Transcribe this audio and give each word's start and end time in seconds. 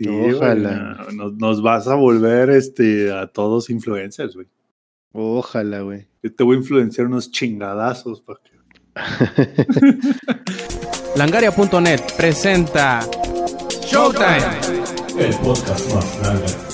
Sí, 0.00 0.08
Ojalá. 0.08 1.08
nos, 1.12 1.60
vas 1.60 1.86
a 1.86 1.94
volver 1.94 2.48
este, 2.48 3.12
a 3.12 3.26
todos 3.26 3.68
influencers, 3.68 4.34
güey. 4.34 4.46
Ojalá, 5.12 5.82
güey. 5.82 6.06
Yo 6.22 6.34
te 6.34 6.42
voy 6.42 6.56
a 6.56 6.60
influenciar 6.60 7.06
unos 7.06 7.30
chingadazos 7.30 8.22
para 8.22 8.40
que. 8.42 8.50
Langaria.net 11.16 12.00
presenta 12.16 13.06
Showtime. 13.84 14.38
El 15.18 15.34
podcast 15.34 15.94
más 15.94 16.70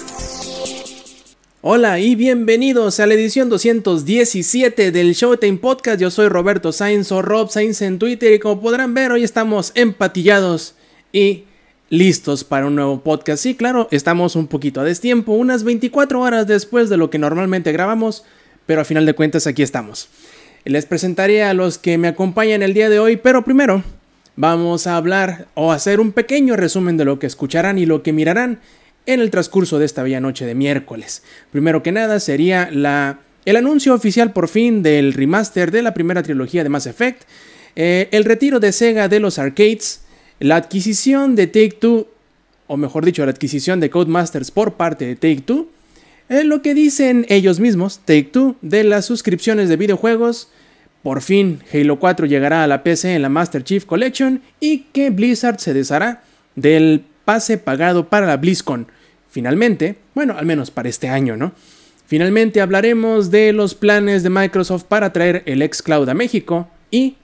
Hola 1.63 1.99
y 1.99 2.15
bienvenidos 2.15 3.01
a 3.01 3.07
la 3.07 3.15
edición 3.15 3.49
217 3.49 4.93
del 4.93 5.15
Showtime 5.15 5.59
Podcast. 5.59 6.01
Yo 6.01 6.13
soy 6.13 6.29
Roberto 6.29 6.71
Sainz 6.71 7.11
o 7.11 7.23
Rob 7.23 7.51
Sainz 7.51 7.83
en 7.83 7.99
Twitter 7.99 8.35
y 8.35 8.39
como 8.39 8.61
podrán 8.61 8.95
ver 8.95 9.11
hoy 9.11 9.25
estamos 9.25 9.73
empatillados 9.75 10.77
y 11.13 11.46
listos 11.89 12.45
para 12.45 12.67
un 12.67 12.75
nuevo 12.75 13.01
podcast. 13.01 13.43
Sí, 13.43 13.55
claro, 13.55 13.89
estamos 13.91 14.37
un 14.37 14.47
poquito 14.47 14.81
a 14.81 14.85
destiempo, 14.85 15.33
unas 15.33 15.63
24 15.65 16.21
horas 16.21 16.47
después 16.47 16.89
de 16.89 16.97
lo 16.97 17.11
que 17.11 17.19
normalmente 17.19 17.73
grabamos, 17.73 18.25
pero 18.67 18.81
a 18.81 18.85
final 18.85 19.07
de 19.07 19.15
cuentas 19.15 19.47
aquí 19.47 19.63
estamos. 19.63 20.09
Les 20.65 20.87
presentaré 20.87 21.45
a 21.45 21.55
los 21.55 21.79
que 21.79 21.97
me 21.97 22.09
acompañan 22.09 22.63
el 22.63 22.75
día 22.75 22.91
de 22.91 22.99
hoy, 22.99 23.17
pero 23.17 23.45
primero 23.45 23.85
vamos 24.35 24.87
a 24.87 24.97
hablar 24.97 25.47
o 25.55 25.73
hacer 25.73 26.01
un 26.01 26.13
pequeño 26.13 26.57
resumen 26.57 26.97
de 26.97 27.05
lo 27.05 27.19
que 27.19 27.27
escucharán 27.27 27.79
y 27.79 27.87
lo 27.87 28.03
que 28.03 28.13
mirarán 28.13 28.61
en 29.07 29.21
el 29.21 29.31
transcurso 29.31 29.79
de 29.79 29.87
esta 29.87 30.03
bella 30.03 30.21
noche 30.21 30.45
de 30.45 30.57
miércoles. 30.57 31.23
Primero 31.53 31.83
que 31.85 31.93
nada 31.93 32.19
sería 32.19 32.69
la, 32.73 33.21
el 33.45 33.57
anuncio 33.57 33.95
oficial 33.95 34.33
por 34.33 34.49
fin 34.49 34.83
del 34.83 35.13
remaster 35.13 35.71
de 35.71 35.83
la 35.83 35.95
primera 35.95 36.25
trilogía 36.25 36.65
de 36.65 36.69
Mass 36.69 36.87
Effect, 36.87 37.23
eh, 37.77 38.09
el 38.11 38.25
retiro 38.25 38.59
de 38.59 38.73
Sega 38.73 39.07
de 39.07 39.21
los 39.21 39.39
arcades, 39.39 40.01
la 40.39 40.57
adquisición 40.57 41.35
de 41.35 41.47
Take 41.47 41.77
Two, 41.81 42.09
o 42.67 42.77
mejor 42.77 43.05
dicho, 43.05 43.25
la 43.25 43.31
adquisición 43.31 43.81
de 43.81 43.91
Codemasters 43.91 44.51
por 44.51 44.75
parte 44.75 45.07
de 45.07 45.17
Take 45.17 45.43
Two, 45.43 45.69
es 46.29 46.45
lo 46.45 46.63
que 46.63 46.75
dicen 46.75 47.25
ellos 47.29 47.61
mismos, 47.61 48.01
Take 48.05 48.25
Two, 48.25 48.57
de 48.61 48.85
las 48.85 49.05
suscripciones 49.07 49.69
de 49.69 49.77
videojuegos. 49.77 50.51
Por 51.03 51.23
fin, 51.23 51.61
Halo 51.73 52.01
4 52.01 52.27
llegará 52.27 52.65
a 52.65 52.67
la 52.67 52.83
PC 52.83 53.15
en 53.15 53.23
la 53.23 53.29
Master 53.29 53.63
Chief 53.63 53.85
Collection 53.85 54.43
y 54.59 54.87
que 54.93 55.11
Blizzard 55.11 55.61
se 55.61 55.73
deshará 55.73 56.23
del 56.57 57.05
pase 57.25 57.59
pagado 57.59 58.09
para 58.09 58.27
la 58.27 58.37
BlizzCon. 58.37 58.89
Finalmente, 59.31 59.97
bueno, 60.15 60.37
al 60.37 60.47
menos 60.47 60.71
para 60.71 60.89
este 60.89 61.09
año, 61.09 61.37
¿no? 61.37 61.53
Finalmente 62.07 62.61
hablaremos 62.61 63.31
de 63.31 63.53
los 63.53 63.75
planes 63.75 64.23
de 64.23 64.31
Microsoft 64.31 64.85
para 64.85 65.13
traer 65.13 65.43
el 65.47 65.63
xCloud 65.63 66.09
a 66.09 66.15
México 66.15 66.69
y 66.91 67.17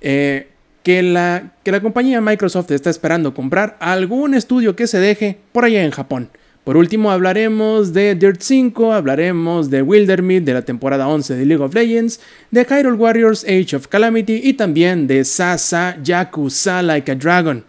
eh, 0.00 0.48
que 0.84 1.02
la, 1.02 1.54
que 1.64 1.72
la 1.72 1.80
compañía 1.80 2.20
Microsoft 2.20 2.70
está 2.70 2.90
esperando 2.90 3.34
comprar 3.34 3.76
algún 3.80 4.34
estudio 4.34 4.76
que 4.76 4.86
se 4.86 5.00
deje 5.00 5.38
por 5.50 5.64
allá 5.64 5.82
en 5.82 5.90
Japón. 5.90 6.28
Por 6.62 6.76
último, 6.76 7.10
hablaremos 7.10 7.92
de 7.92 8.14
Dirt 8.14 8.40
5, 8.40 8.92
hablaremos 8.92 9.70
de 9.70 9.82
Wildermead 9.82 10.42
de 10.42 10.54
la 10.54 10.62
temporada 10.62 11.08
11 11.08 11.34
de 11.34 11.46
League 11.46 11.62
of 11.62 11.74
Legends, 11.74 12.20
de 12.50 12.64
Hyrule 12.64 12.96
Warriors 12.96 13.44
Age 13.44 13.76
of 13.76 13.88
Calamity 13.88 14.40
y 14.44 14.54
también 14.54 15.06
de 15.06 15.24
Sasa 15.24 15.98
Yakuza 16.02 16.82
Like 16.82 17.12
a 17.12 17.14
Dragon. 17.14 17.64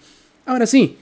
Ahora 0.46 0.66
sí, 0.66 0.98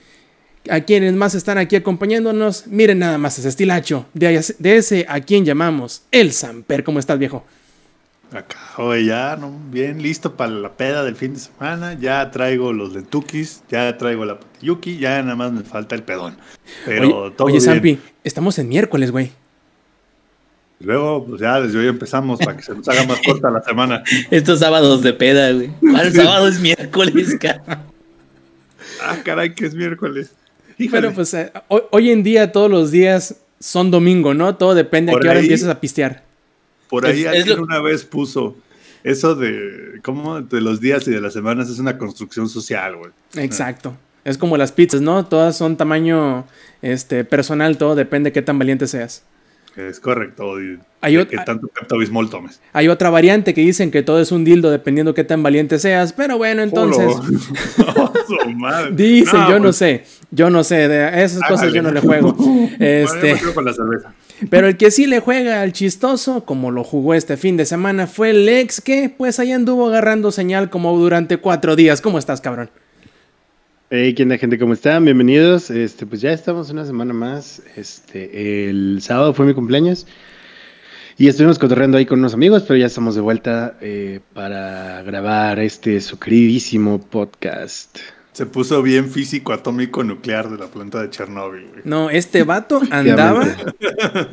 a 0.70 0.80
quienes 0.80 1.14
más 1.14 1.34
están 1.34 1.58
aquí 1.58 1.76
acompañándonos, 1.76 2.66
miren 2.68 3.00
nada 3.00 3.18
más 3.18 3.38
ese 3.38 3.48
estilacho 3.48 4.06
de, 4.14 4.44
de 4.58 4.76
ese 4.76 5.04
a 5.08 5.20
quien 5.20 5.44
llamamos 5.44 6.02
el 6.10 6.32
Samper. 6.32 6.84
¿Cómo 6.84 7.00
estás, 7.00 7.18
viejo? 7.18 7.44
Acá, 8.32 8.58
oye, 8.78 9.06
ya, 9.06 9.36
¿no? 9.36 9.52
bien 9.70 10.02
listo 10.02 10.34
para 10.34 10.50
la 10.50 10.72
peda 10.72 11.04
del 11.04 11.14
fin 11.14 11.34
de 11.34 11.40
semana. 11.40 11.94
Ya 11.94 12.30
traigo 12.30 12.72
los 12.72 12.92
lentukis, 12.92 13.62
ya 13.70 13.96
traigo 13.96 14.24
la 14.24 14.40
patiyuki, 14.40 14.98
ya 14.98 15.22
nada 15.22 15.36
más 15.36 15.52
me 15.52 15.62
falta 15.62 15.94
el 15.94 16.02
pedón. 16.02 16.36
Pero 16.84 17.26
oye, 17.26 17.34
todo 17.36 17.48
oye 17.48 17.98
estamos 18.24 18.58
en 18.58 18.68
miércoles, 18.68 19.10
güey. 19.10 19.32
Luego, 20.80 21.24
pues 21.24 21.40
ya 21.40 21.60
desde 21.60 21.78
hoy 21.78 21.86
empezamos 21.86 22.38
para 22.40 22.56
que 22.56 22.62
se 22.62 22.74
nos 22.74 22.88
haga 22.88 23.04
más 23.06 23.20
corta 23.26 23.50
la 23.50 23.62
semana. 23.62 24.02
Estos 24.30 24.60
sábados 24.60 25.02
de 25.02 25.12
peda, 25.12 25.52
güey. 25.52 25.70
¿Cuál 25.80 26.12
sábado 26.12 26.48
es 26.48 26.60
miércoles, 26.60 27.36
cara? 27.40 27.84
Ah, 29.02 29.18
caray, 29.22 29.54
que 29.54 29.66
es 29.66 29.74
miércoles. 29.74 30.30
Pero 30.90 31.12
pues 31.12 31.34
eh, 31.34 31.52
hoy, 31.68 32.10
en 32.10 32.22
día 32.22 32.52
todos 32.52 32.70
los 32.70 32.90
días 32.90 33.36
son 33.60 33.90
domingo, 33.90 34.32
¿no? 34.32 34.56
Todo 34.56 34.74
depende 34.74 35.12
a 35.12 35.18
qué 35.20 35.28
hora 35.28 35.40
empiezas 35.40 35.68
a 35.68 35.80
pistear. 35.80 36.23
Por 37.00 37.06
ahí 37.06 37.24
alguien 37.24 37.60
una 37.60 37.80
vez 37.80 38.04
puso 38.04 38.56
eso 39.02 39.34
de 39.34 40.00
cómo 40.02 40.40
de 40.40 40.60
los 40.60 40.80
días 40.80 41.06
y 41.08 41.10
de 41.10 41.20
las 41.20 41.32
semanas 41.32 41.68
es 41.68 41.78
una 41.78 41.98
construcción 41.98 42.48
social, 42.48 42.96
güey. 42.96 43.10
Exacto. 43.36 43.96
Es 44.24 44.38
como 44.38 44.56
las 44.56 44.72
pizzas, 44.72 45.00
¿no? 45.02 45.26
Todas 45.26 45.56
son 45.56 45.76
tamaño 45.76 46.46
este, 46.82 47.24
personal, 47.24 47.76
todo 47.76 47.94
depende 47.94 48.28
de 48.30 48.32
qué 48.32 48.42
tan 48.42 48.58
valiente 48.58 48.86
seas. 48.86 49.24
Es 49.76 49.98
correcto. 49.98 50.62
Y 50.62 50.78
hay 51.00 51.26
que 51.26 51.36
tanto 51.38 51.98
Bismol 51.98 52.30
tomes. 52.30 52.60
Hay 52.72 52.88
otra 52.88 53.10
variante 53.10 53.54
que 53.54 53.60
dicen 53.60 53.90
que 53.90 54.02
todo 54.02 54.20
es 54.20 54.30
un 54.30 54.44
dildo 54.44 54.70
dependiendo 54.70 55.14
qué 55.14 55.24
tan 55.24 55.42
valiente 55.42 55.78
seas, 55.78 56.12
pero 56.12 56.38
bueno, 56.38 56.62
entonces. 56.62 57.12
Dicen, 58.92 59.40
yo 59.48 59.58
no 59.58 59.64
pues 59.64 59.76
sé. 59.76 60.04
Yo 60.30 60.48
no 60.48 60.64
sé, 60.64 60.88
de 60.88 61.24
esas 61.24 61.42
cosas 61.48 61.72
yo 61.72 61.82
no 61.82 61.90
le 61.90 62.00
juego. 62.00 62.36
este, 62.78 63.36
con 63.52 63.64
la 63.64 63.72
cerveza. 63.72 64.14
Pero 64.50 64.66
el 64.66 64.76
que 64.76 64.90
sí 64.90 65.06
le 65.06 65.20
juega 65.20 65.62
al 65.62 65.72
chistoso, 65.72 66.44
como 66.44 66.70
lo 66.70 66.84
jugó 66.84 67.14
este 67.14 67.36
fin 67.36 67.56
de 67.56 67.66
semana, 67.66 68.06
fue 68.06 68.30
el 68.30 68.48
ex 68.48 68.80
que 68.80 69.12
pues 69.16 69.38
ahí 69.38 69.52
anduvo 69.52 69.86
agarrando 69.86 70.32
señal 70.32 70.70
como 70.70 70.96
durante 70.98 71.36
cuatro 71.36 71.76
días. 71.76 72.00
¿Cómo 72.00 72.18
estás, 72.18 72.40
cabrón? 72.40 72.70
Hey, 73.90 74.14
¿qué 74.14 74.24
onda, 74.24 74.38
gente? 74.38 74.58
¿Cómo 74.58 74.72
están? 74.72 75.04
Bienvenidos. 75.04 75.70
Este, 75.70 76.04
pues 76.04 76.20
ya 76.20 76.32
estamos 76.32 76.70
una 76.70 76.84
semana 76.84 77.12
más. 77.12 77.62
Este, 77.76 78.68
el 78.68 78.98
sábado 79.00 79.34
fue 79.34 79.46
mi 79.46 79.54
cumpleaños. 79.54 80.06
Y 81.16 81.28
estuvimos 81.28 81.60
cotorreando 81.60 81.96
ahí 81.96 82.06
con 82.06 82.18
unos 82.18 82.34
amigos, 82.34 82.64
pero 82.66 82.76
ya 82.76 82.86
estamos 82.86 83.14
de 83.14 83.20
vuelta 83.20 83.78
eh, 83.80 84.18
para 84.32 85.00
grabar 85.02 85.60
este 85.60 86.00
su 86.00 86.18
queridísimo 86.18 86.98
podcast. 86.98 87.98
Se 88.34 88.46
puso 88.46 88.82
bien 88.82 89.10
físico 89.10 89.52
atómico 89.52 90.02
nuclear 90.02 90.50
de 90.50 90.58
la 90.58 90.66
planta 90.66 91.00
de 91.00 91.08
Chernóbil. 91.08 91.68
No, 91.84 92.10
este 92.10 92.42
vato 92.42 92.82
andaba 92.90 93.46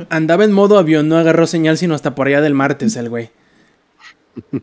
andaba 0.10 0.44
en 0.44 0.52
modo 0.52 0.80
avión, 0.80 1.08
no 1.08 1.18
agarró 1.18 1.46
señal 1.46 1.78
sino 1.78 1.94
hasta 1.94 2.16
por 2.16 2.26
allá 2.26 2.42
del 2.42 2.56
martes 2.56 2.96
el 2.96 3.10
güey. 3.10 3.30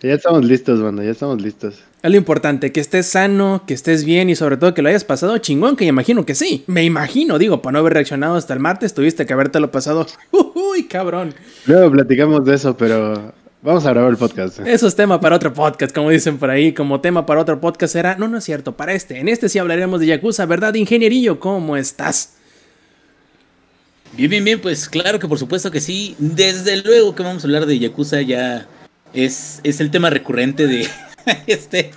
ya 0.00 0.12
estamos 0.14 0.44
listos, 0.44 0.80
banda, 0.80 1.02
ya 1.02 1.10
estamos 1.10 1.42
listos. 1.42 1.82
Es 2.04 2.10
lo 2.12 2.16
importante, 2.16 2.70
que 2.70 2.78
estés 2.78 3.06
sano, 3.06 3.64
que 3.66 3.74
estés 3.74 4.04
bien 4.04 4.30
y 4.30 4.36
sobre 4.36 4.56
todo 4.56 4.74
que 4.74 4.82
lo 4.82 4.90
hayas 4.90 5.02
pasado 5.02 5.36
chingón, 5.38 5.74
que 5.74 5.84
imagino 5.84 6.24
que 6.24 6.36
sí. 6.36 6.62
Me 6.68 6.84
imagino, 6.84 7.38
digo, 7.38 7.62
para 7.62 7.72
no 7.72 7.78
haber 7.80 7.94
reaccionado 7.94 8.36
hasta 8.36 8.54
el 8.54 8.60
martes, 8.60 8.94
tuviste 8.94 9.26
que 9.26 9.32
habértelo 9.32 9.72
pasado. 9.72 10.06
Uy, 10.54 10.84
cabrón. 10.84 11.34
Luego 11.66 11.90
platicamos 11.90 12.44
de 12.44 12.54
eso, 12.54 12.76
pero 12.76 13.34
Vamos 13.66 13.84
a 13.84 13.90
grabar 13.90 14.12
el 14.12 14.16
podcast. 14.16 14.60
Eso 14.60 14.86
es 14.86 14.94
tema 14.94 15.20
para 15.20 15.34
otro 15.34 15.52
podcast, 15.52 15.92
como 15.92 16.10
dicen 16.10 16.38
por 16.38 16.50
ahí. 16.50 16.72
Como 16.72 17.00
tema 17.00 17.26
para 17.26 17.40
otro 17.40 17.60
podcast 17.60 17.94
será. 17.94 18.14
No, 18.14 18.28
no 18.28 18.38
es 18.38 18.44
cierto, 18.44 18.76
para 18.76 18.92
este. 18.92 19.18
En 19.18 19.28
este 19.28 19.48
sí 19.48 19.58
hablaremos 19.58 19.98
de 19.98 20.06
Yakuza, 20.06 20.46
¿verdad, 20.46 20.72
ingenierillo? 20.74 21.40
¿Cómo 21.40 21.76
estás? 21.76 22.34
Bien, 24.16 24.30
bien, 24.30 24.44
bien. 24.44 24.60
Pues 24.60 24.88
claro 24.88 25.18
que 25.18 25.26
por 25.26 25.40
supuesto 25.40 25.72
que 25.72 25.80
sí. 25.80 26.14
Desde 26.20 26.80
luego 26.80 27.16
que 27.16 27.24
vamos 27.24 27.42
a 27.42 27.46
hablar 27.48 27.66
de 27.66 27.76
Yakuza. 27.80 28.22
Ya 28.22 28.68
es, 29.12 29.58
es 29.64 29.80
el 29.80 29.90
tema 29.90 30.10
recurrente 30.10 30.68
de 30.68 30.86
este, 31.48 31.90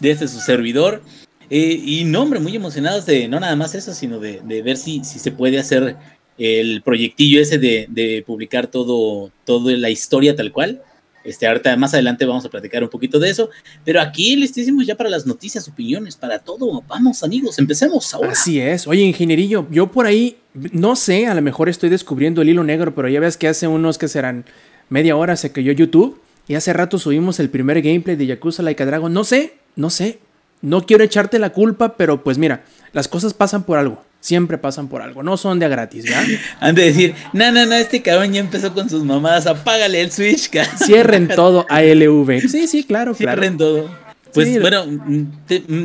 de 0.00 0.10
este 0.10 0.28
su 0.28 0.40
servidor. 0.40 1.00
Eh, 1.48 1.80
y 1.82 2.04
no, 2.04 2.20
hombre, 2.20 2.38
muy 2.38 2.54
emocionados 2.54 3.06
de 3.06 3.28
no 3.28 3.40
nada 3.40 3.56
más 3.56 3.74
eso, 3.74 3.94
sino 3.94 4.20
de, 4.20 4.42
ver 4.62 4.76
si, 4.76 5.02
si 5.04 5.18
se 5.18 5.32
puede 5.32 5.58
hacer 5.58 5.96
el 6.36 6.82
proyectillo 6.82 7.40
ese 7.40 7.56
de, 7.56 7.86
de 7.88 8.22
publicar 8.26 8.66
todo, 8.66 9.30
todo 9.46 9.70
la 9.70 9.88
historia 9.88 10.36
tal 10.36 10.52
cual. 10.52 10.82
Este, 11.24 11.46
ahorita 11.46 11.76
más 11.76 11.94
adelante 11.94 12.26
vamos 12.26 12.44
a 12.44 12.50
platicar 12.50 12.82
un 12.82 12.90
poquito 12.90 13.18
de 13.18 13.30
eso, 13.30 13.48
pero 13.84 14.00
aquí 14.00 14.36
listísimos 14.36 14.86
ya 14.86 14.94
para 14.94 15.08
las 15.08 15.26
noticias, 15.26 15.66
opiniones, 15.66 16.16
para 16.16 16.38
todo. 16.38 16.82
Vamos, 16.86 17.22
amigos, 17.22 17.58
empecemos 17.58 18.12
ahora. 18.14 18.32
Así 18.32 18.60
es. 18.60 18.86
Oye, 18.86 19.02
ingenierillo, 19.02 19.66
yo 19.70 19.90
por 19.90 20.06
ahí, 20.06 20.36
no 20.52 20.96
sé, 20.96 21.26
a 21.26 21.34
lo 21.34 21.42
mejor 21.42 21.68
estoy 21.68 21.88
descubriendo 21.88 22.42
el 22.42 22.50
hilo 22.50 22.62
negro, 22.62 22.94
pero 22.94 23.08
ya 23.08 23.20
ves 23.20 23.36
que 23.36 23.48
hace 23.48 23.66
unos 23.66 23.96
que 23.96 24.08
serán 24.08 24.44
media 24.90 25.16
hora 25.16 25.36
se 25.36 25.50
cayó 25.50 25.72
YouTube 25.72 26.20
y 26.46 26.56
hace 26.56 26.72
rato 26.74 26.98
subimos 26.98 27.40
el 27.40 27.48
primer 27.48 27.80
gameplay 27.80 28.16
de 28.16 28.26
Yakuza 28.26 28.62
Like 28.62 28.84
Dragon. 28.84 29.12
No 29.12 29.24
sé, 29.24 29.54
no 29.76 29.90
sé. 29.90 30.18
No 30.60 30.86
quiero 30.86 31.04
echarte 31.04 31.38
la 31.38 31.50
culpa, 31.50 31.96
pero 31.96 32.22
pues 32.22 32.38
mira, 32.38 32.64
las 32.92 33.08
cosas 33.08 33.34
pasan 33.34 33.64
por 33.64 33.78
algo 33.78 34.02
siempre 34.24 34.56
pasan 34.56 34.88
por 34.88 35.02
algo, 35.02 35.22
no 35.22 35.36
son 35.36 35.58
de 35.58 35.68
gratis, 35.68 36.04
¿verdad? 36.04 36.24
Han 36.60 36.74
de 36.74 36.84
decir, 36.84 37.14
no, 37.34 37.52
no, 37.52 37.66
no, 37.66 37.74
este 37.74 38.00
cabrón 38.00 38.32
ya 38.32 38.40
empezó 38.40 38.72
con 38.72 38.88
sus 38.88 39.04
mamadas, 39.04 39.46
apágale 39.46 40.00
el 40.00 40.10
Switch, 40.10 40.50
Cierren 40.82 41.28
todo 41.28 41.66
ALV. 41.68 42.40
Sí, 42.48 42.66
sí, 42.66 42.84
claro, 42.84 43.14
Cierren 43.14 43.58
todo. 43.58 43.90
Pues 44.32 44.60
bueno, 44.60 44.84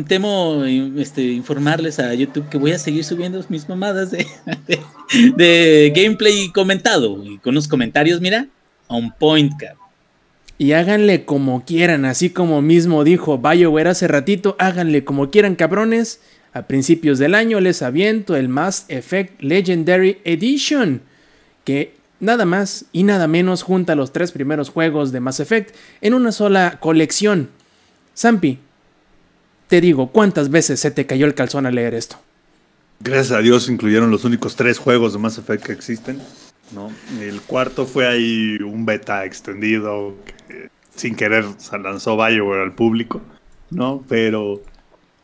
temo 0.08 0.64
este, 0.98 1.22
informarles 1.22 2.00
a 2.00 2.14
YouTube 2.14 2.48
que 2.50 2.58
voy 2.58 2.72
a 2.72 2.80
seguir 2.80 3.04
subiendo 3.04 3.44
mis 3.50 3.68
mamadas 3.68 4.10
de, 4.10 4.26
de, 5.36 5.94
gameplay 5.94 6.50
comentado 6.52 7.24
y 7.24 7.38
con 7.40 7.52
unos 7.52 7.68
comentarios, 7.68 8.22
mira, 8.22 8.48
on 8.88 9.12
point, 9.12 9.52
cabrón. 9.60 9.78
Y 10.58 10.72
háganle 10.72 11.26
como 11.26 11.64
quieran, 11.66 12.06
así 12.06 12.30
como 12.30 12.62
mismo 12.62 13.04
dijo 13.04 13.38
BioWare 13.38 13.90
hace 13.90 14.08
ratito, 14.08 14.56
háganle 14.60 15.04
como 15.04 15.30
quieran, 15.30 15.56
cabrones 15.56 16.22
A 16.54 16.64
principios 16.64 17.20
del 17.20 17.36
año 17.36 17.60
les 17.60 17.82
aviento 17.82 18.36
el 18.36 18.50
Mass 18.50 18.86
Effect 18.88 19.42
Legendary 19.42 20.20
Edition, 20.24 21.02
que 21.64 21.94
nada 22.20 22.46
más 22.46 22.86
y 22.92 23.04
nada 23.04 23.28
menos 23.28 23.64
junta 23.64 23.96
los 23.96 24.12
tres 24.12 24.32
primeros 24.32 24.70
juegos 24.70 25.12
de 25.12 25.20
Mass 25.20 25.40
Effect 25.40 25.76
en 26.02 26.14
una 26.14 26.32
sola 26.32 26.78
colección. 26.80 27.50
Zampi, 28.18 28.60
te 29.68 29.82
digo, 29.82 30.12
¿cuántas 30.12 30.50
veces 30.50 30.80
se 30.80 30.92
te 30.92 31.06
cayó 31.06 31.26
el 31.26 31.36
calzón 31.36 31.66
al 31.66 31.76
leer 31.76 31.94
esto? 31.94 32.18
Gracias 33.00 33.32
a 33.32 33.42
Dios 33.42 33.70
incluyeron 33.70 34.12
los 34.12 34.26
únicos 34.26 34.56
tres 34.56 34.78
juegos 34.78 35.14
de 35.14 35.20
Mass 35.20 35.38
Effect 35.38 35.66
que 35.66 35.72
existen. 35.72 36.20
¿no? 36.74 36.92
El 37.20 37.42
cuarto 37.42 37.86
fue 37.86 38.08
ahí 38.08 38.58
un 38.62 38.86
beta 38.86 39.26
extendido 39.26 40.16
sin 40.96 41.16
querer 41.16 41.46
se 41.58 41.78
lanzó 41.78 42.18
Bioware 42.18 42.62
al 42.62 42.74
público, 42.74 43.22
¿no? 43.70 44.04
Pero 44.10 44.62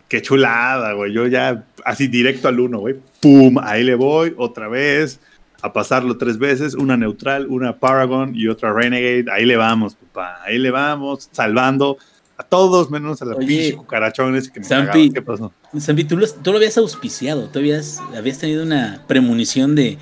qué 0.07 0.21
chulada, 0.21 0.93
güey. 0.93 1.13
Yo 1.13 1.27
ya 1.27 1.65
así 1.83 2.07
directo 2.07 2.47
al 2.47 2.59
uno, 2.59 2.79
güey. 2.79 2.95
¡Pum! 3.21 3.57
Ahí 3.61 3.83
le 3.83 3.95
voy 3.95 4.33
otra 4.37 4.67
vez 4.67 5.19
a 5.61 5.73
pasarlo 5.73 6.17
tres 6.17 6.37
veces, 6.37 6.75
una 6.75 6.95
neutral, 6.95 7.47
una 7.47 7.77
Paragon 7.79 8.33
y 8.35 8.47
otra 8.47 8.71
Renegade. 8.71 9.25
Ahí 9.31 9.45
le 9.45 9.55
vamos, 9.55 9.95
papá. 9.95 10.39
Ahí 10.45 10.57
le 10.59 10.71
vamos, 10.71 11.29
salvando 11.31 11.97
a 12.37 12.43
todos 12.43 12.91
menos 12.91 13.21
a 13.21 13.25
la 13.25 13.35
pinche 13.35 13.75
cucarachones 13.75 14.49
que 14.49 14.59
me 14.59 14.65
Zampi, 14.65 15.09
¿Qué 15.09 15.21
pasó? 15.21 15.53
Zampi, 15.79 16.03
tú 16.03 16.17
lo, 16.17 16.27
tú 16.27 16.51
lo 16.51 16.57
habías 16.57 16.77
auspiciado, 16.77 17.47
tú 17.49 17.59
habías, 17.59 17.99
habías 18.15 18.39
tenido 18.39 18.63
una 18.63 19.03
premonición 19.07 19.75
de 19.75 19.97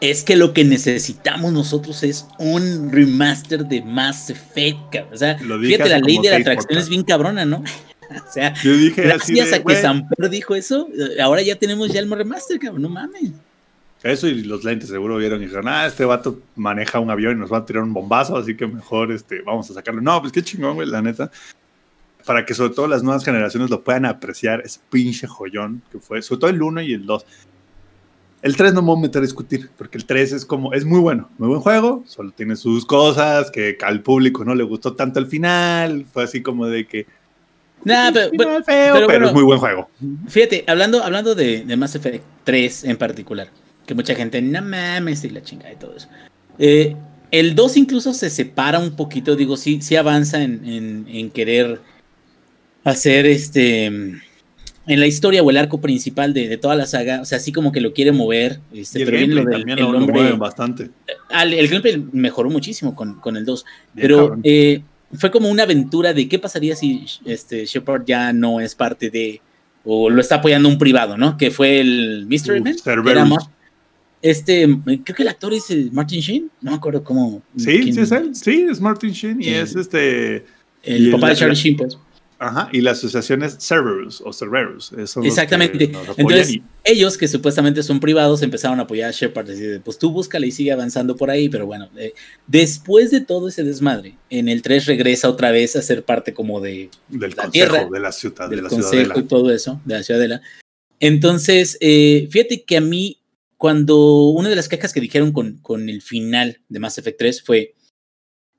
es 0.00 0.22
que 0.22 0.36
lo 0.36 0.52
que 0.52 0.64
necesitamos 0.64 1.52
nosotros 1.52 2.02
es 2.02 2.26
un 2.38 2.90
remaster 2.92 3.66
de 3.66 3.82
Mass 3.82 4.30
Effect, 4.30 5.12
O 5.12 5.16
sea, 5.16 5.38
fíjate, 5.38 5.88
la 5.88 5.98
ley 5.98 6.18
de 6.22 6.30
la 6.30 6.36
atracción 6.36 6.78
es 6.78 6.88
bien 6.88 7.04
cabrona, 7.04 7.44
¿no? 7.44 7.62
o 8.28 8.32
sea, 8.32 8.54
Yo 8.62 8.72
dije 8.76 9.02
gracias 9.02 9.52
a 9.52 9.62
que 9.62 9.76
Samper 9.76 10.30
dijo 10.30 10.54
eso, 10.54 10.88
ahora 11.22 11.42
ya 11.42 11.56
tenemos 11.56 11.92
ya 11.92 12.00
el 12.00 12.10
remaster, 12.10 12.58
cabrón, 12.58 12.82
no 12.82 12.88
mames. 12.88 13.32
Eso 14.04 14.28
y 14.28 14.42
los 14.42 14.62
lentes 14.64 14.90
seguro 14.90 15.16
vieron 15.16 15.40
y 15.40 15.46
dijeron, 15.46 15.66
ah, 15.66 15.86
este 15.86 16.04
vato 16.04 16.42
maneja 16.56 17.00
un 17.00 17.10
avión 17.10 17.38
y 17.38 17.40
nos 17.40 17.50
va 17.50 17.58
a 17.58 17.64
tirar 17.64 17.82
un 17.82 17.94
bombazo, 17.94 18.36
así 18.36 18.54
que 18.54 18.66
mejor 18.66 19.10
este, 19.10 19.40
vamos 19.40 19.70
a 19.70 19.74
sacarlo. 19.74 20.02
No, 20.02 20.20
pues 20.20 20.30
qué 20.30 20.42
chingón, 20.42 20.74
güey, 20.74 20.86
la 20.86 21.00
neta. 21.00 21.30
Para 22.26 22.44
que 22.44 22.52
sobre 22.52 22.74
todo 22.74 22.86
las 22.86 23.02
nuevas 23.02 23.24
generaciones 23.24 23.70
lo 23.70 23.82
puedan 23.82 24.04
apreciar, 24.04 24.60
ese 24.62 24.78
pinche 24.90 25.26
joyón 25.26 25.80
que 25.90 26.00
fue, 26.00 26.20
sobre 26.20 26.38
todo 26.38 26.50
el 26.50 26.62
1 26.62 26.82
y 26.82 26.92
el 26.92 27.06
2. 27.06 27.26
El 28.42 28.56
3 28.56 28.74
no 28.74 28.82
me 28.82 28.88
voy 28.88 28.98
a 28.98 29.00
meter 29.00 29.20
a 29.20 29.24
discutir, 29.24 29.70
porque 29.78 29.96
el 29.96 30.04
3 30.04 30.32
es 30.32 30.44
como, 30.44 30.74
es 30.74 30.84
muy 30.84 31.00
bueno, 31.00 31.30
muy 31.38 31.48
buen 31.48 31.60
juego, 31.62 32.04
solo 32.06 32.30
tiene 32.30 32.56
sus 32.56 32.84
cosas, 32.84 33.50
que 33.50 33.78
al 33.82 34.02
público 34.02 34.44
no 34.44 34.54
le 34.54 34.64
gustó 34.64 34.94
tanto 34.94 35.18
el 35.18 35.28
final, 35.28 36.04
fue 36.12 36.24
así 36.24 36.42
como 36.42 36.66
de 36.66 36.86
que... 36.86 37.06
Nah, 37.84 38.10
pero, 38.66 39.06
pero, 39.06 39.26
es 39.26 39.32
muy 39.32 39.42
buen 39.42 39.58
juego. 39.58 39.88
Fíjate, 40.28 40.64
hablando, 40.66 41.02
hablando 41.02 41.34
de, 41.34 41.64
de 41.64 41.76
Mass 41.76 41.94
Effect 41.94 42.24
3 42.44 42.84
en 42.84 42.96
particular, 42.96 43.48
que 43.86 43.94
mucha 43.94 44.14
gente, 44.14 44.40
no 44.40 44.62
mames, 44.62 45.24
y 45.24 45.30
la 45.30 45.42
chingada 45.42 45.72
y 45.72 45.76
todo 45.76 45.96
eso. 45.96 46.08
Eh, 46.58 46.96
el 47.30 47.54
2 47.54 47.76
incluso 47.76 48.14
se 48.14 48.30
separa 48.30 48.78
un 48.78 48.96
poquito, 48.96 49.36
digo, 49.36 49.56
sí, 49.56 49.80
sí 49.82 49.96
avanza 49.96 50.42
en, 50.42 51.06
en, 51.08 51.30
querer 51.30 51.80
hacer 52.84 53.26
este 53.26 53.86
en 53.86 55.00
la 55.00 55.06
historia 55.06 55.42
o 55.42 55.50
el 55.50 55.56
arco 55.56 55.80
principal 55.80 56.34
de, 56.34 56.46
de, 56.46 56.58
toda 56.58 56.76
la 56.76 56.86
saga, 56.86 57.22
o 57.22 57.24
sea, 57.24 57.38
así 57.38 57.52
como 57.52 57.72
que 57.72 57.80
lo 57.80 57.94
quiere 57.94 58.12
mover. 58.12 58.60
Este, 58.72 59.02
el 59.02 59.10
gameplay 59.10 59.44
también 59.46 59.80
lo, 59.80 59.88
hombre, 59.98 60.32
bastante. 60.32 60.90
el 61.30 61.68
gameplay 61.68 62.04
mejoró 62.12 62.50
muchísimo 62.50 62.94
con, 62.94 63.18
con 63.18 63.36
el 63.36 63.44
2, 63.44 63.64
pero 63.94 64.36
eh, 64.44 64.82
fue 65.12 65.30
como 65.30 65.48
una 65.48 65.64
aventura 65.64 66.12
de 66.12 66.28
qué 66.28 66.38
pasaría 66.38 66.74
si 66.76 67.04
este 67.24 67.66
Shepard 67.66 68.04
ya 68.04 68.32
no 68.32 68.60
es 68.60 68.74
parte 68.74 69.10
de, 69.10 69.40
o 69.84 70.10
lo 70.10 70.20
está 70.20 70.36
apoyando 70.36 70.68
un 70.68 70.78
privado, 70.78 71.16
¿no? 71.16 71.36
Que 71.36 71.50
fue 71.50 71.80
el 71.80 72.26
Mystery 72.26 72.60
Man. 72.60 72.74
Este, 74.22 74.66
creo 75.04 75.16
que 75.16 75.22
el 75.22 75.28
actor 75.28 75.52
es 75.52 75.66
Martin 75.92 76.20
Sheen, 76.20 76.50
no 76.62 76.70
me 76.70 76.76
acuerdo 76.78 77.04
cómo. 77.04 77.42
Sí, 77.56 77.92
sí 77.92 78.00
es 78.00 78.10
él, 78.10 78.34
sí, 78.34 78.66
es 78.70 78.80
Martin 78.80 79.10
Sheen 79.10 79.42
y 79.42 79.48
es 79.48 79.76
este. 79.76 80.46
El 80.82 81.10
papá 81.10 81.28
de 81.28 81.36
Charlie 81.36 81.54
Sheen, 81.54 81.76
pues. 81.76 81.98
Ajá, 82.44 82.68
y 82.72 82.82
la 82.82 82.90
asociación 82.90 83.42
es 83.42 83.56
Cerberus 83.58 84.20
o 84.20 84.32
Cerberus. 84.32 84.92
Exactamente. 85.22 85.90
Entonces, 86.16 86.58
ellos 86.84 87.16
que 87.16 87.26
supuestamente 87.26 87.82
son 87.82 88.00
privados 88.00 88.42
empezaron 88.42 88.78
a 88.80 88.82
apoyar 88.82 89.08
a 89.08 89.12
Shepard. 89.12 89.46
Decir, 89.46 89.80
pues 89.82 89.98
tú 89.98 90.10
búscale 90.10 90.46
y 90.46 90.52
sigue 90.52 90.70
avanzando 90.70 91.16
por 91.16 91.30
ahí. 91.30 91.48
Pero 91.48 91.64
bueno, 91.64 91.88
eh, 91.96 92.12
después 92.46 93.10
de 93.10 93.22
todo 93.22 93.48
ese 93.48 93.64
desmadre, 93.64 94.16
en 94.28 94.50
el 94.50 94.60
3 94.60 94.84
regresa 94.84 95.30
otra 95.30 95.50
vez 95.52 95.74
a 95.76 95.80
ser 95.82 96.04
parte 96.04 96.34
como 96.34 96.60
de 96.60 96.90
del 97.08 97.30
la 97.34 97.44
consejo 97.44 97.90
de 97.90 98.00
la 98.00 98.12
ciudad, 98.12 98.50
del 98.50 98.68
consejo 98.68 99.18
y 99.18 99.22
todo 99.22 99.50
eso, 99.50 99.80
de 99.86 99.94
la 99.94 100.02
ciudadela. 100.02 100.42
Entonces, 101.00 101.78
eh, 101.80 102.28
fíjate 102.30 102.64
que 102.64 102.76
a 102.76 102.82
mí, 102.82 103.20
cuando 103.56 104.28
una 104.28 104.50
de 104.50 104.56
las 104.56 104.68
quejas 104.68 104.92
que 104.92 105.00
dijeron 105.00 105.32
con, 105.32 105.58
con 105.58 105.88
el 105.88 106.02
final 106.02 106.60
de 106.68 106.78
Mass 106.78 106.98
Effect 106.98 107.18
3 107.18 107.42
fue 107.42 107.74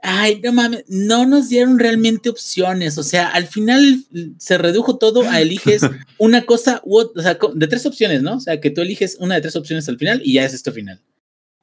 Ay, 0.07 0.39
no 0.43 0.53
mames, 0.53 0.85
no 0.87 1.25
nos 1.25 1.49
dieron 1.49 1.79
realmente 1.79 2.29
opciones. 2.29 2.99
O 2.99 3.03
sea, 3.03 3.27
al 3.29 3.47
final 3.47 4.05
se 4.37 4.59
redujo 4.59 4.99
todo 4.99 5.27
a 5.27 5.41
eliges 5.41 5.81
una 6.19 6.45
cosa 6.45 6.79
u 6.83 6.99
otra, 6.99 7.19
o 7.19 7.23
sea, 7.23 7.39
de 7.55 7.67
tres 7.67 7.87
opciones, 7.87 8.21
¿no? 8.21 8.35
O 8.35 8.39
sea, 8.39 8.61
que 8.61 8.69
tú 8.69 8.81
eliges 8.81 9.17
una 9.19 9.33
de 9.33 9.41
tres 9.41 9.55
opciones 9.55 9.89
al 9.89 9.97
final 9.97 10.21
y 10.23 10.33
ya 10.33 10.45
es 10.45 10.53
esto 10.53 10.71
final. 10.71 11.01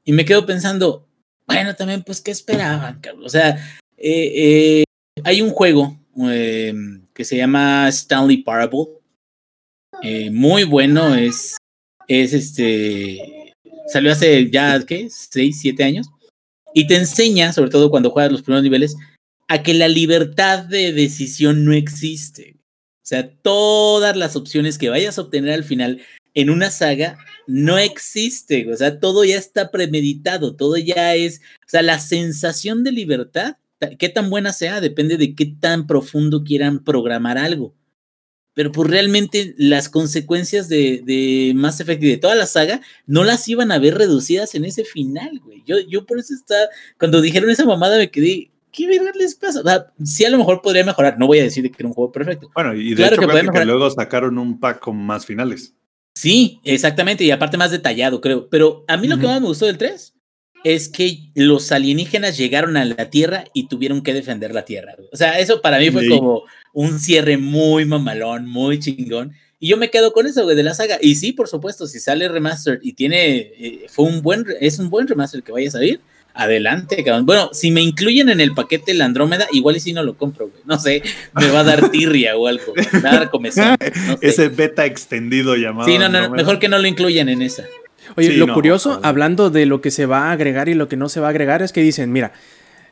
Y 0.04 0.10
me 0.10 0.24
quedo 0.24 0.44
pensando, 0.44 1.06
bueno, 1.46 1.76
también, 1.76 2.02
pues, 2.02 2.20
¿qué 2.20 2.32
esperaban, 2.32 3.00
cabrón? 3.00 3.24
O 3.24 3.28
sea, 3.28 3.50
eh, 3.96 4.32
eh, 4.80 4.84
hay 5.22 5.40
un 5.40 5.50
juego 5.50 5.96
em, 6.16 7.06
que 7.14 7.24
se 7.24 7.36
llama 7.36 7.88
Stanley 7.90 8.38
Parable. 8.38 8.88
Eh, 10.02 10.30
muy 10.32 10.64
bueno, 10.64 11.14
es, 11.14 11.56
es 12.08 12.32
este, 12.32 13.54
salió 13.86 14.10
hace 14.10 14.50
ya, 14.50 14.84
¿qué? 14.84 15.06
Seis, 15.10 15.60
siete 15.60 15.84
años 15.84 16.08
y 16.74 16.86
te 16.86 16.96
enseña, 16.96 17.52
sobre 17.52 17.70
todo 17.70 17.90
cuando 17.90 18.10
juegas 18.10 18.32
los 18.32 18.42
primeros 18.42 18.62
niveles, 18.62 18.96
a 19.48 19.62
que 19.62 19.74
la 19.74 19.88
libertad 19.88 20.64
de 20.64 20.92
decisión 20.92 21.64
no 21.64 21.72
existe. 21.72 22.56
O 22.58 23.04
sea, 23.04 23.28
todas 23.42 24.16
las 24.16 24.36
opciones 24.36 24.78
que 24.78 24.88
vayas 24.88 25.18
a 25.18 25.22
obtener 25.22 25.52
al 25.52 25.64
final 25.64 26.00
en 26.34 26.50
una 26.50 26.70
saga 26.70 27.18
no 27.46 27.78
existe. 27.78 28.72
O 28.72 28.76
sea, 28.76 29.00
todo 29.00 29.24
ya 29.24 29.36
está 29.36 29.70
premeditado, 29.70 30.56
todo 30.56 30.76
ya 30.76 31.14
es. 31.14 31.40
O 31.66 31.68
sea, 31.68 31.82
la 31.82 31.98
sensación 31.98 32.84
de 32.84 32.92
libertad, 32.92 33.56
qué 33.98 34.08
tan 34.08 34.30
buena 34.30 34.52
sea, 34.52 34.80
depende 34.80 35.16
de 35.16 35.34
qué 35.34 35.46
tan 35.46 35.86
profundo 35.86 36.44
quieran 36.44 36.84
programar 36.84 37.38
algo 37.38 37.74
pero 38.54 38.72
pues 38.72 38.90
realmente 38.90 39.54
las 39.56 39.88
consecuencias 39.88 40.68
de, 40.68 41.02
de, 41.04 41.52
Mass 41.54 41.80
Effect 41.80 42.02
y 42.02 42.10
de 42.10 42.16
toda 42.18 42.34
la 42.34 42.46
saga 42.46 42.80
no 43.06 43.24
las 43.24 43.48
iban 43.48 43.72
a 43.72 43.78
ver 43.78 43.96
reducidas 43.96 44.54
en 44.54 44.64
ese 44.64 44.84
final, 44.84 45.40
güey. 45.44 45.62
Yo, 45.66 45.80
yo 45.80 46.04
por 46.06 46.18
eso 46.18 46.34
está, 46.34 46.54
cuando 46.98 47.20
dijeron 47.20 47.50
esa 47.50 47.64
mamada 47.64 47.98
me 47.98 48.10
quedé, 48.10 48.50
¿qué 48.70 48.86
verga 48.86 49.12
les 49.14 49.34
pasa? 49.34 49.60
O 49.60 49.64
sea, 49.64 49.86
sí 50.04 50.24
a 50.24 50.30
lo 50.30 50.38
mejor 50.38 50.60
podría 50.62 50.84
mejorar, 50.84 51.18
no 51.18 51.26
voy 51.26 51.38
a 51.38 51.44
decir 51.44 51.70
que 51.70 51.76
era 51.78 51.88
un 51.88 51.94
juego 51.94 52.12
perfecto. 52.12 52.50
Bueno, 52.54 52.74
y 52.74 52.90
de 52.90 52.96
claro 52.96 53.16
hecho 53.16 53.28
que, 53.28 53.58
que 53.58 53.64
luego 53.64 53.90
sacaron 53.90 54.38
un 54.38 54.60
pack 54.60 54.80
con 54.80 54.96
más 54.96 55.24
finales. 55.26 55.74
Sí, 56.14 56.60
exactamente, 56.64 57.24
y 57.24 57.30
aparte 57.30 57.56
más 57.56 57.70
detallado, 57.70 58.20
creo. 58.20 58.48
Pero 58.50 58.84
a 58.86 58.96
mí 58.96 59.08
lo 59.08 59.18
que 59.18 59.26
más 59.26 59.40
me 59.40 59.46
gustó 59.46 59.66
del 59.66 59.78
3 59.78 60.14
es 60.64 60.88
que 60.88 61.18
los 61.34 61.72
alienígenas 61.72 62.36
llegaron 62.36 62.76
a 62.76 62.84
la 62.84 63.10
Tierra 63.10 63.44
y 63.52 63.68
tuvieron 63.68 64.02
que 64.02 64.14
defender 64.14 64.54
la 64.54 64.64
Tierra. 64.64 64.94
O 65.12 65.16
sea, 65.16 65.38
eso 65.38 65.60
para 65.60 65.78
mí 65.78 65.90
fue 65.90 66.08
como 66.08 66.44
un 66.72 66.98
cierre 66.98 67.36
muy 67.36 67.84
mamalón, 67.84 68.46
muy 68.46 68.78
chingón. 68.78 69.32
Y 69.58 69.68
yo 69.68 69.76
me 69.76 69.90
quedo 69.90 70.12
con 70.12 70.26
eso, 70.26 70.42
güey, 70.42 70.56
de 70.56 70.64
la 70.64 70.74
saga. 70.74 70.98
Y 71.00 71.14
sí, 71.14 71.32
por 71.32 71.48
supuesto, 71.48 71.86
si 71.86 72.00
sale 72.00 72.28
remastered 72.28 72.80
y 72.82 72.94
tiene, 72.94 73.36
eh, 73.36 73.86
fue 73.88 74.06
un 74.06 74.20
buen, 74.20 74.44
es 74.60 74.78
un 74.78 74.90
buen 74.90 75.06
remaster 75.06 75.42
que 75.42 75.52
vaya 75.52 75.68
a 75.68 75.72
salir, 75.72 76.00
adelante, 76.34 77.04
cabrón. 77.04 77.26
Bueno, 77.26 77.50
si 77.52 77.70
me 77.70 77.80
incluyen 77.80 78.28
en 78.28 78.40
el 78.40 78.54
paquete 78.54 78.94
la 78.94 79.04
Andrómeda, 79.04 79.46
igual 79.52 79.76
y 79.76 79.80
si 79.80 79.92
no 79.92 80.02
lo 80.02 80.16
compro, 80.16 80.48
güey. 80.48 80.62
No 80.64 80.78
sé, 80.78 81.02
me 81.34 81.48
va 81.50 81.60
a 81.60 81.64
dar 81.64 81.90
tirria 81.90 82.36
o 82.36 82.46
algo, 82.46 82.72
me 82.74 83.00
va 83.00 83.10
a 83.10 83.14
dar 83.18 83.30
comezón. 83.30 83.76
Ese 84.20 84.48
beta 84.48 84.84
extendido 84.84 85.54
llamado. 85.56 85.88
Sí, 85.88 85.98
no, 85.98 86.08
no, 86.08 86.30
mejor 86.30 86.58
que 86.58 86.68
no 86.68 86.78
lo 86.78 86.88
incluyan 86.88 87.28
en 87.28 87.42
esa. 87.42 87.64
Oye, 88.16 88.36
lo 88.36 88.52
curioso, 88.54 89.00
hablando 89.02 89.50
de 89.50 89.66
lo 89.66 89.80
que 89.80 89.90
se 89.90 90.06
va 90.06 90.28
a 90.28 90.32
agregar 90.32 90.68
y 90.68 90.74
lo 90.74 90.88
que 90.88 90.96
no 90.96 91.08
se 91.08 91.20
va 91.20 91.28
a 91.28 91.30
agregar, 91.30 91.62
es 91.62 91.72
que 91.72 91.80
dicen, 91.80 92.12
mira, 92.12 92.32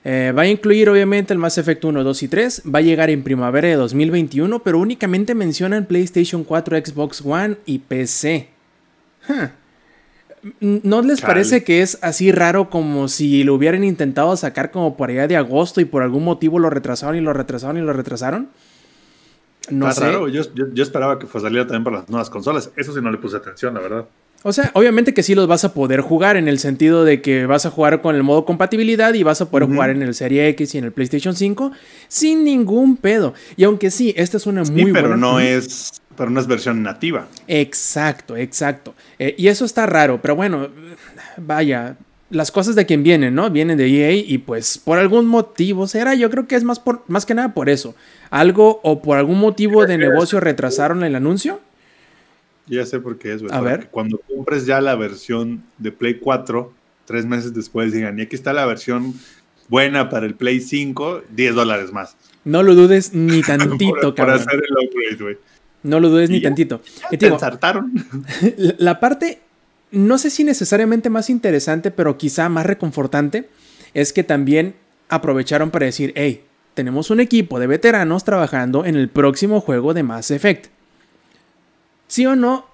eh, 0.05 0.33
va 0.37 0.43
a 0.43 0.47
incluir 0.47 0.89
obviamente 0.89 1.33
el 1.33 1.39
Mass 1.39 1.59
Effect 1.59 1.85
1, 1.85 2.03
2 2.03 2.23
y 2.23 2.29
3, 2.29 2.63
va 2.75 2.79
a 2.79 2.83
llegar 2.83 3.11
en 3.11 3.23
primavera 3.23 3.69
de 3.69 3.75
2021, 3.75 4.63
pero 4.63 4.79
únicamente 4.79 5.35
mencionan 5.35 5.85
PlayStation 5.85 6.45
4, 6.45 6.79
Xbox 6.79 7.23
One 7.25 7.57
y 7.67 7.81
PC. 7.81 8.49
¿No 10.61 11.03
les 11.03 11.21
parece 11.21 11.65
que 11.65 11.83
es 11.83 11.99
así 12.01 12.33
raro 12.33 12.71
como 12.71 13.09
si 13.09 13.45
lo 13.45 13.55
hubieran 13.55 13.85
intentado 13.85 14.35
sacar 14.37 14.71
como 14.71 14.97
por 14.97 15.11
allá 15.11 15.29
de 15.29 15.37
agosto 15.37 15.83
y 15.83 15.85
por 15.85 16.03
algún 16.03 16.25
motivo 16.25 16.59
lo 16.59 16.71
retrasaron 16.71 17.17
y 17.17 17.21
lo 17.21 17.35
retrasaron 17.35 17.77
y 17.77 17.83
lo 17.83 17.93
retrasaron? 17.93 18.49
No 19.71 19.93
sé. 19.93 20.01
Raro. 20.01 20.29
Yo, 20.29 20.43
yo, 20.55 20.83
esperaba 20.83 21.19
que 21.19 21.27
fuera 21.27 21.47
saliera 21.47 21.67
también 21.67 21.85
para 21.85 21.99
las 21.99 22.09
nuevas 22.09 22.31
consolas. 22.31 22.71
Eso 22.77 22.95
sí 22.95 23.01
no 23.03 23.11
le 23.11 23.19
puse 23.19 23.37
atención, 23.37 23.75
la 23.75 23.81
verdad. 23.81 24.07
O 24.43 24.53
sea, 24.55 24.71
obviamente 24.75 25.13
que 25.13 25.23
sí 25.23 25.35
los 25.35 25.47
vas 25.47 25.65
a 25.65 25.75
poder 25.75 26.01
jugar 26.01 26.39
en 26.39 26.49
el 26.49 26.59
sentido 26.59 27.05
de 27.05 27.21
que 27.21 27.45
vas 27.45 27.67
a 27.67 27.71
jugar 27.71 28.01
con 28.01 28.17
el 28.17 28.23
modo 28.23 28.47
compatibilidad 28.47 29.13
y 29.13 29.23
vas 29.23 29.43
a 29.43 29.51
poder 29.51 29.69
jugar 29.69 29.91
en 29.91 30.03
el 30.03 30.15
Serie 30.15 30.49
X 30.49 30.75
y 30.75 30.79
en 30.79 30.85
el 30.85 30.93
PlayStation 30.93 31.37
5 31.37 31.73
sin 32.09 32.45
ningún 32.45 32.97
pedo. 32.97 33.35
Y 33.57 33.65
aunque 33.65 33.91
sí, 33.91 34.15
esta 34.17 34.39
es 34.39 34.47
una 34.47 34.65
muy 34.65 34.93
pero 34.93 35.09
buena. 35.09 35.17
no 35.17 35.41
es, 35.41 36.01
pero 36.17 36.31
no 36.31 36.41
es 36.41 36.47
versión 36.47 36.83
nativa. 36.83 37.29
Exacto, 37.49 38.35
exacto. 38.35 38.95
Eh, 39.19 39.35
y 39.37 39.49
eso 39.49 39.67
está 39.67 39.85
raro, 39.85 40.23
pero 40.23 40.37
bueno, 40.37 40.69
vaya, 41.37 41.97
las 42.31 42.51
cosas 42.51 42.75
de 42.75 42.87
quien 42.87 43.03
vienen, 43.03 43.35
¿no? 43.35 43.51
Vienen 43.51 43.77
de 43.77 43.87
EA 43.89 44.13
y 44.13 44.39
pues 44.39 44.79
por 44.79 44.99
algún 44.99 45.27
motivo 45.27 45.87
será, 45.87 46.15
yo 46.15 46.31
creo 46.31 46.47
que 46.47 46.57
es 46.57 46.65
más, 46.65 46.79
por, 46.79 47.03
más 47.09 47.27
que 47.27 47.35
nada 47.35 47.53
por 47.53 47.69
eso. 47.69 47.95
Algo 48.31 48.81
o 48.85 49.03
por 49.03 49.19
algún 49.19 49.39
motivo 49.39 49.85
de 49.85 49.99
negocio 49.99 50.41
retrasaron 50.41 51.05
el 51.05 51.15
anuncio. 51.15 51.61
Ya 52.71 52.87
sé 52.87 53.01
por 53.01 53.19
qué 53.19 53.35
es, 53.35 53.43
güey. 53.43 53.53
A 53.53 53.61
ver. 53.61 53.89
Cuando 53.91 54.19
compres 54.19 54.65
ya 54.65 54.81
la 54.81 54.95
versión 54.95 55.65
de 55.79 55.91
Play 55.91 56.21
4, 56.21 56.73
tres 57.05 57.27
meses 57.27 57.53
después 57.53 57.93
digan, 57.93 58.19
y 58.19 58.23
aquí 58.23 58.37
está 58.37 58.53
la 58.53 58.65
versión 58.65 59.15
buena 59.69 60.09
para 60.09 60.27
el 60.27 60.35
Play 60.35 60.61
5, 60.61 61.23
10 61.31 61.55
dólares 61.55 61.93
más. 61.93 62.17
No 62.45 62.63
lo 62.63 62.75
dudes 62.75 63.13
ni 63.15 63.43
tantito, 63.43 64.01
por, 64.01 64.15
cabrón. 64.15 64.37
hacer 64.37 64.55
el 64.55 64.87
upgrade, 64.87 65.23
güey. 65.23 65.37
No 65.83 65.99
lo 65.99 66.11
dudes 66.11 66.31
ni 66.31 66.41
ya. 66.41 66.49
tantito. 66.49 66.81
Y 67.11 67.17
te 67.17 67.27
digo, 67.27 67.39
la 68.79 69.01
parte, 69.01 69.41
no 69.91 70.19
sé 70.19 70.31
si 70.31 70.45
necesariamente 70.45 71.11
más 71.11 71.29
interesante, 71.29 71.91
pero 71.91 72.19
quizá 72.19 72.49
más 72.49 72.67
reconfortante, 72.67 73.49
es 73.95 74.13
que 74.13 74.23
también 74.23 74.75
aprovecharon 75.09 75.71
para 75.71 75.87
decir, 75.87 76.13
hey, 76.15 76.45
tenemos 76.75 77.11
un 77.11 77.19
equipo 77.19 77.59
de 77.59 77.67
veteranos 77.67 78.25
trabajando 78.25 78.85
en 78.85 78.95
el 78.95 79.09
próximo 79.09 79.61
juego 79.61 79.93
de 79.93 80.03
Mass 80.03 80.31
Effect. 80.31 80.67
¿Sí 82.11 82.27
o 82.27 82.35
no? 82.35 82.67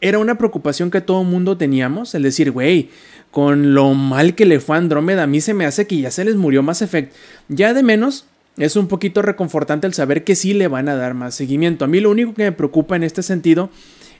Era 0.00 0.20
una 0.20 0.38
preocupación 0.38 0.92
que 0.92 1.00
todo 1.00 1.24
mundo 1.24 1.56
teníamos, 1.56 2.14
el 2.14 2.22
decir, 2.22 2.52
güey, 2.52 2.88
con 3.32 3.74
lo 3.74 3.92
mal 3.94 4.36
que 4.36 4.46
le 4.46 4.60
fue 4.60 4.76
a 4.76 4.78
Andrómeda, 4.78 5.24
a 5.24 5.26
mí 5.26 5.40
se 5.40 5.52
me 5.52 5.66
hace 5.66 5.88
que 5.88 6.00
ya 6.00 6.12
se 6.12 6.24
les 6.24 6.36
murió 6.36 6.62
Mass 6.62 6.80
Effect. 6.80 7.12
Ya 7.48 7.74
de 7.74 7.82
menos, 7.82 8.26
es 8.56 8.76
un 8.76 8.86
poquito 8.86 9.20
reconfortante 9.20 9.88
el 9.88 9.94
saber 9.94 10.22
que 10.22 10.36
sí 10.36 10.54
le 10.54 10.68
van 10.68 10.88
a 10.88 10.94
dar 10.94 11.14
más 11.14 11.34
seguimiento. 11.34 11.84
A 11.84 11.88
mí 11.88 11.98
lo 11.98 12.08
único 12.08 12.32
que 12.32 12.44
me 12.44 12.52
preocupa 12.52 12.94
en 12.94 13.02
este 13.02 13.24
sentido 13.24 13.68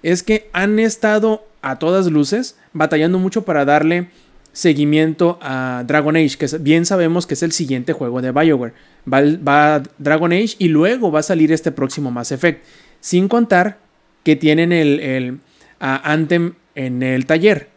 es 0.02 0.24
que 0.24 0.50
han 0.52 0.80
estado 0.80 1.46
a 1.62 1.78
todas 1.78 2.08
luces 2.08 2.56
batallando 2.72 3.20
mucho 3.20 3.44
para 3.44 3.64
darle 3.64 4.08
seguimiento 4.52 5.38
a 5.40 5.84
Dragon 5.86 6.16
Age, 6.16 6.36
que 6.36 6.58
bien 6.58 6.84
sabemos 6.84 7.28
que 7.28 7.34
es 7.34 7.44
el 7.44 7.52
siguiente 7.52 7.92
juego 7.92 8.20
de 8.20 8.32
BioWare. 8.32 8.74
Va, 9.10 9.20
va 9.36 9.84
Dragon 9.98 10.32
Age 10.32 10.56
y 10.58 10.66
luego 10.66 11.12
va 11.12 11.20
a 11.20 11.22
salir 11.22 11.52
este 11.52 11.70
próximo 11.70 12.10
Mass 12.10 12.32
Effect. 12.32 12.64
Sin 13.00 13.28
contar 13.28 13.78
que 14.22 14.36
tienen 14.36 14.72
el, 14.72 15.00
el, 15.00 15.38
a 15.78 16.12
Anthem 16.12 16.54
en 16.74 17.02
el 17.02 17.26
taller. 17.26 17.68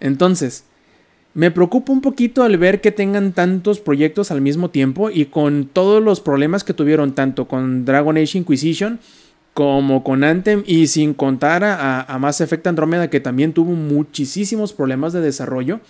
Entonces, 0.00 0.64
me 1.34 1.50
preocupa 1.50 1.92
un 1.92 2.00
poquito 2.00 2.42
al 2.44 2.56
ver 2.58 2.80
que 2.80 2.92
tengan 2.92 3.32
tantos 3.32 3.80
proyectos 3.80 4.30
al 4.30 4.40
mismo 4.40 4.70
tiempo 4.70 5.10
y 5.10 5.26
con 5.26 5.68
todos 5.72 6.02
los 6.02 6.20
problemas 6.20 6.62
que 6.62 6.74
tuvieron 6.74 7.14
tanto 7.14 7.48
con 7.48 7.84
Dragon 7.84 8.16
Age 8.16 8.38
Inquisition 8.38 9.00
como 9.52 10.04
con 10.04 10.24
Anthem 10.24 10.62
y 10.66 10.86
sin 10.86 11.14
contar 11.14 11.64
a, 11.64 12.02
a 12.02 12.18
Mass 12.18 12.40
Effect 12.40 12.66
Andromeda 12.66 13.10
que 13.10 13.20
también 13.20 13.52
tuvo 13.52 13.72
muchísimos 13.72 14.72
problemas 14.72 15.12
de 15.12 15.20
desarrollo. 15.20 15.80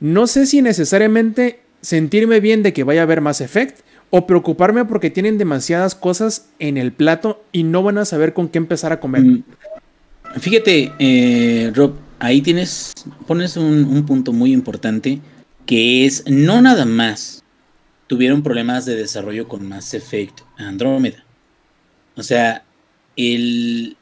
No 0.00 0.26
sé 0.26 0.46
si 0.46 0.62
necesariamente 0.62 1.60
sentirme 1.80 2.40
bien 2.40 2.62
de 2.62 2.72
que 2.72 2.84
vaya 2.84 3.00
a 3.00 3.04
haber 3.04 3.20
Mass 3.20 3.40
Effect 3.40 3.80
o 4.10 4.26
preocuparme 4.26 4.84
porque 4.84 5.10
tienen 5.10 5.38
demasiadas 5.38 5.94
cosas 5.94 6.48
en 6.58 6.76
el 6.76 6.92
plato 6.92 7.42
y 7.52 7.64
no 7.64 7.82
van 7.82 7.98
a 7.98 8.04
saber 8.04 8.32
con 8.32 8.48
qué 8.48 8.58
empezar 8.58 8.92
a 8.92 9.00
comer. 9.00 9.22
Mm, 9.22 9.42
Fíjate, 10.38 10.92
eh, 10.98 11.70
Rob, 11.74 11.94
ahí 12.18 12.40
tienes, 12.40 12.92
pones 13.26 13.56
un, 13.56 13.84
un 13.84 14.04
punto 14.06 14.32
muy 14.32 14.52
importante 14.52 15.20
que 15.66 16.06
es 16.06 16.24
no 16.26 16.60
nada 16.60 16.84
más 16.84 17.44
tuvieron 18.06 18.42
problemas 18.42 18.84
de 18.84 18.96
desarrollo 18.96 19.48
con 19.48 19.66
Mass 19.68 19.94
Effect 19.94 20.40
Andrómeda. 20.56 21.24
O 22.16 22.22
sea, 22.22 22.64
el, 23.16 23.96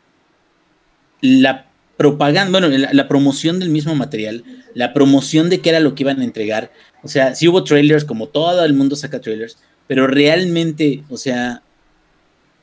la 1.20 1.66
propaganda, 1.96 2.58
bueno, 2.58 2.68
la, 2.68 3.08
promoción 3.08 3.58
del 3.58 3.68
mismo 3.68 3.94
material, 3.94 4.44
la 4.74 4.92
promoción 4.92 5.48
de 5.48 5.60
qué 5.60 5.70
era 5.70 5.80
lo 5.80 5.94
que 5.94 6.02
iban 6.02 6.20
a 6.20 6.24
entregar. 6.24 6.72
O 7.02 7.08
sea, 7.08 7.34
sí 7.34 7.48
hubo 7.48 7.64
trailers, 7.64 8.04
como 8.04 8.28
todo 8.28 8.64
el 8.64 8.74
mundo 8.74 8.96
saca 8.96 9.20
trailers, 9.20 9.58
pero 9.86 10.06
realmente, 10.06 11.04
o 11.10 11.16
sea, 11.16 11.62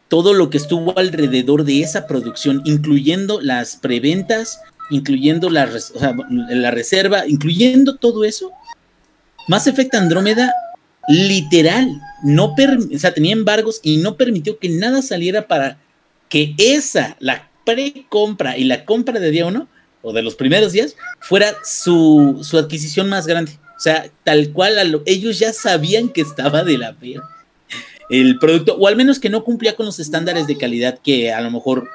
todo 0.09 0.33
lo 0.33 0.49
que 0.49 0.57
estuvo 0.57 0.97
alrededor 0.97 1.63
de 1.63 1.81
esa 1.81 2.07
producción, 2.07 2.61
incluyendo 2.65 3.39
las 3.41 3.75
preventas, 3.75 4.59
incluyendo 4.89 5.49
la, 5.49 5.67
reserva, 6.71 7.27
incluyendo 7.27 7.95
todo 7.95 8.23
eso, 8.23 8.51
Mass 9.47 9.67
Effect 9.67 9.93
Andrómeda, 9.95 10.53
literal, 11.07 12.01
no 12.23 12.55
tenía 12.55 13.33
embargos 13.33 13.79
y 13.83 13.97
no 13.97 14.15
permitió 14.15 14.57
que 14.59 14.69
nada 14.69 15.01
saliera 15.01 15.47
para 15.47 15.77
que 16.27 16.55
esa, 16.57 17.15
la 17.19 17.49
pre-compra 17.65 18.57
y 18.57 18.63
la 18.63 18.85
compra 18.85 19.19
de 19.19 19.31
día 19.31 19.45
uno, 19.45 19.67
o 20.01 20.13
de 20.13 20.21
los 20.21 20.35
primeros 20.35 20.71
días, 20.71 20.95
fuera 21.19 21.53
su, 21.63 22.39
su 22.41 22.57
adquisición 22.57 23.09
más 23.09 23.27
grande. 23.27 23.59
O 23.79 23.81
sea, 23.81 24.11
tal 24.25 24.51
cual, 24.51 25.01
ellos 25.05 25.39
ya 25.39 25.53
sabían 25.53 26.09
que 26.09 26.19
estaba 26.19 26.63
de 26.63 26.77
la 26.77 26.93
pera 26.93 27.23
el 28.09 28.39
producto, 28.39 28.75
o 28.75 28.87
al 28.87 28.95
menos 28.95 29.19
que 29.19 29.29
no 29.29 29.43
cumplía 29.43 29.75
con 29.75 29.85
los 29.85 29.99
estándares 29.99 30.47
de 30.47 30.57
calidad 30.57 30.99
que 30.99 31.31
a 31.31 31.41
lo 31.41 31.51
mejor 31.51 31.87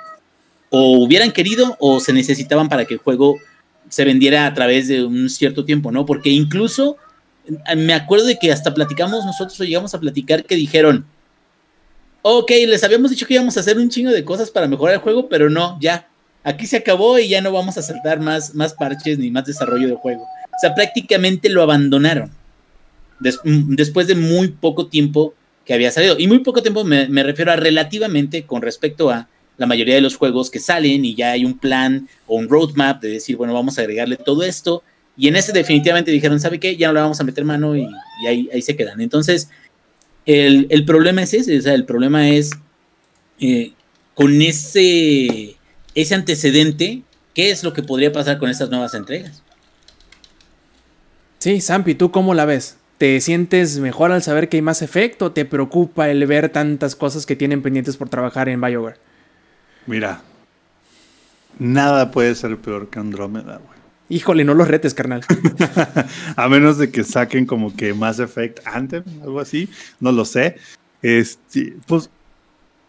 o 0.70 0.98
hubieran 0.98 1.32
querido 1.32 1.76
o 1.80 2.00
se 2.00 2.12
necesitaban 2.12 2.68
para 2.68 2.84
que 2.84 2.94
el 2.94 3.00
juego 3.00 3.36
se 3.88 4.04
vendiera 4.04 4.46
a 4.46 4.54
través 4.54 4.88
de 4.88 5.04
un 5.04 5.28
cierto 5.28 5.64
tiempo, 5.64 5.92
¿no? 5.92 6.06
Porque 6.06 6.30
incluso 6.30 6.96
eh, 7.46 7.76
me 7.76 7.94
acuerdo 7.94 8.26
de 8.26 8.38
que 8.38 8.52
hasta 8.52 8.72
platicamos 8.72 9.24
nosotros 9.24 9.60
o 9.60 9.64
llegamos 9.64 9.94
a 9.94 10.00
platicar 10.00 10.44
que 10.44 10.54
dijeron, 10.54 11.04
ok, 12.22 12.50
les 12.68 12.84
habíamos 12.84 13.10
dicho 13.10 13.26
que 13.26 13.34
íbamos 13.34 13.56
a 13.56 13.60
hacer 13.60 13.76
un 13.76 13.90
chingo 13.90 14.10
de 14.10 14.24
cosas 14.24 14.50
para 14.50 14.68
mejorar 14.68 14.94
el 14.94 15.00
juego, 15.00 15.28
pero 15.28 15.50
no, 15.50 15.78
ya, 15.80 16.08
aquí 16.44 16.66
se 16.66 16.76
acabó 16.76 17.18
y 17.18 17.28
ya 17.28 17.40
no 17.40 17.52
vamos 17.52 17.76
a 17.76 17.82
saltar 17.82 18.20
más, 18.20 18.54
más 18.54 18.72
parches 18.72 19.18
ni 19.18 19.30
más 19.30 19.44
desarrollo 19.44 19.88
del 19.88 19.96
juego. 19.96 20.24
O 20.56 20.60
sea, 20.60 20.74
prácticamente 20.74 21.48
lo 21.48 21.62
abandonaron 21.62 22.30
mm, 23.20 23.74
después 23.74 24.06
de 24.06 24.14
muy 24.14 24.48
poco 24.48 24.86
tiempo 24.86 25.34
que 25.64 25.74
había 25.74 25.90
salido. 25.90 26.16
Y 26.18 26.26
muy 26.28 26.40
poco 26.40 26.62
tiempo 26.62 26.84
me, 26.84 27.08
me 27.08 27.22
refiero 27.22 27.52
a 27.52 27.56
relativamente 27.56 28.44
con 28.44 28.62
respecto 28.62 29.10
a 29.10 29.28
la 29.56 29.66
mayoría 29.66 29.94
de 29.94 30.00
los 30.00 30.16
juegos 30.16 30.50
que 30.50 30.58
salen 30.58 31.04
y 31.04 31.14
ya 31.14 31.32
hay 31.32 31.44
un 31.44 31.58
plan 31.58 32.08
o 32.26 32.36
un 32.36 32.48
roadmap 32.48 33.00
de 33.00 33.10
decir, 33.10 33.36
bueno, 33.36 33.54
vamos 33.54 33.78
a 33.78 33.82
agregarle 33.82 34.16
todo 34.16 34.42
esto. 34.42 34.82
Y 35.16 35.28
en 35.28 35.36
ese 35.36 35.52
definitivamente 35.52 36.10
dijeron, 36.10 36.40
¿sabe 36.40 36.58
qué? 36.58 36.76
Ya 36.76 36.88
no 36.88 36.94
le 36.94 37.00
vamos 37.00 37.20
a 37.20 37.24
meter 37.24 37.44
mano 37.44 37.76
y, 37.76 37.86
y 38.22 38.26
ahí, 38.26 38.48
ahí 38.52 38.62
se 38.62 38.76
quedan. 38.76 39.00
Entonces, 39.00 39.48
el, 40.26 40.66
el 40.70 40.84
problema 40.84 41.22
es 41.22 41.34
ese, 41.34 41.58
o 41.58 41.62
sea, 41.62 41.74
el 41.74 41.84
problema 41.84 42.28
es 42.30 42.50
eh, 43.40 43.72
con 44.14 44.40
ese, 44.42 45.56
ese 45.94 46.14
antecedente, 46.14 47.02
¿qué 47.34 47.50
es 47.50 47.62
lo 47.62 47.72
que 47.72 47.82
podría 47.82 48.12
pasar 48.12 48.38
con 48.38 48.48
estas 48.48 48.70
nuevas 48.70 48.94
entregas? 48.94 49.42
Sí, 51.44 51.60
Sampi, 51.60 51.94
¿tú 51.94 52.10
cómo 52.10 52.32
la 52.32 52.46
ves? 52.46 52.78
¿Te 52.96 53.20
sientes 53.20 53.78
mejor 53.78 54.12
al 54.12 54.22
saber 54.22 54.48
que 54.48 54.56
hay 54.56 54.62
más 54.62 54.80
efecto? 54.80 55.32
¿Te 55.32 55.44
preocupa 55.44 56.08
el 56.08 56.26
ver 56.26 56.48
tantas 56.48 56.96
cosas 56.96 57.26
que 57.26 57.36
tienen 57.36 57.60
pendientes 57.60 57.98
por 57.98 58.08
trabajar 58.08 58.48
en 58.48 58.62
BioWare? 58.62 58.96
Mira, 59.84 60.22
nada 61.58 62.10
puede 62.10 62.34
ser 62.34 62.56
peor 62.56 62.88
que 62.88 62.98
Andrómeda, 62.98 63.58
güey. 63.58 63.78
Híjole, 64.08 64.42
no 64.44 64.54
los 64.54 64.68
retes, 64.68 64.94
carnal. 64.94 65.20
A 66.36 66.48
menos 66.48 66.78
de 66.78 66.90
que 66.90 67.04
saquen 67.04 67.44
como 67.44 67.76
que 67.76 67.92
Mass 67.92 68.20
Effect 68.20 68.66
Anthem, 68.66 69.04
algo 69.22 69.38
así, 69.38 69.68
no 70.00 70.12
lo 70.12 70.24
sé. 70.24 70.56
Este, 71.02 71.76
pues, 71.86 72.08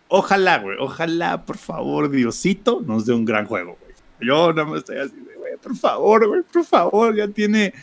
ojalá, 0.07 0.59
güey, 0.59 0.77
ojalá, 0.79 1.43
por 1.43 1.57
favor, 1.57 2.09
Diosito, 2.09 2.81
nos 2.87 3.05
dé 3.05 3.11
un 3.11 3.25
gran 3.25 3.47
juego, 3.47 3.77
güey. 3.81 3.93
Yo 4.21 4.53
nada 4.53 4.65
más 4.65 4.77
estoy 4.77 4.99
así, 4.99 5.17
de, 5.17 5.35
güey, 5.35 5.57
por 5.61 5.75
favor, 5.75 6.25
güey, 6.25 6.41
por 6.43 6.63
favor, 6.63 7.13
ya 7.13 7.27
tiene, 7.27 7.73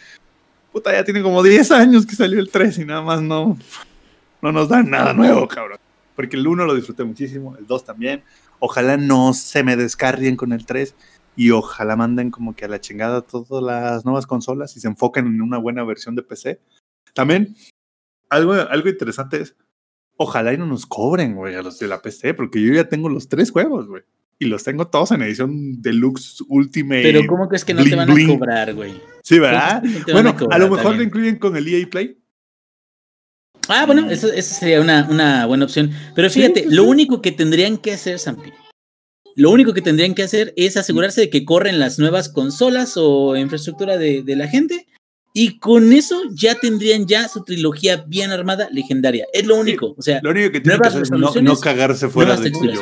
puta, 0.73 0.93
ya 0.93 1.05
tiene 1.05 1.23
como 1.23 1.43
10 1.43 1.71
años 1.73 2.07
que 2.07 2.17
salió 2.17 2.41
el 2.41 2.51
3 2.51 2.79
y 2.79 2.85
nada 2.85 3.03
más 3.03 3.21
no, 3.21 3.59
no 4.41 4.53
nos 4.53 4.69
dan 4.69 4.91
nada 4.91 5.13
nuevo, 5.13 5.47
cabrón. 5.47 5.79
Porque 6.17 6.37
el 6.37 6.47
1 6.47 6.65
lo 6.65 6.75
disfruté 6.75 7.05
muchísimo, 7.05 7.57
el 7.57 7.67
2 7.67 7.85
también. 7.85 8.23
Ojalá 8.59 8.97
no 8.97 9.35
se 9.35 9.63
me 9.63 9.77
descarrien 9.77 10.37
con 10.37 10.53
el 10.53 10.67
3 10.67 10.95
y 11.37 11.51
ojalá 11.51 11.97
manden 11.97 12.31
como 12.31 12.55
que 12.55 12.65
a 12.65 12.69
la 12.69 12.81
chingada 12.81 13.23
todas 13.23 13.63
las 13.63 14.05
nuevas 14.05 14.27
consolas 14.27 14.77
y 14.77 14.81
se 14.81 14.89
enfoquen 14.89 15.27
en 15.27 15.43
una 15.43 15.59
buena 15.59 15.85
versión 15.85 16.15
de 16.15 16.23
PC. 16.23 16.61
También, 17.15 17.55
algo, 18.29 18.53
algo 18.53 18.89
interesante 18.89 19.41
es, 19.41 19.57
ojalá 20.17 20.53
y 20.53 20.59
no 20.59 20.67
nos 20.67 20.87
cobren, 20.87 21.35
güey, 21.35 21.55
a 21.55 21.63
los 21.63 21.79
de 21.79 21.89
la 21.89 22.01
PC, 22.01 22.35
porque 22.35 22.63
yo 22.63 22.73
ya 22.73 22.89
tengo 22.89 23.09
los 23.09 23.29
tres 23.29 23.51
juegos, 23.51 23.89
güey. 23.89 24.03
Y 24.39 24.47
los 24.47 24.65
tengo 24.65 24.89
todos 24.89 25.13
en 25.13 25.23
edición 25.23 25.81
Deluxe 25.81 26.43
Ultimate. 26.49 27.03
Pero 27.03 27.27
¿cómo 27.27 27.49
crees 27.49 27.65
que 27.65 27.75
no 27.75 27.85
te 27.85 27.95
van 27.95 28.11
a 28.11 28.15
bling. 28.15 28.27
cobrar, 28.27 28.75
güey? 28.75 28.95
Sí, 29.23 29.39
¿verdad? 29.39 29.81
¿Cómo 29.81 29.93
crees 29.93 29.95
que 29.95 29.99
no 30.01 30.05
te 30.05 30.13
van 30.13 30.37
Bueno, 30.37 30.55
a 30.55 30.59
lo 30.59 30.71
mejor 30.71 30.97
lo 30.97 31.03
incluyen 31.03 31.37
con 31.37 31.57
el 31.57 31.69
EA 31.69 31.87
Play. 31.89 32.19
Ah, 33.69 33.87
bueno, 33.87 34.11
eso 34.11 34.29
sería 34.41 34.81
una, 34.81 35.07
una 35.09 35.47
buena 35.47 35.65
opción. 35.65 35.93
Pero 36.15 36.29
fíjate, 36.29 36.65
Sí, 36.65 36.69
sí, 36.69 36.75
lo 36.75 36.85
único 36.85 37.23
que 37.23 37.31
tendrían 37.31 37.79
que 37.79 37.93
hacer, 37.93 38.19
Sampi, 38.19 38.51
lo 39.37 39.51
único 39.51 39.73
que 39.73 39.81
tendrían 39.83 40.15
que 40.15 40.25
hacer 40.25 40.53
es 40.57 40.77
asegurarse 40.77 41.23
de 41.23 41.31
que 41.31 41.45
corren 41.45 41.79
las 41.79 41.99
nuevas 41.99 42.29
consolas 42.29 42.95
o 42.97 43.37
infraestructura 43.37 43.97
de, 43.97 44.23
de 44.23 44.37
la 44.37 44.49
gente. 44.49 44.87
Y 45.35 45.59
con 45.59 45.93
eso 45.93 46.21
ya 46.35 46.57
tendrían 46.57 47.07
ya 47.07 47.27
su 47.27 47.43
trilogía 47.43 48.05
bien 48.07 48.31
armada, 48.31 48.69
legendaria. 48.71 49.27
Es 49.33 49.47
lo 49.47 49.57
único. 49.57 49.95
O 49.97 50.03
sea, 50.03 50.21
Lo 50.23 50.31
único 50.31 50.51
que 50.53 50.61
tiene 50.61 50.79
que 50.79 50.89
hacer 50.89 51.03
es 51.03 51.11
no, 51.11 51.33
no 51.35 51.57
cagarse 51.57 52.09
fuera 52.09 52.37
de 52.37 52.51
güey. 52.51 52.75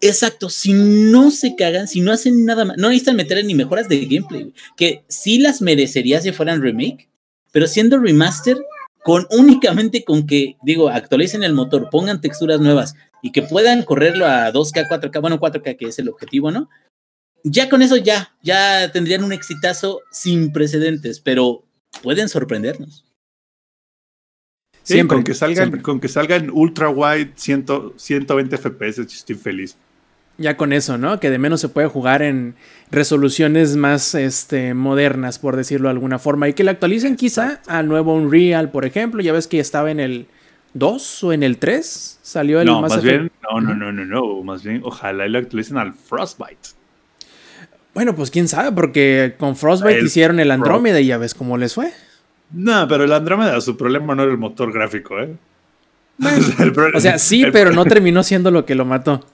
Exacto, 0.00 0.50
si 0.50 0.72
no 0.74 1.30
se 1.30 1.56
cagan, 1.56 1.88
si 1.88 2.00
no 2.00 2.12
hacen 2.12 2.44
nada 2.44 2.64
más, 2.64 2.76
no 2.76 2.88
necesitan 2.88 3.16
meterle 3.16 3.44
ni 3.44 3.54
mejoras 3.54 3.88
de 3.88 4.04
gameplay, 4.04 4.42
güey, 4.42 4.54
que 4.76 5.04
sí 5.08 5.38
las 5.38 5.62
merecería 5.62 6.20
si 6.20 6.32
fueran 6.32 6.60
remake, 6.60 7.08
pero 7.50 7.66
siendo 7.66 7.98
remaster, 7.98 8.58
con 9.02 9.26
únicamente 9.30 10.04
con 10.04 10.26
que, 10.26 10.56
digo, 10.62 10.88
actualicen 10.88 11.44
el 11.44 11.54
motor, 11.54 11.88
pongan 11.90 12.20
texturas 12.20 12.60
nuevas 12.60 12.94
y 13.22 13.32
que 13.32 13.42
puedan 13.42 13.84
correrlo 13.84 14.26
a 14.26 14.52
2K, 14.52 14.88
4K, 14.88 15.20
bueno, 15.20 15.40
4K 15.40 15.76
que 15.76 15.86
es 15.86 15.98
el 15.98 16.08
objetivo, 16.08 16.50
¿no? 16.50 16.68
Ya 17.44 17.68
con 17.68 17.80
eso 17.82 17.96
ya, 17.96 18.36
ya 18.42 18.90
tendrían 18.92 19.22
un 19.22 19.32
exitazo 19.32 20.00
sin 20.10 20.52
precedentes, 20.52 21.20
pero 21.20 21.64
pueden 22.02 22.28
sorprendernos. 22.28 23.04
Sí, 24.82 24.94
Siempre, 24.94 25.16
con 25.16 25.24
que 25.24 25.34
salgan, 25.34 25.56
siempre. 25.56 25.82
con 25.82 26.00
que 26.00 26.08
salgan 26.08 26.50
ultra 26.50 26.90
wide 26.90 27.32
100, 27.36 27.66
120 27.96 28.56
FPS, 28.58 28.98
estoy 29.02 29.36
feliz. 29.36 29.76
Ya 30.38 30.56
con 30.56 30.72
eso, 30.72 30.98
¿no? 30.98 31.18
Que 31.18 31.30
de 31.30 31.38
menos 31.38 31.60
se 31.60 31.68
puede 31.68 31.86
jugar 31.86 32.20
en 32.22 32.56
resoluciones 32.90 33.76
más 33.76 34.14
este, 34.14 34.74
modernas, 34.74 35.38
por 35.38 35.56
decirlo 35.56 35.88
de 35.88 35.92
alguna 35.92 36.18
forma. 36.18 36.48
Y 36.48 36.52
que 36.52 36.62
la 36.62 36.72
actualicen 36.72 37.16
quizá 37.16 37.62
al 37.66 37.88
nuevo 37.88 38.14
Unreal, 38.14 38.70
por 38.70 38.84
ejemplo. 38.84 39.22
Ya 39.22 39.32
ves 39.32 39.46
que 39.46 39.60
estaba 39.60 39.90
en 39.90 39.98
el 39.98 40.26
2 40.74 41.24
o 41.24 41.32
en 41.32 41.42
el 41.42 41.58
3. 41.58 42.18
Salió 42.22 42.60
el 42.60 42.66
No, 42.66 42.82
más 42.82 43.02
bien, 43.02 43.30
no, 43.42 43.60
no, 43.60 43.74
no, 43.74 43.92
no, 43.92 44.04
no, 44.04 44.42
más 44.42 44.62
bien, 44.62 44.82
ojalá 44.84 45.26
lo 45.26 45.38
actualicen 45.38 45.78
al 45.78 45.94
Frostbite. 45.94 46.76
Bueno, 47.94 48.14
pues 48.14 48.30
quién 48.30 48.46
sabe, 48.46 48.72
porque 48.72 49.36
con 49.38 49.56
Frostbite 49.56 50.00
El 50.00 50.06
hicieron 50.06 50.38
el. 50.38 50.50
Andrómeda 50.50 51.00
y 51.00 51.06
ya 51.06 51.16
ves 51.16 51.34
cómo 51.34 51.56
les 51.56 51.74
fue. 51.74 51.92
No, 52.50 52.86
pero 52.88 53.04
el 53.04 53.12
Andrómeda, 53.12 53.58
su 53.62 53.76
problema 53.76 54.14
no 54.14 54.22
era 54.22 54.32
el 54.32 54.38
motor 54.38 54.70
gráfico, 54.70 55.18
¿eh? 55.18 55.34
O 56.94 57.00
sea, 57.00 57.16
O 57.16 57.18
sí, 57.18 57.46
pero 57.50 57.72
no 57.72 57.84
terminó 57.86 58.22
siendo 58.22 58.50
lo 58.50 58.66
que 58.66 58.74
lo 58.74 58.84
mató. 58.84 59.24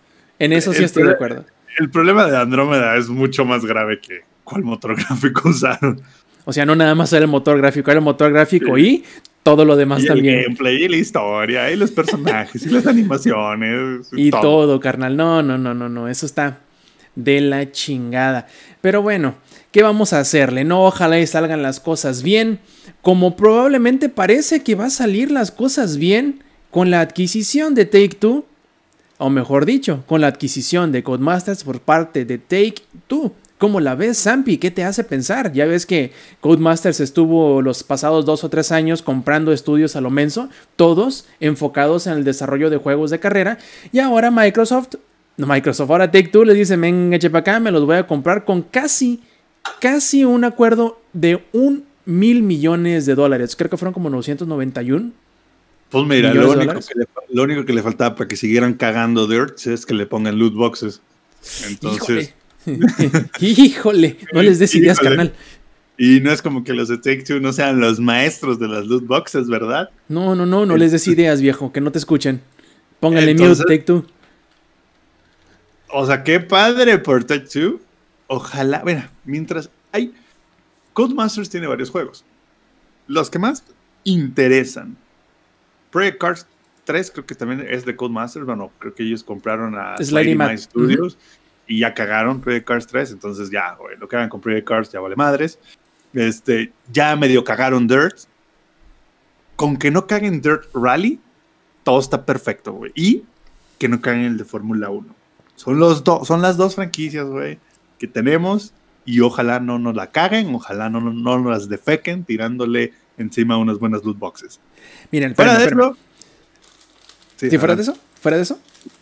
En 0.43 0.53
eso 0.53 0.73
sí 0.73 0.79
El 0.81 0.85
estoy 0.87 1.05
de 1.05 1.13
acuerdo. 1.13 1.45
El 1.79 1.89
problema 1.91 2.27
de 2.27 2.37
Andrómeda 2.37 2.97
es 2.97 3.09
mucho 3.09 3.45
más 3.45 3.65
grave 3.65 4.01
que 4.01 4.23
cuál 4.45 4.63
motor 4.63 4.97
gráfico 5.09 5.49
usaron. 5.49 6.01
O 6.45 6.53
sea, 6.53 6.67
no 6.67 6.75
nada 6.75 6.95
más 6.97 7.13
era 7.13 7.23
el 7.25 7.31
motor 7.31 7.59
gráfico, 7.59 7.91
era 7.91 7.99
el 7.99 8.05
motor 8.05 8.33
gráfico 8.33 8.77
y 8.77 9.05
todo 9.45 9.65
lo 9.65 9.77
demás 9.77 10.01
Y 10.01 10.03
el 10.03 10.09
también. 10.09 10.43
gameplay, 10.43 10.85
y 10.85 10.89
la 10.89 10.97
historia, 10.97 11.71
y 11.71 11.77
los 11.77 11.93
personajes, 11.93 12.67
y 12.67 12.71
las 12.71 12.87
animaciones. 12.87 14.09
Y 14.13 14.31
todo, 14.31 14.81
carnal. 14.81 15.17
No, 15.17 15.43
no, 15.43 15.59
no, 15.59 15.75
no, 15.75 15.89
no. 15.89 16.09
Eso 16.09 16.27
está 16.27 16.59
de 17.15 17.41
la 17.41 17.71
chingada. 17.71 18.47
Pero 18.81 19.01
bueno, 19.03 19.37
¿qué 19.71 19.83
vamos 19.83 20.13
a 20.13 20.19
hacerle? 20.21 20.65
No, 20.65 20.85
ojalá 20.85 21.21
y 21.21 21.27
salgan 21.27 21.63
las 21.63 21.79
cosas 21.79 22.23
bien. 22.25 22.59
Como 23.01 23.37
probablemente 23.37 24.09
parece 24.09 24.63
que 24.63 24.75
va 24.75 24.87
a 24.87 24.91
salir 24.91 25.31
las 25.31 25.53
cosas 25.53 25.97
bien 25.97 26.43
con 26.71 26.91
la 26.91 27.01
adquisición 27.01 27.75
de 27.75 27.85
Take 27.85 28.17
Two. 28.19 28.47
O 29.19 29.31
mejor 29.31 29.67
dicho, 29.67 30.05
con 30.07 30.21
la 30.21 30.27
adquisición 30.27 30.93
de 30.93 31.03
Codemasters 31.03 31.65
por 31.65 31.81
parte 31.81 32.25
de 32.25 32.39
Take 32.39 32.83
Two. 33.07 33.33
¿Cómo 33.59 33.79
la 33.79 33.95
ves, 33.95 34.21
Zampi? 34.21 34.59
¿Qué 34.59 34.73
te 34.73 34.83
hace 34.83 35.05
pensar? 35.05 35.53
Ya 35.53 35.67
ves 35.67 35.87
que 35.87 36.11
Codemasters 36.41 36.99
estuvo 36.99 37.63
los 37.63 37.85
pasados 37.85 38.27
dos 38.27 38.43
o 38.43 38.49
tres 38.49 38.73
años 38.73 39.03
comprando 39.03 39.53
estudios 39.53 39.95
a 39.95 40.01
lo 40.01 40.11
menso, 40.11 40.49
todos 40.75 41.27
enfocados 41.39 42.09
en 42.09 42.15
el 42.15 42.25
desarrollo 42.25 42.71
de 42.71 42.79
juegos 42.79 43.11
de 43.11 43.21
carrera, 43.21 43.59
y 43.93 44.01
ahora 44.01 44.33
Microsoft, 44.33 44.97
no 45.37 45.47
Microsoft, 45.47 45.91
ahora 45.91 46.11
Take 46.11 46.29
Two 46.29 46.45
le 46.45 46.55
dice, 46.55 46.77
venga, 46.77 47.21
chepa 47.21 47.39
acá, 47.39 47.61
me 47.61 47.71
los 47.71 47.87
voy 47.87 47.99
a 47.99 48.07
comprar 48.09 48.45
con 48.45 48.63
casi, 48.63 49.23
casi 49.81 50.25
un 50.25 50.43
acuerdo 50.43 51.01
de 51.13 51.45
un 51.53 51.85
mil 52.05 52.43
millones 52.43 53.07
de 53.07 53.15
dólares. 53.15 53.55
Creo 53.55 53.71
que 53.71 53.77
fueron 53.77 53.95
como 53.95 54.11
991. 54.11 55.13
Pues 55.93 56.07
mira, 56.07 56.33
lo 56.33 56.51
único, 56.51 56.73
que 56.73 56.95
le, 56.99 57.07
lo 57.31 57.43
único 57.43 57.65
que 57.67 57.73
le 57.75 57.83
faltaba 57.83 58.17
para 58.17 58.27
que 58.27 58.35
siguieran 58.37 58.75
cagando 58.75 59.27
Dirt 59.27 59.67
es 59.67 59.85
que 59.87 59.93
le 59.95 60.07
pongan 60.07 60.39
loot 60.39 60.55
boxes. 60.55 61.03
Entonces, 61.69 62.35
Híjole. 62.67 63.29
Híjole, 63.41 64.17
no 64.33 64.43
les 64.43 64.59
des 64.59 64.75
ideas, 64.75 64.99
carnal. 64.99 65.35
y 65.99 66.21
no 66.21 66.33
es 66.33 66.41
como 66.41 66.65
que 66.65 66.73
los 66.73 66.89
de 66.89 66.97
Take 66.97 67.25
Two 67.25 67.41
no 67.41 67.53
sean 67.53 67.79
los 67.79 68.01
maestros 68.01 68.59
de 68.59 68.69
las 68.69 68.87
loot 68.87 69.07
boxes, 69.07 69.49
¿verdad? 69.49 69.91
No, 70.09 70.35
no, 70.35 70.47
no, 70.47 70.65
no 70.65 70.77
les 70.77 70.93
des 70.93 71.07
ideas, 71.09 71.41
viejo, 71.43 71.73
que 71.73 71.81
no 71.81 71.93
te 71.93 71.99
escuchen. 71.99 72.41
Pónganle 72.99 73.33
Entonces- 73.33 73.59
mute, 73.59 73.77
Take 73.77 73.85
Two. 73.85 74.07
O 75.95 76.07
sea, 76.07 76.25
qué 76.25 76.41
padre 76.41 76.99
por 76.99 77.25
Take 77.25 77.47
Two. 77.49 77.81
Ojalá, 78.29 78.83
mira, 78.85 79.11
mientras 79.25 79.69
hay. 79.93 80.15
Codemasters 80.95 81.51
tiene 81.51 81.67
varios 81.67 81.91
juegos. 81.91 82.25
Los 83.07 83.29
que 83.29 83.39
más 83.39 83.63
interesan. 84.05 84.97
Project 85.93 86.19
Cars 86.19 86.47
3 86.85 87.11
creo 87.13 87.27
que 87.27 87.35
también 87.37 87.65
es 87.69 87.85
de 87.85 87.95
Codemasters. 87.95 88.45
Bueno, 88.45 88.73
creo 88.79 88.95
que 88.95 89.05
ellos 89.05 89.23
compraron 89.23 89.77
a 89.77 89.97
Mat. 89.99 90.25
Mine 90.25 90.59
Studios 90.59 91.17
y 91.69 91.81
ya 91.81 91.95
cagaron 91.95 92.41
Project 92.41 92.67
Cars 92.67 92.87
3. 92.89 93.13
Entonces 93.13 93.51
ya, 93.51 93.75
güey, 93.75 93.97
lo 93.99 94.09
que 94.09 94.17
hagan 94.17 94.29
con 94.29 94.41
Project 94.41 94.67
Cars 94.67 94.91
ya 94.91 94.99
vale 94.99 95.15
madres. 95.15 95.59
Este, 96.13 96.73
ya 96.93 97.15
medio 97.15 97.45
cagaron 97.45 97.87
Dirt. 97.87 98.19
Con 99.55 99.77
que 99.77 99.91
no 99.91 100.07
caguen 100.07 100.41
Dirt 100.41 100.65
Rally, 100.75 101.21
todo 101.85 102.01
está 102.01 102.25
perfecto, 102.25 102.73
güey. 102.73 102.91
Y 102.95 103.25
que 103.79 103.89
no 103.89 104.01
caguen 104.01 104.25
el 104.25 104.39
de 104.39 104.45
Fórmula 104.45 104.91
1. 104.91 105.15
Son, 105.55 105.79
los 105.79 106.03
dos 106.03 106.27
son 106.27 106.43
las 106.43 106.57
dos 106.57 106.75
franquicias, 106.75 107.27
güey, 107.27 107.59
que 107.99 108.09
tenemos. 108.09 108.73
Y 109.05 109.21
ojalá 109.21 109.61
no 109.61 109.79
nos 109.79 109.95
la 109.95 110.11
caguen, 110.11 110.55
ojalá 110.55 110.89
no, 110.89 111.01
no, 111.01 111.13
no 111.13 111.39
nos 111.39 111.51
las 111.51 111.69
defequen 111.69 112.25
tirándole 112.25 112.93
encima 113.19 113.57
unas 113.57 113.79
buenas 113.79 114.03
loot 114.05 114.19
boxes. 114.19 114.59
Miren, 115.11 115.35
Fuera 115.35 115.59
de 115.59 115.65
eso. 115.67 115.97
Sí, 117.37 117.51
¿Sí, 117.51 117.59
fuera 117.59 117.75
de 117.77 117.83
eso? 117.83 117.97
¿Fuera 118.21 118.37
de 118.37 118.43
eso? 118.45 118.59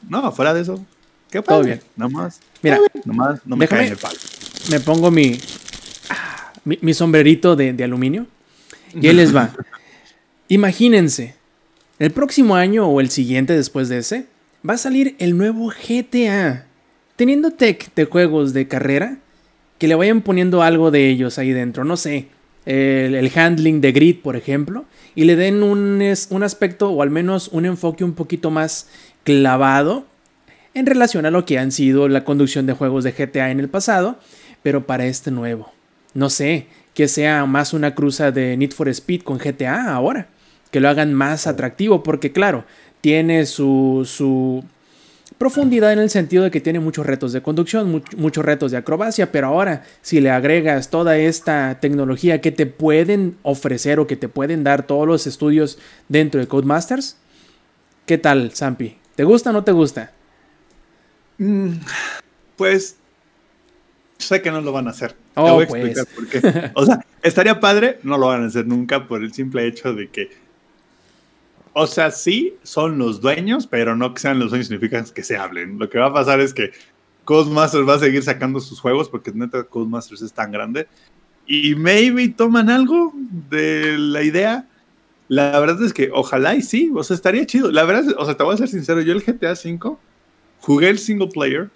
No, 0.08 0.30
fuera 0.32 0.54
de 0.54 0.62
eso. 0.62 0.84
¿Qué 1.30 1.40
Todo 1.42 1.58
padre. 1.60 1.66
bien. 1.74 1.80
Nomás, 1.96 2.40
Mira, 2.62 2.78
nomás 3.04 3.40
no 3.46 3.56
me 3.56 3.66
Déjame- 3.66 3.80
caen 3.82 3.92
el 3.92 3.98
palo. 3.98 4.18
me 4.70 4.80
pongo 4.80 5.10
mi, 5.10 5.38
ah, 6.08 6.52
mi, 6.64 6.78
mi 6.80 6.94
sombrerito 6.94 7.54
de, 7.56 7.72
de 7.72 7.84
aluminio. 7.84 8.26
Y 8.94 9.06
ahí 9.06 9.14
les 9.14 9.34
va. 9.34 9.52
Imagínense, 10.48 11.34
el 11.98 12.10
próximo 12.10 12.56
año 12.56 12.86
o 12.88 13.00
el 13.00 13.10
siguiente 13.10 13.52
después 13.54 13.88
de 13.88 13.98
ese, 13.98 14.26
va 14.68 14.74
a 14.74 14.78
salir 14.78 15.14
el 15.18 15.36
nuevo 15.36 15.68
GTA. 15.70 16.66
Teniendo 17.16 17.50
tech 17.52 17.94
de 17.94 18.04
juegos 18.06 18.52
de 18.52 18.66
carrera, 18.66 19.18
que 19.78 19.86
le 19.86 19.94
vayan 19.94 20.22
poniendo 20.22 20.62
algo 20.62 20.90
de 20.90 21.08
ellos 21.08 21.38
ahí 21.38 21.52
dentro. 21.52 21.84
No 21.84 21.96
sé, 21.96 22.28
el, 22.66 23.14
el 23.14 23.30
handling 23.34 23.80
de 23.80 23.92
grid, 23.92 24.16
por 24.22 24.36
ejemplo, 24.36 24.84
y 25.14 25.24
le 25.24 25.36
den 25.36 25.62
un, 25.62 26.02
es- 26.02 26.28
un 26.30 26.42
aspecto 26.42 26.90
o 26.90 27.02
al 27.02 27.10
menos 27.10 27.48
un 27.48 27.66
enfoque 27.66 28.04
un 28.04 28.14
poquito 28.14 28.50
más 28.50 28.88
clavado 29.24 30.06
en 30.74 30.86
relación 30.86 31.26
a 31.26 31.30
lo 31.30 31.44
que 31.44 31.58
han 31.58 31.72
sido 31.72 32.08
la 32.08 32.24
conducción 32.24 32.66
de 32.66 32.72
juegos 32.74 33.04
de 33.04 33.12
GTA 33.12 33.50
en 33.50 33.60
el 33.60 33.68
pasado, 33.68 34.18
pero 34.62 34.86
para 34.86 35.06
este 35.06 35.30
nuevo. 35.30 35.72
No 36.14 36.30
sé, 36.30 36.66
que 36.94 37.08
sea 37.08 37.44
más 37.46 37.72
una 37.72 37.94
cruza 37.94 38.30
de 38.30 38.56
Need 38.56 38.72
for 38.72 38.88
Speed 38.88 39.22
con 39.22 39.38
GTA 39.38 39.92
ahora, 39.92 40.28
que 40.70 40.80
lo 40.80 40.88
hagan 40.88 41.12
más 41.14 41.46
atractivo, 41.46 42.02
porque 42.02 42.32
claro, 42.32 42.64
tiene 43.00 43.46
su, 43.46 44.02
su 44.08 44.64
profundidad 45.38 45.92
en 45.92 45.98
el 46.00 46.10
sentido 46.10 46.44
de 46.44 46.50
que 46.50 46.60
tiene 46.60 46.80
muchos 46.80 47.06
retos 47.06 47.32
de 47.32 47.40
conducción, 47.42 47.92
much- 47.92 48.14
muchos 48.16 48.44
retos 48.44 48.70
de 48.70 48.76
acrobacia, 48.78 49.32
pero 49.32 49.46
ahora 49.48 49.84
si 50.02 50.20
le 50.20 50.30
agregas 50.30 50.90
toda 50.90 51.16
esta 51.16 51.78
tecnología 51.80 52.40
que 52.40 52.52
te 52.52 52.66
pueden 52.66 53.36
ofrecer 53.42 54.00
o 54.00 54.06
que 54.06 54.16
te 54.16 54.28
pueden 54.28 54.64
dar 54.64 54.86
todos 54.86 55.06
los 55.06 55.26
estudios 55.26 55.78
dentro 56.08 56.40
de 56.40 56.46
Codemasters, 56.48 57.16
¿qué 58.06 58.18
tal, 58.18 58.52
Zampi? 58.54 58.96
¿Te 59.16 59.24
gusta 59.24 59.50
o 59.50 59.52
no 59.52 59.64
te 59.64 59.72
gusta? 59.72 60.12
Mm, 61.38 61.70
Pues 62.56 62.96
sé 64.18 64.42
que 64.42 64.50
no 64.50 64.60
lo 64.60 64.72
van 64.72 64.86
a 64.86 64.90
hacer. 64.90 65.12
Te 65.12 65.16
Oh, 65.36 65.54
voy 65.54 65.64
a 65.64 65.68
pues. 65.68 65.84
explicar 65.98 66.14
por 66.14 66.28
qué. 66.28 66.70
O 66.74 66.84
sea, 66.84 67.00
estaría 67.22 67.58
padre, 67.60 67.98
no 68.02 68.18
lo 68.18 68.26
van 68.26 68.44
a 68.44 68.46
hacer 68.48 68.66
nunca 68.66 69.06
por 69.06 69.22
el 69.22 69.32
simple 69.32 69.66
hecho 69.66 69.94
de 69.94 70.08
que. 70.10 70.28
O 71.72 71.86
sea, 71.86 72.10
sí, 72.10 72.54
son 72.62 72.98
los 72.98 73.20
dueños, 73.20 73.66
pero 73.66 73.94
no 73.96 74.12
que 74.12 74.20
sean 74.20 74.38
los 74.38 74.50
dueños 74.50 74.66
significa 74.66 75.04
que 75.04 75.22
se 75.22 75.36
hablen. 75.36 75.78
Lo 75.78 75.88
que 75.88 75.98
va 75.98 76.06
a 76.06 76.12
pasar 76.12 76.40
es 76.40 76.52
que 76.52 76.72
Codemasters 77.24 77.88
va 77.88 77.94
a 77.94 77.98
seguir 78.00 78.22
sacando 78.24 78.58
sus 78.60 78.80
juegos 78.80 79.08
porque 79.08 79.30
neta 79.32 79.62
Codemasters 79.64 80.22
es 80.22 80.32
tan 80.32 80.50
grande. 80.50 80.88
Y 81.46 81.74
maybe 81.76 82.28
toman 82.28 82.70
algo 82.70 83.12
de 83.48 83.96
la 83.98 84.22
idea. 84.22 84.66
La 85.28 85.58
verdad 85.60 85.82
es 85.84 85.92
que 85.92 86.10
ojalá 86.12 86.56
y 86.56 86.62
sí, 86.62 86.90
o 86.94 87.04
sea, 87.04 87.14
estaría 87.14 87.46
chido. 87.46 87.70
La 87.70 87.84
verdad, 87.84 88.04
es- 88.08 88.14
o 88.18 88.24
sea, 88.24 88.36
te 88.36 88.42
voy 88.42 88.54
a 88.54 88.58
ser 88.58 88.68
sincero, 88.68 89.00
yo 89.00 89.12
el 89.12 89.22
GTA 89.24 89.52
V 89.52 89.96
jugué 90.60 90.88
el 90.90 90.98
single 90.98 91.28
player. 91.28 91.70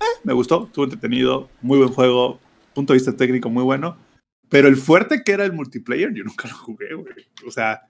Eh, 0.00 0.04
me 0.24 0.32
gustó, 0.32 0.64
estuvo 0.66 0.84
entretenido, 0.84 1.48
muy 1.60 1.78
buen 1.78 1.90
juego, 1.90 2.40
punto 2.74 2.92
de 2.94 2.98
vista 2.98 3.14
técnico 3.16 3.50
muy 3.50 3.62
bueno. 3.62 3.96
Pero 4.48 4.68
el 4.68 4.76
fuerte 4.76 5.22
que 5.24 5.32
era 5.32 5.44
el 5.44 5.52
multiplayer, 5.52 6.12
yo 6.14 6.24
nunca 6.24 6.48
lo 6.48 6.54
jugué, 6.54 6.94
güey. 6.94 7.14
O 7.46 7.50
sea, 7.50 7.82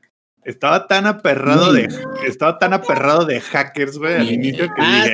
Estaba 0.44 0.87
tan 0.87 1.07
aperrado 1.07 1.72
de 1.72 1.88
estaba 2.26 2.59
tan 2.59 2.74
aperrado 2.74 3.24
de 3.24 3.40
hackers, 3.40 3.96
güey, 3.96 4.14
al 4.14 4.30
inicio 4.30 4.66
que 4.66 4.72
ah, 4.78 5.07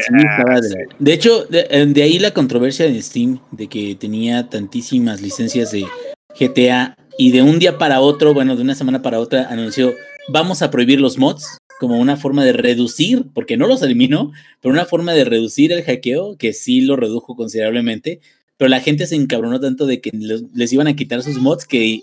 ah, 0.49 0.61
de, 0.99 1.13
hecho, 1.13 1.45
de, 1.45 2.03
ahí 2.03 2.19
la 2.19 2.33
controversia 2.33 2.87
de 2.87 3.01
Steam 3.01 3.39
de 3.53 3.69
que 3.69 3.95
tenía 3.95 4.49
tantísimas 4.49 5.21
licencias 5.21 5.71
de 5.71 5.87
GTA 6.39 6.97
y 7.17 7.31
de 7.31 7.43
un 7.43 7.59
día 7.61 7.79
para 7.79 8.01
otro, 8.01 8.35
bueno, 8.35 8.57
de 8.57 8.63
una 8.63 8.75
semana 8.75 9.03
para 9.03 9.21
otra 9.21 9.49
anunció, 9.49 9.95
"Vamos 10.29 10.63
a 10.63 10.71
prohibir 10.71 11.01
los 11.01 11.19
mods." 11.19 11.59
como 11.79 11.99
una 11.99 12.19
forma 12.19 12.45
de 12.45 12.53
reducir, 12.53 13.25
porque 13.33 13.57
no 13.57 13.67
los 13.67 13.81
eliminó, 13.81 14.33
pero 14.61 14.71
una 14.71 14.85
forma 14.85 15.15
de 15.15 15.25
reducir 15.25 15.73
el 15.73 15.83
hackeo, 15.83 16.37
que 16.37 16.53
sí 16.53 16.83
lo 16.83 16.95
redujo 16.95 17.37
considerablemente, 17.37 18.21
pero 18.59 18.69
la 18.69 18.81
gente 18.81 19.07
se 19.07 19.17
encabronó 19.17 19.59
tanto 19.59 19.87
de 19.87 20.03
que 20.03 20.11
les 20.53 20.73
iban 20.75 20.89
a 20.89 20.95
quitar 20.95 21.23
sus 21.23 21.39
mods 21.39 21.65
que 21.65 22.03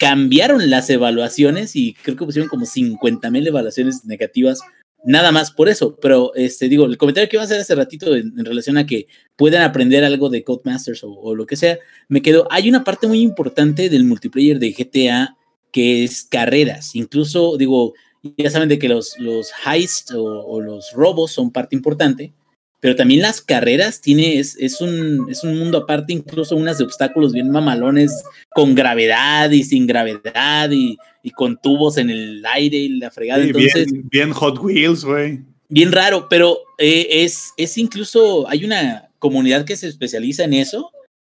cambiaron 0.00 0.70
las 0.70 0.88
evaluaciones 0.88 1.76
y 1.76 1.92
creo 1.92 2.16
que 2.16 2.24
pusieron 2.24 2.48
como 2.48 2.64
50 2.64 3.30
mil 3.30 3.46
evaluaciones 3.46 4.06
negativas 4.06 4.60
nada 5.04 5.30
más 5.30 5.50
por 5.50 5.68
eso. 5.68 5.98
Pero 6.00 6.34
este 6.34 6.70
digo, 6.70 6.86
el 6.86 6.96
comentario 6.96 7.28
que 7.28 7.36
iba 7.36 7.42
a 7.42 7.44
hacer 7.44 7.60
hace 7.60 7.74
ratito 7.74 8.16
en, 8.16 8.32
relación 8.42 8.78
a 8.78 8.86
que 8.86 9.08
puedan 9.36 9.60
aprender 9.60 10.02
algo 10.02 10.30
de 10.30 10.42
Codemasters 10.42 11.02
o, 11.04 11.34
lo 11.34 11.44
que 11.46 11.56
sea, 11.56 11.78
me 12.08 12.22
quedó. 12.22 12.48
Hay 12.50 12.70
una 12.70 12.82
parte 12.82 13.06
muy 13.06 13.20
importante 13.20 13.90
del 13.90 14.04
multiplayer 14.04 14.58
de 14.58 14.72
GTA 14.72 15.36
que 15.70 16.04
es 16.04 16.24
carreras. 16.24 16.96
Incluso, 16.96 17.58
digo, 17.58 17.92
ya 18.38 18.48
saben 18.48 18.70
de 18.70 18.78
que 18.78 18.88
los, 18.88 19.18
los 19.18 19.50
heists 19.66 20.14
o 20.16 20.62
los 20.62 20.92
robos 20.94 21.32
son 21.32 21.52
parte 21.52 21.76
importante 21.76 22.32
pero 22.80 22.96
también 22.96 23.20
las 23.20 23.42
carreras 23.42 24.00
tiene, 24.00 24.38
es, 24.38 24.56
es, 24.58 24.80
un, 24.80 25.26
es 25.30 25.44
un 25.44 25.58
mundo 25.58 25.78
aparte, 25.78 26.14
incluso 26.14 26.56
unas 26.56 26.78
de 26.78 26.84
obstáculos 26.84 27.32
bien 27.32 27.50
mamalones, 27.50 28.10
con 28.50 28.74
gravedad 28.74 29.50
y 29.50 29.62
sin 29.64 29.86
gravedad 29.86 30.70
y, 30.70 30.96
y 31.22 31.30
con 31.30 31.60
tubos 31.60 31.98
en 31.98 32.08
el 32.08 32.44
aire 32.46 32.78
y 32.78 32.88
la 32.98 33.10
fregada. 33.10 33.44
Entonces, 33.44 33.88
bien, 34.10 34.32
Hot 34.32 34.58
Wheels, 34.58 35.04
güey. 35.04 35.40
Bien 35.68 35.92
raro, 35.92 36.26
pero 36.28 36.58
eh, 36.78 37.06
es, 37.10 37.52
es 37.58 37.76
incluso, 37.76 38.48
hay 38.48 38.64
una 38.64 39.10
comunidad 39.18 39.66
que 39.66 39.76
se 39.76 39.86
especializa 39.86 40.44
en 40.44 40.54
eso 40.54 40.90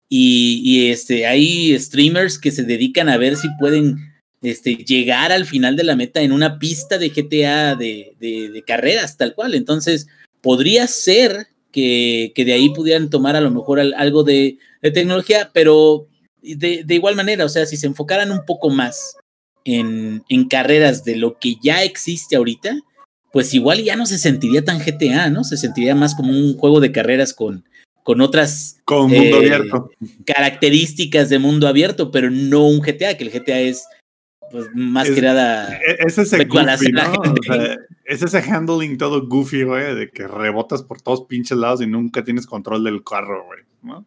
y, 0.08 0.62
y, 0.64 0.90
este, 0.90 1.26
hay 1.26 1.78
streamers 1.78 2.38
que 2.38 2.50
se 2.50 2.64
dedican 2.64 3.10
a 3.10 3.18
ver 3.18 3.36
si 3.36 3.48
pueden 3.60 3.98
este, 4.42 4.76
llegar 4.76 5.30
al 5.30 5.44
final 5.44 5.76
de 5.76 5.84
la 5.84 5.94
meta 5.94 6.22
en 6.22 6.32
una 6.32 6.58
pista 6.58 6.96
de 6.96 7.10
GTA 7.10 7.76
de, 7.76 8.14
de, 8.18 8.48
de 8.48 8.62
carreras, 8.62 9.18
tal 9.18 9.34
cual. 9.34 9.54
Entonces, 9.54 10.08
podría 10.44 10.86
ser 10.86 11.48
que, 11.72 12.32
de 12.36 12.52
ahí 12.52 12.68
pudieran 12.68 13.08
tomar 13.08 13.34
a 13.34 13.40
lo 13.40 13.50
mejor 13.50 13.80
algo 13.80 14.22
de, 14.22 14.58
tecnología, 14.82 15.50
pero 15.54 16.06
de, 16.42 16.84
igual 16.90 17.16
manera, 17.16 17.46
o 17.46 17.48
sea, 17.48 17.64
si 17.64 17.78
se 17.78 17.86
enfocaran 17.86 18.30
un 18.30 18.44
poco 18.44 18.68
más 18.68 19.16
en, 19.64 20.22
carreras 20.50 21.02
de 21.02 21.16
lo 21.16 21.38
que 21.38 21.56
ya 21.62 21.82
existe 21.82 22.36
ahorita, 22.36 22.78
pues 23.32 23.54
igual 23.54 23.82
ya 23.82 23.96
no 23.96 24.04
se 24.04 24.18
sentiría 24.18 24.62
tan 24.62 24.78
GTA, 24.78 25.30
¿no? 25.30 25.42
Se 25.42 25.56
sentiría 25.56 25.94
más 25.94 26.14
como 26.14 26.30
un 26.30 26.58
juego 26.58 26.78
de 26.78 26.92
carreras 26.92 27.32
con, 27.32 27.64
con 28.02 28.20
otras 28.20 28.76
con 28.84 29.10
mundo 29.10 29.36
eh, 29.36 29.46
abierto. 29.46 29.90
características 30.26 31.30
de 31.30 31.38
mundo 31.38 31.66
abierto, 31.66 32.10
pero 32.10 32.30
no 32.30 32.66
un 32.66 32.80
GTA, 32.80 33.16
que 33.16 33.24
el 33.24 33.30
GTA 33.30 33.60
es 33.60 33.86
pues 34.54 34.68
más 34.72 35.10
que 35.10 35.20
nada. 35.20 35.78
E, 35.78 35.96
es 36.06 36.16
ese 36.16 36.44
goofy, 36.44 36.92
es 38.04 38.22
ese 38.22 38.38
handling 38.38 38.96
todo 38.98 39.26
goofy, 39.26 39.64
güey, 39.64 39.96
de 39.96 40.10
que 40.10 40.28
rebotas 40.28 40.84
por 40.84 41.02
todos 41.02 41.22
pinches 41.22 41.58
lados 41.58 41.82
y 41.82 41.88
nunca 41.88 42.22
tienes 42.22 42.46
control 42.46 42.84
del 42.84 43.02
carro, 43.02 43.46
güey, 43.46 43.62
¿no? 43.82 44.06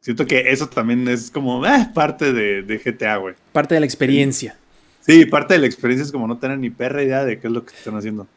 Siento 0.00 0.24
que 0.24 0.52
eso 0.52 0.68
también 0.68 1.08
es 1.08 1.32
como 1.32 1.66
eh, 1.66 1.88
parte 1.92 2.32
de, 2.32 2.62
de, 2.62 2.78
GTA, 2.78 3.16
güey. 3.16 3.34
Parte 3.50 3.74
de 3.74 3.80
la 3.80 3.86
experiencia. 3.86 4.56
Sí, 5.00 5.24
parte 5.24 5.54
de 5.54 5.60
la 5.60 5.66
experiencia 5.66 6.04
es 6.04 6.12
como 6.12 6.28
no 6.28 6.38
tener 6.38 6.60
ni 6.60 6.70
perra 6.70 7.02
idea 7.02 7.24
de 7.24 7.40
qué 7.40 7.48
es 7.48 7.52
lo 7.52 7.66
que 7.66 7.74
están 7.74 7.96
haciendo. 7.96 8.28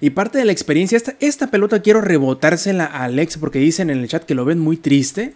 Y 0.00 0.10
parte 0.10 0.38
de 0.38 0.44
la 0.44 0.52
experiencia, 0.52 0.94
esta, 0.94 1.16
esta 1.18 1.50
pelota 1.50 1.82
quiero 1.82 2.00
rebotársela 2.00 2.84
a 2.84 3.08
Lex 3.08 3.38
porque 3.38 3.58
dicen 3.58 3.90
en 3.90 3.98
el 3.98 4.06
chat 4.06 4.22
que 4.22 4.36
lo 4.36 4.44
ven 4.44 4.60
muy 4.60 4.76
triste. 4.76 5.34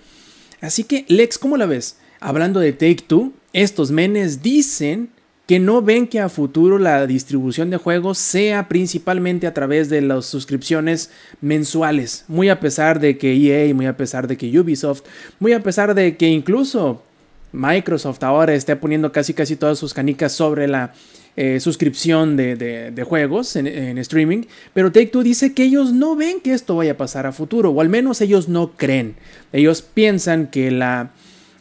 Así 0.61 0.85
que, 0.85 1.07
Lex, 1.09 1.39
¿cómo 1.39 1.57
la 1.57 1.67
ves? 1.67 1.99
Hablando 2.21 2.61
de 2.61 2.73
Take 2.73 3.03
Two, 3.09 3.33
estos 3.53 3.91
menes 3.91 4.43
dicen 4.43 5.11
que 5.51 5.59
no 5.59 5.83
ven 5.83 6.07
que 6.07 6.21
a 6.21 6.29
futuro 6.29 6.79
la 6.79 7.09
distribución 7.09 7.71
de 7.71 7.77
juegos 7.77 8.19
sea 8.19 8.69
principalmente 8.69 9.49
a 9.49 9.53
través 9.53 9.89
de 9.89 10.01
las 10.01 10.27
suscripciones 10.27 11.11
mensuales, 11.41 12.25
muy 12.29 12.49
a 12.49 12.61
pesar 12.61 13.01
de 13.01 13.19
que 13.19 13.35
EA, 13.35 13.75
muy 13.75 13.87
a 13.87 13.97
pesar 13.97 14.29
de 14.29 14.37
que 14.37 14.61
Ubisoft, 14.61 15.03
muy 15.41 15.53
a 15.53 15.61
pesar 15.61 15.95
de 15.95 16.17
que 16.17 16.29
incluso 16.29 17.03
Microsoft 17.51 18.23
ahora 18.23 18.55
esté 18.55 18.77
poniendo 18.77 19.11
casi 19.11 19.35
casi 19.35 19.57
todas 19.57 19.77
sus 19.77 19.93
canicas 19.93 20.31
sobre 20.31 20.69
la 20.69 20.93
eh, 21.37 21.59
suscripción 21.59 22.37
de, 22.37 23.05
juegos 23.05 23.57
en, 23.57 23.99
streaming, 23.99 24.43
pero 24.73 24.93
Take 24.93 25.09
Two 25.09 25.25
dice 25.25 25.53
que 25.53 25.65
ellos 25.65 25.93
no 25.93 26.15
ven 26.15 26.41
que 26.41 26.53
esto 26.53 26.77
vaya 26.77 26.93
a 26.93 26.97
pasar 26.97 27.27
a 27.27 27.33
futuro, 27.33 27.71
o 27.71 27.81
al 27.81 27.89
menos 27.89 28.21
ellos 28.21 28.49
no 28.49 28.77
creen. 28.77 29.17
Ellos 29.53 29.83
piensan 29.83 30.47
que 30.47 30.71
la... 30.71 31.11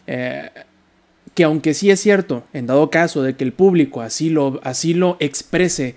Eh, 0.05 0.49
que 1.39 1.45
aunque 1.45 1.73
sí 1.73 1.89
es 1.89 2.01
cierto, 2.01 2.43
en 2.51 2.67
dado 2.67 2.89
caso 2.89 3.23
de 3.23 3.37
que 3.37 3.45
el 3.45 3.53
público 3.53 4.01
así 4.01 4.29
lo, 4.29 4.59
así 4.61 4.93
lo 4.93 5.15
exprese, 5.21 5.95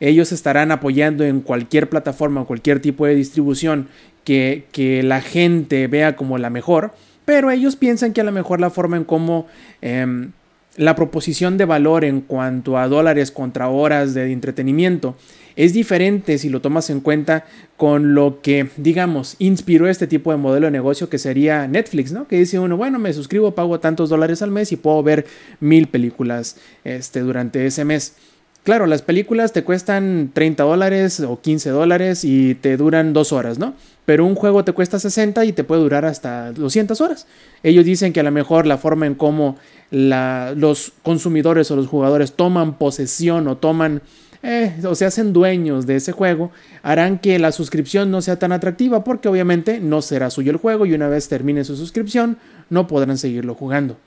ellos 0.00 0.32
estarán 0.32 0.72
apoyando 0.72 1.22
en 1.22 1.42
cualquier 1.42 1.88
plataforma 1.88 2.44
cualquier 2.44 2.80
tipo 2.80 3.06
de 3.06 3.14
distribución 3.14 3.86
que, 4.24 4.64
que, 4.72 5.04
la 5.04 5.20
gente 5.20 5.86
vea 5.86 6.16
como 6.16 6.38
la 6.38 6.50
mejor, 6.50 6.92
pero 7.24 7.52
ellos 7.52 7.76
piensan 7.76 8.12
que 8.12 8.20
a 8.20 8.24
lo 8.24 8.32
mejor 8.32 8.60
la 8.60 8.70
forma 8.70 8.96
en 8.96 9.04
cómo 9.04 9.46
em, 9.80 10.32
la 10.76 10.94
proposición 10.94 11.58
de 11.58 11.64
valor 11.64 12.04
en 12.04 12.20
cuanto 12.20 12.78
a 12.78 12.88
dólares 12.88 13.30
contra 13.30 13.68
horas 13.68 14.14
de 14.14 14.32
entretenimiento 14.32 15.16
es 15.56 15.72
diferente 15.72 16.38
si 16.38 16.48
lo 16.48 16.60
tomas 16.60 16.90
en 16.90 17.00
cuenta 17.00 17.44
con 17.76 18.14
lo 18.14 18.40
que, 18.40 18.68
digamos, 18.76 19.36
inspiró 19.38 19.88
este 19.88 20.06
tipo 20.06 20.30
de 20.30 20.38
modelo 20.38 20.66
de 20.66 20.70
negocio 20.70 21.08
que 21.08 21.18
sería 21.18 21.66
Netflix, 21.66 22.12
¿no? 22.12 22.26
Que 22.26 22.36
dice 22.36 22.58
uno, 22.58 22.76
bueno, 22.76 22.98
me 22.98 23.12
suscribo, 23.12 23.54
pago 23.54 23.80
tantos 23.80 24.08
dólares 24.08 24.42
al 24.42 24.50
mes 24.50 24.72
y 24.72 24.76
puedo 24.76 25.02
ver 25.02 25.26
mil 25.60 25.88
películas 25.88 26.56
este, 26.84 27.20
durante 27.20 27.66
ese 27.66 27.84
mes. 27.84 28.14
Claro, 28.62 28.86
las 28.86 29.00
películas 29.00 29.52
te 29.52 29.64
cuestan 29.64 30.30
30 30.34 30.62
dólares 30.64 31.20
o 31.20 31.40
15 31.40 31.70
dólares 31.70 32.24
y 32.24 32.54
te 32.54 32.76
duran 32.76 33.14
dos 33.14 33.32
horas, 33.32 33.58
¿no? 33.58 33.74
Pero 34.04 34.26
un 34.26 34.34
juego 34.34 34.64
te 34.64 34.72
cuesta 34.72 34.98
60 34.98 35.46
y 35.46 35.52
te 35.52 35.64
puede 35.64 35.80
durar 35.80 36.04
hasta 36.04 36.52
200 36.52 37.00
horas. 37.00 37.26
Ellos 37.62 37.86
dicen 37.86 38.12
que 38.12 38.20
a 38.20 38.22
lo 38.22 38.30
mejor 38.30 38.66
la 38.66 38.76
forma 38.76 39.06
en 39.06 39.14
cómo 39.14 39.56
los 39.90 40.92
consumidores 41.02 41.70
o 41.70 41.76
los 41.76 41.86
jugadores 41.86 42.32
toman 42.32 42.78
posesión 42.78 43.48
o 43.48 43.56
toman 43.56 44.02
eh, 44.42 44.74
o 44.86 44.94
se 44.94 45.04
hacen 45.04 45.34
dueños 45.34 45.86
de 45.86 45.96
ese 45.96 46.12
juego, 46.12 46.50
harán 46.82 47.18
que 47.18 47.38
la 47.38 47.52
suscripción 47.52 48.10
no 48.10 48.22
sea 48.22 48.38
tan 48.38 48.52
atractiva 48.52 49.04
porque 49.04 49.28
obviamente 49.28 49.80
no 49.80 50.00
será 50.00 50.30
suyo 50.30 50.50
el 50.50 50.56
juego 50.56 50.86
y 50.86 50.94
una 50.94 51.08
vez 51.08 51.28
termine 51.28 51.64
su 51.64 51.76
suscripción 51.76 52.38
no 52.70 52.86
podrán 52.86 53.18
seguirlo 53.18 53.54
jugando. 53.54 53.98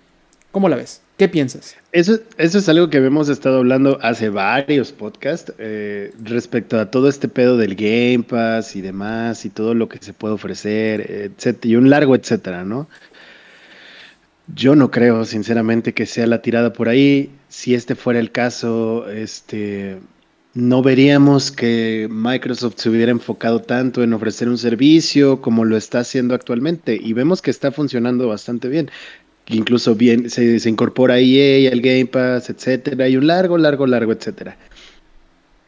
¿Cómo 0.52 0.69
la 0.69 0.76
ves? 0.76 1.02
¿Qué 1.17 1.28
piensas? 1.28 1.76
Eso, 1.91 2.19
eso 2.38 2.58
es 2.60 2.69
algo 2.69 2.89
que 2.89 2.98
hemos 2.98 3.28
estado 3.28 3.58
hablando 3.58 3.98
hace 4.02 4.30
varios 4.30 4.91
podcasts 4.91 5.52
eh, 5.58 6.13
respecto 6.24 6.80
a 6.80 6.91
todo 6.91 7.10
este 7.10 7.28
pedo 7.28 7.58
del 7.58 7.76
Game 7.76 8.24
Pass 8.24 8.76
y 8.76 8.82
demás 8.82 9.46
y 9.46 9.50
todo 9.50 9.74
lo 9.74 9.89
que 9.89 9.98
se 10.00 10.13
puede 10.13 10.36
ofrecer, 10.36 11.02
etcétera, 11.36 11.72
y 11.72 11.76
un 11.76 11.89
largo 11.89 12.15
etcétera, 12.15 12.63
¿no? 12.63 12.88
Yo 14.47 14.75
no 14.75 14.91
creo, 14.91 15.25
sinceramente, 15.25 15.93
que 15.93 16.06
sea 16.06 16.27
la 16.27 16.41
tirada 16.41 16.73
por 16.73 16.89
ahí. 16.89 17.32
Si 17.47 17.73
este 17.75 17.95
fuera 17.95 18.19
el 18.19 18.32
caso, 18.32 19.10
este, 19.10 19.99
no 20.53 20.84
veríamos 20.84 21.51
que 21.51 22.08
Microsoft 22.12 22.75
se 22.77 22.89
hubiera 22.89 23.12
enfocado 23.12 23.62
tanto 23.62 24.03
en 24.03 24.13
ofrecer 24.13 24.49
un 24.49 24.58
servicio 24.58 25.41
como 25.41 25.65
lo 25.65 25.77
está 25.77 25.99
haciendo 25.99 26.36
actualmente 26.36 26.99
y 27.01 27.13
vemos 27.13 27.41
que 27.41 27.51
está 27.51 27.71
funcionando 27.71 28.27
bastante 28.27 28.67
bien. 28.67 28.91
Incluso 29.47 29.95
bien 29.95 30.29
se, 30.29 30.69
incorpora 30.69 31.19
EA, 31.19 31.71
el 31.71 31.82
Game 31.82 32.06
Pass, 32.06 32.49
etcétera, 32.49 33.10
y 33.10 33.17
un 33.17 33.27
largo, 33.27 33.58
largo, 33.58 33.88
largo, 33.88 34.12
etcétera. 34.12 34.58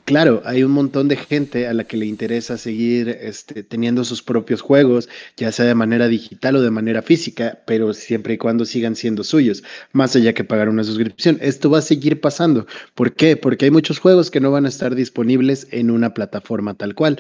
Claro, 0.05 0.43
hay 0.45 0.63
un 0.63 0.71
montón 0.71 1.07
de 1.07 1.15
gente 1.15 1.67
a 1.67 1.73
la 1.73 1.83
que 1.85 1.97
le 1.97 2.05
interesa 2.05 2.59
seguir 2.59 3.09
este, 3.09 3.63
teniendo 3.63 4.03
sus 4.03 4.21
propios 4.21 4.61
juegos, 4.61 5.09
ya 5.35 5.51
sea 5.51 5.65
de 5.65 5.73
manera 5.73 6.07
digital 6.07 6.57
o 6.57 6.61
de 6.61 6.69
manera 6.69 7.01
física, 7.01 7.63
pero 7.65 7.91
siempre 7.91 8.35
y 8.35 8.37
cuando 8.37 8.65
sigan 8.65 8.95
siendo 8.95 9.23
suyos, 9.23 9.63
más 9.93 10.15
allá 10.15 10.33
que 10.33 10.43
pagar 10.43 10.69
una 10.69 10.83
suscripción. 10.83 11.39
Esto 11.41 11.71
va 11.71 11.79
a 11.79 11.81
seguir 11.81 12.21
pasando. 12.21 12.67
¿Por 12.93 13.15
qué? 13.15 13.35
Porque 13.35 13.65
hay 13.65 13.71
muchos 13.71 13.97
juegos 13.97 14.29
que 14.29 14.39
no 14.39 14.51
van 14.51 14.67
a 14.67 14.69
estar 14.69 14.93
disponibles 14.93 15.67
en 15.71 15.89
una 15.89 16.13
plataforma 16.13 16.75
tal 16.75 16.93
cual. 16.93 17.19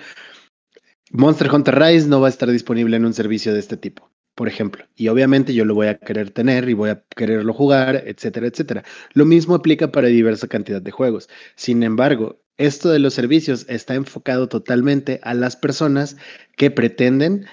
Monster 1.09 1.51
Hunter 1.51 1.79
Rise 1.79 2.07
no 2.07 2.21
va 2.21 2.27
a 2.27 2.29
estar 2.29 2.51
disponible 2.51 2.97
en 2.97 3.05
un 3.05 3.15
servicio 3.15 3.51
de 3.51 3.59
este 3.59 3.77
tipo 3.77 4.11
por 4.35 4.49
ejemplo. 4.49 4.85
Y 4.95 5.07
obviamente 5.07 5.53
yo 5.53 5.63
lo 5.63 5.73
voy 5.75 5.87
a 5.87 5.97
querer 5.97 6.29
tener 6.29 6.67
y 6.67 6.73
voy 6.73 6.89
a 6.89 7.01
quererlo 7.15 7.53
jugar, 7.53 8.03
etcétera, 8.05 8.47
etcétera. 8.47 8.83
Lo 9.13 9.23
mismo 9.23 9.55
aplica 9.55 9.93
para 9.93 10.09
diversa 10.09 10.49
cantidad 10.49 10.81
de 10.81 10.91
juegos. 10.91 11.29
Sin 11.55 11.83
embargo, 11.83 12.41
esto 12.57 12.89
de 12.89 12.99
los 12.99 13.13
servicios 13.13 13.65
está 13.69 13.95
enfocado 13.95 14.47
totalmente 14.47 15.19
a 15.23 15.33
las 15.33 15.55
personas 15.55 16.17
que 16.55 16.71
pretenden 16.71 17.45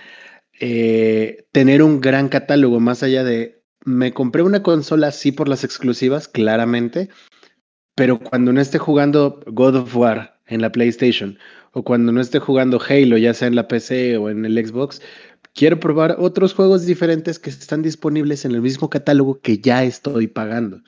eh, 0.60 1.46
tener 1.52 1.82
un 1.82 2.00
gran 2.00 2.28
catálogo 2.28 2.80
más 2.80 3.02
allá 3.02 3.24
de 3.24 3.62
me 3.84 4.12
compré 4.12 4.42
una 4.42 4.62
consola 4.62 5.10
sí 5.10 5.32
por 5.32 5.48
las 5.48 5.64
exclusivas, 5.64 6.28
claramente, 6.28 7.08
pero 7.96 8.20
cuando 8.20 8.52
no 8.52 8.60
esté 8.60 8.78
jugando 8.78 9.40
God 9.46 9.76
of 9.76 9.96
War 9.96 10.40
en 10.46 10.60
la 10.60 10.70
PlayStation 10.70 11.38
o 11.72 11.82
cuando 11.82 12.12
no 12.12 12.20
esté 12.20 12.38
jugando 12.38 12.80
Halo, 12.80 13.18
ya 13.18 13.34
sea 13.34 13.48
en 13.48 13.56
la 13.56 13.68
PC 13.68 14.16
o 14.18 14.30
en 14.30 14.44
el 14.44 14.64
Xbox, 14.64 15.02
quiero 15.54 15.80
probar 15.80 16.16
otros 16.18 16.54
juegos 16.54 16.86
diferentes 16.86 17.38
que 17.38 17.50
están 17.50 17.82
disponibles 17.82 18.44
en 18.44 18.52
el 18.52 18.62
mismo 18.62 18.88
catálogo 18.88 19.40
que 19.40 19.58
ya 19.58 19.84
estoy 19.84 20.26
pagando. 20.26 20.82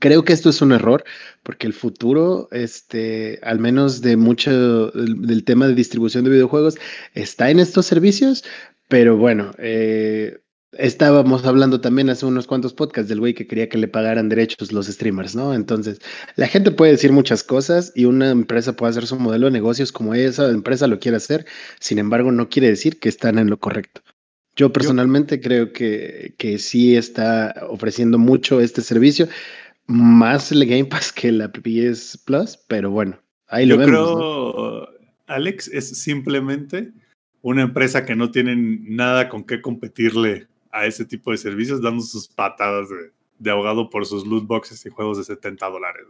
Creo 0.00 0.24
que 0.24 0.32
esto 0.32 0.50
es 0.50 0.62
un 0.62 0.72
error 0.72 1.04
porque 1.42 1.66
el 1.66 1.72
futuro, 1.72 2.48
este, 2.52 3.38
al 3.42 3.58
menos 3.58 4.00
de 4.00 4.16
mucho 4.16 4.90
del, 4.90 5.44
tema 5.44 5.68
de 5.68 5.74
distribución 5.74 6.24
de 6.24 6.30
videojuegos, 6.30 6.76
está 7.14 7.50
en 7.50 7.60
estos 7.60 7.86
servicios, 7.86 8.44
pero 8.88 9.16
bueno, 9.16 9.52
eh, 9.58 10.42
Estábamos 10.78 11.44
hablando 11.44 11.82
también 11.82 12.08
hace 12.08 12.24
unos 12.24 12.46
cuantos 12.46 12.72
podcasts 12.72 13.10
del 13.10 13.20
güey 13.20 13.34
que 13.34 13.46
quería 13.46 13.68
que 13.68 13.76
le 13.76 13.88
pagaran 13.88 14.30
derechos 14.30 14.72
los 14.72 14.86
streamers, 14.86 15.36
¿no? 15.36 15.52
Entonces, 15.52 16.00
la 16.36 16.46
gente 16.46 16.70
puede 16.70 16.92
decir 16.92 17.12
muchas 17.12 17.44
cosas 17.44 17.92
y 17.94 18.06
una 18.06 18.30
empresa 18.30 18.74
puede 18.74 18.88
hacer 18.88 19.06
su 19.06 19.18
modelo 19.18 19.46
de 19.46 19.52
negocios 19.52 19.92
como 19.92 20.14
esa 20.14 20.48
empresa 20.48 20.86
lo 20.86 20.98
quiere 20.98 21.18
hacer, 21.18 21.44
sin 21.78 21.98
embargo, 21.98 22.32
no 22.32 22.48
quiere 22.48 22.68
decir 22.68 22.98
que 22.98 23.10
están 23.10 23.38
en 23.38 23.50
lo 23.50 23.58
correcto. 23.58 24.00
Yo 24.56 24.72
personalmente 24.72 25.42
creo 25.42 25.74
que, 25.74 26.34
que 26.38 26.58
sí 26.58 26.96
está 26.96 27.54
ofreciendo 27.68 28.16
mucho 28.16 28.58
este 28.62 28.80
servicio, 28.80 29.28
más 29.92 30.50
el 30.52 30.66
Game 30.66 30.86
Pass 30.86 31.12
que 31.12 31.30
la 31.30 31.50
PS 31.52 32.18
Plus, 32.24 32.56
pero 32.68 32.90
bueno, 32.90 33.18
ahí 33.48 33.66
lo 33.66 33.76
vemos. 33.76 33.90
Creo, 33.90 34.88
Alex, 35.26 35.68
es 35.68 36.02
simplemente 36.02 36.92
una 37.42 37.62
empresa 37.62 38.04
que 38.04 38.14
no 38.14 38.30
tiene 38.30 38.56
nada 38.56 39.28
con 39.28 39.44
qué 39.44 39.60
competirle 39.60 40.46
a 40.70 40.86
ese 40.86 41.04
tipo 41.04 41.30
de 41.30 41.36
servicios 41.36 41.82
dando 41.82 42.02
sus 42.02 42.28
patadas 42.28 42.88
de, 43.38 43.50
ahogado 43.50 43.90
por 43.90 44.06
sus 44.06 44.26
loot 44.26 44.46
boxes 44.46 44.86
y 44.86 44.90
juegos 44.90 45.18
de 45.18 45.24
70 45.24 45.68
dólares, 45.68 46.04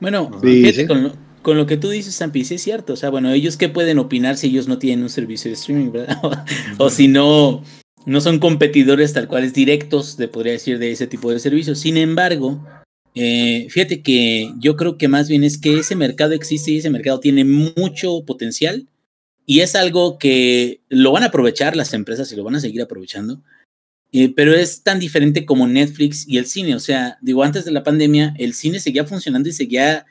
Bueno, 0.00 0.30
fíjate, 0.40 0.86
Con, 1.42 1.56
lo, 1.56 1.66
que 1.66 1.76
tú 1.76 1.88
dices, 1.88 2.14
Sampi, 2.16 2.44
sí 2.44 2.56
es 2.56 2.62
cierto. 2.62 2.94
O 2.94 2.96
sea, 2.96 3.08
bueno, 3.08 3.30
ellos 3.30 3.56
qué 3.56 3.68
pueden 3.68 4.00
opinar 4.00 4.36
si 4.36 4.48
ellos 4.48 4.66
no 4.66 4.78
tienen 4.78 5.04
un 5.04 5.08
servicio 5.08 5.48
de 5.48 5.54
streaming, 5.54 5.92
¿verdad? 5.92 6.18
o, 6.78 6.90
si 6.90 7.06
no, 7.06 7.62
no 8.06 8.20
son 8.20 8.38
competidores 8.38 9.12
tal 9.12 9.28
cuales 9.28 9.52
directos, 9.52 10.16
de, 10.16 10.28
podría 10.28 10.52
decir, 10.52 10.78
de 10.78 10.92
ese 10.92 11.06
tipo 11.06 11.30
de 11.30 11.40
servicios. 11.40 11.80
Sin 11.80 11.96
embargo, 11.96 12.64
eh, 13.14 13.66
fíjate 13.68 14.00
que 14.00 14.52
yo 14.58 14.76
creo 14.76 14.96
que 14.96 15.08
más 15.08 15.28
bien 15.28 15.42
es 15.42 15.58
que 15.58 15.78
ese 15.78 15.96
mercado 15.96 16.32
existe 16.32 16.70
y 16.70 16.78
ese 16.78 16.90
mercado 16.90 17.18
tiene 17.18 17.44
mucho 17.44 18.24
potencial 18.24 18.86
y 19.44 19.60
es 19.60 19.74
algo 19.74 20.18
que 20.18 20.80
lo 20.88 21.12
van 21.12 21.24
a 21.24 21.26
aprovechar 21.26 21.76
las 21.76 21.94
empresas 21.94 22.30
y 22.30 22.36
lo 22.36 22.44
van 22.44 22.54
a 22.54 22.60
seguir 22.60 22.80
aprovechando. 22.80 23.42
Eh, 24.12 24.32
pero 24.34 24.54
es 24.54 24.82
tan 24.82 24.98
diferente 25.00 25.44
como 25.44 25.66
Netflix 25.66 26.26
y 26.28 26.38
el 26.38 26.46
cine. 26.46 26.74
O 26.74 26.80
sea, 26.80 27.18
digo, 27.22 27.42
antes 27.42 27.64
de 27.64 27.72
la 27.72 27.82
pandemia, 27.82 28.34
el 28.38 28.54
cine 28.54 28.80
seguía 28.80 29.04
funcionando 29.04 29.48
y 29.48 29.52
seguía 29.52 30.06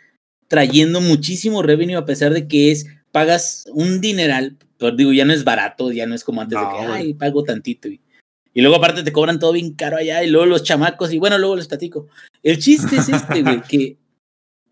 trayendo 0.48 1.02
muchísimo 1.02 1.64
revenue 1.64 1.96
a 1.96 2.06
pesar 2.06 2.34
de 2.34 2.48
que 2.48 2.72
es, 2.72 2.88
pagas 3.12 3.66
un 3.74 4.02
dineral, 4.02 4.58
pero 4.78 4.96
digo, 4.96 5.14
ya 5.14 5.26
no 5.26 5.34
es 5.34 5.44
barato, 5.44 5.92
ya 5.92 6.06
no 6.06 6.16
es 6.16 6.24
como 6.24 6.42
antes 6.42 6.60
de 6.60 6.66
que, 6.66 6.86
ay, 6.86 7.14
pago 7.14 7.44
tantito. 7.44 7.88
Y, 7.88 8.02
y, 8.54 8.62
luego 8.62 8.76
aparte 8.78 9.04
te 9.04 9.12
cobran 9.12 9.40
todo 9.40 9.52
bien 9.52 9.74
caro 9.74 9.98
allá 9.98 10.24
y 10.24 10.30
luego 10.30 10.46
los 10.46 10.64
chamacos 10.64 11.14
y 11.14 11.18
bueno, 11.18 11.38
luego 11.38 11.56
les 11.56 11.68
platico. 11.68 12.08
El 12.44 12.60
chiste 12.60 12.98
es 12.98 13.10
este, 13.10 13.42
güey, 13.42 13.62
que 13.70 13.98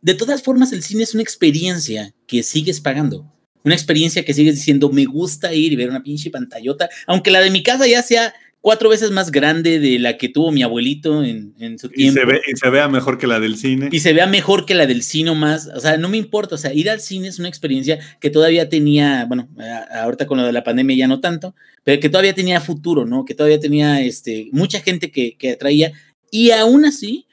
de 0.01 0.13
todas 0.13 0.43
formas 0.43 0.73
el 0.73 0.83
cine 0.83 1.03
es 1.03 1.13
una 1.13 1.23
experiencia 1.23 2.13
que 2.27 2.43
sigues 2.43 2.81
pagando 2.81 3.33
una 3.63 3.75
experiencia 3.75 4.25
que 4.25 4.33
sigues 4.33 4.55
diciendo, 4.55 4.89
me 4.89 5.05
gusta 5.05 5.53
ir 5.53 5.71
y 5.71 5.75
ver 5.75 5.89
una 5.89 6.03
pinche 6.03 6.29
pantallota, 6.29 6.89
aunque 7.07 7.31
la 7.31 7.39
de 7.39 7.49
mi 7.49 7.63
casa 7.63 7.87
ya 7.87 8.01
sea 8.01 8.33
cuatro 8.63 8.87
veces 8.87 9.11
más 9.11 9.29
grande 9.29 9.77
de 9.77 9.99
la 9.99 10.15
que 10.15 10.29
tuvo 10.29 10.49
mi 10.49 10.63
abuelito 10.63 11.21
en, 11.21 11.53
su 11.77 11.89
tiempo. 11.89 12.21
Y 12.47 12.55
se, 12.55 12.69
vea 12.69 12.87
mejor 12.87 13.17
que 13.17 13.27
la 13.27 13.41
del 13.41 13.57
cine. 13.57 13.89
Y 13.91 13.99
se 13.99 14.13
vea 14.13 14.25
mejor 14.25 14.65
que 14.65 14.73
la 14.73 14.87
del 14.87 15.03
cine 15.03 15.35
más. 15.35 15.69
O 15.75 15.81
sea, 15.81 15.97
no 15.97 16.07
me 16.07 16.15
importa. 16.15 16.55
O 16.55 16.57
sea, 16.57 16.73
ir 16.73 16.89
al 16.89 17.01
cine 17.01 17.27
es 17.27 17.39
una 17.39 17.49
experiencia 17.49 17.99
que 18.21 18.29
todavía 18.29 18.69
tenía, 18.69 19.25
bueno, 19.25 19.49
ahorita 19.91 20.27
con 20.27 20.37
lo 20.37 20.45
de 20.45 20.53
la 20.53 20.63
pandemia 20.63 20.95
ya 20.95 21.07
no 21.09 21.19
tanto, 21.19 21.53
pero 21.83 21.99
que 21.99 22.07
todavía 22.07 22.33
tenía 22.33 22.61
futuro, 22.61 23.05
¿no? 23.05 23.25
Que 23.25 23.35
todavía 23.35 23.59
tenía 23.59 24.01
este, 24.01 24.47
mucha 24.53 24.79
gente 24.79 25.11
que, 25.11 25.35
que 25.35 25.51
atraía. 25.51 25.91
Y 26.31 26.51
aún 26.51 26.85
así, 26.85 27.27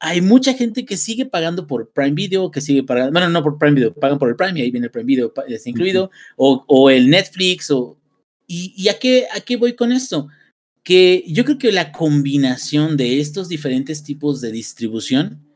hay 0.00 0.20
mucha 0.20 0.52
gente 0.52 0.84
que 0.84 0.96
sigue 0.96 1.26
pagando 1.26 1.68
por 1.68 1.92
Prime 1.92 2.10
Video, 2.10 2.50
que 2.50 2.60
sigue 2.60 2.82
pagando, 2.82 3.12
bueno, 3.12 3.28
no 3.28 3.40
por 3.44 3.56
Prime 3.56 3.76
Video, 3.76 3.94
pagan 3.94 4.18
por 4.18 4.30
el 4.30 4.34
Prime 4.34 4.58
y 4.58 4.62
ahí 4.62 4.72
viene 4.72 4.86
el 4.86 4.90
Prime 4.90 5.06
Video 5.06 5.32
está 5.46 5.70
incluido, 5.70 6.10
o, 6.34 6.64
o, 6.66 6.90
el 6.90 7.08
Netflix, 7.08 7.70
o, 7.70 7.96
y, 8.48 8.74
y 8.76 8.88
a, 8.88 8.98
qué, 8.98 9.28
a 9.32 9.38
qué 9.38 9.56
voy 9.56 9.76
con 9.76 9.92
esto? 9.92 10.28
Que 10.84 11.24
yo 11.28 11.44
creo 11.44 11.58
que 11.58 11.72
la 11.72 11.92
combinación 11.92 12.96
de 12.96 13.20
estos 13.20 13.48
diferentes 13.48 14.02
tipos 14.02 14.40
de 14.40 14.50
distribución 14.50 15.46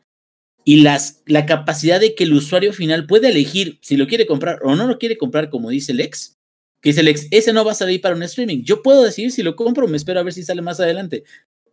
y 0.64 0.82
las, 0.82 1.22
la 1.26 1.46
capacidad 1.46 2.00
de 2.00 2.14
que 2.14 2.24
el 2.24 2.34
usuario 2.34 2.72
final 2.72 3.06
puede 3.06 3.28
elegir 3.28 3.78
si 3.82 3.96
lo 3.96 4.06
quiere 4.06 4.26
comprar 4.26 4.60
o 4.62 4.74
no 4.76 4.86
lo 4.86 4.98
quiere 4.98 5.16
comprar, 5.16 5.50
como 5.50 5.70
dice 5.70 5.92
el 5.92 6.00
ex, 6.00 6.36
que 6.80 6.90
dice 6.90 7.00
el 7.00 7.08
ex, 7.08 7.26
ese 7.30 7.52
no 7.52 7.64
va 7.64 7.72
a 7.72 7.76
salir 7.76 8.00
para 8.00 8.14
un 8.14 8.22
streaming. 8.22 8.62
Yo 8.62 8.82
puedo 8.82 9.02
decidir 9.02 9.32
si 9.32 9.42
lo 9.42 9.56
compro 9.56 9.86
o 9.86 9.88
me 9.88 9.96
espero 9.96 10.20
a 10.20 10.22
ver 10.22 10.32
si 10.32 10.42
sale 10.42 10.62
más 10.62 10.80
adelante 10.80 11.24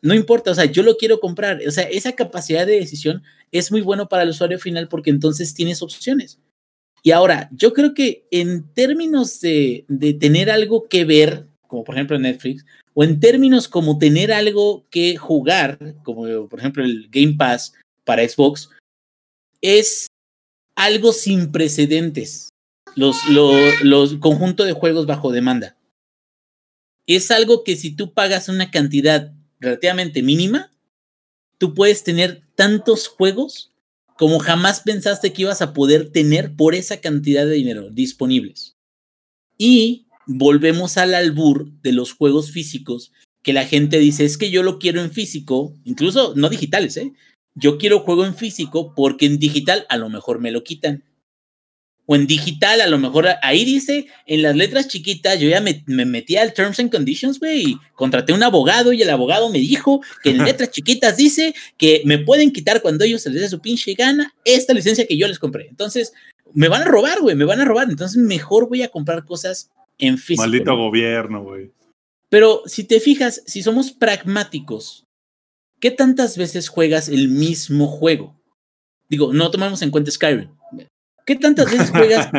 no 0.03 0.13
importa, 0.13 0.51
o 0.51 0.55
sea, 0.55 0.65
yo 0.65 0.83
lo 0.83 0.97
quiero 0.97 1.21
comprar. 1.21 1.61
O 1.65 1.71
sea, 1.71 1.85
esa 1.85 2.11
capacidad 2.11 2.67
de 2.67 2.77
decisión 2.77 3.23
es 3.51 3.71
muy 3.71 3.79
bueno 3.79 4.09
para 4.09 4.23
el 4.23 4.29
usuario 4.29 4.59
final 4.59 4.89
porque 4.89 5.09
entonces 5.09 5.53
tienes 5.53 5.81
opciones. 5.81 6.39
Y 7.03 7.11
ahora, 7.11 7.49
yo 7.53 7.71
creo 7.71 7.93
que 7.93 8.27
en 8.29 8.67
términos 8.73 9.39
de, 9.39 9.85
de 9.87 10.13
tener 10.13 10.51
algo 10.51 10.89
que 10.89 11.05
ver, 11.05 11.47
como 11.73 11.83
por 11.83 11.95
ejemplo 11.95 12.19
Netflix, 12.19 12.63
o 12.93 13.03
en 13.03 13.19
términos 13.19 13.67
como 13.67 13.97
tener 13.97 14.31
algo 14.31 14.85
que 14.91 15.17
jugar, 15.17 15.79
como 16.03 16.47
por 16.47 16.59
ejemplo 16.59 16.83
el 16.83 17.09
Game 17.09 17.33
Pass 17.35 17.73
para 18.03 18.21
Xbox, 18.29 18.69
es 19.59 20.05
algo 20.75 21.11
sin 21.13 21.51
precedentes. 21.51 22.49
Los, 22.95 23.27
los, 23.27 23.81
los 23.81 24.13
conjuntos 24.17 24.67
de 24.67 24.73
juegos 24.73 25.07
bajo 25.07 25.31
demanda. 25.31 25.75
Es 27.07 27.31
algo 27.31 27.63
que 27.63 27.75
si 27.75 27.95
tú 27.95 28.13
pagas 28.13 28.49
una 28.49 28.69
cantidad 28.69 29.33
relativamente 29.59 30.21
mínima, 30.21 30.71
tú 31.57 31.73
puedes 31.73 32.03
tener 32.03 32.43
tantos 32.53 33.07
juegos 33.07 33.71
como 34.15 34.37
jamás 34.37 34.81
pensaste 34.81 35.33
que 35.33 35.41
ibas 35.41 35.63
a 35.63 35.73
poder 35.73 36.11
tener 36.11 36.55
por 36.55 36.75
esa 36.75 37.01
cantidad 37.01 37.47
de 37.47 37.53
dinero 37.53 37.89
disponibles. 37.89 38.75
Y 39.57 40.05
volvemos 40.25 40.97
al 40.97 41.13
albur 41.13 41.71
de 41.81 41.91
los 41.91 42.13
juegos 42.13 42.51
físicos, 42.51 43.11
que 43.41 43.53
la 43.53 43.65
gente 43.65 43.99
dice, 43.99 44.25
es 44.25 44.37
que 44.37 44.51
yo 44.51 44.63
lo 44.63 44.79
quiero 44.79 45.01
en 45.01 45.11
físico, 45.11 45.75
incluso 45.83 46.33
no 46.35 46.49
digitales, 46.49 46.97
¿eh? 46.97 47.13
Yo 47.55 47.77
quiero 47.77 47.99
juego 47.99 48.25
en 48.25 48.35
físico 48.35 48.93
porque 48.95 49.25
en 49.25 49.37
digital 49.37 49.85
a 49.89 49.97
lo 49.97 50.09
mejor 50.09 50.39
me 50.39 50.51
lo 50.51 50.63
quitan 50.63 51.03
o 52.05 52.15
en 52.15 52.27
digital, 52.27 52.81
a 52.81 52.87
lo 52.87 52.97
mejor 52.97 53.27
ahí 53.41 53.63
dice 53.63 54.07
en 54.25 54.41
las 54.41 54.55
letras 54.55 54.87
chiquitas, 54.87 55.39
yo 55.39 55.47
ya 55.47 55.61
me, 55.61 55.83
metí 55.87 56.35
al 56.35 56.53
Terms 56.53 56.79
and 56.79 56.91
Conditions, 56.91 57.39
güey, 57.39 57.71
y 57.71 57.77
contraté 57.95 58.33
un 58.33 58.43
abogado 58.43 58.91
y 58.91 59.01
el 59.01 59.09
abogado 59.09 59.49
me 59.49 59.59
dijo 59.59 60.01
que 60.21 60.31
en 60.31 60.37
letras 60.45 60.71
chiquitas 60.71 61.15
dice 61.17 61.55
que 61.77 62.01
me 62.05 62.19
pueden 62.19 62.51
quitar 62.51 62.81
cuando 62.81 63.05
ellos 63.05 63.21
se 63.21 63.29
les 63.29 63.41
dé 63.41 63.49
su 63.49 63.61
pinche 63.61 63.93
gana 63.93 64.33
esta 64.43 64.73
licencia 64.73 65.07
que 65.07 65.17
yo 65.17 65.27
les 65.27 65.39
compré. 65.39 65.67
Entonces, 65.69 66.13
me 66.53 66.67
van 66.67 66.81
a 66.81 66.85
robar, 66.85 67.21
güey, 67.21 67.35
me 67.35 67.45
van 67.45 67.61
a 67.61 67.65
robar. 67.65 67.89
Entonces, 67.89 68.17
mejor 68.17 68.67
voy 68.67 68.83
a 68.83 68.89
comprar 68.89 69.23
cosas 69.25 69.71
en 70.05 70.17
físico. 70.17 70.43
Maldito 70.43 70.75
gobierno, 70.75 71.43
güey. 71.43 71.71
Pero 72.29 72.63
si 72.65 72.83
te 72.83 72.99
fijas, 72.99 73.43
si 73.45 73.61
somos 73.61 73.91
pragmáticos, 73.91 75.05
¿qué 75.79 75.91
tantas 75.91 76.37
veces 76.37 76.67
juegas 76.69 77.07
el 77.07 77.29
mismo 77.29 77.87
juego? 77.87 78.35
Digo, 79.09 79.33
no 79.33 79.51
tomamos 79.51 79.81
en 79.81 79.91
cuenta 79.91 80.09
Skyrim 80.09 80.49
¿Qué 81.25 81.35
tantas 81.35 81.71
veces 81.71 81.89
juegas 81.91 82.29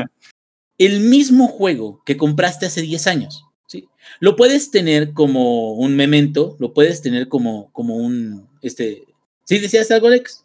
el 0.78 1.00
mismo 1.00 1.46
juego 1.46 2.02
que 2.04 2.16
compraste 2.16 2.66
hace 2.66 2.82
10 2.82 3.06
años? 3.06 3.44
¿sí? 3.66 3.88
Lo 4.20 4.36
puedes 4.36 4.70
tener 4.70 5.12
como 5.12 5.74
un 5.74 5.94
memento, 5.96 6.56
lo 6.58 6.72
puedes 6.74 7.00
tener 7.00 7.28
como, 7.28 7.70
como 7.72 7.96
un... 7.96 8.48
Este... 8.62 9.04
¿Sí 9.44 9.58
decías 9.58 9.90
algo, 9.90 10.08
Alex? 10.08 10.44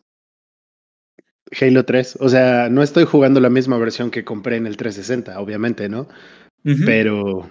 Halo 1.60 1.86
3. 1.86 2.18
O 2.20 2.30
sea, 2.30 2.70
no 2.70 2.84
estoy 2.84 3.06
jugando 3.06 3.40
la 3.40 3.50
misma 3.50 3.78
versión 3.78 4.12
que 4.12 4.24
compré 4.24 4.58
en 4.58 4.68
el 4.68 4.78
360, 4.78 5.40
obviamente, 5.40 5.90
¿no? 5.90 6.08
Pero 6.64 7.50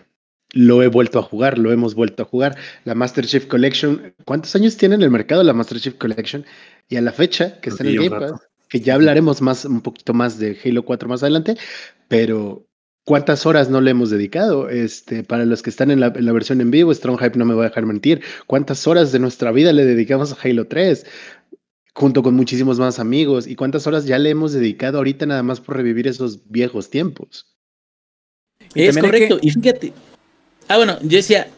lo 0.52 0.82
he 0.82 0.88
vuelto 0.88 1.18
a 1.18 1.22
jugar, 1.22 1.58
lo 1.58 1.72
hemos 1.72 1.94
vuelto 1.94 2.22
a 2.22 2.26
jugar. 2.26 2.56
La 2.84 2.94
Master 2.94 3.26
Chief 3.26 3.46
Collection, 3.46 4.14
¿cuántos 4.24 4.54
años 4.56 4.76
tiene 4.76 4.94
en 4.94 5.02
el 5.02 5.10
mercado 5.10 5.42
la 5.42 5.52
Master 5.52 5.78
Chief 5.78 5.94
Collection? 5.94 6.44
Y 6.88 6.96
a 6.96 7.00
la 7.00 7.12
fecha 7.12 7.60
que 7.60 7.70
está 7.70 7.84
en 7.84 7.90
el 7.90 7.96
Game 7.96 8.18
Pass, 8.18 8.32
que 8.68 8.80
ya 8.80 8.94
hablaremos 8.94 9.42
más, 9.42 9.64
un 9.64 9.80
poquito 9.80 10.14
más 10.14 10.38
de 10.38 10.58
Halo 10.64 10.84
4 10.84 11.08
más 11.08 11.22
adelante, 11.22 11.56
pero 12.08 12.66
¿cuántas 13.04 13.44
horas 13.46 13.68
no 13.68 13.80
le 13.80 13.90
hemos 13.90 14.10
dedicado? 14.10 14.70
Este, 14.70 15.22
para 15.22 15.44
los 15.44 15.62
que 15.62 15.70
están 15.70 15.90
en 15.90 16.00
la, 16.00 16.10
versión 16.10 16.60
en 16.60 16.70
vivo, 16.70 16.94
Strong 16.94 17.18
Hype 17.18 17.38
no 17.38 17.44
me 17.44 17.54
va 17.54 17.64
a 17.64 17.68
dejar 17.68 17.86
mentir, 17.86 18.22
¿cuántas 18.46 18.86
horas 18.86 19.12
de 19.12 19.18
nuestra 19.18 19.52
vida 19.52 19.72
le 19.72 19.84
dedicamos 19.84 20.32
a 20.32 20.36
Halo 20.42 20.66
3? 20.66 21.06
junto 21.94 22.22
con 22.22 22.36
muchísimos 22.36 22.78
más 22.78 23.00
amigos, 23.00 23.48
y 23.48 23.56
cuántas 23.56 23.88
horas 23.88 24.04
ya 24.04 24.20
le 24.20 24.30
hemos 24.30 24.52
dedicado 24.52 24.98
ahorita 24.98 25.26
nada 25.26 25.42
más 25.42 25.60
por 25.60 25.76
revivir 25.76 26.06
esos 26.06 26.48
viejos 26.48 26.90
tiempos. 26.90 27.57
Es 28.74 28.98
correcto, 28.98 29.38
y 29.40 29.50
fíjate, 29.50 29.92
ah 30.68 30.76
bueno, 30.76 30.98
yo 31.02 31.16
decía, 31.16 31.48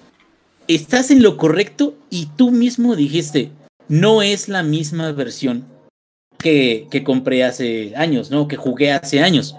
estás 0.68 1.10
en 1.10 1.22
lo 1.22 1.36
correcto 1.36 1.96
y 2.10 2.26
tú 2.36 2.50
mismo 2.50 2.96
dijiste, 2.96 3.50
no 3.88 4.22
es 4.22 4.48
la 4.48 4.62
misma 4.62 5.12
versión 5.12 5.66
que, 6.38 6.86
que 6.90 7.02
compré 7.02 7.44
hace 7.44 7.94
años, 7.96 8.30
¿no? 8.30 8.48
Que 8.48 8.56
jugué 8.56 8.92
hace 8.92 9.20
años. 9.20 9.56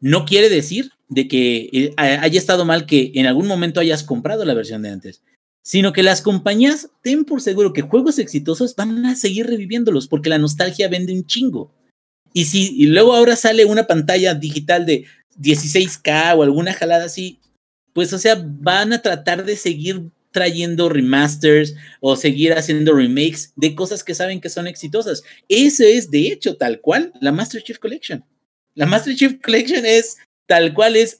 No 0.00 0.24
quiere 0.24 0.48
decir 0.48 0.92
de 1.08 1.28
que 1.28 1.68
eh, 1.72 1.94
haya 1.96 2.38
estado 2.38 2.64
mal 2.64 2.86
que 2.86 3.12
en 3.14 3.26
algún 3.26 3.46
momento 3.46 3.80
hayas 3.80 4.02
comprado 4.02 4.44
la 4.44 4.54
versión 4.54 4.82
de 4.82 4.90
antes, 4.90 5.22
sino 5.62 5.92
que 5.92 6.02
las 6.02 6.22
compañías 6.22 6.90
ten 7.02 7.24
por 7.24 7.40
seguro 7.40 7.72
que 7.72 7.82
juegos 7.82 8.18
exitosos 8.18 8.74
van 8.76 9.04
a 9.04 9.14
seguir 9.14 9.46
reviviéndolos 9.46 10.08
porque 10.08 10.30
la 10.30 10.38
nostalgia 10.38 10.88
vende 10.88 11.12
un 11.12 11.26
chingo. 11.26 11.72
Y 12.32 12.46
si 12.46 12.74
y 12.76 12.86
luego 12.86 13.14
ahora 13.14 13.36
sale 13.36 13.64
una 13.64 13.86
pantalla 13.86 14.34
digital 14.34 14.86
de 14.86 15.04
16K 15.40 16.36
o 16.36 16.42
alguna 16.42 16.72
jalada 16.72 17.04
así, 17.04 17.38
pues 17.92 18.12
o 18.12 18.18
sea, 18.18 18.42
van 18.44 18.92
a 18.92 19.02
tratar 19.02 19.44
de 19.44 19.56
seguir 19.56 20.10
trayendo 20.32 20.88
remasters 20.88 21.74
o 22.00 22.16
seguir 22.16 22.54
haciendo 22.54 22.94
remakes 22.94 23.52
de 23.54 23.74
cosas 23.74 24.02
que 24.02 24.14
saben 24.14 24.40
que 24.40 24.48
son 24.48 24.66
exitosas. 24.66 25.22
Eso 25.48 25.84
es, 25.84 26.10
de 26.10 26.28
hecho, 26.28 26.56
tal 26.56 26.80
cual 26.80 27.12
la 27.20 27.32
Master 27.32 27.62
Chief 27.62 27.78
Collection. 27.78 28.24
La 28.74 28.86
Master 28.86 29.14
Chief 29.14 29.38
Collection 29.42 29.84
es 29.84 30.16
tal 30.46 30.74
cual 30.74 30.96
es, 30.96 31.18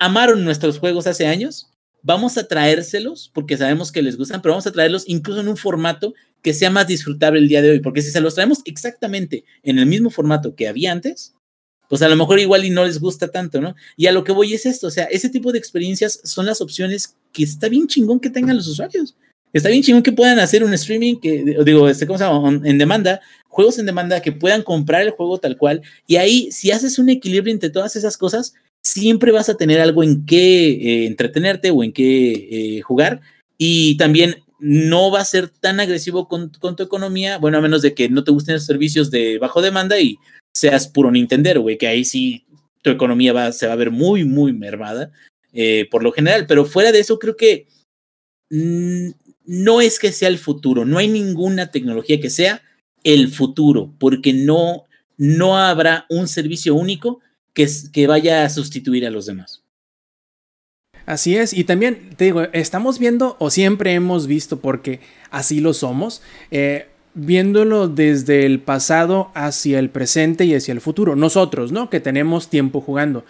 amaron 0.00 0.44
nuestros 0.44 0.78
juegos 0.78 1.06
hace 1.06 1.26
años, 1.26 1.70
vamos 2.02 2.36
a 2.36 2.46
traérselos 2.48 3.30
porque 3.32 3.56
sabemos 3.56 3.92
que 3.92 4.02
les 4.02 4.16
gustan, 4.16 4.42
pero 4.42 4.52
vamos 4.52 4.66
a 4.66 4.72
traerlos 4.72 5.04
incluso 5.06 5.40
en 5.40 5.48
un 5.48 5.56
formato 5.56 6.14
que 6.42 6.52
sea 6.52 6.70
más 6.70 6.86
disfrutable 6.86 7.38
el 7.38 7.48
día 7.48 7.62
de 7.62 7.70
hoy, 7.70 7.80
porque 7.80 8.02
si 8.02 8.10
se 8.10 8.20
los 8.20 8.34
traemos 8.34 8.60
exactamente 8.64 9.44
en 9.62 9.78
el 9.78 9.86
mismo 9.86 10.10
formato 10.10 10.54
que 10.54 10.68
había 10.68 10.92
antes, 10.92 11.34
pues 11.90 12.02
a 12.02 12.08
lo 12.08 12.14
mejor 12.14 12.38
igual 12.38 12.64
y 12.64 12.70
no 12.70 12.84
les 12.84 13.00
gusta 13.00 13.28
tanto, 13.28 13.60
¿no? 13.60 13.74
Y 13.96 14.06
a 14.06 14.12
lo 14.12 14.22
que 14.22 14.30
voy 14.30 14.54
es 14.54 14.64
esto, 14.64 14.86
o 14.86 14.90
sea, 14.92 15.06
ese 15.06 15.28
tipo 15.28 15.50
de 15.50 15.58
experiencias 15.58 16.20
son 16.22 16.46
las 16.46 16.60
opciones 16.60 17.16
que 17.32 17.42
está 17.42 17.68
bien 17.68 17.88
chingón 17.88 18.20
que 18.20 18.30
tengan 18.30 18.56
los 18.56 18.68
usuarios. 18.68 19.16
Está 19.52 19.70
bien 19.70 19.82
chingón 19.82 20.04
que 20.04 20.12
puedan 20.12 20.38
hacer 20.38 20.62
un 20.62 20.72
streaming, 20.72 21.16
que 21.16 21.44
digo, 21.64 21.88
este, 21.88 22.06
¿cómo 22.06 22.16
se? 22.16 22.68
En 22.68 22.78
demanda, 22.78 23.20
juegos 23.48 23.80
en 23.80 23.86
demanda 23.86 24.22
que 24.22 24.30
puedan 24.30 24.62
comprar 24.62 25.02
el 25.02 25.10
juego 25.10 25.38
tal 25.38 25.56
cual. 25.56 25.82
Y 26.06 26.14
ahí, 26.14 26.52
si 26.52 26.70
haces 26.70 27.00
un 27.00 27.08
equilibrio 27.08 27.52
entre 27.52 27.70
todas 27.70 27.96
esas 27.96 28.16
cosas, 28.16 28.54
siempre 28.82 29.32
vas 29.32 29.48
a 29.48 29.56
tener 29.56 29.80
algo 29.80 30.04
en 30.04 30.24
qué 30.26 30.70
eh, 30.70 31.06
entretenerte 31.06 31.72
o 31.72 31.82
en 31.82 31.92
qué 31.92 32.76
eh, 32.78 32.80
jugar. 32.82 33.20
Y 33.58 33.96
también 33.96 34.36
no 34.60 35.10
va 35.10 35.20
a 35.20 35.24
ser 35.24 35.48
tan 35.48 35.80
agresivo 35.80 36.28
con, 36.28 36.52
tu 36.52 36.82
economía, 36.82 37.38
bueno, 37.38 37.58
a 37.58 37.60
menos 37.60 37.82
de 37.82 37.94
que 37.94 38.08
no 38.08 38.22
te 38.22 38.30
gusten 38.30 38.54
los 38.54 38.66
servicios 38.66 39.10
de 39.10 39.38
bajo 39.38 39.60
demanda 39.60 39.98
y 39.98 40.18
seas 40.60 40.88
puro 40.88 41.10
Nintendo, 41.10 41.62
güey, 41.62 41.78
que 41.78 41.86
ahí 41.86 42.04
sí 42.04 42.44
tu 42.82 42.90
economía 42.90 43.32
va, 43.32 43.50
se 43.52 43.66
va 43.66 43.72
a 43.72 43.76
ver 43.76 43.90
muy, 43.90 44.24
muy 44.24 44.52
mermada 44.52 45.10
eh, 45.54 45.88
por 45.90 46.02
lo 46.02 46.12
general. 46.12 46.46
Pero 46.46 46.66
fuera 46.66 46.92
de 46.92 47.00
eso, 47.00 47.18
creo 47.18 47.36
que 47.36 47.66
mm, 48.50 49.10
no 49.46 49.80
es 49.80 49.98
que 49.98 50.12
sea 50.12 50.28
el 50.28 50.38
futuro, 50.38 50.84
no 50.84 50.98
hay 50.98 51.08
ninguna 51.08 51.70
tecnología 51.70 52.20
que 52.20 52.28
sea 52.28 52.62
el 53.04 53.28
futuro, 53.28 53.94
porque 53.98 54.34
no, 54.34 54.84
no 55.16 55.56
habrá 55.56 56.04
un 56.10 56.28
servicio 56.28 56.74
único 56.74 57.20
que, 57.54 57.66
que 57.90 58.06
vaya 58.06 58.44
a 58.44 58.50
sustituir 58.50 59.06
a 59.06 59.10
los 59.10 59.24
demás. 59.24 59.62
Así 61.06 61.36
es, 61.36 61.54
y 61.54 61.64
también 61.64 62.10
te 62.16 62.26
digo, 62.26 62.42
estamos 62.52 62.98
viendo, 62.98 63.36
o 63.40 63.48
siempre 63.48 63.94
hemos 63.94 64.26
visto, 64.26 64.60
porque 64.60 65.00
así 65.30 65.60
lo 65.60 65.72
somos, 65.72 66.20
eh, 66.50 66.88
viéndolo 67.14 67.88
desde 67.88 68.46
el 68.46 68.60
pasado 68.60 69.30
hacia 69.34 69.78
el 69.78 69.90
presente 69.90 70.44
y 70.44 70.54
hacia 70.54 70.72
el 70.72 70.80
futuro. 70.80 71.16
Nosotros, 71.16 71.72
¿no? 71.72 71.90
Que 71.90 72.00
tenemos 72.00 72.48
tiempo 72.48 72.80
jugando. 72.80 73.24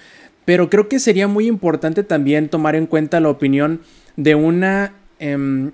Pero 0.45 0.71
creo 0.71 0.89
que 0.89 0.99
sería 0.99 1.29
muy 1.29 1.47
importante 1.47 2.03
también 2.03 2.49
tomar 2.49 2.75
en 2.75 2.87
cuenta 2.87 3.21
la 3.21 3.29
opinión 3.29 3.81
de 4.17 4.35
una 4.35 4.95
em, 5.19 5.73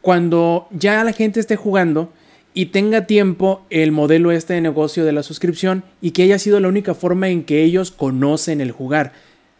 cuando 0.00 0.68
ya 0.70 1.02
la 1.02 1.12
gente 1.12 1.40
esté 1.40 1.56
jugando 1.56 2.12
y 2.52 2.66
tenga 2.66 3.06
tiempo 3.06 3.66
el 3.70 3.90
modelo 3.90 4.30
este 4.30 4.54
de 4.54 4.60
negocio 4.60 5.04
de 5.04 5.12
la 5.12 5.22
suscripción 5.22 5.82
y 6.00 6.12
que 6.12 6.22
haya 6.22 6.38
sido 6.38 6.60
la 6.60 6.68
única 6.68 6.94
forma 6.94 7.28
en 7.28 7.42
que 7.44 7.64
ellos 7.64 7.90
conocen 7.90 8.60
el 8.60 8.70
jugar, 8.70 9.12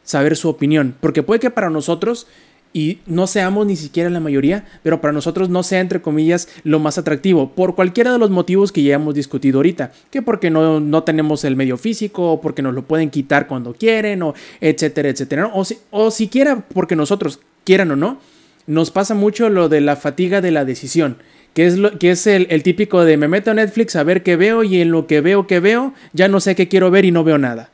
saber 0.04 0.36
su 0.36 0.48
opinión, 0.48 0.94
porque 1.00 1.22
puede 1.22 1.40
que 1.40 1.50
para 1.50 1.70
nosotros 1.70 2.28
y 2.74 2.98
no 3.06 3.28
seamos 3.28 3.66
ni 3.66 3.76
siquiera 3.76 4.10
la 4.10 4.20
mayoría, 4.20 4.66
pero 4.82 5.00
para 5.00 5.12
nosotros 5.12 5.48
no 5.48 5.62
sea 5.62 5.80
entre 5.80 6.02
comillas 6.02 6.48
lo 6.64 6.80
más 6.80 6.98
atractivo, 6.98 7.52
por 7.52 7.76
cualquiera 7.76 8.12
de 8.12 8.18
los 8.18 8.30
motivos 8.30 8.72
que 8.72 8.82
ya 8.82 8.96
hemos 8.96 9.14
discutido 9.14 9.60
ahorita, 9.60 9.92
que 10.10 10.20
porque 10.20 10.50
no, 10.50 10.80
no 10.80 11.04
tenemos 11.04 11.44
el 11.44 11.54
medio 11.54 11.78
físico, 11.78 12.32
o 12.32 12.40
porque 12.40 12.62
nos 12.62 12.74
lo 12.74 12.82
pueden 12.82 13.10
quitar 13.10 13.46
cuando 13.46 13.74
quieren, 13.74 14.22
o 14.24 14.34
etcétera, 14.60 15.08
etcétera, 15.08 15.50
o, 15.54 15.64
si, 15.64 15.78
o 15.92 16.10
siquiera 16.10 16.64
porque 16.74 16.96
nosotros 16.96 17.38
quieran 17.62 17.92
o 17.92 17.96
no, 17.96 18.18
nos 18.66 18.90
pasa 18.90 19.14
mucho 19.14 19.48
lo 19.50 19.68
de 19.68 19.80
la 19.80 19.94
fatiga 19.94 20.40
de 20.40 20.50
la 20.50 20.64
decisión. 20.64 21.16
Que 21.54 21.66
es, 21.66 21.78
lo, 21.78 21.96
que 22.00 22.10
es 22.10 22.26
el, 22.26 22.48
el 22.50 22.64
típico 22.64 23.04
de 23.04 23.16
me 23.16 23.28
meto 23.28 23.52
a 23.52 23.54
Netflix 23.54 23.94
a 23.94 24.02
ver 24.02 24.24
qué 24.24 24.34
veo 24.34 24.64
y 24.64 24.80
en 24.80 24.90
lo 24.90 25.06
que 25.06 25.20
veo 25.20 25.46
que 25.46 25.60
veo 25.60 25.94
ya 26.12 26.26
no 26.26 26.40
sé 26.40 26.56
qué 26.56 26.66
quiero 26.66 26.90
ver 26.90 27.04
y 27.04 27.12
no 27.12 27.22
veo 27.22 27.38
nada. 27.38 27.70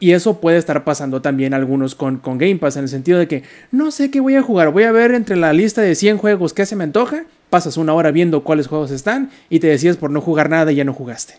Y 0.00 0.12
eso 0.12 0.40
puede 0.40 0.58
estar 0.58 0.84
pasando 0.84 1.22
también 1.22 1.54
algunos 1.54 1.94
con, 1.94 2.18
con, 2.18 2.36
Game 2.36 2.56
Pass, 2.56 2.76
en 2.76 2.82
el 2.82 2.88
sentido 2.88 3.18
de 3.18 3.28
que 3.28 3.42
no 3.70 3.90
sé 3.90 4.10
qué 4.10 4.20
voy 4.20 4.34
a 4.34 4.42
jugar, 4.42 4.70
voy 4.70 4.82
a 4.84 4.92
ver 4.92 5.12
entre 5.12 5.36
la 5.36 5.52
lista 5.52 5.80
de 5.82 5.94
100 5.94 6.18
juegos 6.18 6.52
que 6.52 6.66
se 6.66 6.76
me 6.76 6.84
antoja, 6.84 7.24
pasas 7.48 7.76
una 7.76 7.94
hora 7.94 8.10
viendo 8.10 8.42
cuáles 8.42 8.66
juegos 8.66 8.90
están 8.90 9.30
y 9.48 9.60
te 9.60 9.68
decides 9.68 9.96
por 9.96 10.10
no 10.10 10.20
jugar 10.20 10.50
nada 10.50 10.72
y 10.72 10.76
ya 10.76 10.84
no 10.84 10.92
jugaste. 10.92 11.34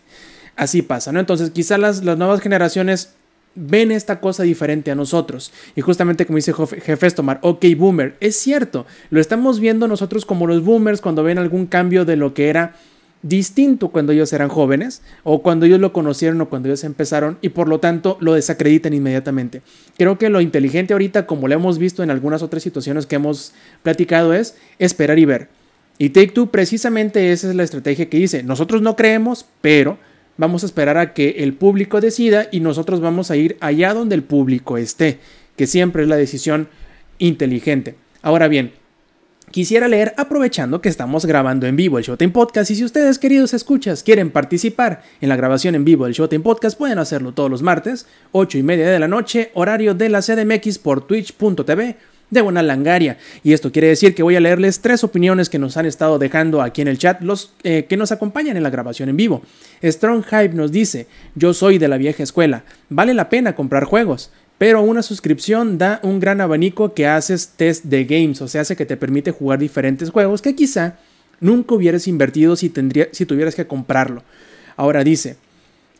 Así 0.56 0.80
pasa, 0.82 1.12
¿no? 1.12 1.20
Entonces 1.20 1.50
quizás 1.50 1.78
las, 1.78 2.02
las 2.02 2.16
nuevas 2.16 2.40
generaciones 2.40 3.10
ven 3.56 3.90
esta 3.90 4.20
cosa 4.20 4.42
diferente 4.42 4.90
a 4.90 4.94
nosotros. 4.94 5.52
Y 5.74 5.80
justamente 5.80 6.24
como 6.24 6.36
dice 6.36 6.54
Jefe 6.54 7.10
Tomar, 7.10 7.40
ok, 7.42 7.64
boomer, 7.76 8.16
es 8.20 8.36
cierto, 8.36 8.86
lo 9.10 9.20
estamos 9.20 9.58
viendo 9.58 9.88
nosotros 9.88 10.24
como 10.24 10.46
los 10.46 10.64
boomers 10.64 11.00
cuando 11.00 11.24
ven 11.24 11.38
algún 11.38 11.66
cambio 11.66 12.04
de 12.04 12.16
lo 12.16 12.34
que 12.34 12.48
era 12.48 12.74
distinto 13.22 13.88
cuando 13.88 14.12
ellos 14.12 14.32
eran 14.32 14.48
jóvenes 14.48 15.02
o 15.24 15.42
cuando 15.42 15.66
ellos 15.66 15.80
lo 15.80 15.92
conocieron 15.92 16.40
o 16.40 16.48
cuando 16.48 16.68
ellos 16.68 16.84
empezaron 16.84 17.38
y 17.40 17.48
por 17.50 17.68
lo 17.68 17.80
tanto 17.80 18.18
lo 18.20 18.34
desacreditan 18.34 18.94
inmediatamente. 18.94 19.62
Creo 19.96 20.18
que 20.18 20.30
lo 20.30 20.40
inteligente 20.40 20.92
ahorita, 20.92 21.26
como 21.26 21.48
lo 21.48 21.54
hemos 21.54 21.78
visto 21.78 22.02
en 22.02 22.10
algunas 22.10 22.42
otras 22.42 22.62
situaciones 22.62 23.06
que 23.06 23.16
hemos 23.16 23.52
platicado, 23.82 24.34
es 24.34 24.56
esperar 24.78 25.18
y 25.18 25.24
ver. 25.24 25.48
Y 25.98 26.10
Take 26.10 26.28
Two 26.28 26.50
precisamente 26.50 27.32
esa 27.32 27.48
es 27.48 27.54
la 27.54 27.62
estrategia 27.62 28.08
que 28.08 28.18
dice. 28.18 28.42
Nosotros 28.42 28.82
no 28.82 28.96
creemos, 28.96 29.46
pero 29.60 29.98
vamos 30.36 30.62
a 30.62 30.66
esperar 30.66 30.98
a 30.98 31.14
que 31.14 31.36
el 31.38 31.54
público 31.54 32.00
decida 32.00 32.48
y 32.50 32.60
nosotros 32.60 33.00
vamos 33.00 33.30
a 33.30 33.36
ir 33.36 33.56
allá 33.60 33.94
donde 33.94 34.14
el 34.14 34.22
público 34.22 34.76
esté, 34.76 35.18
que 35.56 35.66
siempre 35.66 36.02
es 36.02 36.08
la 36.08 36.16
decisión 36.16 36.68
inteligente. 37.18 37.94
Ahora 38.20 38.48
bien, 38.48 38.72
quisiera 39.56 39.88
leer 39.88 40.12
aprovechando 40.18 40.82
que 40.82 40.90
estamos 40.90 41.24
grabando 41.24 41.66
en 41.66 41.76
vivo 41.76 41.96
el 41.96 42.04
Showtime 42.04 42.30
Podcast 42.30 42.70
y 42.70 42.74
si 42.74 42.84
ustedes 42.84 43.18
queridos 43.18 43.54
escuchas 43.54 44.02
quieren 44.02 44.30
participar 44.30 45.02
en 45.22 45.30
la 45.30 45.36
grabación 45.36 45.74
en 45.74 45.82
vivo 45.82 46.04
del 46.04 46.12
Showtime 46.12 46.44
Podcast 46.44 46.76
pueden 46.76 46.98
hacerlo 46.98 47.32
todos 47.32 47.50
los 47.50 47.62
martes, 47.62 48.06
8 48.32 48.58
y 48.58 48.62
media 48.62 48.90
de 48.90 48.98
la 48.98 49.08
noche, 49.08 49.52
horario 49.54 49.94
de 49.94 50.10
la 50.10 50.20
CDMX 50.20 50.76
por 50.76 51.06
twitch.tv 51.06 51.96
de 52.28 52.40
buena 52.42 52.62
langaria. 52.62 53.16
Y 53.42 53.54
esto 53.54 53.72
quiere 53.72 53.88
decir 53.88 54.14
que 54.14 54.22
voy 54.22 54.36
a 54.36 54.40
leerles 54.40 54.80
tres 54.80 55.04
opiniones 55.04 55.48
que 55.48 55.58
nos 55.58 55.78
han 55.78 55.86
estado 55.86 56.18
dejando 56.18 56.60
aquí 56.60 56.82
en 56.82 56.88
el 56.88 56.98
chat, 56.98 57.22
los 57.22 57.54
eh, 57.62 57.86
que 57.88 57.96
nos 57.96 58.12
acompañan 58.12 58.58
en 58.58 58.62
la 58.62 58.68
grabación 58.68 59.08
en 59.08 59.16
vivo. 59.16 59.40
Strong 59.82 60.24
Hype 60.24 60.54
nos 60.54 60.70
dice, 60.70 61.06
yo 61.34 61.54
soy 61.54 61.78
de 61.78 61.88
la 61.88 61.96
vieja 61.96 62.22
escuela, 62.22 62.64
vale 62.90 63.14
la 63.14 63.30
pena 63.30 63.54
comprar 63.54 63.84
juegos, 63.84 64.30
pero 64.58 64.82
una 64.82 65.02
suscripción 65.02 65.78
da 65.78 66.00
un 66.02 66.20
gran 66.20 66.40
abanico 66.40 66.94
que 66.94 67.06
haces 67.06 67.52
test 67.56 67.84
de 67.84 68.04
games, 68.04 68.40
o 68.40 68.48
sea, 68.48 68.62
hace 68.62 68.76
que 68.76 68.86
te 68.86 68.96
permite 68.96 69.30
jugar 69.30 69.58
diferentes 69.58 70.10
juegos 70.10 70.42
que 70.42 70.54
quizá 70.54 70.96
nunca 71.40 71.74
hubieras 71.74 72.08
invertido 72.08 72.56
si, 72.56 72.70
tendría, 72.70 73.08
si 73.12 73.26
tuvieras 73.26 73.54
que 73.54 73.66
comprarlo. 73.66 74.22
Ahora 74.76 75.04
dice, 75.04 75.36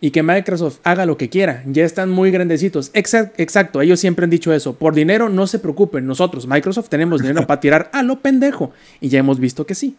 y 0.00 0.10
que 0.10 0.22
Microsoft 0.22 0.78
haga 0.84 1.06
lo 1.06 1.16
que 1.16 1.28
quiera. 1.28 1.62
Ya 1.66 1.84
están 1.84 2.10
muy 2.10 2.30
grandecitos. 2.30 2.90
Exacto, 2.92 3.80
ellos 3.80 3.98
siempre 3.98 4.24
han 4.24 4.30
dicho 4.30 4.52
eso. 4.52 4.74
Por 4.74 4.94
dinero 4.94 5.28
no 5.28 5.46
se 5.46 5.58
preocupen. 5.58 6.06
Nosotros, 6.06 6.46
Microsoft, 6.46 6.88
tenemos 6.88 7.22
dinero 7.22 7.46
para 7.46 7.60
tirar 7.60 7.90
a 7.92 8.02
lo 8.02 8.20
pendejo. 8.20 8.72
Y 9.00 9.08
ya 9.08 9.18
hemos 9.18 9.40
visto 9.40 9.66
que 9.66 9.74
sí. 9.74 9.96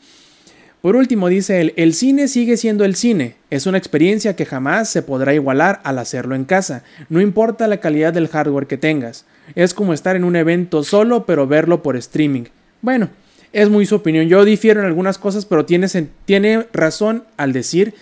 Por 0.88 0.95
último, 0.95 1.28
dice 1.28 1.60
él, 1.60 1.73
el 1.76 1.93
cine 1.93 2.30
sigue 2.30 2.56
siendo 2.56 2.86
el 2.86 2.95
cine. 2.95 3.36
Es 3.50 3.65
una 3.65 3.78
experiencia 3.78 4.38
que 4.38 4.45
jamás 4.45 4.88
se 4.88 5.02
podrá 5.02 5.34
igualar 5.34 5.82
al 5.84 6.00
hacerlo 6.00 6.34
en 6.34 6.45
casa. 6.45 6.86
No 7.10 7.19
importa 7.19 7.67
la 7.67 7.82
calidad 7.82 8.13
del 8.13 8.30
hardware 8.30 8.67
que 8.67 8.78
tengas. 8.78 9.26
Es 9.54 9.73
como 9.73 9.93
estar 9.93 10.15
en 10.15 10.23
un 10.23 10.38
evento 10.38 10.86
solo, 10.86 11.26
pero 11.26 11.45
verlo 11.45 11.84
por 11.84 11.97
streaming. 11.97 12.45
Bueno, 12.82 13.10
es 13.52 13.69
muy 13.69 13.86
su 13.86 13.95
opinión. 13.95 14.30
Yo 14.30 14.45
difiero 14.45 14.80
en 14.80 14.86
algunas 14.86 15.17
cosas, 15.17 15.43
pero 15.43 15.65
tiene, 15.65 15.89
tiene 16.23 16.67
razón 16.71 17.26
al 17.36 17.52
decir 17.52 17.93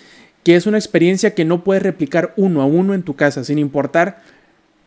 que 0.44 0.56
es 0.56 0.68
una 0.68 0.78
experiencia 0.78 1.34
que 1.34 1.44
no 1.44 1.64
puedes 1.64 1.82
replicar 1.82 2.36
uno 2.38 2.62
a 2.62 2.68
uno 2.68 2.94
en 2.94 3.02
tu 3.02 3.16
casa 3.16 3.44
sin 3.44 3.58
importar 3.58 4.22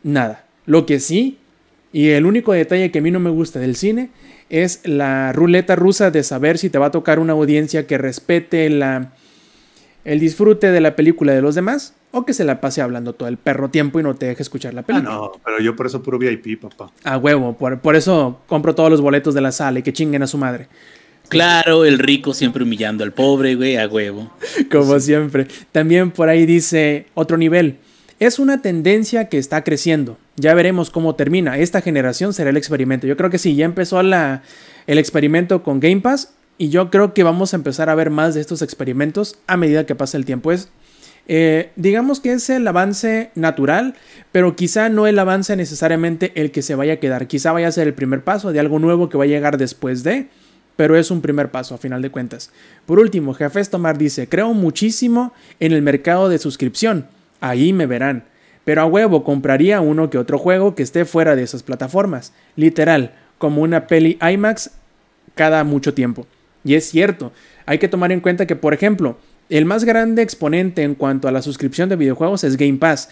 nada. 0.03 0.45
Lo 0.65 0.85
que 0.85 1.01
sí, 1.01 1.37
y 1.91 2.09
el 2.09 2.25
único 2.25 2.53
detalle 2.53 2.91
que 2.91 2.99
a 2.99 3.01
mí 3.01 3.11
no 3.11 3.19
me 3.19 3.29
gusta 3.29 3.59
del 3.59 3.75
cine, 3.75 4.09
es 4.49 4.81
la 4.85 5.31
ruleta 5.33 5.75
rusa 5.75 6.11
de 6.11 6.23
saber 6.23 6.57
si 6.57 6.69
te 6.69 6.77
va 6.77 6.87
a 6.87 6.91
tocar 6.91 7.19
una 7.19 7.33
audiencia 7.33 7.87
que 7.87 7.97
respete 7.97 8.69
la, 8.69 9.13
el 10.05 10.19
disfrute 10.19 10.71
de 10.71 10.81
la 10.81 10.95
película 10.95 11.33
de 11.33 11.41
los 11.41 11.55
demás 11.55 11.93
o 12.11 12.25
que 12.25 12.33
se 12.33 12.43
la 12.43 12.59
pase 12.59 12.81
hablando 12.81 13.13
todo 13.13 13.29
el 13.29 13.37
perro 13.37 13.69
tiempo 13.69 13.99
y 13.99 14.03
no 14.03 14.15
te 14.15 14.25
deje 14.25 14.41
escuchar 14.41 14.73
la 14.73 14.81
película. 14.81 15.11
Ah, 15.11 15.15
no, 15.15 15.31
pero 15.45 15.59
yo 15.59 15.75
por 15.75 15.85
eso 15.85 16.01
puro 16.01 16.17
VIP, 16.17 16.59
papá. 16.59 16.91
A 17.03 17.17
huevo, 17.17 17.55
por, 17.55 17.79
por 17.79 17.95
eso 17.95 18.41
compro 18.47 18.73
todos 18.73 18.89
los 18.89 19.01
boletos 19.01 19.33
de 19.33 19.41
la 19.41 19.51
sala 19.51 19.79
y 19.79 19.83
que 19.83 19.93
chinguen 19.93 20.23
a 20.23 20.27
su 20.27 20.37
madre. 20.37 20.67
Claro, 21.27 21.85
el 21.85 21.99
rico 21.99 22.33
siempre 22.33 22.63
humillando 22.63 23.03
al 23.03 23.13
pobre, 23.13 23.53
güey, 23.53 23.77
a 23.77 23.87
huevo. 23.87 24.31
Como 24.71 24.99
siempre. 24.99 25.47
También 25.71 26.09
por 26.09 26.27
ahí 26.27 26.47
dice 26.47 27.05
otro 27.13 27.37
nivel. 27.37 27.77
Es 28.19 28.37
una 28.37 28.61
tendencia 28.61 29.29
que 29.29 29.37
está 29.37 29.63
creciendo. 29.63 30.17
Ya 30.35 30.53
veremos 30.53 30.89
cómo 30.89 31.15
termina. 31.15 31.57
Esta 31.57 31.79
generación 31.79 32.33
será 32.33 32.49
el 32.49 32.57
experimento. 32.57 33.07
Yo 33.07 33.15
creo 33.15 33.29
que 33.29 33.37
sí, 33.37 33.55
ya 33.55 33.63
empezó 33.63 34.01
el 34.01 34.41
experimento 34.87 35.63
con 35.63 35.79
Game 35.79 36.01
Pass 36.01 36.33
y 36.57 36.67
yo 36.67 36.91
creo 36.91 37.13
que 37.13 37.23
vamos 37.23 37.53
a 37.53 37.57
empezar 37.57 37.89
a 37.89 37.95
ver 37.95 38.09
más 38.09 38.35
de 38.35 38.41
estos 38.41 38.61
experimentos 38.61 39.37
a 39.47 39.55
medida 39.55 39.85
que 39.85 39.95
pasa 39.95 40.17
el 40.17 40.25
tiempo. 40.25 40.51
Es, 40.51 40.69
eh, 41.29 41.71
digamos 41.77 42.19
que 42.19 42.33
es 42.33 42.49
el 42.49 42.67
avance 42.67 43.31
natural, 43.35 43.95
pero 44.33 44.53
quizá 44.57 44.89
no 44.89 45.07
el 45.07 45.17
avance 45.17 45.55
necesariamente 45.55 46.33
el 46.35 46.51
que 46.51 46.61
se 46.61 46.75
vaya 46.75 46.95
a 46.95 46.99
quedar. 46.99 47.27
Quizá 47.27 47.53
vaya 47.53 47.69
a 47.69 47.71
ser 47.71 47.87
el 47.87 47.93
primer 47.93 48.25
paso 48.25 48.51
de 48.51 48.59
algo 48.59 48.79
nuevo 48.79 49.07
que 49.07 49.17
va 49.17 49.23
a 49.23 49.27
llegar 49.27 49.57
después 49.57 50.03
de 50.03 50.27
pero 50.75 50.95
es 50.95 51.11
un 51.11 51.19
primer 51.19 51.51
paso 51.51 51.75
a 51.75 51.77
final 51.77 52.01
de 52.01 52.09
cuentas. 52.09 52.51
Por 52.85 52.99
último, 52.99 53.33
Jefes 53.33 53.69
Tomar 53.69 53.97
dice, 53.97 54.29
creo 54.29 54.53
muchísimo 54.53 55.33
en 55.59 55.73
el 55.73 55.81
mercado 55.81 56.29
de 56.29 56.37
suscripción, 56.37 57.05
ahí 57.41 57.73
me 57.73 57.85
verán, 57.85 58.25
pero 58.65 58.81
a 58.81 58.85
huevo 58.85 59.23
compraría 59.23 59.81
uno 59.81 60.09
que 60.09 60.17
otro 60.17 60.37
juego 60.37 60.75
que 60.75 60.83
esté 60.83 61.05
fuera 61.05 61.35
de 61.35 61.43
esas 61.43 61.63
plataformas, 61.63 62.33
literal, 62.55 63.13
como 63.37 63.61
una 63.61 63.87
peli 63.87 64.17
IMAX 64.21 64.71
cada 65.35 65.63
mucho 65.63 65.93
tiempo. 65.93 66.27
Y 66.63 66.75
es 66.75 66.89
cierto, 66.89 67.31
hay 67.65 67.79
que 67.79 67.87
tomar 67.87 68.11
en 68.11 68.19
cuenta 68.19 68.45
que, 68.45 68.55
por 68.55 68.73
ejemplo, 68.73 69.17
el 69.49 69.65
más 69.65 69.85
grande 69.85 70.21
exponente 70.21 70.83
en 70.83 70.95
cuanto 70.95 71.27
a 71.27 71.31
la 71.31 71.41
suscripción 71.41 71.89
de 71.89 71.95
videojuegos 71.95 72.43
es 72.43 72.57
Game 72.57 72.77
Pass, 72.77 73.09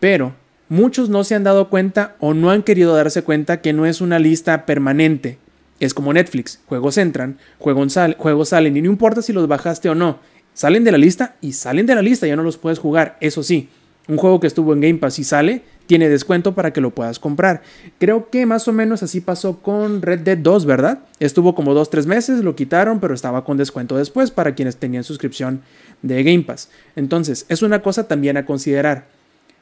pero 0.00 0.34
muchos 0.68 1.08
no 1.08 1.24
se 1.24 1.34
han 1.34 1.44
dado 1.44 1.70
cuenta 1.70 2.16
o 2.20 2.34
no 2.34 2.50
han 2.50 2.62
querido 2.62 2.94
darse 2.94 3.22
cuenta 3.22 3.60
que 3.60 3.72
no 3.72 3.86
es 3.86 4.00
una 4.00 4.18
lista 4.18 4.66
permanente, 4.66 5.38
es 5.80 5.94
como 5.94 6.12
Netflix, 6.12 6.60
juegos 6.66 6.98
entran, 6.98 7.38
juegos, 7.58 8.48
salen 8.48 8.76
y 8.76 8.82
no 8.82 8.90
importa 8.90 9.22
si 9.22 9.32
los 9.32 9.48
bajaste 9.48 9.88
o 9.88 9.94
no, 9.94 10.18
salen 10.60 10.84
de 10.84 10.92
la 10.92 10.98
lista 10.98 11.36
y 11.40 11.54
salen 11.54 11.86
de 11.86 11.94
la 11.94 12.02
lista, 12.02 12.26
ya 12.26 12.36
no 12.36 12.42
los 12.42 12.58
puedes 12.58 12.78
jugar, 12.78 13.16
eso 13.22 13.42
sí. 13.42 13.70
Un 14.08 14.18
juego 14.18 14.40
que 14.40 14.46
estuvo 14.46 14.74
en 14.74 14.82
Game 14.82 14.98
Pass 14.98 15.18
y 15.18 15.24
sale, 15.24 15.62
tiene 15.86 16.10
descuento 16.10 16.54
para 16.54 16.70
que 16.70 16.82
lo 16.82 16.90
puedas 16.90 17.18
comprar. 17.18 17.62
Creo 17.98 18.28
que 18.28 18.44
más 18.44 18.68
o 18.68 18.74
menos 18.74 19.02
así 19.02 19.22
pasó 19.22 19.62
con 19.62 20.02
Red 20.02 20.20
Dead 20.20 20.36
2, 20.36 20.66
¿verdad? 20.66 20.98
Estuvo 21.18 21.54
como 21.54 21.74
2-3 21.74 22.04
meses, 22.04 22.44
lo 22.44 22.56
quitaron, 22.56 23.00
pero 23.00 23.14
estaba 23.14 23.42
con 23.42 23.56
descuento 23.56 23.96
después 23.96 24.30
para 24.30 24.54
quienes 24.54 24.76
tenían 24.76 25.02
suscripción 25.02 25.62
de 26.02 26.22
Game 26.22 26.42
Pass. 26.42 26.68
Entonces, 26.94 27.46
es 27.48 27.62
una 27.62 27.80
cosa 27.80 28.06
también 28.06 28.36
a 28.36 28.44
considerar. 28.44 29.06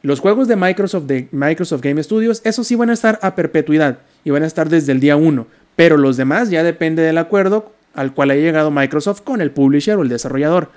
Los 0.02 0.18
juegos 0.18 0.48
de 0.48 0.56
Microsoft, 0.56 1.04
de 1.04 1.28
Microsoft 1.30 1.80
Game 1.80 2.02
Studios, 2.02 2.40
esos 2.42 2.66
sí 2.66 2.74
van 2.74 2.90
a 2.90 2.94
estar 2.94 3.20
a 3.22 3.36
perpetuidad 3.36 4.00
y 4.24 4.30
van 4.30 4.42
a 4.42 4.46
estar 4.48 4.68
desde 4.68 4.90
el 4.90 4.98
día 4.98 5.14
1 5.14 5.46
pero 5.78 5.96
los 5.96 6.16
demás 6.16 6.50
ya 6.50 6.64
depende 6.64 7.04
del 7.04 7.18
acuerdo 7.18 7.72
al 7.94 8.12
cual 8.12 8.32
ha 8.32 8.34
llegado 8.34 8.72
Microsoft 8.72 9.20
con 9.20 9.40
el 9.40 9.52
publisher 9.52 9.96
o 9.96 10.02
el 10.02 10.08
desarrollador. 10.08 10.72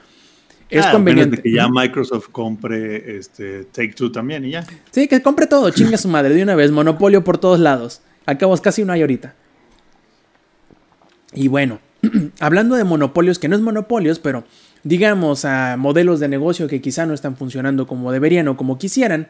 Es 0.72 0.86
ah, 0.86 0.94
conveniente. 0.94 1.42
que 1.42 1.52
ya 1.52 1.68
Microsoft 1.68 2.30
compre 2.32 3.18
este, 3.18 3.66
Take 3.66 3.94
Two 3.94 4.10
también 4.10 4.46
y 4.46 4.52
ya. 4.52 4.66
Sí, 4.90 5.10
que 5.10 5.22
compre 5.22 5.46
todo, 5.46 5.70
chinga 5.72 5.98
su 5.98 6.08
madre 6.08 6.34
de 6.34 6.42
una 6.42 6.56
vez, 6.56 6.72
monopolio 6.72 7.26
por 7.26 7.38
todos 7.38 7.60
lados. 7.60 8.02
Acabos 8.26 8.62
casi 8.62 8.86
no 8.86 8.94
hay 8.94 9.02
ahorita. 9.02 9.36
Y 11.34 11.50
bueno, 11.50 11.80
hablando 12.40 12.76
de 12.76 12.86
monopolios, 12.86 13.38
que 13.38 13.50
no 13.50 13.58
es 13.58 13.62
monopolios, 13.62 14.20
pero 14.20 14.46
digamos 14.84 15.44
a 15.44 15.76
modelos 15.78 16.22
de 16.22 16.30
negocio 16.30 16.70
que 16.70 16.82
quizá 16.82 17.06
no 17.06 17.14
están 17.14 17.36
funcionando 17.36 17.86
como 17.86 18.14
deberían 18.14 18.48
o 18.48 18.56
como 18.56 18.78
quisieran, 18.78 19.28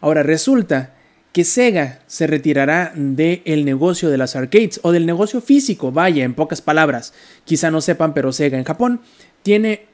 ahora 0.00 0.22
resulta 0.22 0.94
que 1.32 1.44
Sega 1.44 2.02
se 2.06 2.28
retirará 2.28 2.92
del 2.94 3.64
negocio 3.64 4.10
de 4.10 4.18
las 4.18 4.36
arcades 4.36 4.78
o 4.84 4.92
del 4.92 5.06
negocio 5.06 5.40
físico, 5.40 5.90
vaya, 5.90 6.24
en 6.24 6.34
pocas 6.34 6.62
palabras. 6.62 7.12
Quizá 7.44 7.72
no 7.72 7.80
sepan, 7.80 8.14
pero 8.14 8.32
Sega 8.32 8.58
en 8.58 8.64
Japón 8.64 9.00
tiene 9.42 9.87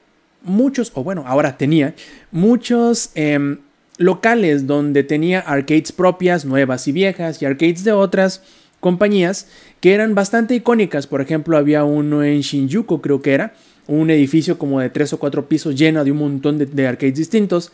muchos, 0.44 0.92
o 0.94 1.02
bueno, 1.02 1.24
ahora 1.26 1.56
tenía 1.56 1.94
muchos 2.30 3.10
em, 3.14 3.58
locales 3.98 4.66
donde 4.66 5.02
tenía 5.02 5.40
arcades 5.40 5.92
propias, 5.92 6.44
nuevas 6.44 6.86
y 6.88 6.92
viejas, 6.92 7.42
y 7.42 7.46
arcades 7.46 7.84
de 7.84 7.92
otras 7.92 8.42
compañías 8.80 9.48
que 9.80 9.94
eran 9.94 10.14
bastante 10.14 10.54
icónicas. 10.54 11.06
Por 11.06 11.20
ejemplo, 11.20 11.56
había 11.56 11.84
uno 11.84 12.22
en 12.22 12.40
Shinjuku, 12.40 13.00
creo 13.00 13.22
que 13.22 13.34
era, 13.34 13.54
un 13.86 14.10
edificio 14.10 14.58
como 14.58 14.80
de 14.80 14.90
tres 14.90 15.12
o 15.12 15.18
cuatro 15.18 15.48
pisos 15.48 15.74
lleno 15.74 16.04
de 16.04 16.12
un 16.12 16.18
montón 16.18 16.58
de 16.58 16.86
arcades 16.86 17.14
distintos. 17.16 17.72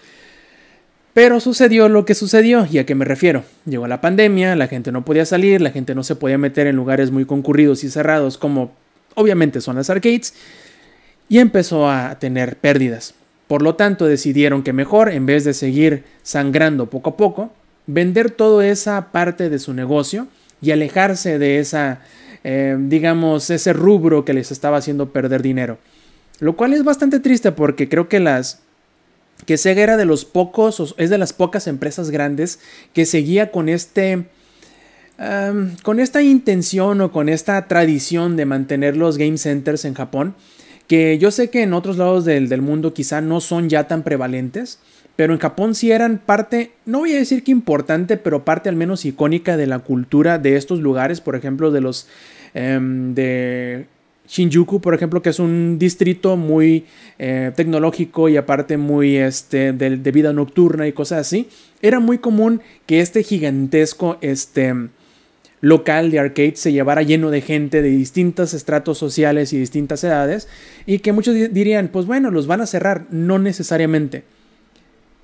Pero 1.12 1.40
sucedió 1.40 1.88
lo 1.88 2.04
que 2.04 2.14
sucedió, 2.14 2.66
¿y 2.70 2.78
a 2.78 2.86
qué 2.86 2.94
me 2.94 3.04
refiero? 3.04 3.42
Llegó 3.66 3.88
la 3.88 4.00
pandemia, 4.00 4.54
la 4.54 4.68
gente 4.68 4.92
no 4.92 5.04
podía 5.04 5.26
salir, 5.26 5.60
la 5.60 5.70
gente 5.70 5.94
no 5.94 6.04
se 6.04 6.14
podía 6.14 6.38
meter 6.38 6.68
en 6.68 6.76
lugares 6.76 7.10
muy 7.10 7.24
concurridos 7.24 7.82
y 7.82 7.90
cerrados 7.90 8.38
como 8.38 8.72
obviamente 9.16 9.60
son 9.60 9.76
las 9.76 9.90
arcades, 9.90 10.34
y 11.30 11.38
empezó 11.38 11.88
a 11.88 12.18
tener 12.18 12.56
pérdidas. 12.56 13.14
Por 13.46 13.62
lo 13.62 13.76
tanto, 13.76 14.06
decidieron 14.06 14.62
que 14.62 14.74
mejor, 14.74 15.10
en 15.10 15.26
vez 15.26 15.44
de 15.44 15.54
seguir 15.54 16.04
sangrando 16.22 16.90
poco 16.90 17.10
a 17.10 17.16
poco, 17.16 17.52
vender 17.86 18.32
toda 18.32 18.66
esa 18.66 19.12
parte 19.12 19.48
de 19.48 19.60
su 19.60 19.72
negocio 19.72 20.26
y 20.60 20.72
alejarse 20.72 21.38
de 21.38 21.60
esa, 21.60 22.00
eh, 22.42 22.76
digamos, 22.78 23.48
ese 23.48 23.72
rubro 23.72 24.24
que 24.24 24.34
les 24.34 24.50
estaba 24.50 24.78
haciendo 24.78 25.12
perder 25.12 25.40
dinero. 25.40 25.78
Lo 26.40 26.56
cual 26.56 26.74
es 26.74 26.82
bastante 26.82 27.20
triste 27.20 27.52
porque 27.52 27.88
creo 27.88 28.08
que 28.08 28.18
las 28.18 28.60
que 29.46 29.56
Sega 29.56 29.82
era 29.82 29.96
de 29.96 30.04
los 30.04 30.24
pocos, 30.24 30.94
es 30.98 31.10
de 31.10 31.18
las 31.18 31.32
pocas 31.32 31.68
empresas 31.68 32.10
grandes 32.10 32.58
que 32.92 33.06
seguía 33.06 33.52
con 33.52 33.68
este, 33.68 34.26
con 35.82 36.00
esta 36.00 36.22
intención 36.22 37.00
o 37.00 37.12
con 37.12 37.28
esta 37.28 37.68
tradición 37.68 38.36
de 38.36 38.46
mantener 38.46 38.96
los 38.96 39.16
game 39.16 39.38
centers 39.38 39.84
en 39.84 39.94
Japón, 39.94 40.34
que 40.90 41.18
yo 41.18 41.30
sé 41.30 41.50
que 41.50 41.62
en 41.62 41.72
otros 41.72 41.98
lados 41.98 42.24
del, 42.24 42.48
del 42.48 42.62
mundo 42.62 42.92
quizá 42.92 43.20
no 43.20 43.40
son 43.40 43.68
ya 43.68 43.86
tan 43.86 44.02
prevalentes, 44.02 44.80
pero 45.14 45.32
en 45.32 45.38
Japón 45.38 45.76
sí 45.76 45.92
eran 45.92 46.18
parte, 46.18 46.72
no 46.84 46.98
voy 46.98 47.12
a 47.12 47.18
decir 47.18 47.44
que 47.44 47.52
importante, 47.52 48.16
pero 48.16 48.44
parte 48.44 48.68
al 48.68 48.74
menos 48.74 49.04
icónica 49.04 49.56
de 49.56 49.68
la 49.68 49.78
cultura 49.78 50.40
de 50.40 50.56
estos 50.56 50.80
lugares, 50.80 51.20
por 51.20 51.36
ejemplo, 51.36 51.70
de 51.70 51.80
los 51.80 52.08
em, 52.54 53.14
de 53.14 53.86
Shinjuku, 54.26 54.80
por 54.80 54.92
ejemplo, 54.92 55.22
que 55.22 55.30
es 55.30 55.38
un 55.38 55.78
distrito 55.78 56.36
muy 56.36 56.86
eh, 57.20 57.52
tecnológico 57.54 58.28
y 58.28 58.36
aparte 58.36 58.76
muy 58.76 59.16
este, 59.16 59.72
de, 59.72 60.10
vida 60.10 60.32
nocturna 60.32 60.88
y 60.88 60.92
cosas 60.92 61.20
así, 61.20 61.46
era 61.82 62.00
muy 62.00 62.18
común 62.18 62.62
que 62.86 62.98
este 62.98 63.22
gigantesco 63.22 64.18
este, 64.22 64.74
local 65.60 66.10
de 66.10 66.18
arcade 66.18 66.56
se 66.56 66.72
llevara 66.72 67.02
lleno 67.02 67.30
de 67.30 67.40
gente 67.40 67.82
de 67.82 67.90
distintos 67.90 68.54
estratos 68.54 68.98
sociales 68.98 69.52
y 69.52 69.58
distintas 69.58 70.02
edades 70.04 70.48
y 70.86 71.00
que 71.00 71.12
muchos 71.12 71.34
dirían, 71.34 71.88
pues 71.88 72.06
bueno, 72.06 72.30
los 72.30 72.46
van 72.46 72.60
a 72.60 72.66
cerrar, 72.66 73.06
no 73.10 73.38
necesariamente. 73.38 74.24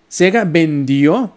Sega 0.09 0.45
vendió, 0.45 1.35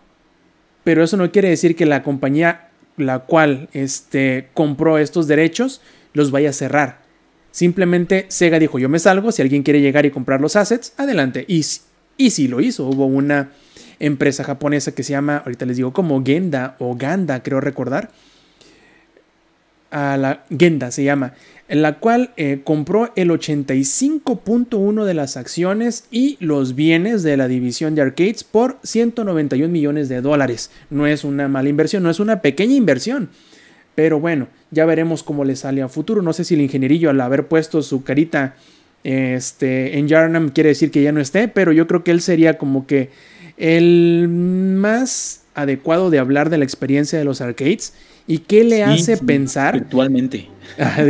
pero 0.84 1.04
eso 1.04 1.18
no 1.18 1.32
quiere 1.32 1.50
decir 1.50 1.76
que 1.76 1.86
la 1.86 2.04
compañía 2.04 2.70
la 2.98 3.20
cual 3.20 3.70
este, 3.74 4.50
compró 4.54 4.98
estos 4.98 5.28
derechos 5.28 5.82
los 6.14 6.32
vaya 6.32 6.50
a 6.50 6.54
cerrar 6.54 7.10
Simplemente 7.52 8.26
Sega 8.30 8.60
dijo, 8.60 8.80
yo 8.80 8.90
me 8.90 9.00
salgo, 9.00 9.32
si 9.32 9.42
alguien 9.42 9.64
quiere 9.64 9.82
llegar 9.82 10.06
y 10.06 10.12
comprar 10.12 10.40
los 10.40 10.56
assets, 10.56 10.94
adelante. 10.98 11.46
Y, 11.48 11.66
y 12.18 12.30
sí 12.30 12.48
lo 12.48 12.62
hizo. 12.62 12.86
Hubo 12.86 13.06
una 13.06 13.52
empresa 14.00 14.44
japonesa 14.44 14.94
que 14.94 15.04
se 15.04 15.12
llama, 15.12 15.38
ahorita 15.38 15.66
les 15.66 15.78
digo, 15.78 15.92
como 15.92 16.24
Genda 16.24 16.76
o 16.80 16.96
Ganda, 16.96 17.42
creo 17.42 17.60
recordar. 17.60 18.12
A 19.92 20.18
la 20.18 20.44
Genda 20.56 20.92
se 20.92 21.04
llama, 21.04 21.34
en 21.68 21.82
la 21.82 22.00
cual 22.00 22.32
eh, 22.38 22.62
compró 22.64 23.12
el 23.16 23.30
85.1 23.30 25.04
de 25.04 25.14
las 25.14 25.36
acciones 25.36 26.06
y 26.12 26.38
los 26.40 26.76
bienes 26.76 27.24
de 27.24 27.38
la 27.38 27.48
división 27.48 27.96
de 27.96 28.02
arcades 28.02 28.44
por 28.44 28.78
191 28.84 29.68
millones 29.72 30.10
de 30.10 30.22
dólares. 30.22 30.70
No 30.90 31.08
es 31.08 31.24
una 31.24 31.48
mala 31.48 31.70
inversión, 31.70 32.04
no 32.04 32.10
es 32.10 32.20
una 32.20 32.42
pequeña 32.42 32.76
inversión. 32.76 33.30
Pero 33.96 34.20
bueno, 34.20 34.48
ya 34.72 34.86
veremos 34.86 35.24
cómo 35.24 35.44
le 35.44 35.56
sale 35.56 35.82
a 35.82 35.90
futuro. 35.90 36.22
No 36.22 36.34
sé 36.34 36.44
si 36.44 36.54
el 36.54 36.62
ingenierillo 36.62 37.10
al 37.10 37.20
haber 37.22 37.48
puesto 37.48 37.82
su 37.82 38.04
carita 38.04 38.56
este, 39.04 39.98
en 39.98 40.08
Yarnam 40.08 40.50
quiere 40.50 40.70
decir 40.70 40.92
que 40.92 41.02
ya 41.02 41.12
no 41.12 41.22
esté, 41.22 41.48
pero 41.48 41.72
yo 41.72 41.88
creo 41.88 42.04
que 42.04 42.12
él 42.12 42.22
sería 42.22 42.58
como 42.58 42.86
que 42.86 43.10
el 43.58 44.28
más 44.30 45.42
adecuado 45.54 46.10
de 46.10 46.20
hablar 46.20 46.50
de 46.50 46.58
la 46.58 46.64
experiencia 46.64 47.20
de 47.20 47.26
los 47.26 47.42
arcades 47.42 47.94
y 48.30 48.38
qué 48.38 48.64
le 48.64 48.86
hace 48.86 49.18
pensar 49.18 49.76
actualmente 49.76 50.48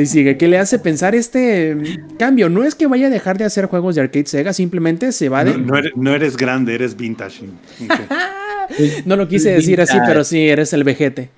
sigue 0.06 0.38
qué 0.40 0.48
le 0.48 0.58
hace 0.58 0.80
pensar 0.80 1.14
este 1.14 1.78
cambio 2.18 2.50
no 2.50 2.64
es 2.64 2.74
que 2.74 2.88
vaya 2.88 3.08
a 3.08 3.10
dejar 3.12 3.38
de 3.38 3.46
hacer 3.46 3.66
juegos 3.68 3.94
de 3.94 4.02
arcade 4.02 4.26
Sega 4.26 4.54
simplemente 4.54 5.12
se 5.12 5.30
va 5.30 5.44
de 5.44 5.56
no, 5.58 6.16
eres, 6.16 6.36
grande 6.36 6.74
eres 6.74 6.98
vintage. 6.98 7.46
No 9.04 9.16
lo 9.16 9.28
quise 9.28 9.52
decir 9.52 9.82
así 9.82 9.98
pero 10.06 10.24
sí 10.24 10.48
eres 10.48 10.74
el 10.74 10.84
vejete 10.84 11.30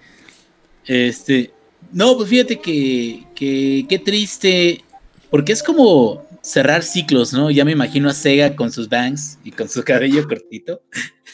este, 0.85 1.51
no, 1.91 2.15
pues 2.17 2.29
fíjate 2.29 2.59
que, 2.59 3.25
que 3.35 3.85
qué 3.87 3.99
triste, 3.99 4.81
porque 5.29 5.51
es 5.51 5.61
como 5.63 6.25
cerrar 6.41 6.83
ciclos, 6.83 7.33
¿no? 7.33 7.51
Ya 7.51 7.65
me 7.65 7.71
imagino 7.71 8.09
a 8.09 8.13
Sega 8.13 8.55
con 8.55 8.71
sus 8.71 8.89
bangs 8.89 9.37
y 9.43 9.51
con 9.51 9.69
su 9.69 9.83
cabello 9.83 10.27
cortito, 10.27 10.81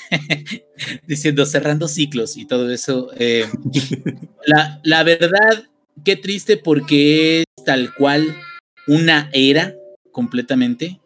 diciendo 1.08 1.46
cerrando 1.46 1.88
ciclos 1.88 2.38
y 2.38 2.46
todo 2.46 2.72
eso. 2.72 3.10
Eh, 3.18 3.46
la, 4.46 4.80
la 4.84 5.04
verdad, 5.04 5.66
qué 6.04 6.16
triste 6.16 6.58
porque 6.58 7.42
es 7.42 7.66
tal 7.66 7.94
cual 7.94 8.36
una 8.88 9.30
era 9.34 9.76
completamente 10.12 11.00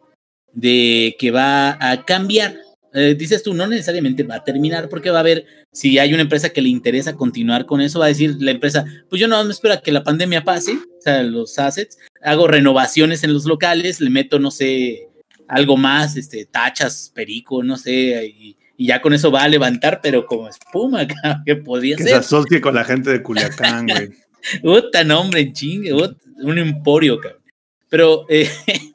de 0.52 1.16
que 1.18 1.30
va 1.30 1.76
a 1.80 2.04
cambiar. 2.04 2.56
Eh, 2.94 3.14
dices 3.18 3.42
tú, 3.42 3.54
no 3.54 3.66
necesariamente 3.66 4.22
va 4.22 4.36
a 4.36 4.44
terminar 4.44 4.88
porque 4.88 5.10
va 5.10 5.18
a 5.18 5.20
haber, 5.20 5.46
si 5.72 5.98
hay 5.98 6.12
una 6.12 6.22
empresa 6.22 6.50
que 6.50 6.60
le 6.60 6.68
interesa 6.68 7.14
continuar 7.14 7.64
con 7.64 7.80
eso, 7.80 7.98
va 7.98 8.04
a 8.06 8.08
decir 8.08 8.36
la 8.40 8.50
empresa, 8.50 8.84
pues 9.08 9.18
yo 9.18 9.28
no 9.28 9.42
me 9.44 9.52
espero 9.52 9.74
a 9.74 9.80
que 9.80 9.92
la 9.92 10.04
pandemia 10.04 10.44
pase, 10.44 10.72
o 10.72 11.00
sea, 11.00 11.22
los 11.22 11.58
assets, 11.58 11.98
hago 12.20 12.46
renovaciones 12.46 13.24
en 13.24 13.32
los 13.32 13.46
locales, 13.46 14.00
le 14.00 14.10
meto, 14.10 14.38
no 14.38 14.50
sé, 14.50 15.08
algo 15.48 15.78
más, 15.78 16.16
este, 16.16 16.44
tachas, 16.44 17.10
perico, 17.14 17.62
no 17.62 17.78
sé, 17.78 18.26
y, 18.26 18.56
ya 18.86 19.00
con 19.00 19.12
eso 19.12 19.30
va 19.30 19.42
a 19.42 19.48
levantar, 19.48 20.00
pero 20.02 20.26
como 20.26 20.48
espuma, 20.48 21.06
que 21.46 21.56
podría 21.56 21.96
ser. 21.96 22.06
Que 22.06 22.12
se 22.12 22.18
asocie 22.18 22.60
con 22.60 22.74
la 22.74 22.84
gente 22.84 23.10
de 23.10 23.22
Culiacán, 23.22 23.86
güey. 23.86 24.10
Puta 24.62 25.04
nombre, 25.04 25.52
chingue, 25.52 25.92
un 25.92 26.58
emporio, 26.58 27.20
cabrón. 27.20 27.42
Pero, 27.88 28.26
eh, 28.28 28.50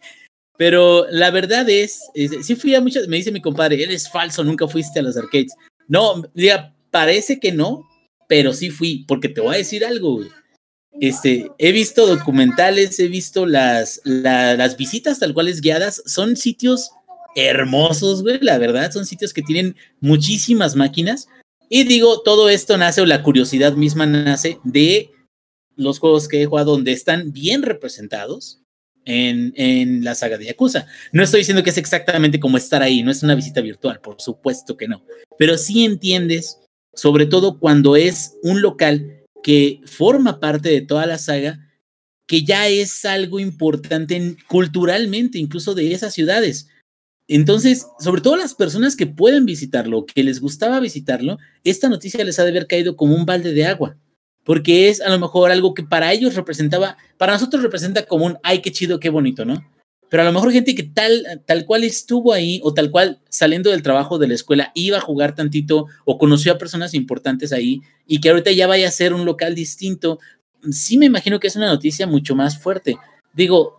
pero 0.57 1.05
la 1.09 1.31
verdad 1.31 1.69
es, 1.69 2.01
sí 2.13 2.55
fui 2.55 2.75
a 2.75 2.81
muchas, 2.81 3.07
me 3.07 3.17
dice 3.17 3.31
mi 3.31 3.41
compadre, 3.41 3.81
eres 3.81 4.09
falso, 4.09 4.43
nunca 4.43 4.67
fuiste 4.67 4.99
a 4.99 5.03
los 5.03 5.15
arcades. 5.15 5.53
No, 5.87 6.23
diga, 6.33 6.73
parece 6.91 7.39
que 7.39 7.51
no, 7.51 7.87
pero 8.27 8.53
sí 8.53 8.69
fui, 8.69 9.05
porque 9.07 9.29
te 9.29 9.41
voy 9.41 9.55
a 9.55 9.59
decir 9.59 9.85
algo, 9.85 10.15
güey. 10.15 10.29
Este, 10.99 11.51
he 11.59 11.71
visto 11.71 12.07
documentales, 12.07 12.99
he 12.99 13.07
visto 13.07 13.45
las, 13.45 14.01
las 14.03 14.77
visitas 14.77 15.19
tal 15.19 15.33
cuales 15.33 15.61
guiadas, 15.61 16.01
son 16.07 16.35
sitios 16.35 16.89
hermosos, 17.37 18.23
güey, 18.23 18.39
la 18.41 18.57
verdad, 18.57 18.91
son 18.91 19.05
sitios 19.05 19.31
que 19.31 19.43
tienen 19.43 19.75
muchísimas 19.99 20.75
máquinas. 20.75 21.29
Y 21.69 21.83
digo, 21.83 22.21
todo 22.21 22.49
esto 22.49 22.77
nace, 22.77 23.01
o 23.01 23.05
la 23.05 23.23
curiosidad 23.23 23.73
misma 23.73 24.05
nace 24.05 24.59
de 24.63 25.11
los 25.75 25.99
juegos 25.99 26.27
que 26.27 26.41
he 26.41 26.45
jugado 26.47 26.71
donde 26.71 26.91
están 26.93 27.31
bien 27.31 27.61
representados, 27.61 28.61
en, 29.07 30.03
la 30.03 30.15
saga 30.15 30.37
de 30.37 30.45
Yakuza. 30.45 30.85
No 31.11 31.23
estoy 31.23 31.39
diciendo 31.39 31.63
que 31.63 31.69
es 31.69 31.77
exactamente 31.77 32.39
como 32.39 32.57
estar 32.57 32.81
ahí, 32.81 33.03
no 33.03 33.11
es 33.11 33.23
una 33.23 33.35
visita 33.35 33.61
virtual, 33.61 34.01
por 34.01 34.21
supuesto 34.21 34.75
que 34.77 34.87
no, 34.87 35.03
pero 35.37 35.57
sí 35.57 35.85
entiendes, 35.85 36.59
sobre 36.93 37.25
todo 37.25 37.59
cuando 37.59 37.95
es 37.95 38.33
un 38.43 38.61
local 38.61 39.23
que 39.43 39.79
forma 39.85 40.39
parte 40.39 40.69
de 40.69 40.81
toda 40.81 41.05
la 41.05 41.17
saga, 41.17 41.63
que 42.27 42.43
ya 42.43 42.67
es 42.67 43.05
algo 43.05 43.39
importante 43.39 44.35
culturalmente, 44.49 45.37
incluso 45.37 45.73
de 45.73 45.93
esas 45.93 46.13
ciudades. 46.13 46.67
Entonces, 47.27 47.87
sobre 47.99 48.21
todo 48.21 48.37
las 48.37 48.53
personas 48.53 48.95
que 48.95 49.07
pueden 49.07 49.45
visitarlo, 49.45 50.05
que 50.05 50.23
les 50.23 50.39
gustaba 50.39 50.79
visitarlo, 50.79 51.37
esta 51.63 51.89
noticia 51.89 52.23
les 52.23 52.39
ha 52.39 52.43
de 52.43 52.51
haber 52.51 52.67
caído 52.67 52.95
como 52.95 53.15
un 53.15 53.25
balde 53.25 53.53
de 53.53 53.65
agua 53.65 53.97
porque 54.47 54.87
es 54.87 55.01
a 55.01 55.09
lo 55.09 55.19
mejor 55.19 55.51
algo 55.51 55.73
que 55.73 55.83
para 55.83 56.13
ellos 56.13 56.35
representaba, 56.35 56.95
para 57.17 57.33
nosotros 57.33 57.61
representa 57.61 58.05
como 58.05 58.25
un, 58.27 58.37
ay, 58.43 58.61
qué 58.61 58.71
chido, 58.71 58.97
qué 58.97 59.09
bonito, 59.09 59.43
¿no? 59.43 59.69
Pero 60.07 60.23
a 60.23 60.25
lo 60.25 60.31
mejor 60.31 60.53
gente 60.53 60.73
que 60.73 60.83
tal, 60.83 61.43
tal 61.45 61.65
cual 61.65 61.83
estuvo 61.83 62.31
ahí 62.31 62.61
o 62.63 62.73
tal 62.73 62.89
cual 62.89 63.19
saliendo 63.27 63.71
del 63.71 63.83
trabajo 63.83 64.17
de 64.17 64.29
la 64.29 64.35
escuela 64.35 64.71
iba 64.73 64.99
a 64.99 65.01
jugar 65.01 65.35
tantito 65.35 65.87
o 66.05 66.17
conoció 66.17 66.53
a 66.53 66.57
personas 66.57 66.93
importantes 66.93 67.51
ahí 67.51 67.81
y 68.07 68.21
que 68.21 68.29
ahorita 68.29 68.53
ya 68.53 68.67
vaya 68.67 68.87
a 68.87 68.91
ser 68.91 69.13
un 69.13 69.25
local 69.25 69.53
distinto, 69.53 70.17
sí 70.71 70.97
me 70.97 71.07
imagino 71.07 71.41
que 71.41 71.47
es 71.47 71.57
una 71.57 71.67
noticia 71.67 72.07
mucho 72.07 72.33
más 72.33 72.57
fuerte. 72.57 72.95
Digo, 73.33 73.76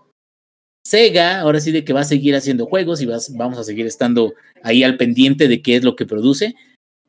Sega, 0.85 1.41
ahora 1.41 1.61
sí 1.61 1.73
de 1.73 1.85
que 1.85 1.93
va 1.93 2.01
a 2.01 2.05
seguir 2.05 2.35
haciendo 2.35 2.67
juegos 2.67 3.01
y 3.01 3.07
vamos 3.07 3.59
a 3.59 3.65
seguir 3.65 3.87
estando 3.87 4.35
ahí 4.63 4.83
al 4.83 4.97
pendiente 4.97 5.49
de 5.49 5.61
qué 5.61 5.77
es 5.77 5.85
lo 5.85 5.97
que 5.97 6.07
produce, 6.07 6.55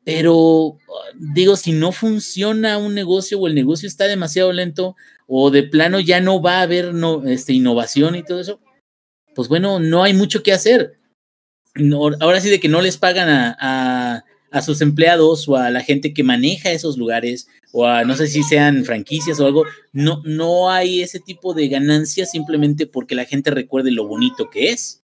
pero 0.04 0.78
digo, 1.14 1.56
si 1.56 1.72
no 1.72 1.92
funciona 1.92 2.78
un 2.78 2.94
negocio 2.94 3.38
o 3.38 3.46
el 3.46 3.54
negocio 3.54 3.86
está 3.86 4.06
demasiado 4.06 4.52
lento 4.52 4.96
o 5.26 5.50
de 5.50 5.62
plano 5.62 6.00
ya 6.00 6.20
no 6.20 6.40
va 6.42 6.58
a 6.58 6.62
haber 6.62 6.94
no, 6.94 7.26
este, 7.26 7.52
innovación 7.52 8.16
y 8.16 8.24
todo 8.24 8.40
eso, 8.40 8.60
pues 9.34 9.48
bueno, 9.48 9.78
no 9.78 10.02
hay 10.02 10.14
mucho 10.14 10.42
que 10.42 10.52
hacer. 10.52 10.98
ahora 12.20 12.40
sí 12.40 12.50
de 12.50 12.60
que 12.60 12.68
no 12.68 12.80
les 12.80 12.96
pagan 12.96 13.28
a, 13.28 14.24
a, 14.50 14.62
sus 14.62 14.80
empleados 14.80 15.48
o 15.48 15.56
a 15.56 15.70
la 15.70 15.82
gente 15.82 16.12
que 16.12 16.24
maneja 16.24 16.72
esos 16.72 16.96
lugares 16.96 17.48
o 17.72 17.86
a 17.86 18.04
no 18.04 18.14
sé 18.16 18.26
si 18.26 18.42
sean 18.42 18.84
franquicias 18.84 19.38
o 19.40 19.46
algo, 19.46 19.64
no, 19.92 20.22
no 20.24 20.70
hay 20.70 21.02
ese 21.02 21.20
tipo 21.20 21.54
de 21.54 21.68
ganancias 21.68 22.30
simplemente 22.30 22.86
porque 22.86 23.14
la 23.14 23.24
gente 23.24 23.50
recuerde 23.50 23.90
lo 23.90 24.06
bonito 24.06 24.50
que 24.50 24.70
es. 24.70 25.02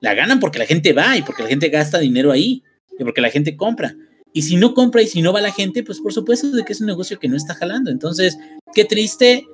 La 0.00 0.14
ganan 0.14 0.38
porque 0.38 0.58
la 0.58 0.66
gente 0.66 0.92
va 0.92 1.16
y 1.16 1.22
porque 1.22 1.42
la 1.42 1.48
gente 1.48 1.68
gasta 1.70 1.98
dinero 1.98 2.30
ahí 2.30 2.62
y 2.98 3.04
porque 3.04 3.20
la 3.20 3.30
gente 3.30 3.56
compra. 3.56 3.96
Y 4.32 4.42
si 4.42 4.56
no 4.56 4.74
compra 4.74 5.00
y 5.00 5.06
si 5.06 5.22
no 5.22 5.32
va 5.32 5.40
la 5.40 5.52
gente, 5.52 5.82
pues 5.82 6.00
por 6.00 6.12
supuesto 6.12 6.50
de 6.50 6.64
que 6.64 6.72
es 6.72 6.80
un 6.80 6.88
negocio 6.88 7.18
que 7.18 7.28
no 7.28 7.36
está 7.36 7.54
jalando. 7.54 7.90
Entonces, 7.90 8.36
qué 8.74 8.84
triste. 8.84 9.46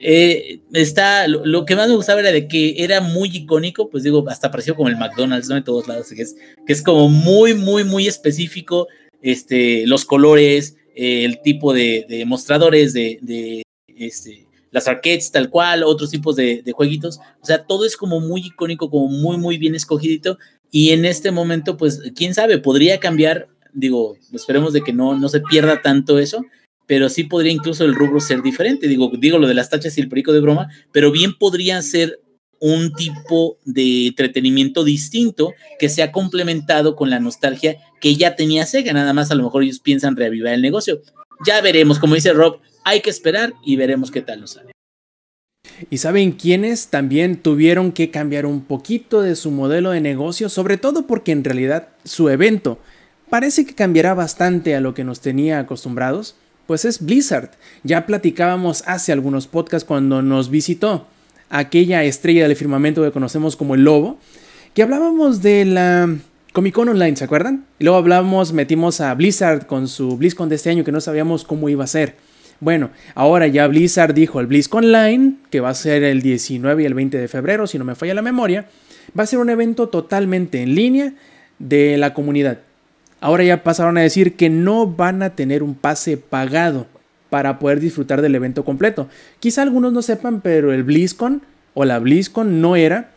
Eh, 0.00 0.60
está, 0.74 1.26
lo, 1.26 1.64
que 1.64 1.74
más 1.74 1.88
me 1.88 1.96
gustaba 1.96 2.20
era 2.20 2.30
de 2.30 2.46
que 2.46 2.76
era 2.78 3.00
muy 3.00 3.30
icónico, 3.36 3.90
pues 3.90 4.04
digo, 4.04 4.24
hasta 4.28 4.48
pareció 4.48 4.76
como 4.76 4.88
el 4.88 4.96
McDonald's, 4.96 5.48
¿no? 5.48 5.56
En 5.56 5.64
todos 5.64 5.88
lados, 5.88 6.10
que 6.14 6.22
es, 6.22 6.36
que 6.64 6.72
es 6.72 6.82
como 6.82 7.08
muy, 7.08 7.54
muy, 7.54 7.82
muy 7.82 8.06
específico, 8.06 8.86
este, 9.22 9.88
los 9.88 10.04
colores, 10.04 10.76
eh, 11.00 11.24
el 11.24 11.40
tipo 11.42 11.72
de, 11.72 12.06
de 12.08 12.24
mostradores, 12.24 12.92
de, 12.92 13.62
este, 13.86 14.48
las 14.72 14.88
arcades 14.88 15.30
tal 15.30 15.48
cual, 15.48 15.84
otros 15.84 16.10
tipos 16.10 16.34
de, 16.34 16.60
de, 16.64 16.72
jueguitos, 16.72 17.20
o 17.40 17.46
sea, 17.46 17.64
todo 17.64 17.84
es 17.84 17.96
como 17.96 18.18
muy 18.18 18.40
icónico, 18.40 18.90
como 18.90 19.06
muy, 19.06 19.36
muy 19.36 19.58
bien 19.58 19.76
escogidito, 19.76 20.38
y 20.72 20.90
en 20.90 21.04
este 21.04 21.30
momento, 21.30 21.76
pues, 21.76 22.02
quién 22.16 22.34
sabe, 22.34 22.58
podría 22.58 22.98
cambiar. 22.98 23.46
Digo, 23.72 24.16
esperemos 24.32 24.72
de 24.72 24.82
que 24.82 24.92
no, 24.92 25.16
no 25.16 25.28
se 25.28 25.40
pierda 25.40 25.82
tanto 25.82 26.18
eso, 26.18 26.44
pero 26.86 27.08
sí 27.08 27.22
podría 27.22 27.52
incluso 27.52 27.84
el 27.84 27.94
rubro 27.94 28.18
ser 28.18 28.42
diferente. 28.42 28.88
Digo, 28.88 29.12
digo 29.16 29.38
lo 29.38 29.46
de 29.46 29.54
las 29.54 29.70
tachas 29.70 29.96
y 29.96 30.00
el 30.00 30.08
perico 30.08 30.32
de 30.32 30.40
broma, 30.40 30.68
pero 30.90 31.12
bien 31.12 31.38
podría 31.38 31.80
ser 31.80 32.18
un 32.60 32.92
tipo 32.92 33.58
de 33.64 34.08
entretenimiento 34.08 34.84
distinto 34.84 35.52
que 35.78 35.88
se 35.88 36.02
ha 36.02 36.12
complementado 36.12 36.96
con 36.96 37.10
la 37.10 37.20
nostalgia 37.20 37.76
que 38.00 38.16
ya 38.16 38.36
tenía 38.36 38.66
Sega. 38.66 38.92
Nada 38.92 39.12
más 39.12 39.30
a 39.30 39.34
lo 39.34 39.44
mejor 39.44 39.62
ellos 39.62 39.80
piensan 39.80 40.16
reavivar 40.16 40.54
el 40.54 40.62
negocio. 40.62 41.00
Ya 41.46 41.60
veremos, 41.60 41.98
como 41.98 42.14
dice 42.14 42.32
Rob, 42.32 42.60
hay 42.84 43.00
que 43.00 43.10
esperar 43.10 43.52
y 43.64 43.76
veremos 43.76 44.10
qué 44.10 44.22
tal 44.22 44.40
nos 44.40 44.52
sale. 44.52 44.72
¿Y 45.90 45.98
saben 45.98 46.32
quiénes 46.32 46.88
también 46.88 47.36
tuvieron 47.36 47.92
que 47.92 48.10
cambiar 48.10 48.46
un 48.46 48.62
poquito 48.62 49.22
de 49.22 49.36
su 49.36 49.50
modelo 49.50 49.90
de 49.90 50.00
negocio? 50.00 50.48
Sobre 50.48 50.76
todo 50.76 51.06
porque 51.06 51.32
en 51.32 51.44
realidad 51.44 51.88
su 52.04 52.28
evento 52.28 52.78
parece 53.30 53.64
que 53.64 53.74
cambiará 53.74 54.14
bastante 54.14 54.74
a 54.74 54.80
lo 54.80 54.94
que 54.94 55.04
nos 55.04 55.20
tenía 55.20 55.60
acostumbrados, 55.60 56.34
pues 56.66 56.84
es 56.84 57.04
Blizzard. 57.04 57.50
Ya 57.84 58.06
platicábamos 58.06 58.82
hace 58.86 59.12
algunos 59.12 59.46
podcasts 59.46 59.86
cuando 59.86 60.22
nos 60.22 60.50
visitó 60.50 61.06
aquella 61.50 62.04
estrella 62.04 62.46
del 62.46 62.56
firmamento 62.56 63.02
que 63.02 63.10
conocemos 63.10 63.56
como 63.56 63.74
el 63.74 63.84
lobo, 63.84 64.18
que 64.74 64.82
hablábamos 64.82 65.42
de 65.42 65.64
la 65.64 66.16
Comic 66.52 66.74
Con 66.74 66.88
Online, 66.88 67.16
¿se 67.16 67.24
acuerdan? 67.24 67.64
Y 67.78 67.84
luego 67.84 67.98
hablábamos, 67.98 68.52
metimos 68.52 69.00
a 69.00 69.14
Blizzard 69.14 69.66
con 69.66 69.88
su 69.88 70.16
BlizzCon 70.16 70.48
de 70.48 70.56
este 70.56 70.70
año 70.70 70.84
que 70.84 70.92
no 70.92 71.00
sabíamos 71.00 71.44
cómo 71.44 71.68
iba 71.68 71.84
a 71.84 71.88
ser. 71.88 72.16
Bueno, 72.60 72.90
ahora 73.14 73.46
ya 73.46 73.66
Blizzard 73.68 74.14
dijo 74.14 74.40
el 74.40 74.46
BlizzCon 74.46 74.84
Online, 74.84 75.34
que 75.50 75.60
va 75.60 75.68
a 75.70 75.74
ser 75.74 76.02
el 76.02 76.22
19 76.22 76.82
y 76.82 76.86
el 76.86 76.94
20 76.94 77.18
de 77.18 77.28
febrero, 77.28 77.66
si 77.66 77.78
no 77.78 77.84
me 77.84 77.94
falla 77.94 78.14
la 78.14 78.22
memoria, 78.22 78.66
va 79.18 79.22
a 79.22 79.26
ser 79.26 79.38
un 79.38 79.50
evento 79.50 79.88
totalmente 79.88 80.62
en 80.62 80.74
línea 80.74 81.12
de 81.58 81.96
la 81.96 82.14
comunidad. 82.14 82.58
Ahora 83.20 83.44
ya 83.44 83.62
pasaron 83.62 83.98
a 83.98 84.02
decir 84.02 84.36
que 84.36 84.48
no 84.48 84.86
van 84.86 85.22
a 85.22 85.34
tener 85.34 85.62
un 85.62 85.74
pase 85.74 86.16
pagado 86.16 86.86
para 87.30 87.58
poder 87.58 87.80
disfrutar 87.80 88.22
del 88.22 88.34
evento 88.34 88.64
completo. 88.64 89.08
Quizá 89.40 89.62
algunos 89.62 89.92
no 89.92 90.02
sepan, 90.02 90.40
pero 90.40 90.72
el 90.72 90.84
BlizzCon 90.84 91.42
o 91.74 91.84
la 91.84 91.98
BlizzCon 91.98 92.60
no 92.60 92.76
era 92.76 93.10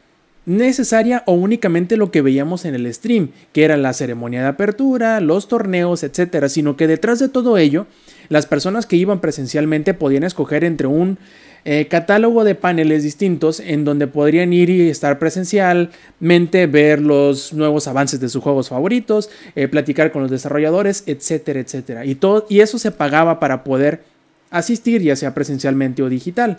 necesaria 0.45 1.24
o 1.28 1.34
únicamente 1.34 1.97
lo 1.97 2.12
que 2.12 2.22
veíamos 2.22 2.66
en 2.66 2.76
el 2.76 2.91
stream, 2.93 3.30
que 3.53 3.64
era 3.64 3.78
la 3.78 3.93
ceremonia 3.93 4.41
de 4.41 4.47
apertura, 4.47 5.20
los 5.20 5.47
torneos, 5.47 6.03
etcétera, 6.03 6.49
sino 6.49 6.76
que 6.76 6.88
detrás 6.88 7.20
de 7.20 7.30
todo 7.30 7.57
ello, 7.57 7.86
las 8.30 8.47
personas 8.47 8.86
que 8.86 8.95
iban 8.95 9.20
presencialmente 9.20 9.93
podían 9.93 10.24
escoger 10.24 10.64
entre 10.64 10.88
un 10.88 11.20
eh, 11.64 11.88
catálogo 11.88 12.43
de 12.43 12.55
paneles 12.55 13.03
distintos 13.03 13.59
en 13.59 13.86
donde 13.86 14.07
podrían 14.07 14.51
ir 14.51 14.70
y 14.70 14.89
estar 14.89 15.20
presencialmente, 15.20 16.66
ver 16.68 17.01
los 17.01 17.53
nuevos 17.53 17.88
avances 17.88 18.20
de 18.20 18.30
sus 18.30 18.41
juegos 18.41 18.70
favoritos, 18.70 19.30
eh, 19.55 19.68
platicar 19.68 20.12
con 20.12 20.24
los 20.24 20.32
desarrolladores, 20.32 21.03
etcétera, 21.05 21.59
etcétera. 21.59 22.05
Y, 22.05 22.16
todo, 22.16 22.45
y 22.49 22.62
eso 22.62 22.80
se 22.80 22.91
pagaba 22.91 23.39
para 23.39 23.64
poder 23.64 24.03
asistir, 24.49 25.01
ya 25.01 25.16
sea 25.16 25.34
presencialmente 25.34 26.01
o 26.01 26.09
digital. 26.09 26.57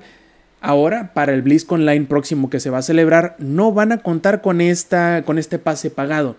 Ahora, 0.60 1.12
para 1.12 1.34
el 1.34 1.42
BlizzCon 1.42 1.80
Online 1.80 2.06
próximo 2.06 2.48
que 2.48 2.60
se 2.60 2.70
va 2.70 2.78
a 2.78 2.82
celebrar, 2.82 3.34
no 3.38 3.72
van 3.72 3.90
a 3.90 3.98
contar 3.98 4.42
con, 4.42 4.60
esta, 4.60 5.22
con 5.24 5.38
este 5.38 5.58
pase 5.58 5.90
pagado. 5.90 6.36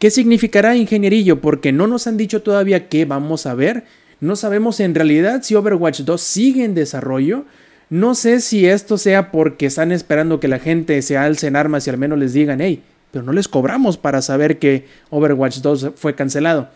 ¿Qué 0.00 0.10
significará 0.10 0.76
ingenierillo? 0.76 1.40
Porque 1.40 1.72
no 1.72 1.86
nos 1.86 2.08
han 2.08 2.16
dicho 2.16 2.42
todavía 2.42 2.88
qué 2.88 3.04
vamos 3.04 3.46
a 3.46 3.54
ver. 3.54 3.84
No 4.20 4.34
sabemos 4.34 4.80
en 4.80 4.94
realidad 4.94 5.42
si 5.42 5.54
Overwatch 5.54 6.00
2 6.00 6.20
sigue 6.20 6.64
en 6.64 6.74
desarrollo. 6.74 7.44
No 7.88 8.14
sé 8.16 8.40
si 8.40 8.66
esto 8.66 8.98
sea 8.98 9.30
porque 9.30 9.66
están 9.66 9.92
esperando 9.92 10.40
que 10.40 10.48
la 10.48 10.58
gente 10.58 11.00
se 11.02 11.16
alce 11.16 11.46
en 11.46 11.56
armas 11.56 11.86
y 11.86 11.90
al 11.90 11.98
menos 11.98 12.18
les 12.18 12.32
digan, 12.32 12.60
hey, 12.60 12.82
pero 13.12 13.24
no 13.24 13.32
les 13.32 13.46
cobramos 13.46 13.96
para 13.96 14.22
saber 14.22 14.58
que 14.58 14.86
Overwatch 15.10 15.58
2 15.58 15.92
fue 15.94 16.14
cancelado. 16.14 16.68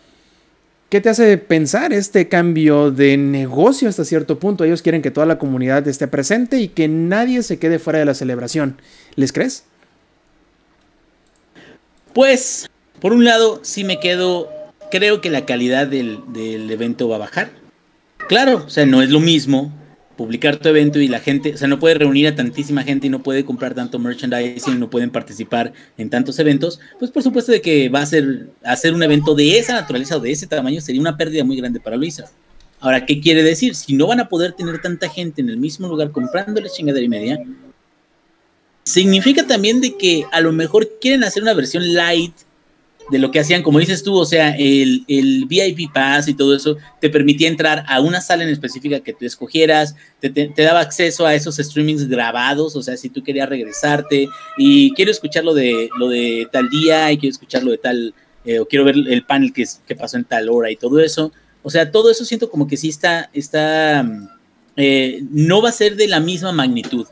¿Qué 0.89 1.01
te 1.01 1.09
hace 1.09 1.37
pensar 1.37 1.93
este 1.93 2.27
cambio 2.27 2.91
de 2.91 3.17
negocio 3.17 3.89
hasta 3.89 4.05
cierto 4.05 4.39
punto? 4.39 4.63
Ellos 4.63 4.81
quieren 4.81 5.01
que 5.01 5.11
toda 5.11 5.25
la 5.25 5.37
comunidad 5.37 5.87
esté 5.87 6.07
presente 6.07 6.59
y 6.59 6.69
que 6.69 6.87
nadie 6.87 7.43
se 7.43 7.59
quede 7.59 7.79
fuera 7.79 7.99
de 7.99 8.05
la 8.05 8.13
celebración. 8.13 8.77
¿Les 9.15 9.31
crees? 9.31 9.65
Pues, 12.13 12.69
por 12.99 13.13
un 13.13 13.23
lado, 13.23 13.59
sí 13.63 13.83
me 13.83 13.99
quedo, 13.99 14.49
creo 14.91 15.21
que 15.21 15.29
la 15.29 15.45
calidad 15.45 15.87
del, 15.87 16.19
del 16.27 16.69
evento 16.71 17.07
va 17.07 17.17
a 17.17 17.19
bajar. 17.19 17.51
Claro, 18.27 18.63
o 18.65 18.69
sea, 18.69 18.85
no 18.85 19.01
es 19.01 19.09
lo 19.09 19.19
mismo 19.19 19.71
publicar 20.21 20.57
tu 20.57 20.69
evento 20.69 20.99
y 20.99 21.07
la 21.07 21.19
gente, 21.19 21.55
o 21.55 21.57
sea, 21.57 21.67
no 21.67 21.79
puede 21.79 21.95
reunir 21.95 22.27
a 22.27 22.35
tantísima 22.35 22.83
gente 22.83 23.07
y 23.07 23.09
no 23.09 23.23
puede 23.23 23.43
comprar 23.43 23.73
tanto 23.73 23.97
merchandising, 23.97 24.79
no 24.79 24.87
pueden 24.87 25.09
participar 25.09 25.73
en 25.97 26.11
tantos 26.11 26.37
eventos, 26.37 26.79
pues 26.99 27.09
por 27.09 27.23
supuesto 27.23 27.51
de 27.51 27.59
que 27.59 27.89
va 27.89 28.01
a 28.01 28.05
ser 28.05 28.49
hacer 28.63 28.93
un 28.93 29.01
evento 29.01 29.33
de 29.33 29.57
esa 29.57 29.73
naturaleza 29.73 30.17
o 30.17 30.19
de 30.19 30.31
ese 30.31 30.45
tamaño 30.45 30.79
sería 30.79 31.01
una 31.01 31.17
pérdida 31.17 31.43
muy 31.43 31.57
grande 31.57 31.79
para 31.79 31.97
Luisa. 31.97 32.31
Ahora, 32.79 33.03
¿qué 33.07 33.19
quiere 33.19 33.41
decir? 33.41 33.73
Si 33.73 33.95
no 33.95 34.05
van 34.05 34.19
a 34.19 34.29
poder 34.29 34.53
tener 34.53 34.79
tanta 34.79 35.09
gente 35.09 35.41
en 35.41 35.49
el 35.49 35.57
mismo 35.57 35.87
lugar 35.87 36.11
comprándoles 36.11 36.73
chingadera 36.73 37.03
y 37.03 37.09
media, 37.09 37.39
significa 38.83 39.47
también 39.47 39.81
de 39.81 39.97
que 39.97 40.25
a 40.31 40.39
lo 40.39 40.51
mejor 40.51 40.87
quieren 41.01 41.23
hacer 41.23 41.41
una 41.41 41.55
versión 41.55 41.95
light 41.95 42.35
de 43.11 43.19
lo 43.19 43.29
que 43.29 43.41
hacían, 43.41 43.61
como 43.61 43.79
dices 43.79 44.03
tú, 44.03 44.15
o 44.15 44.25
sea, 44.25 44.55
el, 44.57 45.03
el, 45.07 45.45
VIP 45.45 45.91
Pass 45.93 46.29
y 46.29 46.33
todo 46.33 46.55
eso 46.55 46.77
te 47.01 47.09
permitía 47.09 47.49
entrar 47.49 47.83
a 47.87 47.99
una 47.99 48.21
sala 48.21 48.43
en 48.43 48.49
específica 48.49 49.01
que 49.01 49.11
tú 49.11 49.25
escogieras, 49.25 49.95
te, 50.21 50.29
te, 50.29 50.47
te, 50.47 50.61
daba 50.63 50.79
acceso 50.79 51.25
a 51.25 51.35
esos 51.35 51.57
streamings 51.57 52.07
grabados, 52.07 52.75
o 52.77 52.81
sea, 52.81 52.95
si 52.95 53.09
tú 53.09 53.21
querías 53.21 53.49
regresarte 53.49 54.29
y 54.57 54.93
quiero 54.93 55.11
escuchar 55.11 55.43
lo 55.43 55.53
de, 55.53 55.89
lo 55.99 56.07
de 56.07 56.47
tal 56.51 56.69
día 56.69 57.11
y 57.11 57.17
quiero 57.17 57.31
escuchar 57.31 57.63
lo 57.63 57.71
de 57.71 57.77
tal, 57.77 58.13
eh, 58.45 58.59
o 58.59 58.65
quiero 58.65 58.85
ver 58.85 58.95
el 58.95 59.25
panel 59.25 59.51
que, 59.51 59.65
que, 59.85 59.95
pasó 59.95 60.15
en 60.15 60.23
tal 60.23 60.47
hora 60.49 60.71
y 60.71 60.77
todo 60.77 61.01
eso, 61.01 61.33
o 61.63 61.69
sea, 61.69 61.91
todo 61.91 62.09
eso 62.09 62.23
siento 62.23 62.49
como 62.49 62.65
que 62.65 62.77
sí 62.77 62.87
está, 62.87 63.29
está 63.33 64.07
eh, 64.77 65.21
no 65.29 65.61
va 65.61 65.69
a 65.69 65.73
ser 65.73 65.97
de 65.97 66.07
la 66.07 66.21
misma 66.21 66.53
magnitud 66.53 67.07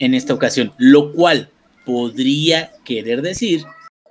en 0.00 0.14
esta 0.14 0.34
ocasión, 0.34 0.72
lo 0.78 1.12
cual 1.12 1.48
podría 1.86 2.72
querer 2.84 3.22
decir 3.22 3.64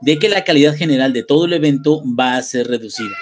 de 0.03 0.19
que 0.19 0.27
la 0.27 0.43
calidad 0.43 0.75
general 0.75 1.13
de 1.13 1.23
todo 1.23 1.45
el 1.45 1.53
evento 1.53 2.03
va 2.19 2.35
a 2.35 2.41
ser 2.43 2.67
reducida. 2.67 3.15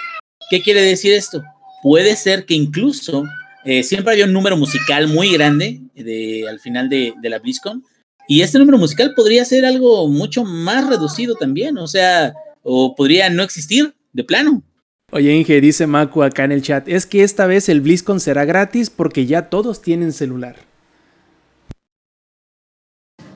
¿Qué 0.49 0.61
quiere 0.61 0.81
decir 0.81 1.13
esto? 1.13 1.43
Puede 1.83 2.15
ser 2.15 2.45
que 2.45 2.55
incluso 2.55 3.23
eh, 3.63 3.83
siempre 3.83 4.11
había 4.13 4.25
un 4.25 4.33
número 4.33 4.57
musical 4.57 5.07
muy 5.07 5.31
grande 5.31 5.79
de, 5.93 6.45
al 6.49 6.59
final 6.59 6.89
de, 6.89 7.13
de, 7.21 7.29
la 7.29 7.37
BlizzCon 7.37 7.83
y 8.27 8.41
este 8.41 8.57
número 8.57 8.79
musical 8.79 9.13
podría 9.15 9.45
ser 9.45 9.65
algo 9.65 10.07
mucho 10.07 10.43
más 10.43 10.89
reducido 10.89 11.35
también, 11.35 11.77
o 11.77 11.85
sea, 11.85 12.33
o 12.63 12.95
podría 12.95 13.29
no 13.29 13.43
existir 13.43 13.93
de 14.13 14.23
plano. 14.23 14.63
Oye, 15.11 15.35
Inge, 15.35 15.61
dice 15.61 15.85
Maku 15.85 16.23
acá 16.23 16.45
en 16.45 16.51
el 16.51 16.63
chat, 16.63 16.87
es 16.87 17.05
que 17.05 17.23
esta 17.23 17.45
vez 17.45 17.69
el 17.69 17.81
BlizzCon 17.81 18.19
será 18.19 18.45
gratis 18.45 18.89
porque 18.89 19.27
ya 19.27 19.49
todos 19.49 19.83
tienen 19.83 20.13
celular. 20.13 20.55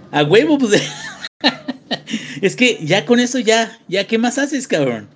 A 0.09 0.23
huevo, 0.23 0.57
pues 0.57 0.81
es 2.45 2.55
que 2.55 2.79
ya 2.85 3.05
con 3.05 3.19
eso 3.19 3.39
ya, 3.39 3.77
ya, 3.87 4.07
¿qué 4.07 4.17
más 4.17 4.37
haces, 4.37 4.67
cabrón? 4.67 5.09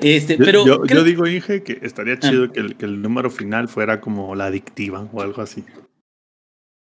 Este, 0.00 0.36
yo, 0.38 0.44
pero 0.44 0.86
yo, 0.86 1.04
digo, 1.04 1.26
Inge, 1.26 1.62
que 1.62 1.78
estaría 1.82 2.18
chido 2.18 2.44
ah. 2.44 2.52
que, 2.52 2.60
el, 2.60 2.76
que, 2.76 2.86
el, 2.86 3.02
número 3.02 3.30
final 3.30 3.68
fuera 3.68 4.00
como 4.00 4.34
la 4.34 4.46
adictiva 4.46 5.06
o 5.12 5.20
algo 5.20 5.42
así. 5.42 5.64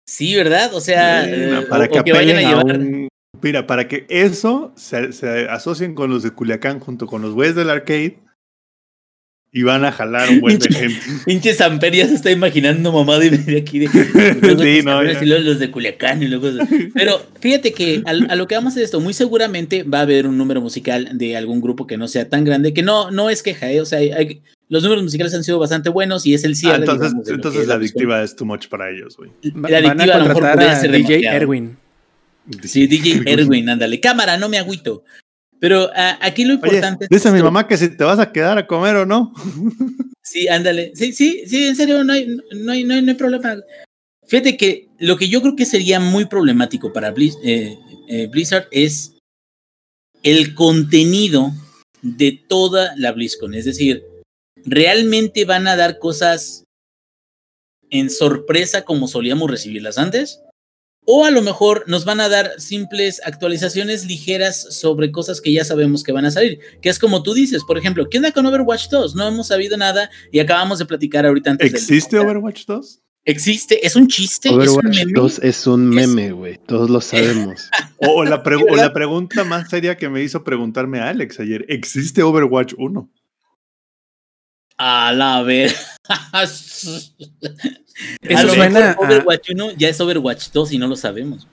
Sí, 0.06 0.36
¿verdad? 0.36 0.72
O 0.74 0.80
sea, 0.80 1.28
eh, 1.28 1.66
para 1.68 1.86
o, 1.86 1.88
que, 1.88 2.00
o 2.00 2.04
que 2.04 2.12
vayan 2.12 2.38
a 2.38 2.40
llevar. 2.40 2.70
A 2.70 2.78
un... 2.78 3.08
Mira, 3.42 3.66
para 3.66 3.88
que 3.88 4.06
eso 4.08 4.72
se, 4.76 5.12
se, 5.12 5.48
asocien 5.48 5.94
con 5.94 6.10
los 6.10 6.22
de 6.22 6.30
Culiacán 6.30 6.80
junto 6.80 7.06
con 7.06 7.22
los 7.22 7.34
güeyes 7.34 7.56
del 7.56 7.70
arcade 7.70 8.18
y 9.50 9.62
van 9.62 9.84
a 9.84 9.92
jalar 9.92 10.28
un 10.28 10.40
buen 10.40 10.58
de 10.58 10.68
gente. 10.68 11.00
Pinche 11.24 11.54
Samper 11.54 11.94
ya 11.94 12.06
se 12.06 12.14
está 12.14 12.30
imaginando 12.30 12.92
mamá 12.92 13.18
de 13.18 13.30
venir 13.30 13.62
aquí 13.62 13.78
de, 13.78 13.88
sí, 13.88 14.82
no, 14.84 15.02
y 15.02 15.26
luego 15.26 15.44
los 15.44 15.58
de 15.58 15.70
Culiacán 15.70 16.22
y 16.22 16.28
luego. 16.28 16.48
Pero 16.94 17.22
fíjate 17.40 17.72
que 17.72 18.02
a, 18.04 18.10
a, 18.10 18.36
lo 18.36 18.46
que 18.46 18.54
vamos 18.54 18.72
a 18.72 18.74
hacer 18.74 18.84
esto, 18.84 19.00
muy 19.00 19.14
seguramente 19.14 19.84
va 19.84 20.00
a 20.00 20.02
haber 20.02 20.26
un 20.26 20.36
número 20.36 20.60
musical 20.60 21.10
de 21.14 21.36
algún 21.36 21.60
grupo 21.60 21.86
que 21.86 21.96
no 21.96 22.08
sea 22.08 22.28
tan 22.28 22.44
grande, 22.44 22.74
que 22.74 22.82
no, 22.82 23.10
no 23.10 23.30
es 23.30 23.42
queja, 23.42 23.70
¿eh? 23.70 23.80
o 23.80 23.86
sea, 23.86 23.98
hay, 23.98 24.42
los 24.68 24.82
números 24.82 25.02
musicales 25.02 25.34
han 25.34 25.44
sido 25.44 25.58
bastante 25.58 25.88
buenos 25.88 26.26
y 26.26 26.34
es 26.34 26.44
el 26.44 26.54
cierre. 26.54 26.74
Ah, 26.74 26.80
entonces, 26.80 27.08
digamos, 27.08 27.28
entonces 27.30 27.66
la 27.66 27.74
adictiva 27.74 28.22
es 28.22 28.36
too 28.36 28.44
much 28.44 28.68
para 28.68 28.90
ellos, 28.90 29.16
güey. 29.16 29.30
La 29.42 29.78
adictiva 29.78 30.14
a, 30.14 30.18
lo 30.18 30.26
mejor 30.26 30.50
podría 30.50 30.76
ser 30.76 30.92
DJ 30.92 31.02
demasiado. 31.06 31.36
Erwin. 31.36 31.76
Sí, 32.64 32.86
DJ 32.86 33.22
Erwin, 33.26 33.68
ándale. 33.70 33.98
Cámara, 34.00 34.36
no 34.36 34.48
me 34.48 34.58
agüito. 34.58 35.04
Pero 35.60 35.86
uh, 35.86 36.16
aquí 36.20 36.44
lo 36.44 36.54
importante 36.54 37.06
Oye, 37.06 37.16
dice 37.16 37.28
es 37.28 37.34
mi 37.34 37.42
mamá 37.42 37.66
que 37.66 37.76
si 37.76 37.96
te 37.96 38.04
vas 38.04 38.18
a 38.18 38.32
quedar 38.32 38.58
a 38.58 38.66
comer 38.66 38.96
o 38.96 39.06
no. 39.06 39.32
Sí, 40.22 40.46
ándale. 40.46 40.92
Sí, 40.94 41.12
sí, 41.12 41.44
sí, 41.46 41.68
en 41.68 41.74
serio, 41.74 42.04
no 42.04 42.12
hay, 42.12 42.26
no 42.26 42.72
hay, 42.72 42.84
no 42.84 42.94
hay, 42.94 43.02
no 43.02 43.10
hay 43.10 43.16
problema. 43.16 43.56
Fíjate 44.26 44.58
que 44.58 44.88
lo 44.98 45.16
que 45.16 45.28
yo 45.28 45.40
creo 45.40 45.56
que 45.56 45.64
sería 45.64 46.00
muy 46.00 46.26
problemático 46.26 46.92
para 46.92 47.12
Blizz, 47.12 47.36
eh, 47.42 47.78
eh, 48.08 48.26
Blizzard 48.26 48.68
es 48.70 49.16
el 50.22 50.54
contenido 50.54 51.52
de 52.02 52.38
toda 52.46 52.94
la 52.96 53.12
BlizzCon. 53.12 53.54
Es 53.54 53.64
decir, 53.64 54.04
¿realmente 54.64 55.46
van 55.46 55.66
a 55.66 55.76
dar 55.76 55.98
cosas 55.98 56.64
en 57.90 58.10
sorpresa 58.10 58.84
como 58.84 59.08
solíamos 59.08 59.50
recibirlas 59.50 59.96
antes? 59.96 60.42
O 61.10 61.24
a 61.24 61.30
lo 61.30 61.40
mejor 61.40 61.84
nos 61.86 62.04
van 62.04 62.20
a 62.20 62.28
dar 62.28 62.60
simples 62.60 63.22
actualizaciones 63.24 64.04
ligeras 64.04 64.76
sobre 64.78 65.10
cosas 65.10 65.40
que 65.40 65.50
ya 65.50 65.64
sabemos 65.64 66.02
que 66.02 66.12
van 66.12 66.26
a 66.26 66.30
salir. 66.30 66.58
Que 66.82 66.90
es 66.90 66.98
como 66.98 67.22
tú 67.22 67.32
dices, 67.32 67.64
por 67.64 67.78
ejemplo, 67.78 68.10
¿qué 68.10 68.18
onda 68.18 68.30
con 68.30 68.44
Overwatch 68.44 68.90
2? 68.90 69.14
No 69.14 69.26
hemos 69.26 69.46
sabido 69.46 69.78
nada 69.78 70.10
y 70.30 70.38
acabamos 70.38 70.78
de 70.78 70.84
platicar 70.84 71.24
ahorita 71.24 71.52
antes. 71.52 71.72
¿Existe 71.72 72.18
del... 72.18 72.26
Overwatch 72.26 72.66
2? 72.66 73.00
Existe, 73.24 73.86
es 73.86 73.96
un 73.96 74.06
chiste. 74.08 74.50
Overwatch 74.50 74.98
es 74.98 75.06
un 75.06 75.12
2 75.14 75.38
es 75.44 75.66
un 75.66 75.88
meme, 75.88 76.32
güey. 76.32 76.58
Todos 76.66 76.90
lo 76.90 77.00
sabemos. 77.00 77.70
o, 77.96 78.26
la 78.26 78.42
o, 78.68 78.76
la 78.76 78.92
pregunta 78.92 79.44
más 79.44 79.70
seria 79.70 79.96
que 79.96 80.10
me 80.10 80.22
hizo 80.22 80.44
preguntarme 80.44 81.00
a 81.00 81.08
Alex 81.08 81.40
ayer: 81.40 81.64
¿existe 81.70 82.22
Overwatch 82.22 82.74
1? 82.76 83.10
A 84.76 85.12
la 85.14 85.42
ver. 85.42 85.74
Eso 88.22 88.38
a 88.38 88.42
lo 88.44 88.54
suena 88.54 88.80
mejor 88.80 89.06
Overwatch 89.06 89.50
1 89.50 89.72
ya 89.76 89.88
es 89.88 90.00
Overwatch 90.00 90.50
2 90.52 90.72
y 90.72 90.78
no 90.78 90.86
lo 90.86 90.96
sabemos. 90.96 91.48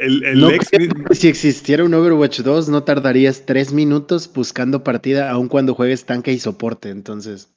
El, 0.00 0.24
el 0.24 0.40
no, 0.40 0.50
ex... 0.50 0.70
Si 1.12 1.28
existiera 1.28 1.84
un 1.84 1.92
Overwatch 1.92 2.40
2, 2.40 2.68
no 2.70 2.84
tardarías 2.84 3.44
tres 3.44 3.72
minutos 3.72 4.30
buscando 4.32 4.82
partida, 4.82 5.30
aun 5.30 5.48
cuando 5.48 5.74
juegues 5.74 6.06
tanque 6.06 6.32
y 6.32 6.38
soporte, 6.38 6.88
entonces. 6.88 7.52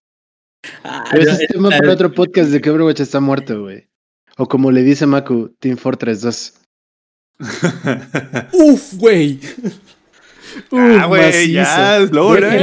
Ah, 0.83 1.05
Pero 1.11 1.23
ese 1.23 1.43
es 1.43 1.49
tema 1.49 1.69
para 1.69 1.91
otro 1.91 2.11
podcast 2.11 2.49
de 2.49 2.61
que 2.61 2.69
Overwatch 2.69 2.99
está 2.99 3.19
muerto, 3.19 3.61
güey. 3.61 3.87
O 4.37 4.47
como 4.47 4.71
le 4.71 4.83
dice 4.83 5.05
Maku, 5.05 5.55
Team 5.59 5.77
Fortress 5.77 6.21
2. 6.21 6.53
Uf, 8.53 8.93
güey. 8.95 9.39
ah, 10.71 11.05
güey, 11.07 11.51
ya, 11.51 11.99
logra. 12.11 12.57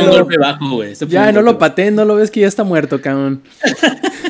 Ya, 1.09 1.33
no 1.33 1.43
lo 1.43 1.59
pateen, 1.59 1.95
no 1.95 2.05
lo 2.05 2.17
ves 2.17 2.31
que 2.31 2.41
ya 2.41 2.49
está 2.49 2.65
muerto, 2.65 3.01
cabrón. 3.01 3.43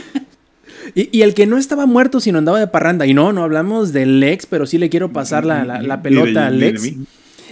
y, 0.94 1.08
y, 1.16 1.22
el 1.22 1.34
que 1.34 1.46
no 1.46 1.58
estaba 1.58 1.86
muerto, 1.86 2.20
sino 2.20 2.38
andaba 2.38 2.58
de 2.58 2.66
parranda. 2.66 3.06
Y 3.06 3.14
no, 3.14 3.32
no 3.32 3.42
hablamos 3.42 3.92
del 3.92 4.20
Lex, 4.20 4.46
pero 4.46 4.66
sí 4.66 4.78
le 4.78 4.88
quiero 4.88 5.12
pasar 5.12 5.44
la, 5.44 5.64
la, 5.64 5.82
la 5.82 6.02
pelota 6.02 6.46
al 6.46 6.58
Lex. 6.58 6.92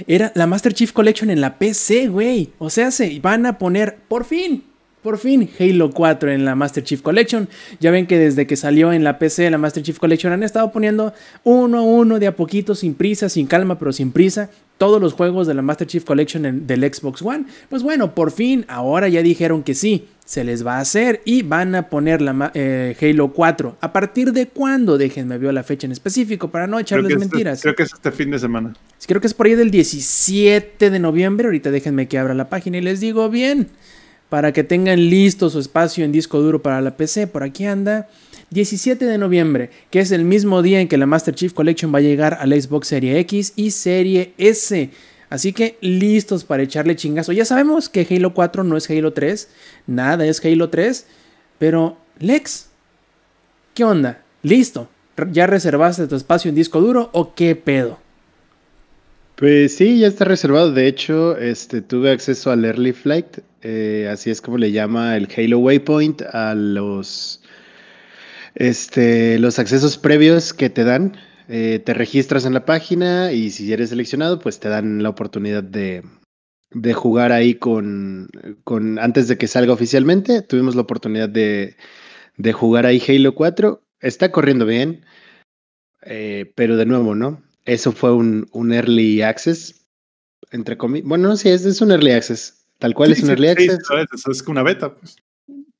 Era 0.06 0.32
la 0.34 0.46
Master 0.46 0.74
Chief 0.74 0.92
Collection 0.92 1.30
en 1.30 1.40
la 1.40 1.58
PC, 1.58 2.08
güey. 2.08 2.50
O 2.58 2.70
sea, 2.70 2.90
se 2.90 3.18
van 3.20 3.46
a 3.46 3.58
poner, 3.58 3.98
por 4.08 4.24
fin, 4.24 4.64
por 5.02 5.18
fin, 5.18 5.48
Halo 5.58 5.90
4 5.90 6.32
en 6.32 6.44
la 6.44 6.54
Master 6.54 6.82
Chief 6.82 7.02
Collection. 7.02 7.48
Ya 7.80 7.90
ven 7.90 8.06
que 8.06 8.18
desde 8.18 8.46
que 8.46 8.56
salió 8.56 8.92
en 8.92 9.04
la 9.04 9.18
PC 9.18 9.50
la 9.50 9.58
Master 9.58 9.82
Chief 9.82 9.98
Collection 9.98 10.32
han 10.32 10.42
estado 10.42 10.72
poniendo 10.72 11.12
uno 11.44 11.78
a 11.78 11.82
uno 11.82 12.18
de 12.18 12.26
a 12.26 12.36
poquito, 12.36 12.74
sin 12.74 12.94
prisa, 12.94 13.28
sin 13.28 13.46
calma, 13.46 13.78
pero 13.78 13.92
sin 13.92 14.12
prisa, 14.12 14.50
todos 14.76 15.00
los 15.00 15.12
juegos 15.12 15.46
de 15.46 15.54
la 15.54 15.62
Master 15.62 15.86
Chief 15.86 16.04
Collection 16.04 16.46
en, 16.46 16.66
del 16.66 16.82
Xbox 16.82 17.22
One. 17.22 17.44
Pues 17.68 17.82
bueno, 17.82 18.14
por 18.14 18.32
fin, 18.32 18.64
ahora 18.68 19.08
ya 19.08 19.22
dijeron 19.22 19.62
que 19.62 19.74
sí, 19.74 20.08
se 20.24 20.44
les 20.44 20.66
va 20.66 20.76
a 20.76 20.80
hacer 20.80 21.22
y 21.24 21.42
van 21.42 21.74
a 21.74 21.88
poner 21.88 22.20
la 22.20 22.50
eh, 22.54 22.96
Halo 23.00 23.32
4. 23.32 23.78
¿A 23.80 23.92
partir 23.92 24.32
de 24.32 24.46
cuándo? 24.46 24.98
Déjenme 24.98 25.38
ver 25.38 25.54
la 25.54 25.62
fecha 25.62 25.86
en 25.86 25.92
específico 25.92 26.50
para 26.50 26.66
no 26.66 26.78
echarles 26.78 27.06
creo 27.06 27.18
mentiras. 27.18 27.58
Este, 27.58 27.68
creo 27.68 27.76
que 27.76 27.82
es 27.84 27.92
este 27.92 28.12
fin 28.12 28.30
de 28.30 28.38
semana. 28.38 28.74
Creo 29.06 29.20
que 29.20 29.26
es 29.26 29.34
por 29.34 29.46
ahí 29.46 29.54
del 29.54 29.70
17 29.70 30.90
de 30.90 30.98
noviembre. 30.98 31.46
Ahorita 31.46 31.70
déjenme 31.70 32.08
que 32.08 32.18
abra 32.18 32.34
la 32.34 32.48
página 32.48 32.78
y 32.78 32.82
les 32.82 33.00
digo 33.00 33.30
bien 33.30 33.68
para 34.28 34.52
que 34.52 34.64
tengan 34.64 35.10
listo 35.10 35.50
su 35.50 35.58
espacio 35.58 36.04
en 36.04 36.12
disco 36.12 36.40
duro 36.40 36.62
para 36.62 36.80
la 36.80 36.96
PC. 36.96 37.26
Por 37.26 37.42
aquí 37.42 37.64
anda. 37.64 38.08
17 38.50 39.04
de 39.04 39.18
noviembre, 39.18 39.70
que 39.90 40.00
es 40.00 40.10
el 40.10 40.24
mismo 40.24 40.62
día 40.62 40.80
en 40.80 40.88
que 40.88 40.96
la 40.96 41.04
Master 41.04 41.34
Chief 41.34 41.52
Collection 41.52 41.92
va 41.92 41.98
a 41.98 42.02
llegar 42.02 42.38
a 42.40 42.46
la 42.46 42.58
Xbox 42.58 42.88
Serie 42.88 43.18
X 43.18 43.52
y 43.56 43.70
Serie 43.72 44.32
S. 44.38 44.90
Así 45.28 45.52
que 45.52 45.76
listos 45.82 46.44
para 46.44 46.62
echarle 46.62 46.96
chingazo. 46.96 47.32
Ya 47.32 47.44
sabemos 47.44 47.90
que 47.90 48.06
Halo 48.08 48.32
4 48.32 48.64
no 48.64 48.76
es 48.78 48.88
Halo 48.88 49.12
3, 49.12 49.48
nada 49.86 50.24
es 50.24 50.42
Halo 50.42 50.70
3, 50.70 51.06
pero 51.58 51.98
Lex, 52.18 52.68
¿qué 53.74 53.84
onda? 53.84 54.22
¿Listo? 54.42 54.88
¿Ya 55.30 55.46
reservaste 55.46 56.06
tu 56.06 56.16
espacio 56.16 56.48
en 56.48 56.54
disco 56.54 56.80
duro 56.80 57.10
o 57.12 57.34
qué 57.34 57.54
pedo? 57.54 57.98
Pues 59.38 59.76
sí, 59.76 60.00
ya 60.00 60.08
está 60.08 60.24
reservado. 60.24 60.72
De 60.72 60.88
hecho, 60.88 61.36
este, 61.38 61.80
tuve 61.80 62.10
acceso 62.10 62.50
al 62.50 62.64
Early 62.64 62.92
Flight, 62.92 63.38
eh, 63.62 64.08
así 64.10 64.30
es 64.30 64.40
como 64.40 64.58
le 64.58 64.72
llama 64.72 65.16
el 65.16 65.28
Halo 65.36 65.60
Waypoint 65.60 66.22
a 66.22 66.56
los, 66.56 67.40
este, 68.56 69.38
los 69.38 69.60
accesos 69.60 69.96
previos 69.96 70.52
que 70.52 70.70
te 70.70 70.82
dan. 70.82 71.16
Eh, 71.48 71.80
te 71.84 71.94
registras 71.94 72.46
en 72.46 72.54
la 72.54 72.64
página 72.64 73.30
y 73.30 73.50
si 73.50 73.72
eres 73.72 73.90
seleccionado, 73.90 74.40
pues 74.40 74.58
te 74.58 74.68
dan 74.68 75.04
la 75.04 75.10
oportunidad 75.10 75.62
de, 75.62 76.02
de 76.72 76.92
jugar 76.92 77.30
ahí 77.30 77.54
con, 77.54 78.28
con, 78.64 78.98
antes 78.98 79.28
de 79.28 79.38
que 79.38 79.46
salga 79.46 79.72
oficialmente, 79.72 80.42
tuvimos 80.42 80.74
la 80.74 80.82
oportunidad 80.82 81.28
de, 81.28 81.76
de 82.36 82.52
jugar 82.52 82.86
ahí 82.86 83.00
Halo 83.06 83.36
4. 83.36 83.84
Está 84.00 84.32
corriendo 84.32 84.66
bien, 84.66 85.04
eh, 86.02 86.52
pero 86.56 86.76
de 86.76 86.86
nuevo, 86.86 87.14
¿no? 87.14 87.47
Eso 87.68 87.92
fue 87.92 88.14
un, 88.14 88.48
un 88.52 88.72
early 88.72 89.20
access, 89.20 89.86
entre 90.52 90.78
comillas. 90.78 91.06
Bueno, 91.06 91.36
sí, 91.36 91.50
es, 91.50 91.66
es 91.66 91.82
un 91.82 91.90
early 91.92 92.12
access. 92.12 92.64
Tal 92.78 92.94
cual 92.94 93.12
es 93.12 93.22
un 93.22 93.28
early 93.28 93.48
access. 93.48 93.78
Sí, 93.86 94.30
es 94.30 94.42
una 94.42 94.62
beta, 94.62 94.94
pues. 94.94 95.16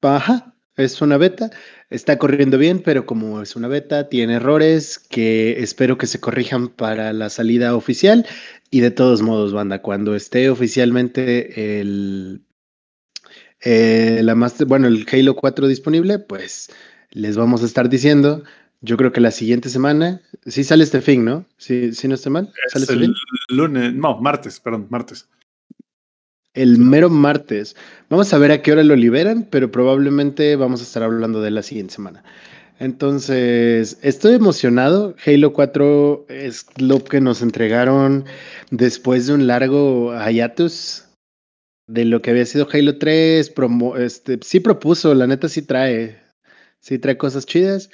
Ajá, 0.02 0.54
es 0.76 1.00
una 1.00 1.16
beta. 1.16 1.50
Está 1.88 2.18
corriendo 2.18 2.58
bien, 2.58 2.82
pero 2.82 3.06
como 3.06 3.40
es 3.40 3.56
una 3.56 3.68
beta, 3.68 4.10
tiene 4.10 4.34
errores 4.34 4.98
que 4.98 5.62
espero 5.62 5.96
que 5.96 6.06
se 6.06 6.20
corrijan 6.20 6.68
para 6.68 7.14
la 7.14 7.30
salida 7.30 7.74
oficial. 7.74 8.26
Y 8.70 8.80
de 8.80 8.90
todos 8.90 9.22
modos, 9.22 9.54
banda, 9.54 9.80
cuando 9.80 10.14
esté 10.14 10.50
oficialmente 10.50 11.80
el, 11.80 12.42
eh, 13.62 14.20
la 14.22 14.34
master, 14.34 14.66
bueno, 14.66 14.88
el 14.88 15.06
Halo 15.10 15.36
4 15.36 15.68
disponible, 15.68 16.18
pues 16.18 16.68
les 17.12 17.38
vamos 17.38 17.62
a 17.62 17.66
estar 17.66 17.88
diciendo. 17.88 18.44
Yo 18.80 18.96
creo 18.96 19.12
que 19.12 19.20
la 19.20 19.32
siguiente 19.32 19.68
semana, 19.68 20.22
sí 20.46 20.62
sale 20.62 20.84
este 20.84 21.00
fin, 21.00 21.24
¿no? 21.24 21.44
Sí, 21.56 21.92
sí 21.92 22.06
no 22.06 22.14
estoy 22.14 22.32
mal. 22.32 22.52
¿Sale 22.68 22.84
es 22.84 22.90
el 22.90 23.14
lunes, 23.48 23.94
no, 23.94 24.20
martes, 24.20 24.60
perdón, 24.60 24.86
martes. 24.88 25.28
El 26.54 26.78
mero 26.78 27.10
martes. 27.10 27.76
Vamos 28.08 28.32
a 28.32 28.38
ver 28.38 28.52
a 28.52 28.62
qué 28.62 28.72
hora 28.72 28.84
lo 28.84 28.96
liberan, 28.96 29.46
pero 29.50 29.70
probablemente 29.70 30.54
vamos 30.56 30.80
a 30.80 30.84
estar 30.84 31.02
hablando 31.02 31.40
de 31.40 31.50
la 31.50 31.62
siguiente 31.62 31.94
semana. 31.94 32.22
Entonces, 32.78 33.98
estoy 34.02 34.34
emocionado. 34.34 35.16
Halo 35.26 35.52
4 35.52 36.26
es 36.28 36.66
lo 36.76 37.02
que 37.02 37.20
nos 37.20 37.42
entregaron 37.42 38.24
después 38.70 39.26
de 39.26 39.34
un 39.34 39.48
largo 39.48 40.12
hiatus 40.14 41.04
de 41.88 42.04
lo 42.04 42.22
que 42.22 42.30
había 42.30 42.46
sido 42.46 42.68
Halo 42.72 42.98
3. 42.98 43.52
este, 43.98 44.38
sí 44.42 44.60
propuso, 44.60 45.14
la 45.14 45.26
neta 45.26 45.48
sí 45.48 45.62
trae, 45.62 46.20
sí 46.80 46.98
trae 46.98 47.16
cosas 47.16 47.46
chidas. 47.46 47.90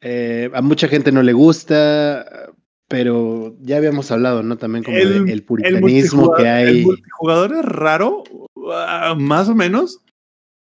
Eh, 0.00 0.50
a 0.54 0.62
mucha 0.62 0.88
gente 0.88 1.12
no 1.12 1.22
le 1.22 1.32
gusta, 1.32 2.52
pero 2.88 3.56
ya 3.60 3.76
habíamos 3.76 4.10
hablado, 4.10 4.42
¿no? 4.42 4.56
También 4.56 4.84
como 4.84 4.96
el, 4.96 5.28
el 5.28 5.42
puritanismo 5.42 6.32
que 6.34 6.48
hay. 6.48 6.78
El 6.78 6.84
multijugador 6.84 7.52
es 7.52 7.64
raro, 7.64 8.22
uh, 8.54 9.16
más 9.16 9.48
o 9.48 9.54
menos, 9.54 10.00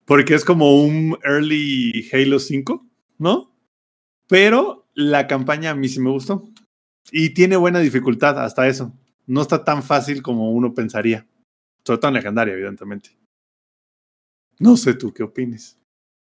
porque 0.06 0.34
es 0.34 0.44
como 0.44 0.82
un 0.84 1.18
early 1.24 2.08
Halo 2.12 2.40
5, 2.40 2.86
¿no? 3.20 3.56
Pero 4.28 4.88
la 4.94 5.28
campaña 5.28 5.72
a 5.72 5.76
mí 5.76 5.88
sí 5.88 6.00
me 6.00 6.10
gustó. 6.10 6.50
Y 7.12 7.30
tiene 7.32 7.56
buena 7.56 7.80
dificultad 7.80 8.44
hasta 8.44 8.68
eso. 8.68 8.94
No 9.26 9.42
está 9.42 9.64
tan 9.64 9.82
fácil 9.82 10.22
como 10.22 10.52
uno 10.52 10.74
pensaría. 10.74 11.28
Sobre 11.86 12.00
todo 12.00 12.10
en 12.10 12.16
legendaria, 12.16 12.54
evidentemente. 12.54 13.12
No 14.60 14.76
sé 14.76 14.94
tú 14.94 15.14
qué 15.14 15.24
opines. 15.24 15.78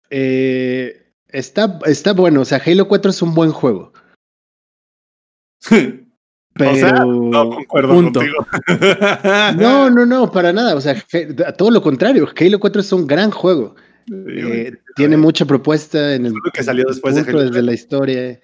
Eh, 0.09 1.02
está, 1.33 1.79
está 1.85 2.13
bueno, 2.13 2.41
o 2.41 2.45
sea, 2.45 2.61
Halo 2.65 2.87
4 2.87 3.11
es 3.11 3.21
un 3.21 3.33
buen 3.33 3.51
juego. 3.51 3.91
Pero... 5.69 6.03
O 6.55 6.75
sea, 6.75 6.91
no 7.03 7.49
concuerdo 7.49 7.95
contigo. 7.95 8.45
no, 9.57 9.89
no, 9.89 10.05
no, 10.05 10.31
para 10.31 10.53
nada. 10.53 10.75
O 10.75 10.81
sea, 10.81 11.03
todo 11.57 11.71
lo 11.71 11.81
contrario. 11.81 12.29
Halo 12.39 12.59
4 12.59 12.79
es 12.79 12.91
un 12.91 13.07
gran 13.07 13.31
juego. 13.31 13.75
Eh, 14.27 14.71
tiene 14.95 15.17
mucha 15.17 15.45
propuesta 15.45 16.13
en 16.13 16.27
el. 16.27 16.33
que 16.53 16.61
salió 16.61 16.85
después 16.87 17.15
de 17.15 17.21
Halo 17.21 17.45
desde 17.45 17.63
la 17.63 17.73
historia. 17.73 18.39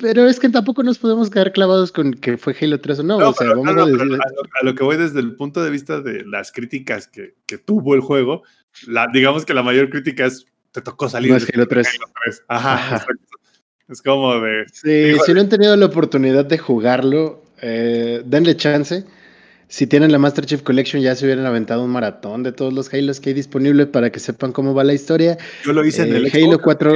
Pero 0.00 0.26
es 0.26 0.40
que 0.40 0.48
tampoco 0.48 0.82
nos 0.82 0.98
podemos 0.98 1.30
quedar 1.30 1.52
clavados 1.52 1.92
con 1.92 2.12
que 2.14 2.36
fue 2.36 2.56
Halo 2.60 2.80
3 2.80 2.98
o 2.98 3.02
no. 3.04 3.18
o 3.18 3.32
sea, 3.32 3.50
vamos 3.50 3.68
a, 3.68 3.86
decir... 3.86 4.18
a, 4.60 4.64
lo, 4.64 4.74
que 4.74 4.82
voy 4.82 4.96
desde 4.96 5.20
el 5.20 5.36
punto 5.36 5.62
de 5.62 5.70
vista 5.70 6.00
de 6.00 6.24
las 6.24 6.50
críticas 6.50 7.06
que, 7.06 7.36
que 7.46 7.58
tuvo 7.58 7.94
el 7.94 8.00
juego, 8.00 8.42
la, 8.88 9.06
digamos 9.12 9.44
que 9.44 9.54
la 9.54 9.62
mayor 9.62 9.88
crítica 9.88 10.26
es 10.26 10.46
te 10.72 10.82
tocó 10.82 11.08
salir. 11.08 11.30
No 11.30 11.36
es 11.36 11.46
Halo 11.52 11.66
3. 11.66 11.86
Halo 11.86 12.12
3. 12.24 12.42
Ajá, 12.48 13.06
Es 13.88 14.02
como 14.02 14.40
de. 14.40 14.64
Sí, 14.72 15.16
si 15.24 15.34
no 15.34 15.40
han 15.40 15.48
tenido 15.48 15.76
la 15.76 15.86
oportunidad 15.86 16.44
de 16.44 16.58
jugarlo, 16.58 17.42
eh, 17.60 18.22
denle 18.24 18.56
chance. 18.56 19.04
Si 19.68 19.86
tienen 19.86 20.12
la 20.12 20.18
Master 20.18 20.46
Chief 20.46 20.62
Collection, 20.62 21.02
ya 21.02 21.14
se 21.14 21.26
hubieran 21.26 21.44
aventado 21.44 21.84
un 21.84 21.90
maratón 21.90 22.42
de 22.42 22.52
todos 22.52 22.72
los 22.72 22.92
Halos 22.92 23.20
que 23.20 23.30
hay 23.30 23.34
disponibles 23.34 23.86
para 23.88 24.10
que 24.10 24.18
sepan 24.18 24.52
cómo 24.52 24.74
va 24.74 24.82
la 24.82 24.94
historia. 24.94 25.36
Yo 25.64 25.74
lo 25.74 25.84
hice 25.84 26.02
en 26.02 26.14
el 26.14 26.26
eh, 26.26 26.30
Halo 26.32 26.60
4. 26.60 26.94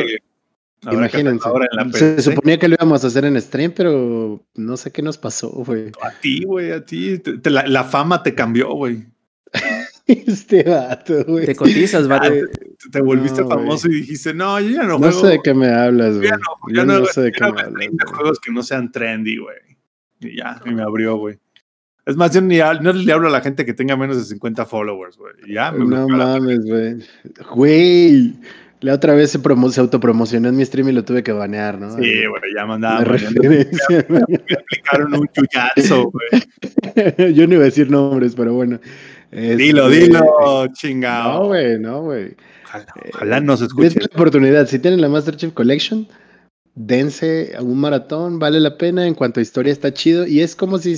Imagínense. 0.91 1.49
se 1.93 2.23
suponía 2.23 2.59
que 2.59 2.69
lo 2.69 2.75
íbamos 2.75 3.05
a 3.05 3.07
hacer 3.07 3.25
en 3.25 3.41
stream, 3.41 3.73
pero 3.77 4.45
no 4.55 4.77
sé 4.77 4.91
qué 4.91 5.03
nos 5.03 5.17
pasó, 5.17 5.49
güey. 5.51 5.93
A 6.03 6.11
ti, 6.21 6.45
güey, 6.45 6.73
a 6.73 6.85
ti. 6.85 7.23
la, 7.45 7.85
fama 7.85 8.23
te 8.23 8.35
cambió, 8.35 8.73
güey. 8.73 9.05
Este 10.27 10.63
vato, 10.63 11.25
güey. 11.27 11.47
Te 11.47 11.55
cotizas, 11.55 12.09
vato. 12.09 12.31
te, 12.91 13.01
volviste 13.01 13.45
famoso 13.45 13.89
y 13.89 13.97
dijiste, 13.97 14.35
no, 14.35 14.61
yo 14.61 14.71
ya 14.71 14.83
no 14.85 14.99
juego. 14.99 15.15
No 15.15 15.21
sé 15.21 15.27
de 15.29 15.41
qué 15.43 15.55
me 15.55 15.69
hablas, 15.69 16.17
güey. 16.17 16.31
Yo, 16.69 16.85
no, 16.85 17.05
sé 17.07 17.23
de 17.23 17.33
qué 17.33 17.41
me 17.41 17.61
hablas. 17.61 17.89
juegos 18.15 18.41
que 18.41 18.53
no 18.53 18.63
sean 18.63 18.91
trendy, 18.91 19.39
güey. 19.39 19.57
Y 20.21 20.37
ya, 20.37 20.61
y 20.65 20.71
me 20.71 20.83
abrió, 20.83 21.17
güey. 21.17 21.39
Es 22.05 22.17
más, 22.17 22.35
yo 22.35 22.41
ni 22.41 22.59
no 22.59 22.93
le 22.93 23.13
hablo 23.13 23.29
a 23.29 23.31
la 23.31 23.41
gente 23.41 23.65
que 23.65 23.75
tenga 23.75 23.97
menos 23.97 24.17
de 24.17 24.25
50 24.25 24.67
followers, 24.67 25.17
güey. 25.17 25.35
Ya, 25.49 25.71
me 25.71 25.85
No 25.85 26.09
mames, 26.09 26.65
güey. 26.65 26.97
Güey. 27.55 28.35
La 28.81 28.95
otra 28.95 29.15
vez 29.15 29.31
se, 29.31 29.39
se 29.39 29.81
autopromocionó 29.81 30.49
en 30.49 30.57
mi 30.57 30.65
stream 30.65 30.89
y 30.89 30.93
lo 30.93 31.05
tuve 31.05 31.23
que 31.23 31.31
banear, 31.31 31.79
¿no? 31.79 31.97
Sí, 31.97 32.27
bueno, 32.27 32.47
ya 32.53 32.67
mandaba. 32.67 33.05
Me, 33.05 33.09
me, 34.09 34.57
aplicaron 34.57 35.15
un 35.15 35.29
chullazo, 35.29 36.11
güey. 36.11 37.33
Yo 37.35 37.47
no 37.47 37.55
iba 37.55 37.63
a 37.63 37.67
decir 37.67 37.89
nombres, 37.89 38.35
pero 38.35 38.55
bueno. 38.55 38.81
Dilo, 39.33 39.91
este, 39.91 40.05
dilo, 40.07 40.67
chingado. 40.73 41.41
No, 41.41 41.47
güey, 41.49 41.79
no, 41.79 42.03
güey. 42.03 42.37
Ojalá, 42.65 42.87
ojalá 43.15 43.41
no 43.41 43.57
se 43.57 43.65
escuche. 43.67 43.99
la 43.99 44.07
oportunidad. 44.07 44.67
Si 44.67 44.79
tienen 44.79 45.01
la 45.01 45.09
Master 45.09 45.37
Chief 45.37 45.53
Collection, 45.53 46.07
dense 46.75 47.53
a 47.57 47.63
un 47.63 47.79
maratón, 47.81 48.39
vale 48.39 48.61
la 48.61 48.77
pena. 48.79 49.07
En 49.07 49.15
cuanto 49.15 49.41
a 49.41 49.43
historia, 49.43 49.73
está 49.73 49.93
chido. 49.93 50.27
Y 50.27 50.41
es 50.41 50.55
como 50.55 50.79
si, 50.79 50.97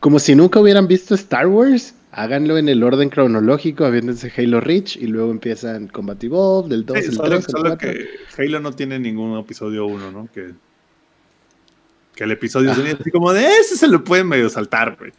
como 0.00 0.18
si 0.18 0.34
nunca 0.34 0.60
hubieran 0.60 0.88
visto 0.88 1.14
Star 1.14 1.46
Wars 1.46 1.94
háganlo 2.12 2.58
en 2.58 2.68
el 2.68 2.82
orden 2.82 3.10
cronológico, 3.10 3.84
habiéndose 3.84 4.32
Halo 4.36 4.60
Reach 4.60 4.96
y 4.96 5.06
luego 5.06 5.30
empiezan 5.30 5.88
Combat 5.88 6.22
Evolved, 6.22 6.70
del 6.70 6.84
2, 6.84 6.96
el 6.96 7.12
solo, 7.12 7.28
3, 7.28 7.44
solo 7.44 7.72
el 7.72 7.78
4. 7.78 7.78
que 7.78 8.42
Halo 8.42 8.60
no 8.60 8.72
tiene 8.72 8.98
ningún 8.98 9.38
episodio 9.38 9.86
1, 9.86 10.10
¿no? 10.10 10.28
Que, 10.32 10.52
que 12.14 12.24
el 12.24 12.32
episodio 12.32 12.74
sería 12.74 12.94
así 12.98 13.10
como 13.10 13.32
de 13.32 13.46
ese 13.46 13.76
se 13.76 13.88
lo 13.88 14.02
pueden 14.04 14.26
medio 14.26 14.48
saltar, 14.48 14.96
güey. 14.98 15.12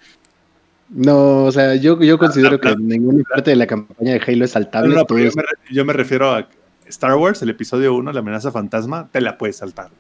No, 0.90 1.46
o 1.46 1.52
sea, 1.52 1.76
yo, 1.76 2.02
yo 2.02 2.18
considero 2.18 2.56
ah, 2.56 2.60
que 2.60 2.76
ninguna 2.76 3.24
parte 3.24 3.52
de 3.52 3.56
la 3.56 3.68
campaña 3.68 4.14
de 4.14 4.22
Halo 4.26 4.46
es 4.46 4.52
saltable. 4.52 4.96
No, 4.96 5.06
yo, 5.08 5.16
me, 5.16 5.44
yo, 5.72 5.86
me, 5.86 5.94
refiero 5.94 6.32
a 6.32 6.48
Star 6.88 7.16
Wars, 7.16 7.42
el 7.44 7.50
episodio 7.50 7.94
1, 7.96 8.12
la 8.12 8.20
amenaza 8.20 8.52
fantasma, 8.52 9.08
te 9.12 9.22
la 9.22 9.38
puedes 9.38 9.58
saltar. 9.58 9.92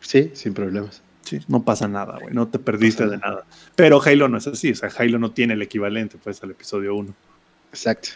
Sí, 0.00 0.30
sin 0.34 0.52
problemas. 0.52 1.02
Sí, 1.22 1.40
no 1.48 1.64
pasa 1.64 1.88
nada, 1.88 2.18
güey, 2.20 2.34
no 2.34 2.48
te 2.48 2.58
perdiste 2.58 3.06
de 3.06 3.16
nada. 3.16 3.46
Pero 3.74 4.02
Halo 4.02 4.28
no 4.28 4.36
es 4.36 4.46
así, 4.46 4.72
o 4.72 4.74
sea, 4.74 4.90
Halo 4.98 5.18
no 5.18 5.30
tiene 5.30 5.54
el 5.54 5.62
equivalente, 5.62 6.18
pues, 6.22 6.42
al 6.42 6.50
episodio 6.50 6.94
1. 6.94 7.14
Exacto. 7.70 8.10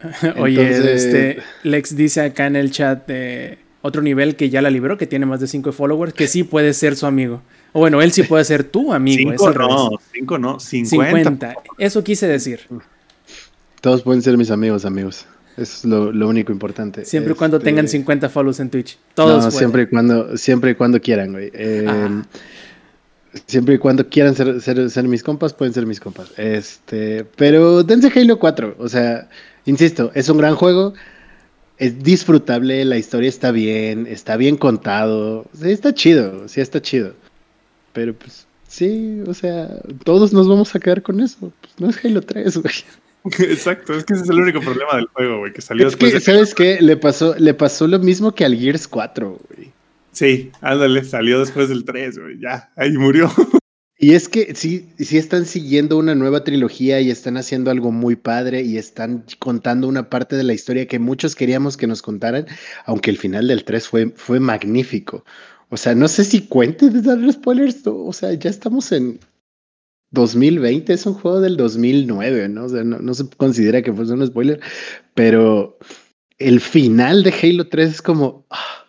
Oye, 0.38 0.94
este, 0.94 1.42
Lex 1.62 1.94
dice 1.94 2.22
acá 2.22 2.46
en 2.46 2.56
el 2.56 2.70
chat 2.70 3.06
de 3.06 3.58
otro 3.82 4.00
nivel 4.00 4.36
que 4.36 4.48
ya 4.48 4.62
la 4.62 4.70
libró, 4.70 4.96
que 4.96 5.06
tiene 5.06 5.26
más 5.26 5.40
de 5.40 5.46
5 5.46 5.72
followers, 5.72 6.14
que 6.14 6.26
sí 6.26 6.42
puede 6.42 6.72
ser 6.72 6.96
su 6.96 7.04
amigo. 7.04 7.42
O 7.76 7.80
bueno, 7.80 8.00
él 8.00 8.12
sí 8.12 8.22
puede 8.22 8.44
ser 8.44 8.62
tu 8.62 8.92
amigo. 8.92 9.32
5 9.36 9.52
no, 9.52 9.90
5 10.12 10.38
no, 10.38 10.60
50. 10.60 10.88
50. 10.88 11.54
Eso 11.76 12.04
quise 12.04 12.28
decir. 12.28 12.60
Todos 13.80 14.02
pueden 14.02 14.22
ser 14.22 14.38
mis 14.38 14.52
amigos, 14.52 14.84
amigos. 14.84 15.26
Eso 15.56 15.76
es 15.78 15.84
lo, 15.84 16.28
único 16.28 16.52
importante. 16.52 17.04
Siempre 17.04 17.32
y 17.32 17.36
cuando 17.36 17.58
tengan 17.58 17.88
50 17.88 18.26
este, 18.26 18.32
follows 18.32 18.60
en 18.60 18.70
Twitch. 18.70 18.96
Todos. 19.14 19.44
No, 19.44 19.50
siempre 19.50 19.82
y 19.82 19.86
cuando, 19.86 20.36
siempre 20.36 20.70
y 20.70 20.74
cuando 20.76 21.00
quieran, 21.00 21.32
güey. 21.32 21.50
Eh, 21.52 22.22
siempre 23.46 23.74
y 23.74 23.78
cuando 23.78 24.08
quieran 24.08 24.36
ser, 24.36 24.60
ser, 24.60 25.08
mis 25.08 25.24
compas, 25.24 25.52
pueden 25.52 25.74
ser 25.74 25.84
mis 25.84 25.98
compas. 25.98 26.30
Este, 26.36 27.26
pero 27.36 27.82
dense 27.82 28.12
Halo 28.14 28.38
4. 28.38 28.76
O 28.78 28.88
sea, 28.88 29.28
insisto, 29.64 30.12
es 30.14 30.28
un 30.28 30.38
gran 30.38 30.54
juego. 30.54 30.94
Es 31.78 32.04
disfrutable, 32.04 32.84
la 32.84 32.98
historia 32.98 33.28
está 33.28 33.50
bien, 33.50 34.06
está 34.06 34.36
bien 34.36 34.56
contado. 34.56 35.46
Sí, 35.60 35.72
está 35.72 35.92
chido, 35.92 36.46
sí 36.46 36.60
está 36.60 36.80
chido. 36.80 37.14
Pero 37.94 38.12
pues, 38.12 38.46
sí, 38.68 39.22
o 39.26 39.32
sea, 39.32 39.80
todos 40.04 40.34
nos 40.34 40.46
vamos 40.46 40.74
a 40.74 40.80
quedar 40.80 41.00
con 41.00 41.20
eso. 41.20 41.50
Pues, 41.60 41.72
no 41.78 41.88
es 41.88 42.04
Halo 42.04 42.20
3, 42.20 42.58
güey. 42.58 42.74
Exacto, 43.38 43.94
es 43.94 44.04
que 44.04 44.12
ese 44.12 44.24
es 44.24 44.28
el 44.28 44.40
único 44.40 44.60
problema 44.60 44.96
del 44.96 45.06
juego, 45.06 45.38
güey, 45.38 45.52
que 45.54 45.62
salió 45.62 45.88
es 45.88 45.96
Que, 45.96 46.20
¿Sabes 46.20 46.54
qué? 46.54 46.82
Le 46.82 46.98
pasó, 46.98 47.34
le 47.38 47.54
pasó 47.54 47.86
lo 47.86 47.98
mismo 47.98 48.34
que 48.34 48.44
al 48.44 48.54
Gears 48.54 48.86
4, 48.86 49.40
güey. 49.48 49.72
Sí, 50.12 50.52
ándale, 50.60 51.04
salió 51.04 51.40
después 51.40 51.70
del 51.70 51.84
3, 51.84 52.18
güey, 52.18 52.38
ya, 52.38 52.70
ahí 52.76 52.92
murió. 52.92 53.30
Y 53.96 54.12
es 54.12 54.28
que 54.28 54.54
sí, 54.54 54.90
sí 54.98 55.16
están 55.16 55.46
siguiendo 55.46 55.96
una 55.96 56.16
nueva 56.16 56.42
trilogía 56.42 57.00
y 57.00 57.10
están 57.10 57.36
haciendo 57.36 57.70
algo 57.70 57.92
muy 57.92 58.16
padre 58.16 58.60
y 58.62 58.76
están 58.76 59.24
contando 59.38 59.86
una 59.86 60.10
parte 60.10 60.36
de 60.36 60.42
la 60.42 60.52
historia 60.52 60.86
que 60.86 60.98
muchos 60.98 61.36
queríamos 61.36 61.76
que 61.76 61.86
nos 61.86 62.02
contaran, 62.02 62.46
aunque 62.86 63.10
el 63.10 63.18
final 63.18 63.46
del 63.46 63.64
3 63.64 63.88
fue, 63.88 64.12
fue 64.16 64.40
magnífico. 64.40 65.24
O 65.74 65.76
sea, 65.76 65.92
no 65.96 66.06
sé 66.06 66.24
si 66.24 66.42
cuente 66.42 66.88
de 66.88 67.02
dar 67.02 67.18
spoilers, 67.32 67.82
o 67.84 68.12
sea, 68.12 68.32
ya 68.32 68.48
estamos 68.48 68.92
en 68.92 69.18
2020, 70.12 70.92
es 70.92 71.04
un 71.04 71.14
juego 71.14 71.40
del 71.40 71.56
2009, 71.56 72.48
¿no? 72.48 72.66
O 72.66 72.68
sea, 72.68 72.84
no, 72.84 73.00
no 73.00 73.12
se 73.12 73.28
considera 73.30 73.82
que 73.82 73.92
fuese 73.92 74.12
un 74.12 74.24
spoiler, 74.24 74.60
pero 75.14 75.76
el 76.38 76.60
final 76.60 77.24
de 77.24 77.34
Halo 77.42 77.66
3 77.66 77.90
es 77.90 78.02
como... 78.02 78.46
ah, 78.50 78.86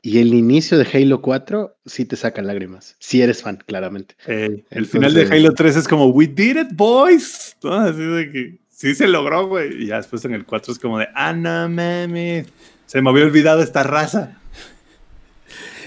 y 0.00 0.20
el 0.20 0.32
inicio 0.32 0.78
de 0.78 0.86
Halo 0.94 1.20
4 1.22 1.76
sí 1.84 2.04
te 2.04 2.14
saca 2.14 2.40
lágrimas. 2.40 2.94
Si 3.00 3.20
eres 3.20 3.42
fan, 3.42 3.58
claramente. 3.66 4.14
Eh, 4.28 4.62
el 4.70 4.86
final 4.86 5.12
de 5.12 5.24
Halo 5.24 5.54
3 5.54 5.74
es 5.74 5.88
como, 5.88 6.06
we 6.06 6.28
did 6.28 6.56
it, 6.56 6.68
boys. 6.74 7.56
¿no? 7.64 7.74
Así 7.74 7.98
de 7.98 8.30
que 8.30 8.60
sí 8.68 8.94
se 8.94 9.08
logró, 9.08 9.48
güey. 9.48 9.82
Y 9.82 9.86
ya 9.88 9.96
después 9.96 10.24
en 10.24 10.34
el 10.34 10.46
4 10.46 10.72
es 10.74 10.78
como 10.78 11.00
de, 11.00 11.08
ah, 11.16 11.32
no 11.32 11.68
mames. 11.68 12.46
Se 12.86 13.02
me 13.02 13.10
había 13.10 13.24
olvidado 13.24 13.60
esta 13.60 13.82
raza. 13.82 14.38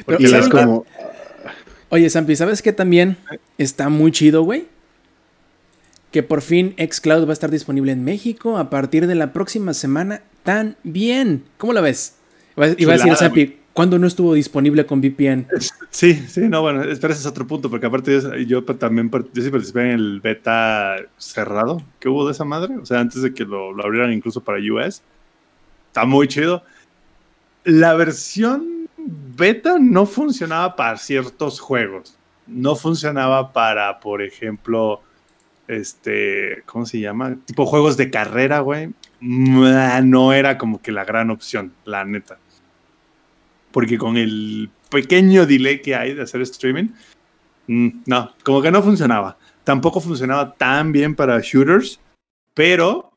Porque 0.05 0.23
Y 0.23 0.25
es 0.33 0.49
como, 0.49 0.85
Oye, 1.89 2.09
Zampi, 2.09 2.35
¿sabes 2.35 2.61
qué 2.61 2.71
también 2.73 3.17
está 3.57 3.89
muy 3.89 4.11
chido, 4.11 4.43
güey? 4.43 4.67
Que 6.11 6.23
por 6.23 6.41
fin 6.41 6.75
Xcloud 6.77 7.25
va 7.25 7.29
a 7.31 7.33
estar 7.33 7.51
disponible 7.51 7.91
en 7.91 8.03
México 8.03 8.57
a 8.57 8.69
partir 8.69 9.07
de 9.07 9.15
la 9.15 9.31
próxima 9.33 9.73
semana 9.73 10.21
también. 10.43 11.43
¿Cómo 11.57 11.73
la 11.73 11.81
ves? 11.81 12.15
Iba 12.55 12.65
a- 12.67 12.75
iba 12.77 12.93
a 12.93 12.97
decir 12.97 13.15
Zampi, 13.15 13.57
¿cuándo 13.73 13.97
no 13.99 14.07
estuvo 14.07 14.33
disponible 14.33 14.85
con 14.85 15.01
VPN? 15.01 15.47
Sí, 15.91 16.13
sí, 16.27 16.41
no, 16.41 16.61
bueno, 16.61 16.83
espera, 16.83 17.13
ese 17.13 17.21
es 17.21 17.27
otro 17.27 17.45
punto, 17.47 17.69
porque 17.69 17.85
aparte 17.87 18.19
yo, 18.45 18.63
también 18.63 19.09
yo 19.33 19.41
sí 19.43 19.49
participé 19.49 19.81
en 19.81 19.87
el 19.99 20.19
beta 20.21 20.95
cerrado 21.17 21.81
que 21.99 22.09
hubo 22.09 22.25
de 22.25 22.31
esa 22.33 22.43
madre, 22.45 22.75
o 22.77 22.85
sea, 22.85 22.99
antes 22.99 23.21
de 23.21 23.33
que 23.33 23.45
lo, 23.45 23.71
lo 23.73 23.83
abrieran 23.83 24.11
incluso 24.13 24.41
para 24.43 24.59
US. 24.59 25.01
Está 25.87 26.05
muy 26.05 26.27
chido. 26.27 26.63
La 27.63 27.93
versión 27.95 28.78
beta 29.07 29.77
no 29.79 30.05
funcionaba 30.05 30.75
para 30.75 30.97
ciertos 30.97 31.59
juegos. 31.59 32.17
No 32.47 32.75
funcionaba 32.75 33.53
para, 33.53 33.99
por 33.99 34.21
ejemplo, 34.21 35.01
este, 35.67 36.63
¿cómo 36.65 36.85
se 36.85 36.99
llama? 36.99 37.37
Tipo 37.45 37.65
juegos 37.65 37.97
de 37.97 38.09
carrera, 38.09 38.59
güey. 38.59 38.91
No 39.19 40.33
era 40.33 40.57
como 40.57 40.81
que 40.81 40.91
la 40.91 41.05
gran 41.05 41.29
opción, 41.29 41.73
la 41.85 42.05
neta 42.05 42.37
porque 43.71 43.97
con 43.97 44.17
el 44.17 44.69
pequeño 44.89 45.45
delay 45.45 45.81
que 45.81 45.95
hay 45.95 46.13
de 46.13 46.23
hacer 46.23 46.41
streaming, 46.41 46.89
mm, 47.67 47.89
no, 48.05 48.33
como 48.43 48.61
que 48.61 48.71
no 48.71 48.81
funcionaba. 48.81 49.37
Tampoco 49.63 50.01
funcionaba 50.01 50.53
tan 50.55 50.91
bien 50.91 51.15
para 51.15 51.39
shooters, 51.41 51.99
pero 52.53 53.08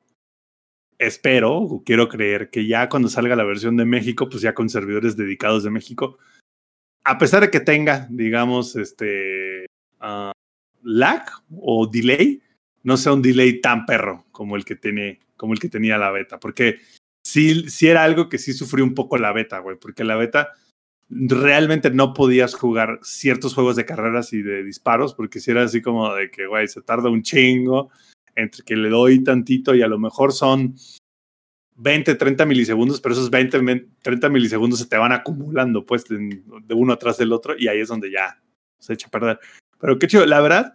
espero, 1.07 1.57
o 1.57 1.83
quiero 1.85 2.09
creer 2.09 2.51
que 2.51 2.67
ya 2.67 2.89
cuando 2.89 3.09
salga 3.09 3.37
la 3.37 3.45
versión 3.45 3.77
de 3.77 3.85
México, 3.85 4.29
pues 4.29 4.43
ya 4.43 4.55
con 4.55 4.69
servidores 4.69 5.17
dedicados 5.17 5.65
de 5.65 5.71
México, 5.71 6.19
a 7.05 7.19
pesar 7.19 7.43
de 7.43 7.51
que 7.51 7.61
tenga, 7.61 8.07
digamos, 8.11 8.77
este 8.77 9.67
ah, 10.01 10.33
lag 10.83 11.25
o 11.61 11.87
delay, 11.87 12.41
no 12.85 12.97
sea 12.97 13.13
un 13.13 13.23
delay 13.23 13.61
tan 13.61 13.85
perro 13.87 14.27
como 14.31 14.57
el 14.57 14.65
que 14.65 14.77
tiene, 14.77 15.21
como 15.37 15.53
el 15.53 15.59
que 15.59 15.69
tenía 15.69 15.99
la 15.99 16.11
beta, 16.13 16.39
porque 16.39 16.79
sí, 17.27 17.69
sí 17.69 17.89
era 17.89 18.05
algo 18.05 18.29
que 18.29 18.39
sí 18.39 18.53
sufrió 18.53 18.85
un 18.85 18.95
poco 18.95 19.19
la 19.19 19.33
beta, 19.33 19.59
güey, 19.59 19.77
porque 19.77 20.05
la 20.05 20.17
beta 20.17 20.53
realmente 21.09 21.91
no 21.91 22.15
podías 22.15 22.55
jugar 22.55 23.01
ciertos 23.03 23.55
juegos 23.55 23.77
de 23.77 23.85
carreras 23.85 24.33
y 24.33 24.43
de 24.43 24.63
disparos, 24.63 25.15
porque 25.15 25.41
si 25.41 25.51
era 25.51 25.65
así 25.65 25.83
como 25.83 26.15
de 26.15 26.31
que, 26.31 26.47
güey, 26.47 26.69
se 26.69 26.81
tarda 26.81 27.11
un 27.11 27.23
chingo 27.23 27.91
entre 28.37 28.65
que 28.65 28.77
le 28.77 28.89
doy 28.89 29.23
tantito 29.23 29.75
y 29.75 29.83
a 29.83 29.89
lo 29.89 29.99
mejor 29.99 30.33
son 30.33 30.75
20, 31.77 32.15
30 32.15 32.45
milisegundos, 32.47 33.01
pero 33.01 33.15
esos 33.15 33.31
20, 33.31 33.89
30 34.03 34.29
milisegundos 34.29 34.79
se 34.79 34.87
te 34.87 34.97
van 34.97 35.13
acumulando, 35.13 35.85
pues, 35.85 36.05
de, 36.05 36.43
de 36.65 36.75
uno 36.75 36.93
atrás 36.93 37.19
del 37.19 37.33
otro, 37.33 37.55
y 37.59 37.69
ahí 37.69 37.81
es 37.81 37.89
donde 37.89 38.11
ya 38.11 38.41
se 38.79 38.93
echa 38.93 39.09
a 39.09 39.11
perder. 39.11 39.39
Pero 39.81 39.99
qué 39.99 40.07
chido, 40.07 40.27
la 40.27 40.41
verdad, 40.41 40.75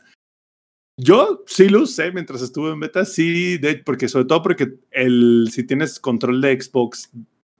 yo 0.99 1.43
sí 1.45 1.69
lo 1.69 1.83
usé 1.83 2.11
mientras 2.11 2.41
estuve 2.41 2.71
en 2.71 2.79
beta, 2.79 3.05
sí, 3.05 3.59
porque 3.85 4.09
sobre 4.09 4.25
todo 4.25 4.41
porque 4.41 4.79
el, 4.91 5.49
si 5.51 5.63
tienes 5.63 5.99
control 5.99 6.41
de 6.41 6.59
Xbox, 6.59 7.11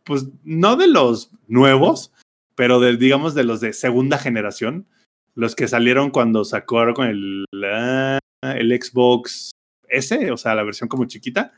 pues 0.04 0.28
no 0.44 0.76
de 0.76 0.88
los 0.88 1.32
nuevos, 1.48 2.12
pero 2.56 2.80
de, 2.80 2.98
digamos 2.98 3.36
de 3.36 3.44
los 3.44 3.62
de 3.62 3.74
segunda 3.74 4.18
generación, 4.18 4.88
los 5.36 5.56
que 5.56 5.68
salieron 5.68 6.10
cuando 6.10 6.44
sacó 6.44 6.92
con 6.96 7.08
el, 7.08 7.46
la- 7.52 8.18
el 8.42 8.72
Xbox 8.82 9.52
S, 9.90 10.32
o 10.32 10.38
sea, 10.38 10.56
la 10.56 10.64
versión 10.64 10.90
como 10.90 11.06
chiquita, 11.06 11.54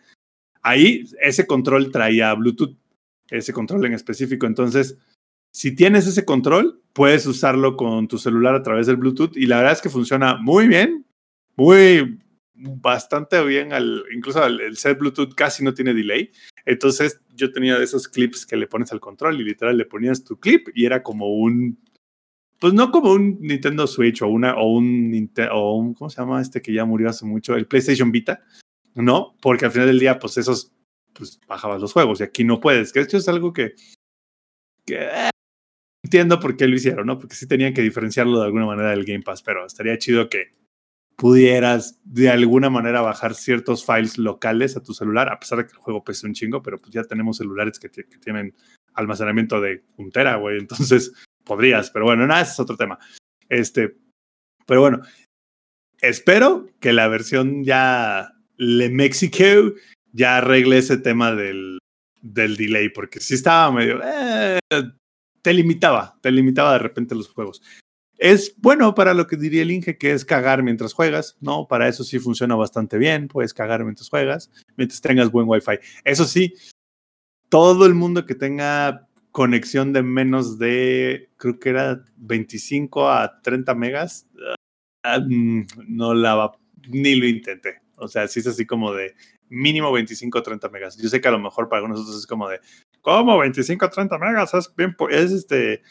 ahí 0.61 1.05
ese 1.21 1.47
control 1.47 1.91
traía 1.91 2.33
Bluetooth, 2.33 2.75
ese 3.29 3.53
control 3.53 3.85
en 3.85 3.93
específico. 3.93 4.45
Entonces, 4.45 4.97
si 5.51 5.75
tienes 5.75 6.07
ese 6.07 6.25
control, 6.25 6.81
puedes 6.93 7.25
usarlo 7.25 7.75
con 7.75 8.07
tu 8.07 8.17
celular 8.17 8.55
a 8.55 8.63
través 8.63 8.87
del 8.87 8.97
Bluetooth 8.97 9.35
y 9.35 9.45
la 9.45 9.57
verdad 9.57 9.73
es 9.73 9.81
que 9.81 9.89
funciona 9.89 10.37
muy 10.37 10.67
bien, 10.67 11.05
muy 11.55 12.19
bastante 12.53 13.43
bien, 13.45 13.69
incluso 14.13 14.45
el, 14.45 14.59
el 14.59 14.77
set 14.77 14.99
Bluetooth 14.99 15.33
casi 15.33 15.63
no 15.63 15.73
tiene 15.73 15.93
delay. 15.93 16.31
Entonces 16.65 17.21
yo 17.35 17.51
tenía 17.51 17.77
de 17.77 17.85
esos 17.85 18.07
clips 18.07 18.45
que 18.45 18.57
le 18.57 18.67
pones 18.67 18.91
al 18.91 18.99
control 18.99 19.39
y 19.39 19.43
literal 19.43 19.77
le 19.77 19.85
ponías 19.85 20.23
tu 20.23 20.37
clip 20.39 20.67
y 20.75 20.85
era 20.85 21.01
como 21.01 21.33
un, 21.33 21.79
pues 22.59 22.73
no 22.73 22.91
como 22.91 23.13
un 23.13 23.37
Nintendo 23.39 23.87
Switch 23.87 24.21
o, 24.21 24.27
una, 24.27 24.55
o, 24.55 24.73
un, 24.73 25.31
o 25.51 25.75
un, 25.75 25.93
¿cómo 25.93 26.09
se 26.09 26.21
llama 26.21 26.41
este 26.41 26.61
que 26.61 26.73
ya 26.73 26.83
murió 26.85 27.09
hace 27.09 27.25
mucho? 27.25 27.55
El 27.55 27.67
PlayStation 27.67 28.11
Vita, 28.11 28.43
¿no? 28.95 29.37
Porque 29.41 29.65
al 29.65 29.71
final 29.71 29.87
del 29.87 29.99
día, 29.99 30.19
pues 30.19 30.37
esos, 30.37 30.73
pues 31.13 31.39
bajabas 31.47 31.81
los 31.81 31.93
juegos 31.93 32.19
y 32.19 32.23
aquí 32.23 32.43
no 32.43 32.59
puedes, 32.59 32.91
que 32.91 32.99
esto 32.99 33.17
es 33.17 33.29
algo 33.29 33.53
que, 33.53 33.75
que 34.85 34.95
eh, 34.95 35.29
entiendo 36.03 36.39
por 36.39 36.57
qué 36.57 36.67
lo 36.67 36.75
hicieron, 36.75 37.07
¿no? 37.07 37.17
Porque 37.17 37.35
sí 37.35 37.47
tenían 37.47 37.73
que 37.73 37.81
diferenciarlo 37.81 38.39
de 38.39 38.45
alguna 38.45 38.65
manera 38.65 38.89
del 38.89 39.05
Game 39.05 39.23
Pass, 39.23 39.41
pero 39.41 39.65
estaría 39.65 39.97
chido 39.97 40.27
que 40.27 40.51
pudieras 41.15 41.99
de 42.03 42.29
alguna 42.29 42.69
manera 42.69 43.01
bajar 43.01 43.35
ciertos 43.35 43.85
files 43.85 44.17
locales 44.17 44.75
a 44.75 44.83
tu 44.83 44.93
celular, 44.93 45.29
a 45.29 45.39
pesar 45.39 45.59
de 45.59 45.65
que 45.65 45.73
el 45.73 45.79
juego 45.79 46.03
pese 46.03 46.27
un 46.27 46.33
chingo, 46.33 46.61
pero 46.61 46.77
pues 46.77 46.91
ya 46.91 47.03
tenemos 47.03 47.37
celulares 47.37 47.79
que, 47.79 47.89
que 47.89 48.17
tienen 48.19 48.53
almacenamiento 48.93 49.61
de 49.61 49.83
un 49.97 50.11
tera, 50.11 50.35
güey, 50.35 50.57
entonces 50.59 51.13
podrías, 51.49 51.89
pero 51.89 52.05
bueno, 52.05 52.27
nada, 52.27 52.41
ese 52.41 52.53
es 52.53 52.59
otro 52.59 52.77
tema. 52.77 52.99
Este, 53.49 53.97
pero 54.67 54.81
bueno, 54.81 55.01
espero 55.99 56.67
que 56.79 56.93
la 56.93 57.07
versión 57.07 57.63
ya 57.63 58.33
Le 58.55 58.89
Mexico 58.89 59.73
ya 60.13 60.37
arregle 60.37 60.77
ese 60.77 60.97
tema 60.97 61.33
del, 61.33 61.79
del 62.21 62.55
delay, 62.55 62.89
porque 62.89 63.19
sí 63.19 63.33
estaba 63.33 63.71
medio, 63.71 63.99
eh, 64.03 64.59
te 65.41 65.53
limitaba, 65.53 66.19
te 66.21 66.31
limitaba 66.31 66.73
de 66.73 66.79
repente 66.79 67.15
los 67.15 67.29
juegos. 67.29 67.63
Es 68.19 68.53
bueno 68.57 68.93
para 68.93 69.13
lo 69.13 69.25
que 69.25 69.37
diría 69.37 69.63
el 69.63 69.71
Inge, 69.71 69.97
que 69.97 70.11
es 70.11 70.25
cagar 70.25 70.61
mientras 70.61 70.93
juegas, 70.93 71.37
¿no? 71.39 71.67
Para 71.67 71.87
eso 71.87 72.03
sí 72.03 72.19
funciona 72.19 72.55
bastante 72.55 72.97
bien, 72.97 73.27
puedes 73.27 73.53
cagar 73.53 73.83
mientras 73.83 74.09
juegas, 74.09 74.51
mientras 74.75 75.01
tengas 75.01 75.31
buen 75.31 75.47
wifi. 75.47 75.79
Eso 76.03 76.25
sí, 76.25 76.53
todo 77.49 77.85
el 77.85 77.95
mundo 77.95 78.25
que 78.25 78.35
tenga 78.35 79.08
conexión 79.31 79.93
de 79.93 80.03
menos 80.03 80.57
de, 80.57 81.29
creo 81.37 81.59
que 81.59 81.69
era 81.69 82.03
25 82.17 83.09
a 83.09 83.41
30 83.41 83.75
megas, 83.75 84.27
ah, 85.03 85.19
mm, 85.19 85.67
no 85.87 86.13
la 86.13 86.35
va, 86.35 86.51
ni 86.89 87.15
lo 87.15 87.27
intenté. 87.27 87.81
O 87.97 88.07
sea, 88.07 88.27
sí 88.27 88.39
es 88.39 88.47
así 88.47 88.65
como 88.65 88.93
de 88.93 89.13
mínimo 89.49 89.91
25 89.91 90.39
o 90.39 90.43
30 90.43 90.69
megas. 90.69 90.97
Yo 90.97 91.09
sé 91.09 91.19
que 91.21 91.27
a 91.27 91.31
lo 91.31 91.39
mejor 91.39 91.67
para 91.67 91.81
algunos 91.81 92.01
otros 92.01 92.17
es 92.17 92.27
como 92.27 92.47
de, 92.49 92.59
¿cómo 93.01 93.37
25 93.37 93.85
o 93.85 93.89
30 93.89 94.17
megas? 94.17 94.53
Es 94.53 94.73
bien, 94.75 94.95
es 95.09 95.31
este, 95.31 95.81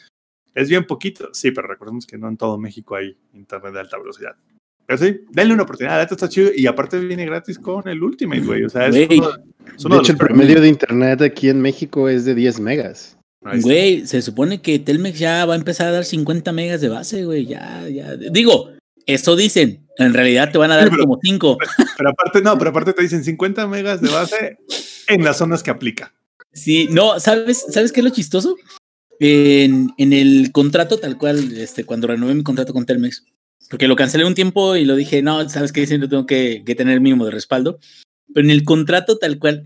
es 0.55 0.69
bien 0.69 0.87
poquito. 0.87 1.29
Sí, 1.33 1.51
pero 1.51 1.69
recordemos 1.69 2.07
que 2.07 2.19
no 2.19 2.29
en 2.29 2.37
todo 2.37 2.59
México 2.59 2.97
hay 2.97 3.17
internet 3.35 3.73
de 3.73 3.81
alta 3.81 3.99
velocidad. 3.99 4.37
Pero 4.87 4.99
sí, 4.99 5.21
denle 5.31 5.53
una 5.53 5.65
oportunidad, 5.65 6.01
esto 6.01 6.15
está 6.15 6.31
chido 6.31 6.51
y 6.57 6.67
aparte 6.67 6.99
viene 6.99 7.27
gratis 7.27 7.59
con 7.59 7.87
el 7.89 8.03
Ultimate, 8.03 8.41
güey. 8.41 8.65
O 8.65 8.71
sea, 8.71 8.87
es 8.87 8.97
uno, 9.11 9.29
es 9.77 9.85
uno 9.85 9.97
de 9.97 9.99
de 9.99 10.03
hecho, 10.03 10.13
el 10.13 10.19
promedio 10.19 10.61
de 10.63 10.69
internet 10.69 11.21
aquí 11.21 11.51
en 11.51 11.61
México 11.61 12.09
es 12.09 12.25
de 12.25 12.35
10 12.35 12.61
megas. 12.61 13.18
Güey, 13.57 14.07
se 14.07 14.23
supone 14.23 14.61
que 14.61 14.79
Telmex 14.79 15.19
ya 15.19 15.45
va 15.47 15.55
a 15.55 15.57
empezar 15.57 15.89
a 15.89 15.93
dar 15.93 16.05
50 16.05 16.53
megas 16.53 16.81
de 16.81 16.89
base, 16.89 17.25
güey. 17.25 17.47
Ya, 17.47 17.89
ya. 17.89 18.17
Digo, 18.17 18.71
eso 19.07 19.37
dicen. 19.37 19.87
En 19.99 20.15
realidad 20.15 20.53
te 20.53 20.59
van 20.59 20.71
a 20.71 20.77
dar 20.77 20.85
Sí, 20.85 20.91
pero- 20.93 21.05
como 21.05 21.19
5. 21.23 21.59
Pero 21.99 22.11
aparte, 22.11 22.41
no, 22.43 22.57
pero 22.57 22.71
aparte 22.71 22.93
te 22.93 23.03
dicen 23.03 23.25
50 23.25 23.67
megas 23.67 24.01
de 24.01 24.09
base 24.11 24.57
en 25.09 25.25
las 25.25 25.39
zonas 25.39 25.65
que 25.65 25.71
aplica. 25.71 26.15
Sí, 26.53 26.89
no, 26.93 27.19
¿sabes, 27.19 27.67
¿sabes 27.71 27.91
qué 27.91 27.99
es 28.01 28.05
lo 28.05 28.11
chistoso? 28.11 28.55
En, 29.19 29.91
en 29.99 30.13
el 30.13 30.53
contrato 30.53 30.99
tal 30.99 31.19
cual, 31.19 31.57
este, 31.59 31.83
cuando 31.85 32.07
renové 32.07 32.35
mi 32.35 32.45
contrato 32.45 32.73
con 32.73 32.87
Telmex, 32.87 33.25
porque 33.69 33.89
lo 33.89 33.97
cancelé 33.97 34.25
un 34.25 34.37
tiempo 34.37 34.77
y 34.77 34.85
lo 34.85 34.95
dije, 34.95 35.23
no, 35.23 35.49
¿sabes 35.49 35.73
qué? 35.73 35.87
Siempre 35.89 36.09
tengo 36.09 36.25
que, 36.27 36.63
que 36.65 36.77
tener 36.77 37.01
mínimo 37.01 37.25
de 37.25 37.33
respaldo. 37.33 37.81
Pero 38.33 38.45
en 38.47 38.53
el 38.53 38.63
contrato 38.65 39.19
tal 39.19 39.41
cual, 39.41 39.65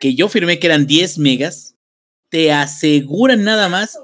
que 0.00 0.14
yo 0.14 0.28
firmé 0.30 0.58
que 0.58 0.66
eran 0.68 0.86
10 0.86 1.18
megas, 1.18 1.74
te 2.30 2.52
aseguran 2.52 3.44
nada 3.44 3.68
más 3.68 3.98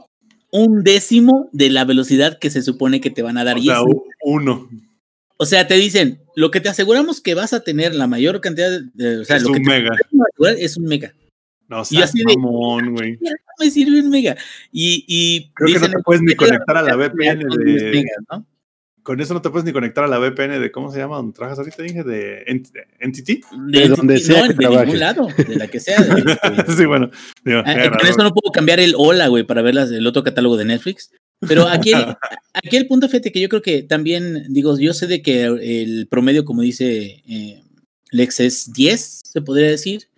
un 0.51 0.83
décimo 0.85 1.49
de 1.53 1.71
la 1.71 1.85
velocidad 1.85 2.39
que 2.39 2.51
se 2.51 2.63
supone 2.63 3.01
que 3.01 3.11
te 3.11 3.23
van 3.23 3.39
a 3.39 3.45
dar. 3.45 3.57
O 3.57 3.59
y 3.61 3.65
sea, 3.65 3.81
uno. 4.23 4.69
O 5.39 5.45
sea, 5.47 5.67
te 5.67 5.75
dicen, 5.75 6.21
lo 6.35 6.51
que 6.51 6.61
te 6.61 6.69
aseguramos 6.69 7.21
que 7.21 7.35
vas 7.35 7.53
a 7.53 7.61
tener 7.61 7.95
la 7.95 8.07
mayor 8.07 8.41
cantidad 8.41 8.71
de. 8.95 9.19
O 9.19 9.25
sea, 9.25 9.37
Es 9.37 9.43
lo 9.43 9.49
un 9.51 9.55
que 9.57 9.61
te 9.61 9.69
mega. 9.69 9.91
asegurar 9.95 10.57
es 10.59 10.77
un 10.77 10.85
mega. 10.85 11.13
No, 11.69 11.83
Y 11.91 12.01
así 12.01 12.19
de- 12.19 12.37
mamón, 12.37 12.95
güey. 12.95 13.19
Mira, 13.21 13.33
no 13.33 13.65
me 13.65 13.71
sirve 13.71 14.01
un 14.01 14.09
mega. 14.09 14.37
Y, 14.73 15.05
y 15.09 15.51
Creo 15.55 15.67
que 15.67 15.73
no 15.75 15.79
dicen, 15.81 15.93
te 15.97 16.03
puedes 16.05 16.23
ni 16.23 16.33
"Es 16.33 16.39
que 16.39 16.45
la 16.47 16.51
conectar 16.53 16.77
a 16.77 16.83
la 16.83 16.97
VPN 16.97 17.43
son 17.51 17.65
10 17.65 17.83
de- 17.83 17.91
megas", 17.91 18.17
¿no? 18.31 18.47
Con 19.07 19.21
eso 19.21 19.35
no 19.35 19.41
te 19.41 19.51
puedes 19.51 19.65
ni 19.65 19.73
conectar 19.73 20.03
a 20.03 20.09
la 20.09 20.19
VPN 20.19 20.59
de, 20.59 20.73
¿cómo 20.73 20.91
se 20.91 20.99
llama? 20.99 21.15
¿Dónde 21.17 21.33
trabajas 21.33 21.61
ahorita? 21.61 21.81
Dije, 21.85 22.03
de 22.03 22.45
Ent- 22.47 22.73
Entity. 22.99 23.41
De 23.69 23.87
donde 23.89 24.19
sea 24.19 24.43
no, 24.43 24.49
que 24.49 24.55
de 24.55 24.69
ningún 24.69 24.99
trabajes. 24.99 24.99
lado, 24.99 25.29
de 25.49 25.55
la 25.57 25.69
que 25.69 25.79
sea. 25.79 26.03
de- 26.03 26.23
de- 26.23 26.75
sí, 26.77 26.85
bueno. 26.87 27.09
digo, 27.45 27.63
Ah, 27.65 27.85
eh, 27.85 27.91
con 27.97 28.05
eso 28.09 28.23
no 28.25 28.33
puedo 28.35 28.51
cambiar 28.53 28.81
el 28.81 28.95
hola, 28.99 29.29
güey, 29.29 29.45
para 29.45 29.63
ver 29.63 29.77
las- 29.77 29.93
el 29.93 30.05
otro 30.09 30.25
catálogo 30.25 30.57
de 30.57 30.65
Netflix. 30.65 31.13
Pero 31.47 31.69
aquí 31.69 31.93
el, 31.93 32.05
aquí 32.55 32.77
el 32.77 32.89
punto, 32.89 33.07
fíjate, 33.09 33.31
que 33.31 33.41
yo 33.41 33.49
creo 33.49 33.63
que 33.63 33.85
también, 33.85 34.47
digo, 34.49 34.77
yo 34.77 34.93
sé 34.93 35.07
de 35.07 35.23
que 35.23 35.45
el 35.45 36.09
promedio, 36.11 36.45
como 36.45 36.63
dice 36.63 37.23
eh, 37.29 37.63
Lex, 38.11 38.41
es 38.41 38.73
10, 38.73 39.21
se 39.25 39.41
podría 39.41 39.69
decir. 39.69 40.09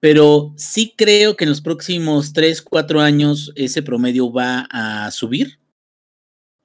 Pero 0.00 0.54
sí 0.56 0.94
creo 0.96 1.36
que 1.36 1.44
en 1.44 1.50
los 1.50 1.60
próximos 1.60 2.32
3, 2.32 2.62
4 2.62 3.00
años 3.00 3.52
ese 3.56 3.82
promedio 3.82 4.32
va 4.32 4.66
a 4.70 5.10
subir. 5.12 5.58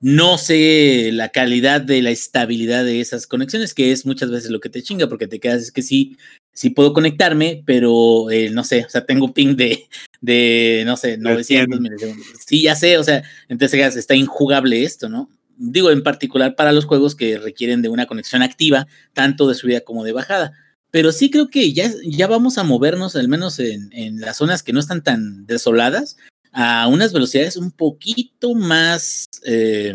No 0.06 0.38
sé 0.38 1.12
la 1.14 1.30
calidad 1.30 1.80
de 1.80 2.01
la 2.01 2.10
estabilidad 2.10 2.84
de 2.84 2.99
esas 2.99 3.26
conexiones, 3.26 3.74
que 3.74 3.93
es 3.93 4.06
muchas 4.06 4.30
veces 4.30 4.51
lo 4.51 4.60
que 4.60 4.68
te 4.68 4.84
chinga, 4.84 5.08
porque 5.08 5.28
te 5.28 5.39
quedas, 5.39 5.62
es 5.62 5.72
que 5.72 5.82
sí, 5.82 6.18
sí 6.51 6.72
puedo 6.72 6.91
conectarme, 6.91 7.64
pero 7.66 8.30
eh, 8.30 8.49
no 8.49 8.66
sé, 8.66 8.84
o 8.86 8.89
sea, 8.89 9.06
tengo 9.06 9.34
ping 9.34 9.56
de, 9.56 9.88
de 10.20 10.84
no 10.86 10.97
sé, 10.97 11.18
900 11.18 11.80
milisegundos. 11.80 12.28
Sí, 12.45 12.64
ya 12.64 12.76
sé, 12.76 12.97
o 12.97 13.04
sea, 13.06 13.24
entonces 13.47 13.80
ya 13.80 13.88
está 13.88 14.14
injugable 14.14 14.84
esto, 14.84 15.08
¿no? 15.08 15.30
Digo, 15.56 15.89
en 15.89 16.04
particular 16.04 16.58
para 16.58 16.74
los 16.74 16.84
juegos 16.84 17.16
que 17.16 17.38
requieren 17.38 17.82
de 17.82 17.88
una 17.88 18.06
conexión 18.06 18.41
activa, 18.41 18.88
tanto 19.14 19.47
de 19.47 19.56
subida 19.56 19.80
como 19.86 20.04
de 20.04 20.12
bajada. 20.12 20.51
Pero 20.91 21.14
sí 21.14 21.32
creo 21.32 21.49
que 21.49 21.72
ya, 21.72 21.89
ya 22.06 22.28
vamos 22.28 22.58
a 22.58 22.64
movernos, 22.66 23.16
al 23.16 23.30
menos 23.30 23.58
en, 23.58 23.89
en 23.93 24.20
las 24.20 24.36
zonas 24.36 24.64
que 24.64 24.74
no 24.74 24.82
están 24.82 25.01
tan 25.01 25.45
desoladas, 25.45 26.18
a 26.54 26.88
unas 26.88 27.12
velocidades 27.12 27.58
un 27.58 27.72
poquito 27.72 28.54
más 28.54 29.28
eh, 29.45 29.93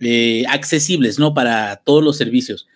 eh, 0.00 0.44
accesibles, 0.48 1.18
¿no? 1.18 1.32
Para 1.32 1.76
todos 1.76 2.02
los 2.02 2.16
servicios. 2.16 2.68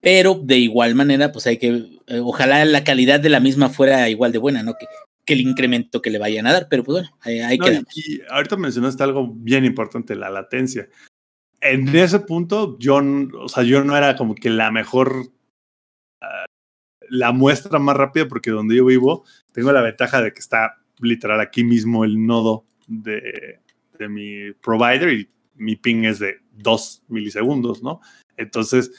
Pero 0.00 0.40
de 0.42 0.58
igual 0.58 0.94
manera, 0.94 1.30
pues 1.30 1.46
hay 1.46 1.58
que, 1.58 2.00
eh, 2.06 2.20
ojalá 2.20 2.64
la 2.64 2.82
calidad 2.82 3.20
de 3.20 3.28
la 3.28 3.38
misma 3.38 3.68
fuera 3.68 4.08
igual 4.08 4.32
de 4.32 4.38
buena, 4.38 4.62
¿no? 4.62 4.74
Que, 4.74 4.86
que 5.24 5.34
el 5.34 5.42
incremento 5.42 6.02
que 6.02 6.10
le 6.10 6.18
vayan 6.18 6.46
a 6.46 6.52
dar, 6.52 6.66
pero 6.68 6.82
pues 6.82 7.02
bueno, 7.02 7.16
ahí, 7.20 7.38
ahí 7.40 7.58
No, 7.58 7.66
quedamos. 7.66 7.96
y, 7.96 8.20
ahorita 8.28 8.56
mencionaste 8.56 9.02
algo 9.02 9.32
bien 9.32 9.64
importante, 9.64 10.16
la 10.16 10.30
latencia. 10.30 10.88
En 11.60 11.94
ese 11.94 12.18
punto, 12.18 12.76
yo, 12.80 13.00
o 13.38 13.48
sea, 13.48 13.62
yo 13.62 13.84
no 13.84 13.96
era 13.96 14.16
como 14.16 14.34
que 14.34 14.50
la 14.50 14.72
mejor, 14.72 15.28
ah, 16.20 16.46
la 17.08 17.30
muestra 17.30 17.78
más 17.78 17.96
rápida, 17.96 18.26
porque 18.26 18.50
donde 18.50 18.74
yo 18.74 18.84
vivo, 18.84 19.24
tengo 19.52 19.70
la 19.70 19.82
ventaja 19.82 20.20
de 20.20 20.32
que 20.32 20.40
está 20.40 20.81
literal 21.02 21.40
aquí 21.40 21.64
mismo 21.64 22.04
el 22.04 22.24
nodo 22.24 22.64
de, 22.86 23.60
de 23.98 24.08
mi 24.08 24.52
provider 24.62 25.12
y 25.12 25.28
mi 25.56 25.76
ping 25.76 26.04
es 26.04 26.18
de 26.18 26.38
2 26.52 27.04
milisegundos, 27.08 27.82
¿no? 27.82 28.00
Entonces, 28.36 28.92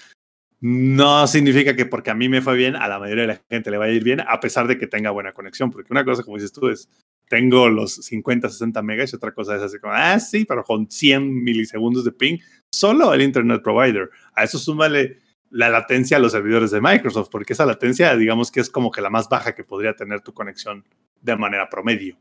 no 0.61 1.27
significa 1.27 1.75
que 1.75 1.85
porque 1.85 2.11
a 2.11 2.15
mí 2.15 2.29
me 2.29 2.41
fue 2.41 2.55
bien, 2.55 2.75
a 2.75 2.87
la 2.87 2.99
mayoría 2.99 3.23
de 3.23 3.27
la 3.33 3.41
gente 3.49 3.69
le 3.69 3.77
va 3.77 3.85
a 3.85 3.89
ir 3.89 4.03
bien, 4.03 4.21
a 4.21 4.39
pesar 4.39 4.67
de 4.67 4.77
que 4.77 4.87
tenga 4.87 5.11
buena 5.11 5.33
conexión, 5.33 5.69
porque 5.71 5.91
una 5.91 6.05
cosa, 6.05 6.23
como 6.23 6.37
dices 6.37 6.53
tú, 6.53 6.69
es 6.69 6.89
tengo 7.27 7.67
los 7.67 7.95
50, 7.95 8.49
60 8.49 8.81
megas 8.81 9.11
y 9.11 9.15
otra 9.15 9.33
cosa 9.33 9.55
es 9.55 9.61
así 9.61 9.79
como, 9.79 9.93
ah, 9.93 10.19
sí, 10.19 10.45
pero 10.45 10.63
con 10.63 10.89
100 10.89 11.43
milisegundos 11.43 12.05
de 12.05 12.11
ping, 12.11 12.37
solo 12.71 13.13
el 13.13 13.21
Internet 13.21 13.61
Provider. 13.63 14.09
A 14.35 14.43
eso 14.43 14.57
súmale 14.57 15.17
la 15.53 15.69
latencia 15.69 16.17
a 16.17 16.19
los 16.19 16.31
servidores 16.31 16.71
de 16.71 16.81
Microsoft, 16.81 17.29
porque 17.31 17.53
esa 17.53 17.65
latencia, 17.65 18.15
digamos 18.17 18.51
que 18.51 18.59
es 18.59 18.69
como 18.71 18.89
que 18.91 19.01
la 19.01 19.11
más 19.11 19.29
baja 19.29 19.53
que 19.53 19.63
podría 19.63 19.95
tener 19.95 20.21
tu 20.21 20.33
conexión 20.33 20.83
de 21.21 21.35
manera 21.35 21.69
promedio. 21.69 22.17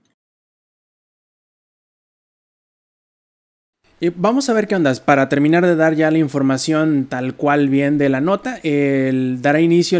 Y 4.01 4.11
vamos 4.11 4.51
a 4.51 4.53
ver 4.53 4.67
qué 4.67 4.77
ondas. 4.77 5.01
Para 5.01 5.31
terminar 5.31 5.65
de 5.65 5.77
dar 5.77 5.95
ya 5.95 6.11
la 6.11 6.19
información 6.19 7.07
tal 7.09 7.35
cual 7.35 7.69
bien 7.69 7.97
de 7.97 8.11
la 8.11 8.21
nota, 8.21 8.59
el, 8.65 9.41
dará 9.41 9.61
inicio, 9.61 9.99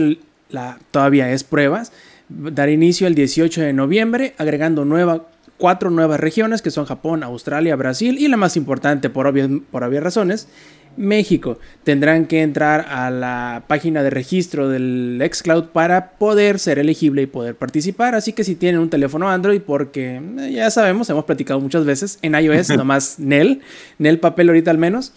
la, 0.51 0.79
todavía 0.91 1.31
es 1.33 1.43
pruebas, 1.43 1.93
dará 2.29 2.71
inicio 2.71 3.07
el 3.07 3.15
18 3.15 3.63
de 3.63 3.73
noviembre, 3.73 4.35
agregando 4.37 4.85
nueva, 4.85 5.29
cuatro 5.57 5.89
nuevas 5.89 6.21
regiones 6.21 6.61
que 6.61 6.71
son 6.71 6.85
Japón, 6.85 7.23
Australia, 7.23 7.77
Brasil 7.77 8.19
y 8.19 8.29
la 8.29 8.37
más 8.37 8.59
importante 8.59 9.09
por 9.09 9.27
obvias, 9.27 9.49
por 9.71 9.85
obvias 9.85 10.03
razones, 10.03 10.49
México. 10.97 11.59
Tendrán 11.85 12.27
que 12.27 12.43
entrar 12.43 12.87
a 12.89 13.11
la 13.11 13.65
página 13.67 14.03
de 14.03 14.11
registro 14.11 14.69
del 14.69 15.23
Xcloud 15.33 15.67
para 15.67 16.13
poder 16.13 16.59
ser 16.59 16.79
elegible 16.79 17.23
y 17.23 17.27
poder 17.27 17.55
participar. 17.55 18.15
Así 18.15 18.33
que 18.33 18.45
si 18.45 18.55
tienen 18.55 18.81
un 18.81 18.91
teléfono 18.91 19.31
Android, 19.31 19.61
porque 19.61 20.21
eh, 20.39 20.53
ya 20.53 20.71
sabemos, 20.71 21.09
hemos 21.11 21.25
platicado 21.25 21.61
muchas 21.61 21.85
veces 21.85 22.19
en 22.23 22.35
iOS, 22.35 22.71
nomás 22.71 23.19
Nel, 23.19 23.61
Nel 23.99 24.19
papel 24.19 24.49
ahorita 24.49 24.71
al 24.71 24.79
menos. 24.79 25.13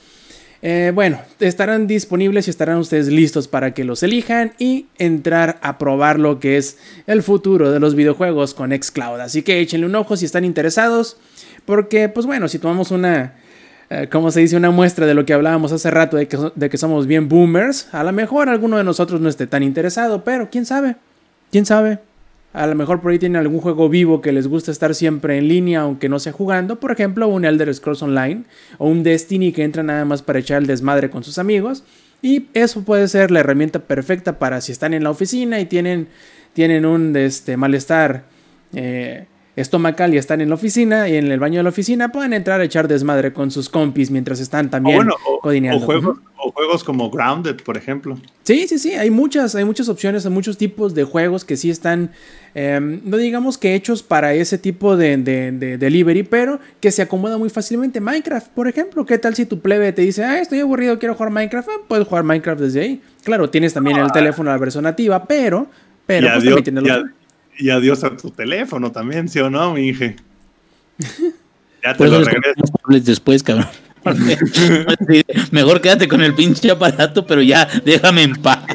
Eh, 0.67 0.91
bueno, 0.95 1.21
estarán 1.39 1.86
disponibles 1.86 2.47
y 2.47 2.49
estarán 2.49 2.78
ustedes 2.78 3.07
listos 3.07 3.47
para 3.47 3.76
que 3.76 3.84
los 3.84 4.01
elijan 4.01 4.53
y 4.57 4.88
entrar 4.97 5.59
a 5.61 5.78
probar 5.78 6.19
lo 6.19 6.39
que 6.39 6.57
es 6.57 6.80
el 7.05 7.21
futuro 7.21 7.71
de 7.71 7.80
los 7.80 7.93
videojuegos 7.93 8.55
con 8.55 8.71
Xcloud. 8.71 9.19
Así 9.19 9.43
que 9.43 9.59
échenle 9.59 9.86
un 9.86 9.93
ojo 9.93 10.17
si 10.17 10.26
están 10.26 10.43
interesados, 10.43 11.17
porque 11.65 12.09
pues 12.09 12.26
bueno, 12.26 12.47
si 12.47 12.57
tomamos 12.57 12.89
una, 12.89 13.36
eh, 13.90 14.08
como 14.12 14.32
se 14.32 14.40
dice, 14.40 14.58
una 14.58 14.72
muestra 14.72 15.06
de 15.06 15.14
lo 15.14 15.26
que 15.26 15.34
hablábamos 15.34 15.72
hace 15.72 15.92
rato, 15.92 16.18
de 16.18 16.28
que, 16.28 16.38
de 16.56 16.70
que 16.70 16.78
somos 16.78 17.08
bien 17.08 17.30
boomers, 17.30 17.94
a 17.94 18.04
lo 18.04 18.12
mejor 18.12 18.50
alguno 18.50 18.78
de 18.78 18.84
nosotros 18.84 19.22
no 19.22 19.30
esté 19.30 19.48
tan 19.48 19.64
interesado, 19.64 20.24
pero 20.24 20.50
quién 20.50 20.66
sabe, 20.66 20.96
quién 21.52 21.66
sabe. 21.66 22.00
A 22.56 22.68
lo 22.68 22.76
mejor 22.76 23.02
por 23.02 23.12
ahí 23.12 23.20
tienen 23.20 23.36
algún 23.36 23.60
juego 23.60 23.90
vivo 23.90 24.22
que 24.22 24.32
les 24.32 24.48
gusta 24.48 24.72
estar 24.72 24.96
siempre 24.96 25.38
en 25.38 25.50
línea, 25.50 25.82
aunque 25.82 26.08
no 26.08 26.20
sea 26.20 26.32
jugando. 26.32 26.80
Por 26.80 26.94
ejemplo, 26.94 27.28
un 27.28 27.44
Elder 27.44 27.74
Scrolls 27.74 28.02
Online 28.02 28.46
o 28.78 28.88
un 28.88 29.04
Destiny 29.04 29.52
que 29.52 29.66
entra 29.66 29.84
nada 29.84 30.06
más 30.06 30.22
para 30.22 30.40
echar 30.40 30.62
el 30.62 30.68
desmadre 30.68 31.10
con 31.10 31.22
sus 31.22 31.38
amigos. 31.38 31.84
Y 32.22 32.48
eso 32.54 32.84
puede 32.84 33.10
ser 33.10 33.30
la 33.30 33.42
herramienta 33.42 33.80
perfecta 33.80 34.40
para 34.40 34.62
si 34.62 34.72
están 34.72 34.94
en 34.94 35.04
la 35.04 35.10
oficina 35.10 35.60
y 35.60 35.66
tienen, 35.66 36.08
tienen 36.54 36.86
un 36.86 37.14
este, 37.18 37.58
malestar 37.58 38.24
eh, 38.74 39.26
estomacal 39.56 40.14
y 40.14 40.18
están 40.18 40.41
en 40.41 40.49
la 40.49 40.56
oficina 40.56 41.08
y 41.08 41.16
en 41.16 41.32
el 41.32 41.39
baño 41.39 41.58
de 41.60 41.64
la 41.64 41.70
oficina, 41.70 42.12
pueden 42.12 42.34
entrar 42.34 42.60
a 42.62 42.64
echar 42.66 42.88
desmadre 42.88 43.32
con 43.34 43.51
sus 43.51 43.70
compis 43.70 44.12
mientras 44.12 44.39
están 44.39 44.68
O 44.68 44.70
también 44.70 44.97
bueno, 44.97 45.14
o, 45.26 45.36
o 45.38 45.80
juegos, 45.80 46.18
o 46.38 46.51
juegos 46.51 46.84
como 46.84 47.10
Grounded, 47.10 47.56
por 47.64 47.78
ejemplo. 47.78 48.18
Sí, 48.43 48.68
sí, 48.68 48.78
sí, 48.78 48.93
hay 48.93 49.10
muchas, 49.10 49.56
hay 49.56 49.64
muchas 49.66 49.88
opciones, 49.89 50.26
hay 50.26 50.32
muchos 50.32 50.58
tipos 50.58 50.93
de 50.93 51.03
juegos 51.06 51.45
que 51.45 51.56
sí 51.58 51.70
están, 51.70 52.12
eh, 52.53 52.99
no 53.03 53.18
digamos 53.18 53.58
que 53.58 53.76
hechos 53.76 54.03
para 54.03 54.34
ese 54.34 54.58
tipo 54.58 54.97
de, 54.97 55.18
de- 55.18 55.51
de 55.51 55.78
delivery, 55.78 56.24
pero 56.24 56.60
que 56.82 56.91
se 56.91 57.01
acomoda 57.01 57.38
muy 57.38 57.49
fácilmente. 57.49 58.01
Minecraft, 58.01 58.47
por 58.49 58.68
ejemplo, 58.68 59.06
¿qué 59.06 59.18
tal 59.18 59.36
si 59.36 59.45
tu 59.45 59.60
plebe 59.62 59.91
te 59.93 60.01
dice, 60.01 60.24
ah, 60.26 60.39
estoy 60.39 60.60
aburrido, 60.60 60.99
quiero 60.99 61.16
jugar 61.16 61.32
Minecraft? 61.32 61.70
Ah, 61.70 61.82
puedes 61.88 62.08
jugar 62.08 62.24
Minecraft 62.26 62.60
desde 62.62 62.82
ahí. 62.82 63.01
Claro, 63.24 63.49
tienes 63.49 63.74
también 63.74 63.97
el 63.97 64.12
teléfono 64.12 64.51
la 64.51 64.58
versión 64.58 64.84
nativa, 64.84 65.26
pero, 65.26 65.68
pero 66.06 66.28
pues, 66.28 66.32
adiós, 66.43 66.56
también 66.56 66.64
tienes 66.64 66.84
los- 66.84 67.12
y 67.58 67.70
adiós 67.70 68.03
a 68.03 68.16
tu 68.16 68.32
teléfono 68.32 68.91
también, 68.91 69.30
¿sí 69.30 69.39
o 69.39 69.49
no, 69.49 69.74
mi 69.74 69.89
Inge? 69.89 70.16
Ya 71.84 71.93
te 71.95 72.08
lo 72.08 72.20
regreso. 72.20 72.64
después, 72.88 73.43
cabrón. 73.43 73.68
Mejor 75.51 75.82
quédate 75.82 76.08
con 76.08 76.20
el 76.24 76.34
pinche 76.34 76.72
aparato, 76.72 77.28
pero 77.28 77.43
ya 77.43 77.68
déjame 77.84 78.24
en 78.24 78.36
paz. 78.38 78.66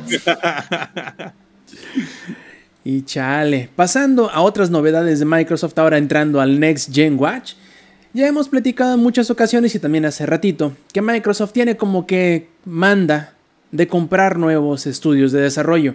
Y 2.85 3.03
chale, 3.03 3.68
pasando 3.74 4.31
a 4.31 4.41
otras 4.43 4.70
novedades 4.70 5.18
de 5.18 5.24
Microsoft, 5.24 5.78
ahora 5.78 5.99
entrando 5.99 6.41
al 6.41 6.61
Next 6.61 6.95
Gen 6.95 7.18
Watch. 7.18 7.55
Ya 8.12 8.26
hemos 8.26 8.49
platicado 8.49 8.95
en 8.95 9.01
muchas 9.01 9.31
ocasiones 9.31 9.74
y 9.74 9.78
también 9.78 10.05
hace 10.05 10.26
ratito 10.26 10.72
que 10.93 11.03
Microsoft 11.03 11.53
tiene 11.53 11.76
como 11.76 12.07
que 12.07 12.49
manda 12.64 13.35
de 13.70 13.87
comprar 13.87 14.39
nuevos 14.39 14.87
estudios 14.87 15.31
de 15.31 15.43
desarrollo. 15.43 15.95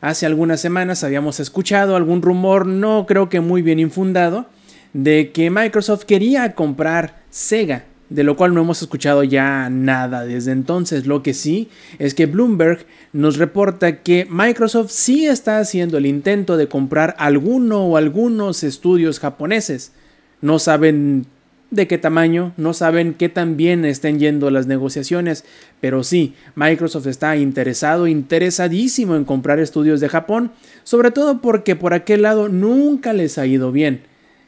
Hace 0.00 0.26
algunas 0.26 0.60
semanas 0.60 1.04
habíamos 1.04 1.40
escuchado 1.40 1.96
algún 1.96 2.22
rumor, 2.22 2.66
no 2.66 3.06
creo 3.06 3.28
que 3.28 3.40
muy 3.40 3.62
bien 3.62 3.78
infundado, 3.78 4.46
de 4.92 5.32
que 5.32 5.50
Microsoft 5.50 6.04
quería 6.04 6.54
comprar 6.54 7.22
Sega, 7.30 7.84
de 8.10 8.22
lo 8.22 8.36
cual 8.36 8.54
no 8.54 8.60
hemos 8.60 8.80
escuchado 8.82 9.24
ya 9.24 9.68
nada 9.70 10.24
desde 10.24 10.52
entonces. 10.52 11.06
Lo 11.06 11.22
que 11.22 11.34
sí 11.34 11.68
es 11.98 12.14
que 12.14 12.26
Bloomberg 12.26 12.86
nos 13.12 13.38
reporta 13.38 14.02
que 14.02 14.26
Microsoft 14.30 14.90
sí 14.90 15.26
está 15.26 15.58
haciendo 15.58 15.98
el 15.98 16.06
intento 16.06 16.56
de 16.56 16.68
comprar 16.68 17.16
alguno 17.18 17.84
o 17.84 17.96
algunos 17.96 18.62
estudios 18.62 19.18
japoneses. 19.18 19.92
No 20.40 20.58
saben 20.58 21.26
de 21.70 21.86
qué 21.86 21.98
tamaño, 21.98 22.52
no 22.56 22.72
saben 22.72 23.14
qué 23.14 23.28
tan 23.28 23.56
bien 23.56 23.84
estén 23.84 24.18
yendo 24.18 24.50
las 24.50 24.66
negociaciones, 24.66 25.44
pero 25.80 26.04
sí, 26.04 26.34
Microsoft 26.54 27.06
está 27.06 27.36
interesado, 27.36 28.06
interesadísimo 28.06 29.16
en 29.16 29.24
comprar 29.24 29.58
estudios 29.58 30.00
de 30.00 30.08
Japón, 30.08 30.52
sobre 30.84 31.10
todo 31.10 31.40
porque 31.40 31.76
por 31.76 31.94
aquel 31.94 32.22
lado 32.22 32.48
nunca 32.48 33.12
les 33.12 33.38
ha 33.38 33.46
ido 33.46 33.72
bien. 33.72 34.02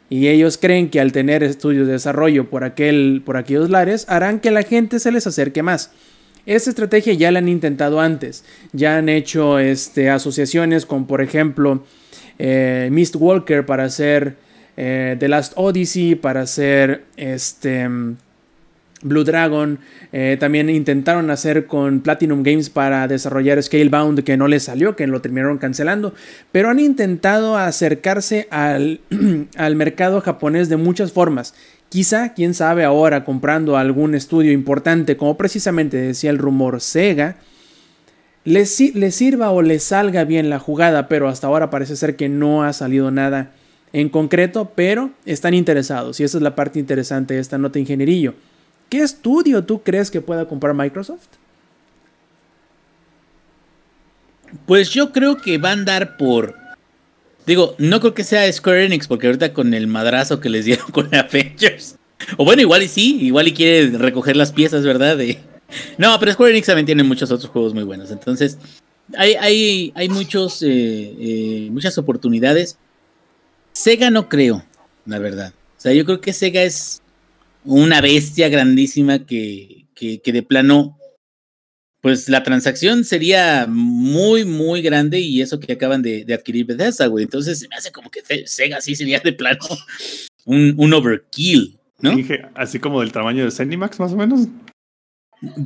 Y 0.08 0.28
ellos 0.28 0.56
creen 0.56 0.88
que 0.88 1.00
al 1.00 1.10
tener 1.10 1.42
estudios 1.42 1.86
de 1.86 1.94
desarrollo 1.94 2.48
por, 2.48 2.62
aquel, 2.62 3.22
por 3.24 3.36
aquellos 3.36 3.70
lares 3.70 4.04
harán 4.08 4.38
que 4.38 4.52
la 4.52 4.62
gente 4.62 5.00
se 5.00 5.10
les 5.10 5.26
acerque 5.26 5.64
más. 5.64 5.90
Esta 6.46 6.70
estrategia 6.70 7.12
ya 7.14 7.32
la 7.32 7.40
han 7.40 7.48
intentado 7.48 8.00
antes. 8.00 8.44
Ya 8.72 8.98
han 8.98 9.08
hecho 9.08 9.58
este, 9.58 10.10
asociaciones 10.10 10.86
con, 10.86 11.08
por 11.08 11.22
ejemplo, 11.22 11.82
eh, 12.38 12.88
Mistwalker 12.92 13.66
para 13.66 13.84
hacer 13.84 14.36
eh, 14.76 15.16
The 15.18 15.28
Last 15.28 15.52
Odyssey, 15.56 16.14
para 16.14 16.42
hacer 16.42 17.04
este, 17.16 17.88
Blue 19.02 19.24
Dragon. 19.24 19.78
Eh, 20.12 20.36
también 20.38 20.70
intentaron 20.70 21.30
hacer 21.30 21.66
con 21.66 22.00
Platinum 22.00 22.42
Games 22.42 22.70
para 22.70 23.08
desarrollar 23.08 23.62
Scalebound, 23.62 24.22
que 24.22 24.36
no 24.36 24.48
les 24.48 24.64
salió, 24.64 24.96
que 24.96 25.06
lo 25.06 25.20
terminaron 25.20 25.58
cancelando. 25.58 26.14
Pero 26.52 26.70
han 26.70 26.80
intentado 26.80 27.56
acercarse 27.56 28.48
al, 28.50 29.00
al 29.56 29.76
mercado 29.76 30.20
japonés 30.20 30.68
de 30.68 30.76
muchas 30.76 31.12
formas. 31.12 31.54
Quizá, 31.88 32.34
quién 32.34 32.52
sabe 32.52 32.84
ahora, 32.84 33.24
comprando 33.24 33.76
algún 33.76 34.14
estudio 34.14 34.52
importante, 34.52 35.16
como 35.16 35.36
precisamente 35.36 35.96
decía 35.96 36.30
el 36.30 36.38
rumor 36.38 36.80
Sega, 36.80 37.36
les, 38.46 38.70
sirva 38.70 39.50
o 39.50 39.60
les 39.60 39.82
salga 39.82 40.24
bien 40.24 40.48
la 40.50 40.60
jugada, 40.60 41.08
pero 41.08 41.28
hasta 41.28 41.48
ahora 41.48 41.68
parece 41.68 41.96
ser 41.96 42.16
que 42.16 42.28
no 42.28 42.62
ha 42.62 42.72
salido 42.72 43.10
nada 43.10 43.50
en 43.92 44.08
concreto, 44.08 44.72
pero 44.74 45.10
están 45.24 45.54
interesados 45.54 46.20
y 46.20 46.24
esa 46.24 46.38
es 46.38 46.42
la 46.42 46.54
parte 46.54 46.78
interesante 46.78 47.34
de 47.34 47.40
esta 47.40 47.58
nota 47.58 47.78
ingenierillo. 47.78 48.34
¿Qué 48.88 48.98
estudio 48.98 49.64
tú 49.64 49.82
crees 49.82 50.10
que 50.10 50.20
pueda 50.20 50.46
comprar 50.46 50.74
Microsoft? 50.74 51.26
Pues 54.66 54.90
yo 54.90 55.12
creo 55.12 55.36
que 55.36 55.58
va 55.58 55.70
a 55.70 55.72
andar 55.72 56.16
por 56.16 56.66
Digo, 57.46 57.76
no 57.78 58.00
creo 58.00 58.12
que 58.12 58.24
sea 58.24 58.52
Square 58.52 58.86
Enix, 58.86 59.06
porque 59.06 59.28
ahorita 59.28 59.52
con 59.52 59.72
el 59.72 59.86
madrazo 59.86 60.40
que 60.40 60.48
les 60.48 60.64
dieron 60.64 60.86
con 60.90 61.14
Avengers. 61.14 61.96
O 62.36 62.44
bueno, 62.44 62.62
igual 62.62 62.82
y 62.82 62.88
sí, 62.88 63.18
igual 63.22 63.46
y 63.48 63.52
quiere 63.52 63.96
recoger 63.96 64.36
las 64.36 64.52
piezas, 64.52 64.84
¿verdad? 64.84 65.16
No, 65.96 66.18
pero 66.18 66.32
Square 66.32 66.50
Enix 66.50 66.66
también 66.66 66.86
tiene 66.86 67.04
muchos 67.04 67.30
otros 67.30 67.50
juegos 67.50 67.72
muy 67.72 67.84
buenos. 67.84 68.10
Entonces, 68.10 68.58
hay, 69.16 69.34
hay, 69.34 69.92
hay 69.94 70.08
muchos, 70.08 70.60
eh, 70.62 70.68
eh, 70.68 71.68
muchas 71.70 71.96
oportunidades. 71.98 72.78
Sega 73.76 74.08
no 74.10 74.30
creo, 74.30 74.64
la 75.04 75.18
verdad. 75.18 75.52
O 75.76 75.80
sea, 75.80 75.92
yo 75.92 76.06
creo 76.06 76.22
que 76.22 76.32
Sega 76.32 76.62
es 76.62 77.02
una 77.62 78.00
bestia 78.00 78.48
grandísima 78.48 79.26
que, 79.26 79.84
que, 79.94 80.22
que 80.22 80.32
de 80.32 80.42
plano 80.42 80.98
pues 82.00 82.28
la 82.30 82.42
transacción 82.42 83.04
sería 83.04 83.66
muy, 83.68 84.46
muy 84.46 84.80
grande 84.80 85.20
y 85.20 85.42
eso 85.42 85.60
que 85.60 85.74
acaban 85.74 86.00
de, 86.00 86.24
adquirir 86.32 86.64
Bethesda, 86.64 87.06
güey. 87.08 87.24
Entonces 87.24 87.58
se 87.58 87.68
me 87.68 87.76
hace 87.76 87.92
como 87.92 88.10
que 88.10 88.46
Sega 88.46 88.80
sí 88.80 88.96
sería 88.96 89.20
de 89.20 89.34
plano 89.34 89.58
un, 90.46 90.94
overkill, 90.94 91.78
¿no? 92.00 92.16
así 92.54 92.78
como 92.78 93.00
del 93.00 93.12
tamaño 93.12 93.44
de 93.44 93.50
Zenimax, 93.50 94.00
más 94.00 94.12
o 94.12 94.16
menos. 94.16 94.48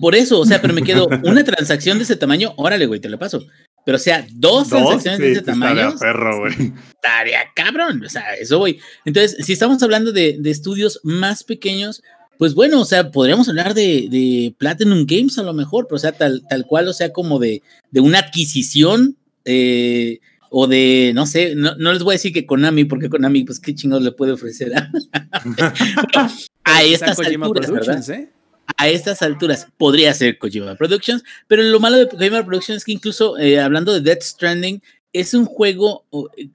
Por 0.00 0.16
eso, 0.16 0.40
o 0.40 0.46
sea, 0.46 0.60
pero 0.60 0.74
me 0.74 0.82
quedo 0.82 1.06
una 1.22 1.44
transacción 1.44 1.98
de 1.98 2.04
ese 2.04 2.16
tamaño, 2.16 2.54
órale, 2.56 2.86
güey, 2.86 2.98
te 2.98 3.08
lo 3.08 3.20
paso. 3.20 3.46
Pero 3.84 3.96
o 3.96 4.00
sea, 4.00 4.26
dos, 4.32 4.68
transacciones 4.68 5.18
de 5.20 5.32
ese 5.32 5.42
tamaño. 5.42 5.94
Perro, 5.98 6.40
güey. 6.40 6.72
Estaría 6.94 7.40
cabrón. 7.54 8.04
O 8.04 8.08
sea, 8.08 8.34
eso 8.34 8.58
voy. 8.58 8.78
Entonces, 9.04 9.44
si 9.44 9.52
estamos 9.52 9.82
hablando 9.82 10.12
de, 10.12 10.36
de 10.38 10.50
estudios 10.50 11.00
más 11.02 11.44
pequeños, 11.44 12.02
pues 12.40 12.54
bueno, 12.54 12.80
o 12.80 12.86
sea, 12.86 13.10
podríamos 13.10 13.50
hablar 13.50 13.74
de, 13.74 14.54
Platinum 14.56 15.04
Games 15.06 15.36
a 15.38 15.42
lo 15.42 15.52
mejor, 15.52 15.86
pero 15.86 15.96
o 15.96 15.98
sea, 15.98 16.12
tal, 16.12 16.42
tal 16.48 16.64
cual, 16.64 16.88
o 16.88 16.94
sea, 16.94 17.12
como 17.12 17.38
de, 17.38 17.62
de 17.90 18.00
una 18.00 18.18
adquisición 18.18 19.18
eh, 19.44 20.20
o 20.48 20.66
de, 20.66 21.12
no 21.14 21.26
sé, 21.26 21.54
no, 21.54 21.74
les 21.92 22.02
voy 22.02 22.12
a 22.12 22.16
decir 22.16 22.32
que 22.32 22.46
Konami, 22.46 22.86
porque 22.86 23.10
Konami, 23.10 23.44
pues 23.44 23.60
qué 23.60 23.74
chingados 23.74 24.02
le 24.02 24.12
puede 24.12 24.32
ofrecer 24.32 24.72
a, 24.74 24.90
a 26.64 26.82
estas 26.82 27.18
alturas, 27.18 27.70
¿verdad? 27.70 28.10
¿eh? 28.10 28.30
A 28.76 28.88
estas 28.88 29.22
alturas 29.22 29.66
podría 29.76 30.12
ser 30.14 30.38
Kojima 30.38 30.74
Productions, 30.74 31.22
pero 31.48 31.62
lo 31.62 31.80
malo 31.80 31.98
de 31.98 32.08
Kojima 32.08 32.44
Productions 32.44 32.78
es 32.78 32.84
que 32.84 32.92
incluso 32.92 33.38
eh, 33.38 33.60
hablando 33.60 33.92
de 33.92 34.00
Death 34.00 34.22
Stranding, 34.22 34.82
es 35.12 35.34
un 35.34 35.44
juego, 35.44 36.06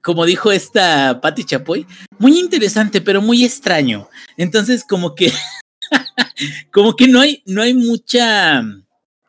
como 0.02 0.24
dijo 0.24 0.50
esta 0.50 1.20
Patty 1.20 1.44
Chapoy, 1.44 1.86
muy 2.18 2.38
interesante, 2.38 3.00
pero 3.00 3.20
muy 3.20 3.44
extraño. 3.44 4.08
Entonces, 4.36 4.82
como 4.82 5.14
que 5.14 5.30
como 6.72 6.96
que 6.96 7.08
no 7.08 7.20
hay, 7.20 7.42
no 7.46 7.62
hay 7.62 7.74
mucha, 7.74 8.60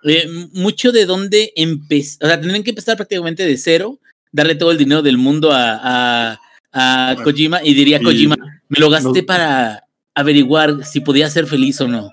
eh, 0.04 0.28
mucho 0.54 0.92
de 0.92 1.06
dónde 1.06 1.52
empezar, 1.56 2.26
o 2.26 2.28
sea, 2.28 2.40
tendrían 2.40 2.64
que 2.64 2.72
empezar 2.72 2.96
prácticamente 2.96 3.46
de 3.46 3.58
cero, 3.58 4.00
darle 4.32 4.56
todo 4.56 4.72
el 4.72 4.78
dinero 4.78 5.02
del 5.02 5.18
mundo 5.18 5.52
a, 5.52 6.40
a, 6.72 7.16
Kojima 7.24 7.64
y 7.64 7.74
diría 7.74 8.02
Kojima, 8.02 8.36
me 8.70 8.80
lo 8.80 8.90
gasté 8.90 9.24
para 9.24 9.84
averiguar 10.14 10.86
si 10.86 11.00
podía 11.00 11.30
ser 11.30 11.48
feliz 11.48 11.80
o 11.82 11.88
no. 11.88 12.12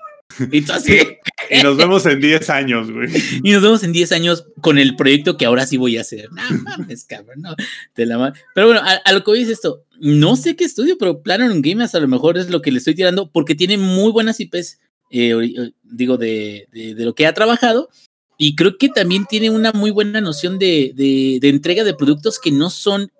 Y, 0.51 1.63
nos 1.63 1.77
vemos 1.77 2.05
en 2.05 2.19
10 2.19 2.49
años, 2.49 2.91
güey. 2.91 3.09
Y 3.43 3.51
nos 3.51 3.61
vemos 3.61 3.83
en 3.83 3.93
10 3.93 4.11
años 4.11 4.45
con 4.61 4.77
el 4.77 4.95
proyecto 4.95 5.37
que 5.37 5.45
ahora 5.45 5.65
sí 5.65 5.77
voy 5.77 5.97
a 5.97 6.01
hacer. 6.01 6.29
No 6.31 6.41
mames, 6.63 7.05
cabrón, 7.05 7.41
no. 7.41 7.55
la 7.95 8.33
pero 8.53 8.67
bueno, 8.67 8.81
a, 8.83 9.13
lo 9.13 9.23
que 9.23 9.31
voy 9.31 9.41
es 9.41 9.49
esto. 9.49 9.83
No 9.99 10.35
sé 10.35 10.55
qué 10.55 10.65
estudio, 10.65 10.97
pero 10.97 11.21
Planet 11.21 11.51
Games 11.61 11.95
a 11.95 11.99
lo 11.99 12.07
mejor 12.07 12.37
es 12.37 12.49
lo 12.49 12.61
que 12.61 12.71
le 12.71 12.79
estoy 12.79 12.95
tirando 12.95 13.31
porque 13.31 13.55
tiene 13.55 13.77
muy 13.77 14.11
buenas 14.11 14.39
IPs, 14.39 14.79
eh, 15.11 15.31
eh, 15.31 15.71
digo, 15.83 16.17
de, 16.17 16.67
de, 16.71 17.05
lo 17.05 17.15
que 17.15 17.27
ha 17.27 17.33
trabajado. 17.33 17.89
Y 18.37 18.55
creo 18.55 18.77
que 18.77 18.89
también 18.89 19.25
tiene 19.25 19.49
una 19.49 19.71
muy 19.71 19.91
buena 19.91 20.19
noción 20.19 20.59
de, 20.59 20.91
de 20.95 21.47
entrega 21.47 21.85
de 21.85 21.93
productos 21.93 22.39
que 22.39 22.51
no 22.51 22.69
son, 22.69 23.11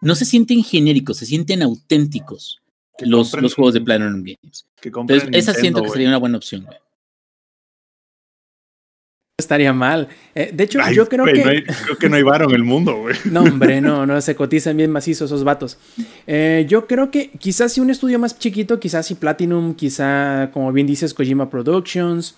no 0.00 0.16
se 0.16 0.24
sienten 0.24 0.64
genéricos, 0.64 1.18
se 1.18 1.26
sienten 1.26 1.62
auténticos 1.62 2.60
los, 3.00 3.32
los, 3.40 3.54
juegos 3.54 3.74
de 3.74 3.80
Platinum 3.80 4.22
Games. 4.22 4.66
Entonces, 4.82 5.28
esa 5.32 5.54
siento 5.54 5.82
que 5.82 5.90
sería 5.90 6.08
una 6.08 6.18
buena 6.18 6.36
opción, 6.36 6.64
güey. 6.64 6.78
Estaría 9.38 9.74
mal. 9.74 10.08
Eh, 10.34 10.50
de 10.54 10.64
hecho, 10.64 10.80
yo 10.92 11.06
creo 11.10 11.26
que. 11.26 11.64
creo 11.84 11.98
que 11.98 12.08
no 12.08 12.16
hay 12.16 12.22
varo 12.22 12.48
en 12.48 12.54
el 12.54 12.64
mundo, 12.64 12.96
güey. 12.96 13.14
No, 13.26 13.42
hombre, 13.42 13.82
no, 13.82 14.06
no, 14.06 14.18
se 14.22 14.34
cotizan 14.34 14.78
bien 14.78 14.90
macizos 14.90 15.30
esos 15.30 15.44
vatos. 15.44 15.76
Eh, 16.26 16.64
yo 16.66 16.86
creo 16.86 17.10
que 17.10 17.30
quizás 17.32 17.74
si 17.74 17.80
un 17.80 17.90
estudio 17.90 18.18
más 18.18 18.38
chiquito, 18.38 18.80
quizás 18.80 19.04
si 19.04 19.14
Platinum, 19.14 19.74
quizá, 19.74 20.50
como 20.54 20.72
bien 20.72 20.86
dices, 20.86 21.12
Kojima 21.12 21.50
Productions. 21.50 22.34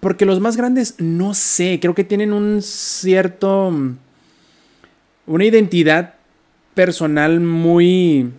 Porque 0.00 0.24
los 0.24 0.40
más 0.40 0.56
grandes, 0.56 0.94
no 0.98 1.34
sé, 1.34 1.78
creo 1.78 1.94
que 1.94 2.04
tienen 2.04 2.32
un 2.32 2.62
cierto. 2.62 3.70
Una 5.26 5.44
identidad 5.44 6.14
personal 6.74 7.38
muy 7.40 8.30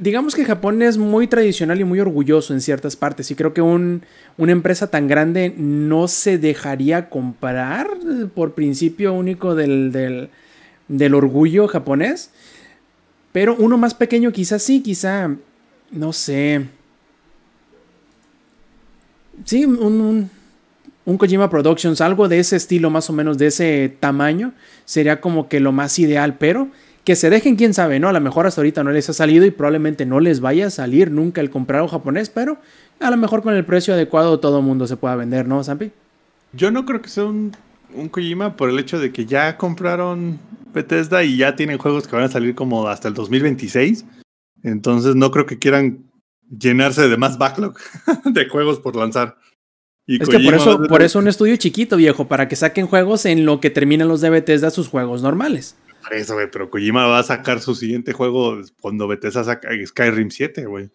digamos 0.00 0.34
que 0.34 0.44
Japón 0.44 0.82
es 0.82 0.98
muy 0.98 1.26
tradicional 1.26 1.80
y 1.80 1.84
muy 1.84 2.00
orgulloso 2.00 2.52
en 2.52 2.60
ciertas 2.60 2.96
partes 2.96 3.30
y 3.30 3.34
creo 3.34 3.54
que 3.54 3.62
una 3.62 4.52
empresa 4.52 4.90
tan 4.90 5.08
grande 5.08 5.54
no 5.56 6.08
se 6.08 6.38
dejaría 6.38 7.08
comprar 7.08 7.88
por 8.34 8.54
principio 8.54 9.12
único 9.12 9.54
del, 9.54 10.30
del, 10.88 11.14
orgullo 11.14 11.68
japonés. 11.68 12.30
Pero 13.32 13.56
uno 13.56 13.76
más 13.78 13.94
pequeño 13.94 14.32
quizás 14.32 14.62
sí, 14.62 14.80
quizá, 14.80 15.30
no 15.90 16.12
sé. 16.12 16.66
Sí, 19.44 19.64
un, 19.64 19.78
un, 19.78 20.30
un, 21.04 21.18
Kojima 21.18 21.50
Productions, 21.50 22.00
algo 22.00 22.28
de 22.28 22.38
ese 22.38 22.54
estilo, 22.54 22.90
más 22.90 23.10
o 23.10 23.12
menos 23.12 23.36
de 23.36 23.48
ese 23.48 23.96
tamaño, 23.98 24.52
sería 24.84 25.20
como 25.20 25.48
que 25.48 25.58
lo 25.58 25.72
más 25.72 25.98
ideal, 25.98 26.36
pero 26.38 26.68
que 27.04 27.16
se 27.16 27.30
dejen, 27.30 27.56
quién 27.56 27.74
sabe, 27.74 28.00
¿no? 28.00 28.08
A 28.08 28.12
lo 28.12 28.20
mejor 28.20 28.46
hasta 28.46 28.62
ahorita 28.62 28.82
no 28.82 28.90
les 28.90 29.08
ha 29.10 29.12
salido 29.12 29.44
y 29.44 29.50
probablemente 29.50 30.06
no 30.06 30.20
les 30.20 30.40
vaya 30.40 30.66
a 30.66 30.70
salir 30.70 31.10
nunca 31.10 31.42
el 31.42 31.50
comprar 31.50 31.82
un 31.82 31.88
japonés, 31.88 32.30
pero 32.30 32.58
a 32.98 33.10
lo 33.10 33.16
mejor 33.18 33.42
con 33.42 33.54
el 33.54 33.64
precio 33.64 33.92
adecuado 33.92 34.40
todo 34.40 34.60
el 34.60 34.64
mundo 34.64 34.86
se 34.86 34.96
pueda 34.96 35.14
vender, 35.14 35.46
¿no, 35.46 35.62
Zampi? 35.62 35.92
Yo 36.54 36.70
no 36.70 36.86
creo 36.86 37.02
que 37.02 37.10
sea 37.10 37.24
un, 37.24 37.52
un 37.94 38.08
Kojima 38.08 38.56
por 38.56 38.70
el 38.70 38.78
hecho 38.78 38.98
de 38.98 39.12
que 39.12 39.26
ya 39.26 39.58
compraron 39.58 40.38
Bethesda 40.72 41.22
y 41.24 41.36
ya 41.36 41.56
tienen 41.56 41.76
juegos 41.76 42.08
que 42.08 42.16
van 42.16 42.24
a 42.24 42.28
salir 42.28 42.54
como 42.54 42.88
hasta 42.88 43.08
el 43.08 43.14
2026. 43.14 44.06
Entonces 44.62 45.14
no 45.14 45.30
creo 45.30 45.44
que 45.44 45.58
quieran 45.58 46.10
llenarse 46.48 47.06
de 47.06 47.16
más 47.18 47.36
backlog 47.36 47.76
de 48.24 48.48
juegos 48.48 48.80
por 48.80 48.96
lanzar. 48.96 49.36
es 50.06 50.26
que 50.26 50.38
por 50.38 50.54
eso, 50.54 50.82
por 50.84 51.02
eso 51.02 51.18
un 51.18 51.28
estudio 51.28 51.56
chiquito, 51.56 51.96
viejo, 51.96 52.28
para 52.28 52.48
que 52.48 52.56
saquen 52.56 52.86
juegos 52.86 53.26
en 53.26 53.44
lo 53.44 53.60
que 53.60 53.68
terminan 53.68 54.08
los 54.08 54.22
de 54.22 54.30
Bethesda 54.30 54.70
sus 54.70 54.88
juegos 54.88 55.20
normales 55.20 55.76
eso, 56.12 56.34
güey, 56.34 56.50
pero 56.50 56.70
Kojima 56.70 57.06
va 57.06 57.18
a 57.18 57.22
sacar 57.22 57.60
su 57.60 57.74
siguiente 57.74 58.12
juego 58.12 58.60
cuando 58.80 59.08
Bethesda 59.08 59.44
saca 59.44 59.68
Skyrim 59.86 60.30
7, 60.30 60.66
güey. 60.66 60.90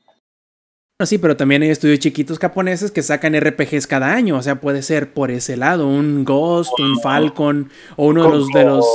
No, 1.00 1.06
sí, 1.06 1.18
pero 1.18 1.38
también 1.38 1.62
hay 1.62 1.70
estudios 1.70 2.00
chiquitos 2.00 2.40
japoneses 2.40 2.92
que 2.92 3.02
sacan 3.02 3.34
RPGs 3.34 3.88
cada 3.88 4.14
año, 4.14 4.38
o 4.38 4.42
sea, 4.42 4.60
puede 4.60 4.82
ser 4.82 5.14
por 5.14 5.32
ese 5.32 5.56
lado, 5.56 5.88
un 5.88 6.26
Ghost, 6.26 6.78
un 6.78 7.00
Falcon, 7.00 7.70
o 7.96 8.08
uno 8.08 8.24
de 8.24 8.30
los 8.30 8.48
de 8.50 8.64
los... 8.66 8.86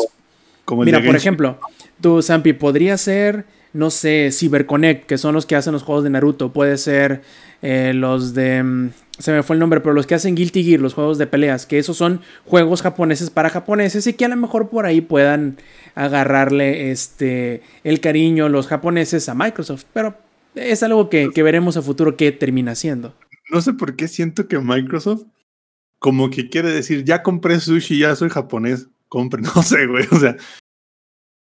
Mira, 0.84 1.02
por 1.02 1.16
ejemplo, 1.16 1.58
tú, 2.02 2.20
Zampi, 2.20 2.52
podría 2.52 2.98
ser, 2.98 3.46
no 3.72 3.90
sé, 3.90 4.30
CyberConnect, 4.32 5.06
que 5.06 5.16
son 5.16 5.34
los 5.34 5.46
que 5.46 5.56
hacen 5.56 5.72
los 5.72 5.82
juegos 5.82 6.04
de 6.04 6.10
Naruto, 6.10 6.52
puede 6.52 6.76
ser 6.76 7.22
eh, 7.62 7.92
los 7.94 8.34
de 8.34 8.62
mm, 8.62 8.90
se 9.18 9.32
me 9.32 9.42
fue 9.42 9.54
el 9.54 9.60
nombre, 9.60 9.80
pero 9.80 9.94
los 9.94 10.06
que 10.06 10.14
hacen 10.14 10.34
Guilty 10.34 10.64
Gear, 10.64 10.80
los 10.80 10.94
juegos 10.94 11.18
de 11.18 11.26
peleas, 11.26 11.66
que 11.66 11.78
esos 11.78 11.96
son 11.96 12.20
juegos 12.44 12.82
japoneses 12.82 13.30
para 13.30 13.50
japoneses 13.50 14.06
y 14.06 14.14
que 14.14 14.24
a 14.24 14.28
lo 14.28 14.36
mejor 14.36 14.68
por 14.68 14.86
ahí 14.86 15.00
puedan 15.00 15.56
agarrarle 15.94 16.90
este 16.90 17.62
el 17.84 18.00
cariño 18.00 18.48
los 18.48 18.66
japoneses 18.66 19.28
a 19.28 19.34
Microsoft, 19.34 19.84
pero 19.92 20.16
es 20.54 20.82
algo 20.82 21.08
que, 21.10 21.30
veremos 21.42 21.76
a 21.76 21.82
futuro 21.82 22.16
qué 22.16 22.32
termina 22.32 22.74
siendo. 22.74 23.14
No 23.50 23.60
sé 23.60 23.72
por 23.74 23.94
qué 23.94 24.08
siento 24.08 24.48
que 24.48 24.58
Microsoft 24.58 25.24
como 25.98 26.28
que 26.28 26.50
quiere 26.50 26.70
decir, 26.70 27.04
ya 27.04 27.22
compré 27.22 27.60
sushi, 27.60 27.98
ya 27.98 28.14
soy 28.14 28.28
japonés, 28.28 28.88
compre, 29.08 29.42
no 29.54 29.62
sé, 29.62 29.86
güey, 29.86 30.06
o 30.10 30.18
sea, 30.18 30.36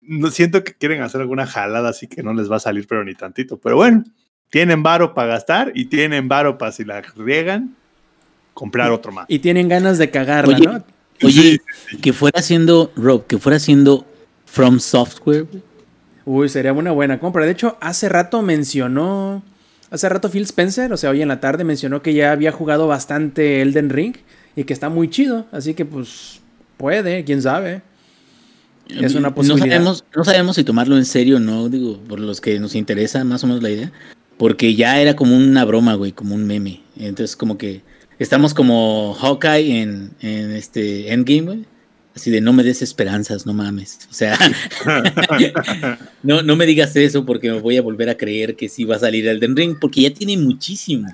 no 0.02 0.30
siento 0.32 0.64
que 0.64 0.74
quieren 0.74 1.02
hacer 1.02 1.22
alguna 1.22 1.48
jalada 1.48 1.90
así 1.90 2.08
que 2.08 2.24
no 2.24 2.34
les 2.34 2.52
va 2.52 2.58
a 2.58 2.60
salir, 2.60 2.86
pero 2.88 3.04
ni 3.04 3.16
tantito, 3.16 3.58
pero 3.60 3.78
bueno, 3.78 4.04
tienen 4.50 4.84
varo 4.84 5.14
para 5.14 5.28
gastar 5.30 5.72
y 5.74 5.86
tienen 5.86 6.28
varo 6.28 6.58
para 6.58 6.72
si 6.72 6.84
la 6.86 7.02
riegan, 7.02 7.76
comprar 8.54 8.92
otro 8.92 9.12
más. 9.12 9.26
Y 9.28 9.40
tienen 9.40 9.68
ganas 9.68 9.98
de 9.98 10.10
cagarla, 10.12 10.56
Oye, 10.58 10.66
¿no? 10.68 10.84
Oye, 11.24 11.62
que 12.02 12.14
fuera 12.14 12.40
haciendo, 12.40 12.92
Rob, 12.96 13.26
que 13.26 13.38
fuera 13.38 13.58
haciendo 13.58 14.06
From 14.46 14.80
Software. 14.80 15.48
Uy, 16.26 16.50
sería 16.50 16.74
una 16.74 16.92
buena 16.92 17.20
compra. 17.20 17.46
De 17.46 17.52
hecho, 17.52 17.78
hace 17.82 18.10
rato 18.10 18.42
mencionó. 18.42 19.44
Hace 19.90 20.10
rato 20.10 20.30
Phil 20.30 20.44
Spencer, 20.44 20.92
o 20.92 20.98
sea, 20.98 21.12
hoy 21.12 21.22
en 21.22 21.28
la 21.28 21.40
tarde 21.40 21.64
mencionó 21.64 22.02
que 22.02 22.14
ya 22.16 22.32
había 22.32 22.52
jugado 22.52 22.88
bastante 22.88 23.62
Elden 23.62 23.92
Ring 23.92 24.16
y 24.56 24.64
que 24.64 24.74
está 24.74 24.90
muy 24.90 25.08
chido. 25.10 25.46
Así 25.52 25.76
que, 25.76 25.86
pues, 25.86 26.42
puede, 26.78 27.24
quién 27.24 27.42
sabe. 27.44 27.84
Es 28.90 29.14
una 29.14 29.30
No 29.30 29.36
posibilidad. 29.36 29.68
sabemos, 29.76 30.04
no 30.16 30.24
sabemos 30.24 30.56
si 30.56 30.64
tomarlo 30.64 30.98
en 30.98 31.06
serio 31.06 31.38
o 31.38 31.40
no, 31.40 31.70
digo, 31.70 32.00
por 32.08 32.20
los 32.20 32.42
que 32.42 32.60
nos 32.60 32.74
interesa 32.76 33.24
más 33.24 33.44
o 33.44 33.48
menos 33.48 33.62
la 33.62 33.70
idea. 33.70 33.92
Porque 34.38 34.76
ya 34.76 35.00
era 35.00 35.16
como 35.16 35.36
una 35.36 35.64
broma, 35.66 35.96
güey, 35.96 36.12
como 36.12 36.36
un 36.36 36.46
meme. 36.46 36.82
Entonces, 36.98 37.36
como 37.36 37.58
que 37.58 37.82
estamos 38.20 38.54
como 38.54 39.14
Hawkeye 39.14 39.82
en, 39.82 40.12
en 40.22 40.52
este 40.52 41.12
Endgame, 41.14 41.42
güey. 41.42 41.66
Así 42.16 42.30
de 42.30 42.42
no 42.42 42.54
me 42.54 42.64
des 42.64 42.84
esperanzas, 42.84 43.46
no 43.48 43.54
mames. 43.54 44.00
O 44.10 44.14
sea, 44.14 44.38
no, 46.24 46.44
no 46.44 46.56
me 46.56 46.68
digas 46.68 46.96
eso 46.96 47.26
porque 47.26 47.52
me 47.52 47.60
voy 47.60 47.78
a 47.78 47.82
volver 47.82 48.10
a 48.10 48.18
creer 48.18 48.56
que 48.56 48.70
sí 48.70 48.86
va 48.86 48.98
a 48.98 49.00
salir 49.00 49.28
Elden 49.28 49.56
Ring, 49.56 49.78
porque 49.82 50.02
ya 50.02 50.14
tiene 50.14 50.38
muchísimo, 50.38 51.12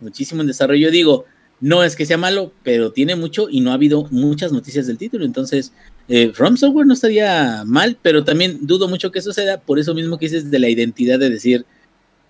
muchísimo 0.00 0.42
en 0.42 0.46
desarrollo. 0.46 0.90
Digo, 0.90 1.24
no 1.60 1.82
es 1.82 1.96
que 1.96 2.04
sea 2.04 2.18
malo, 2.18 2.52
pero 2.62 2.92
tiene 2.92 3.16
mucho 3.16 3.48
y 3.48 3.62
no 3.62 3.70
ha 3.70 3.74
habido 3.74 4.06
muchas 4.10 4.52
noticias 4.52 4.86
del 4.86 4.98
título. 4.98 5.24
Entonces, 5.24 5.72
eh, 6.08 6.30
From 6.34 6.58
Software 6.58 6.86
no 6.86 6.92
estaría 6.92 7.64
mal, 7.64 7.96
pero 8.02 8.22
también 8.22 8.66
dudo 8.66 8.86
mucho 8.86 9.10
que 9.10 9.22
suceda 9.22 9.62
por 9.62 9.78
eso 9.78 9.94
mismo 9.94 10.18
que 10.18 10.26
dices 10.26 10.50
de 10.50 10.58
la 10.58 10.68
identidad 10.68 11.18
de 11.18 11.30
decir 11.30 11.64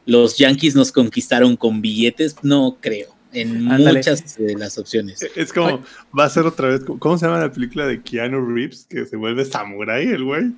los 0.06 0.36
Yankees 0.38 0.74
nos 0.74 0.92
conquistaron 0.92 1.56
con 1.56 1.80
billetes. 1.80 2.36
No 2.42 2.78
creo 2.80 3.14
en 3.32 3.70
Ándale. 3.70 3.98
muchas 3.98 4.36
de 4.36 4.54
las 4.56 4.78
opciones. 4.78 5.20
Es 5.36 5.52
como, 5.52 5.82
va 6.16 6.24
a 6.24 6.30
ser 6.30 6.46
otra 6.46 6.68
vez, 6.68 6.82
¿cómo 6.98 7.18
se 7.18 7.26
llama 7.26 7.40
la 7.40 7.50
película 7.52 7.86
de 7.86 8.00
Keanu 8.02 8.44
Reeves? 8.54 8.86
Que 8.88 9.04
se 9.06 9.16
vuelve 9.16 9.44
samurai 9.44 10.06
el 10.06 10.22
güey. 10.24 10.52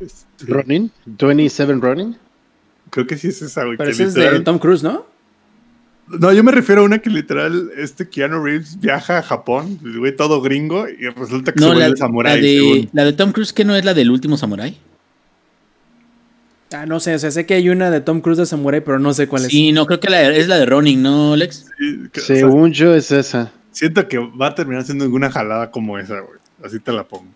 Este, 0.00 0.26
Ronin, 0.46 0.90
27 1.06 1.72
Ronin. 1.74 2.16
creo 2.90 3.06
que 3.06 3.16
sí 3.16 3.28
es 3.28 3.40
esa, 3.40 3.64
güey. 3.64 3.78
Pero 3.78 3.88
que 3.88 3.92
ese 3.94 4.04
es 4.04 4.14
de 4.14 4.40
Tom 4.40 4.58
Cruise, 4.58 4.82
¿no? 4.82 5.06
No, 6.08 6.32
yo 6.32 6.44
me 6.44 6.52
refiero 6.52 6.82
a 6.82 6.84
una 6.84 6.98
que 6.98 7.10
literal, 7.10 7.70
este 7.76 8.08
Keanu 8.08 8.40
Reeves 8.44 8.78
viaja 8.78 9.18
a 9.18 9.22
Japón, 9.22 9.80
el 9.84 9.98
güey 9.98 10.14
todo 10.14 10.40
gringo, 10.40 10.86
y 10.88 11.08
resulta 11.08 11.52
que 11.52 11.60
No, 11.60 11.70
se 11.70 11.74
la, 11.74 11.86
vuelve 11.86 11.96
samurai. 11.96 12.36
la 12.36 12.46
de, 12.46 12.52
según. 12.52 12.90
la 12.92 13.04
de 13.06 13.12
Tom 13.14 13.32
Cruise, 13.32 13.52
que 13.52 13.64
no 13.64 13.74
es 13.74 13.84
la 13.84 13.92
del 13.94 14.10
último 14.10 14.36
samurai. 14.36 14.76
Ah, 16.72 16.84
no 16.86 16.98
sé, 17.00 17.14
o 17.14 17.18
sea, 17.18 17.30
sé 17.30 17.46
que 17.46 17.54
hay 17.54 17.68
una 17.68 17.90
de 17.90 18.00
Tom 18.00 18.20
Cruise 18.20 18.38
de 18.38 18.46
Samurai, 18.46 18.80
pero 18.82 18.98
no 18.98 19.14
sé 19.14 19.28
cuál 19.28 19.42
es. 19.42 19.48
Sí, 19.48 19.70
no, 19.72 19.86
creo 19.86 20.00
que 20.00 20.10
la, 20.10 20.30
es 20.32 20.48
la 20.48 20.58
de 20.58 20.66
Ronin, 20.66 21.02
¿no, 21.02 21.34
Alex? 21.34 21.66
Sí, 21.78 22.08
que- 22.12 22.20
o 22.20 22.24
sea, 22.24 22.36
Según 22.36 22.72
yo 22.72 22.94
es 22.94 23.12
esa. 23.12 23.52
siento 23.70 24.08
que 24.08 24.18
va 24.18 24.48
a 24.48 24.54
terminar 24.54 24.84
siendo 24.84 25.04
alguna 25.04 25.30
jalada 25.30 25.70
como 25.70 25.98
esa, 25.98 26.18
güey. 26.20 26.38
Así 26.64 26.80
te 26.80 26.92
la 26.92 27.04
pongo. 27.04 27.26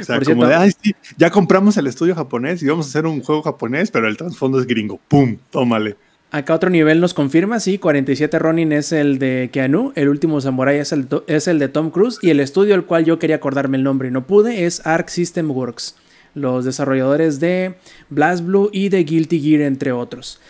O 0.00 0.02
sea, 0.04 0.16
Por 0.16 0.24
como 0.24 0.42
cierto- 0.46 0.48
de, 0.48 0.54
ay, 0.54 0.70
sí, 0.82 0.94
ya 1.18 1.30
compramos 1.30 1.76
el 1.76 1.86
estudio 1.86 2.14
japonés 2.14 2.62
y 2.62 2.66
vamos 2.66 2.86
a 2.86 2.88
hacer 2.88 3.06
un 3.06 3.20
juego 3.22 3.42
japonés, 3.42 3.90
pero 3.90 4.08
el 4.08 4.16
trasfondo 4.16 4.58
es 4.58 4.66
gringo. 4.66 4.98
¡Pum! 5.08 5.36
Tómale. 5.50 5.96
Acá 6.30 6.54
otro 6.54 6.68
nivel 6.68 7.00
nos 7.00 7.14
confirma, 7.14 7.60
sí, 7.60 7.78
47 7.78 8.40
Ronin 8.40 8.72
es 8.72 8.90
el 8.90 9.20
de 9.20 9.50
Keanu, 9.52 9.92
el 9.94 10.08
último 10.08 10.40
Samurai 10.40 10.78
es 10.78 10.90
el, 10.90 11.06
to- 11.06 11.22
es 11.28 11.46
el 11.46 11.60
de 11.60 11.68
Tom 11.68 11.90
Cruise 11.90 12.18
y 12.22 12.30
el 12.30 12.40
estudio 12.40 12.74
al 12.74 12.86
cual 12.86 13.04
yo 13.04 13.20
quería 13.20 13.36
acordarme 13.36 13.76
el 13.76 13.84
nombre 13.84 14.08
y 14.08 14.10
no 14.10 14.26
pude 14.26 14.64
es 14.64 14.84
Arc 14.84 15.10
System 15.10 15.48
Works, 15.52 15.94
los 16.34 16.64
desarrolladores 16.64 17.40
de 17.40 17.74
Blast 18.10 18.44
Blue 18.44 18.70
y 18.72 18.88
de 18.88 19.04
Guilty 19.04 19.40
Gear 19.40 19.62
entre 19.62 19.92
otros. 19.92 20.40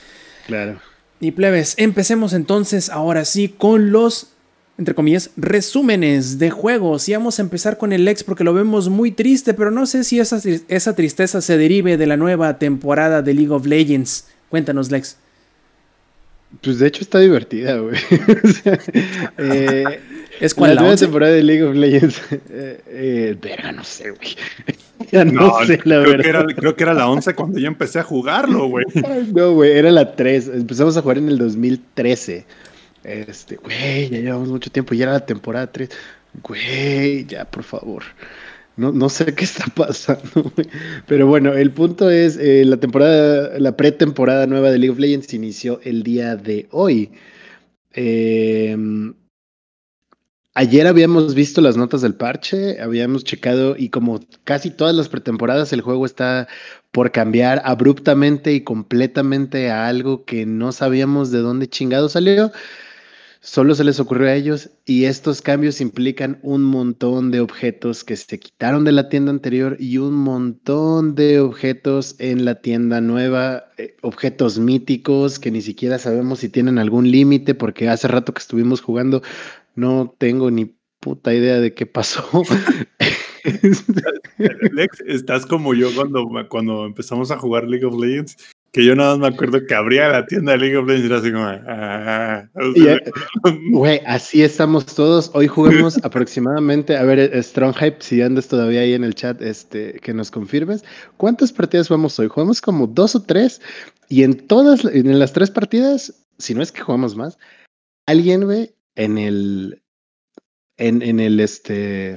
Claro. 0.47 0.81
Y 1.20 1.31
plebes, 1.31 1.74
empecemos 1.78 2.32
entonces 2.32 2.90
ahora 2.90 3.24
sí 3.24 3.48
con 3.48 3.93
los, 3.93 4.32
entre 4.77 4.94
comillas, 4.94 5.31
resúmenes 5.36 6.39
de 6.39 6.51
juegos. 6.51 7.09
Y 7.09 7.12
vamos 7.12 7.39
a 7.39 7.43
empezar 7.43 7.78
con 7.78 7.93
el 7.93 8.05
Lex 8.05 8.24
porque 8.24 8.44
lo 8.44 8.52
vemos 8.52 8.89
muy 8.89 9.11
triste, 9.11 9.55
pero 9.55 9.70
no 9.70 9.86
sé 9.86 10.05
si 10.05 10.20
esa, 10.20 10.40
esa 10.69 10.94
tristeza 10.94 11.40
se 11.40 11.56
derive 11.56 11.97
de 11.97 12.06
la 12.06 12.16
nueva 12.16 12.59
temporada 12.59 13.23
de 13.23 13.35
League 13.35 13.52
of 13.52 13.66
Legends. 13.66 14.27
Cuéntanos, 14.51 14.90
Lex. 14.90 15.16
Pues 16.61 16.78
de 16.78 16.86
hecho 16.86 17.02
está 17.02 17.19
divertida, 17.20 17.78
güey. 17.78 17.97
O 18.44 18.48
sea, 18.48 18.78
eh, 19.39 20.01
¿Es 20.40 20.52
la 20.52 20.59
cuál 20.59 20.74
la 20.74 20.81
nueva 20.81 20.93
11? 20.93 21.05
temporada 21.05 21.32
de 21.32 21.43
League 21.43 21.62
of 21.62 21.74
Legends. 21.74 22.23
Eh, 22.56 22.81
eh, 22.86 23.36
verga, 23.40 23.73
no 23.73 23.85
sé, 23.85 24.11
güey. 24.11 24.36
ya 25.12 25.24
no, 25.24 25.65
sé, 25.66 25.78
la 25.85 26.02
creo, 26.02 26.02
verdad. 26.02 26.23
que 26.23 26.28
era, 26.28 26.44
creo 26.47 26.77
que 26.77 26.82
era 26.82 26.94
la 26.94 27.09
11 27.09 27.35
cuando 27.35 27.59
yo 27.59 27.66
empecé 27.66 27.98
a 27.98 28.02
jugarlo, 28.02 28.69
güey. 28.69 28.85
No, 29.35 29.52
güey, 29.55 29.73
era 29.73 29.90
la 29.90 30.15
3. 30.15 30.48
Empezamos 30.55 30.97
a 30.97 31.02
jugar 31.02 31.19
en 31.19 31.28
el 31.28 31.39
2013. 31.39 32.44
Este, 33.02 33.56
güey, 33.56 34.09
ya 34.09 34.19
llevamos 34.19 34.48
mucho 34.48 34.70
tiempo. 34.70 34.94
Ya 34.94 35.05
era 35.05 35.12
la 35.15 35.27
temporada 35.27 35.70
3. 35.70 35.89
Güey, 36.43 37.27
ya, 37.27 37.44
por 37.44 37.62
favor. 37.62 38.02
No, 38.77 38.93
no 38.93 39.09
sé 39.09 39.35
qué 39.35 39.44
está 39.44 39.66
pasando, 39.74 40.51
güey. 40.55 40.69
Pero 41.06 41.27
bueno, 41.27 41.52
el 41.52 41.70
punto 41.70 42.11
es, 42.11 42.36
eh, 42.36 42.65
la 42.65 42.77
temporada, 42.78 43.59
la 43.59 43.77
pretemporada 43.77 44.47
nueva 44.47 44.70
de 44.70 44.78
League 44.78 44.93
of 44.93 44.98
Legends 44.98 45.32
inició 45.35 45.81
el 45.85 46.02
día 46.02 46.36
de 46.36 46.66
hoy. 46.70 47.11
Eh, 47.93 48.77
ayer 50.55 50.87
habíamos 50.87 51.35
visto 51.35 51.61
las 51.61 51.77
notas 51.77 52.01
del 52.01 52.15
parche, 52.15 52.81
habíamos 52.81 53.25
checado 53.25 53.77
y 53.77 53.91
como 53.91 54.21
casi 54.45 54.71
todas 54.71 54.95
las 54.95 55.09
pretemporadas 55.09 55.73
el 55.73 55.83
juego 55.83 56.07
está 56.07 56.49
por 56.93 57.11
cambiar 57.11 57.61
abruptamente 57.65 58.53
y 58.53 58.63
completamente 58.63 59.71
a 59.71 59.89
algo 59.89 60.25
que 60.25 60.47
no 60.47 60.73
sabíamos 60.73 61.31
de 61.31 61.41
dónde 61.41 61.69
chingado 61.69 62.09
salió. 62.09 62.53
Solo 63.45 63.75
se 63.75 63.85
les 63.85 64.01
ocurrió 64.01 64.29
a 64.29 64.35
ellos 64.35 64.71
y 64.87 65.05
estos 65.05 65.43
cambios 65.43 65.83
implican 65.83 66.39
un 66.41 66.62
montón 66.62 67.31
de 67.31 67.41
objetos 67.41 68.03
que 68.03 68.16
se 68.16 68.39
quitaron 68.39 68.85
de 68.85 68.93
la 68.93 69.11
tienda 69.11 69.31
anterior 69.31 69.77
y 69.79 69.99
un 69.99 70.15
montón 70.15 71.15
de 71.15 71.41
objetos 71.41 72.16
en 72.21 72.47
la 72.47 72.62
tienda 72.62 73.03
nueva, 73.03 73.65
eh, 73.77 73.99
objetos 74.01 74.59
míticos 74.59 75.39
que 75.39 75.51
ni 75.51 75.61
siquiera 75.61 75.99
sabemos 75.99 76.39
si 76.39 76.49
tienen 76.49 76.79
algún 76.79 77.11
límite 77.11 77.55
porque 77.55 77.91
hace 77.91 78.09
rato 78.09 78.33
que 78.33 78.41
estuvimos 78.41 78.81
jugando 78.81 79.21
no 79.75 80.15
tengo 80.16 80.51
ni 80.51 80.75
puta 80.99 81.35
idea 81.35 81.61
de 81.61 81.75
qué 81.75 81.85
pasó. 81.85 82.27
Lex, 84.73 85.03
estás 85.07 85.45
como 85.45 85.75
yo 85.75 85.95
cuando, 85.95 86.27
cuando 86.49 86.87
empezamos 86.87 87.31
a 87.31 87.37
jugar 87.37 87.69
League 87.69 87.85
of 87.85 87.95
Legends, 88.01 88.54
que 88.75 88.85
yo 88.85 88.97
nada 88.97 89.17
más 89.17 89.31
me 89.31 89.35
acuerdo 89.37 89.65
que 89.65 89.73
abría 89.73 90.09
la 90.09 90.27
tienda 90.27 90.51
de 90.51 90.59
League 90.59 90.77
of 90.77 90.89
Legends 90.89 91.05
y 91.05 91.07
era 91.07 91.19
así 91.19 91.33
como... 91.33 91.45
ah, 91.47 92.49
o 92.55 92.73
sea, 92.73 92.95
eh, 92.97 93.13
Güey, 93.71 94.01
así 94.05 94.43
estamos 94.43 94.85
todos. 94.85 95.31
Hoy 95.33 95.47
jugamos 95.47 95.97
aproximadamente, 96.05 96.97
a 96.97 97.05
ver, 97.05 97.21
eh, 97.21 97.41
Strong 97.41 97.77
Hype, 97.77 97.99
si 98.01 98.21
andas 98.21 98.49
todavía 98.49 98.81
ahí 98.81 98.95
en 98.95 99.05
el 99.05 99.15
chat, 99.15 99.41
este, 99.41 100.01
que 100.01 100.13
nos 100.13 100.33
confirmes. 100.33 100.85
¿Cuántas 101.19 101.53
partidas 101.53 101.87
jugamos 101.87 102.19
hoy? 102.19 102.27
Jugamos 102.27 102.61
como 102.61 102.89
dos 102.89 103.15
o 103.15 103.23
tres, 103.23 103.63
y 104.09 104.25
en 104.25 104.45
todas, 104.49 104.85
en 104.85 105.21
las 105.21 105.33
tres 105.33 105.53
partidas, 105.53 106.27
si 106.39 106.53
no 106.57 106.61
es 106.61 106.73
que 106.73 106.83
jugamos 106.83 107.15
más, 107.15 107.39
alguien, 108.07 108.43
güey, 108.43 108.75
en 108.97 109.19
el, 109.19 109.83
en, 110.79 111.01
en 111.01 111.21
el, 111.21 111.39
este, 111.39 112.15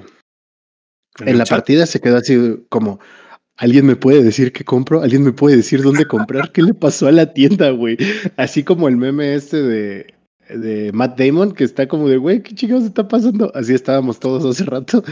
en, 1.20 1.28
el 1.28 1.38
la 1.38 1.44
chat. 1.44 1.60
partida 1.60 1.86
se 1.86 2.02
quedó 2.02 2.18
así 2.18 2.66
como, 2.70 3.00
¿alguien 3.58 3.86
me 3.86 3.96
puede 3.96 4.24
decir 4.24 4.52
qué 4.54 4.64
compro? 4.64 5.02
¿Alguien 5.02 5.24
me 5.24 5.34
puede 5.34 5.58
decir 5.58 5.82
dónde 5.82 6.06
comprar? 6.08 6.52
¿Qué 6.52 6.62
le 6.62 6.74
pasó 6.74 7.08
a 7.08 7.12
la 7.12 7.34
tienda, 7.34 7.72
güey? 7.72 7.98
Así 8.38 8.64
como 8.64 8.88
el 8.88 8.98
meme 8.98 9.34
este 9.36 9.62
de, 9.62 10.14
de 10.50 10.92
Matt 10.94 11.20
Damon, 11.20 11.54
que 11.54 11.64
está 11.64 11.88
como 11.88 12.08
de, 12.10 12.18
güey, 12.18 12.42
¿qué 12.44 12.56
chingados 12.56 12.86
está 12.86 13.08
pasando? 13.08 13.52
Así 13.56 13.74
estábamos 13.74 14.20
todos 14.20 14.46
hace 14.46 14.66
rato. 14.66 15.04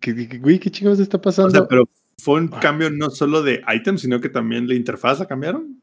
Que, 0.00 0.12
Güey, 0.38 0.58
¿qué 0.60 0.70
chingados 0.70 1.00
está 1.00 1.16
O 1.16 1.20
pasando? 1.22 1.50
sea, 1.50 1.66
pero 1.68 1.88
fue 2.18 2.40
un 2.40 2.48
cambio 2.48 2.90
no 2.90 3.10
solo 3.10 3.42
de 3.42 3.62
items, 3.74 4.02
sino 4.02 4.20
que 4.20 4.28
también 4.28 4.68
la 4.68 4.74
interfaz 4.74 5.18
la 5.18 5.26
cambiaron. 5.26 5.82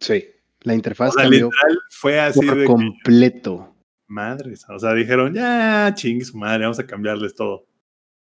Sí, 0.00 0.24
la 0.62 0.74
interfaz 0.74 1.10
O 1.10 1.12
sea, 1.14 1.22
cambió 1.24 1.46
literal 1.46 1.78
fue 1.90 2.20
así 2.20 2.46
por 2.46 2.54
de 2.56 2.60
que, 2.62 2.66
completo. 2.66 3.74
madres. 4.08 4.64
O 4.68 4.78
sea, 4.78 4.94
dijeron, 4.94 5.34
ya, 5.34 5.92
chingue 5.94 6.24
su 6.24 6.36
madre, 6.36 6.64
vamos 6.64 6.78
a 6.78 6.86
cambiarles 6.86 7.34
todo. 7.34 7.66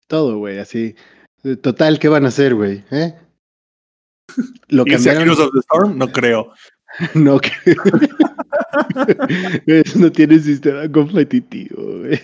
Todo, 0.08 0.38
güey, 0.38 0.60
así. 0.60 0.96
Total, 1.62 2.00
¿qué 2.00 2.08
van 2.08 2.26
a 2.26 2.30
hacer, 2.30 2.56
güey? 2.56 2.84
¿Eh? 2.92 3.14
Lo 4.70 4.84
¿Irse 4.86 5.10
a 5.10 5.14
cambiaron. 5.14 5.24
Heroes 5.24 5.40
of 5.40 5.52
the 5.54 5.60
Storm? 5.60 5.98
No 5.98 6.12
creo. 6.12 6.54
No. 7.16 7.40
Eso 9.66 9.98
no 9.98 10.12
tiene 10.12 10.38
sistema 10.38 10.88
competitivo. 10.92 11.82
güey. 11.82 12.20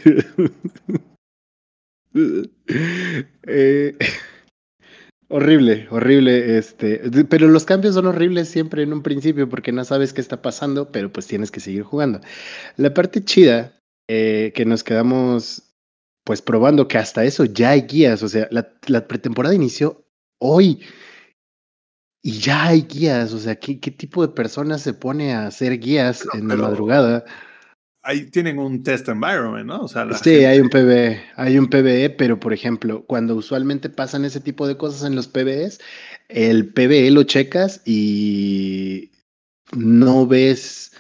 Eh, 3.48 3.98
horrible, 5.30 5.88
horrible. 5.90 6.58
Este, 6.58 7.02
pero 7.28 7.48
los 7.48 7.66
cambios 7.66 7.96
son 7.96 8.06
horribles 8.06 8.50
siempre 8.50 8.84
en 8.84 8.94
un 8.94 9.02
principio 9.02 9.50
porque 9.50 9.72
no 9.72 9.84
sabes 9.86 10.14
qué 10.14 10.22
está 10.22 10.42
pasando, 10.44 10.92
pero 10.92 11.12
pues 11.12 11.26
tienes 11.26 11.50
que 11.50 11.60
seguir 11.60 11.82
jugando. 11.82 12.22
La 12.78 12.94
parte 12.94 13.24
chida 13.24 13.74
eh, 14.08 14.52
que 14.54 14.66
nos 14.66 14.84
quedamos 14.84 15.69
pues 16.30 16.44
probando 16.44 16.88
que 16.88 17.00
hasta 17.00 17.24
eso 17.24 17.44
ya 17.46 17.72
hay 17.72 17.82
guías. 17.82 18.22
O 18.22 18.30
sea, 18.30 18.48
la, 18.52 18.72
la 18.86 19.08
pretemporada 19.08 19.56
inició 19.56 20.06
hoy 20.38 20.80
y 22.22 22.34
ya 22.34 22.68
hay 22.68 22.84
guías. 22.84 23.34
O 23.34 23.40
sea, 23.40 23.56
¿qué, 23.56 23.80
qué 23.80 23.90
tipo 23.90 24.22
de 24.22 24.32
personas 24.32 24.84
se 24.84 24.94
pone 24.94 25.34
a 25.34 25.48
hacer 25.48 25.80
guías 25.80 26.28
en 26.36 26.48
la 26.48 26.56
madrugada? 26.56 27.26
Ahí 28.04 28.30
tienen 28.30 28.60
un 28.60 28.84
test 28.84 29.10
environment, 29.10 29.66
¿no? 29.66 29.82
O 29.82 29.88
sea, 29.88 30.08
sí, 30.14 30.46
hay 30.46 30.60
un 30.60 30.70
PBE, 30.70 31.20
hay 31.36 31.58
un 31.58 31.68
PBE, 31.68 32.12
pero 32.12 32.40
por 32.40 32.54
ejemplo, 32.54 33.04
cuando 33.08 33.36
usualmente 33.36 33.90
pasan 33.90 34.24
ese 34.24 34.40
tipo 34.40 34.68
de 34.68 34.78
cosas 34.78 35.08
en 35.08 35.16
los 35.16 35.28
PBEs, 35.28 35.80
el 36.28 36.72
PBE 36.72 37.10
lo 37.10 37.24
checas 37.24 37.82
y 37.86 39.10
no 39.76 40.28
ves, 40.28 40.92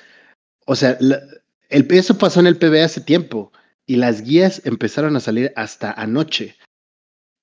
o 0.65 0.75
sea, 0.75 0.97
el, 1.69 1.87
eso 1.91 2.17
pasó 2.17 2.39
en 2.39 2.47
el 2.47 2.57
PBE 2.57 2.81
hace 2.81 3.01
tiempo 3.01 3.51
y 3.89 3.95
las 3.95 4.21
guías 4.21 4.61
empezaron 4.65 5.15
a 5.15 5.19
salir 5.19 5.51
hasta 5.55 5.91
anoche. 5.91 6.55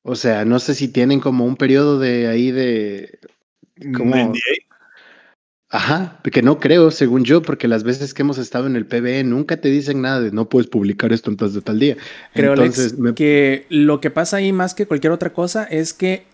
O 0.05 0.15
sea, 0.15 0.45
no 0.45 0.61
sé 0.61 0.77
si 0.77 0.87
tienen 0.87 1.19
como 1.19 1.45
un 1.45 1.57
periodo 1.57 1.99
de 1.99 2.29
ahí 2.29 2.53
de... 2.53 3.19
Como, 3.93 4.33
Ajá, 5.69 6.21
porque 6.23 6.43
no 6.43 6.61
creo, 6.61 6.93
según 6.93 7.25
yo, 7.25 7.43
porque 7.43 7.67
las 7.67 7.83
veces 7.83 8.15
que 8.15 8.23
hemos 8.23 8.39
estado 8.39 8.69
en 8.69 8.77
el 8.77 8.87
PBE 8.87 9.25
nunca 9.25 9.57
te 9.57 9.71
dicen 9.71 10.03
nada 10.03 10.21
de 10.21 10.31
no 10.31 10.49
puedes 10.49 10.71
publicar 10.71 11.13
esto 11.13 11.33
antes 11.33 11.53
de 11.53 11.63
tal 11.63 11.81
día. 11.81 11.97
Creo 12.33 12.53
Entonces, 12.53 12.95
que 13.17 13.67
lo 13.69 14.01
que 14.01 14.11
pasa 14.11 14.37
ahí 14.37 14.53
más 14.53 14.77
que 14.77 14.87
cualquier 14.87 15.13
otra 15.13 15.33
cosa 15.33 15.65
es 15.65 15.93
que 15.93 16.27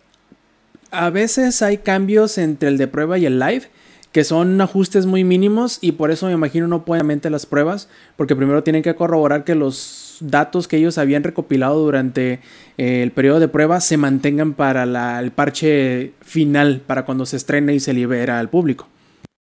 a 0.90 1.08
veces 1.08 1.62
hay 1.62 1.78
cambios 1.78 2.36
entre 2.36 2.68
el 2.68 2.76
de 2.76 2.86
prueba 2.86 3.16
y 3.16 3.24
el 3.24 3.38
live 3.38 3.70
que 4.12 4.24
son 4.24 4.60
ajustes 4.60 5.06
muy 5.06 5.24
mínimos 5.24 5.78
y 5.80 5.92
por 5.92 6.10
eso 6.10 6.26
me 6.26 6.32
imagino 6.32 6.68
no 6.68 6.84
pueden 6.84 7.06
mente 7.06 7.30
las 7.30 7.46
pruebas, 7.46 7.88
porque 8.16 8.36
primero 8.36 8.62
tienen 8.62 8.82
que 8.82 8.94
corroborar 8.94 9.44
que 9.44 9.54
los 9.54 10.18
datos 10.20 10.68
que 10.68 10.76
ellos 10.76 10.98
habían 10.98 11.24
recopilado 11.24 11.82
durante 11.82 12.40
eh, 12.78 13.02
el 13.02 13.10
periodo 13.10 13.40
de 13.40 13.48
prueba 13.48 13.80
se 13.80 13.96
mantengan 13.96 14.52
para 14.52 14.84
el 15.20 15.30
parche 15.32 16.12
final, 16.20 16.82
para 16.86 17.04
cuando 17.04 17.26
se 17.26 17.36
estrene 17.36 17.74
y 17.74 17.80
se 17.80 17.94
libera 17.94 18.38
al 18.38 18.50
público. 18.50 18.86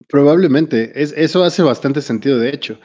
Probablemente, 0.07 1.01
es, 1.01 1.13
eso 1.15 1.43
hace 1.43 1.61
bastante 1.61 2.01
sentido, 2.01 2.39
de 2.39 2.49
hecho. 2.49 2.79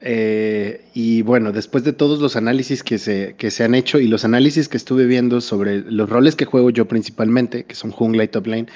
Eh, 0.00 0.84
y 0.92 1.22
bueno, 1.22 1.52
después 1.52 1.82
de 1.84 1.92
todos 1.92 2.20
los 2.20 2.36
análisis 2.36 2.82
que 2.82 2.98
se, 2.98 3.36
que 3.38 3.50
se 3.50 3.64
han 3.64 3.74
hecho 3.74 3.98
y 3.98 4.06
los 4.06 4.24
análisis 4.24 4.68
que 4.68 4.76
estuve 4.76 5.06
viendo 5.06 5.40
sobre 5.40 5.80
los 5.80 6.10
roles 6.10 6.36
que 6.36 6.44
juego 6.44 6.70
yo 6.70 6.86
principalmente, 6.86 7.64
que 7.64 7.74
son 7.74 7.90
jungla 7.90 8.24
y 8.24 8.28
top 8.28 8.46
lane, 8.46 8.66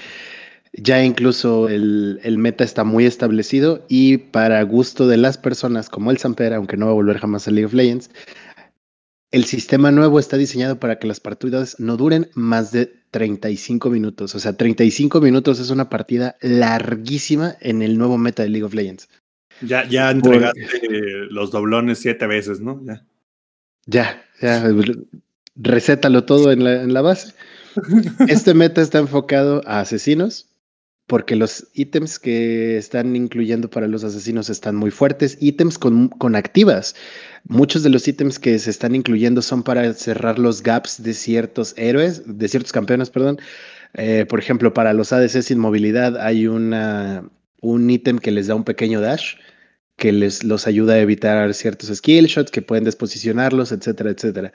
ya 0.73 1.03
incluso 1.05 1.69
el, 1.69 2.20
meta 2.39 2.65
está 2.65 2.85
muy 2.85 3.07
establecido 3.07 3.85
y 3.89 4.19
para 4.19 4.62
gusto 4.62 5.07
de 5.07 5.16
las 5.16 5.39
personas 5.39 5.89
como 5.89 6.11
el 6.11 6.19
Samper, 6.19 6.55
aunque 6.55 6.77
no 6.77 6.86
va 6.86 6.93
a 6.93 6.95
volver 6.95 7.19
jamás 7.19 7.49
a 7.49 7.51
League 7.51 7.66
of 7.66 7.74
Legends, 7.74 8.11
el 9.31 9.45
sistema 9.45 9.90
nuevo 9.90 10.19
está 10.19 10.36
diseñado 10.36 10.81
para 10.81 10.99
que 10.99 11.07
las 11.07 11.20
partidas 11.20 11.78
no 11.78 11.97
duren 11.97 12.31
más 12.35 12.73
de 12.73 12.86
35 13.11 13.90
minutos. 13.90 14.35
O 14.35 14.39
sea, 14.39 14.55
35 14.55 15.20
minutos 15.20 15.61
es 15.61 15.70
una 15.70 15.90
partida 15.90 16.36
larguísima 16.40 17.57
en 17.61 17.82
el 17.82 17.99
nuevo 17.99 18.16
meta 18.16 18.43
de 18.43 18.49
League 18.49 18.65
of 18.65 18.74
Legends. 18.74 19.09
Ya, 19.61 19.86
ya 19.89 20.11
entregaste 20.11 20.70
los 21.31 21.51
doblones 21.51 21.99
siete 21.99 22.27
veces, 22.27 22.61
¿no? 22.61 22.81
Ya. 22.85 23.05
Ya, 23.86 24.24
ya. 24.40 24.65
Recétalo 25.57 26.24
todo 26.24 26.53
en 26.53 26.65
la, 26.65 26.82
en 26.82 26.95
la 26.95 27.03
base. 27.03 27.35
Este 28.28 28.55
meta 28.55 28.81
está 28.81 28.99
enfocado 28.99 29.62
a 29.66 29.81
asesinos, 29.81 30.49
porque 31.09 31.37
los 31.37 31.67
ítems 31.73 32.19
que 32.19 32.77
están 32.77 33.17
incluyendo 33.17 33.71
para 33.71 33.89
los 33.89 34.05
asesinos 34.05 34.51
están 34.51 34.77
muy 34.77 34.91
fuertes, 34.91 35.39
ítems 35.41 35.79
con, 35.79 36.09
con, 36.09 36.37
activas. 36.37 36.95
Muchos 37.45 37.83
de 37.83 37.89
los 37.89 38.07
ítems 38.07 38.39
que 38.39 38.59
se 38.59 38.69
están 38.69 38.95
incluyendo 38.95 39.41
son 39.41 39.63
para 39.63 39.95
cerrar 39.95 40.39
los 40.39 40.63
gaps 40.63 41.03
de 41.03 41.15
ciertos 41.15 41.73
héroes, 41.79 42.23
de 42.27 42.47
ciertos 42.47 42.73
campeones, 42.73 43.09
perdón. 43.09 43.39
Eh, 43.95 44.27
por 44.29 44.39
ejemplo, 44.39 44.75
para 44.75 44.93
los 44.93 45.11
ADC 45.11 45.41
sin 45.43 45.59
movilidad 45.59 46.19
hay 46.19 46.47
una, 46.47 47.25
un 47.63 47.89
ítem 47.89 48.19
que 48.19 48.31
les 48.31 48.47
da 48.47 48.55
un 48.55 48.65
pequeño 48.65 49.01
dash 49.01 49.37
que 49.97 50.13
les 50.13 50.45
los 50.45 50.67
ayuda 50.67 50.95
a 50.95 51.01
evitar 51.01 51.53
ciertos 51.55 51.89
skill 51.89 52.27
shots, 52.27 52.51
que 52.53 52.63
pueden 52.63 52.85
desposicionarlos, 52.85 53.73
etcétera, 53.73 54.11
etcétera. 54.11 54.53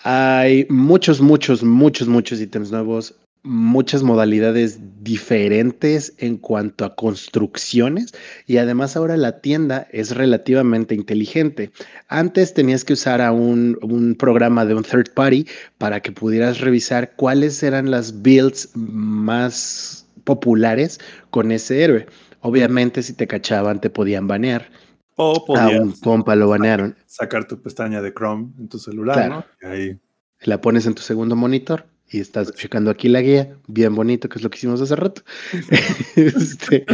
Hay 0.00 0.66
muchos, 0.70 1.20
muchos, 1.20 1.62
muchos, 1.62 2.08
muchos 2.08 2.40
ítems 2.40 2.72
nuevos 2.72 3.14
muchas 3.46 4.02
modalidades 4.02 4.80
diferentes 5.02 6.12
en 6.18 6.36
cuanto 6.36 6.84
a 6.84 6.96
construcciones 6.96 8.12
y 8.46 8.56
además 8.56 8.96
ahora 8.96 9.16
la 9.16 9.40
tienda 9.40 9.86
es 9.92 10.14
relativamente 10.14 10.94
inteligente. 10.94 11.70
Antes 12.08 12.54
tenías 12.54 12.84
que 12.84 12.94
usar 12.94 13.22
a 13.22 13.32
un, 13.32 13.78
un, 13.82 14.16
programa 14.16 14.64
de 14.64 14.74
un 14.74 14.82
third 14.82 15.14
party 15.14 15.46
para 15.78 16.00
que 16.00 16.12
pudieras 16.12 16.60
revisar 16.60 17.14
cuáles 17.14 17.62
eran 17.62 17.90
las 17.90 18.22
builds 18.22 18.70
más 18.74 20.06
populares 20.24 21.00
con 21.30 21.52
ese 21.52 21.84
héroe. 21.84 22.06
Obviamente 22.40 23.02
si 23.02 23.12
te 23.12 23.26
cachaban 23.26 23.80
te 23.80 23.90
podían 23.90 24.26
banear. 24.26 24.68
O 25.14 25.56
a 25.56 25.68
un 25.68 25.92
compa 25.92 26.34
lo 26.34 26.48
banearon. 26.48 26.96
Sacar 27.06 27.46
tu 27.46 27.62
pestaña 27.62 28.02
de 28.02 28.12
Chrome 28.12 28.52
en 28.58 28.68
tu 28.68 28.78
celular, 28.78 29.30
¿no? 29.30 29.44
ahí. 29.62 29.98
La 30.42 30.60
pones 30.60 30.84
en 30.84 30.94
tu 30.94 31.00
segundo 31.00 31.36
monitor 31.36 31.86
y 32.10 32.20
estás 32.20 32.52
checando 32.52 32.90
aquí 32.90 33.08
la 33.08 33.20
guía, 33.20 33.56
bien 33.66 33.94
bonito, 33.94 34.28
que 34.28 34.38
es 34.38 34.44
lo 34.44 34.50
que 34.50 34.58
hicimos 34.58 34.80
hace 34.80 34.96
rato. 34.96 35.22
este, 36.16 36.86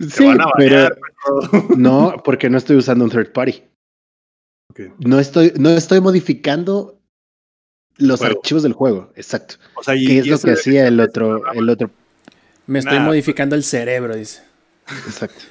sí, 0.00 0.28
pero 0.56 0.88
no, 1.76 2.16
porque 2.24 2.48
no 2.48 2.58
estoy 2.58 2.76
usando 2.76 3.04
un 3.04 3.10
third 3.10 3.32
party. 3.32 3.62
No, 4.98 5.20
estoy, 5.20 5.52
no 5.56 5.70
estoy 5.70 6.00
modificando 6.00 7.00
los 7.96 8.22
archivos 8.22 8.64
del 8.64 8.72
juego, 8.72 9.12
exacto. 9.14 9.56
O 9.74 9.84
sea, 9.84 9.94
¿Qué 9.94 10.18
es 10.18 10.26
lo 10.26 10.38
que 10.38 10.52
hacía 10.52 10.88
el 10.88 10.98
otro, 10.98 11.52
el 11.52 11.68
otro? 11.68 11.90
Me 12.66 12.80
estoy 12.80 12.98
modificando 12.98 13.54
el 13.54 13.62
cerebro, 13.62 14.16
dice. 14.16 14.42
Exacto. 15.06 15.44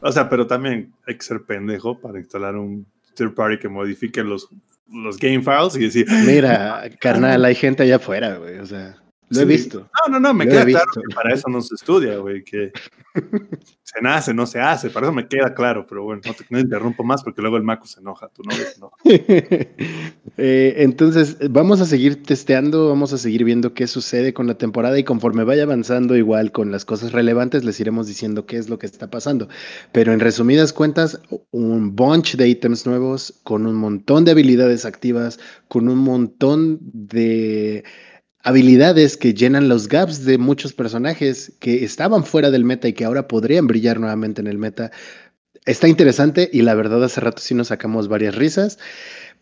O 0.00 0.12
sea, 0.12 0.28
pero 0.28 0.46
también 0.46 0.92
hay 1.06 1.16
que 1.16 1.22
ser 1.22 1.42
pendejo 1.42 1.98
para 2.00 2.18
instalar 2.18 2.56
un 2.56 2.86
third 3.14 3.34
party 3.34 3.58
que 3.58 3.68
modifique 3.68 4.22
los 4.22 4.48
los 4.92 5.18
game 5.18 5.42
files 5.42 5.76
y 5.76 5.80
decir. 5.80 6.06
Mira, 6.26 6.90
carnal, 7.00 7.44
hay 7.44 7.54
gente 7.54 7.82
allá 7.82 7.96
afuera, 7.96 8.36
güey. 8.36 8.58
O 8.58 8.66
sea, 8.66 8.96
lo 9.30 9.40
he 9.40 9.44
visto. 9.44 9.88
No, 10.08 10.12
no, 10.12 10.20
no, 10.20 10.34
me 10.34 10.46
queda 10.46 10.64
claro 10.64 10.90
que 10.92 11.14
para 11.14 11.32
eso 11.32 11.48
no 11.48 11.60
se 11.62 11.76
estudia, 11.76 12.16
güey. 12.16 12.42
Que 12.42 12.72
se 13.84 14.00
nace, 14.02 14.34
no 14.34 14.44
se 14.44 14.60
hace. 14.60 14.90
Para 14.90 15.06
eso 15.06 15.12
me 15.12 15.28
queda 15.28 15.54
claro, 15.54 15.86
pero 15.88 16.02
bueno, 16.02 16.20
no 16.26 16.34
te, 16.34 16.44
interrumpo 16.60 17.04
más 17.04 17.22
porque 17.22 17.40
luego 17.40 17.56
el 17.56 17.62
Macu 17.62 17.86
se 17.86 18.00
enoja, 18.00 18.28
tú 18.28 18.42
no 18.42 18.50
no. 18.80 18.90
eh, 19.04 20.74
entonces, 20.78 21.36
vamos 21.48 21.80
a 21.80 21.86
seguir 21.86 22.24
testeando, 22.24 22.88
vamos 22.88 23.12
a 23.12 23.18
seguir 23.18 23.44
viendo 23.44 23.72
qué 23.72 23.86
sucede 23.86 24.34
con 24.34 24.48
la 24.48 24.58
temporada 24.58 24.98
y 24.98 25.04
conforme 25.04 25.44
vaya 25.44 25.62
avanzando, 25.62 26.16
igual 26.16 26.50
con 26.50 26.72
las 26.72 26.84
cosas 26.84 27.12
relevantes, 27.12 27.64
les 27.64 27.78
iremos 27.78 28.08
diciendo 28.08 28.46
qué 28.46 28.56
es 28.56 28.68
lo 28.68 28.80
que 28.80 28.86
está 28.86 29.10
pasando. 29.10 29.48
Pero 29.92 30.12
en 30.12 30.18
resumidas 30.18 30.72
cuentas, 30.72 31.20
un 31.52 31.94
bunch 31.94 32.34
de 32.34 32.48
ítems 32.48 32.84
nuevos, 32.84 33.40
con 33.44 33.66
un 33.66 33.76
montón 33.76 34.24
de 34.24 34.32
habilidades 34.32 34.84
activas, 34.84 35.38
con 35.68 35.88
un 35.88 35.98
montón 35.98 36.78
de 36.80 37.84
habilidades 38.42 39.16
que 39.16 39.34
llenan 39.34 39.68
los 39.68 39.88
gaps 39.88 40.24
de 40.24 40.38
muchos 40.38 40.72
personajes 40.72 41.52
que 41.60 41.84
estaban 41.84 42.24
fuera 42.24 42.50
del 42.50 42.64
meta 42.64 42.88
y 42.88 42.92
que 42.92 43.04
ahora 43.04 43.28
podrían 43.28 43.66
brillar 43.66 44.00
nuevamente 44.00 44.40
en 44.40 44.46
el 44.46 44.58
meta. 44.58 44.90
Está 45.66 45.88
interesante 45.88 46.48
y 46.52 46.62
la 46.62 46.74
verdad 46.74 47.04
hace 47.04 47.20
rato 47.20 47.42
sí 47.42 47.54
nos 47.54 47.68
sacamos 47.68 48.08
varias 48.08 48.34
risas, 48.34 48.78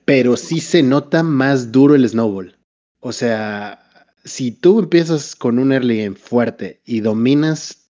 pero 0.04 0.36
sí 0.36 0.60
se 0.60 0.82
nota 0.82 1.22
más 1.22 1.70
duro 1.70 1.94
el 1.94 2.08
snowball. 2.08 2.56
O 3.00 3.12
sea, 3.12 3.84
si 4.24 4.50
tú 4.50 4.80
empiezas 4.80 5.36
con 5.36 5.58
un 5.58 5.72
early 5.72 6.02
game 6.02 6.16
fuerte 6.16 6.80
y 6.84 7.00
dominas 7.00 7.90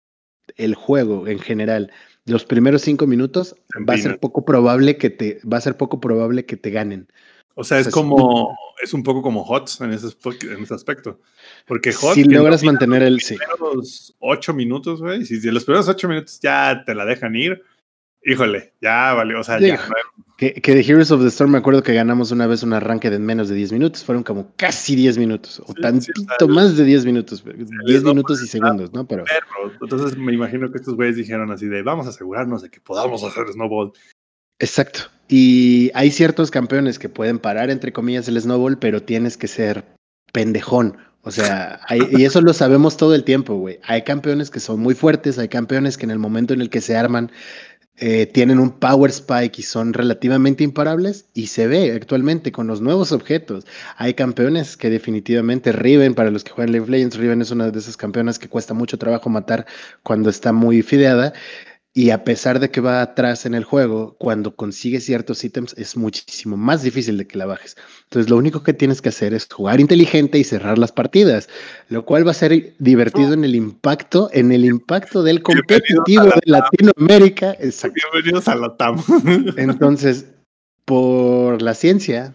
el 0.58 0.74
juego 0.74 1.28
en 1.28 1.40
general, 1.40 1.92
los 2.26 2.46
primeros 2.46 2.82
cinco 2.82 3.06
minutos 3.06 3.56
va 3.88 3.94
a 3.94 3.98
ser 3.98 4.20
poco 4.20 4.46
probable 4.46 4.98
que 4.98 5.12
te 5.12 5.40
va 5.42 5.58
a 5.58 5.62
ser 5.62 5.78
poco 5.78 6.00
probable 6.00 6.46
que 6.46 6.58
te 6.58 6.72
ganen. 6.72 7.08
O 7.58 7.64
sea, 7.64 7.80
es 7.80 7.88
como, 7.90 8.56
es 8.84 8.94
un 8.94 9.02
poco 9.02 9.22
como 9.22 9.42
HOTS 9.44 9.82
en 9.82 9.94
ese, 9.94 10.08
en 10.42 10.64
ese 10.64 10.74
aspecto. 10.74 11.22
Porque 11.66 11.90
HOTS. 11.90 12.14
Si 12.14 12.24
logras 12.26 12.64
mantener 12.64 13.02
el. 13.02 13.22
Sí. 13.22 13.38
Los 13.60 14.14
ocho 14.20 14.54
minutos, 14.54 15.02
güey. 15.02 15.26
Si, 15.26 15.40
si 15.40 15.50
los 15.50 15.64
primeros 15.64 15.88
ocho 15.88 16.10
minutos 16.10 16.40
ya 16.42 16.84
te 16.86 16.94
la 16.94 17.06
dejan 17.06 17.34
ir, 17.36 17.64
híjole, 18.24 18.74
ya 18.82 19.14
vale. 19.14 19.36
O 19.36 19.44
sea, 19.44 19.60
ya. 19.60 19.80
Que, 20.38 20.54
que, 20.54 20.76
de 20.76 20.82
Heroes 20.82 21.12
of 21.12 21.22
the 21.22 21.30
Storm 21.30 21.52
me 21.52 21.58
acuerdo 21.60 21.82
que 21.82 21.94
ganamos 21.94 22.30
una 22.34 22.46
vez 22.46 22.62
un 22.62 22.74
arranque 22.74 23.10
de 23.10 23.20
menos 23.20 23.48
de 23.48 23.56
10 23.56 23.72
minutos. 23.72 24.04
Fueron 24.04 24.22
como 24.22 24.52
casi 24.58 24.94
10 24.94 25.18
minutos. 25.18 25.64
O 25.66 25.74
tantito 25.74 26.48
más 26.50 26.76
de 26.76 26.84
10 26.84 27.06
minutos. 27.06 27.42
10 27.86 28.04
minutos 28.04 28.44
y 28.44 28.48
segundos, 28.48 28.92
¿no? 28.92 29.08
Pero. 29.08 29.24
Entonces 29.82 30.18
me 30.18 30.34
imagino 30.34 30.70
que 30.70 30.80
estos 30.80 30.96
güeyes 30.96 31.16
dijeron 31.16 31.52
así 31.52 31.68
de 31.68 31.84
vamos 31.84 32.06
a 32.06 32.10
asegurarnos 32.10 32.64
de 32.64 32.70
que 32.70 32.82
podamos 32.82 33.24
hacer 33.24 33.48
snowball 33.54 33.94
Exacto. 34.60 35.02
Y 35.28 35.92
hay 35.96 36.12
ciertos 36.12 36.52
campeones 36.52 37.00
que 37.00 37.10
pueden 37.10 37.40
parar, 37.40 37.70
entre 37.70 37.92
comillas, 37.92 38.28
el 38.28 38.40
snowball, 38.40 38.78
pero 38.78 39.02
tienes 39.02 39.38
que 39.38 39.48
ser 39.48 39.84
pendejón. 40.32 40.98
O 41.24 41.32
sea, 41.32 41.82
y 42.12 42.24
eso 42.24 42.40
lo 42.40 42.54
sabemos 42.54 42.98
todo 42.98 43.16
el 43.16 43.24
tiempo, 43.24 43.56
güey. 43.56 43.80
Hay 43.84 44.04
campeones 44.04 44.52
que 44.52 44.60
son 44.60 44.80
muy 44.80 44.94
fuertes, 44.94 45.40
hay 45.40 45.48
campeones 45.48 45.98
que 45.98 46.06
en 46.06 46.12
el 46.12 46.20
momento 46.20 46.54
en 46.54 46.62
el 46.62 46.70
que 46.70 46.82
se 46.82 46.96
arman 46.96 47.32
eh, 47.98 48.26
tienen 48.26 48.60
un 48.60 48.72
power 48.72 49.10
spike 49.10 49.58
y 49.58 49.64
son 49.64 49.94
relativamente 49.94 50.66
imparables 50.66 51.28
y 51.34 51.48
se 51.48 51.66
ve 51.66 51.94
actualmente 51.94 52.52
con 52.52 52.68
los 52.68 52.82
nuevos 52.82 53.12
objetos. 53.12 53.66
Hay 53.98 54.14
campeones 54.14 54.78
que 54.78 54.90
definitivamente 54.90 55.72
Riven, 55.72 56.14
para 56.14 56.30
los 56.30 56.44
que 56.44 56.52
juegan 56.52 56.74
League 56.74 56.84
of 56.84 56.90
Legends, 56.90 57.16
Riven 57.16 57.42
es 57.42 57.52
una 57.52 57.72
de 57.72 57.80
esas 57.80 57.98
campeonas 57.98 58.38
que 58.38 58.50
cuesta 58.50 58.76
mucho 58.76 59.00
trabajo 59.00 59.30
matar 59.30 59.66
cuando 60.04 60.30
está 60.30 60.52
muy 60.52 60.84
fideada. 60.84 61.34
Y 61.98 62.10
a 62.10 62.26
pesar 62.26 62.60
de 62.60 62.70
que 62.70 62.82
va 62.82 63.02
atrás 63.02 63.46
en 63.46 63.54
el 63.54 63.64
juego, 63.64 64.18
cuando 64.20 64.54
consigue 64.58 65.00
ciertos 65.00 65.42
ítems 65.46 65.74
es 65.78 65.96
muchísimo 65.96 66.58
más 66.58 66.84
difícil 66.84 67.18
de 67.18 67.26
que 67.26 67.38
la 67.38 67.46
bajes. 67.46 67.78
Entonces 68.04 68.30
lo 68.30 68.36
único 68.36 68.64
que 68.64 68.74
tienes 68.74 69.02
que 69.02 69.08
hacer 69.08 69.34
es 69.34 69.48
jugar 69.50 69.80
inteligente 69.80 70.38
y 70.38 70.44
cerrar 70.44 70.78
las 70.78 70.92
partidas, 70.92 71.48
lo 71.88 72.04
cual 72.04 72.28
va 72.28 72.32
a 72.32 72.34
ser 72.34 72.76
divertido 72.80 73.32
en 73.32 73.46
el 73.46 73.56
impacto, 73.56 74.30
en 74.34 74.52
el 74.52 74.66
impacto 74.66 75.24
del 75.24 75.42
competitivo 75.42 76.26
de 76.26 76.42
Latinoamérica. 76.44 77.56
Bienvenidos 77.62 78.50
a 78.50 78.56
la 78.56 78.76
TAM. 78.76 79.02
Entonces, 79.56 80.26
por 80.84 81.62
la 81.62 81.74
ciencia, 81.76 82.34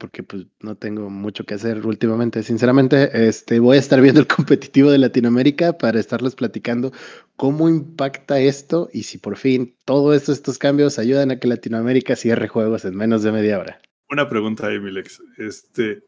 porque 0.00 0.22
pues 0.22 0.46
no 0.60 0.76
tengo 0.76 1.10
mucho 1.10 1.44
que 1.44 1.54
hacer 1.54 1.86
últimamente, 1.86 2.42
sinceramente, 2.42 3.28
este, 3.28 3.60
voy 3.60 3.76
a 3.76 3.80
estar 3.80 4.00
viendo 4.00 4.20
el 4.20 4.26
competitivo 4.26 4.90
de 4.90 4.96
Latinoamérica 4.96 5.76
para 5.76 6.00
estarles 6.00 6.34
platicando 6.34 6.90
cómo 7.36 7.68
impacta 7.68 8.40
esto 8.40 8.88
y 8.92 9.02
si 9.02 9.18
por 9.18 9.36
fin 9.36 9.76
todos 9.84 10.28
estos 10.30 10.58
cambios 10.58 10.98
ayudan 10.98 11.30
a 11.30 11.38
que 11.38 11.46
Latinoamérica 11.46 12.16
cierre 12.16 12.48
juegos 12.48 12.86
en 12.86 12.96
menos 12.96 13.22
de 13.22 13.30
media 13.30 13.58
hora. 13.58 13.78
Una 14.10 14.28
pregunta 14.28 14.68
ahí, 14.68 14.80
Milex. 14.80 15.22
Este, 15.36 16.02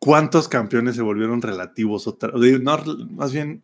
¿Cuántos 0.00 0.48
campeones 0.48 0.96
se 0.96 1.02
volvieron 1.02 1.40
relativos? 1.40 2.08
Otra, 2.08 2.32
no, 2.32 2.84
más 3.10 3.32
bien, 3.32 3.62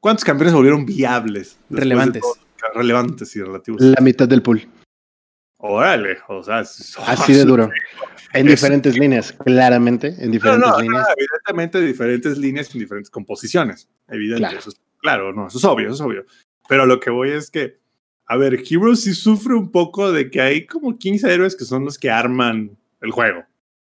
¿cuántos 0.00 0.24
campeones 0.24 0.50
se 0.50 0.56
volvieron 0.56 0.84
viables? 0.84 1.56
Relevantes. 1.70 2.24
relevantes 2.74 3.36
y 3.36 3.42
relativos. 3.42 3.80
La 3.80 4.00
mitad 4.00 4.28
del 4.28 4.42
pool. 4.42 4.68
Órale, 5.58 6.18
o 6.28 6.42
sea, 6.42 6.58
así 7.06 7.32
de 7.32 7.44
duro. 7.44 7.70
En 8.32 8.46
diferentes 8.46 8.98
líneas, 8.98 9.32
claramente, 9.32 10.14
en 10.18 10.30
diferentes 10.30 10.78
líneas. 10.78 11.06
evidentemente, 11.16 11.80
diferentes 11.80 12.38
líneas 12.38 12.74
en 12.74 12.80
diferentes 12.80 13.10
composiciones. 13.10 13.88
Evidente, 14.08 14.40
claro. 14.40 14.58
Eso 14.58 14.70
es, 14.70 14.80
claro, 14.98 15.32
no, 15.32 15.46
eso 15.46 15.58
es 15.58 15.64
obvio, 15.64 15.86
eso 15.86 15.94
es 15.94 16.00
obvio. 16.00 16.26
Pero 16.68 16.84
lo 16.84 17.00
que 17.00 17.10
voy 17.10 17.30
es 17.30 17.50
que, 17.50 17.78
a 18.26 18.36
ver, 18.36 18.62
Heroes 18.68 19.02
sí 19.04 19.14
sufre 19.14 19.54
un 19.54 19.70
poco 19.70 20.12
de 20.12 20.30
que 20.30 20.40
hay 20.40 20.66
como 20.66 20.98
15 20.98 21.32
héroes 21.32 21.56
que 21.56 21.64
son 21.64 21.84
los 21.84 21.98
que 21.98 22.10
arman 22.10 22.76
el 23.00 23.10
juego. 23.10 23.44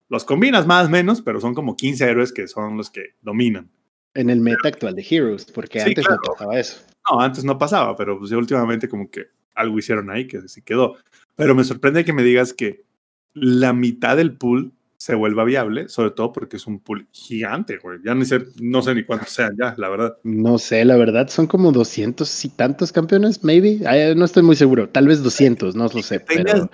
Los 0.09 0.25
combinas 0.25 0.67
más 0.67 0.87
o 0.87 0.91
menos, 0.91 1.21
pero 1.21 1.41
son 1.41 1.55
como 1.55 1.77
15 1.77 2.05
héroes 2.05 2.33
que 2.33 2.47
son 2.47 2.77
los 2.77 2.91
que 2.91 3.15
dominan. 3.21 3.71
En 4.15 4.31
el 4.31 4.41
meta 4.41 4.69
actual 4.69 4.95
de 4.95 5.07
Heroes, 5.09 5.45
porque 5.47 5.81
antes 5.81 6.05
no 6.09 6.17
pasaba 6.25 6.59
eso. 6.59 6.81
No, 7.11 7.21
antes 7.21 7.45
no 7.45 7.59
pasaba, 7.59 7.95
pero 7.97 8.19
pues 8.19 8.31
últimamente 8.33 8.89
como 8.89 9.11
que 9.11 9.27
algo 9.55 9.79
hicieron 9.79 10.11
ahí 10.11 10.27
que 10.27 10.41
sí 10.49 10.63
quedó. 10.63 10.97
Pero 11.39 11.55
me 11.55 11.63
sorprende 11.63 12.05
que 12.05 12.13
me 12.13 12.25
digas 12.25 12.53
que 12.53 12.85
la 13.33 13.73
mitad 13.73 14.17
del 14.17 14.37
pool 14.37 14.73
se 14.97 15.15
vuelva 15.15 15.45
viable, 15.45 15.89
sobre 15.89 16.11
todo 16.11 16.33
porque 16.33 16.57
es 16.57 16.67
un 16.67 16.81
pool 16.81 17.07
gigante, 17.13 17.79
güey. 17.79 18.01
Ya 18.05 18.13
ni 18.17 18.25
sé, 18.25 18.41
no 18.61 18.83
sé 18.83 18.97
ni 18.97 19.05
cuántos 19.05 19.31
sean 19.31 19.57
ya, 19.57 19.73
la 19.79 19.89
verdad. 19.89 20.17
No 20.25 20.59
sé, 20.59 20.85
la 20.85 20.97
verdad, 20.97 21.29
son 21.29 21.47
como 21.47 21.71
200 21.71 22.45
y 22.45 22.49
tantos 22.49 22.91
campeones, 22.91 23.45
maybe. 23.45 23.79
no 24.17 24.25
estoy 24.25 24.43
muy 24.43 24.57
seguro, 24.57 24.89
tal 24.89 25.07
vez 25.07 25.23
200, 25.23 25.77
no 25.77 25.85
lo 25.85 26.03
sé. 26.03 26.19
Pero... 26.19 26.69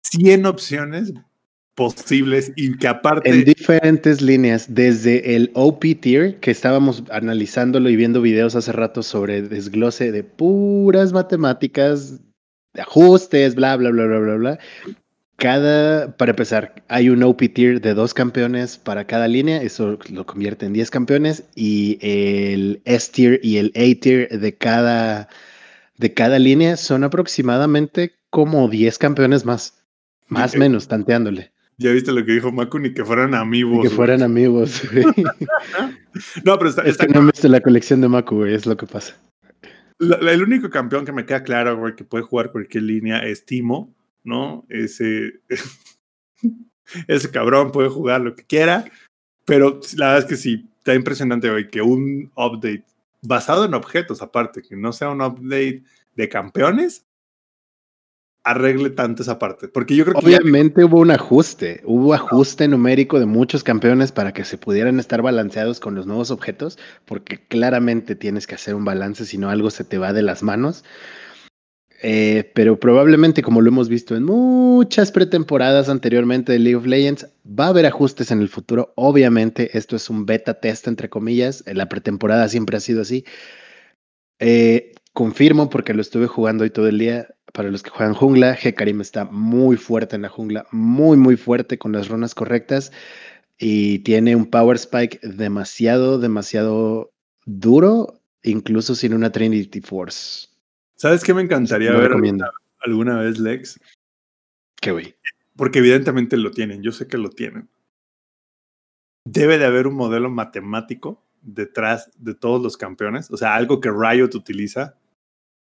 100 0.00 0.46
opciones 0.46 1.12
posibles 1.74 2.52
y 2.56 2.78
que 2.78 2.88
aparte... 2.88 3.28
En 3.28 3.44
diferentes 3.44 4.22
líneas, 4.22 4.74
desde 4.74 5.36
el 5.36 5.50
OP 5.52 5.84
tier, 6.00 6.40
que 6.40 6.50
estábamos 6.50 7.04
analizándolo 7.10 7.90
y 7.90 7.96
viendo 7.96 8.22
videos 8.22 8.56
hace 8.56 8.72
rato 8.72 9.02
sobre 9.02 9.42
desglose 9.42 10.10
de 10.10 10.24
puras 10.24 11.12
matemáticas 11.12 12.20
ajustes, 12.80 13.54
bla, 13.54 13.76
bla, 13.76 13.90
bla, 13.90 14.06
bla, 14.06 14.18
bla, 14.18 14.34
bla. 14.36 14.58
Cada, 15.36 16.16
para 16.16 16.30
empezar, 16.30 16.82
hay 16.88 17.10
un 17.10 17.22
OP 17.22 17.42
tier 17.52 17.80
de 17.82 17.92
dos 17.92 18.14
campeones 18.14 18.78
para 18.78 19.06
cada 19.06 19.28
línea, 19.28 19.60
eso 19.60 19.98
lo 20.10 20.24
convierte 20.24 20.64
en 20.64 20.72
10 20.72 20.90
campeones, 20.90 21.44
y 21.54 21.98
el 22.00 22.80
S 22.86 23.12
tier 23.12 23.40
y 23.42 23.58
el 23.58 23.70
A 23.76 24.00
tier 24.00 24.28
de 24.30 24.54
cada, 24.56 25.28
de 25.98 26.14
cada 26.14 26.38
línea 26.38 26.78
son 26.78 27.04
aproximadamente 27.04 28.14
como 28.30 28.68
10 28.68 28.96
campeones 28.96 29.44
más, 29.44 29.74
más 30.28 30.54
o 30.54 30.58
menos, 30.58 30.88
tanteándole. 30.88 31.52
Ya 31.76 31.92
viste 31.92 32.12
lo 32.12 32.24
que 32.24 32.32
dijo 32.32 32.50
Maku, 32.50 32.78
ni 32.78 32.94
que 32.94 33.04
fueran 33.04 33.34
amigos. 33.34 33.82
que 33.82 33.90
fueran 33.90 34.22
amigos. 34.22 34.82
no, 36.44 36.56
pero 36.56 36.70
está. 36.70 36.80
Es 36.82 36.96
que 36.96 37.08
no 37.08 37.30
la 37.42 37.60
colección 37.60 38.00
de 38.00 38.08
Maku, 38.08 38.46
es 38.46 38.64
lo 38.64 38.78
que 38.78 38.86
pasa 38.86 39.14
el 39.98 40.42
único 40.42 40.70
campeón 40.70 41.04
que 41.04 41.12
me 41.12 41.24
queda 41.24 41.42
claro, 41.42 41.76
güey, 41.78 41.94
que 41.94 42.04
puede 42.04 42.24
jugar 42.24 42.52
cualquier 42.52 42.84
línea 42.84 43.18
es 43.20 43.44
Timo, 43.44 43.94
¿no? 44.24 44.66
Ese, 44.68 45.40
ese 47.08 47.30
cabrón 47.30 47.72
puede 47.72 47.88
jugar 47.88 48.20
lo 48.20 48.34
que 48.34 48.44
quiera, 48.44 48.84
pero 49.44 49.80
la 49.96 50.08
verdad 50.08 50.24
es 50.24 50.24
que 50.26 50.36
sí, 50.36 50.68
está 50.78 50.94
impresionante, 50.94 51.50
güey, 51.50 51.68
que 51.68 51.82
un 51.82 52.30
update 52.36 52.84
basado 53.22 53.64
en 53.64 53.74
objetos, 53.74 54.22
aparte, 54.22 54.62
que 54.62 54.76
no 54.76 54.92
sea 54.92 55.10
un 55.10 55.22
update 55.22 55.82
de 56.14 56.28
campeones, 56.28 57.06
arregle 58.46 58.90
tanto 58.90 59.22
esa 59.22 59.38
parte. 59.38 59.68
Porque 59.68 59.96
yo 59.96 60.04
creo 60.04 60.14
que. 60.20 60.24
Obviamente 60.24 60.84
hubo 60.84 61.00
un 61.00 61.10
ajuste. 61.10 61.82
Hubo 61.84 62.14
ajuste 62.14 62.68
numérico 62.68 63.18
de 63.18 63.26
muchos 63.26 63.64
campeones 63.64 64.12
para 64.12 64.32
que 64.32 64.44
se 64.44 64.56
pudieran 64.56 65.00
estar 65.00 65.20
balanceados 65.20 65.80
con 65.80 65.94
los 65.94 66.06
nuevos 66.06 66.30
objetos. 66.30 66.78
Porque 67.04 67.44
claramente 67.46 68.14
tienes 68.14 68.46
que 68.46 68.54
hacer 68.54 68.74
un 68.74 68.84
balance, 68.84 69.26
si 69.26 69.36
no 69.36 69.50
algo 69.50 69.70
se 69.70 69.84
te 69.84 69.98
va 69.98 70.12
de 70.12 70.22
las 70.22 70.42
manos. 70.42 70.84
Eh, 72.02 72.52
pero 72.54 72.78
probablemente, 72.78 73.42
como 73.42 73.60
lo 73.60 73.68
hemos 73.68 73.88
visto 73.88 74.14
en 74.14 74.22
muchas 74.22 75.10
pretemporadas 75.10 75.88
anteriormente 75.88 76.52
de 76.52 76.58
League 76.60 76.76
of 76.76 76.86
Legends, 76.86 77.26
va 77.46 77.66
a 77.66 77.68
haber 77.70 77.86
ajustes 77.86 78.30
en 78.30 78.40
el 78.40 78.48
futuro. 78.48 78.92
Obviamente, 78.94 79.76
esto 79.76 79.96
es 79.96 80.08
un 80.08 80.24
beta 80.24 80.60
test, 80.60 80.86
entre 80.86 81.08
comillas. 81.08 81.64
La 81.66 81.88
pretemporada 81.88 82.48
siempre 82.48 82.76
ha 82.76 82.80
sido 82.80 83.02
así. 83.02 83.24
Eh, 84.38 84.92
confirmo 85.14 85.68
porque 85.68 85.94
lo 85.94 86.02
estuve 86.02 86.26
jugando 86.26 86.62
hoy 86.62 86.70
todo 86.70 86.86
el 86.86 86.98
día 86.98 87.35
para 87.56 87.70
los 87.70 87.82
que 87.82 87.88
juegan 87.88 88.12
jungla, 88.12 88.52
Hekarim 88.52 89.00
está 89.00 89.24
muy 89.24 89.78
fuerte 89.78 90.14
en 90.14 90.22
la 90.22 90.28
jungla, 90.28 90.66
muy, 90.72 91.16
muy 91.16 91.38
fuerte 91.38 91.78
con 91.78 91.90
las 91.90 92.08
runas 92.08 92.34
correctas 92.34 92.92
y 93.56 94.00
tiene 94.00 94.36
un 94.36 94.50
power 94.50 94.76
spike 94.76 95.20
demasiado, 95.22 96.18
demasiado 96.18 97.14
duro, 97.46 98.20
incluso 98.42 98.94
sin 98.94 99.14
una 99.14 99.32
Trinity 99.32 99.80
Force. 99.80 100.48
¿Sabes 100.96 101.24
qué 101.24 101.32
me 101.32 101.40
encantaría 101.40 101.92
ver 101.92 102.12
alguna, 102.80 103.20
vez, 103.20 103.38
Lex? 103.38 103.80
¿Qué 104.78 104.92
güey? 104.92 105.14
Porque 105.56 105.78
evidentemente 105.78 106.36
lo 106.36 106.50
tienen, 106.50 106.82
yo 106.82 106.92
sé 106.92 107.08
que 107.08 107.16
lo 107.16 107.30
tienen. 107.30 107.70
Debe 109.24 109.56
de 109.56 109.64
haber 109.64 109.86
un 109.86 109.94
modelo 109.94 110.28
matemático 110.28 111.24
detrás 111.40 112.10
de 112.18 112.34
todos 112.34 112.62
los 112.62 112.76
campeones, 112.76 113.30
o 113.30 113.38
sea, 113.38 113.54
algo 113.54 113.80
que 113.80 113.90
Riot 113.90 114.34
utiliza 114.34 114.98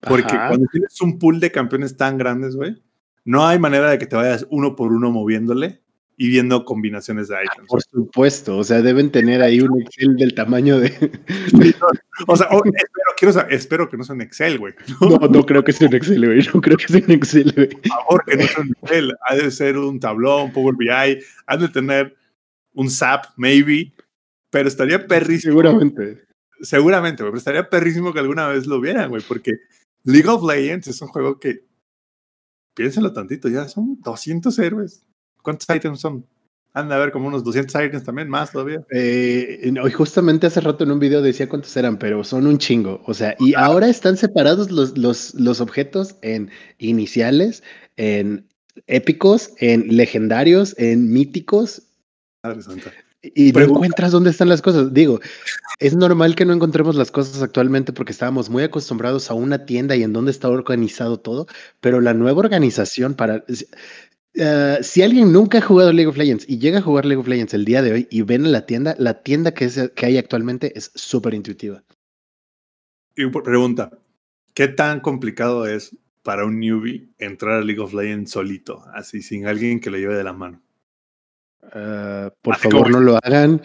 porque 0.06 0.34
cuando 0.34 0.66
tienes 0.70 1.00
un 1.00 1.18
pool 1.18 1.40
de 1.40 1.50
campeones 1.50 1.96
tan 1.96 2.18
grandes, 2.18 2.56
güey, 2.56 2.82
no 3.24 3.46
hay 3.46 3.58
manera 3.58 3.90
de 3.90 3.98
que 3.98 4.06
te 4.06 4.16
vayas 4.16 4.46
uno 4.50 4.76
por 4.76 4.92
uno 4.92 5.10
moviéndole 5.10 5.80
y 6.16 6.28
viendo 6.28 6.64
combinaciones 6.64 7.28
de 7.28 7.36
items. 7.42 7.68
Por 7.68 7.82
supuesto, 7.82 8.58
o 8.58 8.64
sea, 8.64 8.82
deben 8.82 9.10
tener 9.10 9.42
ahí 9.42 9.60
un 9.60 9.80
Excel 9.80 10.16
del 10.16 10.34
tamaño 10.34 10.78
de. 10.78 10.92
o 12.26 12.36
sea, 12.36 12.48
espero, 13.50 13.88
que 13.88 13.96
no 13.96 14.04
sea 14.04 14.14
un 14.14 14.20
Excel, 14.20 14.58
güey. 14.58 14.74
¿no? 15.00 15.18
no, 15.28 15.46
creo 15.46 15.64
que 15.64 15.72
sea 15.72 15.88
un 15.88 15.94
Excel, 15.94 16.24
güey. 16.24 16.46
No 16.54 16.60
creo 16.60 16.76
que 16.76 16.88
sea 16.88 17.02
un 17.04 17.12
Excel, 17.12 17.52
güey. 17.54 17.68
Por 17.68 17.88
favor, 17.88 18.24
que 18.26 18.36
no 18.36 18.42
sea 18.44 18.60
un 18.60 18.76
Excel. 18.82 19.16
Ha 19.26 19.34
de 19.34 19.50
ser 19.50 19.76
un 19.76 19.98
tablón, 19.98 20.52
Power 20.52 20.76
BI, 20.76 21.18
ha 21.46 21.56
de 21.56 21.68
tener 21.68 22.14
un 22.74 22.90
SAP, 22.90 23.24
maybe. 23.36 23.92
Pero 24.50 24.68
estaría 24.68 25.04
perrísimo. 25.06 25.52
Seguramente. 25.52 26.22
Seguramente, 26.60 27.22
güey. 27.22 27.32
Pero 27.32 27.38
estaría 27.38 27.68
perrísimo 27.68 28.12
que 28.12 28.20
alguna 28.20 28.48
vez 28.48 28.66
lo 28.66 28.80
vieran, 28.80 29.10
güey, 29.10 29.22
porque 29.26 29.52
League 30.04 30.28
of 30.28 30.42
Legends 30.44 30.86
es 30.88 31.00
un 31.00 31.08
juego 31.08 31.38
que, 31.38 31.66
piénsalo 32.74 33.12
tantito, 33.12 33.48
ya 33.48 33.68
son 33.68 34.00
200 34.02 34.58
héroes. 34.58 35.06
¿Cuántos 35.42 35.68
items 35.74 36.00
son? 36.00 36.26
Anda 36.72 36.96
a 36.96 36.98
ver 36.98 37.12
como 37.12 37.28
unos 37.28 37.44
200 37.44 37.74
items 37.84 38.04
también, 38.04 38.28
más 38.28 38.50
todavía. 38.50 38.84
Eh, 38.90 39.72
justamente 39.94 40.48
hace 40.48 40.60
rato 40.60 40.84
en 40.84 40.90
un 40.90 40.98
video 40.98 41.22
decía 41.22 41.48
cuántos 41.48 41.76
eran, 41.76 41.98
pero 41.98 42.24
son 42.24 42.46
un 42.46 42.58
chingo. 42.58 43.00
O 43.06 43.14
sea, 43.14 43.36
y 43.38 43.54
ahora 43.54 43.88
están 43.88 44.16
separados 44.16 44.70
los, 44.70 44.98
los, 44.98 45.34
los 45.34 45.60
objetos 45.60 46.16
en 46.22 46.50
iniciales, 46.78 47.62
en 47.96 48.48
épicos, 48.86 49.52
en 49.58 49.96
legendarios, 49.96 50.74
en 50.76 51.12
míticos. 51.12 51.82
Madre 52.42 52.60
santa. 52.62 52.92
Y 53.34 53.52
no 53.52 53.60
encuentras 53.60 54.12
dónde 54.12 54.30
están 54.30 54.48
las 54.48 54.62
cosas. 54.62 54.92
Digo, 54.92 55.20
es 55.78 55.94
normal 55.96 56.34
que 56.34 56.44
no 56.44 56.52
encontremos 56.52 56.96
las 56.96 57.10
cosas 57.10 57.42
actualmente 57.42 57.92
porque 57.92 58.12
estábamos 58.12 58.50
muy 58.50 58.62
acostumbrados 58.62 59.30
a 59.30 59.34
una 59.34 59.64
tienda 59.64 59.96
y 59.96 60.02
en 60.02 60.12
dónde 60.12 60.30
está 60.30 60.48
organizado 60.48 61.18
todo, 61.18 61.46
pero 61.80 62.00
la 62.00 62.14
nueva 62.14 62.40
organización 62.40 63.14
para... 63.14 63.44
Uh, 64.36 64.82
si 64.82 65.00
alguien 65.02 65.32
nunca 65.32 65.58
ha 65.58 65.60
jugado 65.60 65.92
League 65.92 66.08
of 66.08 66.16
Legends 66.16 66.44
y 66.48 66.58
llega 66.58 66.80
a 66.80 66.82
jugar 66.82 67.04
League 67.04 67.20
of 67.20 67.28
Legends 67.28 67.54
el 67.54 67.64
día 67.64 67.82
de 67.82 67.92
hoy 67.92 68.08
y 68.10 68.22
ven 68.22 68.44
en 68.44 68.50
la 68.50 68.66
tienda, 68.66 68.96
la 68.98 69.22
tienda 69.22 69.54
que, 69.54 69.66
es, 69.66 69.92
que 69.94 70.06
hay 70.06 70.18
actualmente 70.18 70.76
es 70.76 70.90
súper 70.96 71.34
intuitiva. 71.34 71.84
Y 73.14 73.26
pregunta, 73.26 73.96
¿qué 74.52 74.66
tan 74.66 74.98
complicado 74.98 75.68
es 75.68 75.96
para 76.24 76.44
un 76.44 76.58
newbie 76.58 77.10
entrar 77.18 77.60
a 77.60 77.64
League 77.64 77.80
of 77.80 77.94
Legends 77.94 78.32
solito, 78.32 78.82
así 78.92 79.22
sin 79.22 79.46
alguien 79.46 79.78
que 79.78 79.90
lo 79.90 79.98
lleve 79.98 80.16
de 80.16 80.24
la 80.24 80.32
mano? 80.32 80.60
Uh, 81.74 82.30
por 82.42 82.54
así 82.54 82.68
favor, 82.68 82.86
como, 82.86 82.98
no 82.98 83.00
lo 83.00 83.18
hagan. 83.22 83.62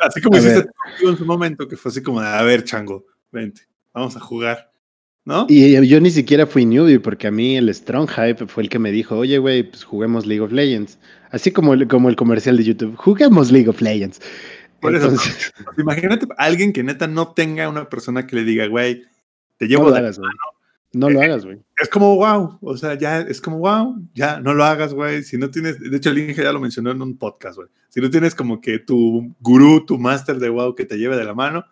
Así 0.00 0.20
como 0.20 0.36
a 0.36 0.40
hiciste 0.40 0.68
en 1.02 1.16
su 1.16 1.24
momento, 1.24 1.68
que 1.68 1.76
fue 1.76 1.90
así 1.90 2.02
como 2.02 2.20
a 2.20 2.42
ver, 2.42 2.64
chango, 2.64 3.04
vente, 3.30 3.62
vamos 3.92 4.16
a 4.16 4.20
jugar. 4.20 4.72
¿No? 5.24 5.46
Y 5.48 5.86
yo 5.86 6.00
ni 6.00 6.10
siquiera 6.10 6.46
fui 6.46 6.66
newbie 6.66 6.98
porque 6.98 7.28
a 7.28 7.30
mí 7.30 7.56
el 7.56 7.72
Strong 7.72 8.10
Hype 8.10 8.46
fue 8.48 8.64
el 8.64 8.68
que 8.68 8.80
me 8.80 8.90
dijo, 8.90 9.16
oye, 9.16 9.38
güey, 9.38 9.62
pues 9.62 9.84
juguemos 9.84 10.26
League 10.26 10.40
of 10.40 10.50
Legends. 10.50 10.98
Así 11.30 11.52
como 11.52 11.74
el, 11.74 11.86
como 11.86 12.08
el 12.08 12.16
comercial 12.16 12.56
de 12.56 12.64
YouTube, 12.64 12.96
juguemos 12.96 13.52
League 13.52 13.68
of 13.68 13.80
Legends. 13.80 14.20
Por 14.80 14.96
Entonces... 14.96 15.52
eso, 15.54 15.70
imagínate 15.78 16.26
a 16.36 16.44
alguien 16.44 16.72
que 16.72 16.82
neta 16.82 17.06
no 17.06 17.28
tenga 17.34 17.68
una 17.68 17.88
persona 17.88 18.26
que 18.26 18.34
le 18.34 18.42
diga, 18.42 18.66
güey, 18.66 19.04
te 19.58 19.68
llevo 19.68 19.90
no 19.90 19.92
de 19.92 20.12
No 20.92 21.08
lo 21.08 21.20
eh, 21.20 21.24
hagas, 21.24 21.44
güey. 21.44 21.58
Es 21.78 21.88
como 21.88 22.16
wow, 22.16 22.58
o 22.60 22.76
sea, 22.76 22.98
ya 22.98 23.20
es 23.20 23.40
como 23.40 23.58
wow, 23.58 23.96
ya 24.14 24.40
no 24.40 24.54
lo 24.54 24.64
hagas, 24.64 24.92
güey. 24.94 25.22
Si 25.22 25.38
no 25.38 25.50
tienes, 25.50 25.80
de 25.80 25.96
hecho, 25.96 26.10
el 26.10 26.18
Inge 26.18 26.42
ya 26.42 26.52
lo 26.52 26.60
mencionó 26.60 26.90
en 26.90 27.00
un 27.00 27.16
podcast, 27.16 27.56
güey. 27.56 27.68
Si 27.88 28.00
no 28.00 28.10
tienes 28.10 28.34
como 28.34 28.60
que 28.60 28.78
tu 28.78 29.34
gurú, 29.40 29.84
tu 29.86 29.98
máster 29.98 30.38
de 30.38 30.48
wow 30.48 30.74
que 30.74 30.84
te 30.84 30.98
lleve 30.98 31.16
de 31.16 31.24
la 31.24 31.34
mano, 31.34 31.64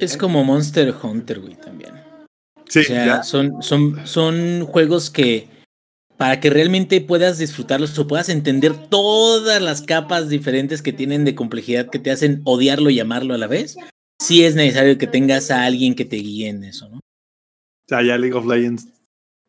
es 0.00 0.16
como 0.16 0.44
Monster 0.44 0.94
Hunter, 1.02 1.40
güey, 1.40 1.54
también. 1.54 1.92
Sí, 2.68 2.80
o 2.80 2.84
sea, 2.84 3.22
son, 3.22 3.62
son, 3.62 4.06
son 4.06 4.64
juegos 4.66 5.10
que 5.10 5.48
para 6.16 6.38
que 6.38 6.50
realmente 6.50 7.00
puedas 7.00 7.38
disfrutarlos 7.38 7.98
o 7.98 8.06
puedas 8.06 8.28
entender 8.28 8.76
todas 8.88 9.60
las 9.60 9.82
capas 9.82 10.28
diferentes 10.28 10.82
que 10.82 10.92
tienen 10.92 11.24
de 11.24 11.34
complejidad 11.34 11.88
que 11.88 11.98
te 11.98 12.10
hacen 12.10 12.42
odiarlo 12.44 12.90
y 12.90 13.00
amarlo 13.00 13.34
a 13.34 13.38
la 13.38 13.46
vez, 13.46 13.76
sí 14.20 14.44
es 14.44 14.54
necesario 14.54 14.98
que 14.98 15.06
tengas 15.06 15.50
a 15.50 15.64
alguien 15.64 15.94
que 15.94 16.04
te 16.04 16.16
guíe 16.16 16.48
en 16.48 16.62
eso, 16.62 16.90
¿no? 16.90 17.00
O 17.90 17.92
sea, 17.92 18.02
ya 18.02 18.16
League 18.16 18.36
of 18.36 18.46
Legends 18.46 18.86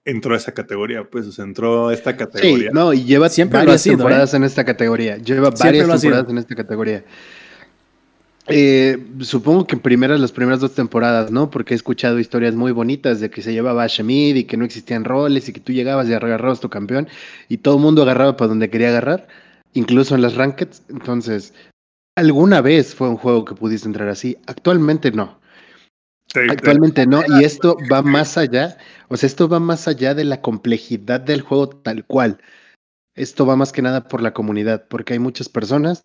entró 0.03 0.33
a 0.33 0.37
esa 0.37 0.51
categoría, 0.51 1.03
pues, 1.03 1.27
o 1.27 1.31
sea, 1.31 1.45
entró 1.45 1.89
a 1.89 1.93
esta 1.93 2.17
categoría. 2.17 2.69
Sí, 2.69 2.73
no, 2.73 2.91
y 2.91 3.03
lleva 3.03 3.29
Siempre 3.29 3.59
varias 3.59 3.83
temporadas 3.83 4.33
¿eh? 4.33 4.37
en 4.37 4.43
esta 4.45 4.65
categoría. 4.65 5.17
Lleva 5.17 5.51
varias 5.51 6.01
temporadas 6.01 6.27
en 6.27 6.37
esta 6.39 6.55
categoría. 6.55 7.03
Eh, 8.47 8.97
supongo 9.19 9.67
que 9.67 9.77
primeras, 9.77 10.19
las 10.19 10.31
primeras 10.31 10.59
dos 10.59 10.73
temporadas, 10.73 11.29
¿no? 11.29 11.51
Porque 11.51 11.75
he 11.75 11.77
escuchado 11.77 12.17
historias 12.17 12.55
muy 12.55 12.71
bonitas 12.71 13.19
de 13.19 13.29
que 13.29 13.43
se 13.43 13.53
llevaba 13.53 13.83
a 13.83 13.87
Shamid 13.87 14.35
y 14.37 14.45
que 14.45 14.57
no 14.57 14.65
existían 14.65 15.03
roles 15.03 15.47
y 15.47 15.53
que 15.53 15.59
tú 15.59 15.71
llegabas 15.71 16.09
y 16.09 16.13
agarrabas 16.15 16.61
tu 16.61 16.69
campeón 16.71 17.07
y 17.47 17.57
todo 17.57 17.75
el 17.75 17.81
mundo 17.83 18.01
agarraba 18.01 18.37
para 18.37 18.47
donde 18.49 18.71
quería 18.71 18.89
agarrar, 18.89 19.27
incluso 19.73 20.15
en 20.15 20.23
las 20.23 20.33
rankeds. 20.33 20.81
Entonces, 20.89 21.53
alguna 22.15 22.61
vez 22.61 22.95
fue 22.95 23.07
un 23.07 23.17
juego 23.17 23.45
que 23.45 23.53
pudiste 23.53 23.87
entrar 23.87 24.09
así. 24.09 24.35
Actualmente 24.47 25.11
no. 25.11 25.40
Actualmente 26.35 27.05
no, 27.05 27.23
y 27.39 27.43
esto 27.43 27.77
va 27.91 28.01
más 28.01 28.37
allá, 28.37 28.77
o 29.09 29.17
sea, 29.17 29.27
esto 29.27 29.49
va 29.49 29.59
más 29.59 29.87
allá 29.87 30.13
de 30.13 30.23
la 30.23 30.41
complejidad 30.41 31.19
del 31.19 31.41
juego 31.41 31.69
tal 31.69 32.05
cual. 32.05 32.39
Esto 33.15 33.45
va 33.45 33.55
más 33.55 33.71
que 33.73 33.81
nada 33.81 34.07
por 34.07 34.21
la 34.21 34.33
comunidad, 34.33 34.87
porque 34.87 35.13
hay 35.13 35.19
muchas 35.19 35.49
personas 35.49 36.03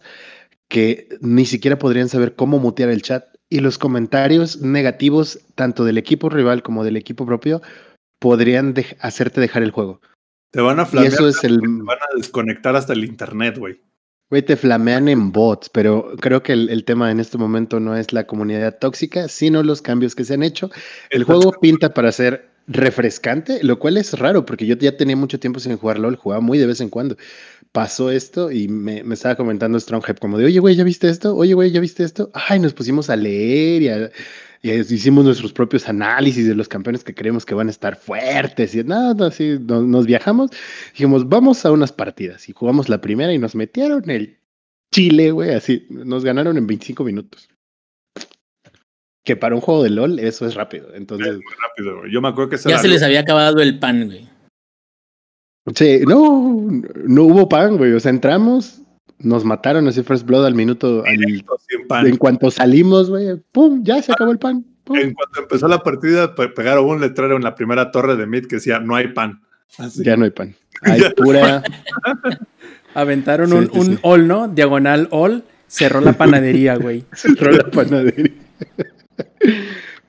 que 0.68 1.08
ni 1.20 1.46
siquiera 1.46 1.78
podrían 1.78 2.08
saber 2.08 2.34
cómo 2.34 2.58
mutear 2.58 2.90
el 2.90 3.02
chat 3.02 3.24
y 3.48 3.60
los 3.60 3.78
comentarios 3.78 4.60
negativos, 4.60 5.38
tanto 5.54 5.84
del 5.84 5.98
equipo 5.98 6.28
rival 6.28 6.62
como 6.64 6.82
del 6.82 6.96
equipo 6.96 7.24
propio, 7.24 7.62
podrían 8.18 8.74
hacerte 9.00 9.40
dejar 9.40 9.62
el 9.62 9.70
juego. 9.70 10.00
Te 10.50 10.60
van 10.60 10.80
a 10.80 10.86
flamear, 10.86 11.12
eso 11.12 11.28
es 11.28 11.44
el... 11.44 11.60
te 11.60 11.66
van 11.66 11.98
a 11.98 12.16
desconectar 12.16 12.74
hasta 12.74 12.92
el 12.92 13.04
internet, 13.04 13.58
güey. 13.58 13.80
Güey, 14.28 14.42
te 14.42 14.56
flamean 14.56 15.08
en 15.08 15.30
bots, 15.30 15.68
pero 15.68 16.16
creo 16.20 16.42
que 16.42 16.52
el, 16.52 16.84
tema 16.84 17.12
en 17.12 17.20
este 17.20 17.38
momento 17.38 17.78
no 17.78 17.96
es 17.96 18.12
la 18.12 18.26
comunidad 18.26 18.76
tóxica, 18.80 19.28
sino 19.28 19.62
los 19.62 19.82
cambios 19.82 20.16
que 20.16 20.24
se 20.24 20.34
han 20.34 20.42
hecho. 20.42 20.68
El 21.10 21.22
juego 21.22 21.52
pinta 21.60 21.94
para 21.94 22.10
ser 22.10 22.48
refrescante, 22.66 23.62
lo 23.62 23.78
cual 23.78 23.96
es 23.96 24.18
raro, 24.18 24.44
porque 24.44 24.66
yo 24.66 24.74
ya 24.76 24.96
tenía 24.96 25.14
mucho 25.14 25.38
tiempo 25.38 25.60
sin 25.60 25.76
jugar 25.76 26.00
LOL, 26.00 26.16
jugaba 26.16 26.40
muy 26.40 26.58
de 26.58 26.66
vez 26.66 26.80
en 26.80 26.88
cuando 26.88 27.16
pasó 27.70 28.10
esto 28.10 28.50
y 28.50 28.66
me, 28.66 29.00
estaba 29.12 29.36
comentando 29.36 29.78
Stronghead 29.78 30.16
como 30.16 30.38
de, 30.38 30.46
oye, 30.46 30.58
güey, 30.58 30.74
¿ya 30.74 30.82
viste 30.82 31.08
esto? 31.08 31.36
Oye, 31.36 31.54
güey, 31.54 31.70
¿ya 31.70 31.80
viste 31.80 32.02
esto? 32.02 32.30
Ay, 32.34 32.58
nos 32.58 32.72
pusimos 32.72 33.10
a 33.10 33.16
leer 33.16 33.82
y, 33.82 33.88
hicimos 34.62 35.24
nuestros 35.24 35.52
propios 35.52 35.88
análisis 35.88 36.46
de 36.46 36.54
los 36.54 36.68
campeones 36.68 37.04
que 37.04 37.14
creemos 37.14 37.44
que 37.44 37.54
van 37.54 37.68
a 37.68 37.70
estar 37.70 37.96
fuertes 37.96 38.74
y 38.74 38.84
nada, 38.84 39.28
así 39.28 39.58
nos, 39.60 40.06
viajamos. 40.06 40.50
Dijimos, 40.92 41.28
vamos 41.28 41.64
a 41.64 41.72
unas 41.72 41.92
partidas 41.92 42.48
y 42.48 42.52
jugamos 42.52 42.88
la 42.88 43.00
primera 43.00 43.32
y 43.32 43.38
nos 43.38 43.54
metieron 43.54 44.08
el 44.10 44.38
Chile, 44.92 45.30
güey, 45.30 45.54
así, 45.54 45.86
nos 45.90 46.24
ganaron 46.24 46.56
en 46.56 46.66
25 46.66 47.04
minutos. 47.04 47.48
Que 49.24 49.34
para 49.34 49.56
un 49.56 49.60
juego 49.60 49.82
de 49.82 49.90
LOL 49.90 50.18
eso 50.20 50.46
es 50.46 50.54
rápido. 50.54 50.94
Entonces, 50.94 51.34
muy 51.34 51.54
rápido, 51.60 51.98
güey. 51.98 52.12
Yo 52.12 52.22
me 52.22 52.28
acuerdo 52.28 52.50
que 52.50 52.56
ya 52.56 52.78
se 52.78 52.88
les 52.88 53.02
había 53.02 53.20
acabado 53.20 53.60
el 53.60 53.78
pan, 53.78 54.06
güey. 54.06 54.28
Sí, 55.74 56.00
no, 56.06 56.68
no 57.06 57.22
hubo 57.24 57.48
pan, 57.48 57.76
güey. 57.76 57.92
O 57.92 58.00
sea, 58.00 58.10
entramos, 58.10 58.80
nos 59.18 59.44
mataron 59.44 59.88
así 59.88 60.02
First 60.02 60.26
Blood 60.26 60.46
al 60.46 60.54
minuto. 60.54 61.04
En 61.06 62.16
cuanto 62.16 62.50
salimos, 62.50 63.10
güey, 63.10 63.36
¡pum! 63.52 63.82
Ya 63.84 64.02
se 64.02 64.12
acabó 64.12 64.32
el 64.32 64.38
pan. 64.38 64.64
En 64.88 65.14
cuanto 65.14 65.40
empezó 65.40 65.68
la 65.68 65.82
partida, 65.82 66.34
pegaron 66.34 66.86
un 66.86 67.00
letrero 67.00 67.36
en 67.36 67.42
la 67.42 67.54
primera 67.54 67.90
torre 67.90 68.16
de 68.16 68.26
Mid 68.26 68.46
que 68.46 68.56
decía: 68.56 68.78
No 68.78 68.94
hay 68.94 69.08
pan. 69.08 69.42
Ya 69.96 70.16
no 70.16 70.24
hay 70.24 70.30
pan. 70.30 70.54
Hay 70.82 71.00
pura. 71.16 71.62
Aventaron 72.92 73.54
un, 73.54 73.70
un 73.72 73.98
all, 74.02 74.28
¿no? 74.28 74.46
Diagonal 74.48 75.08
all. 75.10 75.42
Cerró 75.68 76.00
la 76.00 76.12
panadería, 76.12 76.76
güey. 76.76 77.04
Cerró 77.12 77.50
la 77.50 77.64
panadería. 77.70 78.32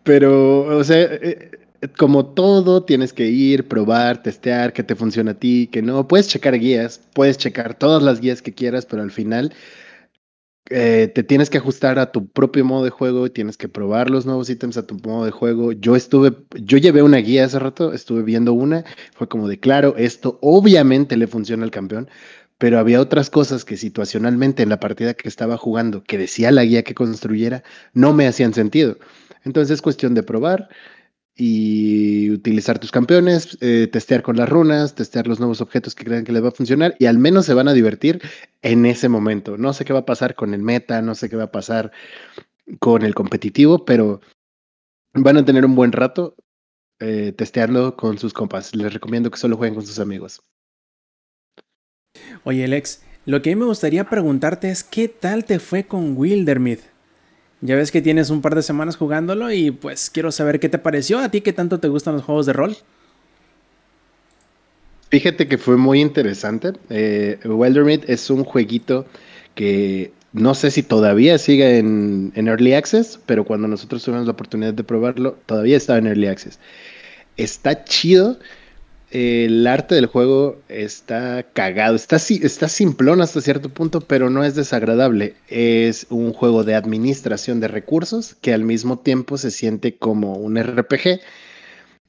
Pero, 0.04 0.78
o 0.78 0.84
sea, 0.84 1.04
eh, 1.04 1.52
como 1.98 2.26
todo, 2.26 2.84
tienes 2.84 3.14
que 3.14 3.28
ir, 3.28 3.68
probar, 3.68 4.24
testear, 4.24 4.74
que 4.74 4.84
te 4.84 4.96
funciona 4.96 5.32
a 5.32 5.40
ti, 5.40 5.68
que 5.72 5.82
no. 5.82 6.08
Puedes 6.08 6.28
checar 6.28 6.58
guías, 6.60 7.02
puedes 7.14 7.38
checar 7.38 7.78
todas 7.78 8.02
las 8.04 8.20
guías 8.22 8.42
que 8.42 8.54
quieras, 8.54 8.86
pero 8.86 9.04
al 9.04 9.12
final 9.12 9.54
eh, 10.70 11.10
te 11.14 11.24
tienes 11.24 11.50
que 11.50 11.60
ajustar 11.60 11.98
a 11.98 12.12
tu 12.12 12.28
propio 12.28 12.66
modo 12.66 12.84
de 12.84 12.90
juego, 12.90 13.32
tienes 13.32 13.58
que 13.58 13.70
probar 13.70 14.10
los 14.10 14.26
nuevos 14.26 14.50
ítems 14.50 14.78
a 14.78 14.86
tu 14.86 14.96
modo 14.96 15.26
de 15.26 15.32
juego. 15.32 15.72
Yo 15.72 15.96
estuve, 15.96 16.36
yo 16.56 16.78
llevé 16.78 17.04
una 17.04 17.18
guía 17.18 17.46
hace 17.46 17.60
rato, 17.60 17.94
estuve 17.94 18.24
viendo 18.24 18.54
una, 18.54 18.84
fue 19.16 19.30
como 19.30 19.48
de 19.48 19.60
claro, 19.60 19.96
esto 19.98 20.40
obviamente 20.42 21.16
le 21.16 21.28
funciona 21.28 21.64
al 21.64 21.72
campeón, 21.72 22.10
pero 22.58 22.80
había 22.80 23.00
otras 23.00 23.30
cosas 23.30 23.64
que 23.64 23.78
situacionalmente 23.78 24.64
en 24.64 24.70
la 24.70 24.80
partida 24.80 25.14
que 25.14 25.30
estaba 25.30 25.58
jugando, 25.58 26.04
que 26.04 26.18
decía 26.18 26.52
la 26.52 26.66
guía 26.66 26.84
que 26.84 26.96
construyera, 26.96 27.64
no 27.94 28.14
me 28.14 28.28
hacían 28.28 28.54
sentido. 28.54 28.98
Entonces 29.46 29.76
es 29.76 29.82
cuestión 29.82 30.16
de 30.16 30.24
probar 30.24 30.70
y 31.40 32.32
utilizar 32.32 32.80
tus 32.80 32.92
campeones, 32.92 33.60
eh, 33.62 33.88
testear 33.92 34.24
con 34.24 34.38
las 34.38 34.50
runas, 34.50 34.96
testear 34.96 35.28
los 35.28 35.40
nuevos 35.40 35.62
objetos 35.62 35.94
que 35.94 36.04
crean 36.04 36.24
que 36.24 36.32
les 36.32 36.44
va 36.44 36.48
a 36.48 36.52
funcionar 36.52 36.96
y 36.98 37.06
al 37.06 37.20
menos 37.20 37.46
se 37.46 37.54
van 37.54 37.68
a 37.68 37.74
divertir 37.74 38.22
en 38.64 38.88
ese 38.88 39.08
momento. 39.08 39.56
No 39.56 39.72
sé 39.72 39.86
qué 39.86 39.94
va 39.94 40.00
a 40.00 40.06
pasar 40.06 40.34
con 40.34 40.56
el 40.56 40.64
meta, 40.64 41.04
no 41.04 41.14
sé 41.14 41.30
qué 41.30 41.36
va 41.36 41.44
a 41.44 41.52
pasar 41.52 41.92
con 42.80 43.04
el 43.04 43.14
competitivo, 43.14 43.86
pero 43.86 44.20
van 45.14 45.38
a 45.38 45.46
tener 45.46 45.64
un 45.64 45.76
buen 45.76 45.92
rato 45.92 46.36
eh, 47.00 47.34
testeando 47.38 47.96
con 47.96 48.18
sus 48.18 48.34
compas. 48.34 48.76
Les 48.76 48.92
recomiendo 48.92 49.30
que 49.30 49.38
solo 49.38 49.58
jueguen 49.58 49.76
con 49.76 49.86
sus 49.86 50.00
amigos. 50.00 50.42
Oye, 52.46 52.64
Alex, 52.64 53.04
lo 53.26 53.44
que 53.44 53.52
a 53.52 53.56
mí 53.56 53.60
me 53.60 53.68
gustaría 53.68 54.10
preguntarte 54.10 54.72
es 54.72 54.84
qué 54.84 55.08
tal 55.08 55.46
te 55.46 55.60
fue 55.60 55.84
con 55.84 56.18
Wildermyth. 56.18 56.97
Ya 57.62 57.76
ves 57.76 57.92
que 57.92 58.02
tienes 58.02 58.30
un 58.30 58.42
par 58.42 58.56
de 58.56 58.62
semanas 58.62 58.98
jugándolo 58.98 59.52
y 59.52 59.72
pues 59.72 60.10
quiero 60.10 60.32
saber 60.32 60.60
qué 60.60 60.70
te 60.70 60.78
pareció. 60.78 61.20
¿A 61.20 61.30
ti 61.30 61.42
qué 61.42 61.54
tanto 61.54 61.80
te 61.80 61.88
gustan 61.88 62.16
los 62.16 62.24
juegos 62.24 62.46
de 62.46 62.54
rol? 62.54 62.78
Fíjate 65.10 65.48
que 65.48 65.58
fue 65.58 65.78
muy 65.78 66.02
interesante. 66.02 66.74
Eh, 66.90 67.40
es 68.08 68.30
un 68.30 68.44
jueguito 68.44 69.06
que 69.56 70.12
no 70.34 70.54
sé 70.54 70.70
si 70.70 70.84
todavía 70.84 71.38
sigue 71.40 71.80
en, 71.80 72.32
en, 72.36 72.48
Early 72.48 72.74
Access, 72.74 73.20
pero 73.26 73.44
cuando 73.44 73.68
nosotros 73.68 74.04
tuvimos 74.04 74.26
la 74.26 74.34
oportunidad 74.34 74.74
de 74.74 74.84
probarlo, 74.84 75.38
todavía 75.46 75.78
estaba 75.78 75.98
en 75.98 76.08
Early 76.08 76.28
Access. 76.28 76.60
Está 77.38 77.86
chido 77.86 78.38
el 79.18 79.66
arte 79.66 79.96
del 79.96 80.06
juego 80.06 80.62
está 80.70 81.44
cagado, 81.54 81.96
está, 81.96 82.18
está 82.18 82.68
simplón 82.70 83.22
hasta 83.22 83.42
cierto 83.42 83.70
punto, 83.70 84.02
pero 84.02 84.30
no 84.30 84.44
es 84.44 84.54
desagradable. 84.54 85.36
Es 85.48 86.06
un 86.12 86.34
juego 86.34 86.64
de 86.64 86.76
administración 86.76 87.60
de 87.60 87.68
recursos 87.68 88.36
que 88.36 88.54
al 88.54 88.64
mismo 88.64 89.00
tiempo 89.00 89.38
se 89.40 89.50
siente 89.50 89.98
como 89.98 90.34
un 90.36 90.62
RPG, 90.62 91.20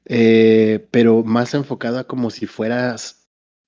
eh, 0.05 0.87
pero 0.91 1.23
más 1.23 1.53
enfocado 1.55 1.97
a 1.97 2.03
como 2.05 2.29
si 2.29 2.45
fueras 2.45 3.15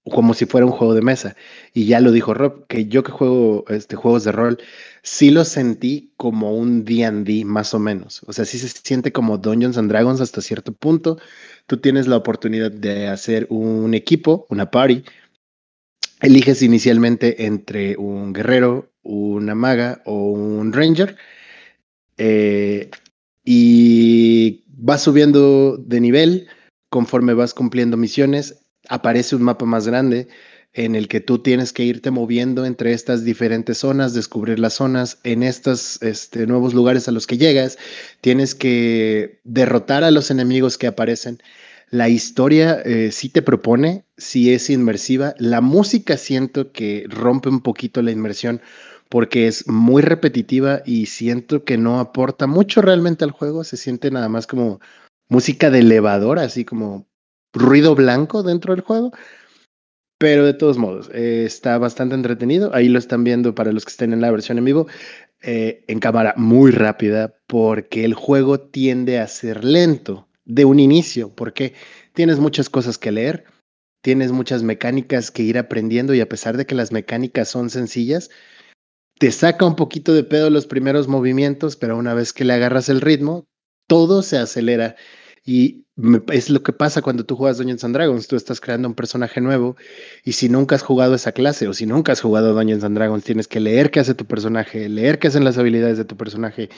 como 0.10 0.34
si 0.34 0.46
fuera 0.46 0.66
un 0.66 0.72
juego 0.72 0.94
de 0.96 1.02
mesa. 1.02 1.36
Y 1.74 1.86
ya 1.86 2.00
lo 2.00 2.12
dijo 2.12 2.34
Rob, 2.34 2.66
que 2.68 2.88
yo 2.88 3.04
que 3.04 3.12
juego 3.12 3.66
este, 3.70 3.96
juegos 3.96 4.24
de 4.24 4.32
rol, 4.32 4.58
sí 5.04 5.32
lo 5.32 5.46
sentí 5.46 6.14
como 6.18 6.56
un 6.56 6.86
D&D 6.86 7.46
más 7.46 7.74
o 7.74 7.80
menos. 7.80 8.22
O 8.28 8.34
sea, 8.34 8.46
sí 8.46 8.58
se 8.58 8.68
siente 8.70 9.12
como 9.12 9.38
Dungeons 9.38 9.78
and 9.78 9.90
Dragons 9.92 10.22
hasta 10.22 10.42
cierto 10.42 10.74
punto 10.74 11.18
tú 11.68 11.78
tienes 11.78 12.08
la 12.08 12.18
oportunidad 12.18 12.72
de 12.72 13.08
hacer 13.08 13.48
un 13.50 13.94
equipo, 13.94 14.46
una 14.50 14.72
party. 14.72 15.04
Eliges 16.22 16.62
inicialmente 16.62 17.46
entre 17.46 17.98
un 17.98 18.34
guerrero, 18.34 18.92
una 19.04 19.56
maga 19.56 20.02
o 20.06 20.32
un 20.32 20.74
ranger. 20.74 21.18
Eh, 22.18 22.90
y 23.44 24.64
vas 24.68 25.02
subiendo 25.02 25.78
de 25.78 26.00
nivel 26.00 26.48
conforme 26.92 27.34
vas 27.34 27.54
cumpliendo 27.54 27.98
misiones, 27.98 28.66
aparece 28.90 29.36
un 29.36 29.44
mapa 29.44 29.66
más 29.66 29.88
grande 29.88 30.28
en 30.74 30.96
el 30.96 31.08
que 31.08 31.20
tú 31.20 31.40
tienes 31.40 31.74
que 31.74 31.84
irte 31.84 32.12
moviendo 32.12 32.66
entre 32.66 32.94
estas 32.94 33.26
diferentes 33.26 33.80
zonas, 33.80 34.14
descubrir 34.14 34.60
las 34.60 34.74
zonas, 34.76 35.20
en 35.24 35.44
estos 35.44 36.02
este, 36.02 36.48
nuevos 36.48 36.74
lugares 36.74 37.08
a 37.08 37.12
los 37.12 37.28
que 37.28 37.38
llegas, 37.38 37.78
tienes 38.22 38.56
que 38.56 39.40
derrotar 39.44 40.04
a 40.04 40.12
los 40.12 40.32
enemigos 40.32 40.78
que 40.78 40.88
aparecen. 40.88 41.42
La 41.90 42.08
historia 42.08 42.82
eh, 42.86 43.12
sí 43.12 43.28
te 43.28 43.42
propone, 43.42 44.06
sí 44.18 44.54
es 44.54 44.70
inmersiva. 44.70 45.36
La 45.38 45.60
música 45.60 46.16
siento 46.16 46.72
que 46.72 47.06
rompe 47.10 47.50
un 47.50 47.62
poquito 47.62 48.02
la 48.02 48.12
inmersión 48.12 48.62
porque 49.10 49.48
es 49.48 49.68
muy 49.68 50.02
repetitiva 50.02 50.84
y 50.86 51.08
siento 51.08 51.66
que 51.66 51.78
no 51.78 52.00
aporta 52.00 52.48
mucho 52.48 52.82
realmente 52.82 53.26
al 53.26 53.32
juego. 53.32 53.66
Se 53.66 53.76
siente 53.76 54.10
nada 54.10 54.30
más 54.30 54.48
como 54.48 54.80
música 55.28 55.70
de 55.70 55.80
elevador, 55.80 56.40
así 56.40 56.64
como 56.64 57.08
ruido 57.52 57.94
blanco 57.94 58.42
dentro 58.42 58.74
del 58.74 58.86
juego. 58.86 59.12
Pero 60.22 60.46
de 60.46 60.54
todos 60.54 60.78
modos, 60.78 61.10
eh, 61.16 61.46
está 61.48 61.80
bastante 61.80 62.14
entretenido. 62.14 62.70
Ahí 62.76 62.90
lo 62.90 63.00
están 63.00 63.24
viendo 63.24 63.56
para 63.56 63.72
los 63.72 63.86
que 63.86 63.90
estén 63.90 64.14
en 64.14 64.22
la 64.22 64.30
versión 64.30 64.60
en 64.60 64.66
vivo, 64.66 64.86
eh, 65.42 65.84
en 65.88 66.00
cámara 66.00 66.36
muy 66.38 66.70
rápida, 66.70 67.34
porque 67.48 68.06
el 68.06 68.14
juego 68.14 68.60
tiende 68.60 69.18
a 69.18 69.28
ser 69.28 69.66
lento 69.66 70.28
de 70.46 70.64
un 70.64 70.80
inicio, 70.80 71.34
porque 71.34 71.74
tienes 72.14 72.38
muchas 72.38 72.70
cosas 72.70 73.00
que 73.00 73.12
leer, 73.12 73.46
tienes 74.04 74.32
muchas 74.32 74.62
mecánicas 74.62 75.32
que 75.32 75.42
ir 75.42 75.58
aprendiendo 75.58 76.14
y 76.14 76.22
a 76.22 76.30
pesar 76.30 76.56
de 76.56 76.68
que 76.68 76.76
las 76.76 76.92
mecánicas 76.92 77.50
son 77.50 77.72
sencillas, 77.72 78.30
te 79.18 79.32
saca 79.32 79.66
un 79.66 79.76
poquito 79.76 80.14
de 80.14 80.24
pedo 80.24 80.52
los 80.52 80.68
primeros 80.68 81.08
movimientos, 81.08 81.78
pero 81.78 81.98
una 81.98 82.14
vez 82.14 82.32
que 82.32 82.46
le 82.46 82.54
agarras 82.54 82.90
el 82.90 83.02
ritmo, 83.02 83.46
todo 83.88 84.22
se 84.22 84.38
acelera 84.38 84.98
y 85.44 85.86
es 86.32 86.50
lo 86.50 86.62
que 86.62 86.74
pasa 86.74 87.02
cuando 87.02 87.26
tú 87.26 87.36
juegas 87.36 87.58
Dungeons 87.58 87.84
and 87.84 87.96
Dragons. 87.96 88.28
Tú 88.28 88.36
estás 88.36 88.62
creando 88.62 88.88
un 88.88 88.96
personaje 88.96 89.42
nuevo 89.42 89.76
y 90.24 90.34
si 90.34 90.50
nunca 90.50 90.76
has 90.76 90.84
jugado 90.84 91.16
esa 91.16 91.32
clase 91.32 91.68
o 91.68 91.74
si 91.74 91.86
nunca 91.86 92.12
has 92.12 92.22
jugado 92.22 92.54
Dungeons 92.54 92.84
and 92.84 92.96
Dragons, 92.96 93.24
tienes 93.24 93.48
que 93.48 93.60
leer 93.60 93.92
qué 93.92 94.00
hace 94.00 94.14
tu 94.14 94.26
personaje, 94.26 94.88
leer 94.90 95.20
qué 95.20 95.28
hacen 95.28 95.44
las 95.44 95.58
habilidades 95.58 95.98
de 95.98 96.06
tu 96.06 96.16
personaje, 96.18 96.70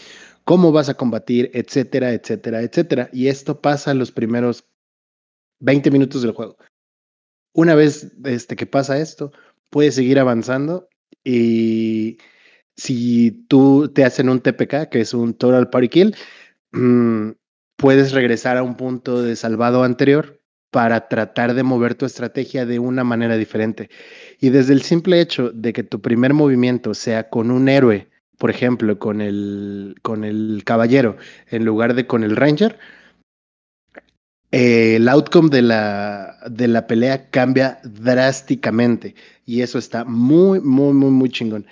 cómo 0.46 0.72
vas 0.72 0.90
a 0.90 0.94
combatir, 0.94 1.52
etcétera, 1.54 2.14
etcétera, 2.14 2.62
etcétera. 2.62 3.10
Y 3.12 3.28
esto 3.28 3.60
pasa 3.62 3.94
los 3.94 4.12
primeros 4.12 4.66
20 5.60 5.92
minutos 5.92 6.22
del 6.22 6.32
juego. 6.32 6.58
Una 7.54 7.76
vez 7.76 8.12
este, 8.24 8.56
que 8.56 8.66
pasa 8.66 8.98
esto, 8.98 9.32
puedes 9.70 9.96
seguir 9.96 10.20
avanzando 10.20 10.88
y 11.24 12.18
si 12.76 13.46
tú 13.48 13.92
te 13.94 14.04
hacen 14.04 14.30
un 14.30 14.40
TPK, 14.40 14.90
que 14.90 15.02
es 15.02 15.14
un 15.14 15.34
Total 15.34 15.70
Party 15.70 15.90
Kill, 15.90 16.16
mmm, 16.72 17.32
puedes 17.84 18.14
regresar 18.14 18.56
a 18.56 18.64
un 18.64 18.76
punto 18.76 19.22
de 19.22 19.36
salvado 19.36 19.84
anterior 19.84 20.40
para 20.72 21.10
tratar 21.10 21.54
de 21.54 21.64
mover 21.64 21.96
tu 21.96 22.06
estrategia 22.06 22.66
de 22.66 22.80
una 22.80 23.04
manera 23.04 23.36
diferente. 23.36 23.90
Y 24.40 24.52
desde 24.52 24.72
el 24.72 24.84
simple 24.84 25.20
hecho 25.20 25.52
de 25.52 25.74
que 25.74 25.84
tu 25.84 26.00
primer 26.00 26.34
movimiento 26.34 26.94
sea 26.94 27.30
con 27.30 27.52
un 27.52 27.68
héroe, 27.68 28.08
por 28.38 28.50
ejemplo, 28.50 28.98
con 29.00 29.20
el, 29.20 29.96
con 30.02 30.24
el 30.24 30.62
caballero, 30.64 31.18
en 31.50 31.66
lugar 31.66 31.94
de 31.94 32.08
con 32.08 32.24
el 32.24 32.38
ranger, 32.38 32.80
eh, 34.54 34.96
el 34.96 35.10
outcome 35.10 35.50
de 35.50 35.64
la, 35.64 36.38
de 36.50 36.70
la 36.70 36.88
pelea 36.88 37.30
cambia 37.32 37.82
drásticamente. 37.84 39.14
Y 39.46 39.60
eso 39.60 39.78
está 39.78 40.06
muy, 40.06 40.62
muy, 40.62 40.94
muy, 40.94 41.12
muy 41.12 41.30
chingón. 41.30 41.66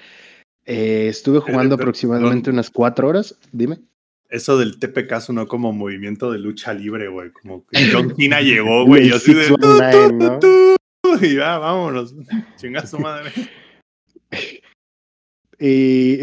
Eh, 0.65 1.07
estuve 1.07 1.39
jugando 1.39 1.75
aproximadamente 1.75 2.49
unas 2.49 2.69
cuatro 2.69 3.07
horas. 3.07 3.37
Dime 3.53 3.79
eso 4.31 4.57
del 4.57 4.79
TPK 4.79 5.19
sonó 5.19 5.47
como 5.47 5.73
movimiento 5.73 6.31
de 6.31 6.39
lucha 6.39 6.73
libre, 6.73 7.09
güey. 7.09 7.31
Como 7.31 7.65
que 7.67 7.79
John 7.93 8.15
Cena 8.17 8.41
llegó, 8.41 8.85
güey. 8.85 9.09
y 9.09 9.11
así 9.11 9.33
de. 9.33 10.75
y 11.21 11.35
ya, 11.35 11.57
vámonos. 11.57 12.15
Chinga 12.57 12.85
su 12.87 12.97
madre. 12.97 13.31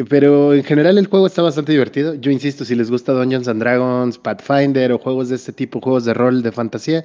pero 0.08 0.54
en 0.54 0.64
general 0.64 0.98
el 0.98 1.06
juego 1.06 1.26
está 1.26 1.42
bastante 1.42 1.72
divertido. 1.72 2.14
Yo 2.14 2.32
insisto, 2.32 2.64
si 2.64 2.74
les 2.74 2.90
gusta 2.90 3.12
Dungeons 3.12 3.46
and 3.46 3.60
Dragons, 3.60 4.18
Pathfinder 4.18 4.90
o 4.92 4.98
juegos 4.98 5.28
de 5.28 5.36
este 5.36 5.52
tipo, 5.52 5.80
juegos 5.80 6.04
de 6.04 6.14
rol, 6.14 6.42
de 6.42 6.50
fantasía, 6.50 7.04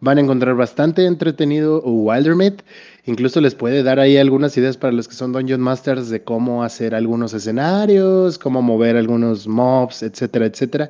van 0.00 0.18
a 0.18 0.20
encontrar 0.20 0.54
bastante 0.54 1.06
entretenido 1.06 1.82
Wildermyth. 1.82 2.62
Incluso 3.06 3.40
les 3.40 3.54
puede 3.54 3.82
dar 3.82 4.00
ahí 4.00 4.16
algunas 4.16 4.56
ideas 4.56 4.76
para 4.76 4.92
los 4.92 5.08
que 5.08 5.14
son 5.14 5.32
Dungeon 5.32 5.60
Masters 5.60 6.08
de 6.08 6.22
cómo 6.22 6.62
hacer 6.62 6.94
algunos 6.94 7.34
escenarios, 7.34 8.38
cómo 8.38 8.62
mover 8.62 8.96
algunos 8.96 9.46
mobs, 9.46 10.02
etcétera, 10.02 10.46
etcétera. 10.46 10.88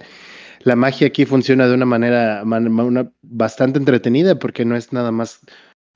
La 0.61 0.77
magia 0.77 1.09
aquí 1.09 1.27
funciona 1.27 1.67
de 1.67 1.75
una 1.75 1.85
manera 1.85 2.43
bastante 3.23 3.79
entretenida 3.79 4.39
porque 4.39 4.65
no 4.65 4.77
es 4.77 4.93
nada 4.93 5.13
más 5.13 5.41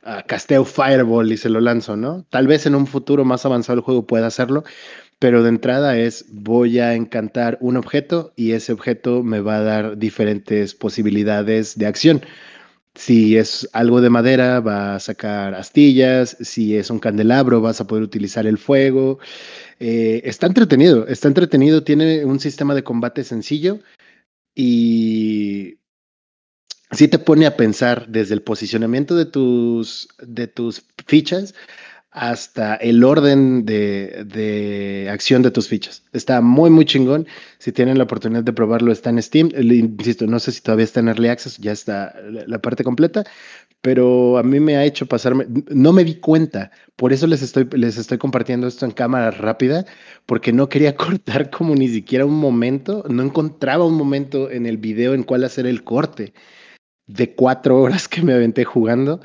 uh, 0.04 0.20
casteo 0.26 0.64
Fireball 0.64 1.32
y 1.32 1.38
se 1.38 1.48
lo 1.48 1.60
lanzo, 1.60 1.96
¿no? 1.96 2.26
Tal 2.28 2.46
vez 2.46 2.66
en 2.66 2.74
un 2.74 2.86
futuro 2.86 3.24
más 3.24 3.46
avanzado 3.46 3.78
el 3.78 3.84
juego 3.84 4.06
pueda 4.06 4.26
hacerlo, 4.26 4.64
pero 5.18 5.42
de 5.42 5.48
entrada 5.48 5.96
es 5.96 6.26
voy 6.30 6.80
a 6.80 6.94
encantar 6.94 7.56
un 7.60 7.78
objeto 7.78 8.32
y 8.36 8.52
ese 8.52 8.72
objeto 8.72 9.22
me 9.22 9.40
va 9.40 9.56
a 9.56 9.62
dar 9.62 9.96
diferentes 9.96 10.74
posibilidades 10.74 11.78
de 11.78 11.86
acción. 11.86 12.20
Si 12.98 13.36
es 13.36 13.68
algo 13.72 14.00
de 14.00 14.10
madera, 14.10 14.58
va 14.58 14.96
a 14.96 15.00
sacar 15.00 15.54
astillas. 15.54 16.36
Si 16.40 16.76
es 16.76 16.90
un 16.90 16.98
candelabro, 16.98 17.60
vas 17.60 17.80
a 17.80 17.86
poder 17.86 18.02
utilizar 18.02 18.44
el 18.44 18.58
fuego. 18.58 19.20
Eh, 19.78 20.20
está 20.24 20.48
entretenido, 20.48 21.06
está 21.06 21.28
entretenido. 21.28 21.84
Tiene 21.84 22.24
un 22.24 22.40
sistema 22.40 22.74
de 22.74 22.82
combate 22.82 23.22
sencillo 23.22 23.78
y 24.52 25.78
sí 26.90 27.06
te 27.06 27.20
pone 27.20 27.46
a 27.46 27.56
pensar 27.56 28.08
desde 28.08 28.34
el 28.34 28.42
posicionamiento 28.42 29.14
de 29.14 29.26
tus, 29.26 30.08
de 30.18 30.48
tus 30.48 30.84
fichas 31.06 31.54
hasta 32.18 32.74
el 32.74 33.04
orden 33.04 33.64
de, 33.64 35.08
acción 35.10 35.42
de 35.42 35.52
tus 35.52 35.68
fichas. 35.68 36.02
Está 36.12 36.40
muy, 36.40 36.68
muy 36.68 36.84
chingón. 36.84 37.28
Si 37.58 37.70
tienen 37.70 37.96
la 37.96 38.04
oportunidad 38.04 38.42
de 38.42 38.52
probarlo, 38.52 38.90
está 38.90 39.10
en 39.10 39.22
Steam. 39.22 39.50
Insisto, 39.56 40.26
no 40.26 40.40
sé 40.40 40.50
si 40.50 40.60
todavía 40.60 40.84
está 40.84 40.98
en 40.98 41.08
Early 41.08 41.28
Access, 41.28 41.58
ya 41.58 41.70
está 41.70 42.14
la 42.46 42.58
parte 42.60 42.82
completa, 42.82 43.22
pero 43.82 44.36
a 44.36 44.42
mí 44.42 44.58
me 44.58 44.76
ha 44.76 44.84
hecho 44.84 45.06
pasarme, 45.06 45.46
no 45.70 45.92
me 45.92 46.02
di 46.02 46.16
cuenta, 46.16 46.72
por 46.96 47.12
eso 47.12 47.28
les 47.28 47.40
estoy, 47.42 47.68
les 47.72 47.96
estoy 47.96 48.18
compartiendo 48.18 48.66
esto 48.66 48.84
en 48.84 48.90
cámara 48.90 49.30
rápida, 49.30 49.86
porque 50.26 50.52
no 50.52 50.68
quería 50.68 50.96
cortar 50.96 51.50
como 51.50 51.76
ni 51.76 51.88
siquiera 51.88 52.26
un 52.26 52.34
momento, 52.34 53.04
no 53.08 53.22
encontraba 53.22 53.86
un 53.86 53.94
momento 53.94 54.50
en 54.50 54.66
el 54.66 54.76
video 54.76 55.14
en 55.14 55.22
cuál 55.22 55.44
hacer 55.44 55.66
el 55.66 55.84
corte 55.84 56.32
de 57.06 57.34
cuatro 57.34 57.80
horas 57.80 58.08
que 58.08 58.22
me 58.22 58.34
aventé 58.34 58.64
jugando 58.64 59.20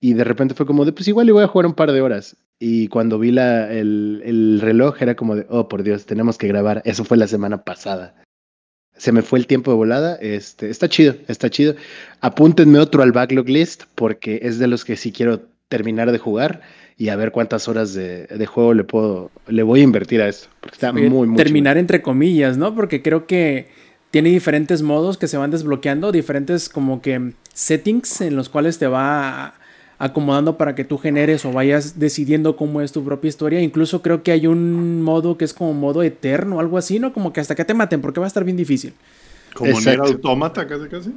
y 0.00 0.14
de 0.14 0.24
repente 0.24 0.54
fue 0.54 0.66
como 0.66 0.84
de, 0.84 0.92
pues 0.92 1.08
igual 1.08 1.26
le 1.26 1.32
voy 1.32 1.42
a 1.42 1.48
jugar 1.48 1.66
un 1.66 1.74
par 1.74 1.92
de 1.92 2.00
horas. 2.00 2.36
Y 2.58 2.88
cuando 2.88 3.18
vi 3.18 3.32
la, 3.32 3.70
el, 3.72 4.22
el 4.24 4.60
reloj 4.60 5.02
era 5.02 5.14
como 5.14 5.36
de, 5.36 5.46
oh 5.50 5.68
por 5.68 5.82
Dios, 5.82 6.06
tenemos 6.06 6.38
que 6.38 6.48
grabar. 6.48 6.82
Eso 6.84 7.04
fue 7.04 7.16
la 7.16 7.28
semana 7.28 7.64
pasada. 7.64 8.14
Se 8.96 9.12
me 9.12 9.22
fue 9.22 9.38
el 9.38 9.46
tiempo 9.46 9.70
de 9.70 9.76
volada. 9.76 10.16
Este, 10.16 10.70
está 10.70 10.88
chido, 10.88 11.16
está 11.28 11.50
chido. 11.50 11.74
Apúntenme 12.20 12.78
otro 12.78 13.02
al 13.02 13.12
backlog 13.12 13.48
list 13.48 13.84
porque 13.94 14.40
es 14.42 14.58
de 14.58 14.68
los 14.68 14.84
que 14.84 14.96
sí 14.96 15.12
quiero 15.12 15.42
terminar 15.68 16.12
de 16.12 16.18
jugar 16.18 16.62
y 16.96 17.10
a 17.10 17.16
ver 17.16 17.30
cuántas 17.30 17.68
horas 17.68 17.92
de, 17.92 18.26
de 18.26 18.46
juego 18.46 18.72
le 18.72 18.84
puedo, 18.84 19.30
le 19.48 19.62
voy 19.62 19.80
a 19.80 19.84
invertir 19.84 20.22
a 20.22 20.28
esto. 20.28 20.48
Porque 20.60 20.76
está 20.76 20.92
muy, 20.92 21.10
muy 21.10 21.36
Terminar 21.36 21.76
entre 21.76 22.00
comillas, 22.00 22.56
¿no? 22.56 22.74
Porque 22.74 23.02
creo 23.02 23.26
que 23.26 23.68
tiene 24.10 24.30
diferentes 24.30 24.80
modos 24.80 25.18
que 25.18 25.28
se 25.28 25.36
van 25.36 25.50
desbloqueando, 25.50 26.10
diferentes 26.10 26.70
como 26.70 27.02
que 27.02 27.34
settings 27.52 28.22
en 28.22 28.34
los 28.34 28.48
cuales 28.48 28.78
te 28.78 28.86
va 28.86 29.44
a 29.46 29.54
acomodando 29.98 30.56
para 30.58 30.74
que 30.74 30.84
tú 30.84 30.98
generes 30.98 31.44
o 31.44 31.52
vayas 31.52 31.98
decidiendo 31.98 32.56
cómo 32.56 32.80
es 32.80 32.92
tu 32.92 33.04
propia 33.04 33.28
historia. 33.28 33.60
Incluso 33.60 34.02
creo 34.02 34.22
que 34.22 34.32
hay 34.32 34.46
un 34.46 35.02
modo 35.02 35.38
que 35.38 35.44
es 35.44 35.54
como 35.54 35.72
modo 35.72 36.02
eterno, 36.02 36.60
algo 36.60 36.78
así, 36.78 36.98
¿no? 36.98 37.12
Como 37.12 37.32
que 37.32 37.40
hasta 37.40 37.54
que 37.54 37.64
te 37.64 37.74
maten, 37.74 38.00
porque 38.00 38.20
va 38.20 38.26
a 38.26 38.28
estar 38.28 38.44
bien 38.44 38.56
difícil. 38.56 38.92
Como 39.54 39.80
Nier 39.80 40.00
Automata, 40.00 40.66
casi 40.66 40.88
casi. 40.88 41.12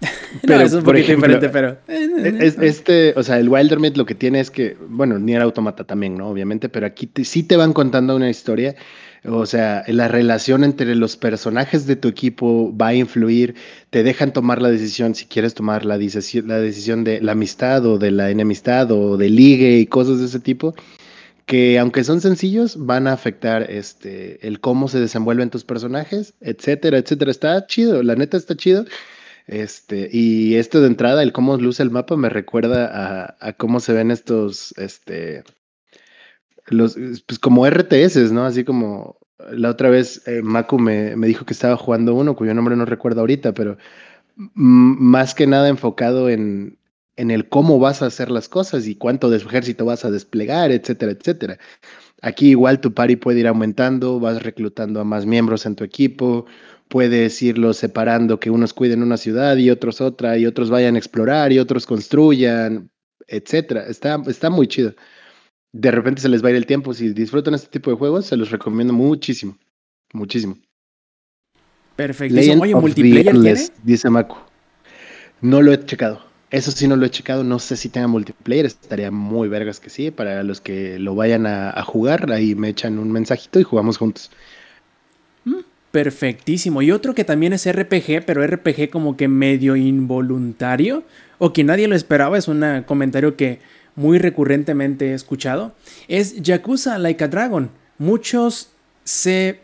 pero, 0.46 0.60
es 0.60 0.72
un 0.72 0.84
poquito 0.84 1.12
diferente, 1.12 1.48
pero. 1.48 1.70
Eh, 1.88 2.08
eh, 2.18 2.38
eh, 2.40 2.54
este, 2.62 3.14
o 3.16 3.22
sea, 3.22 3.38
el 3.38 3.48
Wildermyth 3.48 3.96
lo 3.96 4.06
que 4.06 4.14
tiene 4.14 4.40
es 4.40 4.50
que, 4.50 4.76
bueno, 4.88 5.18
Nier 5.18 5.42
Automata 5.42 5.84
también, 5.84 6.16
¿no? 6.16 6.28
Obviamente, 6.28 6.68
pero 6.68 6.86
aquí 6.86 7.10
sí 7.24 7.42
te 7.42 7.56
van 7.56 7.72
contando 7.72 8.14
una 8.14 8.30
historia 8.30 8.76
o 9.24 9.46
sea, 9.46 9.84
la 9.88 10.08
relación 10.08 10.64
entre 10.64 10.94
los 10.94 11.16
personajes 11.16 11.86
de 11.86 11.96
tu 11.96 12.08
equipo 12.08 12.74
va 12.76 12.88
a 12.88 12.94
influir, 12.94 13.54
te 13.90 14.02
dejan 14.02 14.32
tomar 14.32 14.62
la 14.62 14.70
decisión 14.70 15.14
si 15.14 15.26
quieres 15.26 15.54
tomar 15.54 15.84
la, 15.84 15.96
la 15.96 16.58
decisión 16.60 17.04
de 17.04 17.20
la 17.20 17.32
amistad 17.32 17.84
o 17.86 17.98
de 17.98 18.10
la 18.10 18.30
enemistad 18.30 18.90
o 18.92 19.16
de 19.16 19.30
ligue 19.30 19.78
y 19.78 19.86
cosas 19.86 20.20
de 20.20 20.26
ese 20.26 20.40
tipo, 20.40 20.74
que 21.46 21.78
aunque 21.78 22.04
son 22.04 22.20
sencillos, 22.20 22.76
van 22.86 23.06
a 23.06 23.12
afectar 23.12 23.70
este, 23.70 24.46
el 24.46 24.60
cómo 24.60 24.88
se 24.88 25.00
desenvuelven 25.00 25.50
tus 25.50 25.64
personajes, 25.64 26.34
etcétera, 26.40 26.98
etcétera. 26.98 27.30
Está 27.30 27.66
chido, 27.66 28.02
la 28.02 28.16
neta 28.16 28.36
está 28.36 28.54
chido. 28.56 28.84
Este, 29.46 30.10
y 30.12 30.56
esto 30.56 30.82
de 30.82 30.88
entrada, 30.88 31.22
el 31.22 31.32
cómo 31.32 31.56
luce 31.56 31.82
el 31.82 31.90
mapa, 31.90 32.16
me 32.16 32.28
recuerda 32.28 32.90
a, 32.92 33.36
a 33.40 33.52
cómo 33.54 33.80
se 33.80 33.94
ven 33.94 34.10
estos, 34.10 34.74
este, 34.76 35.42
los, 36.70 36.96
pues 37.26 37.38
como 37.38 37.66
RTS, 37.66 38.32
¿no? 38.32 38.44
Así 38.44 38.64
como 38.64 39.18
la 39.50 39.70
otra 39.70 39.90
vez 39.90 40.26
eh, 40.26 40.42
Maku 40.42 40.78
me, 40.78 41.16
me, 41.16 41.26
dijo 41.26 41.44
que 41.44 41.52
estaba 41.52 41.76
jugando 41.76 42.14
uno 42.14 42.36
cuyo 42.36 42.54
nombre 42.54 42.76
no 42.76 42.84
recuerdo 42.84 43.20
ahorita, 43.20 43.54
pero 43.54 43.78
más 44.54 45.34
que 45.34 45.46
nada 45.46 45.68
enfocado 45.68 46.28
en, 46.28 46.78
en 47.18 47.32
el 47.32 47.48
cómo 47.48 47.80
vas 47.80 48.00
a 48.00 48.06
hacer 48.06 48.30
las 48.30 48.48
cosas 48.48 48.86
y 48.86 48.94
cuánto 48.94 49.32
ejército 49.34 49.84
vas 49.84 50.04
a 50.04 50.10
desplegar, 50.10 50.70
etcétera, 50.70 51.12
etcétera. 51.12 51.58
Aquí 52.22 52.50
igual 52.50 52.80
tu 52.80 52.94
pari 52.94 53.16
puede 53.16 53.40
ir 53.40 53.48
aumentando, 53.48 54.20
vas 54.20 54.42
reclutando 54.42 55.00
a 55.00 55.04
más 55.04 55.26
miembros 55.26 55.66
en 55.66 55.74
tu 55.74 55.84
equipo, 55.84 56.46
puedes 56.88 57.42
irlos 57.42 57.76
separando, 57.76 58.38
que 58.38 58.50
unos 58.50 58.72
cuiden 58.72 59.02
una 59.02 59.16
ciudad 59.16 59.56
y 59.56 59.70
otros 59.70 60.00
otra, 60.00 60.38
y 60.38 60.46
otros 60.46 60.70
vayan 60.70 60.94
a 60.94 60.98
explorar 60.98 61.52
y 61.52 61.58
otros 61.58 61.86
construyan, 61.86 62.90
etcétera. 63.26 63.86
Está, 63.88 64.22
está 64.28 64.48
muy 64.48 64.68
chido. 64.68 64.94
De 65.72 65.90
repente 65.90 66.22
se 66.22 66.28
les 66.28 66.42
va 66.42 66.48
a 66.48 66.50
ir 66.50 66.56
el 66.56 66.66
tiempo. 66.66 66.94
Si 66.94 67.12
disfrutan 67.12 67.54
este 67.54 67.68
tipo 67.68 67.90
de 67.90 67.96
juegos, 67.96 68.26
se 68.26 68.36
los 68.36 68.50
recomiendo 68.50 68.92
muchísimo. 68.92 69.58
Muchísimo. 70.12 70.56
Perfecto. 71.96 72.38
Oye, 72.60 72.74
multiplayer 72.74 73.58
Dice 73.82 74.08
Maku. 74.08 74.36
No 75.40 75.62
lo 75.62 75.72
he 75.72 75.84
checado. 75.84 76.28
Eso 76.50 76.70
sí 76.70 76.88
no 76.88 76.96
lo 76.96 77.04
he 77.04 77.10
checado, 77.10 77.44
no 77.44 77.58
sé 77.58 77.76
si 77.76 77.90
tenga 77.90 78.06
multiplayer, 78.06 78.64
estaría 78.64 79.10
muy 79.10 79.48
vergas 79.48 79.80
que 79.80 79.90
sí, 79.90 80.10
para 80.10 80.42
los 80.42 80.62
que 80.62 80.98
lo 80.98 81.14
vayan 81.14 81.46
a, 81.46 81.82
jugar, 81.82 82.32
ahí 82.32 82.54
me 82.54 82.70
echan 82.70 82.98
un 82.98 83.12
mensajito 83.12 83.60
y 83.60 83.64
jugamos 83.64 83.98
juntos. 83.98 84.30
Mm, 85.44 85.58
perfectísimo. 85.90 86.80
Y 86.80 86.90
otro 86.90 87.14
que 87.14 87.24
también 87.24 87.52
es 87.52 87.70
RPG, 87.70 88.24
pero 88.24 88.46
RPG 88.46 88.88
como 88.90 89.14
que 89.14 89.28
medio 89.28 89.76
involuntario, 89.76 91.04
o 91.36 91.52
que 91.52 91.64
nadie 91.64 91.86
lo 91.86 91.94
esperaba, 91.94 92.38
es 92.38 92.48
un 92.48 92.82
comentario 92.86 93.36
que 93.36 93.58
muy 93.98 94.18
recurrentemente 94.18 95.12
escuchado, 95.12 95.74
es 96.06 96.40
Yakuza 96.40 96.98
Like 96.98 97.24
a 97.24 97.28
Dragon. 97.28 97.70
Muchos 97.98 98.70
se, 99.02 99.58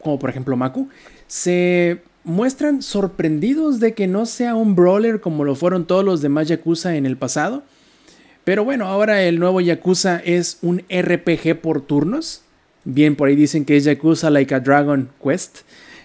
como 0.00 0.20
por 0.20 0.30
ejemplo 0.30 0.56
Maku, 0.56 0.88
se 1.26 2.00
muestran 2.22 2.82
sorprendidos 2.82 3.80
de 3.80 3.92
que 3.92 4.06
no 4.06 4.26
sea 4.26 4.54
un 4.54 4.76
brawler 4.76 5.20
como 5.20 5.44
lo 5.44 5.56
fueron 5.56 5.86
todos 5.86 6.04
los 6.04 6.22
demás 6.22 6.46
Yakuza 6.46 6.94
en 6.94 7.04
el 7.04 7.16
pasado. 7.16 7.64
Pero 8.44 8.62
bueno, 8.62 8.86
ahora 8.86 9.22
el 9.24 9.40
nuevo 9.40 9.60
Yakuza 9.60 10.18
es 10.24 10.58
un 10.62 10.84
RPG 10.88 11.60
por 11.60 11.80
turnos. 11.80 12.42
Bien, 12.84 13.16
por 13.16 13.28
ahí 13.28 13.34
dicen 13.34 13.64
que 13.64 13.76
es 13.76 13.84
Yakuza 13.84 14.30
Like 14.30 14.54
a 14.54 14.60
Dragon 14.60 15.10
Quest. 15.20 15.62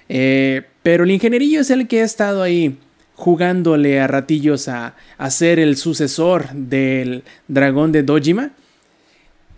Eh, 0.08 0.64
pero 0.82 1.04
el 1.04 1.12
ingenierillo 1.12 1.62
es 1.62 1.70
el 1.70 1.88
que 1.88 2.02
ha 2.02 2.06
estado 2.06 2.41
ahí 2.41 2.80
jugándole 3.20 4.00
a 4.00 4.08
ratillos 4.08 4.70
a, 4.70 4.96
ser 5.30 5.60
el 5.60 5.76
sucesor 5.76 6.48
del 6.54 7.24
dragón 7.50 7.91
de 7.91 8.04
Dojima. 8.04 8.52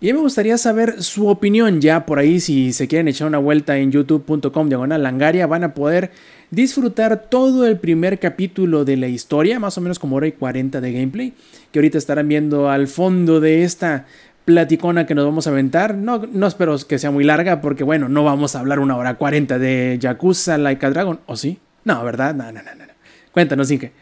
Y 0.00 0.12
me 0.12 0.18
gustaría 0.18 0.58
saber 0.58 1.00
su 1.00 1.28
opinión 1.28 1.80
ya 1.80 2.04
por 2.04 2.18
ahí, 2.18 2.40
si 2.40 2.72
se 2.72 2.88
quieren 2.88 3.06
echar 3.06 3.28
una 3.28 3.38
vuelta 3.38 3.78
en 3.78 3.92
youtube.com 3.92 4.68
diagonal 4.68 5.04
langaria, 5.04 5.46
van 5.46 5.62
a 5.62 5.74
poder 5.74 6.10
disfrutar 6.50 7.26
todo 7.30 7.64
el 7.64 7.78
primer 7.78 8.18
capítulo 8.18 8.84
de 8.84 8.96
la 8.96 9.06
historia, 9.06 9.60
más 9.60 9.78
o 9.78 9.80
menos 9.80 10.00
como 10.00 10.16
hora 10.16 10.26
y 10.26 10.32
40 10.32 10.80
de 10.80 10.92
gameplay, 10.92 11.32
que 11.70 11.78
ahorita 11.78 11.98
estarán 11.98 12.26
viendo 12.26 12.68
al 12.68 12.88
fondo 12.88 13.38
de 13.38 13.62
esta 13.62 14.06
platicona 14.44 15.06
que 15.06 15.14
nos 15.14 15.24
vamos 15.24 15.46
a 15.46 15.50
aventar. 15.50 15.94
No, 15.94 16.18
no 16.32 16.48
espero 16.48 16.76
que 16.88 16.98
sea 16.98 17.12
muy 17.12 17.22
larga, 17.22 17.60
porque 17.60 17.84
bueno, 17.84 18.08
no 18.08 18.24
vamos 18.24 18.56
a 18.56 18.58
hablar 18.58 18.80
una 18.80 18.96
hora 18.96 19.14
40 19.14 19.60
de 19.60 19.98
Yakuza 20.00 20.58
Like 20.58 20.84
a 20.84 20.90
Dragon, 20.90 21.20
¿o 21.26 21.36
sí? 21.36 21.60
No, 21.84 22.02
¿verdad? 22.04 22.34
No, 22.34 22.50
no, 22.50 22.60
no, 22.60 22.74
no. 22.74 22.91
Cuéntanos, 23.32 23.70
Inge. 23.70 23.92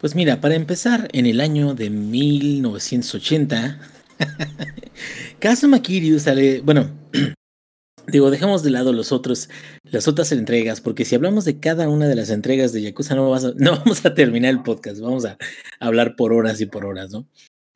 Pues 0.00 0.14
mira, 0.14 0.40
para 0.40 0.54
empezar, 0.54 1.08
en 1.12 1.26
el 1.26 1.40
año 1.40 1.74
de 1.74 1.90
1980 1.90 3.78
Kazuma 5.38 5.82
Kiryu 5.82 6.18
sale, 6.18 6.60
bueno, 6.60 6.90
digo, 8.06 8.30
dejemos 8.30 8.62
de 8.62 8.70
lado 8.70 8.92
los 8.92 9.12
otros, 9.12 9.48
las 9.84 10.08
otras 10.08 10.32
entregas, 10.32 10.80
porque 10.80 11.04
si 11.04 11.14
hablamos 11.14 11.44
de 11.44 11.58
cada 11.60 11.88
una 11.88 12.08
de 12.08 12.16
las 12.16 12.30
entregas 12.30 12.72
de 12.72 12.82
Yakuza 12.82 13.14
no, 13.14 13.24
no 13.56 13.70
vamos 13.78 14.04
a 14.04 14.14
terminar 14.14 14.50
el 14.50 14.62
podcast, 14.62 15.00
vamos 15.00 15.24
a 15.24 15.36
hablar 15.80 16.16
por 16.16 16.32
horas 16.32 16.60
y 16.60 16.66
por 16.66 16.84
horas, 16.84 17.10
¿no? 17.10 17.26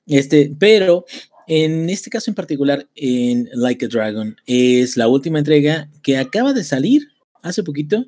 Este, 0.06 0.54
pero 0.58 1.04
en 1.48 1.90
este 1.90 2.10
caso 2.10 2.30
en 2.30 2.34
particular, 2.34 2.88
en 2.94 3.48
Like 3.52 3.86
a 3.86 3.88
Dragon, 3.88 4.36
es 4.46 4.96
la 4.96 5.08
última 5.08 5.38
entrega 5.38 5.88
que 6.02 6.16
acaba 6.16 6.52
de 6.52 6.64
salir 6.64 7.08
hace 7.42 7.62
poquito. 7.62 8.06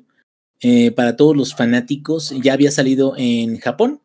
Eh, 0.61 0.91
para 0.91 1.15
todos 1.15 1.37
los 1.37 1.55
fanáticos, 1.55 2.33
ya 2.41 2.53
había 2.53 2.71
salido 2.71 3.13
en 3.17 3.59
Japón, 3.59 4.01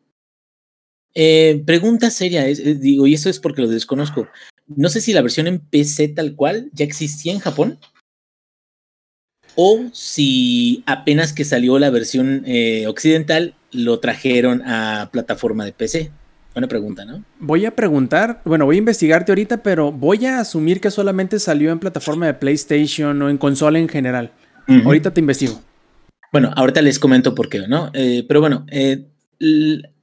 eh, 1.17 1.63
pregunta 1.65 2.09
seria, 2.09 2.45
es, 2.45 2.59
eh, 2.59 2.75
digo, 2.75 3.07
y 3.07 3.13
eso 3.13 3.29
es 3.29 3.39
porque 3.39 3.61
lo 3.61 3.69
desconozco. 3.69 4.27
No 4.67 4.89
sé 4.89 4.99
si 4.99 5.13
la 5.13 5.21
versión 5.21 5.47
en 5.47 5.59
PC 5.59 6.09
tal 6.09 6.35
cual 6.35 6.69
ya 6.73 6.83
existía 6.83 7.31
en 7.31 7.39
Japón. 7.39 7.79
O 9.55 9.85
si 9.93 10.83
apenas 10.85 11.31
que 11.31 11.45
salió 11.45 11.79
la 11.79 11.89
versión 11.89 12.43
eh, 12.45 12.85
occidental, 12.87 13.55
lo 13.71 13.99
trajeron 13.99 14.61
a 14.65 15.09
plataforma 15.13 15.63
de 15.63 15.71
PC. 15.71 16.11
Buena 16.53 16.67
pregunta, 16.67 17.05
¿no? 17.05 17.23
Voy 17.39 17.65
a 17.65 17.73
preguntar, 17.73 18.41
bueno, 18.43 18.65
voy 18.65 18.75
a 18.75 18.79
investigarte 18.79 19.31
ahorita, 19.31 19.63
pero 19.63 19.93
voy 19.93 20.25
a 20.25 20.39
asumir 20.39 20.81
que 20.81 20.91
solamente 20.91 21.39
salió 21.39 21.71
en 21.71 21.79
plataforma 21.79 22.25
de 22.25 22.33
PlayStation 22.33 23.21
o 23.21 23.29
en 23.29 23.37
consola 23.37 23.79
en 23.79 23.87
general. 23.87 24.31
Ahorita 24.67 25.13
te 25.13 25.19
investigo. 25.19 25.61
Bueno, 26.35 26.51
ahorita 26.53 26.81
les 26.81 26.99
comento 26.99 27.33
por 27.33 27.47
qué, 27.47 27.65
¿no? 27.65 27.93
pero 28.27 28.41
bueno, 28.41 28.65
eh, 28.69 29.05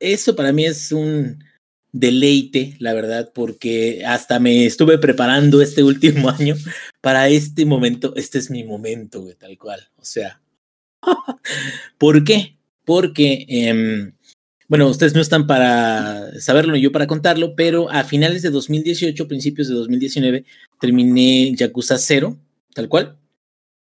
eso 0.00 0.34
para 0.34 0.50
mí 0.50 0.64
es 0.64 0.90
un 0.90 1.44
deleite, 1.92 2.74
la 2.78 2.94
verdad, 2.94 3.32
porque 3.34 4.02
hasta 4.06 4.40
me 4.40 4.64
estuve 4.64 4.96
preparando 4.96 5.60
este 5.60 5.82
último 5.82 6.30
año 6.30 6.56
para 7.02 7.28
este 7.28 7.66
momento. 7.66 8.14
Este 8.16 8.38
es 8.38 8.50
mi 8.50 8.64
momento, 8.64 9.28
tal 9.38 9.58
cual. 9.58 9.86
O 9.98 10.06
sea, 10.06 10.40
¿por 11.98 12.24
qué? 12.24 12.56
Porque, 12.86 13.44
em, 13.50 14.14
bueno, 14.68 14.88
ustedes 14.88 15.14
no 15.14 15.20
están 15.20 15.46
para 15.46 16.40
saberlo, 16.40 16.76
yo 16.76 16.92
para 16.92 17.06
contarlo, 17.06 17.54
pero 17.54 17.90
a 17.90 18.04
finales 18.04 18.40
de 18.40 18.48
2018, 18.48 19.28
principios 19.28 19.68
de 19.68 19.74
2019, 19.74 20.46
terminé 20.80 21.54
Yakuza 21.54 21.98
0, 21.98 22.38
tal 22.72 22.88
cual. 22.88 23.18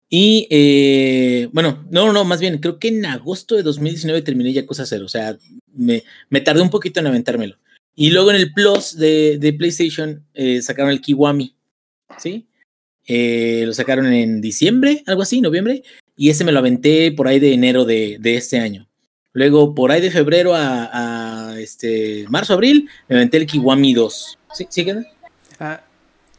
Y 0.10 0.48
eh, 0.49 1.49
bueno, 1.52 1.86
no, 1.90 2.14
no, 2.14 2.23
más 2.26 2.40
bien, 2.40 2.60
creo 2.60 2.80
que 2.80 2.90
en 2.90 3.06
agosto 3.06 3.56
de 3.56 3.64
2019 3.64 4.22
terminé 4.22 4.53
Yakuza 4.53 4.86
0, 4.86 5.06
o 5.06 5.10
sea, 5.10 5.38
me, 5.73 6.03
me 6.30 6.41
tardé 6.41 6.61
un 6.61 6.69
poquito 6.69 6.99
en 6.99 7.07
aventármelo. 7.07 7.57
Y 7.95 8.11
luego 8.11 8.30
en 8.30 8.36
el 8.36 8.53
Plus 8.53 8.98
de, 8.98 9.38
de 9.40 9.53
PlayStation 9.53 10.26
eh, 10.34 10.61
sacaron 10.61 10.91
el 10.91 11.02
Kiwami, 11.02 11.56
¿sí? 12.18 12.48
Eh, 13.07 13.64
lo 13.65 13.73
sacaron 13.73 14.11
en 14.11 14.41
diciembre, 14.41 15.03
algo 15.07 15.22
así, 15.22 15.41
noviembre, 15.41 15.84
y 16.18 16.30
ese 16.30 16.44
me 16.44 16.52
lo 16.52 16.60
aventé 16.60 17.11
por 17.11 17.27
ahí 17.27 17.40
de 17.40 17.53
enero 17.53 17.86
de, 17.86 18.18
de 18.19 18.36
este 18.36 18.60
año. 18.60 18.88
Luego, 19.32 19.76
por 19.76 19.91
ahí 19.91 20.02
de 20.02 20.11
febrero 20.11 20.56
a, 20.56 21.49
a, 21.52 21.60
este 21.60 22.26
marzo, 22.30 22.53
abril, 22.53 22.90
me 23.07 23.18
aventé 23.18 23.38
el 23.38 23.48
Kiwami 23.48 23.94
2. 23.94 24.40
¿Sí? 24.53 24.68
¿Sí 24.69 24.86
queda? 24.86 25.06
Ah, 25.60 25.84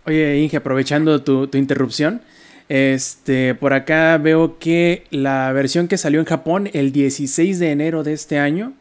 oye, 0.05 0.39
Inge, 0.41 0.57
aprovechando 0.57 1.23
tu, 1.23 1.47
tu 1.47 1.59
interrupción, 1.59 2.23
este, 2.69 3.55
por 3.55 3.73
acá 3.73 4.19
veo 4.19 4.59
que 4.59 5.05
la 5.11 5.53
versión 5.53 5.89
que 5.89 5.99
salió 5.99 6.21
en 6.21 6.27
Japón 6.27 6.69
el 6.73 6.93
16 6.93 7.59
de 7.59 7.71
enero 7.71 8.03
de 8.03 8.13
este 8.13 8.39
año 8.39 8.73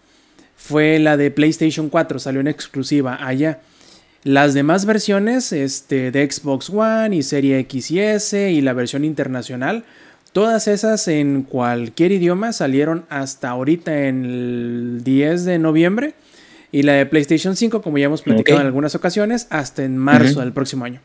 fue 0.55 0.97
la 0.99 1.17
de 1.17 1.29
PlayStation 1.29 1.89
4, 1.89 2.19
salió 2.19 2.41
en 2.41 2.47
exclusiva 2.47 3.17
allá. 3.25 3.59
Las 4.23 4.55
demás 4.55 4.85
versiones 4.85 5.51
este, 5.51 6.09
de 6.09 6.31
Xbox 6.31 6.71
One 6.71 7.15
y 7.15 7.21
Serie 7.21 7.59
X 7.59 7.91
y 7.91 7.99
S 7.99 8.51
y 8.51 8.61
la 8.61 8.73
versión 8.73 9.05
internacional, 9.05 9.85
todas 10.31 10.67
esas 10.67 11.07
en 11.07 11.43
cualquier 11.43 12.11
idioma 12.11 12.51
salieron 12.51 13.05
hasta 13.09 13.49
ahorita 13.49 14.07
en 14.07 14.25
el 14.25 15.03
10 15.03 15.45
de 15.45 15.59
noviembre. 15.59 16.15
Y 16.71 16.81
la 16.83 16.93
de 16.93 17.05
PlayStation 17.05 17.55
5, 17.55 17.81
como 17.81 17.99
ya 17.99 18.07
hemos 18.07 18.23
platicado 18.23 18.59
en 18.59 18.65
algunas 18.65 18.95
ocasiones, 18.95 19.47
hasta 19.49 19.83
en 19.83 19.95
marzo 19.95 20.41
del 20.41 20.51
próximo 20.51 20.83
año. 20.83 20.99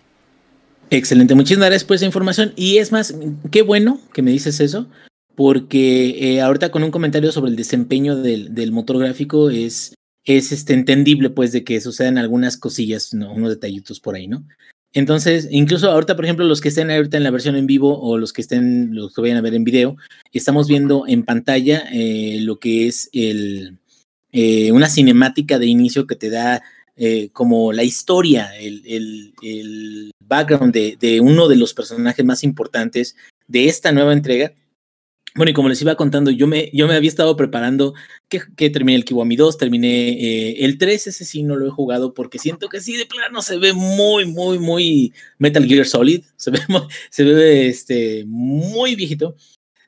Excelente, 0.91 1.37
muchísimas 1.37 1.69
gracias 1.69 1.85
por 1.85 1.97
esa 1.97 2.07
información. 2.07 2.53
Y 2.57 2.79
es 2.79 2.91
más, 2.91 3.15
qué 3.51 3.62
bueno 3.62 4.01
que 4.12 4.23
me 4.23 4.33
dices 4.33 4.59
eso, 4.61 4.89
porque 5.37 6.35
eh, 6.35 6.41
ahorita 6.41 6.71
con 6.71 6.83
un 6.83 6.91
comentario 6.91 7.31
sobre 7.31 7.51
el 7.51 7.57
desempeño 7.57 8.17
del, 8.17 8.73
motor 8.73 8.99
gráfico 8.99 9.51
es, 9.51 9.95
es 10.25 10.51
este, 10.51 10.75
entendible, 10.75 11.31
pues, 11.31 11.53
de 11.53 11.62
que 11.62 11.81
sucedan 11.81 12.19
algunas 12.19 12.57
cosillas, 12.57 13.15
¿no? 13.15 13.33
unos 13.33 13.51
detallitos 13.51 14.01
por 14.01 14.17
ahí, 14.17 14.27
¿no? 14.27 14.45
Entonces, 14.93 15.47
incluso 15.53 15.89
ahorita, 15.89 16.17
por 16.17 16.25
ejemplo, 16.25 16.45
los 16.45 16.61
que 16.61 16.69
estén 16.69 16.91
ahorita 16.91 17.17
en 17.17 17.23
la 17.23 17.31
versión 17.31 17.55
en 17.55 17.69
vivo 17.69 18.01
o 18.01 18.19
los 18.19 18.33
que 18.33 18.43
estén, 18.43 18.93
los 18.93 19.15
que 19.15 19.21
vayan 19.21 19.37
a 19.37 19.41
ver 19.41 19.55
en 19.55 19.62
video, 19.62 19.97
estamos 20.33 20.67
viendo 20.67 21.05
en 21.07 21.23
pantalla 21.23 21.85
eh, 21.93 22.39
lo 22.41 22.59
que 22.59 22.89
es 22.89 23.09
el, 23.12 23.79
eh, 24.33 24.73
una 24.73 24.89
cinemática 24.89 25.61
de 25.61 25.67
inicio 25.67 26.09
que 26.09 26.17
te 26.17 26.29
da 26.29 26.62
eh, 26.97 27.31
como 27.33 27.73
la 27.73 27.85
historia, 27.85 28.51
el, 28.59 30.12
background 30.31 30.73
de, 30.73 30.97
de, 30.98 31.20
uno 31.20 31.48
de 31.48 31.57
los 31.57 31.74
personajes 31.74 32.24
más 32.24 32.43
importantes 32.44 33.16
de 33.48 33.69
esta 33.69 33.93
nueva 33.93 34.15
entrega. 34.15 34.55
Bueno, 35.35 35.51
y 35.51 35.55
como 35.55 35.69
les 35.69 35.81
iba 35.82 35.94
contando, 35.94 36.31
yo 36.31 36.47
me, 36.47 36.70
yo 36.73 36.89
me 36.89 36.94
había 36.94 37.09
estado 37.09 37.36
preparando 37.36 37.94
que, 38.28 38.40
que 38.57 38.70
terminé 38.70 38.97
el 38.97 39.05
Kiwami 39.05 39.36
2, 39.36 39.59
terminé 39.59 40.11
eh, 40.11 40.65
el 40.65 40.77
3, 40.77 41.07
ese 41.07 41.24
sí 41.24 41.43
no 41.43 41.57
lo 41.57 41.66
he 41.66 41.70
jugado 41.70 42.15
porque 42.15 42.39
siento 42.39 42.69
que 42.69 42.81
sí, 42.81 42.97
de 42.97 43.07
plano 43.07 43.40
se 43.43 43.57
ve 43.59 43.73
muy, 43.73 44.27
muy, 44.27 44.59
muy 44.59 45.12
Metal 45.39 45.65
Gear 45.66 45.86
Solid, 45.86 46.24
se 46.36 46.51
ve, 46.51 46.61
se 47.11 47.24
ve 47.24 47.69
este, 47.69 48.24
muy 48.27 48.97
viejito. 48.97 49.36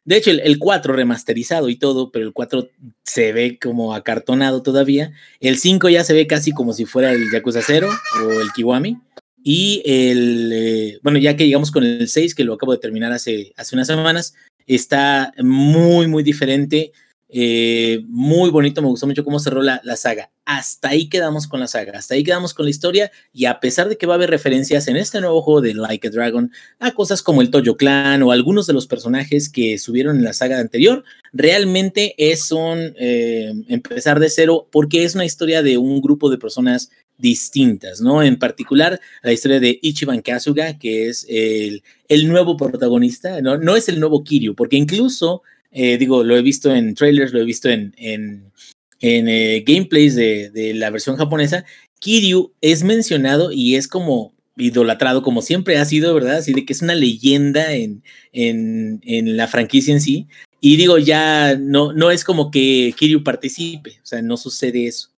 De 0.05 0.17
hecho, 0.17 0.31
el, 0.31 0.59
4 0.59 0.95
remasterizado 0.95 1.69
y 1.69 1.77
todo, 1.77 2.11
pero 2.11 2.27
el 2.27 2.33
4 2.33 2.69
se 3.05 3.33
ve 3.33 3.59
como 3.61 3.95
acartonado 3.95 4.63
todavía. 4.63 5.13
El 5.41 5.59
5 5.59 5.89
ya 5.91 6.03
se 6.03 6.13
ve 6.13 6.27
casi 6.27 6.53
como 6.53 6.73
si 6.73 6.87
fuera 6.87 7.13
el 7.13 7.31
Yakuza 7.31 7.61
0 7.63 7.89
o 8.25 8.41
el 8.41 8.51
Kiwami. 8.53 8.99
Y 9.43 9.83
el, 9.85 10.51
eh, 10.53 10.99
bueno, 11.03 11.19
ya 11.19 11.37
que 11.37 11.47
llegamos 11.47 11.71
con 11.71 11.85
el 11.85 12.09
6, 12.09 12.35
que 12.35 12.45
lo 12.45 12.55
acabo 12.55 12.73
de 12.73 12.79
terminar 12.79 13.13
hace, 13.13 13.53
hace 13.57 13.75
unas 13.75 13.89
semanas, 13.89 14.35
está 14.67 15.33
muy, 15.43 16.07
muy 16.07 16.23
diferente. 16.23 16.93
Eh, 17.35 18.05
muy 18.09 18.51
bonito, 18.51 18.83
me 18.83 18.89
gustó 18.89 19.07
mucho 19.07 19.25
cómo 19.25 19.41
cerró 19.41 19.63
la, 19.63 19.81
la, 19.85 19.97
saga. 19.97 20.31
Hasta 20.45 20.91
ahí 20.91 21.09
quedamos 21.09 21.49
con 21.49 21.61
la 21.61 21.67
saga, 21.67 21.99
hasta 21.99 22.15
ahí 22.15 22.25
quedamos 22.25 22.53
con 22.53 22.67
la 22.67 22.71
historia 22.71 23.11
y 23.33 23.47
a 23.47 23.59
pesar 23.59 23.89
de 23.89 23.97
que 23.97 24.05
va 24.05 24.13
a 24.13 24.17
haber 24.17 24.29
referencias 24.29 24.87
en 24.87 24.97
este 24.97 25.19
nuevo 25.19 25.41
juego 25.41 25.63
de 25.63 25.73
Like 25.73 26.09
a 26.09 26.11
Dragon 26.11 26.53
a 26.79 26.91
cosas 26.91 27.23
como 27.23 27.41
el 27.41 27.51
Toyo 27.51 27.79
Clan 27.79 28.23
o 28.23 28.33
algunos 28.33 28.67
de 28.67 28.75
los 28.75 28.87
personajes 28.87 29.49
que 29.49 29.79
subieron 29.79 30.19
en 30.19 30.25
la 30.25 30.35
saga 30.35 30.59
anterior, 30.59 31.05
realmente 31.33 32.15
es 32.19 32.53
un 32.53 32.93
eh, 32.99 33.55
empezar 33.69 34.21
de 34.21 34.29
cero 34.29 34.69
porque 34.71 35.05
es 35.05 35.15
una 35.15 35.25
historia 35.25 35.63
de 35.63 35.79
un 35.79 36.03
grupo 36.03 36.29
de 36.29 36.37
personas 36.37 36.91
distintas, 37.23 38.03
¿no? 38.03 38.23
En 38.23 38.39
particular, 38.39 39.01
la 39.23 39.33
historia 39.33 39.61
de 39.61 39.79
Ichiban 39.81 40.21
Kasuga, 40.21 40.79
que 40.79 41.09
es 41.09 41.25
el, 41.31 41.83
el 42.09 42.29
nuevo 42.29 42.59
protagonista, 42.59 43.41
¿no? 43.41 43.57
no 43.57 43.77
es 43.77 43.89
el 43.89 43.99
nuevo 43.99 44.23
Kiryu, 44.25 44.55
porque 44.55 44.77
incluso 44.77 45.43
eh, 45.73 45.97
digo, 45.97 46.23
lo 46.23 46.37
he 46.37 46.43
visto 46.43 46.75
en 46.75 46.95
trailers, 46.95 47.33
lo 47.33 47.41
he 47.41 47.45
visto 47.45 47.71
en, 47.71 47.95
en, 47.97 48.53
eh, 49.01 49.65
gameplays 49.67 50.15
de, 50.15 50.73
la 50.75 50.91
versión 50.91 51.17
japonesa. 51.17 51.65
Kiryu 51.99 52.53
es 52.61 52.83
mencionado 52.85 53.53
y 53.53 53.77
es 53.77 53.89
como 53.89 54.35
idolatrado, 54.57 55.23
como 55.23 55.41
siempre 55.41 55.79
ha 55.79 55.85
sido, 55.87 56.13
¿verdad? 56.15 56.37
Así 56.37 56.53
de 56.53 56.67
que 56.67 56.75
es 56.75 56.83
una 56.83 56.95
leyenda 56.95 57.73
en, 57.73 58.03
en, 58.33 59.01
en 59.05 59.37
la 59.37 59.49
franquicia 59.49 59.95
en 59.95 60.01
sí. 60.03 60.29
Y 60.61 60.77
digo, 60.77 60.99
ya 60.99 61.57
no, 61.57 61.93
no 61.93 62.11
es 62.11 62.23
como 62.23 62.51
que 62.51 62.95
Kiryu 62.97 63.25
participe, 63.25 63.99
o 64.03 64.07
sea, 64.07 64.21
no 64.23 64.37
sucede 64.37 64.87
eso. 64.87 65.12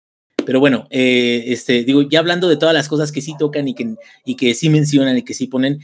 Pero 0.44 0.60
bueno, 0.60 0.86
eh, 0.90 1.44
este, 1.48 1.84
digo, 1.84 2.02
ya 2.08 2.18
hablando 2.18 2.48
de 2.48 2.56
todas 2.56 2.74
las 2.74 2.88
cosas 2.88 3.12
que 3.12 3.20
sí 3.20 3.34
tocan 3.38 3.68
y 3.68 3.74
que, 3.74 3.94
y 4.24 4.36
que 4.36 4.54
sí 4.54 4.68
mencionan 4.68 5.18
y 5.18 5.22
que 5.22 5.34
sí 5.34 5.46
ponen, 5.46 5.80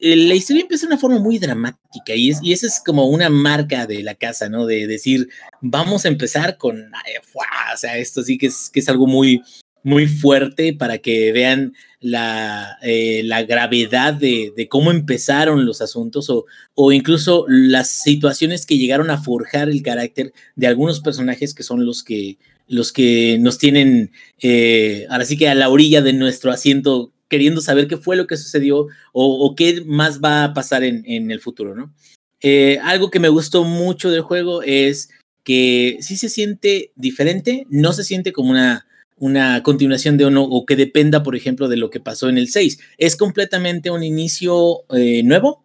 eh, 0.00 0.16
la 0.16 0.34
historia 0.34 0.62
empieza 0.62 0.86
de 0.86 0.92
una 0.92 1.00
forma 1.00 1.18
muy 1.18 1.38
dramática 1.38 2.14
y, 2.14 2.30
es, 2.30 2.40
esa 2.44 2.66
es 2.66 2.80
como 2.84 3.08
una 3.08 3.30
marca 3.30 3.86
de 3.86 4.02
la 4.02 4.14
casa, 4.14 4.48
¿no? 4.48 4.66
De 4.66 4.86
decir, 4.86 5.28
vamos 5.60 6.04
a 6.04 6.08
empezar 6.08 6.56
con, 6.56 6.80
o 6.80 7.76
sea, 7.76 7.98
esto 7.98 8.22
sí 8.22 8.38
que 8.38 8.46
es, 8.46 8.70
que 8.70 8.80
es 8.80 8.88
algo 8.88 9.06
muy, 9.06 9.42
muy 9.82 10.06
fuerte 10.06 10.72
para 10.72 10.98
que 10.98 11.30
vean 11.32 11.74
la, 12.00 12.78
eh, 12.82 13.22
la 13.24 13.44
gravedad 13.44 14.14
de, 14.14 14.52
de, 14.56 14.68
cómo 14.68 14.90
empezaron 14.90 15.64
los 15.66 15.80
asuntos 15.80 16.28
o, 16.30 16.46
o, 16.74 16.92
incluso 16.92 17.44
las 17.48 17.88
situaciones 17.88 18.66
que 18.66 18.78
llegaron 18.78 19.10
a 19.10 19.22
forjar 19.22 19.68
el 19.68 19.82
carácter 19.82 20.32
de 20.56 20.66
algunos 20.66 21.00
personajes 21.00 21.54
que 21.54 21.62
son 21.62 21.84
los 21.84 22.02
que, 22.02 22.38
los 22.66 22.92
que 22.92 23.38
nos 23.40 23.58
tienen 23.58 24.12
eh, 24.40 25.06
ahora 25.10 25.24
sí 25.24 25.36
que 25.36 25.48
a 25.48 25.54
la 25.54 25.68
orilla 25.68 26.02
de 26.02 26.12
nuestro 26.12 26.50
asiento 26.50 27.12
queriendo 27.28 27.60
saber 27.60 27.88
qué 27.88 27.96
fue 27.96 28.16
lo 28.16 28.26
que 28.26 28.36
sucedió 28.36 28.86
o, 29.12 29.54
qué 29.56 29.82
más 29.86 30.20
va 30.20 30.44
a 30.44 30.54
pasar 30.54 30.84
en, 30.84 31.30
el 31.30 31.40
futuro, 31.40 31.74
¿no? 31.74 31.92
Eh, 32.40 32.78
algo 32.82 33.10
que 33.10 33.18
me 33.18 33.28
gustó 33.28 33.64
mucho 33.64 34.10
del 34.10 34.20
juego 34.20 34.62
es 34.62 35.08
que 35.42 35.96
sí 36.00 36.16
se 36.16 36.28
siente 36.28 36.92
diferente, 36.94 37.66
no 37.70 37.92
se 37.92 38.04
siente 38.04 38.32
como 38.32 38.50
una, 38.50 38.86
una 39.16 39.62
continuación 39.62 40.16
de 40.16 40.26
uno 40.26 40.44
o 40.44 40.66
que 40.66 40.76
dependa, 40.76 41.22
por 41.22 41.34
ejemplo, 41.34 41.68
de 41.68 41.76
lo 41.76 41.90
que 41.90 42.00
pasó 42.00 42.28
en 42.28 42.38
el 42.38 42.48
6. 42.48 42.78
Es 42.98 43.16
completamente 43.16 43.90
un 43.90 44.02
inicio 44.02 44.84
eh, 44.94 45.22
nuevo, 45.22 45.63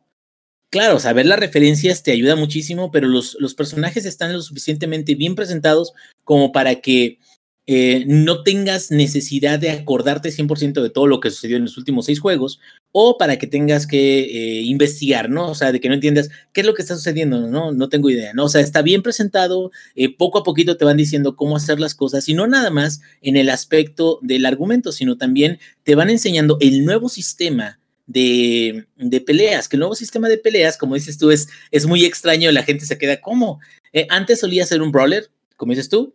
Claro, 0.72 1.00
saber 1.00 1.26
las 1.26 1.40
referencias 1.40 2.04
te 2.04 2.12
ayuda 2.12 2.36
muchísimo, 2.36 2.92
pero 2.92 3.08
los, 3.08 3.36
los 3.40 3.56
personajes 3.56 4.06
están 4.06 4.34
lo 4.34 4.42
suficientemente 4.42 5.16
bien 5.16 5.34
presentados 5.34 5.94
como 6.24 6.52
para 6.52 6.76
que 6.76 7.18
eh, 7.66 8.04
no 8.08 8.44
tengas 8.44 8.92
necesidad 8.92 9.58
de 9.60 9.72
acordarte 9.72 10.32
100% 10.32 10.82
de 10.84 10.90
todo 10.92 11.08
lo 11.08 11.20
que 11.20 11.32
sucedió 11.32 11.58
en 11.58 11.64
los 11.64 11.78
últimos 11.78 12.06
seis 12.06 12.20
juegos, 12.20 12.60
o 12.92 13.18
para 13.18 13.38
que 13.38 13.48
tengas 13.48 13.88
que 13.88 14.22
eh, 14.22 14.62
investigar, 14.62 15.30
¿no? 15.30 15.50
O 15.50 15.56
sea, 15.56 15.72
de 15.72 15.80
que 15.80 15.88
no 15.88 15.96
entiendas 15.96 16.30
qué 16.54 16.62
es 16.62 16.68
lo 16.68 16.74
que 16.76 16.82
está 16.84 16.96
sucediendo, 16.96 17.48
¿no? 17.48 17.72
No 17.72 17.90
tengo 17.90 18.10
idea, 18.10 18.34
¿no? 18.34 18.46
O 18.46 18.50
sea, 18.50 18.62
está 18.62 18.82
bien 18.84 19.02
presentado, 19.04 19.72
eh, 19.96 20.16
poco 20.16 20.40
a 20.40 20.44
poquito 20.44 20.78
te 20.78 20.86
van 20.86 20.98
diciendo 20.98 21.36
cómo 21.36 21.56
hacer 21.58 21.80
las 21.80 21.96
cosas, 21.96 22.28
y 22.30 22.34
no 22.36 22.48
nada 22.48 22.70
más 22.70 23.02
en 23.22 23.38
el 23.38 23.50
aspecto 23.50 24.20
del 24.22 24.46
argumento, 24.46 24.92
sino 24.92 25.18
también 25.18 25.60
te 25.84 25.96
van 25.96 26.10
enseñando 26.10 26.58
el 26.62 26.86
nuevo 26.86 27.10
sistema 27.10 27.79
de, 28.10 28.88
de, 28.98 29.22
peleas, 29.22 29.70
que 29.70 29.76
el 29.76 29.82
nuevo 29.82 29.94
sistema 29.94 30.28
de 30.28 30.40
peleas, 30.40 30.78
como 30.78 30.96
dices 30.96 31.20
tú, 31.20 31.30
es, 31.30 31.48
es 31.70 31.86
muy 31.86 32.06
extraño, 32.06 32.52
la 32.52 32.64
gente 32.64 32.86
se 32.86 32.98
queda 32.98 33.22
como. 33.22 33.60
Eh, 33.94 34.08
antes 34.10 34.40
solía 34.40 34.66
ser 34.66 34.82
un 34.82 34.92
brawler, 34.92 35.30
como 35.56 35.74
dices 35.74 35.90
tú, 35.90 36.14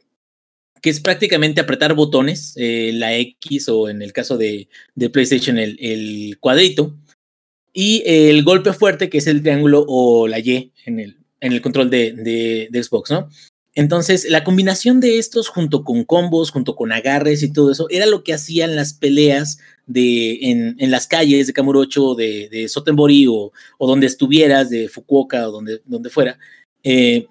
que 0.83 0.91
es 0.91 0.99
prácticamente 0.99 1.61
apretar 1.61 1.95
botones, 1.95 2.55
eh, 2.57 2.91
la 2.95 3.16
X 3.16 3.69
o 3.69 3.89
en 3.89 4.03
el 4.03 4.12
caso 4.12 4.37
de, 4.37 4.69
de 4.97 5.09
PlayStation 5.09 5.57
el, 5.57 5.79
el, 5.81 6.37
cuadrito, 6.41 6.97
y 7.73 8.03
el 8.07 8.43
golpe 8.43 8.73
fuerte, 8.73 9.09
que 9.09 9.19
es 9.19 9.29
el 9.29 9.43
triángulo 9.43 9.85
o 9.87 10.27
la 10.27 10.41
Y 10.41 10.73
en 10.85 10.99
el, 10.99 11.16
en 11.41 11.53
el 11.53 11.62
control 11.62 11.91
de, 11.91 12.12
de, 12.12 12.69
de 12.71 12.83
Xbox, 12.83 13.12
¿no? 13.12 13.31
Entonces, 13.75 14.27
la 14.31 14.45
combinación 14.45 15.01
de 15.01 15.19
estos 15.19 15.49
junto 15.49 15.83
con 15.83 16.05
combos, 16.05 16.51
junto 16.51 16.77
con 16.77 16.93
agarres 16.93 17.43
y 17.43 17.53
todo 17.53 17.73
eso, 17.73 17.89
era 17.91 18.07
lo 18.07 18.23
que 18.23 18.33
hacían 18.33 18.77
las 18.77 18.93
peleas 18.93 19.59
de, 19.87 20.51
en, 20.51 20.91
las 20.91 21.09
calles 21.09 21.49
de 21.49 21.53
Kamurocho, 21.53 22.15
de, 22.15 22.49
de 22.51 22.71
o, 23.29 23.87
donde 23.87 24.07
estuvieras, 24.07 24.71
de 24.71 24.89
Fukuoka 24.89 25.49
o 25.49 25.53
donde, 25.53 25.83
donde 25.87 26.11
fuera. 26.11 26.39
Eh, 26.85 27.27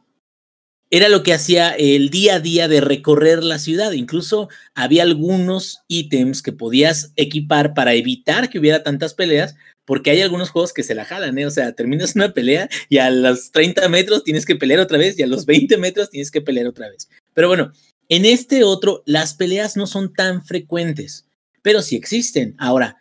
era 0.94 1.10
lo 1.10 1.24
que 1.24 1.34
hacía 1.34 1.72
el 1.72 2.11
día 2.11 2.36
a 2.36 2.40
día 2.40 2.68
de 2.68 2.80
recorrer 2.80 3.44
la 3.44 3.57
ciudad. 3.57 3.94
Incluso 3.94 4.48
había 4.76 5.02
algunos 5.02 5.80
ítems 5.88 6.44
que 6.44 6.52
podías 6.52 7.14
equipar 7.15 7.74
para 7.74 7.95
evitar 7.95 8.52
que 8.52 8.60
hubiera 8.60 8.84
tantas 8.84 9.15
peleas, 9.15 9.56
porque 9.86 10.11
hay 10.11 10.22
algunos 10.22 10.52
juegos 10.52 10.72
que 10.72 10.84
se 10.84 10.94
la 10.94 11.03
jalan, 11.03 11.36
¿eh? 11.40 11.48
O 11.48 11.49
sea, 11.49 11.72
terminas 11.72 12.15
una 12.15 12.32
pelea 12.32 12.70
y 12.90 12.99
a 12.99 13.10
los 13.10 13.49
30 13.49 13.90
metros 13.90 14.24
tienes 14.24 14.45
que 14.45 14.56
pelear 14.56 14.82
otra 14.82 14.99
vez 14.99 15.18
y 15.18 15.24
a 15.24 15.28
los 15.28 15.48
20 15.48 15.78
metros 15.78 16.11
tienes 16.11 16.30
que 16.30 16.41
pelear 16.41 16.68
otra 16.68 16.88
vez. 16.90 17.10
Pero 17.34 17.48
bueno, 17.48 17.72
en 18.07 18.26
este 18.26 18.64
otro, 18.64 19.02
las 19.07 19.34
peleas 19.34 19.76
no 19.76 19.88
son 19.88 20.14
tan 20.14 20.45
frecuentes, 20.45 21.26
pero 21.64 21.82
sí 21.82 21.95
existen. 21.95 22.53
Ahora, 22.60 22.98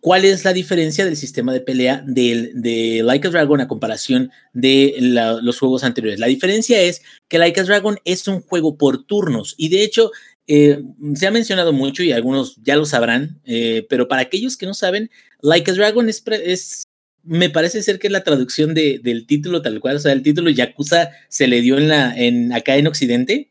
¿cuál 0.00 0.24
es 0.24 0.44
la 0.44 0.52
diferencia 0.52 1.04
del 1.04 1.16
sistema 1.16 1.52
de 1.52 1.60
pelea 1.60 2.02
de, 2.06 2.52
de 2.54 3.02
Like 3.02 3.28
a 3.28 3.30
Dragon 3.30 3.60
a 3.60 3.68
comparación 3.68 4.30
de 4.52 4.94
los 5.42 5.58
juegos 5.58 5.84
anteriores? 5.84 6.20
La 6.20 6.26
diferencia 6.26 6.80
es 6.80 7.02
que 7.28 7.38
Like 7.38 7.60
a 7.60 7.64
Dragon 7.64 7.98
es 8.04 8.28
un 8.28 8.40
juego 8.40 8.76
por 8.76 9.04
turnos 9.04 9.54
y 9.58 9.68
de 9.68 9.82
hecho 9.82 10.10
eh, 10.46 10.82
se 11.14 11.26
ha 11.26 11.30
mencionado 11.30 11.72
mucho 11.72 12.02
y 12.02 12.12
algunos 12.12 12.56
ya 12.62 12.76
lo 12.76 12.84
sabrán, 12.84 13.40
eh, 13.44 13.84
pero 13.88 14.06
para 14.06 14.22
aquellos 14.22 14.56
que 14.56 14.66
no 14.66 14.74
saben, 14.74 15.10
Like 15.42 15.70
a 15.70 15.74
Dragon 15.74 16.08
es, 16.08 16.22
es, 16.44 16.84
me 17.24 17.50
parece 17.50 17.82
ser 17.82 17.98
que 17.98 18.06
es 18.06 18.12
la 18.12 18.22
traducción 18.22 18.74
de, 18.74 19.00
del 19.02 19.26
título 19.26 19.60
tal 19.60 19.80
cual, 19.80 19.96
o 19.96 19.98
sea, 19.98 20.12
el 20.12 20.22
título 20.22 20.50
Yakuza 20.50 21.10
se 21.28 21.48
le 21.48 21.60
dio 21.62 21.78
en 21.78 21.88
la, 21.88 22.16
en, 22.16 22.52
acá 22.52 22.76
en 22.76 22.86
Occidente, 22.86 23.50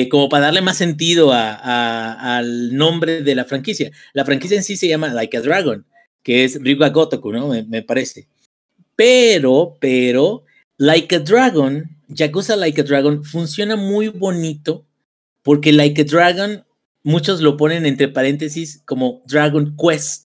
eh, 0.00 0.08
como 0.08 0.28
para 0.28 0.46
darle 0.46 0.60
más 0.60 0.76
sentido 0.76 1.30
al 1.32 2.74
nombre 2.76 3.22
de 3.22 3.34
la 3.34 3.44
franquicia. 3.44 3.90
La 4.12 4.24
franquicia 4.24 4.56
en 4.56 4.64
sí 4.64 4.76
se 4.76 4.88
llama 4.88 5.08
Like 5.08 5.36
a 5.36 5.40
Dragon, 5.40 5.86
que 6.22 6.44
es 6.44 6.60
Ryuga 6.60 6.90
Gotoku, 6.90 7.32
¿no? 7.32 7.48
Me, 7.48 7.62
me 7.64 7.82
parece. 7.82 8.28
Pero, 8.96 9.76
pero, 9.80 10.44
Like 10.78 11.16
a 11.16 11.18
Dragon, 11.20 11.84
Yakuza 12.08 12.56
Like 12.56 12.80
a 12.80 12.84
Dragon 12.84 13.24
funciona 13.24 13.76
muy 13.76 14.08
bonito 14.08 14.86
porque 15.42 15.72
Like 15.72 16.02
a 16.02 16.04
Dragon, 16.04 16.64
muchos 17.02 17.40
lo 17.40 17.56
ponen 17.56 17.86
entre 17.86 18.08
paréntesis 18.08 18.82
como 18.84 19.22
Dragon 19.26 19.76
Quest. 19.76 20.28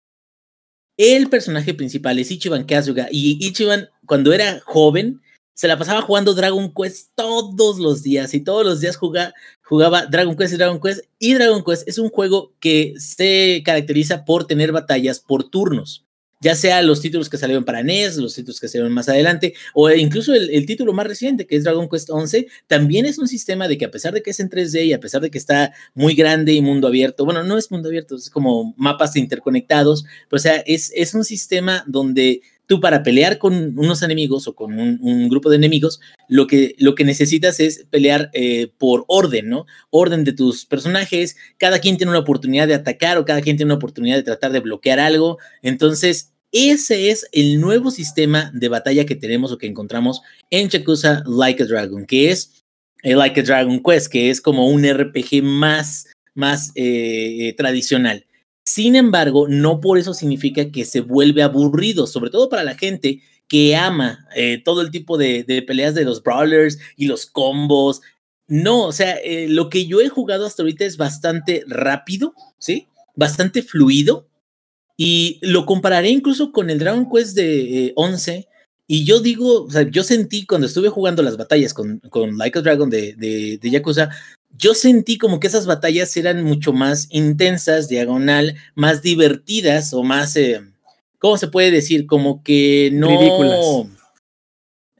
El 0.96 1.28
personaje 1.28 1.74
principal 1.74 2.18
es 2.18 2.30
Ichiban 2.30 2.64
Kasuga 2.64 3.08
y 3.10 3.38
Ichiban 3.46 3.88
cuando 4.04 4.32
era 4.32 4.60
joven 4.64 5.20
se 5.58 5.66
la 5.66 5.76
pasaba 5.76 6.02
jugando 6.02 6.34
Dragon 6.34 6.72
Quest 6.72 7.10
todos 7.16 7.80
los 7.80 8.04
días 8.04 8.32
y 8.32 8.40
todos 8.40 8.64
los 8.64 8.80
días 8.80 8.96
jugaba, 8.96 9.34
jugaba 9.60 10.06
Dragon 10.06 10.36
Quest 10.36 10.54
y 10.54 10.56
Dragon 10.56 10.80
Quest 10.80 11.00
y 11.18 11.34
Dragon 11.34 11.64
Quest 11.64 11.88
es 11.88 11.98
un 11.98 12.10
juego 12.10 12.54
que 12.60 12.94
se 12.96 13.60
caracteriza 13.64 14.24
por 14.24 14.46
tener 14.46 14.70
batallas 14.70 15.18
por 15.18 15.50
turnos 15.50 16.06
ya 16.40 16.54
sea 16.54 16.80
los 16.82 17.00
títulos 17.00 17.28
que 17.28 17.36
salieron 17.36 17.64
para 17.64 17.82
NES, 17.82 18.18
los 18.18 18.36
títulos 18.36 18.60
que 18.60 18.68
salieron 18.68 18.92
más 18.92 19.08
adelante, 19.08 19.54
o 19.74 19.90
incluso 19.90 20.32
el, 20.32 20.66
título 20.66 20.92
más 20.92 21.04
reciente, 21.04 21.48
que 21.48 21.56
es 21.56 21.64
Dragon 21.64 21.88
Quest 21.88 22.10
11, 22.10 22.46
también 22.68 23.06
es 23.06 23.18
un 23.18 23.26
sistema 23.26 23.66
de 23.66 23.76
que 23.76 23.86
a 23.86 23.90
pesar 23.90 24.14
de 24.14 24.22
que 24.22 24.30
es 24.30 24.38
en 24.38 24.48
3D 24.48 24.84
y 24.84 24.92
a 24.92 25.00
pesar 25.00 25.20
de 25.20 25.32
que 25.32 25.38
está 25.38 25.72
muy 25.94 26.14
grande 26.14 26.52
y 26.52 26.60
mundo 26.60 26.86
abierto, 26.86 27.24
bueno, 27.24 27.42
no 27.42 27.58
es 27.58 27.72
mundo 27.72 27.88
abierto, 27.88 28.14
es 28.14 28.30
como 28.30 28.72
mapas 28.76 29.16
interconectados, 29.16 30.04
pero 30.28 30.38
o 30.38 30.42
sea, 30.42 30.58
es, 30.58 30.92
es 30.94 31.12
un 31.14 31.24
sistema 31.24 31.82
donde 31.88 32.42
tú 32.68 32.80
para 32.80 33.02
pelear 33.02 33.38
con 33.38 33.76
unos 33.78 34.02
enemigos 34.02 34.46
o 34.46 34.54
con 34.54 34.78
un, 34.78 35.28
grupo 35.28 35.48
de 35.48 35.56
enemigos, 35.56 36.00
lo 36.28 36.46
que, 36.46 36.76
lo 36.78 36.94
que 36.94 37.04
necesitas 37.04 37.60
es 37.60 37.86
pelear 37.90 38.30
eh, 38.34 38.70
por 38.78 39.04
orden, 39.08 39.48
¿no? 39.48 39.64
Orden 39.90 40.22
de 40.22 40.34
tus 40.34 40.66
personajes, 40.66 41.36
cada 41.56 41.80
quien 41.80 41.96
tiene 41.96 42.10
una 42.10 42.20
oportunidad 42.20 42.68
de 42.68 42.74
atacar 42.74 43.16
o 43.16 43.24
cada 43.24 43.40
quien 43.40 43.56
tiene 43.56 43.72
una 43.72 43.78
oportunidad 43.78 44.16
de 44.16 44.22
tratar 44.22 44.52
de 44.52 44.60
bloquear 44.60 45.00
algo, 45.00 45.38
entonces 45.62 46.32
Ese 46.50 47.10
es 47.10 47.26
el 47.32 47.60
nuevo 47.60 47.90
sistema 47.90 48.50
de 48.54 48.68
batalla 48.68 49.04
que 49.04 49.16
tenemos 49.16 49.52
o 49.52 49.58
que 49.58 49.66
encontramos 49.66 50.22
en 50.50 50.70
Yakuza 50.70 51.22
Like 51.26 51.62
a 51.62 51.66
Dragon, 51.66 52.06
que 52.06 52.30
es 52.30 52.64
eh, 53.02 53.14
Like 53.14 53.40
a 53.40 53.42
Dragon 53.42 53.82
Quest, 53.82 54.10
que 54.10 54.30
es 54.30 54.40
como 54.40 54.66
un 54.66 54.82
RPG 54.82 55.42
más, 55.42 56.06
más 56.34 56.72
eh, 56.74 57.54
tradicional. 57.58 58.24
Sin 58.68 58.96
embargo, 58.96 59.48
no 59.48 59.80
por 59.80 59.96
eso 59.96 60.12
significa 60.12 60.70
que 60.70 60.84
se 60.84 61.00
vuelve 61.00 61.42
aburrido, 61.42 62.06
sobre 62.06 62.28
todo 62.28 62.50
para 62.50 62.64
la 62.64 62.76
gente 62.76 63.22
que 63.48 63.74
ama 63.74 64.26
eh, 64.36 64.60
todo 64.62 64.82
el 64.82 64.90
tipo 64.90 65.16
de, 65.16 65.64
peleas 65.66 65.94
de 65.94 66.04
los 66.04 66.22
brawlers 66.22 66.78
y 66.94 67.06
los 67.06 67.24
combos. 67.24 68.02
No, 68.46 68.84
o 68.84 68.92
sea, 68.92 69.14
eh, 69.24 69.48
lo 69.48 69.70
que 69.70 69.86
yo 69.86 70.02
he 70.02 70.10
jugado 70.10 70.44
hasta 70.44 70.62
ahorita 70.62 70.84
es 70.84 70.98
bastante 70.98 71.64
rápido, 71.66 72.34
¿sí? 72.58 72.88
Bastante 73.16 73.62
fluido. 73.62 74.28
Y 74.98 75.38
lo 75.40 75.64
compararé 75.64 76.10
incluso 76.10 76.52
con 76.52 76.68
el 76.68 76.78
Dragon 76.78 77.08
Quest 77.10 77.34
de 77.36 77.94
11. 77.96 78.34
Eh, 78.34 78.48
y 78.86 79.06
yo 79.06 79.20
digo, 79.20 79.64
o 79.64 79.70
sea, 79.70 79.88
yo 79.88 80.02
sentí 80.02 80.44
cuando 80.44 80.66
estuve 80.66 80.90
jugando 80.90 81.22
las 81.22 81.38
batallas 81.38 81.72
con, 81.72 82.00
con 82.10 82.36
Like 82.36 82.58
a 82.58 82.62
Dragon 82.62 82.90
de, 82.90 83.14
de, 83.14 83.58
de 83.62 83.70
Yakuza, 83.70 84.10
yo 84.58 84.74
sentí 84.74 85.18
como 85.18 85.40
que 85.40 85.46
esas 85.46 85.66
batallas 85.66 86.16
eran 86.16 86.42
mucho 86.42 86.72
más 86.72 87.06
intensas, 87.10 87.88
diagonal, 87.88 88.56
más 88.74 89.02
divertidas 89.02 89.94
o 89.94 90.02
más, 90.02 90.36
eh, 90.36 90.60
¿cómo 91.18 91.38
se 91.38 91.48
puede 91.48 91.70
decir? 91.70 92.06
Como 92.06 92.42
que 92.42 92.90
no... 92.92 93.08
Ridículas. 93.08 93.98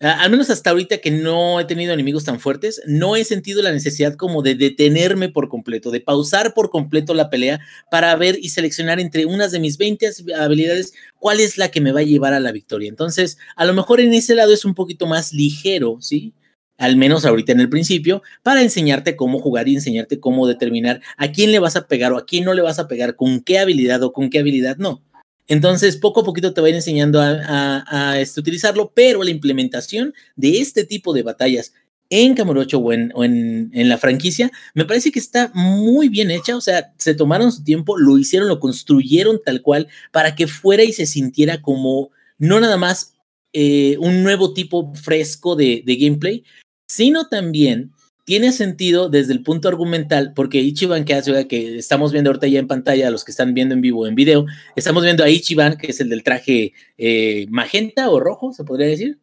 Al 0.00 0.30
menos 0.30 0.48
hasta 0.48 0.70
ahorita 0.70 0.98
que 0.98 1.10
no 1.10 1.58
he 1.58 1.64
tenido 1.64 1.92
enemigos 1.92 2.22
tan 2.22 2.38
fuertes, 2.38 2.80
no 2.86 3.16
he 3.16 3.24
sentido 3.24 3.62
la 3.62 3.72
necesidad 3.72 4.14
como 4.14 4.42
de 4.42 4.54
detenerme 4.54 5.28
por 5.28 5.48
completo, 5.48 5.90
de 5.90 6.00
pausar 6.00 6.54
por 6.54 6.70
completo 6.70 7.14
la 7.14 7.30
pelea 7.30 7.58
para 7.90 8.14
ver 8.14 8.38
y 8.40 8.50
seleccionar 8.50 9.00
entre 9.00 9.26
unas 9.26 9.50
de 9.50 9.58
mis 9.58 9.76
20 9.76 10.08
habilidades 10.38 10.92
cuál 11.18 11.40
es 11.40 11.58
la 11.58 11.72
que 11.72 11.80
me 11.80 11.90
va 11.90 12.00
a 12.00 12.04
llevar 12.04 12.32
a 12.32 12.38
la 12.38 12.52
victoria. 12.52 12.88
Entonces, 12.88 13.38
a 13.56 13.64
lo 13.64 13.74
mejor 13.74 13.98
en 13.98 14.14
ese 14.14 14.36
lado 14.36 14.52
es 14.52 14.64
un 14.64 14.74
poquito 14.74 15.08
más 15.08 15.32
ligero, 15.32 15.98
¿sí? 16.00 16.32
Al 16.78 16.96
menos 16.96 17.26
ahorita 17.26 17.52
en 17.52 17.60
el 17.60 17.68
principio, 17.68 18.22
para 18.42 18.62
enseñarte 18.62 19.16
cómo 19.16 19.40
jugar 19.40 19.68
y 19.68 19.74
enseñarte 19.74 20.20
cómo 20.20 20.46
determinar 20.46 21.00
a 21.16 21.32
quién 21.32 21.52
le 21.52 21.58
vas 21.58 21.76
a 21.76 21.86
pegar 21.86 22.12
o 22.12 22.16
a 22.16 22.24
quién 22.24 22.44
no 22.44 22.54
le 22.54 22.62
vas 22.62 22.78
a 22.78 22.88
pegar, 22.88 23.16
con 23.16 23.40
qué 23.40 23.58
habilidad 23.58 24.02
o 24.02 24.12
con 24.12 24.30
qué 24.30 24.38
habilidad 24.38 24.76
no. 24.78 25.02
Entonces, 25.48 25.96
poco 25.96 26.20
a 26.20 26.24
poquito 26.24 26.52
te 26.52 26.60
va 26.60 26.66
a 26.66 26.70
ir 26.70 26.76
enseñando 26.76 27.20
a, 27.20 28.18
este, 28.20 28.38
utilizarlo, 28.38 28.92
pero 28.94 29.24
la 29.24 29.30
implementación 29.30 30.14
de 30.36 30.60
este 30.60 30.84
tipo 30.84 31.12
de 31.12 31.22
batallas 31.22 31.72
en 32.10 32.34
Camurocho 32.34 32.78
o, 32.78 32.92
en, 32.92 33.70
en, 33.72 33.88
la 33.88 33.98
franquicia, 33.98 34.50
me 34.74 34.84
parece 34.84 35.10
que 35.10 35.18
está 35.18 35.50
muy 35.54 36.08
bien 36.08 36.30
hecha. 36.30 36.56
O 36.56 36.60
sea, 36.60 36.92
se 36.96 37.14
tomaron 37.14 37.50
su 37.50 37.64
tiempo, 37.64 37.98
lo 37.98 38.18
hicieron, 38.18 38.48
lo 38.48 38.60
construyeron 38.60 39.40
tal 39.44 39.62
cual 39.62 39.88
para 40.12 40.34
que 40.34 40.46
fuera 40.46 40.84
y 40.84 40.92
se 40.92 41.06
sintiera 41.06 41.60
como 41.60 42.10
no 42.38 42.60
nada 42.60 42.76
más 42.76 43.14
eh, 43.52 43.96
un 43.98 44.22
nuevo 44.22 44.52
tipo 44.52 44.94
fresco 44.94 45.56
de, 45.56 45.82
de, 45.84 45.96
gameplay, 45.96 46.44
sino 46.88 47.28
también 47.28 47.92
tiene 48.28 48.52
sentido 48.52 49.08
desde 49.08 49.32
el 49.32 49.42
punto 49.42 49.68
argumental, 49.68 50.32
porque 50.34 50.60
Ichiban, 50.60 51.06
que, 51.06 51.14
hace, 51.14 51.48
que 51.48 51.78
estamos 51.78 52.12
viendo 52.12 52.28
ahorita 52.28 52.46
ya 52.46 52.58
en 52.58 52.66
pantalla, 52.66 53.10
los 53.10 53.24
que 53.24 53.30
están 53.30 53.54
viendo 53.54 53.74
en 53.74 53.80
vivo 53.80 54.06
en 54.06 54.14
video, 54.14 54.44
estamos 54.76 55.02
viendo 55.02 55.24
a 55.24 55.30
Ichiban, 55.30 55.78
que 55.78 55.86
es 55.86 56.00
el 56.00 56.10
del 56.10 56.22
traje 56.22 56.74
eh, 56.98 57.46
magenta 57.48 58.10
o 58.10 58.20
rojo, 58.20 58.52
se 58.52 58.64
podría 58.64 58.86
decir. 58.86 59.18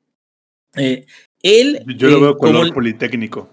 Eh, 0.75 1.05
él. 1.43 1.83
Yo 1.97 2.09
lo 2.09 2.19
veo 2.19 2.31
eh, 2.31 2.37
color 2.39 2.73
politécnico. 2.73 3.47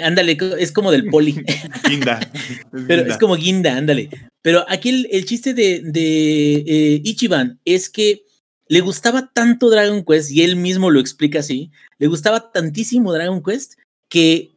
Ándale, 0.00 0.36
es 0.58 0.72
como 0.72 0.90
del 0.90 1.06
poli. 1.06 1.36
guinda. 1.88 2.18
Pero 2.88 3.02
es 3.02 3.16
como 3.16 3.36
guinda, 3.36 3.76
ándale. 3.76 4.10
Pero 4.42 4.64
aquí 4.68 5.06
el, 5.08 5.24
chiste 5.24 5.54
de, 5.54 5.82
de 5.84 7.00
Ichiban 7.04 7.60
es 7.64 7.88
que 7.90 8.24
le 8.70 8.80
gustaba 8.82 9.32
tanto 9.32 9.68
Dragon 9.68 10.04
Quest, 10.04 10.30
y 10.30 10.42
él 10.42 10.54
mismo 10.54 10.90
lo 10.90 11.00
explica 11.00 11.40
así, 11.40 11.72
le 11.98 12.06
gustaba 12.06 12.52
tantísimo 12.52 13.12
Dragon 13.12 13.42
Quest 13.42 13.74
que 14.08 14.52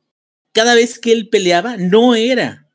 cada 0.53 0.76
vez 0.76 0.99
que 0.99 1.11
él 1.11 1.30
peleaba 1.30 1.77
no 1.77 2.14
era 2.14 2.69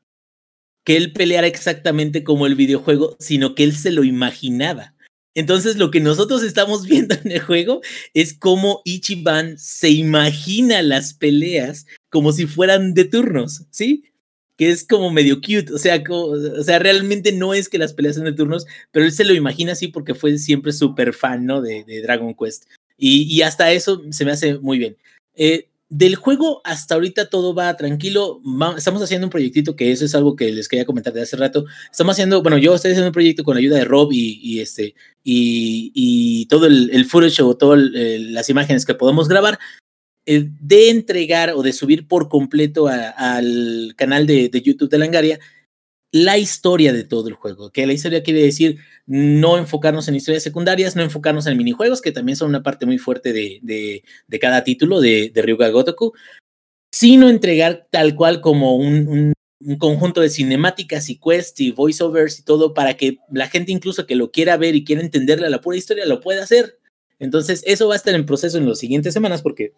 que 0.85 0.97
él 0.97 1.13
peleara 1.13 1.47
exactamente 1.47 2.25
como 2.25 2.47
el 2.47 2.57
videojuego, 2.57 3.17
sino 3.21 3.55
que 3.55 3.63
él 3.63 3.77
se 3.77 3.93
lo 3.93 4.03
imaginaba. 4.03 4.97
Entonces 5.35 5.77
lo 5.77 5.93
que 5.93 6.01
nosotros 6.01 6.43
estamos 6.43 6.87
viendo 6.89 7.15
en 7.15 7.31
el 7.31 7.41
juego 7.41 7.83
es 8.15 8.35
cómo 8.35 8.83
Ichiban 8.85 9.59
se 9.59 9.91
imagina 9.91 10.83
las 10.83 11.15
peleas 11.15 11.87
como 12.11 12.33
si 12.33 12.47
fueran 12.47 12.95
de 12.95 13.05
turnos, 13.05 13.63
¿sí? 13.71 14.11
Que 14.59 14.71
es 14.71 14.85
como 14.85 15.11
medio 15.11 15.37
cute, 15.37 15.73
o 15.73 15.79
sea, 15.79 16.03
o 16.11 16.63
sea, 16.65 16.81
realmente 16.81 17.31
no 17.31 17.55
es 17.55 17.69
que 17.69 17.79
las 17.79 17.93
peleas 17.93 18.17
sean 18.17 18.27
de 18.27 18.33
turnos, 18.33 18.67
pero 18.91 19.07
él 19.07 19.13
se 19.13 19.25
lo 19.25 19.33
imagina 19.33 19.73
así 19.73 19.87
porque 19.87 20.17
fue 20.17 20.37
siempre 20.37 20.73
súper 20.73 21.15
fan, 21.15 21.47
¿no? 21.47 21.63
De, 21.63 21.85
Dragon 22.03 22.35
Quest. 22.35 22.65
Y, 22.99 23.41
hasta 23.43 23.71
eso 23.71 24.03
se 24.11 24.25
me 24.25 24.33
hace 24.33 24.59
muy 24.59 24.79
bien. 24.79 24.97
Eh, 25.37 25.69
del 25.89 26.17
juego 26.17 26.61
hasta 26.65 26.97
ahorita 26.97 27.31
todo 27.31 27.55
va 27.55 27.75
tranquilo. 27.77 28.43
estamos 28.77 29.01
haciendo 29.01 29.29
un 29.29 29.31
proyectito 29.31 29.77
que 29.77 29.93
eso 29.93 30.05
es 30.05 30.15
algo 30.17 30.35
que 30.35 30.51
les 30.51 30.69
quería 30.69 30.85
comentar 30.85 31.13
de 31.13 31.23
hace 31.23 31.37
rato. 31.37 31.65
Estamos 31.91 32.15
haciendo, 32.15 32.43
bueno, 32.43 32.59
yo 32.59 32.75
estoy 32.75 32.91
haciendo 32.91 33.11
un 33.11 33.15
proyecto 33.15 33.45
con 33.45 33.55
la 33.55 33.61
ayuda 33.61 33.79
de 33.79 33.85
Rob 33.85 34.09
y, 34.13 34.59
este 34.59 34.97
y, 35.23 36.47
todo 36.47 36.67
el, 36.67 36.91
el 36.93 37.05
footage 37.05 37.41
o 37.43 37.57
todas 37.57 37.79
las 37.81 38.51
imágenes 38.51 38.85
que 38.85 38.95
podemos 38.95 39.29
grabar 39.29 39.61
eh, 40.31 40.47
de 40.61 40.91
entregar 40.91 41.55
o 41.55 41.63
de 41.63 41.73
subir 41.73 42.07
por 42.07 42.29
completo 42.29 42.87
al 42.87 43.95
canal 43.97 44.27
de, 44.27 44.51
YouTube 44.63 44.91
de 44.91 44.99
Langaria 44.99 45.41
la 46.13 46.37
historia 46.37 46.93
de 46.93 47.05
todo 47.05 47.29
el 47.29 47.35
juego. 47.35 47.71
Que 47.71 47.87
la 47.87 47.95
historia 47.95 48.23
quiere 48.23 48.43
decir 48.43 48.79
no 49.07 49.57
enfocarnos 49.57 50.07
en 50.07 50.17
historias 50.17 50.43
secundarias, 50.43 50.97
no 50.97 51.03
enfocarnos 51.03 51.47
en 51.47 51.57
minijuegos, 51.57 52.03
que 52.03 52.13
también 52.13 52.37
son 52.37 52.51
una 52.51 52.63
parte 52.63 52.85
muy 52.85 52.99
fuerte 52.99 53.33
de, 53.33 54.03
cada 54.39 54.65
título 54.65 55.01
de, 55.01 55.31
de 55.33 55.41
Ryuga 55.41 55.71
Gotoku, 55.71 56.13
sino 56.93 57.31
entregar 57.31 57.87
tal 57.91 58.15
cual 58.15 58.43
como 58.43 58.77
un, 58.77 59.33
conjunto 59.79 60.21
de 60.21 60.29
cinemáticas 60.29 61.09
y 61.09 61.19
quests 61.19 61.59
y 61.61 61.71
voiceovers 61.71 62.39
y 62.39 62.43
todo 62.43 62.75
para 62.75 62.99
que 62.99 63.17
la 63.33 63.49
gente 63.49 63.73
incluso 63.73 64.07
que 64.07 64.15
lo 64.15 64.31
quiera 64.31 64.59
ver 64.59 64.77
y 64.77 64.85
quiera 64.85 65.01
entenderle 65.01 65.49
la 65.49 65.63
pura 65.63 65.79
historia 65.79 66.05
lo 66.05 66.21
pueda 66.21 66.43
hacer. 66.43 66.79
Entonces, 67.19 67.63
eso 67.67 67.89
va 67.89 67.95
a 67.95 67.97
estar 67.97 68.15
en 68.15 68.27
proceso 68.27 68.59
en 68.59 68.69
las 68.69 68.79
siguientes 68.79 69.15
semanas 69.15 69.41
porque 69.41 69.73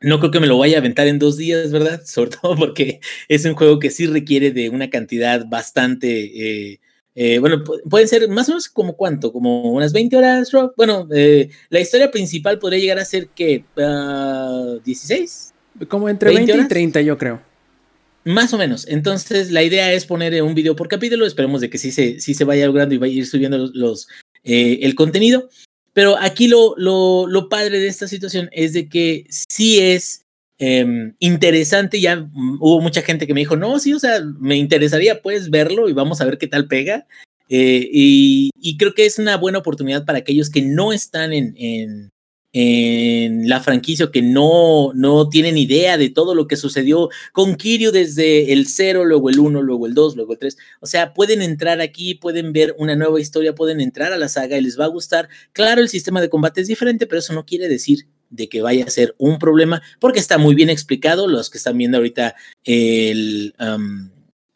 no 0.00 0.18
creo 0.18 0.30
que 0.30 0.40
me 0.40 0.46
lo 0.46 0.58
vaya 0.58 0.76
a 0.76 0.80
aventar 0.80 1.06
en 1.06 1.18
dos 1.18 1.36
días, 1.36 1.70
¿verdad? 1.72 2.02
Sobre 2.06 2.30
todo 2.30 2.56
porque 2.56 3.00
es 3.28 3.44
un 3.44 3.54
juego 3.54 3.78
que 3.78 3.90
sí 3.90 4.06
requiere 4.06 4.50
de 4.50 4.70
una 4.70 4.90
cantidad 4.90 5.46
bastante... 5.46 6.70
Eh, 6.72 6.80
eh, 7.20 7.40
bueno, 7.40 7.64
pueden 7.64 8.06
ser 8.06 8.28
más 8.28 8.48
o 8.48 8.52
menos 8.52 8.68
como 8.68 8.96
cuánto, 8.96 9.32
como 9.32 9.72
unas 9.72 9.92
20 9.92 10.16
horas, 10.16 10.52
Rob. 10.52 10.72
Bueno, 10.76 11.08
eh, 11.12 11.50
la 11.68 11.80
historia 11.80 12.12
principal 12.12 12.60
podría 12.60 12.78
llegar 12.78 13.00
a 13.00 13.04
ser 13.04 13.26
que 13.34 13.64
16. 14.84 15.52
Ah, 15.80 15.84
como 15.88 16.08
entre 16.08 16.32
20, 16.32 16.56
y 16.56 16.68
30, 16.68 17.00
yo 17.00 17.18
creo. 17.18 17.42
Más 18.24 18.54
o 18.54 18.58
menos. 18.58 18.86
Entonces, 18.86 19.50
la 19.50 19.64
idea 19.64 19.92
es 19.92 20.06
poner 20.06 20.40
un 20.44 20.54
video 20.54 20.76
por 20.76 20.86
capítulo. 20.86 21.26
Esperemos 21.26 21.60
de 21.60 21.70
que 21.70 21.78
sí 21.78 21.90
se, 21.90 22.20
sí 22.20 22.34
se 22.34 22.44
vaya 22.44 22.66
logrando 22.66 22.94
y 22.94 22.98
vaya 22.98 23.14
a 23.14 23.16
ir 23.16 23.26
subiendo 23.26 23.68
los, 23.74 24.06
el 24.44 24.94
contenido. 24.94 25.48
Pero 25.98 26.16
aquí 26.16 26.46
lo, 26.46 26.76
lo, 26.76 27.48
padre 27.48 27.80
de 27.80 27.88
esta 27.88 28.06
situación 28.06 28.48
es 28.52 28.72
de 28.72 28.88
que 28.88 29.26
sí 29.28 29.80
es 29.80 30.24
em, 30.58 31.16
interesante. 31.18 32.00
Ya 32.00 32.30
hubo 32.60 32.80
mucha 32.80 33.02
gente 33.02 33.26
que 33.26 33.34
me 33.34 33.40
dijo, 33.40 33.56
no, 33.56 33.80
sí, 33.80 33.92
o 33.94 33.98
sea, 33.98 34.20
me 34.38 34.54
interesaría 34.54 35.20
pues 35.22 35.50
verlo 35.50 35.88
y 35.88 35.94
vamos 35.94 36.20
a 36.20 36.24
ver 36.24 36.38
qué 36.38 36.46
tal 36.46 36.68
pega. 36.68 37.08
Eh, 37.48 37.88
y, 37.92 38.76
creo 38.78 38.94
que 38.94 39.06
es 39.06 39.18
una 39.18 39.38
buena 39.38 39.58
oportunidad 39.58 40.04
para 40.04 40.18
aquellos 40.18 40.50
que 40.50 40.62
no 40.62 40.92
están 40.92 41.32
en 41.32 42.12
la 42.52 43.60
franquicia 43.60 44.10
que 44.10 44.22
no, 44.22 44.92
no 44.94 45.28
tienen 45.28 45.58
idea 45.58 45.98
de 45.98 46.08
todo 46.08 46.34
lo 46.34 46.46
que 46.46 46.56
sucedió 46.56 47.10
con 47.32 47.56
Kiryu 47.56 47.92
desde 47.92 48.52
el 48.52 48.66
0, 48.66 49.04
luego 49.04 49.28
el 49.28 49.38
1, 49.38 49.62
luego 49.62 49.86
el 49.86 49.94
2, 49.94 50.16
luego 50.16 50.32
el 50.32 50.38
3. 50.38 50.56
O 50.80 50.86
sea, 50.86 51.12
pueden 51.12 51.42
entrar 51.42 51.80
aquí, 51.80 52.14
pueden 52.14 52.52
ver 52.52 52.74
una 52.78 52.96
nueva 52.96 53.20
historia, 53.20 53.54
pueden 53.54 53.80
entrar 53.80 54.12
a 54.12 54.18
la 54.18 54.28
saga 54.28 54.56
y 54.56 54.62
les 54.62 54.78
va 54.78 54.86
a 54.86 54.88
gustar. 54.88 55.28
Claro, 55.52 55.82
el 55.82 55.88
sistema 55.88 56.20
de 56.20 56.30
combate 56.30 56.62
es 56.62 56.68
diferente, 56.68 57.06
pero 57.06 57.20
eso 57.20 57.32
no 57.34 57.44
quiere 57.44 57.68
decir 57.68 58.06
de 58.30 58.48
que 58.48 58.62
vaya 58.62 58.84
a 58.84 58.90
ser 58.90 59.14
un 59.18 59.38
problema, 59.38 59.82
porque 60.00 60.18
está 60.18 60.38
muy 60.38 60.54
bien 60.54 60.70
explicado. 60.70 61.28
Los 61.28 61.50
que 61.50 61.58
están 61.58 61.76
viendo 61.76 61.98
ahorita 61.98 62.34
el, 62.64 63.54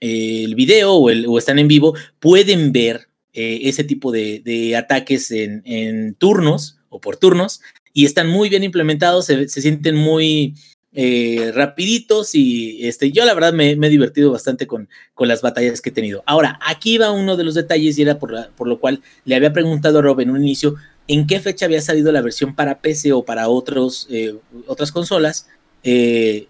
el 0.00 0.54
video 0.54 0.94
o, 0.94 1.38
están 1.38 1.58
en 1.58 1.68
vivo 1.68 1.94
pueden 2.20 2.72
ver 2.72 3.08
eh, 3.34 3.60
ese 3.62 3.84
tipo 3.84 4.12
de, 4.12 4.74
ataques 4.76 5.30
en, 5.30 5.62
en 5.64 6.14
turnos 6.14 6.78
o 6.88 7.00
por 7.00 7.16
turnos 7.16 7.60
y 7.92 8.04
están 8.04 8.28
muy 8.28 8.48
bien 8.48 8.64
implementados, 8.64 9.26
se, 9.26 9.48
sienten 9.48 9.96
muy 9.96 10.54
eh, 10.92 11.52
rapiditos 11.54 12.34
y 12.34 12.86
este, 12.86 13.12
yo 13.12 13.24
la 13.24 13.34
verdad 13.34 13.52
me, 13.52 13.70
he 13.70 13.88
divertido 13.88 14.32
bastante 14.32 14.66
con, 14.66 14.88
con, 15.14 15.28
las 15.28 15.42
batallas 15.42 15.80
que 15.80 15.90
he 15.90 15.92
tenido. 15.92 16.22
Ahora, 16.26 16.58
aquí 16.66 16.98
va 16.98 17.12
uno 17.12 17.36
de 17.36 17.44
los 17.44 17.54
detalles 17.54 17.98
y 17.98 18.02
era 18.02 18.18
por, 18.18 18.50
por 18.56 18.68
lo 18.68 18.78
cual 18.78 19.02
le 19.24 19.34
había 19.34 19.52
preguntado 19.52 19.98
a 19.98 20.02
Rob 20.02 20.20
en 20.20 20.30
un 20.30 20.42
inicio 20.42 20.76
en 21.08 21.26
qué 21.26 21.40
fecha 21.40 21.66
había 21.66 21.80
salido 21.80 22.12
la 22.12 22.22
versión 22.22 22.54
para 22.54 22.80
PC 22.80 23.12
o 23.12 23.24
para 23.24 23.48
otros, 23.48 24.06
eh, 24.10 24.34
otras 24.66 24.92
consolas, 24.92 25.48
eh, 25.82 26.46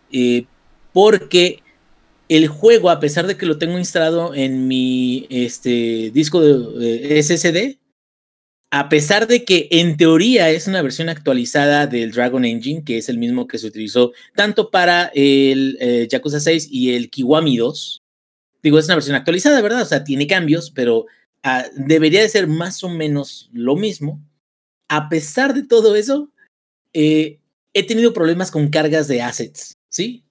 porque 0.92 1.62
el 2.28 2.48
juego, 2.48 2.90
a 2.90 3.00
pesar 3.00 3.26
de 3.26 3.36
que 3.36 3.46
lo 3.46 3.58
tengo 3.58 3.78
instalado 3.78 4.34
en 4.34 4.68
mi 4.68 5.26
este, 5.30 6.10
disco 6.12 6.40
de 6.40 7.22
SSD, 7.22 7.81
a 8.74 8.88
pesar 8.88 9.26
de 9.26 9.44
que 9.44 9.68
en 9.70 9.98
teoría 9.98 10.48
es 10.48 10.66
una 10.66 10.80
versión 10.80 11.10
actualizada 11.10 11.86
del 11.86 12.10
Dragon 12.10 12.42
Engine, 12.46 12.82
que 12.82 12.96
es 12.96 13.10
el 13.10 13.18
mismo 13.18 13.46
que 13.46 13.58
se 13.58 13.66
utilizó 13.66 14.12
tanto 14.34 14.70
para 14.70 15.12
el 15.14 15.76
eh, 15.78 16.08
Yakuza 16.10 16.40
6 16.40 16.68
y 16.70 16.94
el 16.94 17.10
Kiwami 17.10 17.58
2, 17.58 18.02
digo, 18.62 18.78
es 18.78 18.86
una 18.86 18.94
versión 18.94 19.14
actualizada, 19.14 19.60
¿verdad? 19.60 19.82
O 19.82 19.84
sea, 19.84 20.04
tiene 20.04 20.26
cambios, 20.26 20.70
pero 20.70 21.04
ah, 21.42 21.66
debería 21.76 22.22
de 22.22 22.30
ser 22.30 22.46
más 22.46 22.82
o 22.82 22.88
menos 22.88 23.50
lo 23.52 23.76
mismo. 23.76 24.24
A 24.88 25.10
pesar 25.10 25.52
de 25.52 25.64
todo 25.64 25.94
eso, 25.94 26.32
eh, 26.94 27.40
he 27.74 27.86
tenido 27.86 28.14
problemas 28.14 28.50
con 28.50 28.70
cargas 28.70 29.06
de 29.06 29.20
assets, 29.20 29.74
¿sí? 29.90 30.24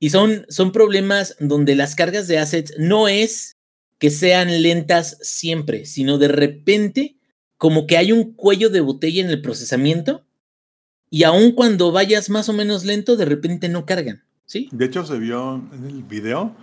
Y 0.00 0.10
son, 0.10 0.46
son 0.48 0.72
problemas 0.72 1.36
donde 1.38 1.76
las 1.76 1.94
cargas 1.94 2.26
de 2.26 2.38
assets 2.38 2.74
no 2.76 3.06
es 3.06 3.52
que 4.00 4.10
sean 4.10 4.62
lentas 4.62 5.16
siempre, 5.20 5.84
sino 5.84 6.18
de 6.18 6.26
repente 6.26 7.17
como 7.58 7.86
que 7.86 7.98
hay 7.98 8.12
un 8.12 8.32
cuello 8.32 8.70
de 8.70 8.80
botella 8.80 9.22
en 9.22 9.30
el 9.30 9.42
procesamiento 9.42 10.24
y 11.10 11.24
aun 11.24 11.52
cuando 11.52 11.92
vayas 11.92 12.30
más 12.30 12.48
o 12.48 12.52
menos 12.52 12.84
lento, 12.84 13.16
de 13.16 13.24
repente 13.24 13.68
no 13.68 13.84
cargan, 13.84 14.24
¿sí? 14.46 14.68
De 14.72 14.86
hecho, 14.86 15.04
se 15.04 15.18
vio 15.18 15.62
en 15.72 15.84
el 15.84 16.02
video 16.02 16.54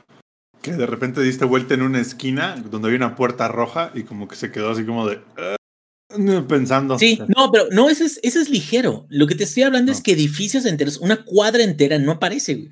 que 0.62 0.74
de 0.74 0.86
repente 0.88 1.22
diste 1.22 1.46
vuelta 1.46 1.76
en 1.76 1.84
una 1.84 2.02
esquina 2.02 2.56
donde 2.72 2.88
había 2.88 2.98
una 2.98 3.16
puerta 3.16 3.48
roja 3.48 3.92
y 3.94 4.04
como 4.04 4.28
que 4.28 4.36
se 4.36 4.52
quedó 4.52 4.72
así 4.72 4.84
como 4.84 5.08
de... 5.08 5.18
Uh, 5.18 6.48
pensando. 6.48 6.98
Sí, 6.98 7.20
no, 7.36 7.52
pero 7.52 7.68
no, 7.72 7.90
eso 7.90 8.04
es, 8.04 8.20
eso 8.24 8.40
es 8.40 8.50
ligero. 8.50 9.06
Lo 9.10 9.28
que 9.28 9.36
te 9.36 9.44
estoy 9.44 9.64
hablando 9.64 9.92
es 9.92 10.02
que 10.02 10.14
edificios 10.14 10.66
enteros, 10.66 10.98
una 10.98 11.24
cuadra 11.24 11.64
entera 11.64 12.00
no 12.00 12.14
aparece, 12.14 12.56
güey. 12.56 12.72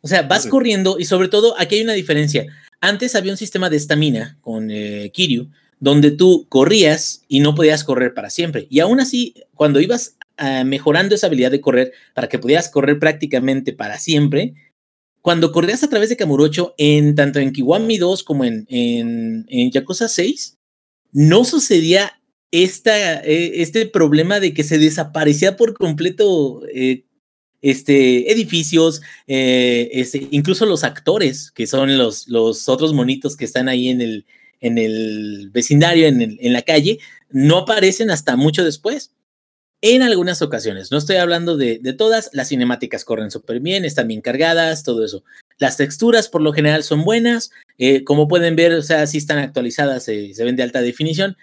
O 0.00 0.08
sea, 0.08 0.22
vas 0.22 0.46
corriendo 0.46 0.98
y 0.98 1.04
sobre 1.04 1.28
todo 1.28 1.58
aquí 1.58 1.76
hay 1.76 1.82
una 1.82 1.94
diferencia. 1.94 2.46
Antes 2.80 3.16
había 3.16 3.32
un 3.32 3.38
sistema 3.38 3.68
de 3.68 3.76
estamina 3.76 4.38
con 4.40 4.70
eh, 4.70 5.10
Kiryu, 5.12 5.50
donde 5.78 6.10
tú 6.10 6.46
corrías 6.48 7.22
y 7.28 7.40
no 7.40 7.54
podías 7.54 7.84
correr 7.84 8.14
para 8.14 8.30
siempre. 8.30 8.66
Y 8.70 8.80
aún 8.80 9.00
así, 9.00 9.34
cuando 9.54 9.80
ibas 9.80 10.16
ah, 10.36 10.64
mejorando 10.64 11.14
esa 11.14 11.26
habilidad 11.26 11.50
de 11.50 11.60
correr 11.60 11.92
para 12.14 12.28
que 12.28 12.38
pudieras 12.38 12.70
correr 12.70 12.98
prácticamente 12.98 13.72
para 13.72 13.98
siempre, 13.98 14.54
cuando 15.20 15.52
corrías 15.52 15.82
a 15.82 15.88
través 15.88 16.08
de 16.08 16.16
Kamurocho, 16.16 16.74
en, 16.78 17.14
tanto 17.14 17.40
en 17.40 17.52
Kiwami 17.52 17.98
2 17.98 18.22
como 18.22 18.44
en, 18.44 18.64
en, 18.68 19.70
Yakuza 19.72 20.08
6, 20.08 20.56
no 21.12 21.44
sucedía 21.44 22.20
esta, 22.52 23.20
e, 23.24 23.60
este 23.60 23.86
problema 23.86 24.38
de 24.38 24.54
que 24.54 24.62
se 24.62 24.78
desaparecía 24.78 25.56
por 25.56 25.74
completo 25.74 26.62
eh, 26.72 27.04
este, 27.60 28.30
edificios, 28.30 29.02
eh, 29.26 29.90
este, 29.92 30.28
incluso 30.30 30.64
los 30.64 30.84
actores, 30.84 31.50
que 31.50 31.66
son 31.66 31.98
los, 31.98 32.28
los 32.28 32.68
otros 32.68 32.94
monitos 32.94 33.36
que 33.36 33.46
están 33.46 33.68
ahí 33.68 33.88
en 33.88 34.00
el, 34.00 34.26
en 34.66 34.78
el 34.78 35.50
vecindario, 35.52 36.06
en, 36.06 36.38
en 36.40 36.52
la 36.52 36.62
calle, 36.62 36.98
no 37.30 37.58
aparecen 37.58 38.10
hasta 38.10 38.36
mucho 38.36 38.64
después. 38.64 39.12
En 39.82 40.02
algunas 40.02 40.40
ocasiones, 40.40 40.90
no 40.90 40.96
estoy 40.96 41.16
hablando 41.16 41.56
de, 41.56 41.78
todas, 41.96 42.30
las 42.32 42.48
cinemáticas 42.48 43.04
corren 43.04 43.30
súper 43.30 43.60
bien, 43.60 43.84
están 43.84 44.08
bien 44.08 44.22
cargadas, 44.22 44.82
todo 44.82 45.04
eso. 45.04 45.22
Las 45.58 45.76
texturas 45.76 46.28
por 46.28 46.40
lo 46.40 46.52
general 46.52 46.82
son 46.82 47.04
buenas, 47.04 47.50
eh, 47.78 48.02
como 48.02 48.26
pueden 48.26 48.56
ver, 48.56 48.72
o 48.72 48.82
sea, 48.82 49.06
sí 49.06 49.18
están 49.18 49.38
actualizadas, 49.38 50.02
se 50.04 50.32
ven 50.38 50.56
de 50.56 50.62
alta 50.62 50.80
definición. 50.80 51.36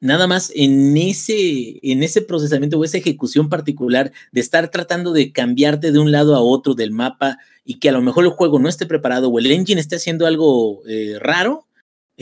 Nada 0.00 0.26
más 0.26 0.52
en 0.54 0.96
ese, 0.96 1.80
en 1.82 2.02
ese 2.02 2.22
procesamiento 2.22 2.78
o 2.78 2.84
esa 2.84 2.98
ejecución 2.98 3.48
particular 3.48 4.12
de 4.32 4.40
estar 4.40 4.70
tratando 4.70 5.12
de 5.12 5.32
cambiarte 5.32 5.92
de 5.92 5.98
un 5.98 6.12
lado 6.12 6.34
a 6.34 6.40
otro 6.40 6.74
del 6.74 6.92
mapa 6.92 7.38
y 7.64 7.78
que 7.78 7.88
a 7.88 7.92
lo 7.92 8.00
mejor 8.00 8.24
el 8.24 8.30
juego 8.30 8.58
no 8.58 8.68
esté 8.68 8.86
preparado 8.86 9.28
o 9.28 9.38
el 9.38 9.50
engine 9.50 9.80
esté 9.80 9.96
haciendo 9.96 10.26
algo 10.26 10.82
eh, 10.88 11.18
raro, 11.20 11.66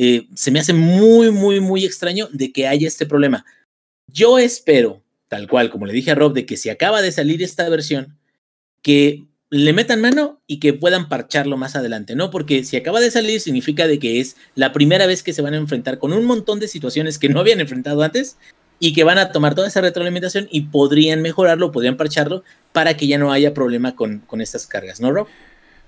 eh, 0.03 0.29
se 0.35 0.51
me 0.51 0.61
hace 0.61 0.73
muy, 0.73 1.31
muy, 1.31 1.61
muy 1.61 1.85
extraño 1.85 2.27
de 2.33 2.53
que 2.53 2.67
haya 2.67 2.89
este 2.89 3.05
problema. 3.05 3.45
Yo 4.07 4.39
espero, 4.39 5.05
tal 5.29 5.47
cual, 5.47 5.69
como 5.69 5.85
le 5.85 5.93
dije 5.93 6.11
a 6.11 6.15
Rob, 6.15 6.33
de 6.33 6.47
que 6.47 6.57
si 6.57 6.71
acaba 6.71 7.03
de 7.03 7.13
salir 7.13 7.43
esta 7.43 7.69
versión, 7.69 8.17
que 8.81 9.27
le 9.51 9.75
metan 9.75 10.01
mano 10.01 10.41
y 10.47 10.59
que 10.59 10.73
puedan 10.73 11.11
parcharlo 11.11 11.59
más 11.59 11.77
adelante, 11.77 12.15
¿no? 12.15 12.31
Porque 12.31 12.65
si 12.65 12.79
acaba 12.79 12.99
de 12.99 13.11
salir 13.11 13.43
significa 13.43 13.87
de 13.87 13.99
que 13.99 14.21
es 14.21 14.37
la 14.55 14.73
primera 14.73 15.05
vez 15.05 15.23
que 15.23 15.35
se 15.35 15.43
van 15.43 15.53
a 15.53 15.59
enfrentar 15.59 15.99
con 15.99 16.15
un 16.15 16.25
montón 16.25 16.61
de 16.61 16.69
situaciones 16.69 17.19
que 17.19 17.29
no 17.29 17.41
habían 17.41 17.61
enfrentado 17.61 18.01
antes 18.03 18.39
y 18.79 18.95
que 18.95 19.05
van 19.05 19.19
a 19.19 19.33
tomar 19.33 19.55
toda 19.55 19.69
esa 19.69 19.83
retroalimentación 19.83 20.49
y 20.51 20.63
podrían 20.63 21.21
mejorarlo, 21.21 21.73
podrían 21.73 21.99
parcharlo 21.99 22.43
para 22.73 22.97
que 22.97 23.07
ya 23.07 23.19
no 23.19 23.33
haya 23.33 23.53
problema 23.53 23.95
con, 23.97 24.21
con 24.21 24.41
estas 24.41 24.67
cargas, 24.67 24.99
¿no, 24.99 25.13
Rob? 25.13 25.29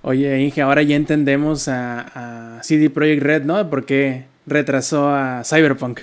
Oye, 0.03 0.43
Inge, 0.43 0.61
ahora 0.61 0.83
ya 0.83 0.97
entendemos 0.97 1.69
a, 1.69 2.61
CD 2.62 2.91
Projekt 2.91 3.23
Red, 3.23 3.43
¿no? 3.45 3.70
Por 3.70 3.87
qué 3.87 4.27
retrasó 4.47 5.09
a 5.09 5.43
Cyberpunk. 5.45 6.01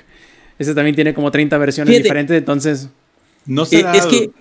Ese 0.58 0.74
también 0.74 0.96
tiene 0.96 1.14
como 1.14 1.32
30 1.32 1.58
versiones 1.58 1.98
diferentes, 1.98 2.38
entonces... 2.38 2.90
¿No 3.46 3.66
será 3.66 3.94
es 3.94 4.06
que, 4.06 4.32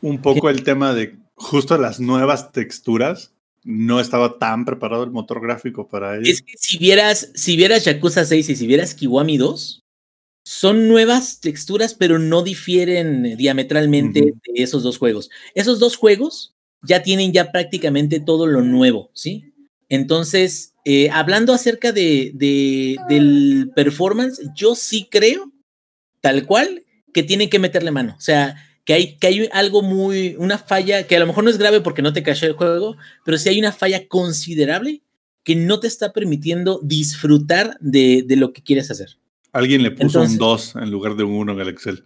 un 0.00 0.20
poco 0.20 0.48
el 0.48 0.62
tema 0.62 0.94
de 0.94 1.16
justo 1.34 1.76
las 1.78 2.00
nuevas 2.00 2.52
texturas? 2.52 3.32
No 3.62 4.00
estaba 4.00 4.38
tan 4.38 4.64
preparado 4.64 5.04
el 5.04 5.10
motor 5.10 5.40
gráfico 5.40 5.88
para 5.88 6.16
ello. 6.16 6.30
Es 6.30 6.42
que 6.42 6.54
si 6.56 6.78
vieras, 6.78 7.30
si 7.34 7.56
vieras 7.56 7.84
Yakuza 7.84 8.24
6 8.24 8.48
y 8.50 8.56
si 8.56 8.66
vieras 8.66 8.94
Kiwami 8.94 9.36
2, 9.36 9.84
son 10.44 10.88
nuevas 10.88 11.40
texturas, 11.40 11.94
pero 11.94 12.18
no 12.18 12.42
difieren 12.42 13.36
diametralmente 13.36 14.20
de 14.20 14.62
esos 14.62 14.82
dos 14.82 14.98
juegos. 14.98 15.30
Esos 15.54 15.78
dos 15.78 15.96
juegos 15.96 16.53
ya 16.86 17.02
tienen 17.02 17.32
ya 17.32 17.52
prácticamente 17.52 18.20
todo 18.20 18.46
lo 18.46 18.62
nuevo, 18.62 19.10
¿sí? 19.14 19.52
Entonces, 19.88 20.74
eh, 20.84 21.10
hablando 21.10 21.52
acerca 21.52 21.92
de, 21.92 22.32
del 22.34 23.70
performance, 23.74 24.40
yo 24.54 24.74
sí 24.74 25.08
creo, 25.10 25.52
tal 26.20 26.46
cual, 26.46 26.84
que 27.12 27.22
tienen 27.22 27.50
que 27.50 27.58
meterle 27.58 27.90
mano. 27.90 28.14
O 28.16 28.20
sea, 28.20 28.56
que 28.84 28.94
hay, 28.94 29.16
que 29.16 29.26
hay 29.26 29.48
algo 29.52 29.82
muy, 29.82 30.36
una 30.38 30.58
falla, 30.58 31.06
que 31.06 31.16
a 31.16 31.20
lo 31.20 31.26
mejor 31.26 31.44
no 31.44 31.50
es 31.50 31.58
grave 31.58 31.80
porque 31.80 32.02
no 32.02 32.12
te 32.12 32.22
cachó 32.22 32.46
el 32.46 32.54
juego, 32.54 32.96
pero 33.24 33.38
sí 33.38 33.48
hay 33.48 33.58
una 33.58 33.72
falla 33.72 34.06
considerable 34.08 35.02
que 35.42 35.56
no 35.56 35.78
te 35.80 35.86
está 35.86 36.12
permitiendo 36.12 36.80
disfrutar 36.82 37.76
de, 37.80 38.24
lo 38.30 38.52
que 38.52 38.62
quieres 38.62 38.90
hacer. 38.90 39.18
Alguien 39.52 39.82
le 39.82 39.90
puso 39.90 40.22
un 40.22 40.36
2 40.36 40.76
en 40.76 40.90
lugar 40.90 41.16
de 41.16 41.24
un 41.24 41.34
1 41.34 41.52
en 41.52 41.60
el 41.60 41.68
Excel 41.68 42.04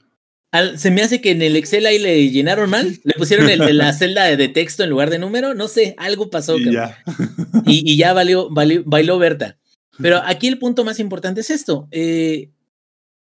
se 0.77 0.91
me 0.91 1.03
hace 1.03 1.21
que 1.21 1.31
en 1.31 1.43
el 1.43 1.57
Excel 1.57 1.87
ahí 1.87 1.99
le 1.99 2.31
llenaron 2.31 2.71
mal, 2.71 2.99
le 3.05 3.15
pusieron 3.15 3.51
el, 3.51 3.77
la 3.77 3.93
celda 3.95 4.25
de 4.25 4.49
texto 4.49 4.83
en 4.83 4.91
lugar 4.91 5.11
de 5.11 5.19
número, 5.19 5.55
no 5.55 5.69
sé, 5.69 5.95
algo 5.99 6.31
pasó. 6.31 6.59
Y 6.59 6.73
ya, 6.73 7.03
y, 7.67 7.97
ya 7.97 8.13
valió, 8.13 8.49
bailó 8.51 9.19
Berta. 9.19 9.59
Pero 9.99 10.21
aquí 10.25 10.49
el 10.49 10.59
punto 10.59 10.85
más 10.85 11.01
importante 11.01 11.43
es 11.43 11.51
esto. 11.51 11.89
Eh, 11.91 12.51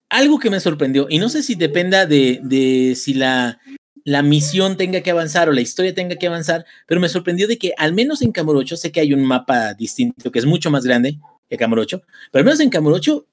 algo 0.09 0.39
que 0.39 0.51
me 0.51 0.61
sorprendió, 0.61 1.07
y 1.09 1.19
no 1.19 1.29
sé 1.29 1.43
si 1.43 1.55
dependa 1.55 2.05
de, 2.05 2.41
de 2.43 2.95
si 2.97 3.15
la, 3.15 3.61
la 4.05 4.23
misión 4.23 4.77
tenga 4.77 5.03
que 5.03 5.11
avanzar 5.11 5.49
o 5.49 5.53
la 5.53 5.61
historia 5.61 5.95
tenga 5.95 6.17
que 6.17 6.27
avanzar, 6.27 6.65
pero 6.87 7.01
me 7.01 7.09
sorprendió 7.09 7.47
de 7.47 7.59
que 7.59 7.75
al 7.77 7.93
menos 7.93 8.23
en 8.23 8.33
Camurocho, 8.33 8.77
sé 8.77 8.91
que 8.91 9.01
hay 9.01 9.13
un 9.13 9.25
mapa 9.25 9.75
distinto 9.75 10.33
que 10.33 10.39
es 10.39 10.47
mucho 10.47 10.71
más 10.71 10.85
grande 10.85 11.19
que 11.49 11.57
Camurocho, 11.57 12.03
pero 12.33 12.41
al 12.41 12.45
menos 12.45 12.61
en 12.61 12.71
Camurocho 12.71 13.27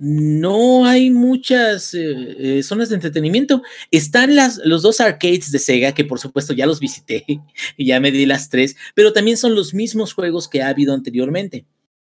no 0.00 0.86
hay 0.86 1.10
muchas 1.10 1.92
eh, 1.92 1.98
eh, 2.58 2.62
zonas 2.62 2.88
de 2.88 2.94
entretenimiento. 2.94 3.62
Están 3.90 4.34
las, 4.34 4.58
los 4.64 4.80
dos 4.80 4.98
arcades 4.98 5.52
de 5.52 5.58
Sega, 5.58 5.92
que 5.92 6.06
por 6.06 6.18
supuesto 6.18 6.54
ya 6.54 6.66
los 6.66 6.80
visité 6.80 7.24
y 7.76 7.86
ya 7.86 8.00
me 8.00 8.10
di 8.10 8.24
las 8.24 8.48
tres, 8.48 8.76
pero 8.94 9.12
también 9.12 9.36
son 9.36 9.54
los 9.54 9.74
mismos 9.74 10.14
juegos 10.14 10.48
que 10.48 10.62
ha 10.62 10.68
habido 10.68 10.94
anteriormente, 10.94 11.66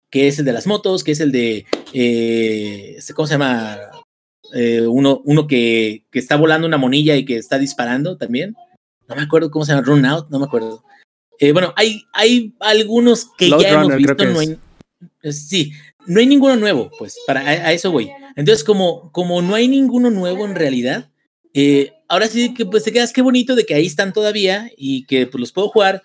que 0.10 0.28
es 0.28 0.40
el 0.40 0.46
de 0.46 0.54
las 0.54 0.66
motos, 0.66 1.04
que 1.04 1.12
es 1.12 1.20
el 1.20 1.32
de, 1.32 1.68
eh, 1.94 2.96
este, 2.98 3.14
¿cómo 3.14 3.28
se 3.28 3.36
llama? 3.36 3.78
uno 4.88 5.20
uno 5.26 5.48
que, 5.48 6.06
que, 6.12 6.20
está 6.20 6.36
volando 6.36 6.68
una 6.68 6.78
monilla 6.78 7.16
y 7.16 7.26
que 7.26 7.38
está 7.38 7.58
disparando 7.58 8.18
también. 8.18 8.56
No 9.08 9.16
me 9.16 9.24
acuerdo 9.24 9.50
cómo 9.50 9.66
se 9.66 9.72
llama, 9.72 9.84
Run 9.84 10.06
Out, 10.06 10.30
no 10.30 10.38
me 10.38 10.46
acuerdo. 10.46 10.84
bueno, 11.54 11.74
hay, 11.76 12.04
hay 12.14 12.54
algunos 12.60 13.30
que 13.36 13.50
ya 13.50 13.70
hemos 13.70 13.96
visto. 13.96 14.26
No 14.26 14.40
hay, 14.40 14.60
sí, 15.32 15.72
no 16.08 16.20
hay 16.20 16.26
ninguno 16.26 16.56
nuevo, 16.56 16.92
pues, 16.98 17.18
para 17.26 17.42
a, 17.42 17.72
eso 17.74 17.92
voy. 17.92 18.12
Entonces, 18.36 18.64
como, 18.64 19.12
como 19.12 19.42
no 19.42 19.56
hay 19.56 19.68
ninguno 19.68 20.10
nuevo 20.10 20.46
en 20.46 20.56
realidad, 20.56 21.10
eh, 21.54 21.94
ahora 22.08 22.28
sí 22.28 22.54
que 22.54 22.66
pues 22.66 22.84
te 22.84 22.92
quedas 22.92 23.14
qué 23.14 23.22
bonito 23.22 23.56
de 23.56 23.66
que 23.66 23.76
ahí 23.76 23.86
están 23.86 24.14
todavía 24.14 24.72
y 24.76 25.06
que 25.06 25.28
pues 25.28 25.40
los 25.40 25.52
puedo 25.52 25.70
jugar, 25.70 26.02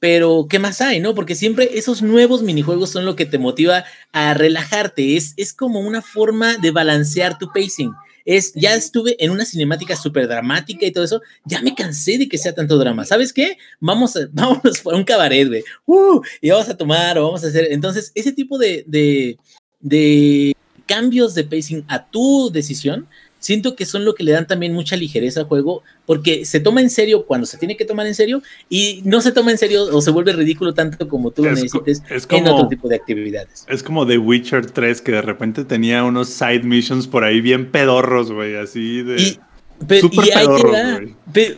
pero 0.00 0.46
¿qué 0.48 0.58
más 0.58 0.80
hay, 0.80 1.00
no? 1.00 1.14
Porque 1.14 1.34
siempre 1.34 1.70
esos 1.74 2.02
nuevos 2.02 2.42
minijuegos 2.42 2.90
son 2.90 3.04
lo 3.04 3.16
que 3.16 3.26
te 3.26 3.38
motiva 3.38 3.84
a 4.12 4.34
relajarte, 4.34 5.16
es, 5.16 5.34
es 5.36 5.52
como 5.52 5.80
una 5.80 6.02
forma 6.02 6.56
de 6.56 6.70
balancear 6.70 7.38
tu 7.38 7.48
pacing 7.52 7.92
es, 8.28 8.52
ya 8.52 8.74
estuve 8.74 9.16
en 9.24 9.30
una 9.30 9.46
cinemática 9.46 9.96
súper 9.96 10.28
dramática 10.28 10.84
y 10.84 10.92
todo 10.92 11.02
eso, 11.02 11.22
ya 11.46 11.62
me 11.62 11.74
cansé 11.74 12.18
de 12.18 12.28
que 12.28 12.36
sea 12.36 12.54
tanto 12.54 12.76
drama. 12.76 13.06
¿Sabes 13.06 13.32
qué? 13.32 13.56
Vamos 13.80 14.16
a, 14.16 14.28
vámonos 14.32 14.84
a 14.84 14.94
un 14.94 15.02
cabaret, 15.02 15.48
güey. 15.48 15.64
Uh, 15.86 16.20
y 16.42 16.50
vamos 16.50 16.68
a 16.68 16.76
tomar 16.76 17.16
o 17.16 17.24
vamos 17.24 17.42
a 17.42 17.46
hacer. 17.46 17.68
Entonces, 17.70 18.12
ese 18.14 18.32
tipo 18.32 18.58
de, 18.58 18.84
de, 18.86 19.38
de 19.80 20.54
cambios 20.84 21.34
de 21.34 21.44
pacing 21.44 21.86
a 21.88 22.06
tu 22.10 22.50
decisión, 22.52 23.08
siento 23.38 23.76
que 23.76 23.86
son 23.86 24.04
lo 24.04 24.14
que 24.14 24.24
le 24.24 24.32
dan 24.32 24.46
también 24.46 24.72
mucha 24.72 24.96
ligereza 24.96 25.40
al 25.40 25.46
juego, 25.46 25.82
porque 26.06 26.44
se 26.44 26.60
toma 26.60 26.80
en 26.80 26.90
serio 26.90 27.26
cuando 27.26 27.46
se 27.46 27.58
tiene 27.58 27.76
que 27.76 27.84
tomar 27.84 28.06
en 28.06 28.14
serio 28.14 28.42
y 28.68 29.02
no 29.04 29.20
se 29.20 29.32
toma 29.32 29.50
en 29.50 29.58
serio 29.58 29.84
o 29.92 30.00
se 30.00 30.10
vuelve 30.10 30.32
ridículo 30.32 30.74
tanto 30.74 31.08
como 31.08 31.30
tú 31.30 31.44
lo 31.44 31.50
necesites 31.50 32.02
en 32.30 32.48
otro 32.48 32.68
tipo 32.68 32.88
de 32.88 32.96
actividades. 32.96 33.64
Es 33.68 33.82
como 33.82 34.06
The 34.06 34.18
Witcher 34.18 34.70
3 34.70 35.00
que 35.00 35.12
de 35.12 35.22
repente 35.22 35.64
tenía 35.64 36.04
unos 36.04 36.28
side 36.28 36.62
missions 36.62 37.06
por 37.06 37.24
ahí 37.24 37.40
bien 37.40 37.70
pedorros, 37.70 38.32
güey, 38.32 38.56
así 38.56 39.02
de... 39.02 39.20
Y, 39.20 39.38
pero, 39.86 40.10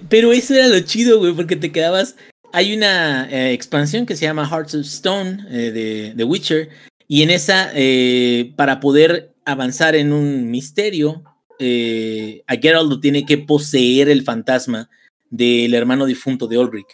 pero, 0.09 0.33
eso 0.33 0.55
era 0.55 0.69
lo 0.69 0.81
chido, 0.81 1.19
güey, 1.19 1.33
porque 1.33 1.57
te 1.57 1.73
quedabas... 1.73 2.17
Hay 2.53 2.77
una 2.77 3.31
eh, 3.31 3.53
expansión 3.53 4.07
que 4.07 4.17
se 4.17 4.25
llama 4.25 4.47
Hearts 4.47 4.75
of 4.75 4.81
Stone 4.81 5.47
eh, 5.51 5.71
de 5.71 6.15
The 6.17 6.25
Witcher 6.25 6.69
y 7.13 7.23
en 7.23 7.31
esa, 7.31 7.71
eh, 7.75 8.53
para 8.55 8.79
poder 8.79 9.33
avanzar 9.45 9.97
en 9.97 10.13
un 10.13 10.49
misterio, 10.49 11.25
eh, 11.61 12.43
a 12.47 12.57
Geralt 12.57 12.89
lo 12.89 13.01
tiene 13.01 13.27
que 13.27 13.39
poseer 13.39 14.09
el 14.09 14.23
fantasma 14.23 14.89
del 15.29 15.75
hermano 15.75 16.07
difunto 16.07 16.49
de 16.49 16.59
Ulrich. 16.59 16.89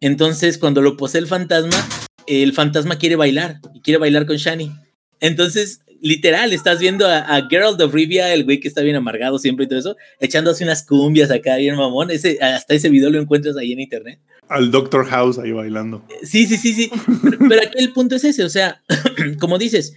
Entonces, 0.00 0.58
cuando 0.58 0.80
lo 0.80 0.96
posee 0.96 1.20
el 1.20 1.26
fantasma, 1.26 1.76
el 2.26 2.52
fantasma 2.52 2.98
quiere 2.98 3.16
bailar 3.16 3.60
y 3.74 3.80
quiere 3.80 3.98
bailar 3.98 4.26
con 4.26 4.36
Shani. 4.36 4.72
Entonces, 5.20 5.80
literal, 6.00 6.52
estás 6.52 6.78
viendo 6.78 7.06
a, 7.08 7.46
Geralt 7.50 7.80
of 7.80 7.92
Rivia, 7.92 8.32
el 8.32 8.44
güey 8.44 8.60
que 8.60 8.68
está 8.68 8.82
bien 8.82 8.96
amargado 8.96 9.38
siempre 9.38 9.64
y 9.64 9.68
todo 9.68 9.78
eso, 9.78 9.96
echándose 10.20 10.62
unas 10.62 10.86
cumbias 10.86 11.30
acá 11.30 11.56
bien 11.56 11.74
mamón. 11.76 12.10
Ese, 12.10 12.38
hasta 12.40 12.74
ese 12.74 12.88
video 12.88 13.10
lo 13.10 13.20
encuentras 13.20 13.56
ahí 13.56 13.72
en 13.72 13.80
internet. 13.80 14.20
Al 14.48 14.70
Doctor 14.70 15.04
House 15.06 15.38
ahí 15.38 15.50
bailando. 15.50 16.04
Sí, 16.22 16.46
sí, 16.46 16.56
sí, 16.56 16.72
sí. 16.72 16.90
pero 17.48 17.62
aquí 17.62 17.78
el 17.78 17.92
punto 17.92 18.14
es 18.14 18.24
ese, 18.24 18.44
o 18.44 18.48
sea, 18.48 18.80
como 19.40 19.58
dices, 19.58 19.94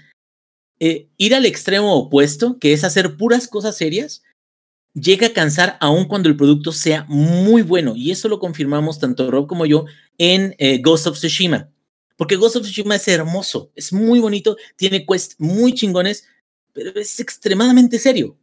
eh, 0.80 1.08
ir 1.18 1.36
al 1.36 1.46
extremo 1.46 1.94
opuesto, 1.96 2.58
que 2.60 2.74
es 2.74 2.84
hacer 2.84 3.18
puras 3.18 3.48
cosas 3.48 3.76
serias, 3.78 4.24
llega 4.94 5.28
a 5.28 5.34
cansar 5.34 5.78
aun 5.80 6.06
cuando 6.06 6.30
el 6.30 6.38
producto 6.38 6.72
sea 6.72 7.06
muy 7.08 7.62
bueno. 7.62 7.96
Y 7.96 8.12
eso 8.12 8.28
lo 8.28 8.40
confirmamos 8.40 9.00
tanto 9.00 9.30
Rob 9.30 9.48
como 9.48 9.66
yo 9.66 9.86
en 10.18 10.56
eh, 10.58 10.80
Ghost 10.82 11.08
of 11.08 11.18
Tsushima. 11.18 11.70
Porque 12.16 12.36
Ghost 12.36 12.58
of 12.58 12.64
Tsushima 12.64 12.96
es 12.96 13.08
hermoso, 13.08 13.72
es 13.76 13.94
muy 13.94 14.20
bonito, 14.20 14.58
tiene 14.76 15.06
quests 15.06 15.36
muy 15.38 15.74
chingones, 15.74 16.26
pero 16.74 16.92
es 17.00 17.20
extremadamente 17.20 17.98
serio. 18.00 18.38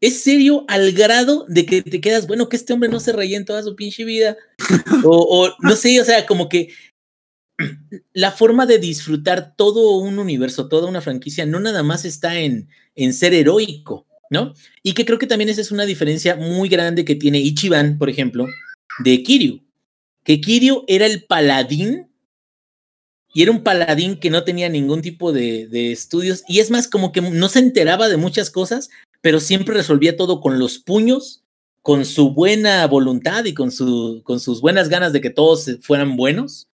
Es 0.00 0.20
serio 0.20 0.64
al 0.68 0.92
grado 0.92 1.46
de 1.48 1.64
que 1.64 1.80
te 1.80 2.00
quedas, 2.00 2.26
bueno, 2.26 2.48
que 2.48 2.56
este 2.56 2.72
hombre 2.72 2.88
no 2.88 2.98
se 2.98 3.12
reye 3.12 3.36
en 3.36 3.44
toda 3.44 3.62
su 3.62 3.76
pinche 3.76 4.04
vida. 4.04 4.36
o, 5.04 5.44
o 5.46 5.54
no 5.60 5.76
sé, 5.76 6.00
o 6.00 6.04
sea, 6.04 6.26
como 6.26 6.48
que 6.48 6.70
la 8.12 8.30
forma 8.30 8.66
de 8.66 8.78
disfrutar 8.78 9.54
todo 9.56 9.98
un 9.98 10.18
universo, 10.18 10.68
toda 10.68 10.88
una 10.88 11.00
franquicia, 11.00 11.46
no 11.46 11.60
nada 11.60 11.82
más 11.82 12.04
está 12.04 12.38
en, 12.38 12.68
en 12.94 13.12
ser 13.12 13.34
heroico, 13.34 14.06
¿no? 14.30 14.54
Y 14.82 14.94
que 14.94 15.04
creo 15.04 15.18
que 15.18 15.26
también 15.26 15.50
esa 15.50 15.60
es 15.60 15.72
una 15.72 15.84
diferencia 15.84 16.36
muy 16.36 16.68
grande 16.68 17.04
que 17.04 17.14
tiene 17.14 17.38
Ichiban, 17.40 17.98
por 17.98 18.08
ejemplo, 18.08 18.46
de 19.04 19.22
Kiryu. 19.22 19.62
Que 20.24 20.40
Kiryu 20.40 20.84
era 20.86 21.06
el 21.06 21.24
paladín 21.24 22.08
y 23.34 23.42
era 23.42 23.50
un 23.50 23.62
paladín 23.62 24.18
que 24.18 24.30
no 24.30 24.44
tenía 24.44 24.68
ningún 24.68 25.02
tipo 25.02 25.32
de, 25.32 25.66
de, 25.68 25.90
estudios 25.90 26.44
y 26.46 26.60
es 26.60 26.70
más 26.70 26.86
como 26.86 27.12
que 27.12 27.22
no 27.22 27.48
se 27.48 27.60
enteraba 27.60 28.08
de 28.08 28.18
muchas 28.18 28.50
cosas, 28.50 28.90
pero 29.22 29.40
siempre 29.40 29.74
resolvía 29.74 30.16
todo 30.16 30.40
con 30.40 30.58
los 30.58 30.78
puños, 30.78 31.42
con 31.82 32.04
su 32.04 32.32
buena 32.32 32.86
voluntad 32.86 33.44
y 33.44 33.54
con, 33.54 33.70
su, 33.70 34.22
con 34.24 34.38
sus 34.38 34.60
buenas 34.60 34.88
ganas 34.88 35.12
de 35.12 35.20
que 35.20 35.30
todos 35.30 35.70
fueran 35.82 36.16
buenos. 36.16 36.68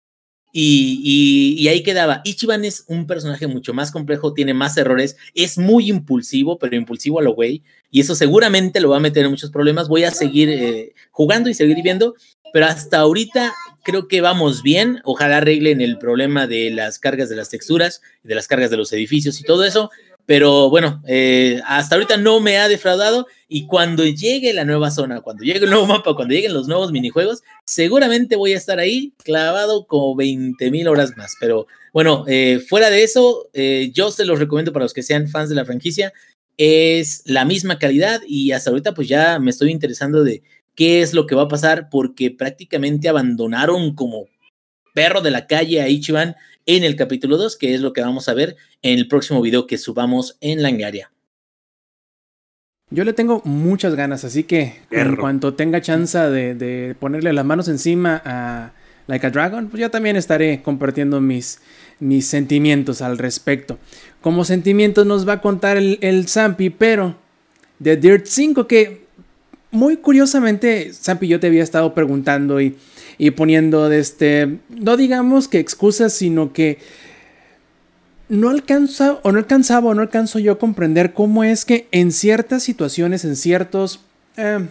Y, 0.52 1.68
ahí 1.68 1.82
quedaba. 1.82 2.22
Ichiban 2.24 2.64
es 2.64 2.84
un 2.88 3.06
personaje 3.06 3.46
mucho 3.46 3.74
más 3.74 3.90
complejo, 3.90 4.32
tiene 4.32 4.54
más 4.54 4.76
errores, 4.76 5.16
es 5.34 5.58
muy 5.58 5.90
impulsivo, 5.90 6.58
pero 6.58 6.76
impulsivo 6.76 7.20
a 7.20 7.22
lo 7.22 7.34
güey. 7.34 7.62
Y 7.90 8.00
eso 8.00 8.14
seguramente 8.14 8.80
lo 8.80 8.90
va 8.90 8.98
a 8.98 9.00
meter 9.00 9.24
en 9.24 9.30
muchos 9.30 9.50
problemas. 9.50 9.88
Voy 9.88 10.04
a 10.04 10.10
seguir 10.10 10.48
eh, 10.50 10.94
jugando 11.10 11.48
y 11.48 11.54
seguir 11.54 11.82
viendo, 11.82 12.14
pero 12.52 12.66
hasta 12.66 12.98
ahorita 12.98 13.54
creo 13.82 14.08
que 14.08 14.20
vamos 14.20 14.62
bien. 14.62 15.00
Ojalá 15.04 15.38
arreglen 15.38 15.80
el 15.80 15.98
problema 15.98 16.46
de 16.46 16.70
las 16.70 16.98
cargas 16.98 17.28
de 17.28 17.36
las 17.36 17.48
texturas, 17.48 18.02
de 18.22 18.34
las 18.34 18.46
cargas 18.46 18.70
de 18.70 18.76
los 18.76 18.92
edificios 18.92 19.40
y 19.40 19.44
todo 19.44 19.64
eso. 19.64 19.90
Pero 20.28 20.68
bueno, 20.68 21.02
eh, 21.06 21.58
hasta 21.66 21.94
ahorita 21.94 22.18
no 22.18 22.38
me 22.38 22.58
ha 22.58 22.68
defraudado 22.68 23.26
y 23.48 23.66
cuando 23.66 24.04
llegue 24.04 24.52
la 24.52 24.66
nueva 24.66 24.90
zona, 24.90 25.22
cuando 25.22 25.42
llegue 25.42 25.60
el 25.60 25.70
nuevo 25.70 25.86
mapa, 25.86 26.14
cuando 26.14 26.34
lleguen 26.34 26.52
los 26.52 26.68
nuevos 26.68 26.92
minijuegos, 26.92 27.42
seguramente 27.64 28.36
voy 28.36 28.52
a 28.52 28.58
estar 28.58 28.78
ahí 28.78 29.14
clavado 29.24 29.86
como 29.86 30.14
20 30.16 30.70
mil 30.70 30.86
horas 30.86 31.16
más. 31.16 31.32
Pero 31.40 31.66
bueno, 31.94 32.26
eh, 32.28 32.60
fuera 32.68 32.90
de 32.90 33.04
eso, 33.04 33.48
eh, 33.54 33.90
yo 33.94 34.10
se 34.10 34.26
los 34.26 34.38
recomiendo 34.38 34.70
para 34.70 34.84
los 34.84 34.92
que 34.92 35.02
sean 35.02 35.28
fans 35.28 35.48
de 35.48 35.54
la 35.54 35.64
franquicia. 35.64 36.12
Es 36.58 37.22
la 37.24 37.46
misma 37.46 37.78
calidad 37.78 38.20
y 38.28 38.52
hasta 38.52 38.68
ahorita 38.68 38.92
pues 38.92 39.08
ya 39.08 39.38
me 39.38 39.48
estoy 39.48 39.70
interesando 39.70 40.24
de 40.24 40.42
qué 40.74 41.00
es 41.00 41.14
lo 41.14 41.26
que 41.26 41.36
va 41.36 41.44
a 41.44 41.48
pasar 41.48 41.88
porque 41.88 42.30
prácticamente 42.30 43.08
abandonaron 43.08 43.94
como 43.94 44.26
perro 44.92 45.22
de 45.22 45.30
la 45.30 45.46
calle 45.46 45.80
a 45.80 45.88
Ichiban 45.88 46.36
en 46.68 46.84
el 46.84 46.96
capítulo 46.96 47.38
2, 47.38 47.56
que 47.56 47.74
es 47.74 47.80
lo 47.80 47.94
que 47.94 48.02
vamos 48.02 48.28
a 48.28 48.34
ver 48.34 48.56
en 48.82 48.98
el 48.98 49.08
próximo 49.08 49.40
video 49.40 49.66
que 49.66 49.78
subamos 49.78 50.36
en 50.42 50.62
Langaria. 50.62 51.10
Yo 52.90 53.04
le 53.04 53.14
tengo 53.14 53.40
muchas 53.46 53.94
ganas, 53.94 54.24
así 54.24 54.44
que 54.44 54.74
en 54.90 55.16
cuanto 55.16 55.54
tenga 55.54 55.80
chance 55.80 56.18
de, 56.18 56.94
ponerle 57.00 57.32
las 57.32 57.46
manos 57.46 57.68
encima 57.68 58.20
a 58.22 58.74
Like 59.06 59.26
a 59.26 59.30
Dragon, 59.30 59.68
pues 59.68 59.80
yo 59.80 59.90
también 59.90 60.16
estaré 60.16 60.60
compartiendo 60.62 61.22
mis, 61.22 61.60
mis 62.00 62.26
sentimientos 62.26 63.00
al 63.00 63.16
respecto. 63.16 63.78
Como 64.20 64.44
sentimientos 64.44 65.06
nos 65.06 65.26
va 65.26 65.34
a 65.34 65.40
contar 65.40 65.78
el, 65.78 65.98
el 66.02 66.28
Zampi, 66.28 66.68
pero 66.68 67.16
de 67.78 67.96
Dirt 67.96 68.26
5, 68.26 68.66
que 68.66 69.06
muy 69.70 69.96
curiosamente, 69.96 70.92
Zampi, 70.92 71.28
yo 71.28 71.40
te 71.40 71.46
había 71.46 71.62
estado 71.62 71.94
preguntando 71.94 72.60
y 72.60 72.76
y 73.18 73.32
poniendo 73.32 73.88
de 73.88 73.98
este, 73.98 74.58
no 74.70 74.96
digamos 74.96 75.48
que 75.48 75.58
excusas, 75.58 76.12
sino 76.12 76.52
que 76.52 76.78
no 78.28 78.48
alcanza 78.48 79.18
o 79.22 79.32
no 79.32 79.38
alcanzaba 79.38 79.90
o 79.90 79.94
no 79.94 80.02
alcanzo 80.02 80.38
yo 80.38 80.52
a 80.52 80.58
comprender 80.58 81.12
cómo 81.12 81.44
es 81.44 81.64
que 81.64 81.88
en 81.90 82.12
ciertas 82.12 82.62
situaciones, 82.62 83.24
en 83.24 83.36
ciertos 83.36 84.00
em, 84.36 84.68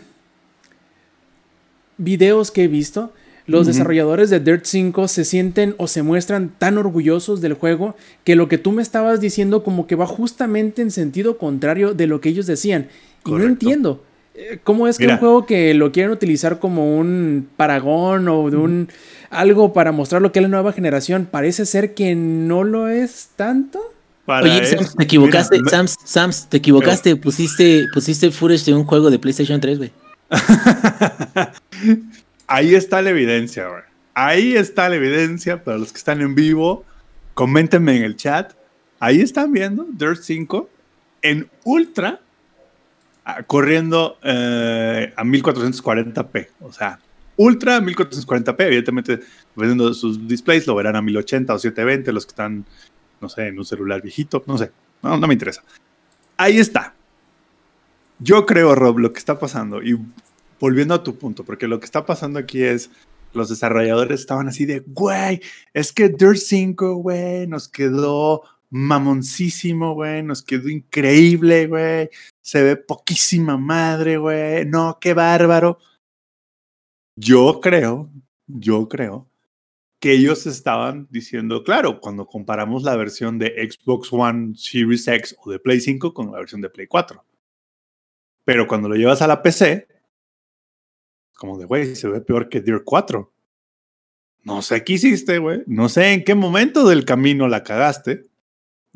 videos 1.98 2.52
que 2.52 2.64
he 2.64 2.68
visto, 2.68 3.12
los 3.48 3.66
desarrolladores 3.66 4.30
de 4.30 4.42
Dirt 4.42 4.66
5 4.66 5.08
se 5.08 5.24
sienten 5.24 5.74
o 5.78 5.88
se 5.88 6.04
muestran 6.04 6.52
tan 6.58 6.78
orgullosos 6.78 7.40
del 7.40 7.54
juego 7.54 7.96
que 8.26 8.36
lo 8.36 8.50
que 8.50 8.58
tú 8.58 8.74
me 8.74 8.82
estabas 8.82 9.22
diciendo 9.22 9.64
como 9.64 9.88
que 9.88 9.96
va 9.96 10.06
justamente 10.06 10.82
en 10.82 10.92
sentido 10.92 11.38
contrario 11.38 11.94
de 11.94 12.08
lo 12.08 12.20
que 12.20 12.28
ellos 12.30 12.46
decían. 12.46 12.90
Y 13.26 13.32
no 13.32 13.44
entiendo. 13.44 14.04
¿Cómo 14.64 14.88
es 14.88 14.98
que 14.98 15.08
un 15.08 15.18
juego 15.18 15.46
que 15.46 15.74
lo 15.74 15.92
quieren 15.92 16.12
utilizar 16.12 16.60
como 16.60 16.98
un 16.98 17.50
paragón 17.58 18.28
o 18.28 18.50
de 18.50 18.58
un 18.58 18.90
algo 19.30 19.74
para 19.74 19.92
mostrar 19.92 20.22
lo 20.22 20.32
que 20.32 20.40
es 20.40 20.44
la 20.44 20.50
nueva 20.50 20.74
generación, 20.74 21.28
parece 21.30 21.66
ser 21.66 21.94
que 21.94 22.16
no 22.16 22.64
lo 22.64 22.88
es 22.88 23.30
tanto? 23.36 23.82
Oye, 24.28 24.66
Sams, 24.66 24.96
te 24.96 25.04
equivocaste, 25.04 25.60
Sams, 25.70 25.96
Sams, 26.04 26.50
te 26.50 26.58
equivocaste, 26.58 27.16
pusiste, 27.16 27.86
pusiste 27.94 28.30
footage 28.30 28.66
de 28.66 28.74
un 28.74 28.84
juego 28.84 29.10
de 29.10 29.20
PlayStation 29.20 29.60
3, 29.60 29.78
güey. 29.78 29.92
Ahí 32.48 32.76
está 32.76 33.02
la 33.02 33.12
evidencia, 33.12 33.68
güey. 33.70 33.84
Ahí 34.14 34.56
está 34.56 34.90
la 34.90 34.96
evidencia 34.96 35.64
para 35.64 35.78
los 35.78 35.92
que 35.92 35.98
están 35.98 36.22
en 36.22 36.36
vivo. 36.36 36.84
Coméntenme 37.34 37.96
en 37.96 38.04
el 38.04 38.18
chat. 38.18 38.54
Ahí 39.00 39.22
están 39.22 39.54
viendo 39.54 39.86
Dirt 39.92 40.22
5 40.22 40.70
en 41.22 41.50
ultra 41.64 42.20
corriendo 43.48 44.18
eh, 44.24 45.14
a 45.16 45.24
1440p. 45.24 46.48
O 46.62 46.72
sea, 46.72 47.00
ultra 47.36 47.80
1440p. 47.80 48.56
Evidentemente, 48.60 49.20
dependiendo 49.56 49.90
de 49.90 49.94
sus 49.94 50.28
displays, 50.28 50.68
lo 50.68 50.76
verán 50.76 50.96
a 50.96 51.02
1080 51.02 51.54
o 51.54 51.60
720. 51.60 52.12
Los 52.14 52.26
que 52.26 52.32
están, 52.32 52.66
no 53.22 53.30
sé, 53.30 53.48
en 53.48 53.58
un 53.58 53.66
celular 53.66 54.02
viejito. 54.02 54.44
No 54.48 54.58
sé. 54.58 54.72
No, 55.02 55.18
no 55.18 55.28
me 55.28 55.34
interesa. 55.34 55.64
Ahí 56.38 56.58
está. 56.58 56.94
Yo 58.20 58.46
creo, 58.46 58.74
Rob, 58.76 58.98
lo 58.98 59.14
que 59.14 59.20
está 59.20 59.38
pasando, 59.38 59.82
y 59.84 59.98
volviendo 60.60 60.96
a 60.96 61.04
tu 61.04 61.18
punto, 61.18 61.44
porque 61.44 61.68
lo 61.68 61.80
que 61.80 61.86
está 61.86 62.06
pasando 62.06 62.40
aquí 62.40 62.64
es 62.64 62.90
los 63.34 63.50
desarrolladores 63.50 64.20
estaban 64.20 64.48
así 64.48 64.66
de, 64.66 64.84
güey, 64.88 65.42
es 65.74 65.94
que 65.94 66.10
Dirt 66.10 66.38
5, 66.38 66.96
güey, 66.96 67.46
nos 67.46 67.68
quedó 67.68 68.42
mamoncísimo, 68.70 69.94
güey, 69.94 70.24
nos 70.24 70.42
quedó 70.42 70.70
increíble, 70.70 71.68
güey, 71.68 72.10
se 72.48 72.64
ve 72.64 72.78
poquísima 72.78 73.58
madre, 73.58 74.16
güey, 74.16 74.66
no, 74.66 75.00
qué 75.02 75.14
bárbaro. 75.14 75.80
Yo 77.18 77.60
creo, 77.60 78.10
yo 78.46 78.88
creo 78.88 79.28
que 80.00 80.14
ellos 80.14 80.48
estaban 80.48 81.10
diciendo, 81.12 81.62
claro, 81.66 82.00
cuando 82.00 82.26
comparamos 82.26 82.84
la 82.84 82.96
versión 82.96 83.38
de 83.38 83.70
Xbox 83.70 84.14
One 84.14 84.54
Series 84.56 85.10
X 85.10 85.36
o 85.44 85.52
de 85.52 85.60
Play 85.60 85.82
5 85.82 86.14
con 86.14 86.32
la 86.32 86.38
versión 86.38 86.62
de 86.62 86.70
Play 86.70 86.88
4. 86.88 87.22
Pero 88.46 88.66
cuando 88.66 88.88
lo 88.88 88.96
llevas 88.96 89.22
a 89.22 89.28
la 89.28 89.42
PC, 89.42 89.86
como 91.36 91.58
de, 91.58 91.66
güey, 91.66 91.98
se 91.98 92.08
ve 92.08 92.22
peor 92.22 92.48
que 92.48 92.62
Deer 92.62 92.84
4. 92.86 93.30
No 94.46 94.62
sé 94.62 94.86
qué 94.86 94.94
hiciste, 94.94 95.40
güey. 95.40 95.64
No 95.68 95.90
sé 95.90 96.14
en 96.14 96.24
qué 96.24 96.34
momento 96.34 96.88
del 96.88 97.04
camino 97.04 97.50
la 97.50 97.64
cagaste 97.64 98.30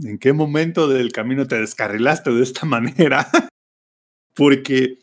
¿En 0.04 0.18
qué 0.18 0.34
momento 0.34 0.88
del 0.88 1.12
camino 1.12 1.48
te 1.48 1.60
descarrilaste 1.60 2.32
de 2.32 2.44
esta 2.44 2.66
manera? 2.66 3.28
Porque 4.34 5.00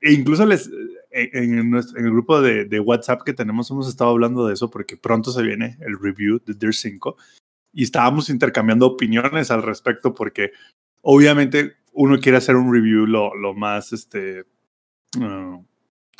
e 0.00 0.12
incluso 0.12 0.46
les, 0.46 0.68
eh, 1.10 1.30
en, 1.32 1.74
el 1.74 2.10
grupo 2.10 2.40
de, 2.40 2.80
WhatsApp 2.80 3.22
que 3.24 3.32
tenemos 3.32 3.70
hemos 3.70 3.88
estado 3.88 4.10
hablando 4.10 4.46
de 4.46 4.54
eso 4.54 4.70
porque 4.70 4.96
pronto 4.96 5.32
se 5.32 5.42
viene 5.42 5.76
el 5.80 5.98
review 5.98 6.40
de 6.44 6.54
Deer 6.54 6.74
5 6.74 7.16
y 7.72 7.82
estábamos 7.82 8.30
intercambiando 8.30 8.86
opiniones 8.86 9.50
al 9.50 9.62
respecto 9.62 10.14
porque 10.14 10.52
obviamente 11.02 11.76
uno 11.92 12.18
quiere 12.20 12.38
hacer 12.38 12.56
un 12.56 12.72
review 12.72 13.06
lo, 13.06 13.34
lo 13.34 13.54
más 13.54 13.92
este, 13.92 14.44
uh, 15.18 15.64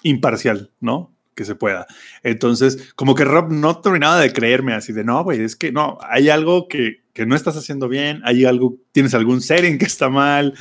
imparcial, 0.03 0.73
¿no? 0.81 1.15
Que 1.37 1.45
se 1.45 1.55
pueda. 1.55 1.87
Entonces, 2.25 2.93
como 2.95 3.15
que 3.15 3.25
Rob 3.25 3.53
no 3.53 3.81
terminaba 3.81 4.19
de 4.19 4.33
creerme 4.33 4.73
así 4.73 4.93
de, 4.93 5.05
no, 5.05 5.23
güey, 5.23 5.41
es 5.41 5.55
que 5.55 5.71
no, 5.71 5.99
hay 6.03 6.31
algo 6.31 6.67
que, 6.67 7.05
que 7.19 7.27
no 7.27 7.35
estás 7.35 7.57
haciendo 7.57 7.89
bien, 7.89 8.21
hay 8.25 8.45
algo, 8.45 8.77
tienes 8.93 9.13
algún 9.13 9.41
setting 9.41 9.77
que 9.77 9.87
está 9.87 10.09
mal, 10.09 10.55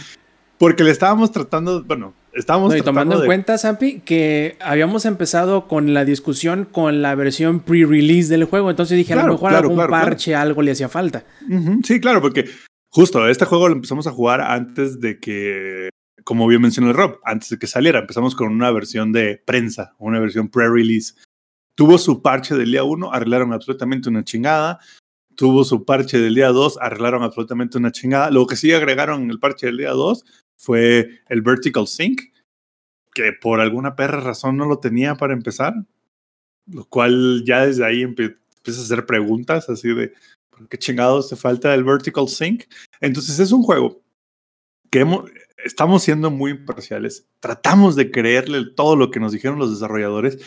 porque 0.58 0.84
le 0.84 0.90
estábamos 0.90 1.32
tratando, 1.32 1.84
bueno, 1.84 2.16
estábamos 2.34 2.72
no, 2.72 2.78
y 2.78 2.82
tomando 2.82 3.20
en 3.20 3.28
cuenta, 3.28 3.60
Sampi, 3.60 4.00
que 4.00 4.58
habíamos 4.60 5.06
empezado 5.06 5.68
con 5.68 5.94
la 5.94 6.04
discusión 6.04 6.66
con 6.66 7.04
la 7.04 7.14
versión 7.14 7.60
pre-release 7.60 8.28
del 8.30 8.46
juego, 8.46 8.72
entonces 8.72 8.98
dije, 8.98 9.14
a 9.14 9.24
lo 9.24 9.34
mejor 9.34 9.54
algún 9.54 9.78
parche, 9.88 10.34
algo 10.34 10.64
le 10.64 10.72
hacía 10.72 10.90
falta. 10.90 11.26
Uh 11.48 11.54
-huh. 11.54 11.86
Sí, 11.86 12.00
claro, 12.00 12.24
porque 12.24 12.46
justo 12.90 13.28
este 13.28 13.46
juego 13.46 13.70
lo 13.70 13.76
empezamos 13.76 14.08
a 14.08 14.12
jugar 14.12 14.42
antes 14.42 15.00
de 15.00 15.20
que, 15.20 15.90
como 16.24 16.48
bien 16.48 16.64
mencionó 16.64 16.90
el 16.90 16.98
Rob, 16.98 17.20
antes 17.24 17.50
de 17.50 17.60
que 17.60 17.68
saliera, 17.68 18.00
empezamos 18.00 18.34
con 18.34 18.52
una 18.52 18.72
versión 18.72 19.12
de 19.12 19.44
prensa, 19.46 19.94
una 20.00 20.20
versión 20.20 20.50
pre-release. 20.50 21.14
Tuvo 21.76 22.00
su 22.00 22.24
parche 22.24 22.56
del 22.56 22.72
día 22.72 22.84
1, 22.84 23.14
arreglaron 23.14 23.54
absolutamente 23.54 24.10
una 24.10 24.24
chingada. 24.24 24.80
Tuvo 25.38 25.64
su 25.64 25.86
parche 25.86 26.18
del 26.18 26.34
día 26.34 26.48
2, 26.48 26.80
arreglaron 26.82 27.22
absolutamente 27.22 27.78
una 27.78 27.92
chingada. 27.92 28.32
Lo 28.32 28.48
que 28.48 28.56
sí 28.56 28.72
agregaron 28.72 29.22
en 29.22 29.30
el 29.30 29.40
parche 29.40 29.68
del 29.68 29.78
día 29.78 29.92
2 29.92 30.26
fue 30.56 31.22
el 31.30 31.44
Vertical 31.44 31.86
Sync, 31.86 32.20
que 33.14 33.34
por 33.34 33.62
alguna 33.62 33.96
perra 33.96 34.20
razón 34.20 34.58
no 34.58 34.66
lo 34.66 34.80
tenía 34.80 35.14
para 35.14 35.34
empezar, 35.34 35.76
lo 36.66 36.86
cual 36.86 37.44
ya 37.46 37.68
desde 37.68 37.86
ahí 37.86 38.02
empieza 38.02 38.34
a 38.66 38.72
hacer 38.72 39.06
preguntas 39.06 39.70
así 39.70 39.94
de, 39.94 40.12
¿por 40.50 40.68
qué 40.68 40.80
chingados 40.80 41.30
te 41.30 41.36
falta 41.36 41.72
el 41.76 41.84
Vertical 41.84 42.28
Sync? 42.28 42.64
Entonces 43.00 43.38
es 43.38 43.52
un 43.52 43.62
juego 43.62 44.02
que 44.90 45.06
estamos 45.64 46.02
siendo 46.02 46.32
muy 46.32 46.50
imparciales, 46.50 47.28
tratamos 47.40 47.96
de 47.96 48.10
creerle 48.10 48.72
todo 48.76 48.96
lo 48.96 49.12
que 49.12 49.20
nos 49.20 49.34
dijeron 49.34 49.60
los 49.60 49.70
desarrolladores, 49.70 50.40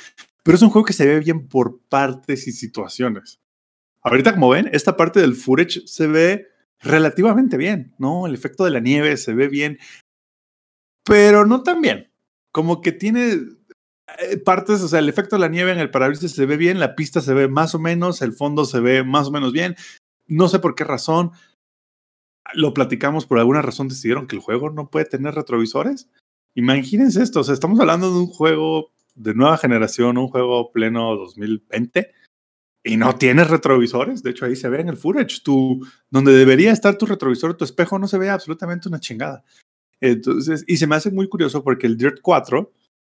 pero 0.43 0.57
es 0.57 0.63
un 0.63 0.71
juego 0.71 0.85
que 0.85 0.95
se 0.95 1.07
ve 1.07 1.21
bien 1.21 1.47
por 1.47 1.79
partes 1.89 2.49
y 2.49 2.53
situaciones. 2.53 3.39
Ahorita, 4.03 4.33
como 4.33 4.49
ven, 4.51 4.71
esta 4.73 4.97
parte 4.97 5.21
del 5.21 5.35
footage 5.35 5.87
se 5.87 6.07
ve 6.07 6.49
relativamente 6.81 7.57
bien, 7.57 7.95
¿no? 7.99 8.27
El 8.27 8.35
efecto 8.35 8.65
de 8.65 8.71
la 8.71 8.81
nieve 8.81 9.17
se 9.17 9.35
ve 9.35 9.49
bien, 9.49 9.79
pero 11.05 11.45
no 11.45 11.63
tan 11.63 11.81
bien. 11.81 12.11
Como 12.53 12.81
que 12.81 12.93
tiene 12.93 13.39
partes, 14.45 14.83
o 14.83 14.89
sea, 14.89 14.99
el 14.99 15.09
efecto 15.09 15.37
de 15.37 15.41
la 15.41 15.49
nieve 15.49 15.73
en 15.73 15.79
el 15.79 15.91
parabrisas 15.91 16.33
se 16.33 16.47
ve 16.47 16.57
bien, 16.57 16.81
la 16.81 16.97
pista 16.97 17.21
se 17.21 17.35
ve 17.35 17.49
más 17.49 17.75
o 17.75 17.79
menos, 17.79 18.23
el 18.23 18.33
fondo 18.33 18.65
se 18.65 18.81
ve 18.81 19.05
más 19.05 19.29
o 19.29 19.31
menos 19.31 19.53
bien. 19.53 19.77
No 20.27 20.49
sé 20.49 20.59
por 20.59 20.75
qué 20.75 20.85
razón. 20.85 21.33
Lo 22.55 22.75
platicamos, 22.75 23.27
por 23.27 23.39
alguna 23.39 23.63
razón 23.63 23.89
decidieron 23.89 24.27
que 24.27 24.37
el 24.37 24.43
juego 24.43 24.71
no 24.71 24.91
puede 24.91 25.05
tener 25.05 25.35
retrovisores. 25.35 26.09
Imagínense 26.55 27.23
esto, 27.23 27.41
o 27.41 27.45
sea, 27.45 27.55
estamos 27.55 27.79
hablando 27.79 28.13
de 28.13 28.19
un 28.19 28.27
juego 28.27 28.93
de 29.15 29.35
nueva 29.35 29.59
generación, 29.59 30.19
un 30.19 30.29
juego 30.29 30.73
pleno 30.73 31.15
2020 31.17 32.13
y 32.83 32.97
no 32.97 33.15
tienes 33.17 33.49
retrovisores. 33.49 34.23
De 34.23 34.31
hecho, 34.31 34.47
ahí 34.47 34.57
se 34.57 34.69
ve 34.69 34.81
en 34.81 34.89
el 34.89 34.97
footage. 34.97 35.43
Tu, 35.43 35.87
donde 36.11 36.33
debería 36.33 36.73
estar 36.73 36.97
tu 36.97 37.07
retrovisor, 37.07 37.57
tu 37.57 37.65
espejo, 37.65 37.99
no 37.99 38.09
se 38.09 38.19
ve 38.19 38.31
absolutamente 38.31 38.89
una 38.89 39.01
chingada. 39.01 39.45
Entonces, 40.01 40.65
y 40.67 40.79
se 40.79 40.87
me 40.87 40.97
hace 40.97 41.11
muy 41.11 41.29
curioso 41.29 41.63
porque 41.63 41.87
el 41.87 41.97
Dirt 41.97 42.21
4 42.23 42.73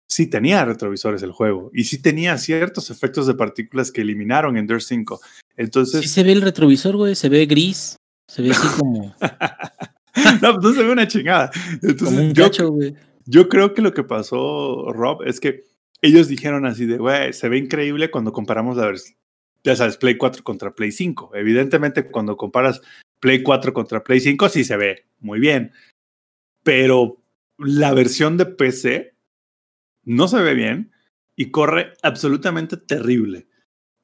sí 0.07 0.27
tenía 0.27 0.65
retrovisores 0.67 1.23
el 1.23 1.33
juego 1.33 1.71
y 1.73 1.85
sí 1.85 2.01
tenía 2.01 2.37
ciertos 2.37 2.91
efectos 2.91 3.27
de 3.27 3.35
partículas 3.35 3.91
que 3.91 4.03
eliminaron 4.03 4.57
en 4.59 4.67
Dirt 4.67 4.83
5. 4.83 5.21
Entonces. 5.57 6.03
Sí 6.03 6.09
se 6.09 6.23
ve 6.23 6.33
el 6.33 6.43
retrovisor, 6.43 6.97
güey, 6.97 7.15
se 7.15 7.31
ve 7.31 7.47
gris, 7.47 7.97
se 8.29 8.43
ve 8.43 8.51
así 8.51 8.69
como. 8.79 9.15
no, 10.43 10.59
no 10.59 10.73
se 10.75 10.83
ve 10.83 10.93
una 10.93 11.09
chingada. 11.09 11.51
Entonces, 11.81 12.19
un 12.19 12.35
yo, 12.35 12.45
cacho, 12.45 12.77
yo 13.25 13.49
creo 13.49 13.73
que 13.73 13.81
lo 13.81 13.95
que 13.95 14.05
pasó, 14.05 14.93
Rob, 14.93 15.23
es 15.23 15.41
que 15.41 15.65
ellos 16.03 16.29
dijeron 16.29 16.67
así 16.67 16.85
de, 16.85 16.99
güey, 16.99 17.33
se 17.33 17.49
ve 17.49 17.57
increíble 17.57 18.11
cuando 18.11 18.31
comparamos 18.31 18.77
la 18.77 18.87
versión 18.87 19.17
ya 19.65 19.75
sabes, 19.75 19.97
Play 19.97 20.17
4 20.17 20.45
contra 20.45 20.75
Play 20.75 20.93
5. 20.93 21.33
Evidentemente, 21.35 22.11
cuando 22.11 22.37
comparas 22.37 22.83
Play 23.19 23.43
4 23.43 23.73
contra 23.73 24.05
Play 24.05 24.21
5, 24.21 24.49
sí 24.51 24.63
se 24.63 24.77
ve 24.77 25.07
muy 25.21 25.41
bien. 25.41 25.73
Pero 26.63 27.23
la 27.59 27.95
versión 27.95 28.37
de 28.37 28.47
PC 28.47 29.15
no 30.05 30.29
se 30.29 30.41
ve 30.43 30.55
bien 30.55 30.93
y 31.35 31.51
corre 31.51 31.95
absolutamente 32.03 32.77
terrible. 32.77 33.49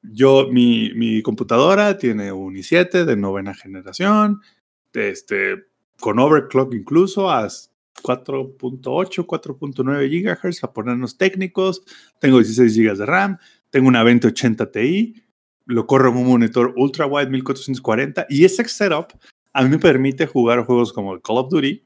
Yo, 0.01 0.47
mi, 0.51 0.91
mi 0.95 1.21
computadora 1.21 1.97
tiene 1.99 2.31
un 2.31 2.55
i7 2.55 3.05
de 3.05 3.15
novena 3.15 3.53
generación, 3.53 4.41
este, 4.93 5.67
con 5.99 6.17
overclock 6.17 6.73
incluso 6.73 7.29
a 7.29 7.47
4.8, 7.47 8.81
4.9 8.81 10.41
GHz 10.41 10.59
para 10.59 10.73
ponernos 10.73 11.17
técnicos. 11.17 11.83
Tengo 12.19 12.37
16 12.37 12.75
GB 12.75 12.97
de 12.97 13.05
RAM, 13.05 13.37
tengo 13.69 13.87
una 13.87 14.03
2080 14.03 14.71
Ti, 14.71 15.23
lo 15.65 15.87
corro 15.87 16.09
en 16.09 16.17
un 16.17 16.27
monitor 16.27 16.73
ultra 16.75 17.05
wide 17.05 17.29
1440 17.29 18.25
y 18.29 18.45
ese 18.45 18.67
setup 18.67 19.13
a 19.53 19.63
mí 19.63 19.69
me 19.69 19.79
permite 19.79 20.27
jugar 20.27 20.65
juegos 20.65 20.93
como 20.93 21.19
Call 21.19 21.37
of 21.37 21.49
Duty 21.49 21.83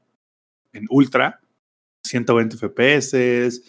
en 0.72 0.86
ultra, 0.90 1.40
120 2.04 2.56
FPS, 2.56 3.62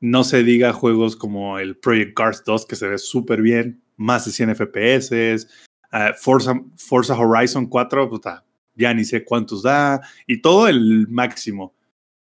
no 0.00 0.24
se 0.24 0.42
diga 0.42 0.72
juegos 0.72 1.16
como 1.16 1.58
el 1.58 1.76
Project 1.76 2.14
Cars 2.14 2.42
2 2.44 2.66
que 2.66 2.76
se 2.76 2.88
ve 2.88 2.98
súper 2.98 3.40
bien, 3.40 3.82
más 3.96 4.24
de 4.24 4.32
100 4.32 4.56
FPS, 4.56 5.46
uh, 5.92 6.14
Forza, 6.18 6.54
Forza 6.76 7.16
Horizon 7.16 7.66
4, 7.66 8.08
puta, 8.08 8.44
ya 8.74 8.92
ni 8.94 9.04
sé 9.04 9.24
cuántos 9.24 9.62
da, 9.62 10.00
y 10.26 10.40
todo 10.40 10.68
el 10.68 11.06
máximo. 11.08 11.74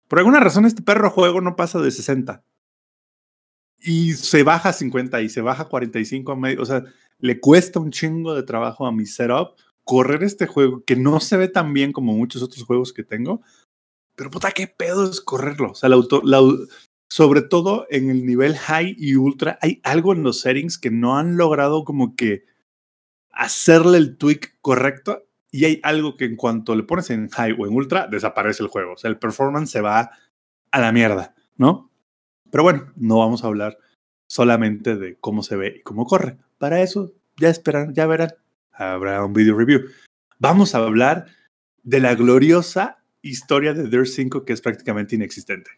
Por 0.07 0.19
alguna 0.19 0.39
razón 0.39 0.65
este 0.65 0.81
perro 0.81 1.09
juego 1.09 1.41
no 1.41 1.55
pasa 1.55 1.79
de 1.79 1.91
60. 1.91 2.43
Y 3.83 4.13
se 4.13 4.43
baja 4.43 4.69
a 4.69 4.73
50 4.73 5.21
y 5.21 5.29
se 5.29 5.41
baja 5.41 5.63
a 5.63 5.69
45 5.69 6.31
a 6.31 6.35
medio, 6.35 6.61
o 6.61 6.65
sea, 6.65 6.83
le 7.21 7.39
cuesta 7.39 7.79
un 7.79 7.91
chingo 7.91 8.33
de 8.33 8.43
trabajo 8.43 8.85
a 8.85 8.91
mi 8.91 9.05
setup 9.05 9.55
correr 9.83 10.23
este 10.23 10.47
juego 10.47 10.83
que 10.85 10.95
no 10.95 11.19
se 11.19 11.37
ve 11.37 11.47
tan 11.47 11.73
bien 11.73 11.91
como 11.91 12.13
muchos 12.13 12.41
otros 12.41 12.63
juegos 12.63 12.93
que 12.93 13.03
tengo. 13.03 13.41
Pero 14.15 14.29
puta, 14.29 14.51
qué 14.51 14.67
pedo 14.67 15.09
es 15.09 15.21
correrlo. 15.21 15.71
O 15.71 15.75
sea, 15.75 15.89
sobre 17.09 17.41
todo 17.41 17.87
en 17.89 18.09
el 18.09 18.25
nivel 18.25 18.57
high 18.57 18.95
y 18.97 19.15
ultra, 19.15 19.57
hay 19.61 19.81
algo 19.83 20.13
en 20.13 20.23
los 20.23 20.41
settings 20.41 20.77
que 20.77 20.91
no 20.91 21.17
han 21.17 21.37
logrado 21.37 21.83
como 21.83 22.15
que 22.15 22.45
hacerle 23.31 23.97
el 23.97 24.17
tweak 24.17 24.57
correcto. 24.61 25.23
Y 25.51 25.65
hay 25.65 25.81
algo 25.83 26.15
que 26.15 26.25
en 26.25 26.37
cuanto 26.37 26.75
le 26.75 26.83
pones 26.83 27.09
en 27.09 27.29
high 27.29 27.55
o 27.59 27.67
en 27.67 27.73
ultra, 27.73 28.07
desaparece 28.07 28.63
el 28.63 28.69
juego. 28.69 28.93
O 28.93 28.97
sea, 28.97 29.09
el 29.09 29.19
performance 29.19 29.71
se 29.71 29.81
va 29.81 30.11
a 30.71 30.79
la 30.79 30.93
mierda, 30.93 31.35
¿no? 31.57 31.91
Pero 32.49 32.63
bueno, 32.63 32.93
no 32.95 33.17
vamos 33.17 33.43
a 33.43 33.47
hablar 33.47 33.77
solamente 34.31 34.95
de 34.95 35.17
cómo 35.19 35.43
se 35.43 35.57
ve 35.57 35.75
y 35.79 35.81
cómo 35.81 36.05
corre. 36.05 36.37
Para 36.57 36.81
eso, 36.81 37.11
ya 37.35 37.49
esperan, 37.49 37.93
ya 37.93 38.07
verán, 38.07 38.33
habrá 38.71 39.25
un 39.25 39.33
video 39.33 39.57
review. 39.57 39.89
Vamos 40.39 40.73
a 40.73 40.77
hablar 40.77 41.25
de 41.83 41.99
la 41.99 42.15
gloriosa 42.15 43.03
historia 43.21 43.73
de 43.73 43.89
Dirt 43.89 44.05
5 44.05 44.45
que 44.45 44.53
es 44.53 44.61
prácticamente 44.61 45.15
inexistente. 45.15 45.71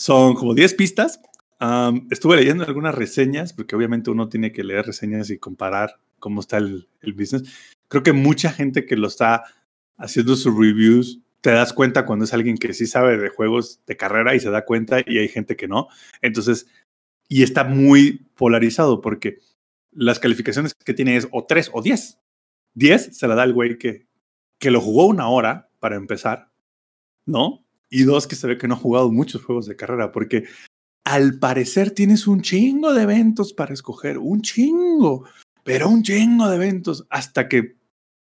Son 0.00 0.34
como 0.34 0.52
10 0.52 0.74
pistas. 0.74 1.20
Um, 1.60 2.08
estuve 2.10 2.34
leyendo 2.34 2.64
algunas 2.64 2.96
reseñas, 2.96 3.52
porque 3.52 3.76
obviamente 3.76 4.10
uno 4.10 4.28
tiene 4.28 4.50
que 4.50 4.64
leer 4.64 4.84
reseñas 4.84 5.30
y 5.30 5.38
comparar 5.38 6.00
cómo 6.18 6.40
está 6.40 6.56
el, 6.56 6.88
el 7.02 7.12
business. 7.12 7.44
Creo 7.86 8.02
que 8.02 8.12
mucha 8.12 8.50
gente 8.50 8.84
que 8.84 8.96
lo 8.96 9.06
está 9.06 9.44
haciendo 9.96 10.34
sus 10.34 10.52
reviews 10.52 11.20
te 11.44 11.50
das 11.50 11.74
cuenta 11.74 12.06
cuando 12.06 12.24
es 12.24 12.32
alguien 12.32 12.56
que 12.56 12.72
sí 12.72 12.86
sabe 12.86 13.18
de 13.18 13.28
juegos 13.28 13.82
de 13.84 13.98
carrera 13.98 14.34
y 14.34 14.40
se 14.40 14.48
da 14.48 14.64
cuenta 14.64 15.00
y 15.04 15.18
hay 15.18 15.28
gente 15.28 15.56
que 15.56 15.68
no. 15.68 15.88
Entonces, 16.22 16.66
y 17.28 17.42
está 17.42 17.64
muy 17.64 18.26
polarizado 18.34 19.02
porque 19.02 19.40
las 19.92 20.18
calificaciones 20.18 20.72
que 20.72 20.94
tiene 20.94 21.18
es 21.18 21.28
o 21.32 21.44
3 21.44 21.72
o 21.74 21.82
10. 21.82 22.18
10 22.72 23.18
se 23.18 23.28
la 23.28 23.34
da 23.34 23.44
el 23.44 23.52
güey 23.52 23.76
que, 23.76 24.06
que 24.58 24.70
lo 24.70 24.80
jugó 24.80 25.04
una 25.04 25.28
hora 25.28 25.68
para 25.80 25.96
empezar, 25.96 26.50
¿no? 27.26 27.66
Y 27.90 28.04
dos 28.04 28.26
que 28.26 28.36
se 28.36 28.46
ve 28.46 28.56
que 28.56 28.66
no 28.66 28.72
ha 28.72 28.78
jugado 28.78 29.12
muchos 29.12 29.44
juegos 29.44 29.66
de 29.66 29.76
carrera 29.76 30.12
porque 30.12 30.44
al 31.04 31.38
parecer 31.40 31.90
tienes 31.90 32.26
un 32.26 32.40
chingo 32.40 32.94
de 32.94 33.02
eventos 33.02 33.52
para 33.52 33.74
escoger, 33.74 34.16
un 34.16 34.40
chingo, 34.40 35.28
pero 35.62 35.90
un 35.90 36.02
chingo 36.02 36.48
de 36.48 36.56
eventos 36.56 37.06
hasta 37.10 37.50
que 37.50 37.76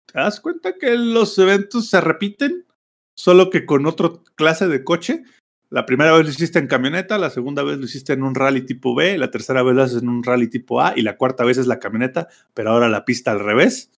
te 0.05 0.17
das 0.17 0.39
cuenta 0.39 0.77
que 0.77 0.95
los 0.95 1.37
eventos 1.37 1.89
se 1.89 1.99
repiten 1.99 2.67
solo 3.15 3.49
que 3.49 3.65
con 3.65 3.85
otra 3.85 4.11
clase 4.35 4.67
de 4.67 4.83
coche. 4.83 5.23
La 5.69 5.85
primera 5.85 6.11
vez 6.11 6.25
lo 6.25 6.31
hiciste 6.31 6.59
en 6.59 6.67
camioneta, 6.67 7.17
la 7.17 7.29
segunda 7.29 7.63
vez 7.63 7.77
lo 7.77 7.85
hiciste 7.85 8.11
en 8.11 8.23
un 8.23 8.35
rally 8.35 8.65
tipo 8.65 8.93
B, 8.93 9.17
la 9.17 9.31
tercera 9.31 9.63
vez 9.63 9.73
lo 9.73 9.83
haces 9.83 10.01
en 10.01 10.09
un 10.09 10.23
rally 10.23 10.49
tipo 10.49 10.81
A 10.81 10.93
y 10.97 11.01
la 11.01 11.15
cuarta 11.15 11.45
vez 11.45 11.57
es 11.57 11.67
la 11.67 11.79
camioneta, 11.79 12.27
pero 12.53 12.71
ahora 12.71 12.89
la 12.89 13.05
pista 13.05 13.31
al 13.31 13.39
revés. 13.39 13.91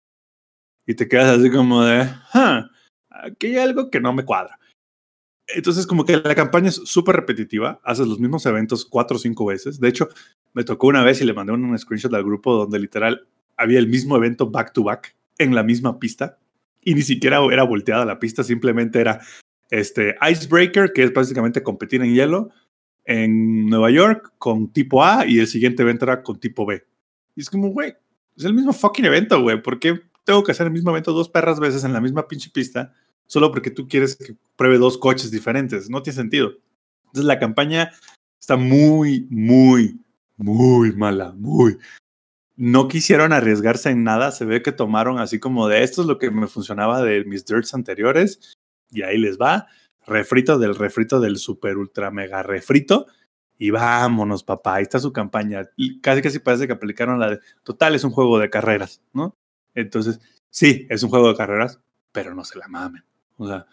y 0.87 0.95
te 0.95 1.09
quedas 1.09 1.39
así 1.39 1.51
como 1.51 1.85
de, 1.85 2.09
ah, 2.35 2.69
aquí 3.09 3.49
hay 3.49 3.59
algo 3.59 3.91
que 3.91 4.01
no 4.01 4.13
me 4.13 4.25
cuadra. 4.25 4.59
Entonces, 5.47 5.87
como 5.87 6.05
que 6.05 6.17
la 6.17 6.35
campaña 6.35 6.69
es 6.69 6.77
súper 6.85 7.17
repetitiva, 7.17 7.81
haces 7.85 8.07
los 8.07 8.19
mismos 8.19 8.45
eventos 8.47 8.85
cuatro 8.85 9.17
o 9.17 9.21
cinco 9.21 9.47
veces. 9.47 9.81
De 9.81 9.89
hecho, 9.89 10.09
me 10.55 10.65
tocó 10.65 10.89
una 10.89 11.05
vez 11.05 11.21
y 11.21 11.25
le 11.25 11.35
mandé 11.35 11.53
un 11.53 11.79
screenshot 11.79 12.13
al 12.15 12.25
grupo 12.25 12.55
donde 12.55 12.79
literal 12.79 13.27
había 13.57 13.79
el 13.79 13.89
mismo 13.89 14.17
evento 14.17 14.51
back 14.51 14.73
to 14.73 14.85
back 14.85 15.17
en 15.39 15.55
la 15.55 15.63
misma 15.63 15.99
pista 15.99 16.39
y 16.83 16.95
ni 16.95 17.03
siquiera 17.03 17.41
era 17.51 17.63
volteada 17.63 18.05
la 18.05 18.19
pista, 18.19 18.45
simplemente 18.45 19.01
era 19.01 19.21
este 19.71 20.17
Icebreaker, 20.21 20.93
que 20.93 21.05
es 21.05 21.13
básicamente 21.13 21.63
competir 21.63 22.03
en 22.03 22.15
hielo 22.15 22.51
en 23.05 23.67
Nueva 23.67 23.91
York 23.91 24.33
con 24.39 24.73
tipo 24.73 25.03
A 25.03 25.27
y 25.27 25.39
el 25.39 25.47
siguiente 25.47 25.83
evento 25.83 26.05
era 26.05 26.23
con 26.23 26.39
tipo 26.39 26.67
B. 26.67 26.85
Y 27.35 27.41
es 27.41 27.51
como, 27.51 27.69
güey, 27.69 27.95
es 28.37 28.45
el 28.45 28.55
mismo 28.55 28.73
fucking 28.73 29.05
evento, 29.05 29.41
güey. 29.41 29.63
¿Por 29.63 29.79
qué 29.79 30.01
tengo 30.25 30.43
que 30.45 30.53
hacer 30.53 30.67
el 30.67 30.73
mismo 30.73 30.91
evento 30.91 31.13
dos 31.13 31.29
perras 31.29 31.59
veces 31.59 31.85
en 31.85 31.93
la 31.93 32.01
misma 32.01 32.29
pinche 32.29 32.51
pista 32.51 32.93
solo 33.27 33.51
porque 33.51 33.71
tú 33.71 33.89
quieres 33.89 34.17
que 34.17 34.37
pruebe 34.57 34.79
dos 34.79 34.99
coches 34.99 35.31
diferentes? 35.31 35.91
No 35.91 36.03
tiene 36.03 36.17
sentido. 36.17 36.53
Entonces 37.07 37.25
la 37.25 37.39
campaña 37.39 37.93
está 38.41 38.57
muy, 38.57 39.27
muy, 39.31 39.99
muy 40.37 40.93
mala, 40.93 41.33
muy. 41.37 41.79
No 42.63 42.87
quisieron 42.87 43.33
arriesgarse 43.33 43.91
en 43.91 44.05
nada, 44.05 44.31
se 44.31 44.45
ve 44.45 44.63
que 44.63 44.71
tomaron 44.71 45.19
así 45.19 45.41
como 45.41 45.67
de 45.67 45.83
esto 45.83 46.03
es 46.03 46.07
lo 46.07 46.19
que 46.19 46.31
me 46.31 46.47
funcionaba 46.47 47.03
de 47.03 47.25
mis 47.25 47.45
dirts 47.45 47.75
anteriores 47.75 48.57
y 48.89 49.03
ahí 49.03 49.19
les 49.19 49.37
va, 49.37 49.67
refrito 50.07 50.61
del 50.61 50.77
refrito 50.77 51.19
del 51.19 51.39
super 51.39 51.77
ultra 51.77 52.13
mega 52.13 52.45
refrito 52.45 53.09
y 53.59 53.71
vámonos 53.71 54.45
papá, 54.45 54.77
ahí 54.77 54.85
está 54.85 55.01
su 55.01 55.13
campaña. 55.13 55.65
Y 55.77 56.01
casi 56.01 56.23
casi 56.23 56.39
parece 56.39 56.69
que 56.69 56.73
aplicaron 56.75 57.19
la 57.19 57.31
de, 57.31 57.41
total 57.65 57.97
es 57.97 58.05
un 58.05 58.13
juego 58.13 58.39
de 58.39 58.49
carreras, 58.49 59.03
¿no? 59.13 59.37
Entonces, 59.75 60.21
sí, 60.49 60.87
es 60.89 61.03
un 61.03 61.11
juego 61.11 61.31
de 61.31 61.37
carreras, 61.37 61.81
pero 62.13 62.33
no 62.33 62.45
se 62.45 62.61
la 62.61 62.69
mamen. 62.69 63.03
O 63.39 63.49
sea, 63.49 63.67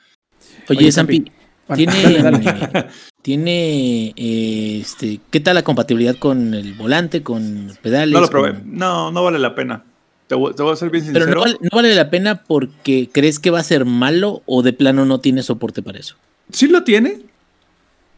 Oye, 0.68 0.91
Oye 0.91 1.32
Tiene, 1.75 2.23
tiene 3.21 4.13
este, 4.15 5.19
¿qué 5.29 5.39
tal 5.39 5.55
la 5.55 5.63
compatibilidad 5.63 6.15
con 6.15 6.53
el 6.53 6.73
volante, 6.73 7.23
con 7.23 7.77
pedales? 7.81 8.13
No 8.13 8.21
lo 8.21 8.29
probé. 8.29 8.53
No, 8.65 9.11
no 9.11 9.23
vale 9.23 9.39
la 9.39 9.55
pena. 9.55 9.83
Te 10.27 10.35
voy, 10.35 10.53
a 10.53 10.75
ser 10.75 10.91
bien 10.91 11.03
sincero. 11.03 11.25
Pero 11.25 11.57
no 11.59 11.69
vale, 11.73 11.95
la 11.95 12.11
pena 12.11 12.43
porque 12.43 13.09
crees 13.11 13.39
que 13.39 13.49
va 13.49 13.59
a 13.59 13.63
ser 13.63 13.85
malo 13.85 14.43
o 14.45 14.61
de 14.61 14.73
plano 14.73 15.03
no 15.03 15.19
tiene 15.19 15.41
soporte 15.41 15.81
para 15.81 15.97
eso. 15.97 16.17
Sí 16.51 16.67
lo 16.67 16.83
tiene. 16.83 17.21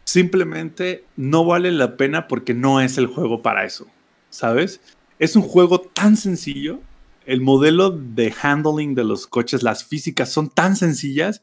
Simplemente 0.04 1.06
no 1.16 1.46
vale 1.46 1.72
la 1.72 1.96
pena 1.96 2.28
porque 2.28 2.52
no 2.52 2.82
es 2.82 2.98
el 2.98 3.06
juego 3.06 3.40
para 3.40 3.64
eso. 3.64 3.86
¿Sabes? 4.28 4.82
Es 5.18 5.36
un 5.36 5.42
juego 5.42 5.80
tan 5.80 6.18
sencillo. 6.18 6.80
El 7.24 7.40
modelo 7.40 7.90
de 7.90 8.34
handling 8.42 8.94
de 8.94 9.04
los 9.04 9.26
coches, 9.26 9.62
las 9.62 9.84
físicas 9.84 10.30
son 10.30 10.50
tan 10.50 10.76
sencillas 10.76 11.40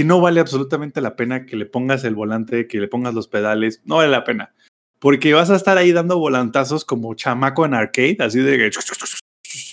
que 0.00 0.04
no 0.06 0.18
vale 0.18 0.40
absolutamente 0.40 1.02
la 1.02 1.14
pena 1.14 1.44
que 1.44 1.56
le 1.56 1.66
pongas 1.66 2.04
el 2.04 2.14
volante, 2.14 2.66
que 2.66 2.80
le 2.80 2.88
pongas 2.88 3.12
los 3.12 3.28
pedales, 3.28 3.82
no 3.84 3.96
vale 3.96 4.08
la 4.08 4.24
pena. 4.24 4.54
Porque 4.98 5.34
vas 5.34 5.50
a 5.50 5.56
estar 5.56 5.76
ahí 5.76 5.92
dando 5.92 6.18
volantazos 6.18 6.86
como 6.86 7.12
chamaco 7.12 7.66
en 7.66 7.74
arcade, 7.74 8.16
así 8.20 8.38
de 8.38 8.70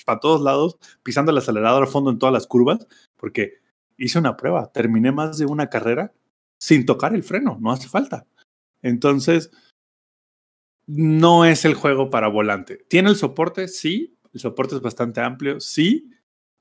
para 0.04 0.20
todos 0.20 0.42
lados, 0.42 0.80
pisando 1.02 1.32
el 1.32 1.38
acelerador 1.38 1.84
a 1.84 1.88
fondo 1.88 2.12
en 2.12 2.20
todas 2.20 2.34
las 2.34 2.46
curvas, 2.46 2.86
porque 3.16 3.62
hice 3.96 4.20
una 4.20 4.36
prueba, 4.36 4.70
terminé 4.74 5.14
más 5.14 5.38
de 5.38 5.46
una 5.46 5.70
carrera 5.70 6.12
sin 6.60 6.86
tocar 6.86 7.16
el 7.16 7.24
freno, 7.24 7.58
no 7.62 7.72
hace 7.72 7.88
falta. 7.88 8.28
Entonces, 8.82 9.50
no 10.88 11.46
es 11.46 11.64
el 11.64 11.74
juego 11.74 12.10
para 12.10 12.28
volante. 12.28 12.84
¿Tiene 12.90 13.12
el 13.12 13.16
soporte? 13.16 13.70
Sí, 13.70 14.18
el 14.34 14.42
soporte 14.42 14.76
es 14.76 14.82
bastante 14.82 15.22
amplio, 15.22 15.62
sí, 15.62 16.12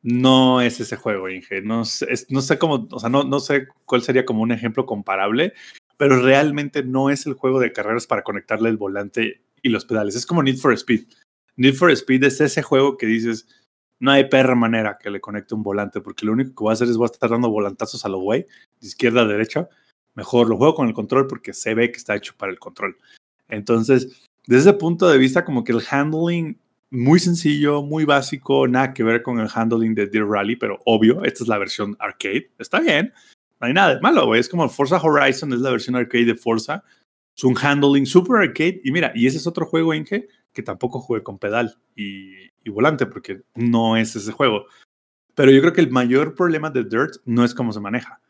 no 0.07 0.61
es 0.61 0.78
ese 0.78 0.95
juego, 0.95 1.28
Inge. 1.28 1.62
No 1.62 1.85
sé, 1.85 2.59
cómo, 2.61 2.87
o 2.93 3.01
sea, 3.01 3.09
no, 3.09 3.24
no 3.24 3.41
sé 3.41 3.66
cuál 3.85 4.03
sería 4.03 4.24
como 4.24 4.41
un 4.41 4.53
ejemplo 4.53 4.87
comparable, 4.87 5.53
pero 5.97 6.23
realmente 6.23 6.85
no 6.85 7.11
es 7.11 7.27
el 7.27 7.35
juego 7.35 7.59
de 7.59 7.73
carreras 7.73 8.07
para 8.07 8.23
conectarle 8.23 8.69
el 8.69 8.77
volante 8.77 9.43
y 9.62 9.69
los 9.69 9.85
pedales. 9.85 10.15
Es 10.15 10.24
como 10.24 10.45
Need 10.45 10.59
for 10.59 10.73
Speed. 10.74 11.09
Need 11.57 11.74
for 11.74 11.91
Speed 11.91 12.23
es 12.23 12.41
ese 12.41 12.62
juego 12.62 12.97
que 12.97 13.07
dices, 13.07 13.49
no 13.99 14.12
hay 14.12 14.28
perra 14.28 14.55
manera 14.55 14.97
que 14.97 15.11
le 15.11 15.20
conecte 15.20 15.57
un 15.57 15.65
volante, 15.65 16.01
porque 16.01 16.24
lo 16.24 16.35
único 16.35 16.51
que 16.51 16.62
voy 16.62 16.70
a 16.70 16.74
hacer 16.74 16.87
es 16.87 16.97
voy 16.97 17.07
a 17.07 17.12
estar 17.12 17.28
dando 17.28 17.51
volantazos 17.51 18.05
a 18.05 18.09
lo 18.09 18.20
güey, 18.20 18.47
de 18.81 18.87
izquierda 18.87 19.23
a 19.23 19.27
derecha. 19.27 19.69
Mejor 20.15 20.49
lo 20.49 20.57
juego 20.57 20.77
con 20.77 20.87
el 20.87 20.95
control 20.95 21.27
porque 21.27 21.53
se 21.53 21.74
ve 21.74 21.91
que 21.91 21.99
está 21.99 22.15
hecho 22.15 22.35
para 22.37 22.53
el 22.53 22.61
control. 22.61 22.97
Entonces, 23.49 24.23
desde 24.47 24.70
ese 24.70 24.78
punto 24.78 25.09
de 25.09 25.19
vista, 25.19 25.45
como 25.45 25.65
que 25.65 25.73
el 25.73 25.83
handling 25.91 26.61
muy 26.91 27.19
sencillo, 27.19 27.83
muy 27.83 28.05
básico, 28.05 28.69
nada 28.69 28.95
que 28.95 29.03
ver 29.03 29.23
con 29.23 29.41
el 29.41 29.49
handling 29.53 29.95
de 29.95 30.07
Deer 30.07 30.27
Rally, 30.27 30.57
pero 30.57 30.79
obvio, 30.85 31.25
esta 31.25 31.43
es 31.45 31.49
la 31.49 31.59
versión 31.59 31.97
arcade. 31.99 32.51
Está 32.59 32.81
bien, 32.81 33.13
no 33.61 33.67
hay 33.67 33.73
nada 33.73 33.95
de 33.95 34.01
malo, 34.01 34.27
güey. 34.27 34.41
Es 34.41 34.49
como 34.49 34.69
Forza 34.69 34.97
Horizon, 34.97 35.53
es 35.53 35.61
la 35.61 35.71
versión 35.71 35.97
arcade 35.97 36.27
de 36.27 36.35
Forza. 36.35 36.85
Es 37.37 37.45
un 37.45 37.57
handling 37.61 38.07
super 38.07 38.37
arcade. 38.37 38.81
Y 38.85 38.93
mira, 38.93 39.13
y 39.15 39.27
ese 39.27 39.39
es 39.39 39.47
otro 39.47 39.67
juego 39.67 39.93
en 39.95 40.05
que, 40.05 40.29
que 40.53 40.63
tampoco 40.63 41.01
jugué 41.01 41.23
con 41.23 41.39
pedal 41.39 41.77
y, 41.95 42.33
y 42.65 42.71
volante, 42.71 43.07
porque 43.07 43.43
no 43.55 43.97
es 43.97 44.15
ese 44.17 44.33
juego. 44.33 44.67
Pero 45.35 45.51
yo 45.51 45.61
creo 45.61 45.73
que 45.73 45.83
el 45.83 45.91
mayor 45.91 46.35
problema 46.35 46.71
de 46.71 46.85
Dirt 46.85 47.17
no 47.25 47.45
es 47.45 47.55
cómo 47.55 47.73
se 47.73 47.81
maneja, 47.81 48.21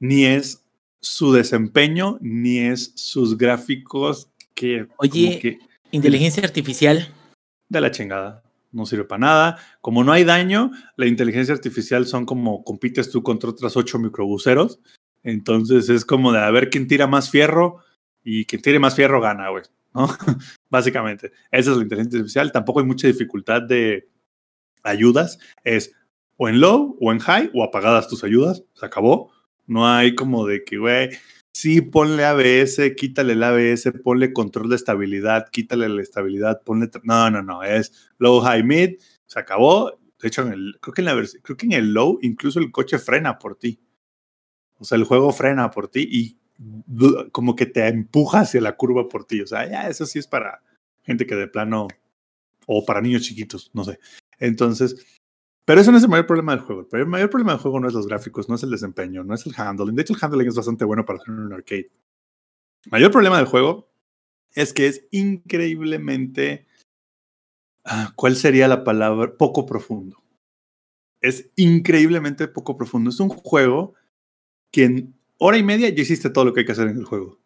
ni 0.00 0.24
es 0.24 0.64
su 1.00 1.32
desempeño, 1.32 2.18
ni 2.20 2.58
es 2.58 2.92
sus 2.96 3.36
gráficos 3.36 4.30
que... 4.54 4.88
Oye, 4.96 5.38
que, 5.38 5.58
inteligencia 5.90 6.42
artificial 6.42 7.12
de 7.68 7.80
la 7.80 7.90
chingada. 7.90 8.42
No 8.72 8.84
sirve 8.84 9.04
para 9.04 9.20
nada. 9.20 9.58
Como 9.80 10.04
no 10.04 10.12
hay 10.12 10.24
daño, 10.24 10.70
la 10.96 11.06
inteligencia 11.06 11.54
artificial 11.54 12.06
son 12.06 12.26
como 12.26 12.62
compites 12.64 13.10
tú 13.10 13.22
contra 13.22 13.50
otras 13.50 13.76
ocho 13.76 13.98
microbuseros. 13.98 14.80
Entonces 15.22 15.88
es 15.88 16.04
como 16.04 16.32
de 16.32 16.40
a 16.40 16.50
ver 16.50 16.70
quién 16.70 16.86
tira 16.86 17.06
más 17.06 17.30
fierro 17.30 17.78
y 18.22 18.44
quien 18.44 18.62
tire 18.62 18.78
más 18.78 18.94
fierro 18.94 19.20
gana, 19.20 19.48
güey. 19.50 19.64
¿no? 19.94 20.08
Básicamente. 20.70 21.32
Esa 21.50 21.70
es 21.70 21.76
la 21.76 21.82
inteligencia 21.82 22.18
artificial. 22.18 22.52
Tampoco 22.52 22.80
hay 22.80 22.86
mucha 22.86 23.06
dificultad 23.06 23.62
de 23.62 24.08
ayudas. 24.82 25.38
Es 25.64 25.92
o 26.36 26.48
en 26.48 26.60
low 26.60 26.96
o 27.00 27.12
en 27.12 27.18
high 27.18 27.50
o 27.54 27.64
apagadas 27.64 28.08
tus 28.08 28.24
ayudas. 28.24 28.62
Se 28.74 28.86
acabó. 28.86 29.32
No 29.66 29.88
hay 29.88 30.14
como 30.14 30.46
de 30.46 30.64
que, 30.64 30.78
güey, 30.78 31.10
sí, 31.56 31.80
ponle 31.80 32.22
ABS, 32.26 32.94
quítale 32.96 33.32
el 33.32 33.42
ABS, 33.42 33.90
ponle 34.04 34.34
control 34.34 34.68
de 34.68 34.76
estabilidad, 34.76 35.48
quítale 35.50 35.88
la 35.88 36.02
estabilidad, 36.02 36.62
ponle... 36.62 36.90
No, 37.02 37.30
no, 37.30 37.42
no, 37.42 37.62
es 37.62 38.10
low, 38.18 38.42
high, 38.42 38.62
mid, 38.62 38.96
se 39.24 39.40
acabó. 39.40 39.98
De 40.20 40.28
hecho, 40.28 40.42
el, 40.42 40.76
creo, 40.82 40.92
que 40.92 41.00
en 41.00 41.06
la, 41.06 41.26
creo 41.42 41.56
que 41.56 41.64
en 41.64 41.72
el 41.72 41.94
low 41.94 42.18
incluso 42.20 42.58
el 42.58 42.70
coche 42.70 42.98
frena 42.98 43.38
por 43.38 43.56
ti. 43.56 43.80
O 44.78 44.84
sea, 44.84 44.98
el 44.98 45.04
juego 45.04 45.32
frena 45.32 45.70
por 45.70 45.88
ti 45.88 46.06
y 46.10 46.38
como 47.32 47.56
que 47.56 47.64
te 47.64 47.88
empuja 47.88 48.40
hacia 48.40 48.60
la 48.60 48.76
curva 48.76 49.08
por 49.08 49.24
ti. 49.24 49.40
O 49.40 49.46
sea, 49.46 49.66
ya, 49.66 49.88
eso 49.88 50.04
sí 50.04 50.18
es 50.18 50.26
para 50.26 50.62
gente 51.04 51.26
que 51.26 51.36
de 51.36 51.48
plano, 51.48 51.88
o 52.66 52.84
para 52.84 53.00
niños 53.00 53.22
chiquitos, 53.22 53.70
no 53.72 53.82
sé. 53.82 53.98
Entonces, 54.38 55.06
pero 55.66 55.80
eso 55.80 55.90
no 55.90 55.98
es 55.98 56.04
el 56.04 56.10
mayor 56.10 56.26
problema 56.26 56.52
del 56.52 56.64
juego. 56.64 56.86
El 56.92 57.06
mayor 57.06 57.28
problema 57.28 57.52
del 57.52 57.60
juego 57.60 57.80
no 57.80 57.88
es 57.88 57.94
los 57.94 58.06
gráficos, 58.06 58.48
no 58.48 58.54
es 58.54 58.62
el 58.62 58.70
desempeño, 58.70 59.24
no 59.24 59.34
es 59.34 59.44
el 59.46 59.54
handling. 59.56 59.96
De 59.96 60.02
hecho, 60.02 60.14
el 60.14 60.20
handling 60.22 60.46
es 60.46 60.54
bastante 60.54 60.84
bueno 60.84 61.04
para 61.04 61.18
hacer 61.18 61.34
un 61.34 61.52
arcade. 61.52 61.90
El 62.84 62.92
mayor 62.92 63.10
problema 63.10 63.36
del 63.36 63.46
juego 63.46 63.90
es 64.54 64.72
que 64.72 64.86
es 64.86 65.08
increíblemente. 65.10 66.68
Ah, 67.84 68.12
¿Cuál 68.14 68.36
sería 68.36 68.68
la 68.68 68.84
palabra? 68.84 69.36
Poco 69.36 69.66
profundo. 69.66 70.22
Es 71.20 71.50
increíblemente 71.56 72.46
poco 72.46 72.76
profundo. 72.76 73.10
Es 73.10 73.18
un 73.18 73.28
juego 73.28 73.94
que 74.70 74.84
en 74.84 75.16
hora 75.38 75.58
y 75.58 75.64
media 75.64 75.88
ya 75.88 76.02
hiciste 76.02 76.30
todo 76.30 76.44
lo 76.44 76.52
que 76.52 76.60
hay 76.60 76.66
que 76.66 76.72
hacer 76.72 76.86
en 76.86 76.98
el 76.98 77.04
juego. 77.04 77.40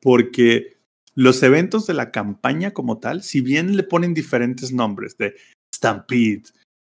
Porque 0.00 0.78
los 1.14 1.40
eventos 1.44 1.86
de 1.86 1.94
la 1.94 2.10
campaña 2.10 2.72
como 2.72 2.98
tal, 2.98 3.22
si 3.22 3.42
bien 3.42 3.76
le 3.76 3.84
ponen 3.84 4.12
diferentes 4.12 4.72
nombres 4.72 5.16
de 5.16 5.36
Stampede, 5.72 6.42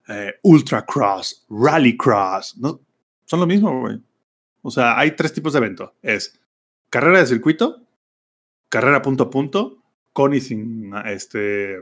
eh, 0.08 0.36
Ultra 0.44 0.86
Cross, 0.86 1.46
Rally 1.50 1.98
Cross, 1.98 2.58
¿no? 2.58 2.82
Son 3.26 3.40
lo 3.40 3.48
mismo, 3.48 3.82
güey. 3.82 4.02
O 4.62 4.72
sea, 4.72 4.98
hay 4.98 5.12
tres 5.12 5.34
tipos 5.34 5.54
de 5.54 5.60
evento. 5.60 5.96
Es 6.02 6.40
carrera 6.90 7.20
de 7.20 7.28
circuito, 7.28 7.86
carrera 8.70 9.02
punto 9.02 9.26
a 9.26 9.30
punto, 9.30 9.84
con 10.14 10.34
y 10.34 10.42
sin, 10.42 10.94
este, 11.06 11.78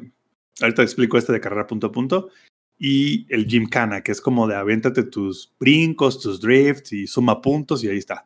ahorita 0.61 0.77
te 0.77 0.83
explico 0.83 1.17
este 1.17 1.33
de 1.33 1.41
carrera 1.41 1.67
punto 1.67 1.87
a 1.87 1.91
punto, 1.91 2.29
y 2.77 3.25
el 3.33 3.45
Gymkhana, 3.47 4.01
que 4.01 4.11
es 4.11 4.21
como 4.21 4.47
de 4.47 4.55
aviéntate 4.55 5.03
tus 5.03 5.53
brincos, 5.59 6.19
tus 6.19 6.41
drifts 6.41 6.91
y 6.93 7.07
suma 7.07 7.41
puntos 7.41 7.83
y 7.83 7.89
ahí 7.89 7.97
está. 7.97 8.25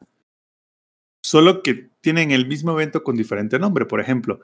Solo 1.22 1.62
que 1.62 1.90
tienen 2.02 2.32
el 2.32 2.48
mismo 2.48 2.72
evento 2.72 3.04
con 3.04 3.16
diferente 3.16 3.60
nombre. 3.60 3.86
Por 3.86 4.00
ejemplo, 4.00 4.40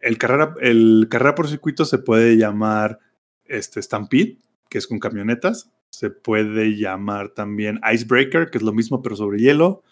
el 0.00 0.18
carrera, 0.18 0.54
el 0.60 1.06
carrera 1.10 1.34
por 1.34 1.48
circuito 1.48 1.84
se 1.84 1.98
puede 1.98 2.36
llamar 2.36 2.98
este, 3.44 3.80
Stampede 3.80 4.38
que 4.74 4.78
es 4.78 4.88
con 4.88 4.98
camionetas. 4.98 5.70
Se 5.92 6.10
puede 6.10 6.76
llamar 6.76 7.28
también 7.28 7.78
Icebreaker, 7.88 8.50
que 8.50 8.58
es 8.58 8.64
lo 8.64 8.72
mismo 8.72 9.02
pero 9.02 9.14
sobre 9.14 9.38
hielo. 9.38 9.84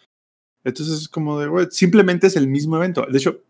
Entonces 0.65 1.03
es 1.03 1.09
como 1.09 1.39
de, 1.39 1.71
simplemente 1.71 2.27
es 2.27 2.35
el 2.35 2.49
mismo 2.49 2.77
evento. 2.77 3.07
De 3.09 3.17
hecho, 3.17 3.45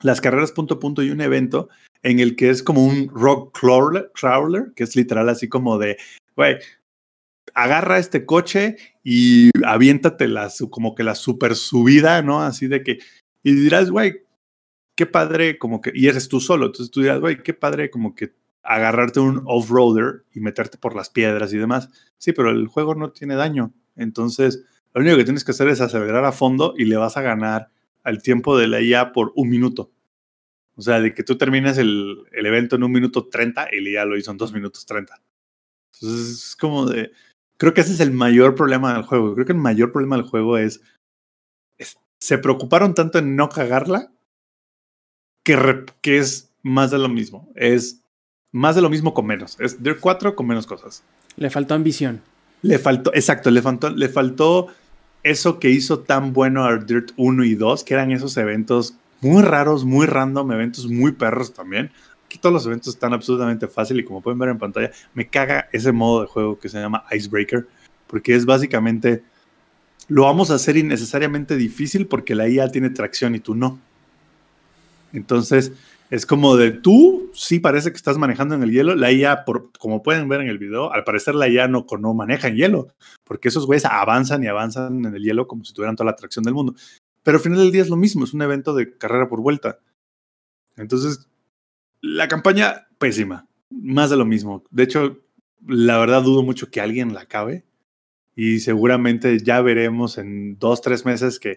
las 0.00 0.20
carreras 0.20 0.50
punto 0.50 0.80
punto 0.80 1.04
y 1.04 1.10
un 1.10 1.20
evento 1.20 1.68
en 2.02 2.18
el 2.18 2.34
que 2.34 2.50
es 2.50 2.64
como 2.64 2.84
un 2.84 3.08
rock 3.10 3.56
crawler, 3.56 4.10
crawler 4.12 4.72
que 4.74 4.82
es 4.82 4.96
literal 4.96 5.28
así 5.28 5.48
como 5.48 5.78
de, 5.78 5.98
güey, 6.34 6.56
agarra 7.54 7.98
este 8.00 8.26
coche 8.26 8.74
y 9.04 9.50
aviéntate 9.64 10.26
la, 10.26 10.50
como 10.68 10.96
que 10.96 11.04
la 11.04 11.14
super 11.14 11.54
subida, 11.54 12.22
¿no? 12.22 12.42
Así 12.42 12.66
de 12.66 12.82
que, 12.82 12.98
y 13.44 13.54
dirás, 13.54 13.88
güey, 13.88 14.24
qué 14.96 15.06
padre, 15.06 15.58
como 15.58 15.80
que, 15.80 15.92
y 15.94 16.08
eres 16.08 16.26
tú 16.26 16.40
solo, 16.40 16.66
entonces 16.66 16.90
tú 16.90 17.02
dirás, 17.02 17.20
güey, 17.20 17.40
qué 17.40 17.54
padre, 17.54 17.88
como 17.88 18.16
que 18.16 18.32
agarrarte 18.62 19.20
un 19.20 19.42
off-roader 19.46 20.24
y 20.32 20.40
meterte 20.40 20.78
por 20.78 20.94
las 20.94 21.10
piedras 21.10 21.52
y 21.52 21.58
demás. 21.58 21.88
Sí, 22.18 22.32
pero 22.32 22.50
el 22.50 22.66
juego 22.68 22.94
no 22.94 23.10
tiene 23.10 23.34
daño. 23.34 23.72
Entonces, 23.96 24.64
lo 24.94 25.00
único 25.00 25.16
que 25.16 25.24
tienes 25.24 25.44
que 25.44 25.52
hacer 25.52 25.68
es 25.68 25.80
acelerar 25.80 26.24
a 26.24 26.32
fondo 26.32 26.74
y 26.76 26.84
le 26.84 26.96
vas 26.96 27.16
a 27.16 27.22
ganar 27.22 27.70
al 28.04 28.22
tiempo 28.22 28.56
de 28.56 28.68
la 28.68 28.80
IA 28.80 29.12
por 29.12 29.32
un 29.36 29.48
minuto. 29.48 29.90
O 30.74 30.82
sea, 30.82 31.00
de 31.00 31.14
que 31.14 31.22
tú 31.22 31.36
termines 31.36 31.78
el, 31.78 32.24
el 32.32 32.46
evento 32.46 32.76
en 32.76 32.84
un 32.84 32.92
minuto 32.92 33.28
30 33.28 33.68
y 33.72 33.80
la 33.80 33.90
IA 33.90 34.04
lo 34.04 34.16
hizo 34.16 34.30
en 34.30 34.38
dos 34.38 34.52
minutos 34.52 34.86
30. 34.86 35.20
Entonces, 35.94 36.30
es 36.30 36.56
como 36.56 36.86
de. 36.86 37.12
Creo 37.58 37.74
que 37.74 37.82
ese 37.82 37.92
es 37.92 38.00
el 38.00 38.12
mayor 38.12 38.54
problema 38.54 38.94
del 38.94 39.02
juego. 39.02 39.34
Creo 39.34 39.46
que 39.46 39.52
el 39.52 39.58
mayor 39.58 39.92
problema 39.92 40.16
del 40.16 40.24
juego 40.24 40.58
es. 40.58 40.80
es 41.78 41.98
se 42.18 42.38
preocuparon 42.38 42.94
tanto 42.94 43.18
en 43.18 43.36
no 43.36 43.48
cagarla 43.48 44.12
que, 45.44 45.84
que 46.00 46.18
es 46.18 46.54
más 46.62 46.90
de 46.90 46.98
lo 46.98 47.08
mismo. 47.08 47.50
Es 47.54 48.01
más 48.52 48.76
de 48.76 48.82
lo 48.82 48.90
mismo 48.90 49.14
con 49.14 49.26
menos. 49.26 49.56
Es 49.58 49.82
Dirt 49.82 49.98
4 49.98 50.36
con 50.36 50.46
menos 50.46 50.66
cosas. 50.66 51.02
Le 51.36 51.50
faltó 51.50 51.74
ambición. 51.74 52.20
Le 52.60 52.78
faltó, 52.78 53.12
exacto, 53.14 53.50
le 53.50 53.60
faltó, 53.60 53.90
le 53.90 54.08
faltó 54.08 54.68
eso 55.22 55.58
que 55.58 55.70
hizo 55.70 56.00
tan 56.00 56.32
bueno 56.32 56.64
a 56.64 56.76
Dirt 56.76 57.12
1 57.16 57.44
y 57.44 57.54
2, 57.54 57.82
que 57.82 57.94
eran 57.94 58.12
esos 58.12 58.36
eventos 58.36 58.94
muy 59.20 59.42
raros, 59.42 59.84
muy 59.84 60.06
random, 60.06 60.52
eventos 60.52 60.86
muy 60.86 61.12
perros 61.12 61.54
también. 61.54 61.90
Aquí 62.26 62.38
todos 62.38 62.52
los 62.52 62.66
eventos 62.66 62.94
están 62.94 63.12
absolutamente 63.12 63.68
fáciles 63.68 64.04
y 64.04 64.06
como 64.06 64.20
pueden 64.20 64.38
ver 64.38 64.50
en 64.50 64.58
pantalla, 64.58 64.90
me 65.14 65.28
caga 65.28 65.68
ese 65.72 65.92
modo 65.92 66.22
de 66.22 66.26
juego 66.26 66.58
que 66.58 66.68
se 66.68 66.78
llama 66.78 67.04
Icebreaker, 67.10 67.66
porque 68.06 68.34
es 68.34 68.44
básicamente, 68.44 69.22
lo 70.08 70.24
vamos 70.24 70.50
a 70.50 70.54
hacer 70.54 70.76
innecesariamente 70.76 71.56
difícil 71.56 72.06
porque 72.06 72.34
la 72.34 72.48
IA 72.48 72.68
tiene 72.68 72.90
tracción 72.90 73.34
y 73.34 73.40
tú 73.40 73.54
no. 73.54 73.78
Entonces, 75.12 75.72
es 76.12 76.26
como 76.26 76.58
de 76.58 76.72
tú, 76.72 77.30
sí 77.32 77.58
parece 77.58 77.90
que 77.90 77.96
estás 77.96 78.18
manejando 78.18 78.54
en 78.54 78.62
el 78.62 78.70
hielo. 78.70 78.94
La 78.94 79.10
IA, 79.10 79.46
como 79.78 80.02
pueden 80.02 80.28
ver 80.28 80.42
en 80.42 80.48
el 80.48 80.58
video, 80.58 80.92
al 80.92 81.04
parecer 81.04 81.34
la 81.34 81.48
IA 81.48 81.68
no, 81.68 81.86
no 81.98 82.12
maneja 82.12 82.48
en 82.48 82.56
hielo, 82.56 82.88
porque 83.24 83.48
esos 83.48 83.64
güeyes 83.64 83.86
avanzan 83.86 84.44
y 84.44 84.46
avanzan 84.46 85.06
en 85.06 85.14
el 85.14 85.22
hielo 85.22 85.46
como 85.48 85.64
si 85.64 85.72
tuvieran 85.72 85.96
toda 85.96 86.04
la 86.04 86.10
atracción 86.10 86.44
del 86.44 86.52
mundo. 86.52 86.74
Pero 87.22 87.38
al 87.38 87.42
final 87.42 87.60
del 87.60 87.72
día 87.72 87.80
es 87.80 87.88
lo 87.88 87.96
mismo, 87.96 88.24
es 88.24 88.34
un 88.34 88.42
evento 88.42 88.74
de 88.74 88.94
carrera 88.98 89.26
por 89.26 89.40
vuelta. 89.40 89.78
Entonces, 90.76 91.30
la 92.02 92.28
campaña, 92.28 92.88
pésima, 92.98 93.48
más 93.70 94.10
de 94.10 94.18
lo 94.18 94.26
mismo. 94.26 94.64
De 94.70 94.82
hecho, 94.82 95.18
la 95.66 95.96
verdad 95.96 96.20
dudo 96.20 96.42
mucho 96.42 96.70
que 96.70 96.82
alguien 96.82 97.14
la 97.14 97.22
acabe. 97.22 97.64
Y 98.36 98.60
seguramente 98.60 99.38
ya 99.38 99.62
veremos 99.62 100.18
en 100.18 100.58
dos, 100.58 100.82
tres 100.82 101.06
meses 101.06 101.40
que 101.40 101.56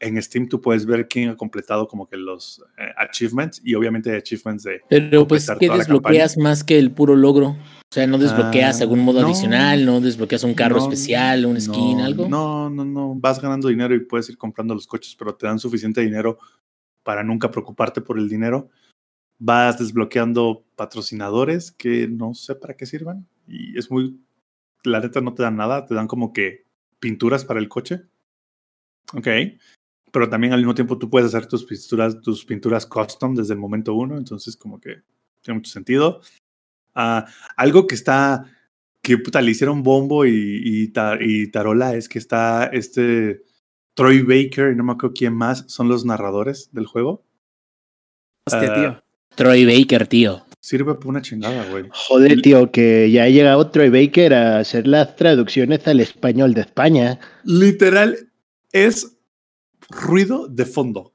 en 0.00 0.20
Steam 0.20 0.48
tú 0.48 0.60
puedes 0.60 0.86
ver 0.86 1.08
quién 1.08 1.30
ha 1.30 1.36
completado 1.36 1.86
como 1.88 2.06
que 2.06 2.16
los 2.16 2.62
eh, 2.78 2.88
achievements 2.96 3.60
y 3.64 3.74
obviamente 3.74 4.10
hay 4.10 4.18
achievements 4.18 4.64
de... 4.64 4.80
Pero 4.88 5.26
pues, 5.26 5.48
¿qué 5.58 5.68
desbloqueas 5.68 6.36
más 6.36 6.64
que 6.64 6.78
el 6.78 6.90
puro 6.90 7.16
logro? 7.16 7.48
O 7.48 7.94
sea, 7.94 8.06
¿no 8.06 8.18
desbloqueas 8.18 8.80
algún 8.80 9.00
modo 9.00 9.20
ah, 9.20 9.24
adicional? 9.24 9.86
¿No 9.86 10.00
desbloqueas 10.00 10.42
un 10.44 10.54
carro 10.54 10.78
especial, 10.78 11.46
un 11.46 11.60
skin, 11.60 12.00
algo? 12.00 12.28
No, 12.28 12.68
no, 12.68 12.84
no. 12.84 13.14
Vas 13.14 13.40
ganando 13.40 13.68
dinero 13.68 13.94
y 13.94 14.00
puedes 14.00 14.28
ir 14.28 14.36
comprando 14.36 14.74
los 14.74 14.86
coches, 14.86 15.14
pero 15.16 15.34
te 15.34 15.46
dan 15.46 15.58
suficiente 15.58 16.00
dinero 16.00 16.38
para 17.02 17.22
nunca 17.22 17.50
preocuparte 17.50 18.00
por 18.00 18.18
el 18.18 18.28
dinero. 18.28 18.68
Vas 19.38 19.78
desbloqueando 19.78 20.64
patrocinadores 20.74 21.70
que 21.70 22.08
no 22.08 22.34
sé 22.34 22.56
para 22.56 22.74
qué 22.74 22.86
sirvan. 22.86 23.28
Y 23.46 23.78
es 23.78 23.90
muy... 23.90 24.20
La 24.82 25.00
neta 25.00 25.20
no 25.20 25.32
te 25.32 25.44
dan 25.44 25.56
nada, 25.56 25.86
te 25.86 25.94
dan 25.94 26.08
como 26.08 26.32
que 26.32 26.66
pinturas 26.98 27.44
para 27.44 27.60
el 27.60 27.68
coche. 27.68 28.02
Ok 29.14 29.28
pero 30.14 30.30
también 30.30 30.52
al 30.52 30.60
mismo 30.60 30.76
tiempo 30.76 30.96
tú 30.96 31.10
puedes 31.10 31.34
hacer 31.34 31.48
tus 31.48 31.64
pinturas, 31.64 32.20
tus 32.20 32.44
pinturas 32.44 32.86
custom 32.86 33.34
desde 33.34 33.54
el 33.54 33.58
momento 33.58 33.94
uno, 33.94 34.16
entonces 34.16 34.56
como 34.56 34.78
que 34.78 34.98
tiene 35.42 35.58
mucho 35.58 35.72
sentido. 35.72 36.20
Uh, 36.94 37.22
algo 37.56 37.88
que 37.88 37.96
está, 37.96 38.44
que 39.02 39.18
puta, 39.18 39.42
le 39.42 39.50
hicieron 39.50 39.82
bombo 39.82 40.24
y, 40.24 40.62
y, 40.64 40.92
y, 41.20 41.50
tarola 41.50 41.96
es 41.96 42.08
que 42.08 42.20
está 42.20 42.66
este 42.66 43.42
Troy 43.94 44.22
Baker 44.22 44.70
y 44.72 44.76
no 44.76 44.84
me 44.84 44.92
acuerdo 44.92 45.14
quién 45.14 45.34
más 45.34 45.64
son 45.66 45.88
los 45.88 46.04
narradores 46.04 46.70
del 46.70 46.86
juego. 46.86 47.26
Hostia, 48.46 48.70
uh, 48.70 48.74
tío. 48.74 49.04
Troy 49.34 49.64
Baker, 49.66 50.06
tío. 50.06 50.44
Sirve 50.60 50.94
para 50.94 51.08
una 51.08 51.22
chingada, 51.22 51.68
güey. 51.70 51.86
Joder, 51.90 52.40
tío, 52.40 52.70
que 52.70 53.10
ya 53.10 53.24
ha 53.24 53.28
llegado 53.28 53.68
Troy 53.68 53.88
Baker 53.88 54.32
a 54.32 54.58
hacer 54.60 54.86
las 54.86 55.16
traducciones 55.16 55.84
al 55.88 55.98
español 55.98 56.54
de 56.54 56.60
España. 56.60 57.18
Literal, 57.42 58.30
es 58.70 59.13
ruido 59.90 60.48
de 60.48 60.64
fondo. 60.66 61.12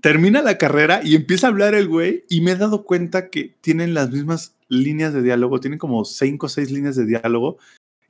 Termina 0.00 0.42
la 0.42 0.58
carrera 0.58 1.00
y 1.04 1.14
empieza 1.14 1.46
a 1.46 1.50
hablar 1.50 1.74
el 1.74 1.88
güey 1.88 2.24
y 2.28 2.40
me 2.40 2.52
he 2.52 2.56
dado 2.56 2.84
cuenta 2.84 3.28
que 3.28 3.56
tienen 3.60 3.92
las 3.92 4.10
mismas 4.10 4.56
líneas 4.68 5.12
de 5.12 5.22
diálogo, 5.22 5.60
tienen 5.60 5.78
como 5.78 6.04
cinco 6.04 6.46
o 6.46 6.48
seis 6.48 6.70
líneas 6.70 6.96
de 6.96 7.06
diálogo 7.06 7.58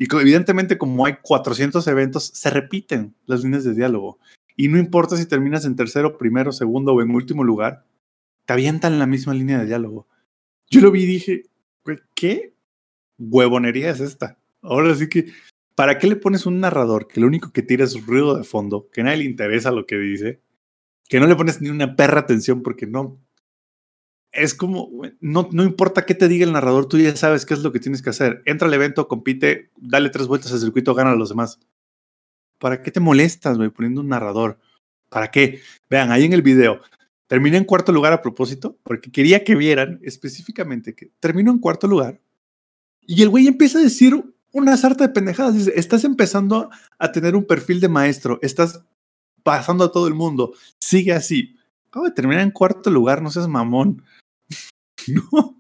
y 0.00 0.06
evidentemente 0.10 0.78
como 0.78 1.04
hay 1.04 1.18
400 1.20 1.86
eventos, 1.86 2.24
se 2.32 2.48
repiten 2.48 3.14
las 3.26 3.42
líneas 3.42 3.64
de 3.64 3.74
diálogo. 3.74 4.18
Y 4.56 4.68
no 4.68 4.78
importa 4.78 5.14
si 5.14 5.26
terminas 5.26 5.66
en 5.66 5.76
tercero, 5.76 6.16
primero, 6.16 6.52
segundo 6.52 6.94
o 6.94 7.02
en 7.02 7.10
último 7.10 7.44
lugar, 7.44 7.84
te 8.46 8.54
avientan 8.54 8.98
la 8.98 9.06
misma 9.06 9.34
línea 9.34 9.58
de 9.58 9.66
diálogo. 9.66 10.08
Yo 10.70 10.80
lo 10.80 10.90
vi 10.90 11.02
y 11.02 11.06
dije, 11.06 11.42
¿qué 12.14 12.54
huevonería 13.18 13.90
es 13.90 14.00
esta? 14.00 14.38
Ahora 14.62 14.94
sí 14.94 15.06
que 15.08 15.32
¿Para 15.74 15.98
qué 15.98 16.06
le 16.06 16.16
pones 16.16 16.46
un 16.46 16.60
narrador 16.60 17.06
que 17.06 17.20
lo 17.20 17.26
único 17.26 17.52
que 17.52 17.62
tira 17.62 17.84
es 17.84 18.06
ruido 18.06 18.36
de 18.36 18.44
fondo, 18.44 18.88
que 18.92 19.02
nadie 19.02 19.18
le 19.18 19.24
interesa 19.24 19.70
lo 19.70 19.86
que 19.86 19.96
dice, 19.96 20.40
que 21.08 21.20
no 21.20 21.26
le 21.26 21.36
pones 21.36 21.60
ni 21.60 21.68
una 21.70 21.96
perra 21.96 22.20
atención 22.20 22.62
porque 22.62 22.86
no... 22.86 23.20
Es 24.32 24.54
como, 24.54 24.90
no, 25.20 25.48
no 25.50 25.64
importa 25.64 26.06
qué 26.06 26.14
te 26.14 26.28
diga 26.28 26.46
el 26.46 26.52
narrador, 26.52 26.86
tú 26.86 26.98
ya 26.98 27.16
sabes 27.16 27.44
qué 27.44 27.54
es 27.54 27.60
lo 27.60 27.72
que 27.72 27.80
tienes 27.80 28.00
que 28.00 28.10
hacer. 28.10 28.42
Entra 28.46 28.68
al 28.68 28.74
evento, 28.74 29.08
compite, 29.08 29.72
dale 29.76 30.08
tres 30.10 30.28
vueltas 30.28 30.52
al 30.52 30.60
circuito, 30.60 30.94
gana 30.94 31.10
a 31.10 31.16
los 31.16 31.30
demás. 31.30 31.58
¿Para 32.58 32.80
qué 32.82 32.92
te 32.92 33.00
molestas, 33.00 33.56
güey, 33.56 33.70
poniendo 33.70 34.02
un 34.02 34.08
narrador? 34.08 34.60
¿Para 35.08 35.32
qué? 35.32 35.60
Vean, 35.88 36.12
ahí 36.12 36.24
en 36.24 36.32
el 36.32 36.42
video, 36.42 36.80
terminé 37.26 37.56
en 37.56 37.64
cuarto 37.64 37.90
lugar 37.90 38.12
a 38.12 38.22
propósito, 38.22 38.78
porque 38.84 39.10
quería 39.10 39.42
que 39.42 39.56
vieran 39.56 39.98
específicamente 40.02 40.94
que 40.94 41.10
terminó 41.18 41.50
en 41.50 41.58
cuarto 41.58 41.88
lugar. 41.88 42.20
Y 43.00 43.22
el 43.22 43.30
güey 43.30 43.48
empieza 43.48 43.78
a 43.78 43.82
decir 43.82 44.22
una 44.52 44.76
sarta 44.76 45.06
de 45.06 45.12
pendejadas. 45.12 45.66
Estás 45.68 46.04
empezando 46.04 46.70
a 46.98 47.12
tener 47.12 47.36
un 47.36 47.44
perfil 47.44 47.80
de 47.80 47.88
maestro, 47.88 48.38
estás 48.42 48.82
pasando 49.42 49.84
a 49.84 49.92
todo 49.92 50.06
el 50.08 50.14
mundo, 50.14 50.54
sigue 50.78 51.12
así. 51.12 51.56
Acabo 51.88 52.06
de 52.06 52.12
terminar 52.12 52.42
en 52.42 52.50
cuarto 52.50 52.90
lugar, 52.90 53.22
no 53.22 53.30
seas 53.30 53.48
mamón. 53.48 54.04
no. 55.08 55.56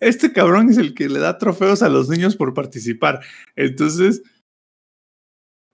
Este 0.00 0.32
cabrón 0.32 0.70
es 0.70 0.78
el 0.78 0.94
que 0.94 1.08
le 1.08 1.20
da 1.20 1.38
trofeos 1.38 1.82
a 1.82 1.88
los 1.88 2.08
niños 2.08 2.36
por 2.36 2.54
participar. 2.54 3.20
Entonces, 3.54 4.22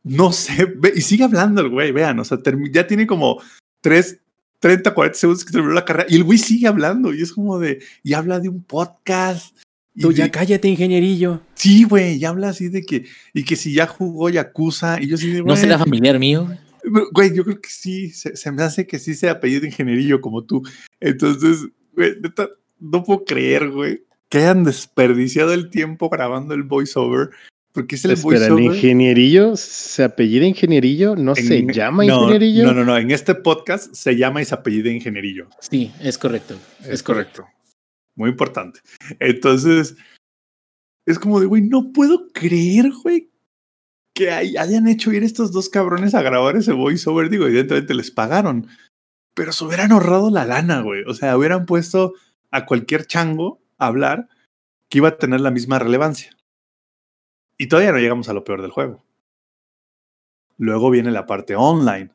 no 0.02 0.32
sé, 0.32 0.74
y 0.94 1.00
sigue 1.00 1.24
hablando 1.24 1.60
el 1.60 1.70
güey, 1.70 1.92
vean, 1.92 2.18
o 2.20 2.24
sea, 2.24 2.38
ya 2.72 2.86
tiene 2.86 3.06
como 3.06 3.40
3, 3.82 4.20
30, 4.58 4.94
40 4.94 5.18
segundos 5.18 5.44
que 5.44 5.52
terminó 5.52 5.74
la 5.74 5.84
carrera 5.84 6.06
y 6.08 6.16
el 6.16 6.24
güey 6.24 6.38
sigue 6.38 6.68
hablando 6.68 7.12
y 7.12 7.22
es 7.22 7.32
como 7.32 7.58
de, 7.58 7.82
y 8.02 8.14
habla 8.14 8.40
de 8.40 8.48
un 8.48 8.62
podcast 8.62 9.56
Tú 10.00 10.12
ya 10.12 10.30
cállate, 10.30 10.68
ingenierillo. 10.68 11.40
Sí, 11.54 11.84
güey, 11.84 12.18
ya 12.18 12.30
habla 12.30 12.48
así 12.48 12.68
de 12.68 12.82
que, 12.82 13.04
y 13.34 13.44
que 13.44 13.56
si 13.56 13.74
ya 13.74 13.86
jugó 13.86 14.30
Yakuza, 14.30 15.00
y 15.00 15.08
yo 15.08 15.16
sí 15.16 15.30
de, 15.30 15.42
¿No 15.42 15.56
será 15.56 15.78
familiar 15.78 16.18
mío? 16.18 16.48
Güey, 17.12 17.34
yo 17.34 17.44
creo 17.44 17.60
que 17.60 17.68
sí, 17.68 18.10
se, 18.10 18.50
me 18.52 18.62
hace 18.62 18.86
que 18.86 18.98
sí 18.98 19.14
sea 19.14 19.32
apellido 19.32 19.66
ingenierillo 19.66 20.20
como 20.20 20.44
tú. 20.44 20.62
Entonces, 20.98 21.66
güey, 21.94 22.14
no 22.78 23.04
puedo 23.04 23.24
creer, 23.24 23.68
güey, 23.70 24.02
que 24.30 24.38
hayan 24.38 24.64
desperdiciado 24.64 25.52
el 25.52 25.68
tiempo 25.70 26.08
grabando 26.08 26.54
el 26.54 26.62
voiceover. 26.62 27.30
Porque 27.72 27.94
es 27.94 28.04
el 28.04 28.12
Espera, 28.12 28.46
¿el 28.46 28.58
ingenierillo 28.58 29.56
se 29.56 30.02
apellida 30.02 30.44
ingenierillo? 30.44 31.14
¿No 31.14 31.36
se 31.36 31.64
llama 31.72 32.04
ingenierillo? 32.04 32.64
No, 32.64 32.74
no, 32.74 32.84
no, 32.84 32.98
en 32.98 33.12
este 33.12 33.36
podcast 33.36 33.94
se 33.94 34.16
llama 34.16 34.42
y 34.42 34.44
se 34.44 34.54
apellida 34.54 34.90
ingenierillo. 34.90 35.48
Sí, 35.60 35.92
es 36.00 36.18
correcto. 36.18 36.56
Es, 36.84 37.04
correcto 37.04 37.46
muy 38.14 38.30
importante. 38.30 38.80
Entonces, 39.18 39.96
es 41.06 41.18
como 41.18 41.40
de, 41.40 41.46
güey, 41.46 41.62
no 41.62 41.92
puedo 41.92 42.28
creer, 42.32 42.90
güey, 43.02 43.30
que 44.14 44.30
hayan 44.30 44.88
hecho 44.88 45.12
ir 45.12 45.22
estos 45.22 45.52
dos 45.52 45.68
cabrones 45.68 46.14
a 46.14 46.22
grabar 46.22 46.56
ese 46.56 46.72
voiceover. 46.72 47.30
Digo, 47.30 47.46
evidentemente 47.46 47.94
les 47.94 48.10
pagaron, 48.10 48.68
pero 49.34 49.52
se 49.52 49.64
hubieran 49.64 49.92
ahorrado 49.92 50.30
la 50.30 50.44
lana, 50.44 50.82
güey. 50.82 51.04
O 51.06 51.14
sea, 51.14 51.36
hubieran 51.36 51.66
puesto 51.66 52.14
a 52.50 52.66
cualquier 52.66 53.06
chango 53.06 53.60
a 53.78 53.86
hablar 53.86 54.28
que 54.88 54.98
iba 54.98 55.08
a 55.08 55.18
tener 55.18 55.40
la 55.40 55.50
misma 55.50 55.78
relevancia. 55.78 56.36
Y 57.56 57.68
todavía 57.68 57.92
no 57.92 57.98
llegamos 57.98 58.28
a 58.28 58.32
lo 58.32 58.44
peor 58.44 58.62
del 58.62 58.70
juego. 58.70 59.04
Luego 60.56 60.90
viene 60.90 61.10
la 61.10 61.26
parte 61.26 61.56
online 61.56 62.10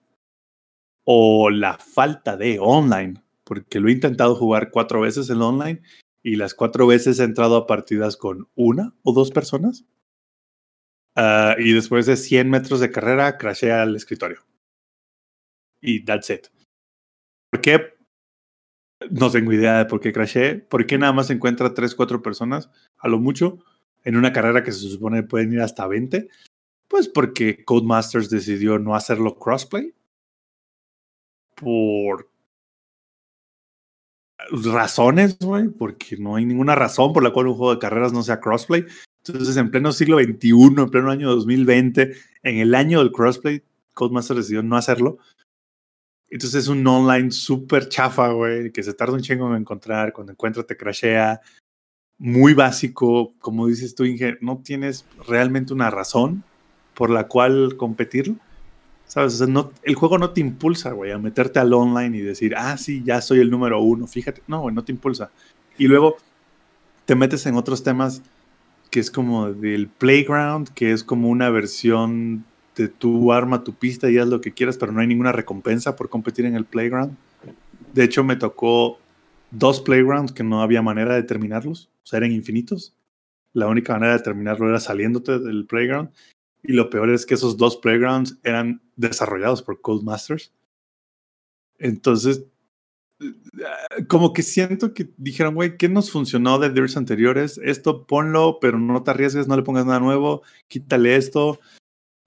o 1.04 1.50
la 1.50 1.78
falta 1.78 2.38
de 2.38 2.60
online 2.60 3.25
porque 3.46 3.80
lo 3.80 3.88
he 3.88 3.94
intentado 3.94 4.36
jugar 4.36 4.72
cuatro 4.72 5.00
veces 5.02 5.30
en 5.30 5.42
online 5.42 5.82
y 6.24 6.36
las 6.36 6.54
cuatro 6.54 6.88
veces 6.88 7.20
he 7.20 7.24
entrado 7.24 7.56
a 7.56 7.68
partidas 7.68 8.18
con 8.18 8.50
una 8.56 8.94
o 9.04 9.14
dos 9.14 9.32
personas. 9.32 9.86
Ah, 11.16 11.56
y 11.58 11.72
después 11.72 12.06
de 12.08 12.18
100 12.18 12.50
metros 12.50 12.80
de 12.82 12.92
carrera, 12.92 13.38
crashea 13.38 13.84
al 13.84 13.96
escritorio. 13.96 14.46
Y 15.82 16.04
that's 16.04 16.30
it. 16.30 16.48
¿Por 17.52 17.62
qué? 17.62 17.94
No 19.12 19.30
tengo 19.30 19.54
idea 19.54 19.78
de 19.78 19.86
por 19.86 20.00
qué 20.00 20.12
crashé. 20.12 20.56
¿Por 20.56 20.86
qué 20.86 20.98
nada 20.98 21.14
más 21.14 21.30
encuentra 21.30 21.74
3, 21.74 21.96
4 21.96 22.22
personas? 22.22 22.70
A 22.98 23.08
lo 23.08 23.20
mucho. 23.20 23.60
En 24.04 24.18
una 24.18 24.34
carrera 24.34 24.64
que 24.64 24.72
se 24.72 24.90
supone 24.90 25.24
pueden 25.24 25.54
ir 25.54 25.62
hasta 25.62 25.88
20. 25.88 26.28
Pues 26.88 27.08
porque 27.08 27.64
Codemasters 27.64 28.30
decidió 28.30 28.80
no 28.80 28.96
hacerlo 28.96 29.38
crossplay. 29.38 29.94
Por 31.56 32.30
razones, 34.52 35.38
güey, 35.40 35.70
porque 35.70 36.18
no 36.18 36.36
hay 36.36 36.46
ninguna 36.46 36.76
razón 36.76 37.14
por 37.14 37.24
la 37.24 37.32
cual 37.32 37.48
un 37.48 37.56
juego 37.56 37.74
de 37.74 37.80
carreras 37.80 38.14
no 38.14 38.24
sea 38.24 38.40
crossplay. 38.40 38.86
Entonces, 39.26 39.58
en 39.58 39.72
pleno 39.72 39.92
siglo 39.92 40.20
XXI, 40.20 40.50
en 40.78 40.90
pleno 40.90 41.10
año 41.10 41.30
2020, 41.30 42.16
en 42.44 42.58
el 42.58 42.76
año 42.76 43.00
del 43.00 43.12
crossplay, 43.12 43.64
Codemasters 43.94 44.42
decidió 44.42 44.62
no 44.62 44.78
hacerlo. 44.78 45.18
Entonces 46.30 46.64
es 46.64 46.68
un 46.68 46.86
online 46.86 47.32
súper 47.32 47.88
chafa, 47.88 48.30
güey, 48.30 48.72
que 48.72 48.84
se 48.84 48.94
tarda 48.94 49.14
un 49.14 49.22
chingo 49.22 49.50
en 49.50 49.62
encontrar, 49.62 50.12
cuando 50.12 50.34
encuentra 50.34 50.64
te 50.64 50.78
crashea. 50.78 51.40
Muy 52.18 52.54
básico, 52.54 53.34
como 53.40 53.68
dices 53.68 53.96
tú, 53.96 54.06
Inge, 54.06 54.38
no 54.42 54.62
tienes 54.64 55.06
realmente 55.28 55.74
una 55.74 55.90
razón 55.90 56.44
por 56.94 57.10
la 57.10 57.28
cual 57.28 57.76
competir. 57.78 58.36
¿Sabes? 59.08 59.40
el 59.40 59.96
juego 59.96 60.18
no 60.18 60.32
te 60.32 60.42
impulsa, 60.42 60.92
güey, 60.92 61.12
a 61.12 61.18
meterte 61.18 61.60
al 61.60 61.74
online 61.74 62.18
y 62.18 62.22
decir, 62.22 62.56
ah, 62.58 62.78
sí, 62.78 63.04
ya 63.06 63.22
soy 63.22 63.40
el 63.40 63.50
número 63.50 63.82
uno, 63.82 64.08
fíjate. 64.08 64.42
No, 64.48 64.62
güey, 64.62 64.76
no 64.76 64.84
te 64.84 64.92
impulsa. 64.92 65.32
Y 65.78 65.88
luego 65.88 66.18
te 67.06 67.16
metes 67.16 67.46
en 67.46 67.56
otros 67.56 67.84
temas 67.84 68.22
que 68.90 69.00
es 69.00 69.12
como 69.12 69.52
del 69.52 69.88
playground, 69.88 70.70
que 70.70 70.92
es 70.92 71.04
como 71.04 71.30
una 71.30 71.50
versión 71.50 72.46
de 72.76 72.88
tu 72.88 73.32
arma 73.32 73.64
tu 73.64 73.74
pista 73.74 74.10
y 74.10 74.18
haz 74.18 74.28
lo 74.28 74.42
que 74.42 74.54
quieras, 74.54 74.78
pero 74.78 74.92
no 74.92 75.02
hay 75.02 75.08
ninguna 75.08 75.32
recompensa 75.32 75.96
por 75.96 76.10
competir 76.10 76.46
en 76.46 76.56
el 76.56 76.66
playground. 76.66 77.16
De 77.94 78.04
hecho, 78.04 78.24
me 78.24 78.36
tocó 78.36 79.00
dos 79.52 79.82
playgrounds 79.82 80.32
que 80.32 80.44
no 80.44 80.62
había 80.62 80.82
manera 80.82 81.16
de 81.16 81.24
terminarlos, 81.24 81.90
o 82.04 82.08
sea, 82.08 82.18
eran 82.18 82.32
infinitos. 82.32 82.94
La 83.54 83.68
única 83.68 83.94
manera 83.94 84.14
de 84.14 84.24
terminarlo 84.24 84.68
era 84.68 84.80
saliéndote 84.80 85.40
del 85.40 85.66
playground. 85.66 86.10
Y 86.68 86.74
lo 86.74 86.90
peor 86.90 87.10
es 87.10 87.26
que 87.26 87.36
esos 87.36 87.58
dos 87.58 87.78
playgrounds 87.78 88.38
eran 88.44 88.82
desarrollados 88.96 89.62
por 89.62 89.82
Codemasters. 89.82 90.54
Entonces, 91.78 92.46
como 94.08 94.34
que 94.34 94.44
siento 94.44 94.94
que 94.94 95.10
dijeron, 95.18 95.56
güey, 95.56 95.78
¿qué 95.78 95.90
nos 95.90 96.12
funcionó 96.12 96.60
de 96.60 96.70
Dirs 96.70 96.98
anteriores? 96.98 97.60
Esto 97.64 98.06
ponlo, 98.06 98.60
pero 98.60 98.80
no 98.80 99.04
te 99.04 99.12
arriesgues, 99.12 99.48
no 99.48 99.56
le 99.56 99.64
pongas 99.64 99.86
nada 99.86 100.00
nuevo, 100.00 100.42
quítale 100.68 101.16
esto. 101.16 101.60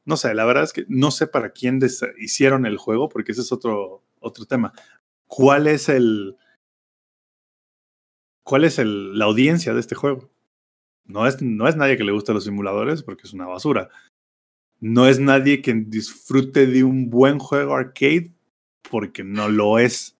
No 0.04 0.16
sé, 0.16 0.34
la 0.34 0.44
verdad 0.46 0.64
es 0.64 0.72
que 0.72 0.86
no 0.88 1.10
sé 1.10 1.26
para 1.26 1.50
quién 1.50 1.80
hicieron 2.18 2.64
el 2.64 2.78
juego, 2.78 3.08
porque 3.08 3.32
ese 3.32 3.42
es 3.42 3.52
otro, 3.52 4.02
otro 4.20 4.46
tema. 4.46 4.72
¿Cuál 5.26 5.66
es 5.66 5.88
el. 5.88 6.36
¿Cuál 8.42 8.64
es 8.64 8.78
el, 8.78 9.18
la 9.18 9.26
audiencia 9.26 9.74
de 9.74 9.80
este 9.80 9.94
juego? 9.94 10.30
No 11.04 11.26
es, 11.26 11.42
no 11.42 11.68
es 11.68 11.76
nadie 11.76 11.98
que 11.98 12.04
le 12.04 12.12
guste 12.12 12.32
los 12.32 12.44
simuladores, 12.44 13.02
porque 13.02 13.24
es 13.24 13.34
una 13.34 13.46
basura. 13.46 13.90
No 14.80 15.06
es 15.08 15.18
nadie 15.18 15.62
que 15.62 15.74
disfrute 15.74 16.66
de 16.66 16.84
un 16.84 17.10
buen 17.10 17.38
juego 17.38 17.74
arcade, 17.74 18.32
porque 18.90 19.24
no 19.24 19.48
lo 19.48 19.78
es. 19.78 20.16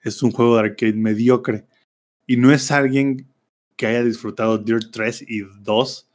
Es 0.00 0.22
un 0.22 0.32
juego 0.32 0.56
de 0.56 0.62
arcade 0.62 0.94
mediocre. 0.94 1.66
Y 2.26 2.36
no 2.36 2.52
es 2.52 2.70
alguien 2.70 3.28
que 3.76 3.86
haya 3.86 4.02
disfrutado 4.02 4.58
Dirt 4.58 4.90
3 4.92 5.24
y 5.28 5.40
2 5.60 6.08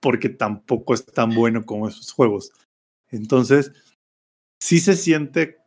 porque 0.00 0.28
tampoco 0.28 0.94
es 0.94 1.04
tan 1.04 1.34
bueno 1.34 1.64
como 1.64 1.88
esos 1.88 2.12
juegos. 2.12 2.52
Entonces, 3.10 3.72
sí 4.60 4.80
se 4.80 4.96
siente 4.96 5.58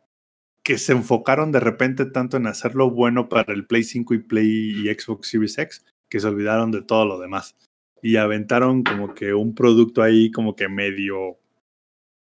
que 0.62 0.78
se 0.78 0.92
enfocaron 0.92 1.52
de 1.52 1.60
repente 1.60 2.06
tanto 2.06 2.36
en 2.36 2.46
hacerlo 2.46 2.90
bueno 2.90 3.28
para 3.28 3.52
el 3.52 3.66
Play 3.66 3.84
5 3.84 4.14
y 4.14 4.18
Play 4.18 4.48
y 4.48 4.94
Xbox 4.94 5.28
Series 5.28 5.58
X 5.58 5.84
que 6.08 6.20
se 6.20 6.26
olvidaron 6.26 6.70
de 6.70 6.82
todo 6.82 7.04
lo 7.06 7.18
demás. 7.18 7.56
Y 8.02 8.16
aventaron 8.16 8.82
como 8.82 9.14
que 9.14 9.32
un 9.32 9.54
producto 9.54 10.02
ahí 10.02 10.30
como 10.30 10.56
que 10.56 10.68
medio 10.68 11.38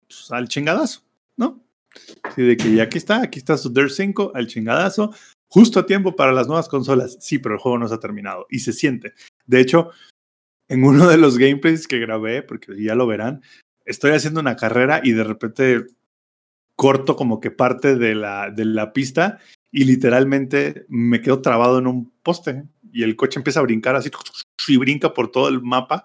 pues, 0.07 0.31
al 0.31 0.47
chingadazo, 0.47 1.03
¿no? 1.37 1.63
Así 2.23 2.41
de 2.41 2.57
que 2.57 2.73
ya 2.73 2.83
aquí 2.83 2.97
está, 2.97 3.21
aquí 3.21 3.39
está 3.39 3.57
su 3.57 3.71
Dirt 3.71 3.91
5 3.91 4.31
al 4.35 4.47
chingadazo, 4.47 5.13
justo 5.47 5.79
a 5.79 5.85
tiempo 5.85 6.15
para 6.15 6.31
las 6.31 6.47
nuevas 6.47 6.67
consolas. 6.67 7.17
Sí, 7.19 7.39
pero 7.39 7.55
el 7.55 7.61
juego 7.61 7.77
no 7.77 7.87
se 7.87 7.95
ha 7.95 7.99
terminado 7.99 8.45
y 8.49 8.59
se 8.59 8.73
siente. 8.73 9.13
De 9.45 9.59
hecho, 9.59 9.91
en 10.67 10.83
uno 10.83 11.07
de 11.07 11.17
los 11.17 11.37
gameplays 11.37 11.87
que 11.87 11.99
grabé, 11.99 12.43
porque 12.43 12.81
ya 12.81 12.95
lo 12.95 13.07
verán, 13.07 13.41
estoy 13.85 14.11
haciendo 14.11 14.39
una 14.39 14.55
carrera 14.55 15.01
y 15.03 15.11
de 15.11 15.23
repente 15.23 15.85
corto 16.75 17.15
como 17.15 17.39
que 17.39 17.51
parte 17.51 17.95
de 17.95 18.15
la, 18.15 18.51
de 18.51 18.65
la 18.65 18.93
pista 18.93 19.39
y 19.71 19.85
literalmente 19.85 20.85
me 20.89 21.21
quedo 21.21 21.41
trabado 21.41 21.79
en 21.79 21.87
un 21.87 22.11
poste 22.21 22.65
y 22.97 23.03
el 23.03 23.15
coche 23.15 23.39
empieza 23.39 23.59
a 23.59 23.63
brincar 23.63 23.95
así 23.95 24.09
y 24.67 24.77
brinca 24.77 25.13
por 25.13 25.29
todo 25.29 25.49
el 25.49 25.61
mapa 25.61 26.03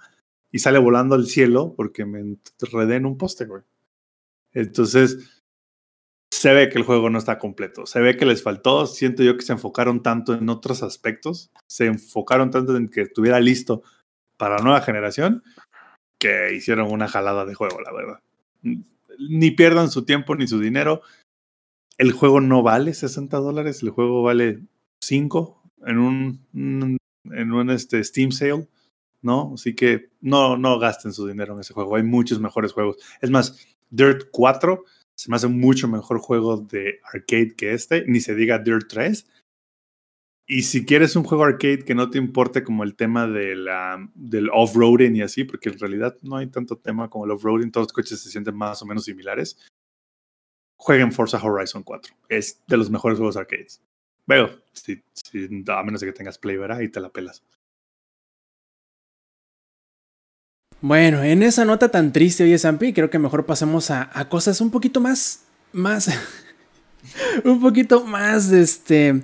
y 0.51 0.59
sale 0.59 0.79
volando 0.79 1.15
al 1.15 1.27
cielo 1.27 1.73
porque 1.75 2.05
me 2.05 2.21
enredé 2.21 2.97
en 2.97 3.07
un 3.07 3.17
poste, 3.17 3.47
güey. 3.47 3.63
Entonces, 4.53 5.43
se 6.31 6.53
ve 6.53 6.69
que 6.69 6.77
el 6.77 6.85
juego 6.85 7.09
no 7.09 7.19
está 7.19 7.39
completo, 7.39 7.87
se 7.87 7.99
ve 8.01 8.19
que 8.19 8.27
les 8.27 8.43
faltó, 8.43 8.87
siento 8.87 9.23
yo 9.23 9.39
que 9.39 9.43
se 9.43 9.55
enfocaron 9.55 10.03
tanto 10.03 10.35
en 10.35 10.51
otros 10.51 10.83
aspectos, 10.83 11.51
se 11.67 11.87
enfocaron 11.87 12.51
tanto 12.51 12.77
en 12.77 12.91
que 12.91 13.01
estuviera 13.01 13.41
listo 13.41 13.83
para 14.37 14.59
la 14.59 14.63
nueva 14.63 14.83
generación 14.83 15.43
que 16.19 16.53
hicieron 16.55 16.93
una 16.93 17.09
jalada 17.09 17.47
de 17.47 17.55
juego, 17.55 17.81
la 17.81 17.93
verdad. 17.93 18.21
Ni 19.19 19.51
pierdan 19.53 19.91
su 19.91 20.05
tiempo 20.05 20.35
ni 20.37 20.47
su 20.47 20.61
dinero. 20.61 21.01
El 21.97 22.13
juego 22.13 22.43
no 22.43 22.63
vale 22.63 22.93
60 22.93 23.35
dólares, 23.39 23.83
el 23.83 23.89
juego 23.89 24.23
vale 24.23 24.61
5 25.01 25.62
en 25.87 25.99
un, 25.99 26.99
en 27.25 27.53
un 27.53 27.71
este 27.71 28.03
Steam 28.03 28.33
sale, 28.33 28.69
¿no? 29.21 29.53
Así 29.55 29.75
que 29.75 30.11
no, 30.21 30.57
no 30.57 30.79
gasten 30.79 31.13
su 31.13 31.27
dinero 31.27 31.55
en 31.55 31.61
ese 31.61 31.75
juego. 31.75 31.97
Hay 31.97 32.03
muchos 32.03 32.41
mejores 32.41 32.73
juegos. 32.73 32.97
Es 33.21 33.31
más, 33.31 33.67
Dirt 33.91 34.29
4 34.31 34.85
se 35.15 35.31
me 35.31 35.37
hace 35.37 35.49
mucho 35.49 35.89
mejor 35.89 36.19
juego 36.19 36.57
de 36.57 37.01
arcade 37.13 37.55
que 37.55 37.75
este, 37.75 38.05
ni 38.07 38.21
se 38.21 38.35
diga 38.35 38.59
Dirt 38.59 38.89
3. 38.89 39.27
Y 40.47 40.63
si 40.63 40.85
quieres 40.85 41.15
un 41.15 41.23
juego 41.23 41.45
arcade 41.45 41.85
que 41.85 41.95
no 41.95 42.11
te 42.11 42.19
importe 42.19 42.65
como 42.65 42.83
el 42.83 42.97
tema 42.97 43.27
de 43.27 43.55
del 44.15 44.51
off-roading 44.53 45.17
y 45.17 45.23
así, 45.23 45.45
porque 45.45 45.69
en 45.69 45.79
realidad 45.79 46.17
no 46.23 46.37
hay 46.37 46.49
tanto 46.49 46.77
tema 46.77 47.09
como 47.09 47.25
el 47.25 47.31
off-roading, 47.31 47.71
todos 47.71 47.87
los 47.87 47.93
coches 47.93 48.21
se 48.21 48.31
sienten 48.31 48.57
más 48.57 48.83
o 48.83 48.87
menos 48.87 49.05
similares, 49.05 49.57
jueguen 50.77 51.13
Forza 51.13 51.41
Horizon 51.43 51.85
4. 51.85 52.15
Es 52.29 52.61
de 52.67 52.77
los 52.77 52.91
mejores 52.91 53.19
juegos 53.19 53.37
arcades. 53.37 53.81
Veo, 54.27 54.63
si, 54.73 55.03
a 55.69 55.83
menos 55.83 56.01
de 56.01 56.07
que 56.07 56.13
tengas 56.13 56.39
Play, 56.39 56.57
¿verdad? 56.57 56.81
Y 56.81 56.89
te 56.89 57.01
la 57.01 57.11
pelas. 57.11 57.43
Bueno, 60.81 61.23
en 61.23 61.45
esa 61.45 61.65
nota 61.65 61.91
tan 61.91 62.13
triste, 62.13 62.43
oye, 62.43 62.59
Sampi, 62.59 62.93
creo 62.93 63.09
que 63.09 63.21
mejor 63.21 63.47
pasemos 63.47 63.91
a, 63.93 64.11
cosas 64.29 64.61
un 64.61 64.73
poquito 64.73 65.01
más, 65.01 65.45
más, 65.73 66.11
un 67.45 67.61
poquito 67.61 68.05
más, 68.05 68.51
este, 68.51 69.23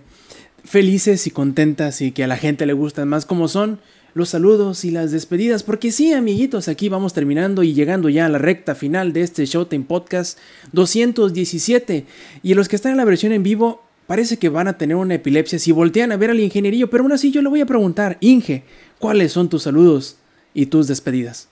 felices 0.64 1.26
y 1.26 1.32
contentas 1.32 2.00
y 2.00 2.12
que 2.12 2.22
a 2.22 2.28
la 2.28 2.36
gente 2.36 2.64
le 2.64 2.74
gustan 2.74 3.08
más 3.08 3.26
como 3.26 3.48
son 3.48 3.80
los 4.14 4.28
saludos 4.28 4.84
y 4.84 4.92
las 4.92 5.10
despedidas. 5.10 5.64
Porque 5.64 5.90
sí, 5.90 6.12
amiguitos, 6.12 6.68
aquí 6.68 6.88
vamos 6.88 7.12
terminando 7.12 7.64
y 7.64 7.74
llegando 7.74 8.08
ya 8.08 8.26
a 8.26 8.28
la 8.28 8.38
recta 8.38 8.76
final 8.76 9.12
de 9.12 9.22
este 9.22 9.44
Showtime 9.44 9.84
Podcast 9.84 10.38
217. 10.72 12.06
Y 12.44 12.54
los 12.54 12.68
que 12.68 12.76
están 12.76 12.92
en 12.92 12.98
la 12.98 13.04
versión 13.04 13.32
en 13.32 13.42
vivo, 13.42 13.82
parece 14.08 14.38
que 14.38 14.48
van 14.48 14.68
a 14.68 14.78
tener 14.78 14.96
una 14.96 15.14
epilepsia 15.14 15.58
si 15.58 15.70
voltean 15.70 16.10
a 16.10 16.16
ver 16.16 16.30
al 16.30 16.40
ingenierillo. 16.40 16.88
Pero 16.90 17.04
aún 17.04 17.12
así 17.12 17.30
yo 17.30 17.42
le 17.42 17.48
voy 17.50 17.60
a 17.60 17.66
preguntar, 17.66 18.16
Inge, 18.20 18.64
¿cuáles 18.98 19.32
son 19.32 19.50
tus 19.50 19.64
saludos 19.64 20.16
y 20.54 20.66
tus 20.66 20.88
despedidas? 20.88 21.48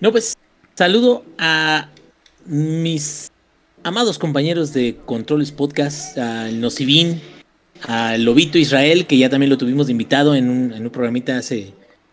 No, 0.00 0.12
pues 0.12 0.34
saludo 0.74 1.24
a 1.38 1.88
mis 2.44 3.32
amados 3.84 4.18
compañeros 4.18 4.74
de 4.74 4.98
Controles 5.06 5.50
Podcast, 5.50 6.18
al 6.18 6.60
Nocivin, 6.60 7.22
al 7.88 8.22
Lobito 8.22 8.58
Israel, 8.58 9.06
que 9.06 9.16
ya 9.16 9.30
también 9.30 9.48
lo 9.48 9.56
tuvimos 9.56 9.88
invitado 9.88 10.34
en 10.34 10.50
un, 10.50 10.74
en 10.74 10.82
un 10.82 10.90
programita 10.90 11.38
hace, 11.38 11.72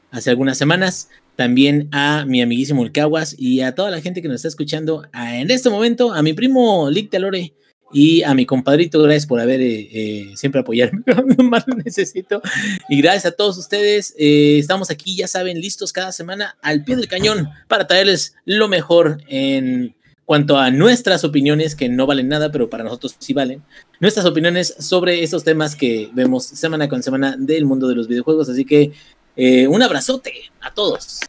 hace 0.09 0.29
algunas 0.29 0.57
semanas, 0.57 1.09
también 1.35 1.89
a 1.91 2.23
mi 2.25 2.41
amiguísimo 2.41 2.81
El 2.83 2.93
Caguas 2.93 3.35
y 3.37 3.59
a 3.59 3.75
toda 3.75 3.91
la 3.91 3.99
gente 3.99 4.21
que 4.21 4.29
nos 4.29 4.35
está 4.35 4.47
escuchando 4.47 5.03
en 5.13 5.51
este 5.51 5.69
momento, 5.69 6.13
a 6.13 6.21
mi 6.21 6.31
primo 6.31 6.89
Lick 6.89 7.09
Talore 7.09 7.53
y 7.93 8.23
a 8.23 8.33
mi 8.33 8.45
compadrito, 8.45 9.01
gracias 9.01 9.25
por 9.25 9.39
haber 9.39 9.61
eh, 9.61 9.89
eh, 9.91 10.31
siempre 10.35 10.61
apoyarme 10.61 11.01
cuando 11.05 11.43
más 11.43 11.65
lo 11.67 11.75
necesito. 11.75 12.41
Y 12.89 13.01
gracias 13.01 13.25
a 13.25 13.31
todos 13.31 13.57
ustedes. 13.57 14.13
Eh, 14.17 14.57
estamos 14.59 14.89
aquí, 14.89 15.15
ya 15.15 15.27
saben, 15.27 15.59
listos 15.59 15.93
cada 15.93 16.11
semana 16.11 16.57
al 16.61 16.83
pie 16.83 16.95
del 16.95 17.07
cañón 17.07 17.49
para 17.67 17.87
traerles 17.87 18.35
lo 18.45 18.67
mejor 18.67 19.21
en 19.27 19.95
cuanto 20.25 20.57
a 20.57 20.71
nuestras 20.71 21.25
opiniones, 21.25 21.75
que 21.75 21.89
no 21.89 22.05
valen 22.05 22.29
nada, 22.29 22.51
pero 22.51 22.69
para 22.69 22.85
nosotros 22.85 23.15
sí 23.19 23.33
valen, 23.33 23.63
nuestras 23.99 24.25
opiniones 24.25 24.75
sobre 24.79 25.23
estos 25.23 25.43
temas 25.43 25.75
que 25.75 26.09
vemos 26.13 26.45
semana 26.45 26.87
con 26.87 27.03
semana 27.03 27.35
del 27.37 27.65
mundo 27.65 27.87
de 27.87 27.95
los 27.95 28.07
videojuegos. 28.07 28.47
Así 28.47 28.63
que 28.63 28.93
eh, 29.35 29.67
un 29.67 29.81
abrazote 29.81 30.33
a 30.61 30.73
todos. 30.73 31.19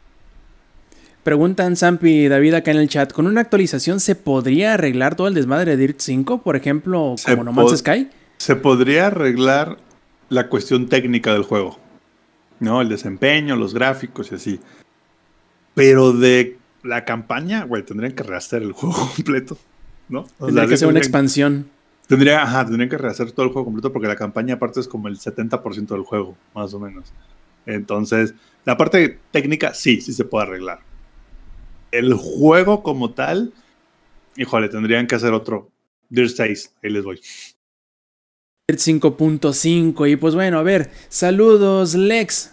Preguntan 1.23 1.77
Sampi 1.77 2.25
y 2.25 2.29
David 2.29 2.55
acá 2.55 2.73
en 2.73 2.79
el 2.79 2.89
chat, 2.89 3.13
¿con 3.13 3.29
una 3.29 3.43
actualización 3.43 4.01
se 4.01 4.17
podría 4.17 4.75
arreglar 4.75 5.15
todo 5.15 5.29
el 5.29 5.35
desmadre 5.35 5.77
de 5.77 5.87
Dirt 5.87 6.01
5, 6.01 6.43
por 6.43 6.57
ejemplo, 6.57 7.15
como 7.25 7.45
No 7.45 7.53
Man's 7.53 7.79
Sky? 7.79 8.11
Se 8.39 8.57
podría 8.57 9.07
arreglar 9.07 9.77
la 10.31 10.49
cuestión 10.49 10.89
técnica 10.89 11.33
del 11.33 11.45
juego, 11.45 11.79
¿no? 12.59 12.81
El 12.81 12.89
desempeño, 12.89 13.55
los 13.55 13.73
gráficos 13.73 14.33
y 14.33 14.35
así. 14.35 14.61
Pero 15.75 16.13
de 16.13 16.59
la 16.83 17.05
campaña, 17.05 17.67
güey, 17.67 17.85
tendrían 17.85 18.15
que 18.15 18.25
rehacer 18.25 18.63
el 18.63 18.73
juego 18.73 18.97
completo, 19.15 19.57
¿no? 20.09 20.27
tendría 20.41 20.67
que 20.67 20.77
ser 20.77 20.89
una 20.89 20.99
expansión. 20.99 21.71
Tendría, 22.09 22.43
ajá, 22.43 22.65
tendrían 22.65 22.89
que 22.89 22.99
rehacer 22.99 23.31
todo 23.31 23.47
el 23.47 23.53
juego 23.53 23.67
completo 23.67 23.93
porque 23.93 24.09
la 24.09 24.17
campaña 24.17 24.55
aparte 24.55 24.81
es 24.81 24.89
como 24.89 25.07
el 25.07 25.21
70% 25.21 25.87
del 25.87 26.03
juego, 26.03 26.37
más 26.53 26.75
o 26.75 26.81
menos. 26.81 27.13
Entonces, 27.65 28.35
la 28.65 28.77
parte 28.77 29.21
técnica 29.31 29.73
sí, 29.73 30.01
sí 30.01 30.13
se 30.13 30.25
puede 30.25 30.49
arreglar 30.49 30.81
el 31.93 32.15
juego 32.15 32.83
como 32.83 33.13
tal, 33.13 33.53
híjole, 34.37 34.69
tendrían 34.69 35.07
que 35.07 35.15
hacer 35.15 35.33
otro. 35.33 35.71
Dirt 36.09 36.31
6, 36.35 36.75
ahí 36.83 36.91
les 36.91 37.05
voy. 37.05 37.21
Dirt 38.69 38.81
5.5 38.81 40.11
y 40.11 40.17
pues 40.17 40.35
bueno, 40.35 40.59
a 40.59 40.63
ver, 40.63 40.91
saludos 41.09 41.95
Lex. 41.95 42.52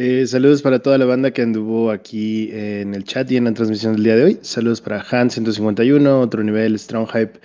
Eh, 0.00 0.28
saludos 0.28 0.62
para 0.62 0.78
toda 0.78 0.96
la 0.96 1.06
banda 1.06 1.32
que 1.32 1.42
anduvo 1.42 1.90
aquí 1.90 2.50
en 2.52 2.94
el 2.94 3.02
chat 3.02 3.28
y 3.32 3.36
en 3.36 3.46
la 3.46 3.52
transmisión 3.52 3.94
del 3.94 4.04
día 4.04 4.14
de 4.14 4.22
hoy. 4.22 4.38
Saludos 4.42 4.80
para 4.80 5.02
Han151, 5.02 6.06
otro 6.22 6.44
nivel, 6.44 6.78
Strong 6.78 7.08
Hype 7.08 7.40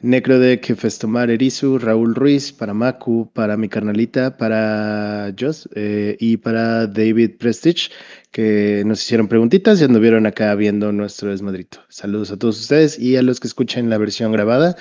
Necrodeck, 0.00 0.74
Festomar 0.74 1.28
Erizu, 1.28 1.76
Raúl 1.76 2.14
Ruiz, 2.14 2.50
para 2.50 2.72
Maku, 2.72 3.30
para 3.34 3.58
mi 3.58 3.68
carnalita, 3.68 4.38
para 4.38 5.34
Joss 5.38 5.68
eh, 5.74 6.16
y 6.18 6.38
para 6.38 6.86
David 6.86 7.32
Prestige, 7.38 7.90
que 8.30 8.84
nos 8.86 9.02
hicieron 9.02 9.28
preguntitas 9.28 9.78
y 9.82 9.84
anduvieron 9.84 10.24
acá 10.24 10.54
viendo 10.54 10.90
nuestro 10.92 11.28
desmadrito. 11.28 11.80
Saludos 11.90 12.30
a 12.30 12.38
todos 12.38 12.58
ustedes 12.58 12.98
y 12.98 13.16
a 13.16 13.22
los 13.22 13.38
que 13.38 13.48
escuchen 13.48 13.90
la 13.90 13.98
versión 13.98 14.32
grabada. 14.32 14.76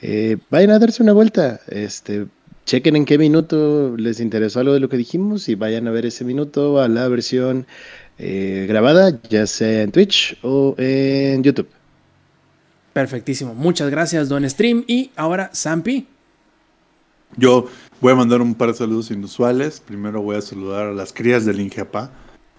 Eh, 0.00 0.36
vayan 0.48 0.70
a 0.70 0.78
darse 0.78 1.02
una 1.02 1.12
vuelta. 1.12 1.58
Este, 1.66 2.28
chequen 2.68 2.96
en 2.96 3.06
qué 3.06 3.16
minuto 3.16 3.96
les 3.96 4.20
interesó 4.20 4.60
algo 4.60 4.74
de 4.74 4.80
lo 4.80 4.90
que 4.90 4.98
dijimos 4.98 5.48
y 5.48 5.54
vayan 5.54 5.88
a 5.88 5.90
ver 5.90 6.04
ese 6.04 6.22
minuto 6.22 6.82
a 6.82 6.86
la 6.86 7.08
versión 7.08 7.66
eh, 8.18 8.66
grabada, 8.68 9.18
ya 9.30 9.46
sea 9.46 9.82
en 9.82 9.90
Twitch 9.90 10.36
o 10.42 10.74
en 10.76 11.42
YouTube. 11.42 11.68
Perfectísimo. 12.92 13.54
Muchas 13.54 13.90
gracias, 13.90 14.28
Don 14.28 14.48
Stream. 14.48 14.84
Y 14.86 15.10
ahora, 15.16 15.50
Zampi. 15.54 16.06
Yo 17.38 17.68
voy 18.02 18.12
a 18.12 18.16
mandar 18.16 18.42
un 18.42 18.54
par 18.54 18.68
de 18.68 18.74
saludos 18.74 19.10
inusuales. 19.10 19.80
Primero 19.80 20.20
voy 20.20 20.36
a 20.36 20.42
saludar 20.42 20.88
a 20.88 20.92
las 20.92 21.14
crías 21.14 21.46
del 21.46 21.60
Ingepa 21.60 22.10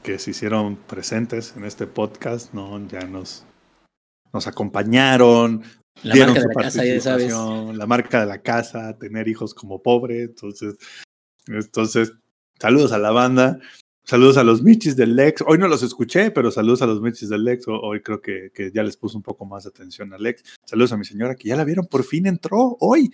que 0.01 0.17
se 0.17 0.31
hicieron 0.31 0.75
presentes 0.75 1.53
en 1.55 1.65
este 1.65 1.85
podcast, 1.85 2.51
¿no? 2.55 2.83
Ya 2.88 3.01
nos, 3.01 3.43
nos 4.33 4.47
acompañaron. 4.47 5.61
La 6.03 6.15
marca 6.15 6.39
de 6.41 6.47
la 6.47 6.53
casa, 6.53 6.85
ya 6.85 7.01
sabes. 7.01 7.33
La 7.75 7.85
marca 7.85 8.19
de 8.21 8.25
la 8.25 8.41
casa, 8.41 8.97
tener 8.97 9.27
hijos 9.27 9.53
como 9.53 9.81
pobre. 9.81 10.23
Entonces, 10.23 10.77
entonces, 11.47 12.13
saludos 12.59 12.91
a 12.91 12.97
la 12.97 13.11
banda. 13.11 13.59
Saludos 14.03 14.37
a 14.37 14.43
los 14.43 14.63
Michis 14.63 14.95
del 14.95 15.15
Lex. 15.15 15.43
Hoy 15.45 15.59
no 15.59 15.67
los 15.67 15.83
escuché, 15.83 16.31
pero 16.31 16.49
saludos 16.49 16.81
a 16.81 16.87
los 16.87 16.99
Michis 16.99 17.29
del 17.29 17.43
Lex. 17.43 17.65
Hoy 17.67 18.01
creo 18.01 18.21
que, 18.21 18.49
que 18.53 18.71
ya 18.73 18.81
les 18.81 18.97
puso 18.97 19.17
un 19.17 19.23
poco 19.23 19.45
más 19.45 19.63
de 19.63 19.69
atención 19.69 20.11
al 20.13 20.23
Lex. 20.23 20.43
Saludos 20.65 20.93
a 20.93 20.97
mi 20.97 21.05
señora 21.05 21.35
que 21.35 21.49
ya 21.49 21.55
la 21.55 21.63
vieron, 21.63 21.85
por 21.85 22.03
fin 22.03 22.25
entró 22.25 22.75
hoy. 22.79 23.11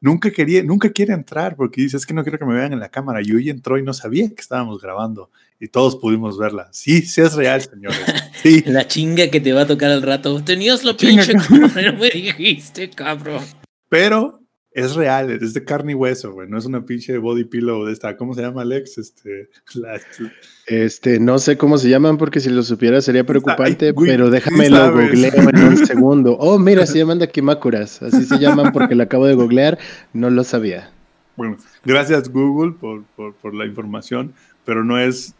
Nunca 0.00 0.30
quería, 0.30 0.62
nunca 0.62 0.90
quiere 0.90 1.12
entrar 1.12 1.56
porque 1.56 1.82
dice 1.82 1.98
es 1.98 2.06
que 2.06 2.14
no 2.14 2.22
quiero 2.22 2.38
que 2.38 2.46
me 2.46 2.54
vean 2.54 2.72
en 2.72 2.80
la 2.80 2.88
cámara. 2.88 3.20
Y 3.22 3.32
hoy 3.32 3.50
entró 3.50 3.78
y 3.78 3.82
no 3.82 3.92
sabía 3.92 4.28
que 4.28 4.40
estábamos 4.40 4.80
grabando 4.80 5.30
y 5.60 5.68
todos 5.68 5.96
pudimos 5.96 6.38
verla. 6.38 6.68
Sí, 6.72 7.02
sí 7.02 7.20
es 7.20 7.34
real, 7.34 7.60
señores. 7.60 8.00
Sí. 8.40 8.62
la 8.64 8.88
chinga 8.88 9.28
que 9.28 9.38
te 9.38 9.52
va 9.52 9.62
a 9.62 9.66
tocar 9.66 9.90
al 9.90 10.00
rato. 10.00 10.42
Tenías 10.42 10.82
la 10.82 10.96
pinche 10.96 11.34
no 11.34 11.92
me 11.98 12.08
dijiste, 12.08 12.88
cabrón. 12.88 13.44
Pero 13.90 14.39
es 14.72 14.94
real, 14.94 15.30
es 15.30 15.52
de 15.52 15.64
carne 15.64 15.92
y 15.92 15.94
hueso, 15.94 16.32
güey. 16.32 16.48
No 16.48 16.56
es 16.56 16.64
una 16.64 16.84
pinche 16.84 17.18
body 17.18 17.44
pillow 17.44 17.84
de 17.84 17.92
esta. 17.92 18.16
¿Cómo 18.16 18.34
se 18.34 18.42
llama, 18.42 18.62
Alex? 18.62 18.98
Este, 18.98 19.50
este 20.66 21.18
no 21.18 21.38
sé 21.38 21.56
cómo 21.56 21.76
se 21.76 21.88
llaman 21.88 22.18
porque 22.18 22.40
si 22.40 22.50
lo 22.50 22.62
supiera 22.62 23.00
sería 23.00 23.24
preocupante, 23.24 23.92
pero 23.92 24.30
déjame 24.30 24.70
lo 24.70 24.92
googleo 24.92 25.32
en 25.34 25.64
un 25.64 25.76
segundo. 25.86 26.36
Oh, 26.38 26.58
mira, 26.58 26.86
se 26.86 26.98
llaman 26.98 27.18
Dakimakuras. 27.18 28.02
Así 28.02 28.24
se 28.24 28.38
llaman 28.38 28.72
porque 28.72 28.94
lo 28.94 29.02
acabo 29.02 29.26
de 29.26 29.34
googlear. 29.34 29.78
No 30.12 30.30
lo 30.30 30.44
sabía. 30.44 30.92
Bueno, 31.36 31.56
gracias 31.84 32.28
Google 32.28 32.74
por, 32.78 33.02
por, 33.16 33.34
por 33.34 33.54
la 33.54 33.64
información, 33.64 34.34
pero 34.64 34.84
no 34.84 34.98
es 34.98 35.34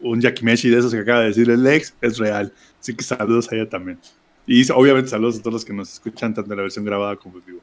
un 0.00 0.20
Yakimeshi 0.20 0.70
de 0.70 0.78
esos 0.78 0.92
que 0.92 1.00
acaba 1.00 1.20
de 1.20 1.26
decir 1.26 1.50
el 1.50 1.62
Lex, 1.62 1.94
es 2.00 2.18
real. 2.18 2.52
Así 2.78 2.94
que 2.94 3.02
saludos 3.02 3.50
a 3.50 3.56
ella 3.56 3.68
también. 3.68 3.98
Y 4.46 4.70
obviamente 4.72 5.10
saludos 5.10 5.38
a 5.38 5.40
todos 5.40 5.54
los 5.54 5.64
que 5.64 5.72
nos 5.72 5.92
escuchan 5.92 6.32
tanto 6.32 6.50
en 6.50 6.56
la 6.56 6.62
versión 6.62 6.84
grabada 6.84 7.16
como 7.16 7.38
en 7.38 7.44
vivo. 7.44 7.60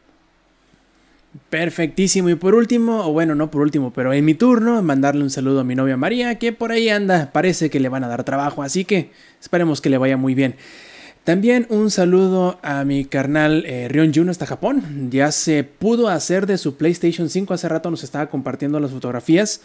Perfectísimo. 1.49 2.29
Y 2.29 2.35
por 2.35 2.55
último, 2.55 3.07
o 3.07 3.13
bueno, 3.13 3.35
no 3.35 3.51
por 3.51 3.61
último, 3.61 3.93
pero 3.93 4.13
en 4.13 4.25
mi 4.25 4.33
turno, 4.33 4.81
mandarle 4.81 5.23
un 5.23 5.29
saludo 5.29 5.61
a 5.61 5.63
mi 5.63 5.75
novia 5.75 5.97
María, 5.97 6.35
que 6.35 6.53
por 6.53 6.71
ahí 6.71 6.89
anda. 6.89 7.31
Parece 7.31 7.69
que 7.69 7.79
le 7.79 7.89
van 7.89 8.03
a 8.03 8.07
dar 8.07 8.23
trabajo, 8.23 8.63
así 8.63 8.85
que 8.85 9.11
esperemos 9.39 9.81
que 9.81 9.89
le 9.89 9.97
vaya 9.97 10.17
muy 10.17 10.35
bien. 10.35 10.55
También 11.23 11.67
un 11.69 11.91
saludo 11.91 12.57
a 12.63 12.85
mi 12.85 13.03
carnal 13.03 13.65
eh, 13.65 13.89
Rion 13.89 14.13
Juno 14.13 14.31
hasta 14.31 14.45
Japón. 14.45 15.09
Ya 15.11 15.33
se 15.33 15.65
pudo 15.65 16.07
hacer 16.07 16.47
de 16.47 16.57
su 16.57 16.77
PlayStation 16.77 17.29
5. 17.29 17.53
Hace 17.53 17.67
rato 17.67 17.91
nos 17.91 18.05
estaba 18.05 18.27
compartiendo 18.27 18.79
las 18.79 18.91
fotografías. 18.91 19.59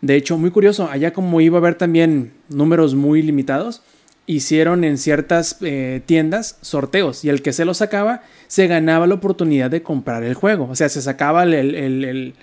De 0.00 0.14
hecho, 0.14 0.38
muy 0.38 0.52
curioso, 0.52 0.88
allá 0.88 1.12
como 1.12 1.40
iba 1.40 1.56
a 1.56 1.60
haber 1.60 1.74
también 1.74 2.34
números 2.48 2.94
muy 2.94 3.22
limitados, 3.22 3.82
hicieron 4.26 4.84
en 4.84 4.96
ciertas 4.96 5.56
eh, 5.62 6.02
tiendas 6.06 6.58
sorteos 6.60 7.24
y 7.24 7.30
el 7.30 7.42
que 7.42 7.52
se 7.52 7.64
lo 7.64 7.74
sacaba 7.74 8.22
se 8.48 8.66
ganaba 8.66 9.06
la 9.06 9.14
oportunidad 9.14 9.70
de 9.70 9.82
comprar 9.82 10.24
el 10.24 10.34
juego. 10.34 10.68
O 10.68 10.74
sea, 10.74 10.88
se 10.88 11.00
sacaba 11.00 11.44
el, 11.44 12.34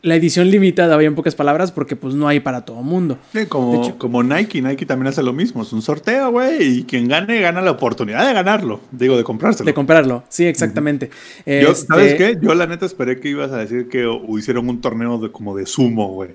la 0.00 0.16
edición 0.16 0.50
limitada, 0.50 1.00
en 1.02 1.14
pocas 1.14 1.34
palabras, 1.34 1.70
porque 1.70 1.94
pues 1.94 2.14
no 2.14 2.26
hay 2.28 2.40
para 2.40 2.64
todo 2.64 2.82
mundo. 2.82 3.18
Sí, 3.32 3.46
como, 3.46 3.98
como 3.98 4.22
Nike, 4.22 4.62
Nike 4.62 4.86
también 4.86 5.08
hace 5.08 5.22
lo 5.22 5.32
mismo, 5.32 5.62
es 5.62 5.72
un 5.72 5.82
sorteo, 5.82 6.30
güey, 6.30 6.78
y 6.78 6.84
quien 6.84 7.08
gane 7.08 7.40
gana 7.40 7.60
la 7.60 7.72
oportunidad 7.72 8.26
de 8.26 8.32
ganarlo, 8.32 8.80
digo, 8.90 9.16
de 9.16 9.24
comprárselo. 9.24 9.66
De 9.66 9.74
comprarlo, 9.74 10.24
sí, 10.28 10.46
exactamente. 10.46 11.10
Yo, 11.46 11.74
¿Sabes 11.74 12.12
este 12.12 12.16
qué? 12.16 12.38
Yo 12.40 12.54
la 12.54 12.66
neta 12.66 12.86
esperé 12.86 13.20
que 13.20 13.28
ibas 13.28 13.52
a 13.52 13.58
decir 13.58 13.88
que 13.88 14.08
hicieron 14.36 14.68
un 14.68 14.80
torneo 14.80 15.18
de 15.18 15.30
como 15.30 15.56
de 15.56 15.66
sumo, 15.66 16.08
güey. 16.08 16.30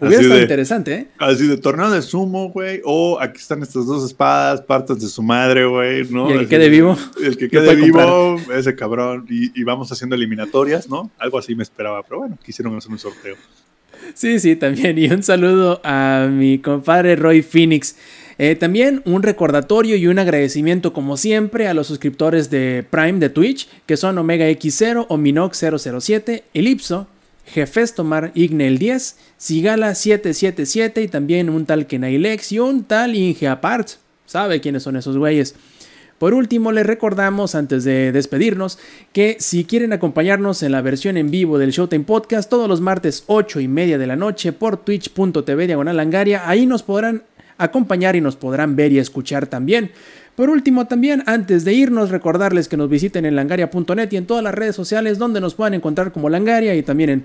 Hubiera 0.00 0.22
estado 0.22 0.40
interesante, 0.40 0.94
¿eh? 0.94 1.06
Así 1.18 1.46
de 1.46 1.56
torneo 1.56 1.90
de 1.90 2.02
sumo, 2.02 2.50
güey. 2.50 2.80
O 2.84 3.18
aquí 3.20 3.38
están 3.38 3.62
estas 3.62 3.86
dos 3.86 4.04
espadas, 4.04 4.60
partes 4.60 5.00
de 5.00 5.08
su 5.08 5.22
madre, 5.22 5.66
güey, 5.66 6.04
¿no? 6.10 6.30
Y 6.30 6.32
el 6.32 6.38
que 6.40 6.48
quede 6.48 6.68
vivo. 6.68 6.96
El 7.22 7.36
que 7.36 7.48
quede 7.50 7.74
vivo, 7.74 8.36
ese 8.54 8.74
cabrón. 8.74 9.26
Y, 9.28 9.62
vamos 9.64 9.90
haciendo 9.92 10.16
eliminatorias, 10.16 10.88
¿no? 10.88 11.10
Algo 11.18 11.38
así 11.38 11.54
me 11.54 11.62
esperaba, 11.62 12.02
pero 12.02 12.20
bueno, 12.20 12.38
quisieron 12.44 12.76
hacer 12.76 12.90
un 12.90 12.98
sorteo. 12.98 13.36
Sí, 14.14 14.40
sí, 14.40 14.56
también. 14.56 14.98
Y 14.98 15.06
un 15.06 15.22
saludo 15.22 15.80
a 15.84 16.28
mi 16.30 16.58
compadre 16.58 17.16
Roy 17.16 17.42
Phoenix. 17.42 17.96
Eh, 18.38 18.56
también 18.56 19.02
un 19.04 19.22
recordatorio 19.22 19.96
y 19.96 20.06
un 20.06 20.18
agradecimiento, 20.18 20.92
como 20.92 21.16
siempre, 21.16 21.68
a 21.68 21.74
los 21.74 21.86
suscriptores 21.86 22.50
de 22.50 22.84
Prime 22.88 23.18
de 23.18 23.28
Twitch, 23.28 23.68
que 23.86 23.96
son 23.96 24.18
Omega 24.18 24.48
X0, 24.48 25.06
Ominox007, 25.06 26.42
Elipso, 26.54 27.06
Jefestomar 27.46 28.32
Ignel 28.34 28.78
10, 28.78 29.16
Sigala 29.36 29.94
777 29.94 31.02
y 31.02 31.08
también 31.08 31.50
un 31.50 31.66
tal 31.66 31.86
Kenailex 31.86 32.52
y 32.52 32.58
un 32.58 32.84
tal 32.84 33.14
Ingeapart. 33.14 33.90
¿Sabe 34.26 34.60
quiénes 34.60 34.82
son 34.82 34.96
esos 34.96 35.16
güeyes? 35.16 35.54
Por 36.22 36.34
último, 36.34 36.70
les 36.70 36.86
recordamos 36.86 37.56
antes 37.56 37.82
de 37.82 38.12
despedirnos 38.12 38.78
que 39.12 39.36
si 39.40 39.64
quieren 39.64 39.92
acompañarnos 39.92 40.62
en 40.62 40.70
la 40.70 40.80
versión 40.80 41.16
en 41.16 41.32
vivo 41.32 41.58
del 41.58 41.72
Showtime 41.72 42.04
Podcast 42.04 42.48
todos 42.48 42.68
los 42.68 42.80
martes 42.80 43.24
8 43.26 43.58
y 43.58 43.66
media 43.66 43.98
de 43.98 44.06
la 44.06 44.14
noche 44.14 44.52
por 44.52 44.76
twitch.tv 44.76 45.66
diagonal 45.66 45.98
ahí 46.44 46.66
nos 46.66 46.84
podrán 46.84 47.24
acompañar 47.58 48.14
y 48.14 48.20
nos 48.20 48.36
podrán 48.36 48.76
ver 48.76 48.92
y 48.92 49.00
escuchar 49.00 49.48
también. 49.48 49.90
Por 50.36 50.48
último, 50.48 50.86
también 50.86 51.22
antes 51.26 51.64
de 51.64 51.74
irnos, 51.74 52.10
recordarles 52.10 52.66
que 52.66 52.78
nos 52.78 52.88
visiten 52.88 53.26
en 53.26 53.36
langaria.net 53.36 54.08
y 54.12 54.16
en 54.16 54.26
todas 54.26 54.42
las 54.42 54.54
redes 54.54 54.74
sociales 54.74 55.18
donde 55.18 55.42
nos 55.42 55.54
puedan 55.54 55.74
encontrar 55.74 56.10
como 56.10 56.30
Langaria 56.30 56.74
y 56.74 56.82
también 56.82 57.10
en, 57.10 57.22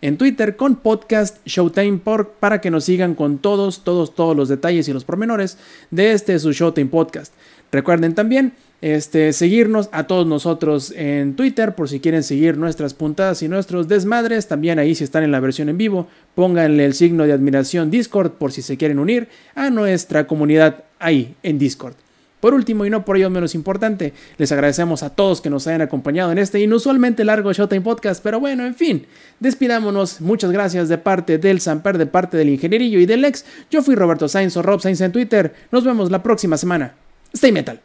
en 0.00 0.16
Twitter 0.16 0.56
con 0.56 0.76
podcast 0.76 1.46
Showtime 1.46 2.00
para 2.40 2.62
que 2.62 2.70
nos 2.70 2.84
sigan 2.84 3.14
con 3.14 3.36
todos, 3.36 3.84
todos, 3.84 4.14
todos 4.14 4.34
los 4.34 4.48
detalles 4.48 4.88
y 4.88 4.94
los 4.94 5.04
pormenores 5.04 5.58
de 5.90 6.12
este 6.12 6.38
su 6.38 6.52
Showtime 6.52 6.88
Podcast. 6.88 7.34
Recuerden 7.70 8.14
también 8.14 8.54
este, 8.80 9.34
seguirnos 9.34 9.90
a 9.92 10.06
todos 10.06 10.26
nosotros 10.26 10.90
en 10.96 11.36
Twitter 11.36 11.74
por 11.74 11.90
si 11.90 12.00
quieren 12.00 12.22
seguir 12.22 12.56
nuestras 12.56 12.94
puntadas 12.94 13.42
y 13.42 13.48
nuestros 13.48 13.88
desmadres. 13.88 14.48
También 14.48 14.78
ahí 14.78 14.94
si 14.94 15.04
están 15.04 15.22
en 15.22 15.32
la 15.32 15.40
versión 15.40 15.68
en 15.68 15.76
vivo, 15.76 16.06
pónganle 16.34 16.86
el 16.86 16.94
signo 16.94 17.24
de 17.24 17.34
admiración 17.34 17.90
Discord 17.90 18.30
por 18.32 18.52
si 18.52 18.62
se 18.62 18.78
quieren 18.78 18.98
unir 18.98 19.28
a 19.54 19.68
nuestra 19.68 20.26
comunidad 20.26 20.84
ahí 20.98 21.34
en 21.42 21.58
Discord. 21.58 22.07
Por 22.40 22.54
último, 22.54 22.86
y 22.86 22.90
no 22.90 23.04
por 23.04 23.16
ello 23.16 23.30
menos 23.30 23.54
importante, 23.54 24.12
les 24.36 24.52
agradecemos 24.52 25.02
a 25.02 25.10
todos 25.10 25.40
que 25.40 25.50
nos 25.50 25.66
hayan 25.66 25.82
acompañado 25.82 26.30
en 26.30 26.38
este 26.38 26.60
inusualmente 26.60 27.24
largo 27.24 27.52
Showtime 27.52 27.80
Podcast, 27.80 28.22
pero 28.22 28.38
bueno, 28.40 28.64
en 28.64 28.74
fin, 28.74 29.06
despidámonos. 29.40 30.20
Muchas 30.20 30.52
gracias 30.52 30.88
de 30.88 30.98
parte 30.98 31.38
del 31.38 31.60
Samper, 31.60 31.98
de 31.98 32.06
parte 32.06 32.36
del 32.36 32.50
Ingenierillo 32.50 33.00
y 33.00 33.06
del 33.06 33.24
Ex. 33.24 33.44
Yo 33.70 33.82
fui 33.82 33.94
Roberto 33.94 34.28
Sainz 34.28 34.56
o 34.56 34.62
Rob 34.62 34.80
Sainz 34.80 35.00
en 35.00 35.12
Twitter. 35.12 35.54
Nos 35.70 35.84
vemos 35.84 36.10
la 36.10 36.22
próxima 36.22 36.56
semana. 36.56 36.94
Stay 37.32 37.52
metal. 37.52 37.80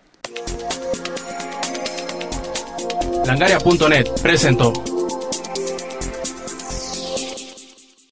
Langaria.net 3.25 4.07
presentó. 4.21 4.92